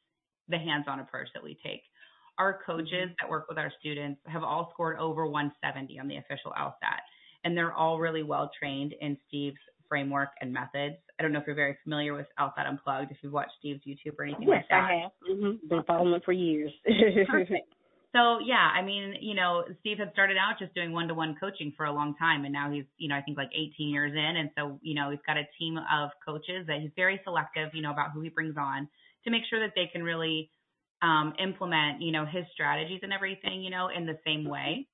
the 0.48 0.58
hands-on 0.58 1.00
approach 1.00 1.28
that 1.34 1.42
we 1.42 1.58
take. 1.64 1.82
Our 2.38 2.58
coaches 2.66 3.10
that 3.20 3.30
work 3.30 3.46
with 3.48 3.58
our 3.58 3.72
students 3.78 4.20
have 4.26 4.42
all 4.42 4.70
scored 4.72 4.98
over 4.98 5.26
170 5.26 5.98
on 6.00 6.08
the 6.08 6.16
official 6.16 6.52
LSAT, 6.58 7.00
and 7.44 7.56
they're 7.56 7.72
all 7.72 8.00
really 8.00 8.22
well 8.22 8.50
trained 8.58 8.94
in 9.00 9.16
Steve's 9.28 9.58
framework 9.88 10.30
and 10.40 10.52
methods. 10.52 10.96
I 11.18 11.22
don't 11.22 11.32
know 11.32 11.38
if 11.38 11.46
you're 11.46 11.54
very 11.54 11.76
familiar 11.84 12.14
with 12.14 12.26
LSAT 12.40 12.66
Unplugged, 12.66 13.12
if 13.12 13.18
you've 13.22 13.32
watched 13.32 13.52
Steve's 13.60 13.82
YouTube 13.86 14.18
or 14.18 14.24
anything 14.24 14.48
yes, 14.48 14.56
like 14.56 14.68
that. 14.70 14.88
Yes, 14.90 15.10
I 15.26 15.30
have. 15.30 15.38
hmm 15.38 15.68
Been 15.68 15.82
following 15.84 16.14
it 16.14 16.24
for 16.24 16.32
years. 16.32 16.72
Perfect. 17.28 17.68
So 18.14 18.38
yeah, 18.38 18.70
I 18.72 18.80
mean, 18.80 19.14
you 19.20 19.34
know, 19.34 19.64
Steve 19.80 19.98
had 19.98 20.12
started 20.12 20.36
out 20.36 20.54
just 20.60 20.72
doing 20.72 20.92
one-to-one 20.92 21.34
coaching 21.40 21.72
for 21.76 21.86
a 21.86 21.92
long 21.92 22.14
time, 22.14 22.44
and 22.44 22.52
now 22.52 22.70
he's, 22.70 22.84
you 22.96 23.08
know, 23.08 23.16
I 23.16 23.22
think 23.22 23.36
like 23.36 23.50
18 23.52 23.88
years 23.88 24.12
in, 24.12 24.36
and 24.36 24.50
so 24.56 24.78
you 24.82 24.94
know, 24.94 25.10
he's 25.10 25.18
got 25.26 25.36
a 25.36 25.42
team 25.58 25.78
of 25.78 26.10
coaches 26.24 26.64
that 26.68 26.78
he's 26.80 26.92
very 26.94 27.20
selective, 27.24 27.70
you 27.74 27.82
know, 27.82 27.90
about 27.90 28.12
who 28.12 28.20
he 28.20 28.28
brings 28.28 28.54
on 28.56 28.88
to 29.24 29.30
make 29.30 29.44
sure 29.48 29.60
that 29.60 29.74
they 29.74 29.88
can 29.92 30.02
really 30.02 30.50
um, 31.02 31.34
implement, 31.38 32.02
you 32.02 32.12
know, 32.12 32.24
his 32.26 32.44
strategies 32.52 33.00
and 33.02 33.12
everything, 33.12 33.62
you 33.62 33.70
know, 33.70 33.88
in 33.88 34.06
the 34.06 34.18
same 34.26 34.44
way, 34.46 34.88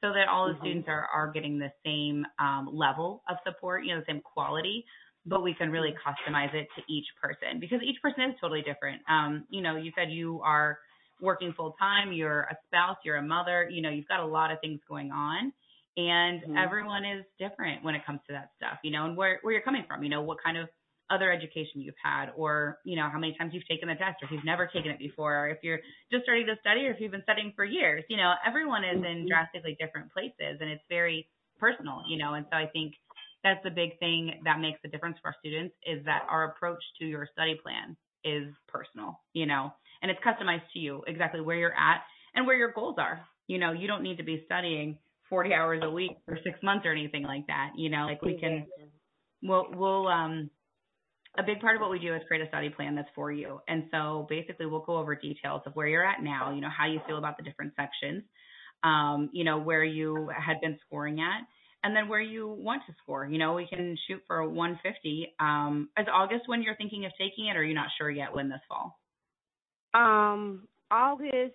so 0.00 0.12
that 0.12 0.28
all 0.28 0.48
the 0.48 0.54
Mhm. 0.54 0.60
students 0.60 0.88
are 0.88 1.06
are 1.06 1.30
getting 1.32 1.58
the 1.58 1.72
same 1.84 2.26
um, 2.38 2.68
level 2.72 3.22
of 3.28 3.36
support, 3.46 3.84
you 3.84 3.94
know, 3.94 4.00
the 4.00 4.06
same 4.12 4.20
quality. 4.22 4.84
But 5.24 5.42
we 5.42 5.54
can 5.54 5.70
really 5.70 5.94
customize 6.04 6.52
it 6.54 6.68
to 6.76 6.82
each 6.92 7.06
person 7.22 7.60
because 7.60 7.80
each 7.84 8.02
person 8.02 8.24
is 8.30 8.36
totally 8.40 8.62
different. 8.62 9.02
Um, 9.08 9.46
you 9.50 9.62
know, 9.62 9.76
you 9.76 9.92
said 9.96 10.10
you 10.10 10.40
are 10.42 10.78
working 11.20 11.52
full 11.56 11.74
time, 11.78 12.12
you're 12.12 12.42
a 12.42 12.56
spouse, 12.66 12.96
you're 13.04 13.16
a 13.16 13.22
mother, 13.22 13.68
you 13.70 13.82
know, 13.82 13.90
you've 13.90 14.08
got 14.08 14.20
a 14.20 14.26
lot 14.26 14.50
of 14.50 14.58
things 14.60 14.80
going 14.88 15.12
on 15.12 15.52
and 15.96 16.42
Mhm. 16.42 16.56
everyone 16.56 17.04
is 17.04 17.24
different 17.38 17.84
when 17.84 17.94
it 17.94 18.04
comes 18.06 18.20
to 18.26 18.32
that 18.32 18.50
stuff, 18.56 18.78
you 18.82 18.90
know, 18.90 19.04
and 19.04 19.16
where 19.16 19.38
where 19.42 19.52
you're 19.52 19.62
coming 19.62 19.84
from, 19.86 20.02
you 20.02 20.08
know, 20.08 20.22
what 20.22 20.38
kind 20.42 20.56
of 20.56 20.68
other 21.12 21.32
education 21.32 21.82
you've 21.82 21.94
had 22.02 22.30
or, 22.36 22.80
you 22.84 22.96
know, 22.96 23.08
how 23.12 23.18
many 23.18 23.36
times 23.38 23.52
you've 23.54 23.68
taken 23.68 23.88
the 23.88 23.94
test 23.94 24.22
or 24.22 24.26
if 24.26 24.32
you've 24.32 24.44
never 24.44 24.66
taken 24.68 24.90
it 24.90 24.98
before 24.98 25.46
or 25.46 25.50
if 25.50 25.58
you're 25.62 25.80
just 26.10 26.24
starting 26.24 26.46
to 26.46 26.56
study 26.60 26.86
or 26.86 26.92
if 26.92 27.00
you've 27.00 27.12
been 27.12 27.24
studying 27.24 27.52
for 27.56 27.64
years. 27.64 28.04
You 28.08 28.16
know, 28.16 28.34
everyone 28.46 28.84
is 28.84 28.98
in 29.04 29.24
Mhm. 29.24 29.28
drastically 29.28 29.76
different 29.80 30.12
places 30.12 30.58
and 30.60 30.70
it's 30.70 30.84
very 30.88 31.28
personal, 31.58 32.02
you 32.08 32.18
know, 32.18 32.34
and 32.34 32.46
so 32.50 32.56
I 32.56 32.66
think 32.72 32.94
that's 33.44 33.62
the 33.64 33.70
big 33.70 33.98
thing 33.98 34.40
that 34.44 34.60
makes 34.60 34.80
the 34.82 34.88
difference 34.88 35.18
for 35.22 35.28
our 35.28 35.36
students 35.40 35.74
is 35.86 36.04
that 36.06 36.24
our 36.28 36.44
approach 36.50 36.82
to 37.00 37.06
your 37.06 37.28
study 37.32 37.56
plan 37.62 37.96
is 38.24 38.54
personal, 38.68 39.20
you 39.34 39.46
know, 39.46 39.72
and 40.02 40.10
it's 40.10 40.20
customized 40.24 40.70
to 40.72 40.78
you 40.78 41.02
exactly 41.06 41.40
where 41.40 41.56
you're 41.56 41.76
at 41.76 42.02
and 42.34 42.46
where 42.46 42.56
your 42.56 42.72
goals 42.72 42.96
are. 42.98 43.26
You 43.48 43.58
know, 43.58 43.72
you 43.72 43.86
don't 43.88 44.02
need 44.02 44.18
to 44.18 44.24
be 44.24 44.42
studying 44.46 44.98
40 45.28 45.54
hours 45.54 45.80
a 45.84 45.90
week 45.90 46.12
for 46.26 46.38
six 46.44 46.58
months 46.62 46.86
or 46.86 46.92
anything 46.92 47.24
like 47.24 47.46
that. 47.48 47.72
You 47.76 47.90
know, 47.90 48.06
like 48.06 48.22
we 48.22 48.34
can, 48.38 48.66
we'll, 49.42 49.66
we'll, 49.72 50.08
um, 50.08 50.50
a 51.38 51.42
big 51.42 51.60
part 51.60 51.76
of 51.76 51.80
what 51.80 51.90
we 51.90 51.98
do 51.98 52.14
is 52.14 52.20
create 52.28 52.44
a 52.44 52.48
study 52.48 52.68
plan 52.68 52.94
that's 52.94 53.08
for 53.14 53.32
you. 53.32 53.60
And 53.66 53.84
so 53.90 54.26
basically 54.28 54.66
we'll 54.66 54.84
go 54.84 54.98
over 54.98 55.14
details 55.14 55.62
of 55.64 55.74
where 55.74 55.86
you're 55.86 56.04
at 56.04 56.22
now, 56.22 56.54
you 56.54 56.60
know, 56.60 56.68
how 56.68 56.86
you 56.86 57.00
feel 57.06 57.18
about 57.18 57.38
the 57.38 57.42
different 57.42 57.72
sections, 57.74 58.22
um, 58.82 59.30
you 59.32 59.44
know, 59.44 59.58
where 59.58 59.84
you 59.84 60.30
had 60.36 60.60
been 60.60 60.78
scoring 60.86 61.20
at 61.20 61.46
and 61.84 61.96
then 61.96 62.08
where 62.08 62.20
you 62.20 62.48
want 62.48 62.82
to 62.86 62.94
score. 63.02 63.26
You 63.26 63.38
know, 63.38 63.54
we 63.54 63.66
can 63.66 63.96
shoot 64.06 64.22
for 64.26 64.46
150. 64.46 65.34
Um, 65.40 65.88
is 65.98 66.06
August 66.12 66.42
when 66.46 66.62
you're 66.62 66.76
thinking 66.76 67.06
of 67.06 67.12
taking 67.18 67.46
it 67.46 67.56
or 67.56 67.60
are 67.60 67.64
you 67.64 67.74
not 67.74 67.88
sure 67.98 68.10
yet 68.10 68.34
when 68.34 68.50
this 68.50 68.60
fall? 68.68 68.98
Um, 69.94 70.68
August, 70.90 71.54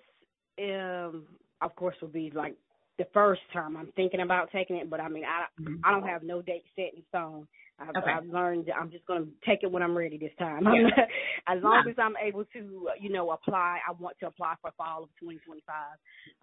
um, 0.60 1.24
of 1.62 1.76
course, 1.76 1.96
will 2.02 2.10
be 2.10 2.32
like 2.34 2.56
the 2.98 3.08
first 3.14 3.42
time 3.54 3.78
I'm 3.78 3.92
thinking 3.96 4.22
about 4.22 4.52
taking 4.52 4.78
it, 4.78 4.90
but 4.90 5.00
I 5.00 5.08
mean, 5.08 5.24
I 5.24 5.46
I 5.84 5.92
don't 5.92 6.08
have 6.08 6.24
no 6.24 6.42
date 6.42 6.64
set 6.76 6.94
in 6.96 7.04
stone. 7.10 7.48
I've, 7.80 7.90
Okay. 7.98 8.12
I've 8.12 8.26
learned 8.26 8.70
I'm 8.72 8.92
just 8.92 9.06
going 9.06 9.26
to 9.26 9.32
take 9.50 9.60
it 9.64 9.72
when 9.72 9.84
I'm 9.84 9.98
ready 9.98 10.18
this 10.18 10.32
time. 10.40 10.64
Yeah. 10.66 10.90
as 11.48 11.64
long 11.64 11.84
Yeah. 11.86 11.92
as 11.92 11.96
I'm 12.00 12.16
able 12.18 12.46
to, 12.46 12.90
you 13.00 13.10
know, 13.10 13.32
apply. 13.32 13.80
I 13.88 13.92
want 13.94 14.18
to 14.20 14.28
apply 14.28 14.56
for 14.62 14.72
fall 14.78 15.04
of 15.04 15.10
2025, 15.20 15.76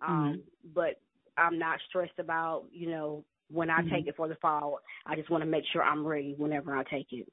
um, 0.06 0.42
but 0.74 1.00
I'm 1.36 1.58
not 1.58 1.78
stressed 1.88 2.18
about, 2.18 2.66
you 2.72 2.88
know, 2.90 3.24
when 3.50 3.70
I 3.70 3.82
take 3.82 4.06
Mhm. 4.06 4.08
it 4.08 4.16
for 4.16 4.28
the 4.28 4.36
fall. 4.36 4.80
I 5.06 5.16
just 5.16 5.30
want 5.30 5.42
to 5.42 5.50
make 5.50 5.64
sure 5.72 5.82
I'm 5.82 6.06
ready 6.06 6.34
whenever 6.36 6.76
I 6.76 6.84
take 6.84 7.08
it. 7.12 7.28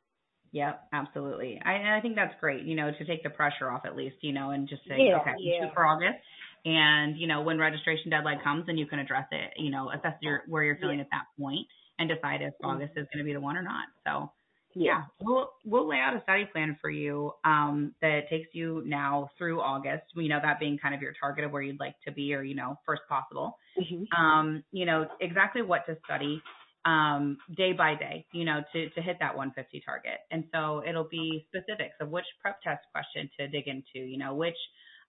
Yep, 0.51 0.81
absolutely. 0.93 1.61
I, 1.63 1.73
and 1.73 1.89
I 1.95 2.01
think 2.01 2.15
that's 2.15 2.33
great, 2.41 2.63
you 2.65 2.75
know, 2.75 2.91
to 2.91 3.05
take 3.05 3.23
the 3.23 3.29
pressure 3.29 3.71
off 3.71 3.85
at 3.85 3.95
least, 3.95 4.17
you 4.21 4.33
know, 4.33 4.51
and 4.51 4.67
just 4.67 4.83
say, 4.87 4.95
Yeah, 4.99 5.17
okay, 5.21 5.31
yeah. 5.39 5.69
for 5.73 5.85
August. 5.85 6.19
And, 6.65 7.17
you 7.17 7.27
know, 7.27 7.41
when 7.41 7.57
registration 7.59 8.09
deadline 8.11 8.39
comes, 8.43 8.65
then 8.67 8.77
you 8.77 8.85
can 8.85 8.99
address 8.99 9.27
it, 9.31 9.53
you 9.57 9.71
know, 9.71 9.89
assess 9.91 10.15
your, 10.21 10.43
where 10.47 10.63
you're 10.63 10.77
feeling 10.77 10.97
Yeah. 10.97 11.03
at 11.05 11.09
that 11.11 11.25
point 11.39 11.67
and 12.01 12.09
decide 12.09 12.41
if 12.43 12.53
Mhm. 12.61 12.81
August 12.81 12.93
is 12.97 13.07
going 13.13 13.19
to 13.19 13.25
be 13.25 13.33
the 13.33 13.41
one 13.41 13.57
or 13.57 13.63
not. 13.63 13.87
So, 14.07 14.31
Yeah. 14.75 15.05
we'll, 15.21 15.51
we'll 15.65 15.87
lay 15.89 15.97
out 15.99 16.15
a 16.15 16.23
study 16.23 16.45
plan 16.51 16.77
for 16.81 16.89
you, 16.89 17.33
um, 17.45 17.95
that 18.01 18.29
takes 18.29 18.49
you 18.53 18.83
now 18.85 19.29
through 19.37 19.61
August, 19.61 20.05
you 20.15 20.29
know, 20.29 20.39
that 20.43 20.59
being 20.59 20.79
kind 20.79 20.95
of 20.95 21.01
your 21.01 21.13
target 21.19 21.45
of 21.45 21.51
where 21.51 21.63
you'd 21.63 21.79
like 21.79 21.95
to 22.07 22.13
be 22.13 22.33
or, 22.35 22.43
you 22.43 22.55
know, 22.55 22.77
first 22.85 23.03
possible 23.09 23.57
hmm 23.77 24.05
um, 24.17 24.63
you 24.71 24.85
know, 24.85 25.07
exactly 25.21 25.61
what 25.61 25.85
to 25.87 25.97
study 26.05 26.41
um, 26.85 27.37
day 27.57 27.73
by 27.73 27.95
day, 27.95 28.27
you 28.33 28.45
know, 28.45 28.61
to, 28.73 28.89
to 28.91 29.01
hit 29.01 29.17
that 29.19 29.35
150 29.35 29.83
target. 29.85 30.19
And 30.31 30.45
so 30.53 30.83
it'll 30.87 31.07
be 31.09 31.47
specifics 31.49 31.95
of 32.01 32.09
which 32.09 32.25
prep 32.41 32.61
test 32.61 32.85
question 32.93 33.29
to 33.39 33.47
dig 33.49 33.67
into, 33.67 33.99
you 34.07 34.17
know, 34.17 34.35
which 34.35 34.57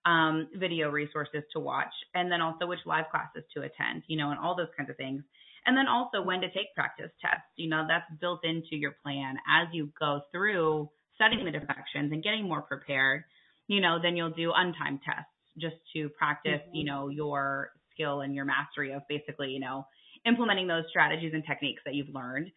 um, 0.07 0.49
video 0.57 0.91
resources 0.91 1.45
to 1.53 1.61
watch, 1.61 1.93
and 2.15 2.33
then 2.33 2.41
also 2.43 2.67
which 2.67 2.81
live 2.87 3.07
classes 3.11 3.45
to 3.55 3.63
attend, 3.63 4.05
you 4.09 4.17
know, 4.19 4.31
and 4.31 4.39
all 4.41 4.57
those 4.57 4.69
kinds 4.77 4.91
of 4.91 4.97
things. 4.97 5.23
And 5.67 5.77
then 5.77 5.87
also 5.87 6.23
when 6.23 6.41
to 6.41 6.49
take 6.49 6.75
practice 6.75 7.11
tests, 7.21 7.47
you 7.57 7.69
know, 7.69 7.85
that's 7.89 8.07
built 8.21 8.41
into 8.45 8.77
your 8.77 8.97
plan 9.03 9.37
as 9.49 9.69
you 9.73 9.93
go 9.99 10.23
through 10.33 10.91
studying 11.15 11.45
the 11.45 11.51
different 11.51 11.77
sections 11.77 12.13
and 12.13 12.23
getting 12.23 12.49
more 12.49 12.63
prepared, 12.63 13.23
you 13.69 13.81
know, 13.81 13.99
then 14.03 14.17
you'll 14.17 14.31
do 14.31 14.53
untimed 14.53 15.01
tests 15.05 15.31
just 15.59 15.77
to 15.95 16.09
practice, 16.11 16.61
mm-hmm. 16.67 16.77
you 16.77 16.85
know, 16.85 17.09
your 17.09 17.71
skill 17.95 18.23
and 18.23 18.35
your 18.35 18.45
mastery 18.45 18.93
of 18.93 19.03
basically, 19.09 19.49
you 19.49 19.61
know, 19.61 19.87
implementing 20.27 20.67
those 20.67 20.85
strategies 20.89 21.33
and 21.35 21.45
techniques 21.47 21.83
that 21.85 21.95
you've 21.95 22.15
learned. 22.15 22.51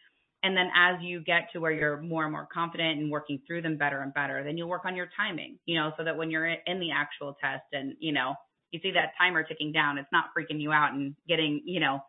And 0.44 0.56
then 0.56 0.70
as 0.76 1.02
you 1.02 1.22
get 1.22 1.50
to 1.54 1.60
where 1.60 1.72
you're 1.72 2.00
more 2.02 2.24
and 2.24 2.32
more 2.32 2.48
confident 2.52 3.00
and 3.00 3.12
working 3.12 3.42
through 3.48 3.64
them 3.64 3.78
better 3.78 4.02
and 4.02 4.14
better, 4.14 4.44
then 4.44 4.58
you'll 4.58 4.70
work 4.70 4.86
on 4.86 4.96
your 4.96 5.10
timing, 5.18 5.58
you 5.66 5.80
know, 5.80 5.92
so 5.98 6.04
that 6.04 6.18
when 6.18 6.30
you're 6.30 6.46
in 6.46 6.80
the 6.80 6.92
actual 6.92 7.36
test 7.42 7.64
and, 7.72 7.96
you 8.00 8.14
know, 8.14 8.36
you 8.72 8.80
see 8.84 8.92
that 8.92 9.14
timer 9.18 9.44
ticking 9.44 9.72
down, 9.72 9.98
it's 9.98 10.12
not 10.12 10.26
freaking 10.38 10.62
you 10.62 10.72
out 10.72 10.94
and 10.94 11.16
getting, 11.28 11.62
you 11.66 11.80
know, 11.80 12.00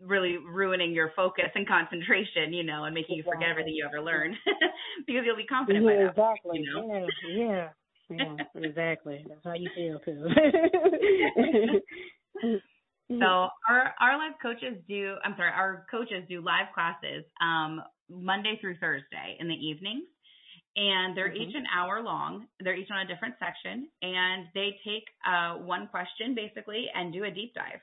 really 0.00 0.36
ruining 0.36 0.92
your 0.92 1.12
focus 1.16 1.50
and 1.54 1.66
concentration, 1.66 2.52
you 2.52 2.62
know, 2.64 2.84
and 2.84 2.94
making 2.94 3.16
you 3.16 3.24
forget 3.28 3.48
everything 3.50 3.74
you 3.74 3.84
ever 3.86 4.00
learned 4.00 4.34
because 5.06 5.22
you'll 5.24 5.36
be 5.36 5.46
confident 5.46 5.84
by 5.84 5.94
Yeah, 5.94 6.06
that 6.06 6.12
exactly. 6.12 6.58
you 6.58 6.64
know? 6.72 6.84
Yeah, 6.88 7.10
yeah, 7.34 7.68
yeah, 8.10 8.38
exactly. 8.54 9.24
That's 9.28 9.44
how 9.44 9.54
you 9.54 9.70
feel 9.74 9.98
too. 10.00 10.28
So 13.18 13.24
our 13.68 13.94
our 14.00 14.18
live 14.18 14.34
coaches 14.40 14.78
do 14.88 15.16
I'm 15.24 15.34
sorry, 15.36 15.50
our 15.50 15.86
coaches 15.90 16.24
do 16.28 16.40
live 16.40 16.72
classes 16.74 17.24
um 17.40 17.82
Monday 18.08 18.58
through 18.60 18.76
Thursday 18.78 19.36
in 19.40 19.48
the 19.48 19.54
evenings. 19.54 20.04
And 20.76 21.16
they're 21.16 21.32
Mhm. 21.32 21.48
each 21.48 21.54
an 21.56 21.64
hour 21.74 22.02
long. 22.02 22.46
They're 22.60 22.76
each 22.76 22.90
on 22.92 23.00
a 23.00 23.06
different 23.12 23.34
section 23.40 23.88
and 24.02 24.46
they 24.54 24.78
take 24.86 25.04
uh 25.26 25.54
one 25.58 25.88
question 25.88 26.34
basically 26.36 26.86
and 26.94 27.12
do 27.12 27.24
a 27.24 27.30
deep 27.30 27.54
dive. 27.54 27.80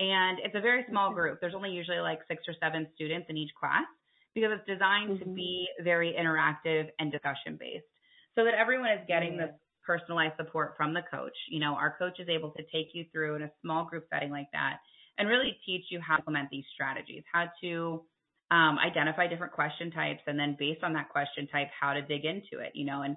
And 0.00 0.38
it's 0.40 0.54
a 0.54 0.60
very 0.60 0.86
small 0.90 1.12
group. 1.12 1.40
There's 1.40 1.54
only 1.54 1.70
usually 1.70 2.00
like 2.00 2.20
6 2.28 2.44
or 2.48 2.54
7 2.60 2.88
students 2.94 3.28
in 3.30 3.36
each 3.36 3.54
class 3.58 3.86
because 4.34 4.52
it's 4.52 4.66
designed 4.66 5.18
to 5.20 5.26
Mhm. 5.26 5.34
be 5.34 5.68
very 5.80 6.12
interactive 6.14 6.90
and 6.98 7.12
discussion 7.12 7.56
based 7.56 7.86
so 8.34 8.44
that 8.44 8.54
everyone 8.54 8.90
is 8.90 9.06
getting 9.08 9.36
this 9.36 9.52
personalized 9.84 10.36
support 10.36 10.76
from 10.76 10.94
the 10.94 11.02
coach. 11.02 11.36
You 11.48 11.60
know, 11.60 11.74
our 11.76 11.96
coach 11.98 12.20
is 12.20 12.28
able 12.28 12.52
to 12.52 12.62
take 12.72 12.94
you 12.94 13.06
through 13.12 13.36
in 13.36 13.42
a 13.42 13.52
small 13.62 13.84
group 13.86 14.06
setting 14.10 14.30
like 14.30 14.50
that 14.52 14.78
and 15.18 15.28
really 15.28 15.58
teach 15.66 15.86
you 15.90 16.00
how 16.00 16.16
to 16.16 16.20
implement 16.22 16.50
these 16.50 16.66
strategies, 16.74 17.24
how 17.32 17.50
to 17.62 18.04
um, 18.50 18.78
identify 18.78 19.26
different 19.28 19.52
question 19.54 19.90
types, 19.92 20.22
and 20.26 20.38
then 20.38 20.56
based 20.58 20.84
on 20.84 20.92
that 20.94 21.08
question 21.10 21.48
type, 21.48 21.68
how 21.78 21.94
to 21.94 22.02
dig 22.02 22.24
into 22.26 22.60
it. 22.60 22.72
You 22.74 22.86
know, 22.86 23.02
and 23.02 23.16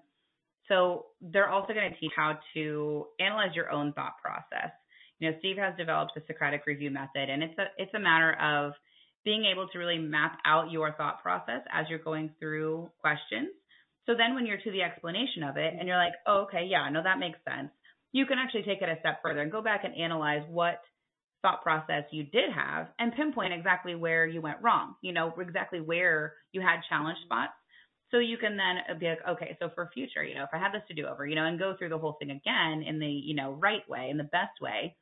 So 0.68 1.08
they're 1.22 1.50
also 1.50 1.74
going 1.74 1.92
to 1.92 2.00
teach 2.00 2.14
how 2.16 2.40
to 2.56 3.08
analyze 3.20 3.56
your 3.56 3.72
own 3.72 3.94
thought 3.94 4.18
process. 4.24 4.72
You 5.20 5.32
know, 5.32 5.38
Steve 5.40 5.58
has 5.58 5.76
developed 5.78 6.14
the 6.16 6.24
Socratic 6.28 6.66
review 6.66 6.92
method, 6.92 7.30
and 7.30 7.44
it's 7.44 7.58
a 7.58 7.66
it's 7.78 7.94
a 7.94 8.00
matter 8.00 8.34
of 8.34 8.74
being 9.26 9.46
able 9.46 9.68
to 9.68 9.78
really 9.78 10.00
map 10.00 10.40
out 10.46 10.72
your 10.72 10.94
thought 10.94 11.22
process 11.22 11.62
as 11.74 11.86
you're 11.90 12.00
going 12.00 12.32
through 12.40 12.90
questions. 13.02 13.50
So 14.06 14.14
then 14.18 14.34
when 14.34 14.46
you're 14.46 14.58
to 14.58 14.72
the 14.72 14.82
explanation 14.82 15.44
of 15.44 15.58
it 15.58 15.74
and 15.78 15.88
you're 15.88 15.98
like, 15.98 16.14
oh, 16.26 16.48
okay, 16.48 16.66
yeah, 16.68 16.90
no, 16.90 17.04
that 17.04 17.20
makes 17.20 17.38
sense, 17.48 17.70
you 18.12 18.26
can 18.26 18.38
actually 18.40 18.64
take 18.64 18.82
it 18.82 18.90
a 18.90 19.00
step 19.02 19.20
further 19.22 19.42
and 19.42 19.52
go 19.52 19.62
back 19.62 19.84
and 19.84 19.94
analyze 19.94 20.42
what 20.50 20.82
thought 21.42 21.62
process 21.62 22.04
you 22.12 22.24
did 22.24 22.52
have 22.52 22.88
and 22.98 23.14
pinpoint 23.14 23.54
exactly 23.54 23.96
where 23.96 24.26
you 24.26 24.42
went 24.42 24.62
wrong, 24.62 24.96
you 25.02 25.14
know, 25.14 25.34
exactly 25.40 25.80
where 25.80 26.34
you 26.52 26.62
had 26.62 26.80
challenge 26.90 27.18
spots. 27.26 27.54
So 28.12 28.18
you 28.18 28.38
can 28.38 28.58
then 28.58 28.98
be 29.00 29.08
like, 29.08 29.20
okay, 29.30 29.56
so 29.60 29.70
for 29.76 29.92
future, 29.94 30.24
you 30.24 30.34
know, 30.34 30.44
if 30.44 30.50
I 30.52 30.58
had 30.58 30.72
this 30.74 30.82
to 30.88 30.96
do 30.96 31.06
over, 31.06 31.28
you 31.28 31.36
know, 31.36 31.46
and 31.46 31.60
go 31.60 31.76
through 31.78 31.90
the 31.90 32.00
whole 32.00 32.18
thing 32.20 32.32
again 32.32 32.84
in 32.88 33.00
the, 33.00 33.06
you 33.06 33.36
know, 33.36 33.52
right 33.54 33.88
way, 33.88 34.10
in 34.10 34.18
the 34.18 34.24
best 34.24 34.60
way, 34.60 34.96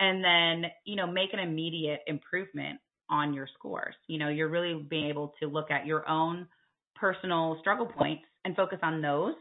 and 0.00 0.24
then, 0.24 0.70
you 0.84 0.96
know, 0.96 1.06
make 1.06 1.32
an 1.32 1.38
immediate 1.38 2.00
improvement 2.06 2.80
on 3.10 3.34
your 3.34 3.48
scores. 3.58 3.94
You 4.06 4.18
know, 4.18 4.28
you're 4.28 4.48
really 4.48 4.74
being 4.88 5.08
able 5.08 5.34
to 5.40 5.48
look 5.48 5.70
at 5.70 5.86
your 5.86 6.08
own 6.08 6.46
personal 6.94 7.56
struggle 7.60 7.86
points 7.86 8.24
and 8.44 8.56
focus 8.56 8.78
on 8.82 9.02
those 9.02 9.34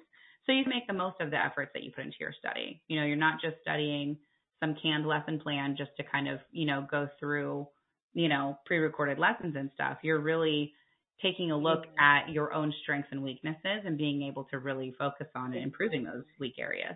so 0.45 0.51
you 0.51 0.63
make 0.67 0.87
the 0.87 0.93
most 0.93 1.21
of 1.21 1.31
the 1.31 1.37
efforts 1.37 1.71
that 1.73 1.83
you 1.83 1.91
put 1.91 2.05
into 2.05 2.17
your 2.19 2.33
study. 2.37 2.81
You 2.87 2.99
know, 2.99 3.05
you're 3.05 3.15
not 3.15 3.41
just 3.41 3.55
studying 3.61 4.17
some 4.59 4.75
canned 4.81 5.07
lesson 5.07 5.39
plan 5.39 5.75
just 5.77 5.91
to 5.97 6.03
kind 6.03 6.27
of, 6.27 6.39
you 6.51 6.65
know, 6.65 6.85
go 6.89 7.07
through, 7.19 7.67
you 8.13 8.27
know, 8.27 8.57
pre-recorded 8.65 9.19
lessons 9.19 9.55
and 9.57 9.69
stuff. 9.73 9.97
You're 10.03 10.19
really 10.19 10.73
taking 11.21 11.51
a 11.51 11.57
look 11.57 11.85
mm-hmm. 11.85 11.99
at 11.99 12.29
your 12.29 12.53
own 12.53 12.73
strengths 12.83 13.09
and 13.11 13.23
weaknesses 13.23 13.83
and 13.85 13.97
being 13.97 14.23
able 14.23 14.43
to 14.45 14.59
really 14.59 14.93
focus 14.97 15.27
on 15.35 15.53
and 15.53 15.63
improving 15.63 16.03
those 16.03 16.23
weak 16.39 16.55
areas. 16.59 16.95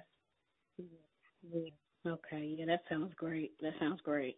Okay, 2.05 2.55
yeah, 2.57 2.65
that 2.67 2.81
sounds 2.89 3.13
great. 3.15 3.51
That 3.61 3.73
sounds 3.79 3.99
great. 4.03 4.37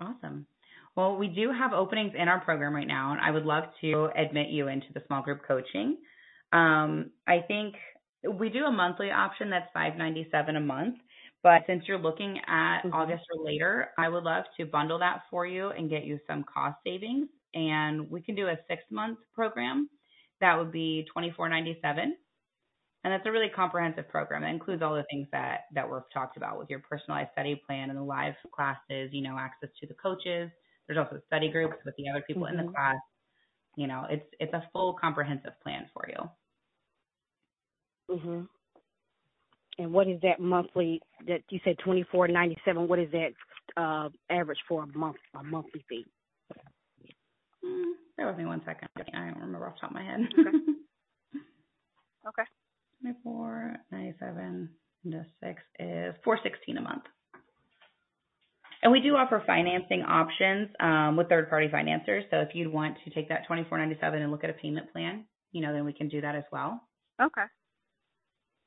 Awesome. 0.00 0.46
Well, 0.96 1.16
we 1.16 1.28
do 1.28 1.50
have 1.52 1.72
openings 1.72 2.12
in 2.16 2.28
our 2.28 2.40
program 2.40 2.74
right 2.74 2.86
now, 2.86 3.12
and 3.12 3.20
I 3.20 3.30
would 3.30 3.44
love 3.44 3.64
to 3.80 4.08
admit 4.16 4.48
you 4.48 4.68
into 4.68 4.86
the 4.94 5.02
small 5.06 5.22
group 5.22 5.40
coaching. 5.46 5.96
Um, 6.52 7.10
I 7.26 7.40
think 7.46 7.74
we 8.38 8.48
do 8.48 8.64
a 8.64 8.72
monthly 8.72 9.10
option 9.10 9.50
that's 9.50 9.68
five 9.74 9.96
ninety 9.96 10.28
seven 10.30 10.56
a 10.56 10.60
month. 10.60 10.96
But 11.42 11.62
since 11.66 11.84
you're 11.86 11.98
looking 11.98 12.38
at 12.48 12.80
mm-hmm. 12.80 12.94
August 12.94 13.24
or 13.36 13.44
later, 13.44 13.90
I 13.98 14.08
would 14.08 14.24
love 14.24 14.44
to 14.56 14.64
bundle 14.64 14.98
that 15.00 15.22
for 15.30 15.46
you 15.46 15.68
and 15.68 15.90
get 15.90 16.04
you 16.04 16.18
some 16.26 16.42
cost 16.42 16.76
savings. 16.86 17.28
And 17.52 18.10
we 18.10 18.22
can 18.22 18.34
do 18.34 18.48
a 18.48 18.56
six 18.66 18.82
month 18.90 19.18
program. 19.34 19.90
That 20.40 20.56
would 20.56 20.72
be 20.72 21.06
twenty 21.12 21.32
four 21.36 21.48
ninety 21.48 21.78
seven. 21.82 22.16
And 23.04 23.12
that's 23.12 23.26
a 23.26 23.30
really 23.30 23.50
comprehensive 23.54 24.08
program. 24.08 24.44
It 24.44 24.50
includes 24.50 24.82
all 24.82 24.94
the 24.94 25.04
things 25.10 25.28
that, 25.30 25.66
that 25.74 25.88
we've 25.88 26.00
talked 26.12 26.38
about 26.38 26.58
with 26.58 26.70
your 26.70 26.78
personalized 26.78 27.30
study 27.32 27.60
plan 27.66 27.90
and 27.90 27.98
the 27.98 28.02
live 28.02 28.34
classes, 28.50 29.10
you 29.12 29.22
know, 29.22 29.36
access 29.38 29.68
to 29.80 29.86
the 29.86 29.94
coaches. 29.94 30.50
There's 30.86 30.98
also 30.98 31.20
study 31.26 31.50
groups 31.50 31.76
with 31.84 31.94
the 31.96 32.08
other 32.08 32.24
people 32.26 32.44
mm-hmm. 32.44 32.52
in 32.52 32.56
the 32.56 32.62
mm-hmm. 32.64 32.74
class. 32.74 32.96
You 33.76 33.88
know, 33.88 34.06
it's 34.08 34.24
it's 34.40 34.54
a 34.54 34.62
full 34.72 34.94
comprehensive 34.94 35.52
plan 35.62 35.86
for 35.92 36.08
you. 36.08 38.16
Mhm. 38.16 38.48
And 39.78 39.92
what 39.92 40.08
is 40.08 40.20
that 40.22 40.40
monthly? 40.40 41.02
That 41.26 41.42
you 41.50 41.58
said 41.64 41.78
twenty 41.80 42.04
four 42.04 42.28
ninety 42.28 42.56
seven. 42.64 42.86
What 42.86 43.00
is 43.00 43.10
that 43.10 43.32
uh, 43.76 44.08
average 44.30 44.60
for 44.68 44.84
a 44.84 44.98
month? 44.98 45.16
A 45.34 45.42
monthly 45.42 45.84
fee? 45.88 46.06
Mm, 47.64 47.92
bear 48.16 48.28
with 48.28 48.38
me 48.38 48.46
one 48.46 48.62
second. 48.64 48.88
I 48.96 49.30
don't 49.30 49.40
remember 49.40 49.66
off 49.66 49.74
the 49.74 49.80
top 49.80 49.90
of 49.90 49.94
my 49.94 50.04
head. 50.04 50.20
Okay. 50.38 50.50
okay. 52.28 52.44
Twenty 53.04 53.18
four 53.22 53.76
ninety 53.92 54.14
seven 54.18 54.70
into 55.04 55.26
six 55.38 55.60
is 55.78 56.14
four 56.24 56.38
sixteen 56.42 56.78
a 56.78 56.80
month. 56.80 57.02
And 58.82 58.90
we 58.90 59.00
do 59.00 59.14
offer 59.14 59.42
financing 59.46 60.00
options 60.00 60.70
um, 60.80 61.14
with 61.14 61.28
third 61.28 61.50
party 61.50 61.68
financiers. 61.70 62.24
So 62.30 62.38
if 62.38 62.54
you'd 62.54 62.72
want 62.72 62.96
to 63.04 63.10
take 63.10 63.28
that 63.28 63.46
twenty 63.46 63.66
four 63.68 63.76
ninety 63.76 63.98
seven 64.00 64.22
and 64.22 64.30
look 64.30 64.42
at 64.42 64.48
a 64.48 64.54
payment 64.54 64.90
plan, 64.90 65.26
you 65.52 65.60
know, 65.60 65.74
then 65.74 65.84
we 65.84 65.92
can 65.92 66.08
do 66.08 66.22
that 66.22 66.34
as 66.34 66.44
well. 66.50 66.80
Okay. 67.20 67.44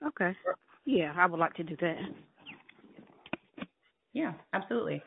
Okay. 0.05 0.37
Yeah, 0.85 1.13
I 1.17 1.25
would 1.25 1.39
like 1.39 1.55
to 1.55 1.63
do 1.63 1.75
that. 1.81 1.95
Yeah, 4.13 4.33
absolutely. 4.53 5.01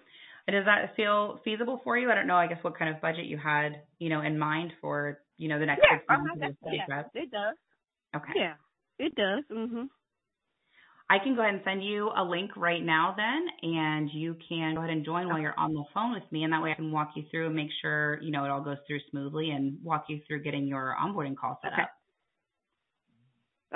Does 0.51 0.65
that 0.65 0.97
feel 0.97 1.39
feasible 1.45 1.81
for 1.85 1.97
you? 1.97 2.11
I 2.11 2.17
don't 2.17 2.27
know. 2.27 2.35
I 2.35 2.49
guess 2.49 2.59
what 2.63 2.77
kind 2.77 2.93
of 2.93 3.01
budget 3.01 3.27
you 3.27 3.39
had, 3.39 3.83
you 4.01 4.09
know, 4.09 4.23
in 4.23 4.37
mind 4.37 4.73
for, 4.81 5.21
you 5.37 5.49
know, 5.49 5.61
the 5.61 5.67
next 5.67 5.83
yeah, 5.85 5.99
six 5.99 6.09
months. 6.09 6.31
Uh-huh, 6.35 6.53
yeah, 6.65 6.87
it 7.15 7.31
does. 7.31 7.55
Okay. 8.17 8.33
Yeah, 8.35 8.55
it 9.01 9.15
does. 9.15 9.45
Mhm. 9.51 9.89
I 11.11 11.19
can 11.19 11.35
go 11.35 11.43
ahead 11.43 11.55
and 11.55 11.65
send 11.65 11.83
you 11.85 12.09
a 12.17 12.23
link 12.23 12.57
right 12.57 12.83
now 12.83 13.15
then, 13.17 13.49
and 13.63 14.09
you 14.13 14.37
can 14.49 14.75
go 14.75 14.81
ahead 14.81 14.91
and 14.91 15.05
join 15.05 15.27
while 15.29 15.41
you're 15.41 15.59
on 15.59 15.75
the 15.75 15.83
phone 15.93 16.13
with 16.13 16.23
me, 16.31 16.45
and 16.45 16.53
that 16.53 16.63
way 16.63 16.71
I 16.71 16.75
can 16.75 16.93
walk 16.93 17.17
you 17.17 17.25
through 17.33 17.47
and 17.47 17.57
make 17.57 17.71
sure, 17.83 18.21
you 18.23 18.31
know, 18.31 18.45
it 18.45 18.51
all 18.51 18.61
goes 18.61 18.79
through 18.87 19.01
smoothly 19.11 19.51
and 19.51 19.83
walk 19.83 20.05
you 20.09 20.21
through 20.29 20.45
getting 20.45 20.69
your 20.69 20.95
onboarding 21.03 21.37
call 21.37 21.59
set 21.63 21.73
okay. 21.73 21.83
up. 21.83 21.91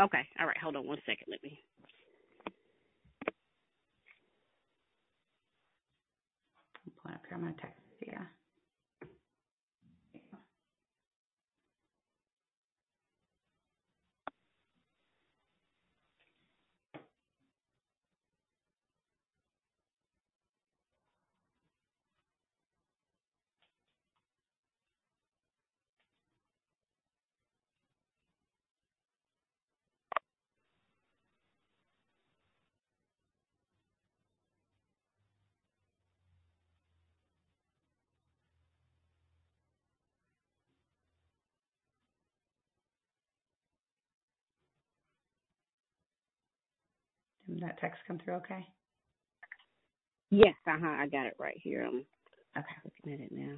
Okay. 0.00 0.28
All 0.38 0.46
right. 0.46 0.58
Hold 0.58 0.76
on 0.76 0.86
one 0.86 0.98
second. 1.06 1.26
Let 1.28 1.42
me. 1.42 1.58
I'm 6.86 6.92
pulling 7.02 7.14
up 7.16 7.22
here. 7.28 7.36
I'm 7.36 7.52
to 7.52 7.60
text 7.60 7.80
you. 8.00 8.12
Did 8.12 8.43
that 47.60 47.78
text 47.81 48.00
come 48.07 48.18
through 48.18 48.34
okay? 48.34 48.66
Yes, 50.31 50.55
uh 50.66 50.78
huh. 50.81 50.97
I 51.00 51.07
got 51.07 51.26
it 51.26 51.36
right 51.39 51.58
here. 51.62 51.84
I'm 51.84 52.05
okay. 52.57 52.66
looking 52.84 53.15
at 53.15 53.20
it 53.26 53.33
now. 53.33 53.57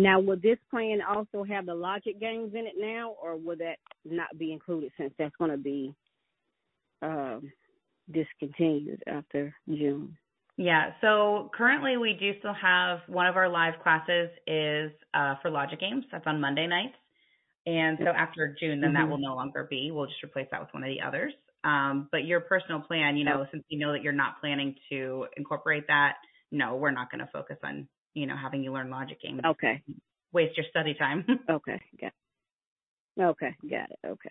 Now, 0.00 0.18
will 0.20 0.38
this 0.42 0.58
plan 0.70 1.00
also 1.06 1.44
have 1.44 1.66
the 1.66 1.74
logic 1.74 2.18
games 2.20 2.52
in 2.54 2.66
it 2.66 2.74
now, 2.78 3.14
or 3.22 3.36
will 3.36 3.56
that 3.56 3.76
not 4.04 4.36
be 4.38 4.52
included 4.52 4.92
since 4.96 5.12
that's 5.18 5.34
going 5.36 5.50
to 5.50 5.58
be 5.58 5.94
um, 7.02 7.52
discontinued 8.10 9.02
after 9.06 9.54
June? 9.68 10.16
Yeah, 10.56 10.92
so 11.00 11.50
currently 11.54 11.96
we 11.96 12.14
do 12.18 12.32
still 12.38 12.54
have 12.54 13.00
one 13.08 13.26
of 13.26 13.36
our 13.36 13.48
live 13.48 13.74
classes 13.82 14.30
is 14.46 14.90
uh, 15.14 15.36
for 15.40 15.50
logic 15.50 15.80
games. 15.80 16.04
That's 16.10 16.26
on 16.26 16.40
Monday 16.40 16.66
nights. 16.66 16.96
And 17.66 17.98
so 18.02 18.08
after 18.08 18.56
June, 18.58 18.80
then 18.80 18.92
mm-hmm. 18.92 19.02
that 19.02 19.08
will 19.08 19.18
no 19.18 19.34
longer 19.34 19.66
be. 19.68 19.90
We'll 19.90 20.06
just 20.06 20.22
replace 20.24 20.48
that 20.50 20.60
with 20.60 20.72
one 20.72 20.82
of 20.82 20.88
the 20.88 21.00
others. 21.00 21.32
Um, 21.62 22.08
but 22.10 22.24
your 22.24 22.40
personal 22.40 22.80
plan, 22.80 23.16
you 23.16 23.24
know, 23.24 23.42
oh. 23.42 23.46
since 23.52 23.64
you 23.68 23.78
know 23.78 23.92
that 23.92 24.02
you're 24.02 24.12
not 24.12 24.40
planning 24.40 24.74
to 24.90 25.26
incorporate 25.36 25.86
that, 25.88 26.14
no, 26.50 26.76
we're 26.76 26.90
not 26.90 27.10
going 27.10 27.24
to 27.24 27.30
focus 27.32 27.58
on 27.62 27.86
you 28.14 28.26
know, 28.26 28.36
having 28.36 28.62
you 28.62 28.72
learn 28.72 28.90
logic 28.90 29.20
games. 29.22 29.40
Okay. 29.44 29.82
Waste 30.32 30.56
your 30.56 30.66
study 30.70 30.94
time. 30.94 31.24
okay. 31.50 31.80
Got 32.00 32.12
it. 33.18 33.22
Okay. 33.22 33.56
Got 33.68 33.90
it. 33.90 33.98
Okay. 34.06 34.30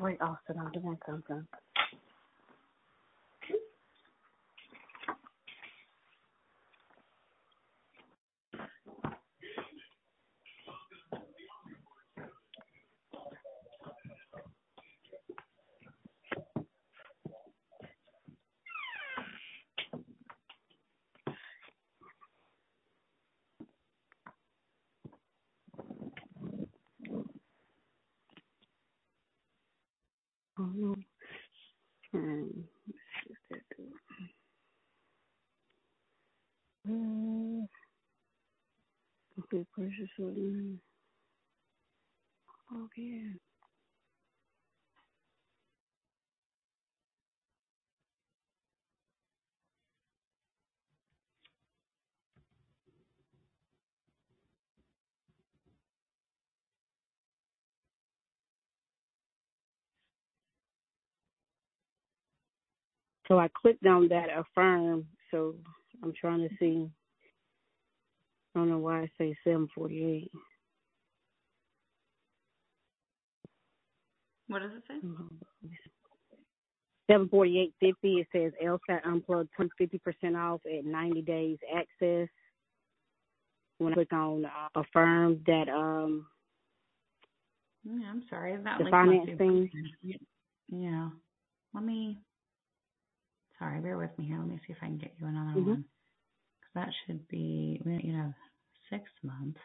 Wait, 0.00 0.20
Austin, 0.22 0.56
I'm 0.60 0.72
doing 0.72 0.98
something. 1.06 1.46
Okay. 42.84 43.22
So 63.28 63.38
I 63.38 63.48
clicked 63.60 63.86
on 63.86 64.08
that 64.08 64.28
affirm. 64.36 65.06
So 65.30 65.54
I'm 66.02 66.12
trying 66.20 66.48
to 66.48 66.54
see. 66.60 66.90
I 68.54 68.58
don't 68.58 68.70
know 68.70 68.78
why 68.78 69.02
I 69.02 69.10
say 69.18 69.36
748. 69.44 70.30
What 74.48 74.62
does 74.62 74.72
it 74.72 74.82
say? 74.86 74.94
74850. 77.10 78.20
It 78.20 78.28
says 78.32 78.52
LSAT 78.64 79.06
unplugged 79.06 79.50
50 79.78 79.98
percent 79.98 80.36
off 80.36 80.60
at 80.66 80.84
90 80.84 81.22
days 81.22 81.58
access. 81.74 82.28
When 83.78 83.92
I 83.92 83.96
click 83.96 84.12
on 84.12 84.44
uh, 84.44 84.80
affirm 84.80 85.42
that 85.46 85.68
um 85.68 86.26
Yeah, 87.84 88.08
I'm 88.10 88.24
sorry. 88.30 88.56
That 88.56 88.78
the 88.78 88.84
link 88.84 88.92
must 88.92 89.06
finance 89.06 89.30
be 89.30 89.36
thing. 89.36 89.70
Yeah. 90.70 91.10
Let 91.74 91.84
me. 91.84 92.18
Sorry, 93.58 93.80
bear 93.80 93.98
with 93.98 94.16
me 94.18 94.26
here. 94.26 94.38
Let 94.38 94.48
me 94.48 94.60
see 94.66 94.72
if 94.72 94.78
I 94.82 94.86
can 94.86 94.98
get 94.98 95.14
you 95.20 95.26
another 95.26 95.60
Mhm. 95.60 95.66
one. 95.66 95.84
That 96.74 96.90
should 97.06 97.28
be, 97.28 97.80
you 97.84 98.12
know, 98.14 98.34
six 98.90 99.04
months. 99.22 99.60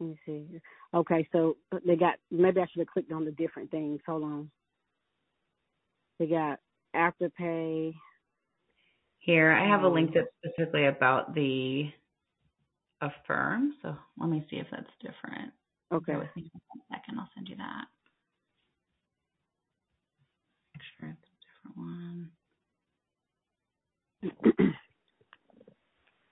Let 0.00 0.10
me 0.10 0.20
see. 0.26 0.60
Okay, 0.94 1.28
so 1.32 1.58
they 1.86 1.96
got 1.96 2.16
maybe 2.30 2.60
I 2.60 2.66
should 2.68 2.80
have 2.80 2.88
clicked 2.88 3.12
on 3.12 3.24
the 3.26 3.32
different 3.32 3.70
things. 3.70 4.00
Hold 4.06 4.24
on. 4.24 4.50
They 6.18 6.26
got 6.26 6.60
afterpay. 6.96 7.94
Here, 9.20 9.52
I 9.52 9.68
have 9.68 9.84
a 9.84 9.88
Um, 9.88 9.94
link 9.94 10.12
that's 10.14 10.28
specifically 10.44 10.86
about 10.86 11.34
the 11.34 11.90
affirm. 13.00 13.74
So 13.82 13.96
let 14.18 14.30
me 14.30 14.46
see 14.50 14.56
if 14.56 14.66
that's 14.70 14.90
different. 15.02 15.52
Okay. 15.92 16.12
Bear 16.12 16.18
with 16.20 16.36
me 16.36 16.50
for 16.52 16.60
one 16.68 16.84
second. 16.90 17.18
I'll 17.20 17.30
send 17.34 17.48
you 17.48 17.56
that. 17.56 17.86
Make 20.74 20.82
sure 21.00 21.10
it's 21.10 21.30
a 24.22 24.22
different 24.22 24.56
one. 24.58 24.74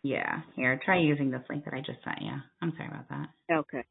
Yeah. 0.02 0.40
Here, 0.56 0.80
try 0.84 0.98
using 0.98 1.30
this 1.30 1.42
link 1.50 1.64
that 1.64 1.74
I 1.74 1.80
just 1.80 2.02
sent 2.04 2.22
you. 2.22 2.32
I'm 2.62 2.72
sorry 2.76 2.88
about 2.88 3.08
that. 3.10 3.28
Okay. 3.54 3.84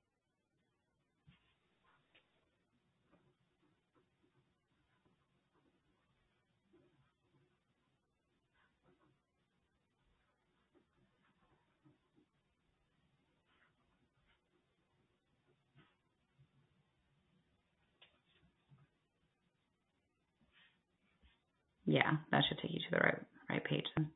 Yeah, 21.86 22.18
that 22.32 22.44
should 22.48 22.60
take 22.60 22.72
you 22.72 22.80
to 22.80 22.92
the 22.92 22.98
right 22.98 23.22
right 23.50 23.64
page 23.64 23.86
then. 23.98 24.10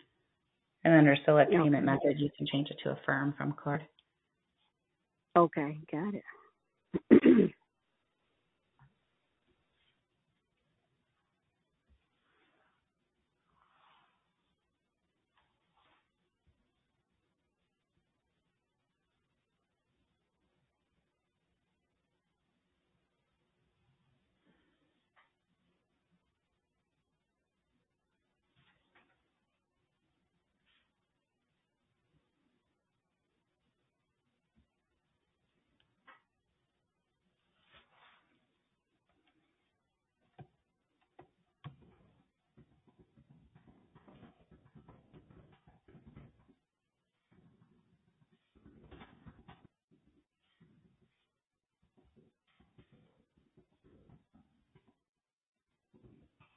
And 0.85 0.93
under 0.93 1.15
select 1.25 1.51
payment 1.51 1.85
method, 1.85 2.19
you 2.19 2.29
can 2.37 2.45
change 2.45 2.69
it 2.69 2.77
to 2.83 2.91
affirm 2.91 3.33
from 3.37 3.53
card. 3.53 3.81
Okay, 5.37 5.79
got 5.91 6.13
it. 6.13 7.53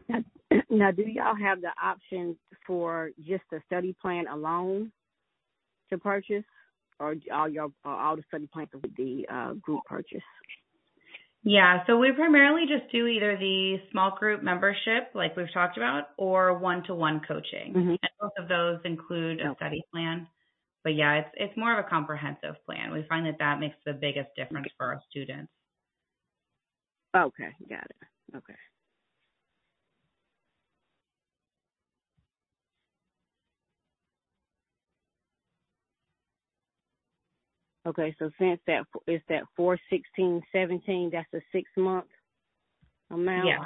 now, 0.08 0.22
now, 0.78 0.90
do 0.90 1.02
y'all 1.02 1.34
have 1.34 1.60
the 1.60 1.72
option 1.82 2.36
for 2.66 3.10
just 3.18 3.42
the 3.50 3.60
study 3.66 3.94
plan 4.00 4.26
alone 4.26 4.92
to 5.90 5.98
purchase, 5.98 6.44
or 6.98 7.14
all 7.32 7.48
your 7.48 7.68
all 7.84 8.16
the 8.16 8.22
study 8.28 8.48
plans 8.52 8.68
with 8.72 8.94
the 8.96 9.26
uh, 9.32 9.52
group 9.54 9.80
purchase? 9.86 10.22
Yeah, 11.42 11.84
so 11.86 11.96
we 11.96 12.10
primarily 12.10 12.62
just 12.66 12.90
do 12.90 13.06
either 13.06 13.36
the 13.36 13.76
small 13.92 14.16
group 14.18 14.42
membership, 14.42 15.10
like 15.14 15.36
we've 15.36 15.52
talked 15.54 15.76
about, 15.76 16.08
or 16.16 16.58
one-to-one 16.58 17.20
coaching. 17.20 17.72
Mhm. 17.72 17.98
And 18.02 18.10
both 18.20 18.32
of 18.36 18.48
those 18.48 18.80
include 18.84 19.40
a 19.40 19.54
study 19.54 19.84
plan. 19.92 20.26
But 20.82 20.94
yeah, 20.94 21.14
it's 21.20 21.30
it's 21.34 21.56
more 21.56 21.72
of 21.72 21.84
a 21.84 21.88
comprehensive 21.88 22.56
plan. 22.64 22.92
We 22.92 23.04
find 23.04 23.26
that 23.26 23.38
that 23.38 23.60
makes 23.60 23.76
the 23.84 23.92
biggest 23.92 24.34
difference 24.34 24.66
for 24.76 24.86
our 24.86 25.00
students. 25.08 25.52
Okay, 27.14 27.50
got 27.68 27.84
it. 27.84 28.36
Okay. 28.36 28.56
Okay, 37.86 38.14
so 38.18 38.30
since 38.38 38.60
that 38.66 38.84
is 39.06 39.20
that 39.28 39.44
four 39.56 39.78
sixteen 39.90 40.42
seventeen, 40.52 41.10
that's 41.12 41.32
a 41.34 41.40
six 41.52 41.70
month 41.76 42.06
amount. 43.10 43.48
Yeah. 43.48 43.64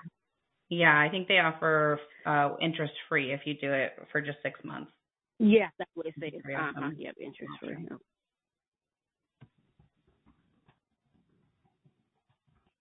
Yeah, 0.69 1.01
I 1.01 1.09
think 1.09 1.27
they 1.27 1.39
offer 1.39 1.99
uh 2.27 2.51
interest 2.61 2.93
free 3.09 3.33
if 3.33 3.41
you 3.45 3.55
do 3.55 3.73
it 3.73 3.93
for 4.13 4.21
just 4.21 4.39
six 4.43 4.61
months. 4.63 4.93
Yeah, 5.39 5.69
that's 5.79 5.91
what 5.95 6.07
it 6.07 6.15
says. 6.21 6.33
Uh 6.47 6.51
huh. 6.55 6.73
awesome. 6.77 6.97
Yep, 6.99 7.15
interest 7.19 7.53
free. 7.61 7.89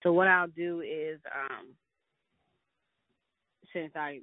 So 0.04 0.14
what 0.14 0.28
I'll 0.28 0.48
do 0.48 0.82
is, 0.82 1.20
um, 1.34 1.68
since 3.74 3.92
I 3.96 4.20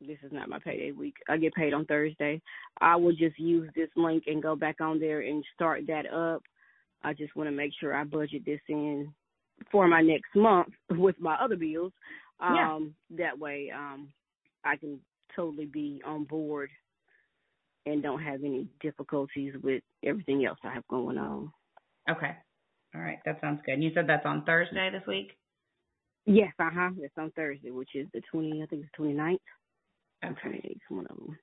this 0.00 0.18
is 0.22 0.32
not 0.32 0.48
my 0.48 0.58
payday 0.58 0.92
week, 0.92 1.14
I 1.28 1.36
get 1.36 1.54
paid 1.54 1.74
on 1.74 1.84
Thursday. 1.86 2.40
I 2.80 2.96
will 2.96 3.12
just 3.12 3.38
use 3.38 3.70
this 3.74 3.88
link 3.96 4.24
and 4.26 4.42
go 4.42 4.54
back 4.56 4.80
on 4.80 5.00
there 5.00 5.20
and 5.20 5.44
start 5.54 5.86
that 5.88 6.10
up. 6.12 6.42
I 7.02 7.14
just 7.14 7.34
want 7.36 7.48
to 7.48 7.54
make 7.54 7.72
sure 7.78 7.94
I 7.94 8.04
budget 8.04 8.42
this 8.44 8.60
in 8.68 9.12
for 9.70 9.86
my 9.88 10.00
next 10.00 10.34
month 10.34 10.68
with 10.90 11.16
my 11.18 11.34
other 11.34 11.56
bills. 11.56 11.92
Yeah. 12.40 12.74
Um, 12.74 12.94
that 13.16 13.38
way, 13.38 13.72
um, 13.74 14.08
I 14.64 14.76
can 14.76 15.00
totally 15.34 15.66
be 15.66 16.00
on 16.06 16.24
board 16.24 16.70
and 17.86 18.02
don't 18.02 18.22
have 18.22 18.44
any 18.44 18.68
difficulties 18.80 19.54
with 19.62 19.82
everything 20.04 20.44
else 20.44 20.58
I 20.62 20.72
have 20.74 20.86
going 20.88 21.18
on. 21.18 21.50
Okay. 22.08 22.36
All 22.94 23.00
right, 23.00 23.18
that 23.24 23.40
sounds 23.40 23.60
good. 23.66 23.74
And 23.74 23.84
you 23.84 23.90
said 23.94 24.06
that's 24.08 24.24
on 24.24 24.44
Thursday 24.44 24.90
this 24.90 25.06
week? 25.06 25.32
Yes, 26.24 26.52
uh 26.58 26.70
huh. 26.72 26.90
It's 27.00 27.14
on 27.18 27.30
Thursday, 27.32 27.70
which 27.70 27.90
is 27.94 28.06
the 28.12 28.20
twenty. 28.30 28.62
I 28.62 28.66
think 28.66 28.82
it's 28.82 28.90
the 28.92 28.96
twenty 28.96 29.14
ninth. 29.14 29.40
Okay. 30.24 30.76
One 30.88 31.06
of 31.08 31.16
them. 31.16 31.38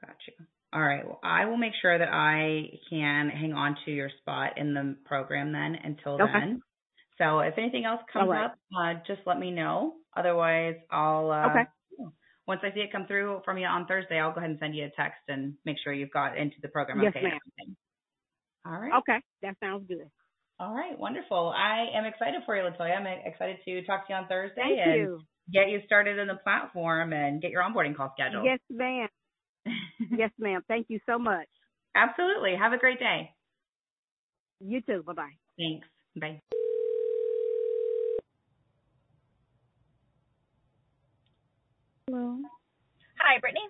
Got 0.00 0.16
you. 0.26 0.46
All 0.72 0.82
right. 0.82 1.04
Well, 1.06 1.20
I 1.22 1.46
will 1.46 1.56
make 1.56 1.72
sure 1.80 1.96
that 1.98 2.08
I 2.12 2.78
can 2.90 3.30
hang 3.30 3.52
on 3.54 3.76
to 3.84 3.90
your 3.90 4.10
spot 4.20 4.58
in 4.58 4.74
the 4.74 4.96
program 5.06 5.52
then 5.52 5.76
until 5.82 6.14
Okay. 6.14 6.32
then. 6.32 6.62
So 7.18 7.40
if 7.40 7.54
anything 7.58 7.84
else 7.84 8.00
comes 8.12 8.30
right. 8.30 8.44
up, 8.46 8.58
uh, 8.78 8.94
just 9.06 9.20
let 9.26 9.38
me 9.38 9.50
know. 9.50 9.94
Otherwise, 10.16 10.76
I'll 10.90 11.30
uh, 11.30 11.46
Okay. 11.48 11.64
once 12.46 12.60
I 12.62 12.72
see 12.74 12.80
it 12.80 12.92
come 12.92 13.06
through 13.06 13.42
from 13.44 13.58
you 13.58 13.66
on 13.66 13.86
Thursday, 13.86 14.18
I'll 14.18 14.32
go 14.32 14.38
ahead 14.38 14.50
and 14.50 14.58
send 14.58 14.74
you 14.74 14.84
a 14.84 14.90
text 14.90 15.20
and 15.28 15.54
make 15.64 15.76
sure 15.82 15.92
you've 15.92 16.12
got 16.12 16.36
into 16.38 16.56
the 16.62 16.68
program 16.68 17.00
Yes, 17.02 17.12
okay. 17.16 17.24
ma'am. 17.24 17.76
All 18.66 18.72
right. 18.80 18.92
Okay, 19.00 19.18
that 19.42 19.56
sounds 19.60 19.86
good. 19.88 20.10
All 20.60 20.74
right. 20.74 20.98
Wonderful. 20.98 21.54
I 21.56 21.86
am 21.94 22.04
excited 22.04 22.42
for 22.44 22.56
you, 22.56 22.62
Latoya. 22.62 22.96
I'm 22.96 23.06
excited 23.24 23.58
to 23.64 23.82
talk 23.84 24.06
to 24.06 24.12
you 24.12 24.16
on 24.18 24.28
Thursday 24.28 24.60
Thank 24.60 24.80
and 24.80 25.00
you. 25.00 25.20
Get 25.52 25.68
you 25.68 25.80
started 25.86 26.18
in 26.18 26.28
the 26.28 26.36
platform 26.36 27.12
and 27.12 27.40
get 27.40 27.50
your 27.50 27.62
onboarding 27.62 27.96
call 27.96 28.12
scheduled. 28.18 28.44
Yes, 28.44 28.58
ma'am. 28.70 29.08
yes, 30.16 30.30
ma'am. 30.38 30.62
Thank 30.68 30.86
you 30.88 31.00
so 31.06 31.18
much. 31.18 31.48
Absolutely. 31.94 32.54
Have 32.56 32.72
a 32.72 32.78
great 32.78 32.98
day. 32.98 33.30
You 34.60 34.80
too. 34.82 35.02
Bye 35.06 35.12
bye. 35.12 35.36
Thanks. 35.56 35.86
Bye. 36.20 36.40
Hello. 42.08 42.38
Hi, 43.20 43.38
Brittany. 43.40 43.68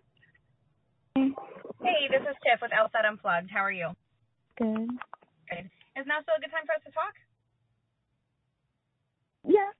Hey. 1.14 1.34
Hey, 1.82 2.08
this 2.10 2.22
is 2.22 2.36
Tiff 2.42 2.60
with 2.62 2.70
LSAT 2.70 3.06
Unplugged. 3.06 3.50
How 3.50 3.60
are 3.60 3.72
you? 3.72 3.88
Good. 4.58 4.90
Good. 5.50 5.66
Is 5.98 6.06
now 6.06 6.22
still 6.22 6.38
a 6.38 6.40
good 6.40 6.50
time 6.54 6.66
for 6.66 6.74
us 6.74 6.82
to 6.86 6.92
talk? 6.92 7.14
Yeah. 9.42 9.70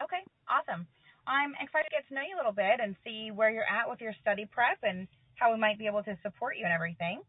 Okay, 0.00 0.24
awesome. 0.48 0.86
I'm 1.30 1.54
excited 1.62 1.86
to 1.90 1.94
get 1.94 2.08
to 2.08 2.14
know 2.14 2.26
you 2.26 2.34
a 2.34 2.40
little 2.42 2.52
bit 2.52 2.82
and 2.82 2.96
see 3.06 3.30
where 3.30 3.50
you're 3.50 3.62
at 3.70 3.88
with 3.88 4.00
your 4.00 4.12
study 4.20 4.46
prep 4.50 4.78
and 4.82 5.06
how 5.36 5.52
we 5.54 5.60
might 5.60 5.78
be 5.78 5.86
able 5.86 6.02
to 6.02 6.18
support 6.22 6.56
you 6.58 6.64
and 6.64 6.74
everything. 6.74 7.22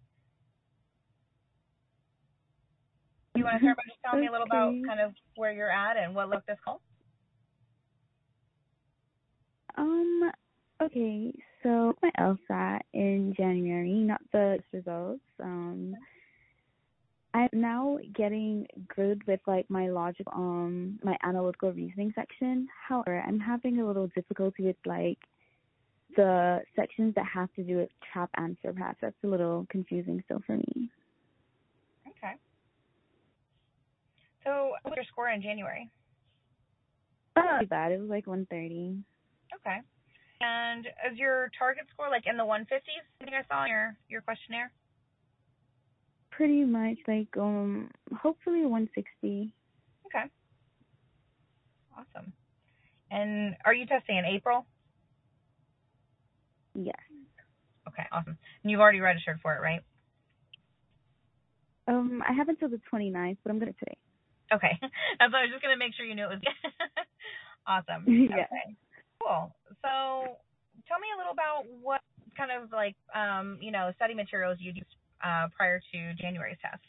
You 3.35 3.43
want 3.43 3.59
to 3.59 3.63
start 3.63 3.77
by 3.77 3.83
just 3.87 3.99
telling 4.03 4.21
me 4.21 4.27
a 4.27 4.31
little 4.31 4.47
about 4.47 4.73
kind 4.87 4.99
of 4.99 5.13
where 5.35 5.53
you're 5.53 5.71
at 5.71 5.97
and 5.97 6.15
what 6.15 6.29
looked 6.29 6.47
this 6.47 6.57
call? 6.65 6.81
Um. 9.77 10.31
Okay. 10.81 11.31
So 11.63 11.93
my 12.01 12.11
LSAT 12.19 12.81
in 12.93 13.33
January, 13.37 13.93
not 13.93 14.21
the 14.33 14.59
results. 14.73 15.21
Um. 15.39 15.95
I'm 17.33 17.49
now 17.53 17.97
getting 18.13 18.67
good 18.93 19.25
with 19.25 19.39
like 19.47 19.69
my 19.69 19.89
logic, 19.89 20.27
um, 20.33 20.99
my 21.03 21.17
analytical 21.23 21.71
reasoning 21.71 22.11
section. 22.13 22.67
However, 22.87 23.23
I'm 23.25 23.39
having 23.39 23.79
a 23.79 23.87
little 23.87 24.07
difficulty 24.07 24.63
with 24.65 24.75
like 24.85 25.17
the 26.15 26.59
sections 26.75 27.15
that 27.15 27.25
have 27.33 27.51
to 27.53 27.63
do 27.63 27.77
with 27.77 27.89
trap 28.11 28.29
and 28.35 28.57
surpass. 28.61 28.95
That's 29.01 29.15
a 29.23 29.27
little 29.27 29.65
confusing 29.69 30.21
still 30.25 30.41
for 30.45 30.57
me. 30.57 30.89
Okay. 32.09 32.33
So, 34.43 34.73
what 34.81 34.91
was 34.91 34.93
your 34.97 35.05
score 35.05 35.29
in 35.29 35.41
January? 35.41 35.89
Not 37.35 37.61
too 37.61 37.67
bad. 37.67 37.93
It 37.93 37.99
was 37.99 38.09
like 38.09 38.27
130. 38.27 38.97
Okay. 39.55 39.77
And 40.41 40.87
is 41.09 41.17
your 41.17 41.49
target 41.57 41.85
score 41.93 42.09
like 42.09 42.23
in 42.25 42.35
the 42.35 42.43
150s? 42.43 43.05
I 43.21 43.23
think 43.23 43.35
I 43.35 43.45
saw 43.47 43.63
in 43.63 43.69
your 43.69 43.97
your 44.09 44.21
questionnaire. 44.21 44.71
Pretty 46.31 46.63
much 46.63 46.97
like 47.07 47.27
um, 47.37 47.89
hopefully 48.15 48.61
160. 48.61 49.53
Okay. 50.07 50.25
Awesome. 51.97 52.33
And 53.11 53.55
are 53.65 53.73
you 53.73 53.85
testing 53.85 54.17
in 54.17 54.25
April? 54.25 54.65
Yes. 56.73 56.95
Okay, 57.87 58.03
awesome. 58.11 58.37
And 58.63 58.71
you've 58.71 58.79
already 58.79 59.01
registered 59.01 59.39
for 59.41 59.55
it, 59.55 59.61
right? 59.61 59.81
Um, 61.87 62.23
I 62.27 62.33
have 62.33 62.47
until 62.47 62.69
the 62.69 62.79
29th, 62.91 63.37
but 63.43 63.49
I'm 63.49 63.59
gonna 63.59 63.73
today. 63.73 63.97
Okay. 64.53 64.77
That's 65.19 65.33
I 65.33 65.41
was 65.43 65.49
just 65.51 65.61
gonna 65.61 65.77
make 65.77 65.93
sure 65.95 66.05
you 66.05 66.15
knew 66.15 66.25
it 66.25 66.39
was 66.39 66.41
awesome. 67.67 68.05
Yeah. 68.07 68.45
Okay. 68.47 68.75
Cool. 69.21 69.53
So 69.83 70.37
tell 70.87 70.99
me 70.99 71.07
a 71.13 71.17
little 71.17 71.33
about 71.33 71.65
what 71.81 72.01
kind 72.37 72.51
of 72.51 72.71
like 72.71 72.95
um, 73.13 73.57
you 73.61 73.71
know, 73.71 73.91
study 73.95 74.13
materials 74.13 74.57
you 74.59 74.71
used 74.73 74.95
uh 75.23 75.47
prior 75.55 75.79
to 75.91 76.13
January's 76.15 76.57
test. 76.61 76.83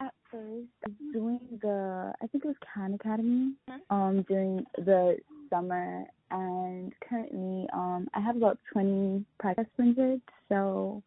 At 0.00 0.14
first, 0.30 0.68
I 0.84 0.88
was 0.88 0.96
doing 1.12 1.58
the 1.62 2.12
I 2.22 2.26
think 2.28 2.44
it 2.44 2.48
was 2.48 2.56
Khan 2.74 2.94
Academy 2.94 3.54
Mhm. 3.68 3.80
um 3.90 4.22
during 4.22 4.64
the 4.76 5.18
summer, 5.50 6.04
and 6.30 6.92
currently 7.08 7.68
um 7.72 8.08
I 8.14 8.20
have 8.20 8.36
about 8.36 8.58
20 8.72 9.24
practice 9.38 9.66
printed. 9.76 10.22
So, 10.48 11.02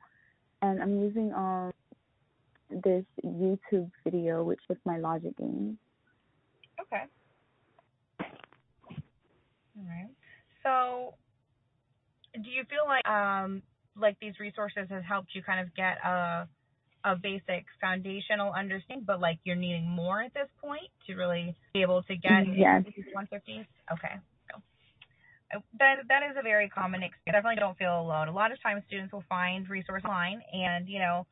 and 0.61 0.81
I'm 0.81 0.99
using 1.01 1.33
um 1.33 1.71
this 2.69 3.05
YouTube 3.23 3.91
video, 4.03 4.43
which 4.43 4.61
is 4.69 4.77
my 4.85 4.97
logic 4.97 5.37
game. 5.37 5.77
Okay. 6.81 7.05
All 9.77 9.83
right. 9.85 10.09
So, 10.63 11.15
do 12.33 12.49
you 12.49 12.63
feel 12.65 12.85
like 12.87 13.07
um 13.07 13.61
like 14.01 14.17
these 14.21 14.33
resources 14.39 14.87
has 14.89 15.03
helped 15.07 15.29
you 15.35 15.43
kind 15.43 15.59
of 15.61 15.75
get 15.75 15.97
a 16.05 16.47
a 17.03 17.15
basic 17.15 17.65
foundational 17.81 18.53
understanding, 18.53 19.05
but 19.05 19.19
like 19.19 19.39
you're 19.43 19.55
needing 19.55 19.89
more 19.89 20.21
at 20.21 20.33
this 20.33 20.49
point 20.61 20.89
to 21.07 21.15
really 21.15 21.55
be 21.73 21.81
able 21.81 22.03
to 22.03 22.15
get 22.15 22.45
Yes. 22.53 22.83
into 22.83 22.91
these 22.95 23.05
150s? 23.15 23.65
Okay. 23.91 24.15
So, 24.51 24.61
that 25.79 25.97
that 26.09 26.23
is 26.29 26.37
a 26.39 26.43
very 26.43 26.69
common 26.69 27.03
experience. 27.03 27.35
Definitely 27.37 27.59
don't 27.59 27.77
feel 27.77 28.01
alone. 28.01 28.27
A 28.27 28.33
lot 28.33 28.51
of 28.51 28.61
times 28.61 28.83
students 28.87 29.13
will 29.13 29.25
find 29.29 29.69
resource 29.69 30.03
online 30.05 30.41
and 30.53 30.87
you 30.89 30.99
know 30.99 31.25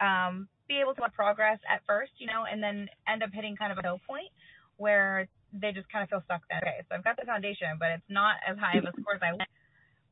um, 0.00 0.48
be 0.68 0.80
able 0.80 0.94
to 0.94 1.02
make 1.02 1.12
progress 1.14 1.58
at 1.70 1.82
first, 1.86 2.12
you 2.18 2.26
know, 2.26 2.44
and 2.50 2.62
then 2.62 2.88
end 3.08 3.22
up 3.22 3.30
hitting 3.32 3.56
kind 3.56 3.72
of 3.72 3.78
a 3.78 3.86
low 3.88 3.98
point 4.06 4.30
where 4.76 5.28
they 5.52 5.72
just 5.72 5.88
kind 5.90 6.02
of 6.04 6.10
feel 6.10 6.22
stuck 6.24 6.42
then. 6.50 6.60
Okay, 6.62 6.82
so 6.88 6.96
I've 6.96 7.04
got 7.04 7.16
the 7.16 7.26
foundation, 7.26 7.78
but 7.78 7.90
it's 7.92 8.10
not 8.10 8.36
as 8.48 8.58
high 8.58 8.78
of 8.78 8.84
a 8.86 8.94
score 9.00 9.14
as 9.16 9.22
I 9.22 9.32
want. 9.32 9.48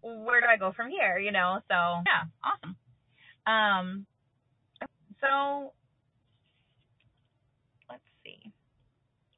Where 0.06 0.40
do 0.40 0.46
I 0.46 0.56
go 0.56 0.72
from 0.72 0.90
here? 0.90 1.18
You 1.18 1.32
know, 1.32 1.60
so 1.68 1.74
yeah, 1.74 2.30
awesome. 2.44 2.76
Um, 3.46 4.06
so 5.20 5.72
let's 7.90 8.02
see. 8.24 8.52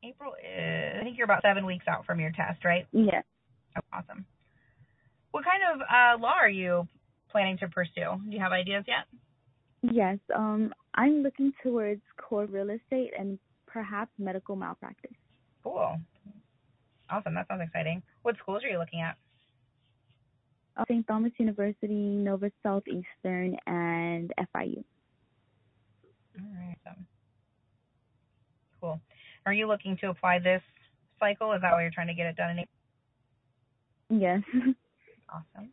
April 0.05 0.33
is, 0.35 1.01
I 1.01 1.05
think 1.05 1.17
you're 1.17 1.25
about 1.25 1.43
seven 1.43 1.65
weeks 1.65 1.87
out 1.89 2.05
from 2.05 2.21
your 2.21 2.31
test, 2.31 2.65
right? 2.65 2.87
Yeah. 2.93 3.23
Oh, 3.77 3.81
awesome. 3.93 4.27
What 5.31 5.45
kind 5.45 5.63
of 5.73 5.81
uh, 5.81 6.23
law 6.23 6.35
are 6.41 6.49
you 6.49 6.87
planning 7.31 7.59
to 7.59 7.69
pursue? 7.69 8.21
Do 8.29 8.31
you 8.31 8.41
have 8.41 8.53
ideas 8.53 8.85
yet? 8.87 9.07
Yes. 9.83 10.19
Um, 10.35 10.73
I'm 10.95 11.23
looking 11.23 11.53
towards 11.63 12.03
core 12.17 12.47
real 12.47 12.71
estate 12.71 13.13
and 13.19 13.39
perhaps 13.67 14.11
medical 14.19 14.57
malpractice. 14.57 15.13
Cool. 15.63 15.99
Awesome. 17.11 17.35
That 17.35 17.49
sounds 17.49 17.63
exciting. 17.65 18.03
What 18.23 18.37
schools 18.39 18.63
are 18.65 18.69
you 18.69 18.79
looking 18.79 19.01
at? 19.01 19.17
St. 20.87 21.07
Thomas 21.07 21.33
University, 21.39 21.95
Nova 21.95 22.51
Southeastern, 22.63 23.57
and 23.67 24.33
FIU. 24.55 24.85
All 26.39 26.47
right. 26.55 26.77
Um, 26.87 27.07
cool. 28.81 29.01
Are 29.47 29.53
you 29.53 29.67
looking 29.67 29.97
to 29.99 30.11
apply 30.11 30.39
this 30.39 30.63
cycle? 31.19 31.53
Is 31.53 31.63
that 31.63 31.73
why 31.73 31.83
you're 31.83 31.91
trying 31.91 32.09
to 32.09 32.15
get 32.15 32.27
it 32.27 32.37
done 32.37 32.51
in 32.51 32.59
April? 32.61 34.21
Yes. 34.21 34.43
Awesome. 35.31 35.71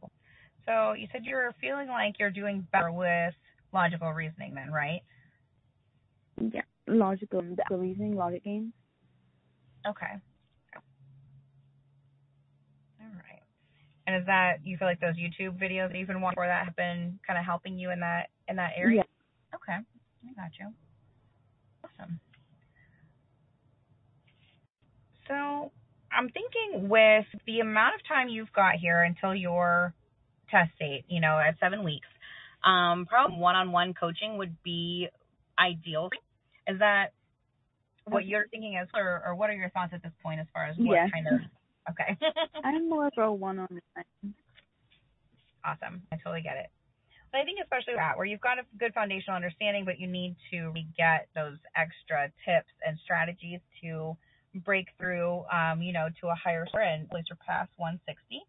Cool. 0.00 0.10
So 0.66 0.94
you 0.94 1.06
said 1.12 1.24
you're 1.24 1.54
feeling 1.60 1.88
like 1.88 2.18
you're 2.18 2.30
doing 2.30 2.66
better 2.72 2.90
with 2.90 3.34
logical 3.72 4.12
reasoning 4.12 4.54
then, 4.54 4.72
right? 4.72 5.02
yeah. 6.52 6.62
Logical, 6.86 7.42
the 7.68 7.76
reasoning, 7.76 8.16
logic 8.16 8.44
games. 8.44 8.72
Okay. 9.86 10.06
All 13.00 13.06
right. 13.14 13.42
And 14.06 14.16
is 14.16 14.26
that 14.26 14.58
you 14.64 14.76
feel 14.76 14.86
like 14.86 15.00
those 15.00 15.16
YouTube 15.16 15.58
videos 15.58 15.90
that 15.90 15.96
you've 15.98 16.08
been 16.08 16.20
watching 16.20 16.36
for 16.36 16.46
that 16.46 16.64
have 16.64 16.76
been 16.76 17.18
kind 17.26 17.38
of 17.38 17.44
helping 17.44 17.78
you 17.78 17.90
in 17.90 18.00
that 18.00 18.28
in 18.48 18.56
that 18.56 18.72
area? 18.76 19.02
Yeah. 19.06 19.56
Okay. 19.56 19.78
I 19.78 20.32
got 20.42 20.50
you. 20.58 20.72
Awesome. 21.84 22.20
So 25.26 25.72
I'm 26.12 26.28
thinking 26.28 26.88
with 26.88 27.24
the 27.46 27.60
amount 27.60 27.94
of 27.94 28.06
time 28.06 28.28
you've 28.28 28.52
got 28.52 28.74
here 28.74 29.02
until 29.02 29.34
your 29.34 29.94
test 30.50 30.70
date, 30.78 31.04
you 31.08 31.20
know, 31.20 31.38
at 31.38 31.58
seven 31.58 31.82
weeks, 31.82 32.06
um, 32.62 33.06
probably 33.06 33.38
one-on-one 33.38 33.94
coaching 33.94 34.36
would 34.36 34.62
be 34.62 35.08
ideal. 35.58 36.10
Is 36.66 36.78
that 36.78 37.12
what 38.06 38.26
you're 38.26 38.46
thinking 38.48 38.76
as, 38.76 38.88
or, 38.94 39.22
or 39.26 39.34
what 39.34 39.48
are 39.50 39.54
your 39.54 39.70
thoughts 39.70 39.92
at 39.94 40.02
this 40.02 40.12
point 40.22 40.40
as 40.40 40.46
far 40.52 40.66
as 40.66 40.76
what 40.76 40.94
Yeah. 40.94 41.08
kind 41.08 41.26
of? 41.26 41.40
Okay. 41.90 42.16
I'm 42.64 42.88
more 42.88 43.08
of 43.08 43.12
a 43.16 43.32
one-on-one. 43.32 44.34
awesome. 45.64 46.02
I 46.12 46.16
totally 46.16 46.42
get 46.42 46.56
it. 46.56 46.66
But 47.32 47.40
I 47.40 47.44
think 47.44 47.58
especially 47.60 47.94
that 47.96 48.16
where 48.16 48.26
you've 48.26 48.40
got 48.40 48.58
a 48.58 48.62
good 48.78 48.94
foundational 48.94 49.34
understanding, 49.34 49.84
but 49.84 49.98
you 49.98 50.06
need 50.06 50.36
to 50.52 50.72
get 50.96 51.28
those 51.34 51.58
extra 51.74 52.30
tips 52.44 52.70
and 52.86 52.96
strategies 53.02 53.60
to 53.82 54.16
break 54.64 54.86
through, 54.98 55.44
um, 55.52 55.82
you 55.82 55.92
know, 55.92 56.08
to 56.20 56.28
a 56.28 56.34
higher 56.34 56.64
score 56.68 56.82
and 56.82 57.08
really 57.10 57.24
surpass 57.26 57.66
160. 57.76 58.40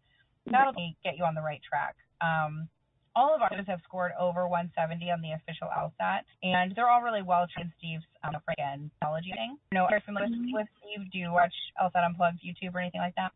That'll 0.46 0.72
get 1.02 1.16
you 1.16 1.24
on 1.24 1.34
the 1.34 1.42
right 1.42 1.60
track. 1.68 1.96
Um, 2.20 2.68
all 3.16 3.34
of 3.34 3.40
our 3.40 3.48
students 3.48 3.70
have 3.70 3.80
scored 3.82 4.12
over 4.20 4.46
170 4.46 5.10
on 5.10 5.22
the 5.22 5.32
official 5.32 5.68
LSAT, 5.72 6.20
and 6.42 6.72
they're 6.76 6.88
all 6.88 7.00
really 7.02 7.22
well 7.22 7.46
trained. 7.52 7.72
Steve's 7.78 8.04
um, 8.22 8.36
again 8.52 8.90
technology 9.00 9.32
thing. 9.34 9.56
You 9.72 9.78
know, 9.78 9.84
are 9.84 9.96
you 9.96 10.04
familiar 10.04 10.28
mm-hmm. 10.28 10.52
with 10.52 10.68
Steve? 10.78 11.10
Do 11.10 11.18
you 11.18 11.32
watch 11.32 11.54
LSAT 11.80 12.04
Unplugged 12.04 12.38
YouTube 12.44 12.74
or 12.74 12.80
anything 12.80 13.00
like 13.00 13.14
that? 13.16 13.32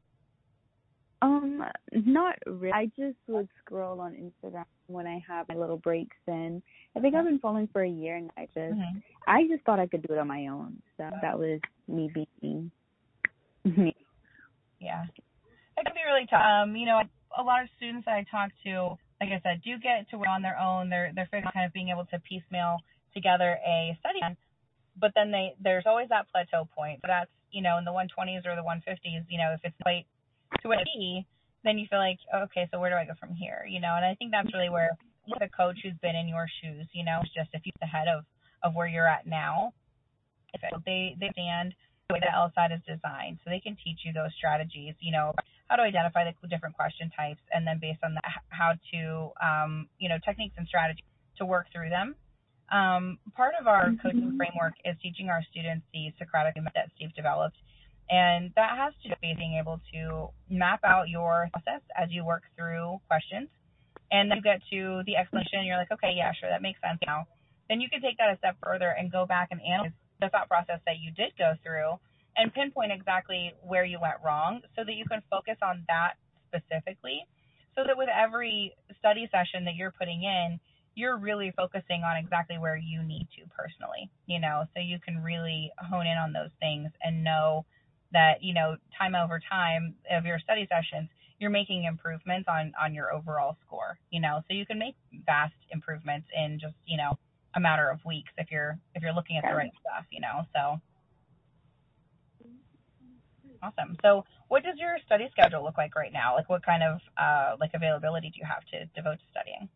Um, 1.22 1.62
not 1.92 2.36
really. 2.46 2.72
I 2.72 2.86
just 2.98 3.18
would 3.26 3.48
scroll 3.60 4.00
on 4.00 4.14
Instagram 4.14 4.64
when 4.86 5.06
I 5.06 5.22
have 5.26 5.48
my 5.48 5.54
little 5.54 5.76
breaks 5.76 6.16
in. 6.26 6.62
I 6.96 7.00
think 7.00 7.14
I've 7.14 7.24
been 7.24 7.38
following 7.38 7.68
for 7.72 7.82
a 7.82 7.88
year 7.88 8.16
and 8.16 8.30
I 8.36 8.46
just 8.46 8.58
mm-hmm. 8.58 8.98
I 9.26 9.46
just 9.48 9.64
thought 9.64 9.78
I 9.78 9.86
could 9.86 10.02
do 10.06 10.14
it 10.14 10.18
on 10.18 10.28
my 10.28 10.46
own. 10.46 10.82
So 10.96 11.08
that 11.20 11.38
was 11.38 11.60
me 11.88 12.10
being 12.14 12.70
me. 13.64 13.94
Yeah. 14.80 15.04
It 15.76 15.84
can 15.84 15.94
be 15.94 16.00
really 16.06 16.26
tough. 16.28 16.40
Um, 16.40 16.74
you 16.76 16.86
know, 16.86 17.02
a 17.38 17.42
lot 17.42 17.62
of 17.62 17.68
students 17.76 18.06
that 18.06 18.14
I 18.14 18.24
talk 18.30 18.50
to, 18.64 18.96
like 19.20 19.30
I 19.30 19.40
said, 19.44 19.60
do 19.62 19.76
get 19.78 20.08
to 20.10 20.18
work 20.18 20.28
on 20.28 20.42
their 20.42 20.58
own. 20.58 20.88
They're 20.88 21.12
they're 21.14 21.28
figuring 21.30 21.52
kind 21.52 21.66
of 21.66 21.72
being 21.72 21.90
able 21.90 22.06
to 22.06 22.18
piecemeal 22.20 22.78
together 23.12 23.58
a 23.60 23.96
study 24.00 24.20
plan. 24.20 24.36
But 24.96 25.12
then 25.14 25.30
they 25.30 25.54
there's 25.60 25.84
always 25.86 26.08
that 26.08 26.26
plateau 26.32 26.68
point. 26.74 27.00
So 27.02 27.08
that's, 27.08 27.30
you 27.52 27.62
know, 27.62 27.76
in 27.78 27.84
the 27.84 27.92
120s 27.92 28.46
or 28.46 28.56
the 28.56 28.64
150s, 28.64 29.28
you 29.28 29.38
know, 29.38 29.52
if 29.52 29.60
it's 29.62 29.76
quite 29.82 30.06
to 30.62 30.68
what 30.68 30.78
be, 30.84 31.26
then 31.64 31.78
you 31.78 31.86
feel 31.88 31.98
like, 31.98 32.18
okay, 32.48 32.68
so 32.72 32.80
where 32.80 32.90
do 32.90 32.96
I 32.96 33.04
go 33.04 33.12
from 33.20 33.34
here? 33.34 33.66
You 33.68 33.80
know, 33.80 33.94
and 33.94 34.04
I 34.04 34.14
think 34.14 34.32
that's 34.32 34.52
really 34.54 34.70
where 34.70 34.96
with 35.28 35.42
a 35.42 35.48
coach 35.48 35.78
who's 35.82 35.96
been 36.00 36.16
in 36.16 36.26
your 36.26 36.46
shoes, 36.60 36.88
you 36.92 37.04
know, 37.04 37.20
just 37.36 37.52
a 37.54 37.60
few 37.60 37.72
ahead 37.82 38.08
of 38.08 38.24
of 38.62 38.74
where 38.74 38.88
you're 38.88 39.08
at 39.08 39.26
now. 39.26 39.72
If 40.52 40.62
they 40.84 41.16
they 41.20 41.30
stand 41.32 41.74
the 42.10 42.18
way 42.18 42.22
that 42.26 42.34
LSAT 42.34 42.74
is 42.74 42.82
designed, 42.82 43.38
so 43.40 43.50
they 43.50 43.62
can 43.62 43.78
teach 43.78 44.02
you 44.02 44.12
those 44.12 44.34
strategies. 44.36 44.98
You 44.98 45.12
know, 45.14 45.32
how 45.70 45.76
to 45.76 45.82
identify 45.82 46.26
the 46.26 46.34
different 46.50 46.74
question 46.74 47.10
types, 47.14 47.40
and 47.54 47.66
then 47.66 47.78
based 47.78 48.02
on 48.02 48.14
that, 48.18 48.42
how 48.50 48.74
to, 48.74 49.00
um, 49.38 49.86
you 50.02 50.08
know, 50.10 50.18
techniques 50.24 50.54
and 50.58 50.66
strategies 50.66 51.06
to 51.38 51.46
work 51.46 51.66
through 51.72 51.88
them. 51.88 52.14
Um, 52.70 53.18
part 53.34 53.54
of 53.58 53.66
our 53.66 53.90
coaching 54.02 54.38
framework 54.38 54.74
is 54.84 54.94
teaching 55.02 55.30
our 55.30 55.42
students 55.50 55.86
the 55.94 56.14
Socratic 56.18 56.54
method 56.54 56.74
that 56.74 56.90
Steve 56.94 57.10
developed 57.14 57.56
and 58.10 58.50
that 58.56 58.74
has 58.76 58.92
to 59.02 59.08
do 59.08 59.14
with 59.22 59.38
being 59.38 59.54
able 59.54 59.80
to 59.94 60.34
map 60.50 60.80
out 60.82 61.08
your 61.08 61.48
process 61.54 61.80
as 61.94 62.10
you 62.10 62.24
work 62.26 62.42
through 62.58 62.98
questions. 63.06 63.48
And 64.10 64.28
then 64.28 64.38
you 64.38 64.42
get 64.42 64.58
to 64.74 65.02
the 65.06 65.14
explanation 65.14 65.62
and 65.62 65.66
you're 65.66 65.78
like, 65.78 65.94
okay, 65.94 66.10
yeah, 66.18 66.34
sure, 66.34 66.50
that 66.50 66.60
makes 66.60 66.82
sense 66.82 66.98
now. 67.06 67.30
Then 67.70 67.80
you 67.80 67.88
can 67.88 68.02
take 68.02 68.18
that 68.18 68.34
a 68.34 68.36
step 68.38 68.58
further 68.58 68.90
and 68.90 69.12
go 69.12 69.26
back 69.26 69.54
and 69.54 69.62
analyze 69.62 69.94
the 70.20 70.28
thought 70.28 70.48
process 70.48 70.80
that 70.86 71.00
you 71.00 71.10
did 71.12 71.32
go 71.38 71.54
through 71.62 71.98
and 72.36 72.52
pinpoint 72.52 72.92
exactly 72.92 73.52
where 73.62 73.84
you 73.84 73.98
went 74.00 74.16
wrong 74.24 74.60
so 74.76 74.84
that 74.84 74.94
you 74.94 75.04
can 75.04 75.22
focus 75.30 75.56
on 75.62 75.84
that 75.88 76.14
specifically. 76.46 77.26
So 77.74 77.84
that 77.86 77.96
with 77.96 78.08
every 78.08 78.74
study 78.98 79.28
session 79.30 79.64
that 79.64 79.74
you're 79.74 79.92
putting 79.92 80.22
in, 80.22 80.60
you're 80.94 81.16
really 81.16 81.52
focusing 81.56 82.02
on 82.02 82.16
exactly 82.16 82.58
where 82.58 82.76
you 82.76 83.02
need 83.02 83.28
to 83.38 83.48
personally, 83.56 84.10
you 84.26 84.40
know, 84.40 84.64
so 84.74 84.80
you 84.80 84.98
can 84.98 85.22
really 85.22 85.70
hone 85.78 86.06
in 86.06 86.18
on 86.18 86.32
those 86.32 86.50
things 86.60 86.90
and 87.02 87.24
know 87.24 87.64
that 88.12 88.42
you 88.42 88.54
know 88.54 88.76
time 88.98 89.14
over 89.14 89.40
time 89.50 89.94
of 90.10 90.24
your 90.24 90.38
study 90.38 90.66
sessions 90.68 91.08
you're 91.38 91.50
making 91.50 91.84
improvements 91.84 92.48
on 92.48 92.72
on 92.80 92.94
your 92.94 93.12
overall 93.12 93.56
score 93.64 93.98
you 94.10 94.20
know 94.20 94.40
so 94.48 94.54
you 94.54 94.66
can 94.66 94.78
make 94.78 94.94
vast 95.26 95.54
improvements 95.70 96.26
in 96.36 96.58
just 96.60 96.74
you 96.86 96.96
know 96.96 97.18
a 97.54 97.60
matter 97.60 97.88
of 97.88 97.98
weeks 98.04 98.30
if 98.38 98.50
you're 98.50 98.78
if 98.94 99.02
you're 99.02 99.12
looking 99.12 99.36
at 99.36 99.44
the 99.48 99.54
right 99.54 99.72
stuff 99.80 100.04
you 100.10 100.20
know 100.20 100.42
so 100.54 100.80
awesome 103.62 103.96
so 104.02 104.24
what 104.48 104.62
does 104.62 104.76
your 104.78 104.96
study 105.04 105.28
schedule 105.30 105.62
look 105.62 105.76
like 105.76 105.94
right 105.94 106.12
now 106.12 106.34
like 106.34 106.48
what 106.48 106.64
kind 106.64 106.82
of 106.82 106.98
uh 107.18 107.56
like 107.60 107.70
availability 107.74 108.30
do 108.30 108.38
you 108.38 108.46
have 108.46 108.64
to 108.64 108.86
devote 108.94 109.18
to 109.18 109.24
studying 109.30 109.68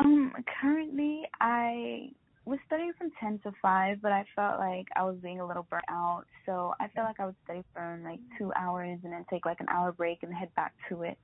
um 0.00 0.32
currently 0.60 1.22
i 1.40 2.10
was 2.44 2.58
studying 2.66 2.92
from 2.98 3.10
10 3.20 3.40
to 3.44 3.52
5, 3.62 4.02
but 4.02 4.10
I 4.10 4.24
felt 4.34 4.58
like 4.58 4.86
I 4.96 5.04
was 5.04 5.16
being 5.22 5.40
a 5.40 5.46
little 5.46 5.66
burnt 5.70 5.84
out. 5.88 6.24
So 6.44 6.74
I 6.80 6.88
felt 6.88 7.06
like 7.06 7.20
I 7.20 7.26
would 7.26 7.36
study 7.44 7.62
for 7.72 8.00
like 8.04 8.18
two 8.38 8.52
hours 8.56 8.98
and 9.04 9.12
then 9.12 9.24
take 9.30 9.46
like 9.46 9.60
an 9.60 9.68
hour 9.68 9.92
break 9.92 10.18
and 10.22 10.34
head 10.34 10.48
back 10.56 10.72
to 10.88 11.02
it. 11.02 11.16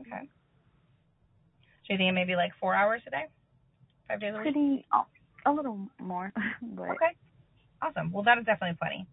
Okay. 0.00 0.28
So 1.86 1.92
you 1.92 1.98
think 1.98 2.14
maybe 2.14 2.34
like 2.34 2.52
four 2.58 2.74
hours 2.74 3.02
a 3.06 3.10
day? 3.10 3.26
Five 4.10 4.20
days 4.20 4.34
a 4.34 4.38
week? 4.38 4.52
Pretty, 4.52 4.86
oh, 4.92 5.06
a 5.46 5.52
little 5.52 5.78
more. 6.00 6.32
but 6.62 6.90
Okay. 6.90 7.14
Awesome. 7.82 8.12
Well, 8.12 8.24
that 8.24 8.38
is 8.38 8.44
definitely 8.44 8.76
plenty. 8.78 9.06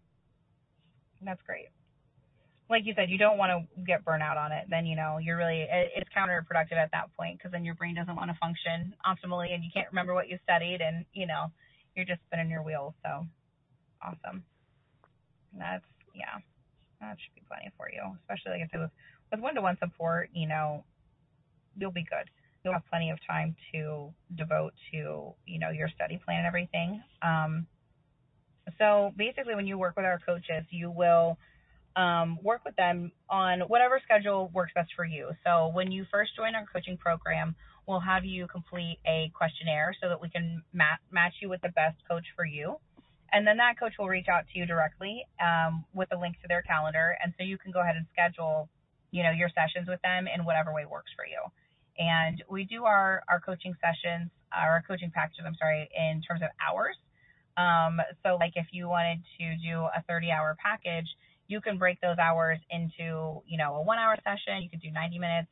That's 1.22 1.42
great 1.46 1.68
like 2.70 2.86
you 2.86 2.94
said, 2.96 3.10
you 3.10 3.18
don't 3.18 3.38
want 3.38 3.52
to 3.52 3.82
get 3.84 4.04
burnt 4.04 4.24
out 4.24 4.38
on 4.38 4.52
it. 4.52 4.66
Then 4.70 4.86
you 4.86 4.96
know 4.96 5.18
you're 5.20 5.38
really 5.38 5.62
it, 5.62 5.92
it's 5.96 6.10
counterproductive 6.16 6.78
at 6.78 6.92
that 6.92 7.16
point 7.18 7.38
because 7.38 7.52
then 7.52 7.64
your 7.64 7.76
brain 7.76 7.96
doesn't 7.96 8.16
want 8.16 8.30
to 8.30 8.38
function 8.40 8.94
optimally 9.06 9.54
and 9.54 9.64
you 9.64 9.70
can't 9.74 9.88
remember 9.92 10.14
what 10.14 10.28
you 10.28 10.38
studied 10.44 10.80
and 10.82 11.06
you 11.14 11.28
know 11.28 11.48
you're 11.96 12.06
just 12.06 12.20
spinning 12.28 12.50
your 12.50 12.64
wheels. 12.64 12.94
So 13.04 13.26
awesome. 14.04 14.44
That's 15.58 15.86
yeah, 16.14 16.44
that 17.00 17.18
should 17.20 17.36
be 17.36 17.44
plenty 17.48 17.72
for 17.78 17.90
you. 17.92 18.04
Especially 18.22 18.60
like 18.60 18.68
I 18.68 18.70
said 18.72 18.82
with 18.82 18.92
with 19.32 19.40
one 19.40 19.56
to 19.56 19.62
one 19.62 19.78
support, 19.80 20.30
you 20.34 20.48
know, 20.48 20.84
you'll 21.78 21.92
be 21.92 22.04
good. 22.04 22.30
You'll 22.68 22.74
have 22.74 22.90
plenty 22.90 23.12
of 23.12 23.18
time 23.26 23.56
to 23.72 24.14
devote 24.36 24.74
to 24.92 25.34
you 25.46 25.60
know 25.60 25.70
your 25.70 25.88
study 25.96 26.20
plan 26.24 26.40
and 26.40 26.48
everything. 26.48 27.02
Um, 27.22 27.66
so 28.78 29.14
basically, 29.16 29.56
when 29.56 29.68
you 29.68 29.78
work 29.78 29.96
with 29.96 30.04
our 30.04 30.20
coaches, 30.20 30.66
you 30.70 30.92
will 30.92 31.38
um, 31.96 32.40
work 32.44 32.66
with 32.66 32.76
them 32.76 33.14
on 33.30 33.62
whatever 33.62 34.02
schedule 34.04 34.52
works 34.54 34.74
best 34.76 34.90
for 34.98 35.06
you. 35.06 35.30
So 35.46 35.70
when 35.74 35.94
you 35.94 36.06
first 36.12 36.36
join 36.36 36.56
our 36.56 36.66
coaching 36.72 36.98
program, 36.98 37.56
we'll 37.88 38.02
have 38.02 38.26
you 38.26 38.48
complete 38.48 39.00
a 39.08 39.32
questionnaire 39.34 39.96
so 40.02 40.10
that 40.10 40.22
we 40.22 40.30
can 40.30 40.62
mat- 40.74 41.00
match 41.10 41.36
you 41.42 41.48
with 41.48 41.62
the 41.62 41.70
best 41.70 41.96
coach 42.06 42.26
for 42.36 42.44
you. 42.44 42.76
And 43.32 43.48
then 43.48 43.56
that 43.58 43.80
coach 43.80 43.94
will 43.98 44.10
reach 44.10 44.28
out 44.28 44.44
to 44.52 44.60
you 44.60 44.66
directly 44.66 45.26
um, 45.40 45.86
with 45.94 46.10
a 46.12 46.18
link 46.20 46.36
to 46.42 46.48
their 46.50 46.62
calendar, 46.62 47.18
and 47.24 47.34
so 47.38 47.44
you 47.44 47.58
can 47.58 47.72
go 47.72 47.80
ahead 47.80 47.96
and 47.96 48.06
schedule, 48.12 48.68
you 49.12 49.24
know, 49.24 49.32
your 49.32 49.50
sessions 49.50 49.88
with 49.88 50.02
them 50.02 50.28
in 50.28 50.46
whatever 50.46 50.74
way 50.74 50.86
works 50.86 51.12
for 51.16 51.26
you. 51.26 51.40
And 52.00 52.44
we 52.50 52.66
do 52.66 52.86
our 52.86 53.24
our 53.30 53.40
coaching 53.40 53.74
sessions, 53.82 54.30
our 54.52 54.84
coaching 54.88 55.12
packages, 55.12 55.44
I'm 55.46 55.56
sorry, 55.56 55.90
in 55.96 56.22
terms 56.22 56.42
of 56.42 56.50
hours. 56.62 56.96
Um, 57.58 58.00
so 58.24 58.38
like 58.40 58.54
if 58.56 58.68
you 58.72 58.88
wanted 58.88 59.24
to 59.40 59.56
do 59.58 59.82
a 59.82 60.04
30 60.08 60.32
hour 60.32 60.56
package, 60.64 61.08
you 61.48 61.60
can 61.60 61.78
break 61.78 62.00
those 62.02 62.18
hours 62.20 62.60
into, 62.70 63.42
you 63.48 63.58
know, 63.58 63.76
a 63.76 63.82
one 63.82 63.98
hour 63.98 64.16
session. 64.24 64.62
You 64.62 64.70
could 64.70 64.82
do 64.82 64.92
90 64.92 65.18
minutes, 65.18 65.50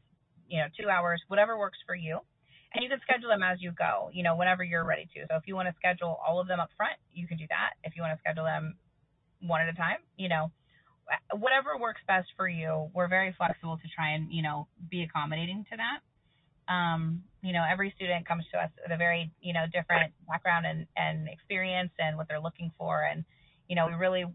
you 0.48 0.59
know, 0.59 0.67
two 0.80 0.90
hours, 0.90 1.22
whatever 1.27 1.57
works 1.57 1.80
for 1.85 1.95
you. 1.95 2.19
And 2.74 2.83
you 2.83 2.90
can 2.90 2.99
schedule 3.01 3.30
them 3.30 3.41
as 3.41 3.61
you 3.61 3.72
go, 3.72 4.09
you 4.11 4.22
know, 4.22 4.35
whenever 4.35 4.64
you're 4.64 4.83
ready 4.83 5.07
to. 5.15 5.25
So 5.30 5.38
if 5.38 5.48
you 5.48 5.56
want 5.56 5.69
to 5.69 5.75
schedule 5.80 6.19
all 6.19 6.41
of 6.41 6.48
them 6.48 6.59
up 6.59 6.69
front, 6.75 6.99
you 7.14 7.25
can 7.25 7.38
do 7.38 7.45
that. 7.49 7.80
If 7.83 7.95
you 7.95 8.01
want 8.01 8.14
to 8.14 8.19
schedule 8.19 8.43
them 8.43 8.75
one 9.40 9.61
at 9.61 9.69
a 9.69 9.74
time, 9.74 10.03
you 10.17 10.27
know, 10.27 10.51
whatever 11.32 11.77
works 11.80 12.01
best 12.07 12.27
for 12.35 12.48
you. 12.48 12.90
We're 12.93 13.07
very 13.07 13.33
flexible 13.38 13.77
to 13.77 13.88
try 13.95 14.11
and, 14.11 14.32
you 14.32 14.43
know, 14.43 14.67
be 14.91 15.03
accommodating 15.03 15.65
to 15.72 15.77
that. 15.77 15.99
Um, 16.68 17.24
you 17.42 17.53
know, 17.53 17.64
every 17.69 17.94
student 17.95 18.27
comes 18.27 18.44
to 18.52 18.58
us 18.58 18.72
with 18.82 18.92
a 18.92 18.98
very, 18.98 19.32
you 19.42 19.53
know, 19.53 19.66
different 19.72 20.14
background 20.27 20.66
and, 20.66 20.88
and 20.98 21.27
experience 21.30 21.92
and 22.00 22.18
what 22.18 22.27
they're 22.27 22.40
looking 22.40 22.72
for. 22.77 23.03
And, 23.03 23.24
you 23.68 23.76
know, 23.76 23.88
we 23.88 23.94
really 23.94 24.26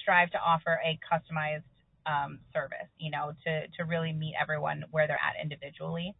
strive 0.00 0.30
to 0.30 0.38
offer 0.38 0.80
a 0.84 0.98
customized 1.02 1.64
um, 2.06 2.38
service, 2.52 2.88
you 2.98 3.10
know, 3.10 3.32
to, 3.44 3.66
to 3.76 3.84
really 3.84 4.12
meet 4.12 4.34
everyone 4.40 4.84
where 4.90 5.06
they're 5.06 5.16
at 5.16 5.40
individually. 5.42 6.14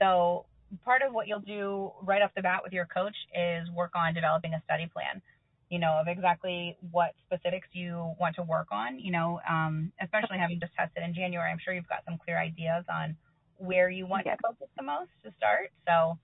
So 0.00 0.46
part 0.84 1.02
of 1.02 1.12
what 1.12 1.28
you'll 1.28 1.40
do 1.40 1.92
right 2.02 2.22
off 2.22 2.30
the 2.34 2.42
bat 2.42 2.60
with 2.64 2.72
your 2.72 2.86
coach 2.86 3.14
is 3.34 3.70
work 3.70 3.92
on 3.94 4.14
developing 4.14 4.54
a 4.54 4.62
study 4.64 4.90
plan, 4.92 5.22
you 5.68 5.78
know, 5.78 6.00
of 6.00 6.08
exactly 6.08 6.76
what 6.90 7.12
specifics 7.26 7.68
you 7.72 8.14
want 8.18 8.34
to 8.36 8.42
work 8.42 8.68
on, 8.72 8.98
you 8.98 9.12
know, 9.12 9.40
um, 9.48 9.92
especially 10.00 10.38
having 10.38 10.58
just 10.58 10.74
tested 10.74 11.02
in 11.04 11.14
January, 11.14 11.50
I'm 11.50 11.58
sure 11.62 11.74
you've 11.74 11.88
got 11.88 12.04
some 12.04 12.18
clear 12.24 12.38
ideas 12.38 12.84
on 12.90 13.16
where 13.62 13.88
you 13.88 14.06
want 14.06 14.24
to 14.26 14.36
focus 14.42 14.66
the 14.76 14.82
most 14.82 15.10
to 15.24 15.32
start. 15.38 15.70
So 15.86 16.18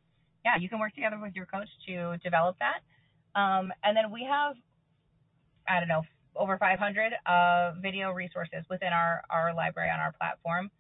yeah, 0.45 0.57
you 0.59 0.69
can 0.69 0.79
work 0.79 0.95
together 0.95 1.19
with 1.23 1.35
your 1.35 1.47
coach 1.47 1.69
to 1.87 2.17
develop 2.23 2.57
that. 2.59 2.83
Um, 3.39 3.73
and 3.85 3.97
then 3.97 4.11
we 4.11 4.27
have, 4.29 4.57
I 5.69 5.79
don't 5.79 5.89
know, 5.89 6.03
over 6.35 6.59
500 6.59 7.13
uh, 7.27 7.73
video 7.81 8.11
resources 8.11 8.65
within 8.69 8.93
our, 8.93 9.23
our 9.31 9.55
library 9.55 9.91
on 9.91 10.01
our 10.01 10.13
platform. 10.13 10.71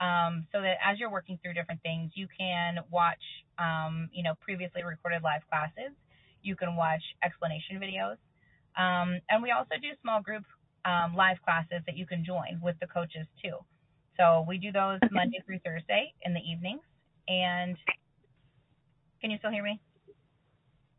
Um, 0.00 0.46
so 0.52 0.60
that 0.60 0.76
as 0.84 0.98
you're 0.98 1.10
working 1.10 1.38
through 1.42 1.54
different 1.54 1.80
things, 1.82 2.10
you 2.14 2.26
can 2.36 2.78
watch, 2.90 3.22
um, 3.58 4.10
you 4.12 4.22
know, 4.22 4.34
previously 4.40 4.82
recorded 4.82 5.22
live 5.22 5.42
classes. 5.48 5.94
You 6.42 6.56
can 6.56 6.76
watch 6.76 7.02
explanation 7.24 7.78
videos. 7.80 8.18
Um, 8.76 9.20
and 9.30 9.42
we 9.42 9.50
also 9.52 9.76
do 9.80 9.88
small 10.02 10.20
group 10.20 10.44
um, 10.84 11.14
live 11.14 11.40
classes 11.44 11.82
that 11.86 11.96
you 11.96 12.06
can 12.06 12.24
join 12.24 12.60
with 12.60 12.76
the 12.80 12.86
coaches 12.86 13.26
too. 13.42 13.56
So 14.18 14.44
we 14.48 14.58
do 14.58 14.72
those 14.72 15.00
Monday 15.10 15.42
through 15.46 15.60
Thursday 15.60 16.14
in 16.24 16.34
the 16.34 16.40
evenings. 16.40 16.82
And 17.28 17.76
Can 19.20 19.30
you 19.30 19.38
still 19.38 19.50
hear 19.50 19.64
me? 19.64 19.80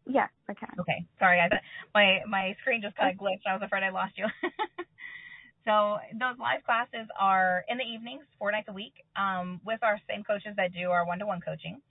Yeah, 0.06 0.27
I 0.50 0.53
can. 0.53 0.69
Okay. 0.80 1.06
Sorry, 1.19 1.40
I 1.40 1.50
my 1.93 2.22
my 2.30 2.56
screen 2.61 2.82
just 2.82 2.95
kind 2.98 3.14
of 3.14 3.19
glitched. 3.19 3.48
I 3.48 3.53
was 3.53 3.64
afraid 3.64 3.83
I 3.83 3.92
lost 3.92 4.14
you. 4.17 4.25
so 5.66 6.00
those 6.14 6.40
live 6.40 6.64
classes 6.66 7.08
are 7.19 7.66
in 7.69 7.77
the 7.77 7.85
evenings, 7.85 8.24
four 8.40 8.51
nights 8.51 8.67
a 8.69 8.74
week, 8.74 8.93
um, 9.16 9.61
with 9.66 9.83
our 9.83 10.00
same 10.09 10.24
coaches 10.24 10.56
that 10.58 10.74
do 10.74 10.92
our 10.92 11.06
one-to-one 11.08 11.42
coaching, 11.42 11.82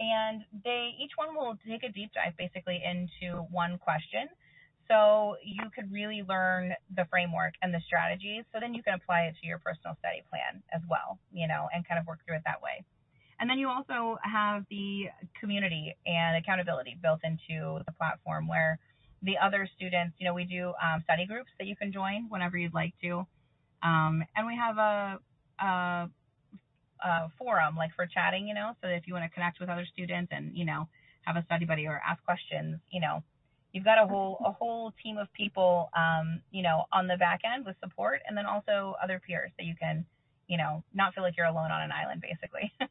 and 0.00 0.42
they 0.64 0.92
each 1.00 1.12
one 1.16 1.34
will 1.36 1.56
take 1.68 1.84
a 1.84 1.92
deep 1.92 2.10
dive 2.14 2.36
basically 2.38 2.82
into 2.84 3.42
one 3.50 3.78
question. 3.78 4.28
So 4.88 5.36
you 5.42 5.64
could 5.74 5.90
really 5.90 6.22
learn 6.28 6.74
the 6.94 7.06
framework 7.10 7.54
and 7.62 7.72
the 7.72 7.80
strategies. 7.86 8.44
So 8.52 8.60
then 8.60 8.74
you 8.74 8.82
can 8.82 8.94
apply 8.94 9.22
it 9.22 9.34
to 9.40 9.46
your 9.46 9.58
personal 9.58 9.96
study 9.98 10.22
plan 10.28 10.62
as 10.72 10.82
well, 10.88 11.18
you 11.32 11.48
know, 11.48 11.68
and 11.72 11.86
kind 11.86 11.98
of 11.98 12.06
work 12.06 12.20
through 12.26 12.36
it 12.36 12.42
that 12.44 12.60
way. 12.62 12.84
And 13.40 13.50
then 13.50 13.58
you 13.58 13.68
also 13.68 14.18
have 14.22 14.64
the 14.70 15.06
community 15.40 15.96
and 16.06 16.36
accountability 16.36 16.96
built 17.02 17.20
into 17.24 17.82
the 17.84 17.92
platform 17.92 18.46
where 18.46 18.78
the 19.22 19.38
other 19.38 19.68
students, 19.76 20.14
you 20.18 20.26
know, 20.26 20.34
we 20.34 20.44
do 20.44 20.72
um, 20.82 21.02
study 21.04 21.26
groups 21.26 21.50
that 21.58 21.66
you 21.66 21.74
can 21.74 21.92
join 21.92 22.26
whenever 22.28 22.56
you'd 22.56 22.74
like 22.74 22.92
to. 23.02 23.26
Um, 23.82 24.22
and 24.36 24.46
we 24.46 24.56
have 24.56 24.78
a, 24.78 25.18
a, 25.60 26.10
a 27.04 27.32
forum 27.38 27.76
like 27.76 27.90
for 27.96 28.06
chatting, 28.06 28.46
you 28.46 28.54
know, 28.54 28.72
so 28.82 28.88
if 28.88 29.06
you 29.06 29.14
want 29.14 29.24
to 29.24 29.30
connect 29.30 29.60
with 29.60 29.68
other 29.68 29.86
students 29.92 30.30
and, 30.34 30.56
you 30.56 30.64
know, 30.64 30.88
have 31.22 31.36
a 31.36 31.44
study 31.44 31.64
buddy 31.64 31.86
or 31.86 32.00
ask 32.06 32.22
questions, 32.24 32.80
you 32.90 33.00
know, 33.00 33.22
you've 33.74 33.84
got 33.84 34.02
a 34.02 34.06
whole 34.06 34.38
a 34.46 34.52
whole 34.52 34.94
team 35.02 35.18
of 35.18 35.30
people, 35.34 35.90
um, 35.94 36.40
you 36.52 36.62
know, 36.62 36.84
on 36.92 37.08
the 37.08 37.16
back 37.16 37.40
end 37.44 37.66
with 37.66 37.74
support, 37.82 38.22
and 38.26 38.38
then 38.38 38.46
also 38.46 38.94
other 39.02 39.20
peers 39.26 39.50
that 39.58 39.66
you 39.66 39.74
can, 39.78 40.06
you 40.46 40.56
know, 40.56 40.82
not 40.94 41.12
feel 41.12 41.24
like 41.24 41.36
you're 41.36 41.44
alone 41.44 41.70
on 41.72 41.82
an 41.82 41.92
island, 41.92 42.22
basically. 42.22 42.72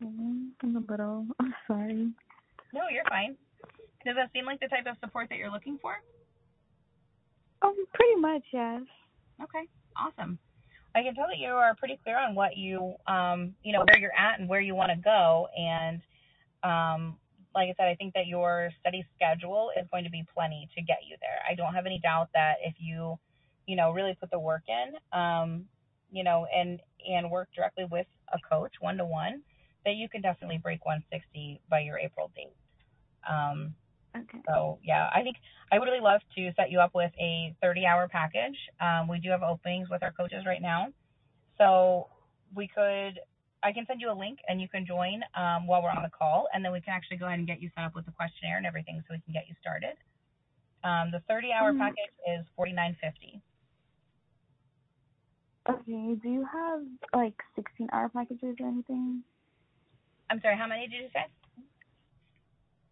I'm 0.00 0.52
a 0.62 0.90
little 0.90 1.26
I'm 1.40 1.54
sorry. 1.66 2.12
No, 2.72 2.82
you're 2.90 3.04
fine. 3.08 3.36
Does 4.06 4.16
that 4.16 4.30
seem 4.32 4.46
like 4.46 4.60
the 4.60 4.68
type 4.68 4.86
of 4.86 4.96
support 5.00 5.28
that 5.30 5.38
you're 5.38 5.50
looking 5.50 5.78
for? 5.82 5.94
Um, 7.62 7.74
pretty 7.94 8.20
much, 8.20 8.42
yes. 8.52 8.82
Okay, 9.42 9.66
awesome. 9.96 10.38
I 10.94 11.02
can 11.02 11.14
tell 11.14 11.26
that 11.28 11.38
you 11.38 11.48
are 11.48 11.74
pretty 11.74 11.98
clear 12.02 12.18
on 12.18 12.34
what 12.34 12.56
you, 12.56 12.94
um, 13.06 13.54
you 13.62 13.72
know, 13.72 13.84
where 13.84 13.98
you're 13.98 14.16
at 14.16 14.38
and 14.38 14.48
where 14.48 14.60
you 14.60 14.74
want 14.74 14.90
to 14.92 14.96
go. 14.96 15.48
And 15.56 16.00
um, 16.62 17.16
like 17.54 17.68
I 17.68 17.74
said, 17.76 17.88
I 17.88 17.96
think 17.96 18.14
that 18.14 18.26
your 18.26 18.70
study 18.80 19.04
schedule 19.16 19.70
is 19.78 19.86
going 19.90 20.04
to 20.04 20.10
be 20.10 20.24
plenty 20.34 20.68
to 20.76 20.82
get 20.82 20.98
you 21.08 21.16
there. 21.20 21.40
I 21.48 21.54
don't 21.54 21.74
have 21.74 21.86
any 21.86 21.98
doubt 21.98 22.28
that 22.34 22.56
if 22.62 22.74
you, 22.78 23.18
you 23.66 23.76
know, 23.76 23.90
really 23.90 24.16
put 24.20 24.30
the 24.30 24.38
work 24.38 24.62
in, 24.68 25.18
um, 25.18 25.64
you 26.12 26.22
know, 26.22 26.46
and 26.54 26.80
and 27.08 27.30
work 27.30 27.48
directly 27.54 27.86
with 27.90 28.06
a 28.32 28.38
coach 28.48 28.72
one 28.80 28.96
to 28.96 29.04
one, 29.04 29.42
that 29.84 29.96
you 29.96 30.08
can 30.08 30.22
definitely 30.22 30.58
break 30.58 30.84
160 30.84 31.60
by 31.68 31.80
your 31.80 31.98
April 31.98 32.30
date. 32.34 32.54
Um, 33.28 33.74
okay. 34.16 34.38
So 34.48 34.78
yeah, 34.84 35.08
I 35.14 35.22
think 35.22 35.36
I 35.72 35.78
would 35.78 35.86
really 35.86 36.00
love 36.00 36.20
to 36.36 36.50
set 36.56 36.70
you 36.70 36.80
up 36.80 36.92
with 36.94 37.12
a 37.20 37.54
30-hour 37.62 38.08
package. 38.08 38.56
Um, 38.80 39.08
we 39.08 39.18
do 39.18 39.30
have 39.30 39.42
openings 39.42 39.88
with 39.90 40.02
our 40.02 40.12
coaches 40.12 40.44
right 40.46 40.62
now, 40.62 40.88
so 41.58 42.08
we 42.54 42.68
could. 42.68 43.20
I 43.62 43.72
can 43.72 43.86
send 43.86 44.00
you 44.02 44.12
a 44.12 44.18
link 44.18 44.40
and 44.46 44.60
you 44.60 44.68
can 44.68 44.84
join 44.84 45.22
um, 45.34 45.66
while 45.66 45.82
we're 45.82 45.88
on 45.88 46.02
the 46.02 46.10
call, 46.10 46.46
and 46.52 46.62
then 46.62 46.70
we 46.70 46.82
can 46.82 46.92
actually 46.92 47.16
go 47.16 47.24
ahead 47.26 47.38
and 47.38 47.48
get 47.48 47.62
you 47.62 47.70
set 47.74 47.84
up 47.84 47.94
with 47.94 48.04
the 48.04 48.12
questionnaire 48.12 48.58
and 48.58 48.66
everything, 48.66 49.02
so 49.08 49.14
we 49.14 49.20
can 49.24 49.32
get 49.32 49.48
you 49.48 49.54
started. 49.60 49.96
Um, 50.84 51.10
the 51.10 51.22
30-hour 51.32 51.72
Mm. 51.72 51.78
package 51.78 52.12
is 52.28 52.44
49.50. 52.58 53.40
Okay. 55.66 56.14
Do 56.22 56.28
you 56.28 56.44
have 56.44 56.80
like 57.14 57.40
16 57.56 57.88
hour 57.90 58.10
packages 58.10 58.56
or 58.60 58.68
anything? 58.68 59.22
I'm 60.28 60.40
sorry, 60.42 60.58
how 60.58 60.66
many 60.66 60.86
did 60.88 61.00
you 61.00 61.08
say? 61.14 61.24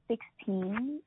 16. 0.08 1.00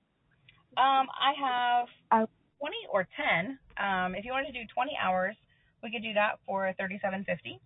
Um, 0.78 1.08
I 1.10 1.34
have 1.40 2.28
20 2.60 2.76
or 2.92 3.08
10. 3.16 3.60
Um, 3.78 4.16
if 4.16 4.26
you 4.26 4.32
wanted 4.32 4.48
to 4.48 4.54
do 4.54 4.66
20 4.74 4.92
hours, 5.02 5.36
we 5.84 5.92
could 5.92 6.02
do 6.02 6.14
that 6.14 6.40
for 6.46 6.74
37.50. 6.80 7.60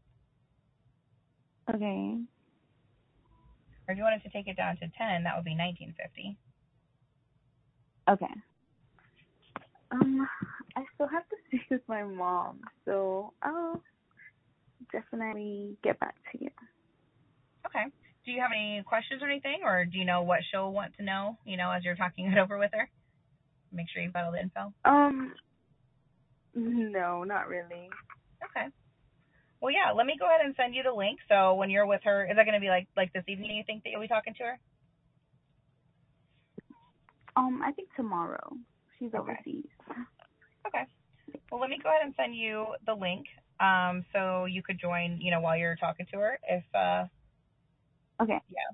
Okay. 1.74 2.20
Or 3.88 3.92
if 3.94 3.98
you 3.98 4.04
wanted 4.04 4.22
to 4.24 4.30
take 4.30 4.48
it 4.48 4.58
down 4.58 4.76
to 4.78 4.88
10, 4.98 5.24
that 5.24 5.36
would 5.36 5.46
be 5.46 5.56
19.50. 5.56 6.36
Okay. 8.10 8.34
Um, 9.92 10.28
I 10.76 10.84
still 10.94 11.08
have 11.08 11.28
to 11.30 11.36
speak 11.48 11.62
with 11.72 11.82
my 11.88 12.04
mom, 12.04 12.60
so 12.86 13.34
I'll 13.42 13.82
definitely 14.92 15.78
get 15.84 16.00
back 16.00 16.16
to 16.32 16.44
you. 16.44 16.50
Okay. 17.66 17.86
Do 18.26 18.32
you 18.32 18.42
have 18.42 18.52
any 18.54 18.84
questions 18.86 19.22
or 19.24 19.30
anything, 19.30 19.62
or 19.64 19.86
do 19.86 19.98
you 19.98 20.06
know 20.06 20.22
what 20.22 20.40
she'll 20.52 20.72
want 20.72 20.96
to 20.98 21.04
know? 21.04 21.38
You 21.46 21.58
know, 21.58 21.72
as 21.72 21.84
you're 21.84 21.96
talking 21.96 22.32
it 22.32 22.38
over 22.38 22.58
with 22.58 22.72
her. 22.74 22.90
Make 23.72 23.88
sure 23.90 24.02
you've 24.02 24.14
got 24.14 24.26
all 24.26 24.32
the 24.32 24.42
info. 24.42 24.74
Um, 24.86 25.34
no, 26.56 27.24
not 27.24 27.48
really. 27.48 27.90
Okay. 28.44 28.68
Well, 29.62 29.72
yeah. 29.72 29.92
Let 29.96 30.06
me 30.06 30.16
go 30.20 30.26
ahead 30.26 30.42
and 30.44 30.56
send 30.56 30.74
you 30.76 30.84
the 30.84 30.92
link. 30.94 31.20
So 31.28 31.54
when 31.56 31.70
you're 31.70 31.86
with 31.86 32.02
her, 32.04 32.24
is 32.26 32.36
that 32.36 32.46
going 32.46 32.56
to 32.56 32.60
be 32.62 32.70
like 32.70 32.88
like 32.96 33.12
this 33.14 33.24
evening? 33.28 33.56
You 33.56 33.64
think 33.66 33.84
that 33.84 33.90
you'll 33.90 34.02
be 34.02 34.08
talking 34.08 34.34
to 34.36 34.44
her? 34.44 34.60
Um, 37.36 37.62
I 37.64 37.72
think 37.72 37.90
tomorrow. 37.96 38.54
She's 38.98 39.14
Okay. 39.14 39.32
overseas. 39.32 39.66
Okay. 40.68 40.84
Well, 41.52 41.62
let 41.62 41.70
me 41.70 41.80
go 41.82 41.90
ahead 41.90 42.02
and 42.04 42.14
send 42.18 42.36
you 42.36 42.66
the 42.86 42.94
link, 42.94 43.26
um, 43.60 44.04
so 44.14 44.46
you 44.46 44.62
could 44.64 44.80
join. 44.80 45.20
You 45.22 45.32
know, 45.32 45.40
while 45.40 45.58
you're 45.58 45.76
talking 45.76 46.06
to 46.12 46.18
her, 46.20 46.40
if 46.50 46.64
uh, 46.76 47.06
Okay. 48.22 48.40
yeah. 48.50 48.70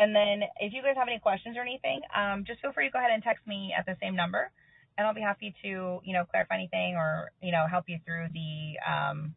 And 0.00 0.16
then 0.16 0.48
if 0.58 0.72
you 0.72 0.80
guys 0.82 0.96
have 0.96 1.08
any 1.08 1.18
questions 1.18 1.58
or 1.58 1.60
anything, 1.60 2.00
um, 2.16 2.44
just 2.46 2.62
feel 2.62 2.72
free 2.72 2.86
to 2.86 2.90
go 2.90 2.98
ahead 2.98 3.10
and 3.12 3.22
text 3.22 3.46
me 3.46 3.74
at 3.76 3.84
the 3.84 3.96
same 4.00 4.16
number, 4.16 4.50
and 4.96 5.06
I'll 5.06 5.12
be 5.12 5.20
happy 5.20 5.54
to 5.62 6.00
you 6.02 6.12
know 6.14 6.24
clarify 6.24 6.54
anything 6.54 6.96
or 6.96 7.30
you 7.42 7.52
know 7.52 7.66
help 7.70 7.84
you 7.86 7.98
through 8.06 8.28
the 8.32 8.80
um, 8.80 9.34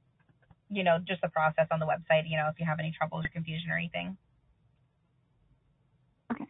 you 0.70 0.86
know 0.86 1.00
just 1.06 1.22
the 1.22 1.28
process 1.28 1.68
on 1.70 1.80
the 1.80 1.86
website. 1.86 2.24
You 2.32 2.38
know, 2.38 2.48
if 2.48 2.58
you 2.60 2.66
have 2.66 2.80
any 2.80 2.96
troubles 2.98 3.26
or 3.26 3.30
confusion 3.30 3.70
or 3.70 3.78
anything. 3.78 4.16
Okay. 6.32 6.46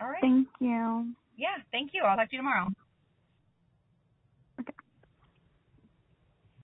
All 0.00 0.08
right. 0.08 0.22
Thank 0.22 0.48
you. 0.58 1.12
Yeah. 1.36 1.60
Thank 1.70 1.92
you. 1.92 2.04
I'll 2.04 2.16
talk 2.16 2.30
to 2.30 2.36
you 2.36 2.40
tomorrow. 2.40 2.68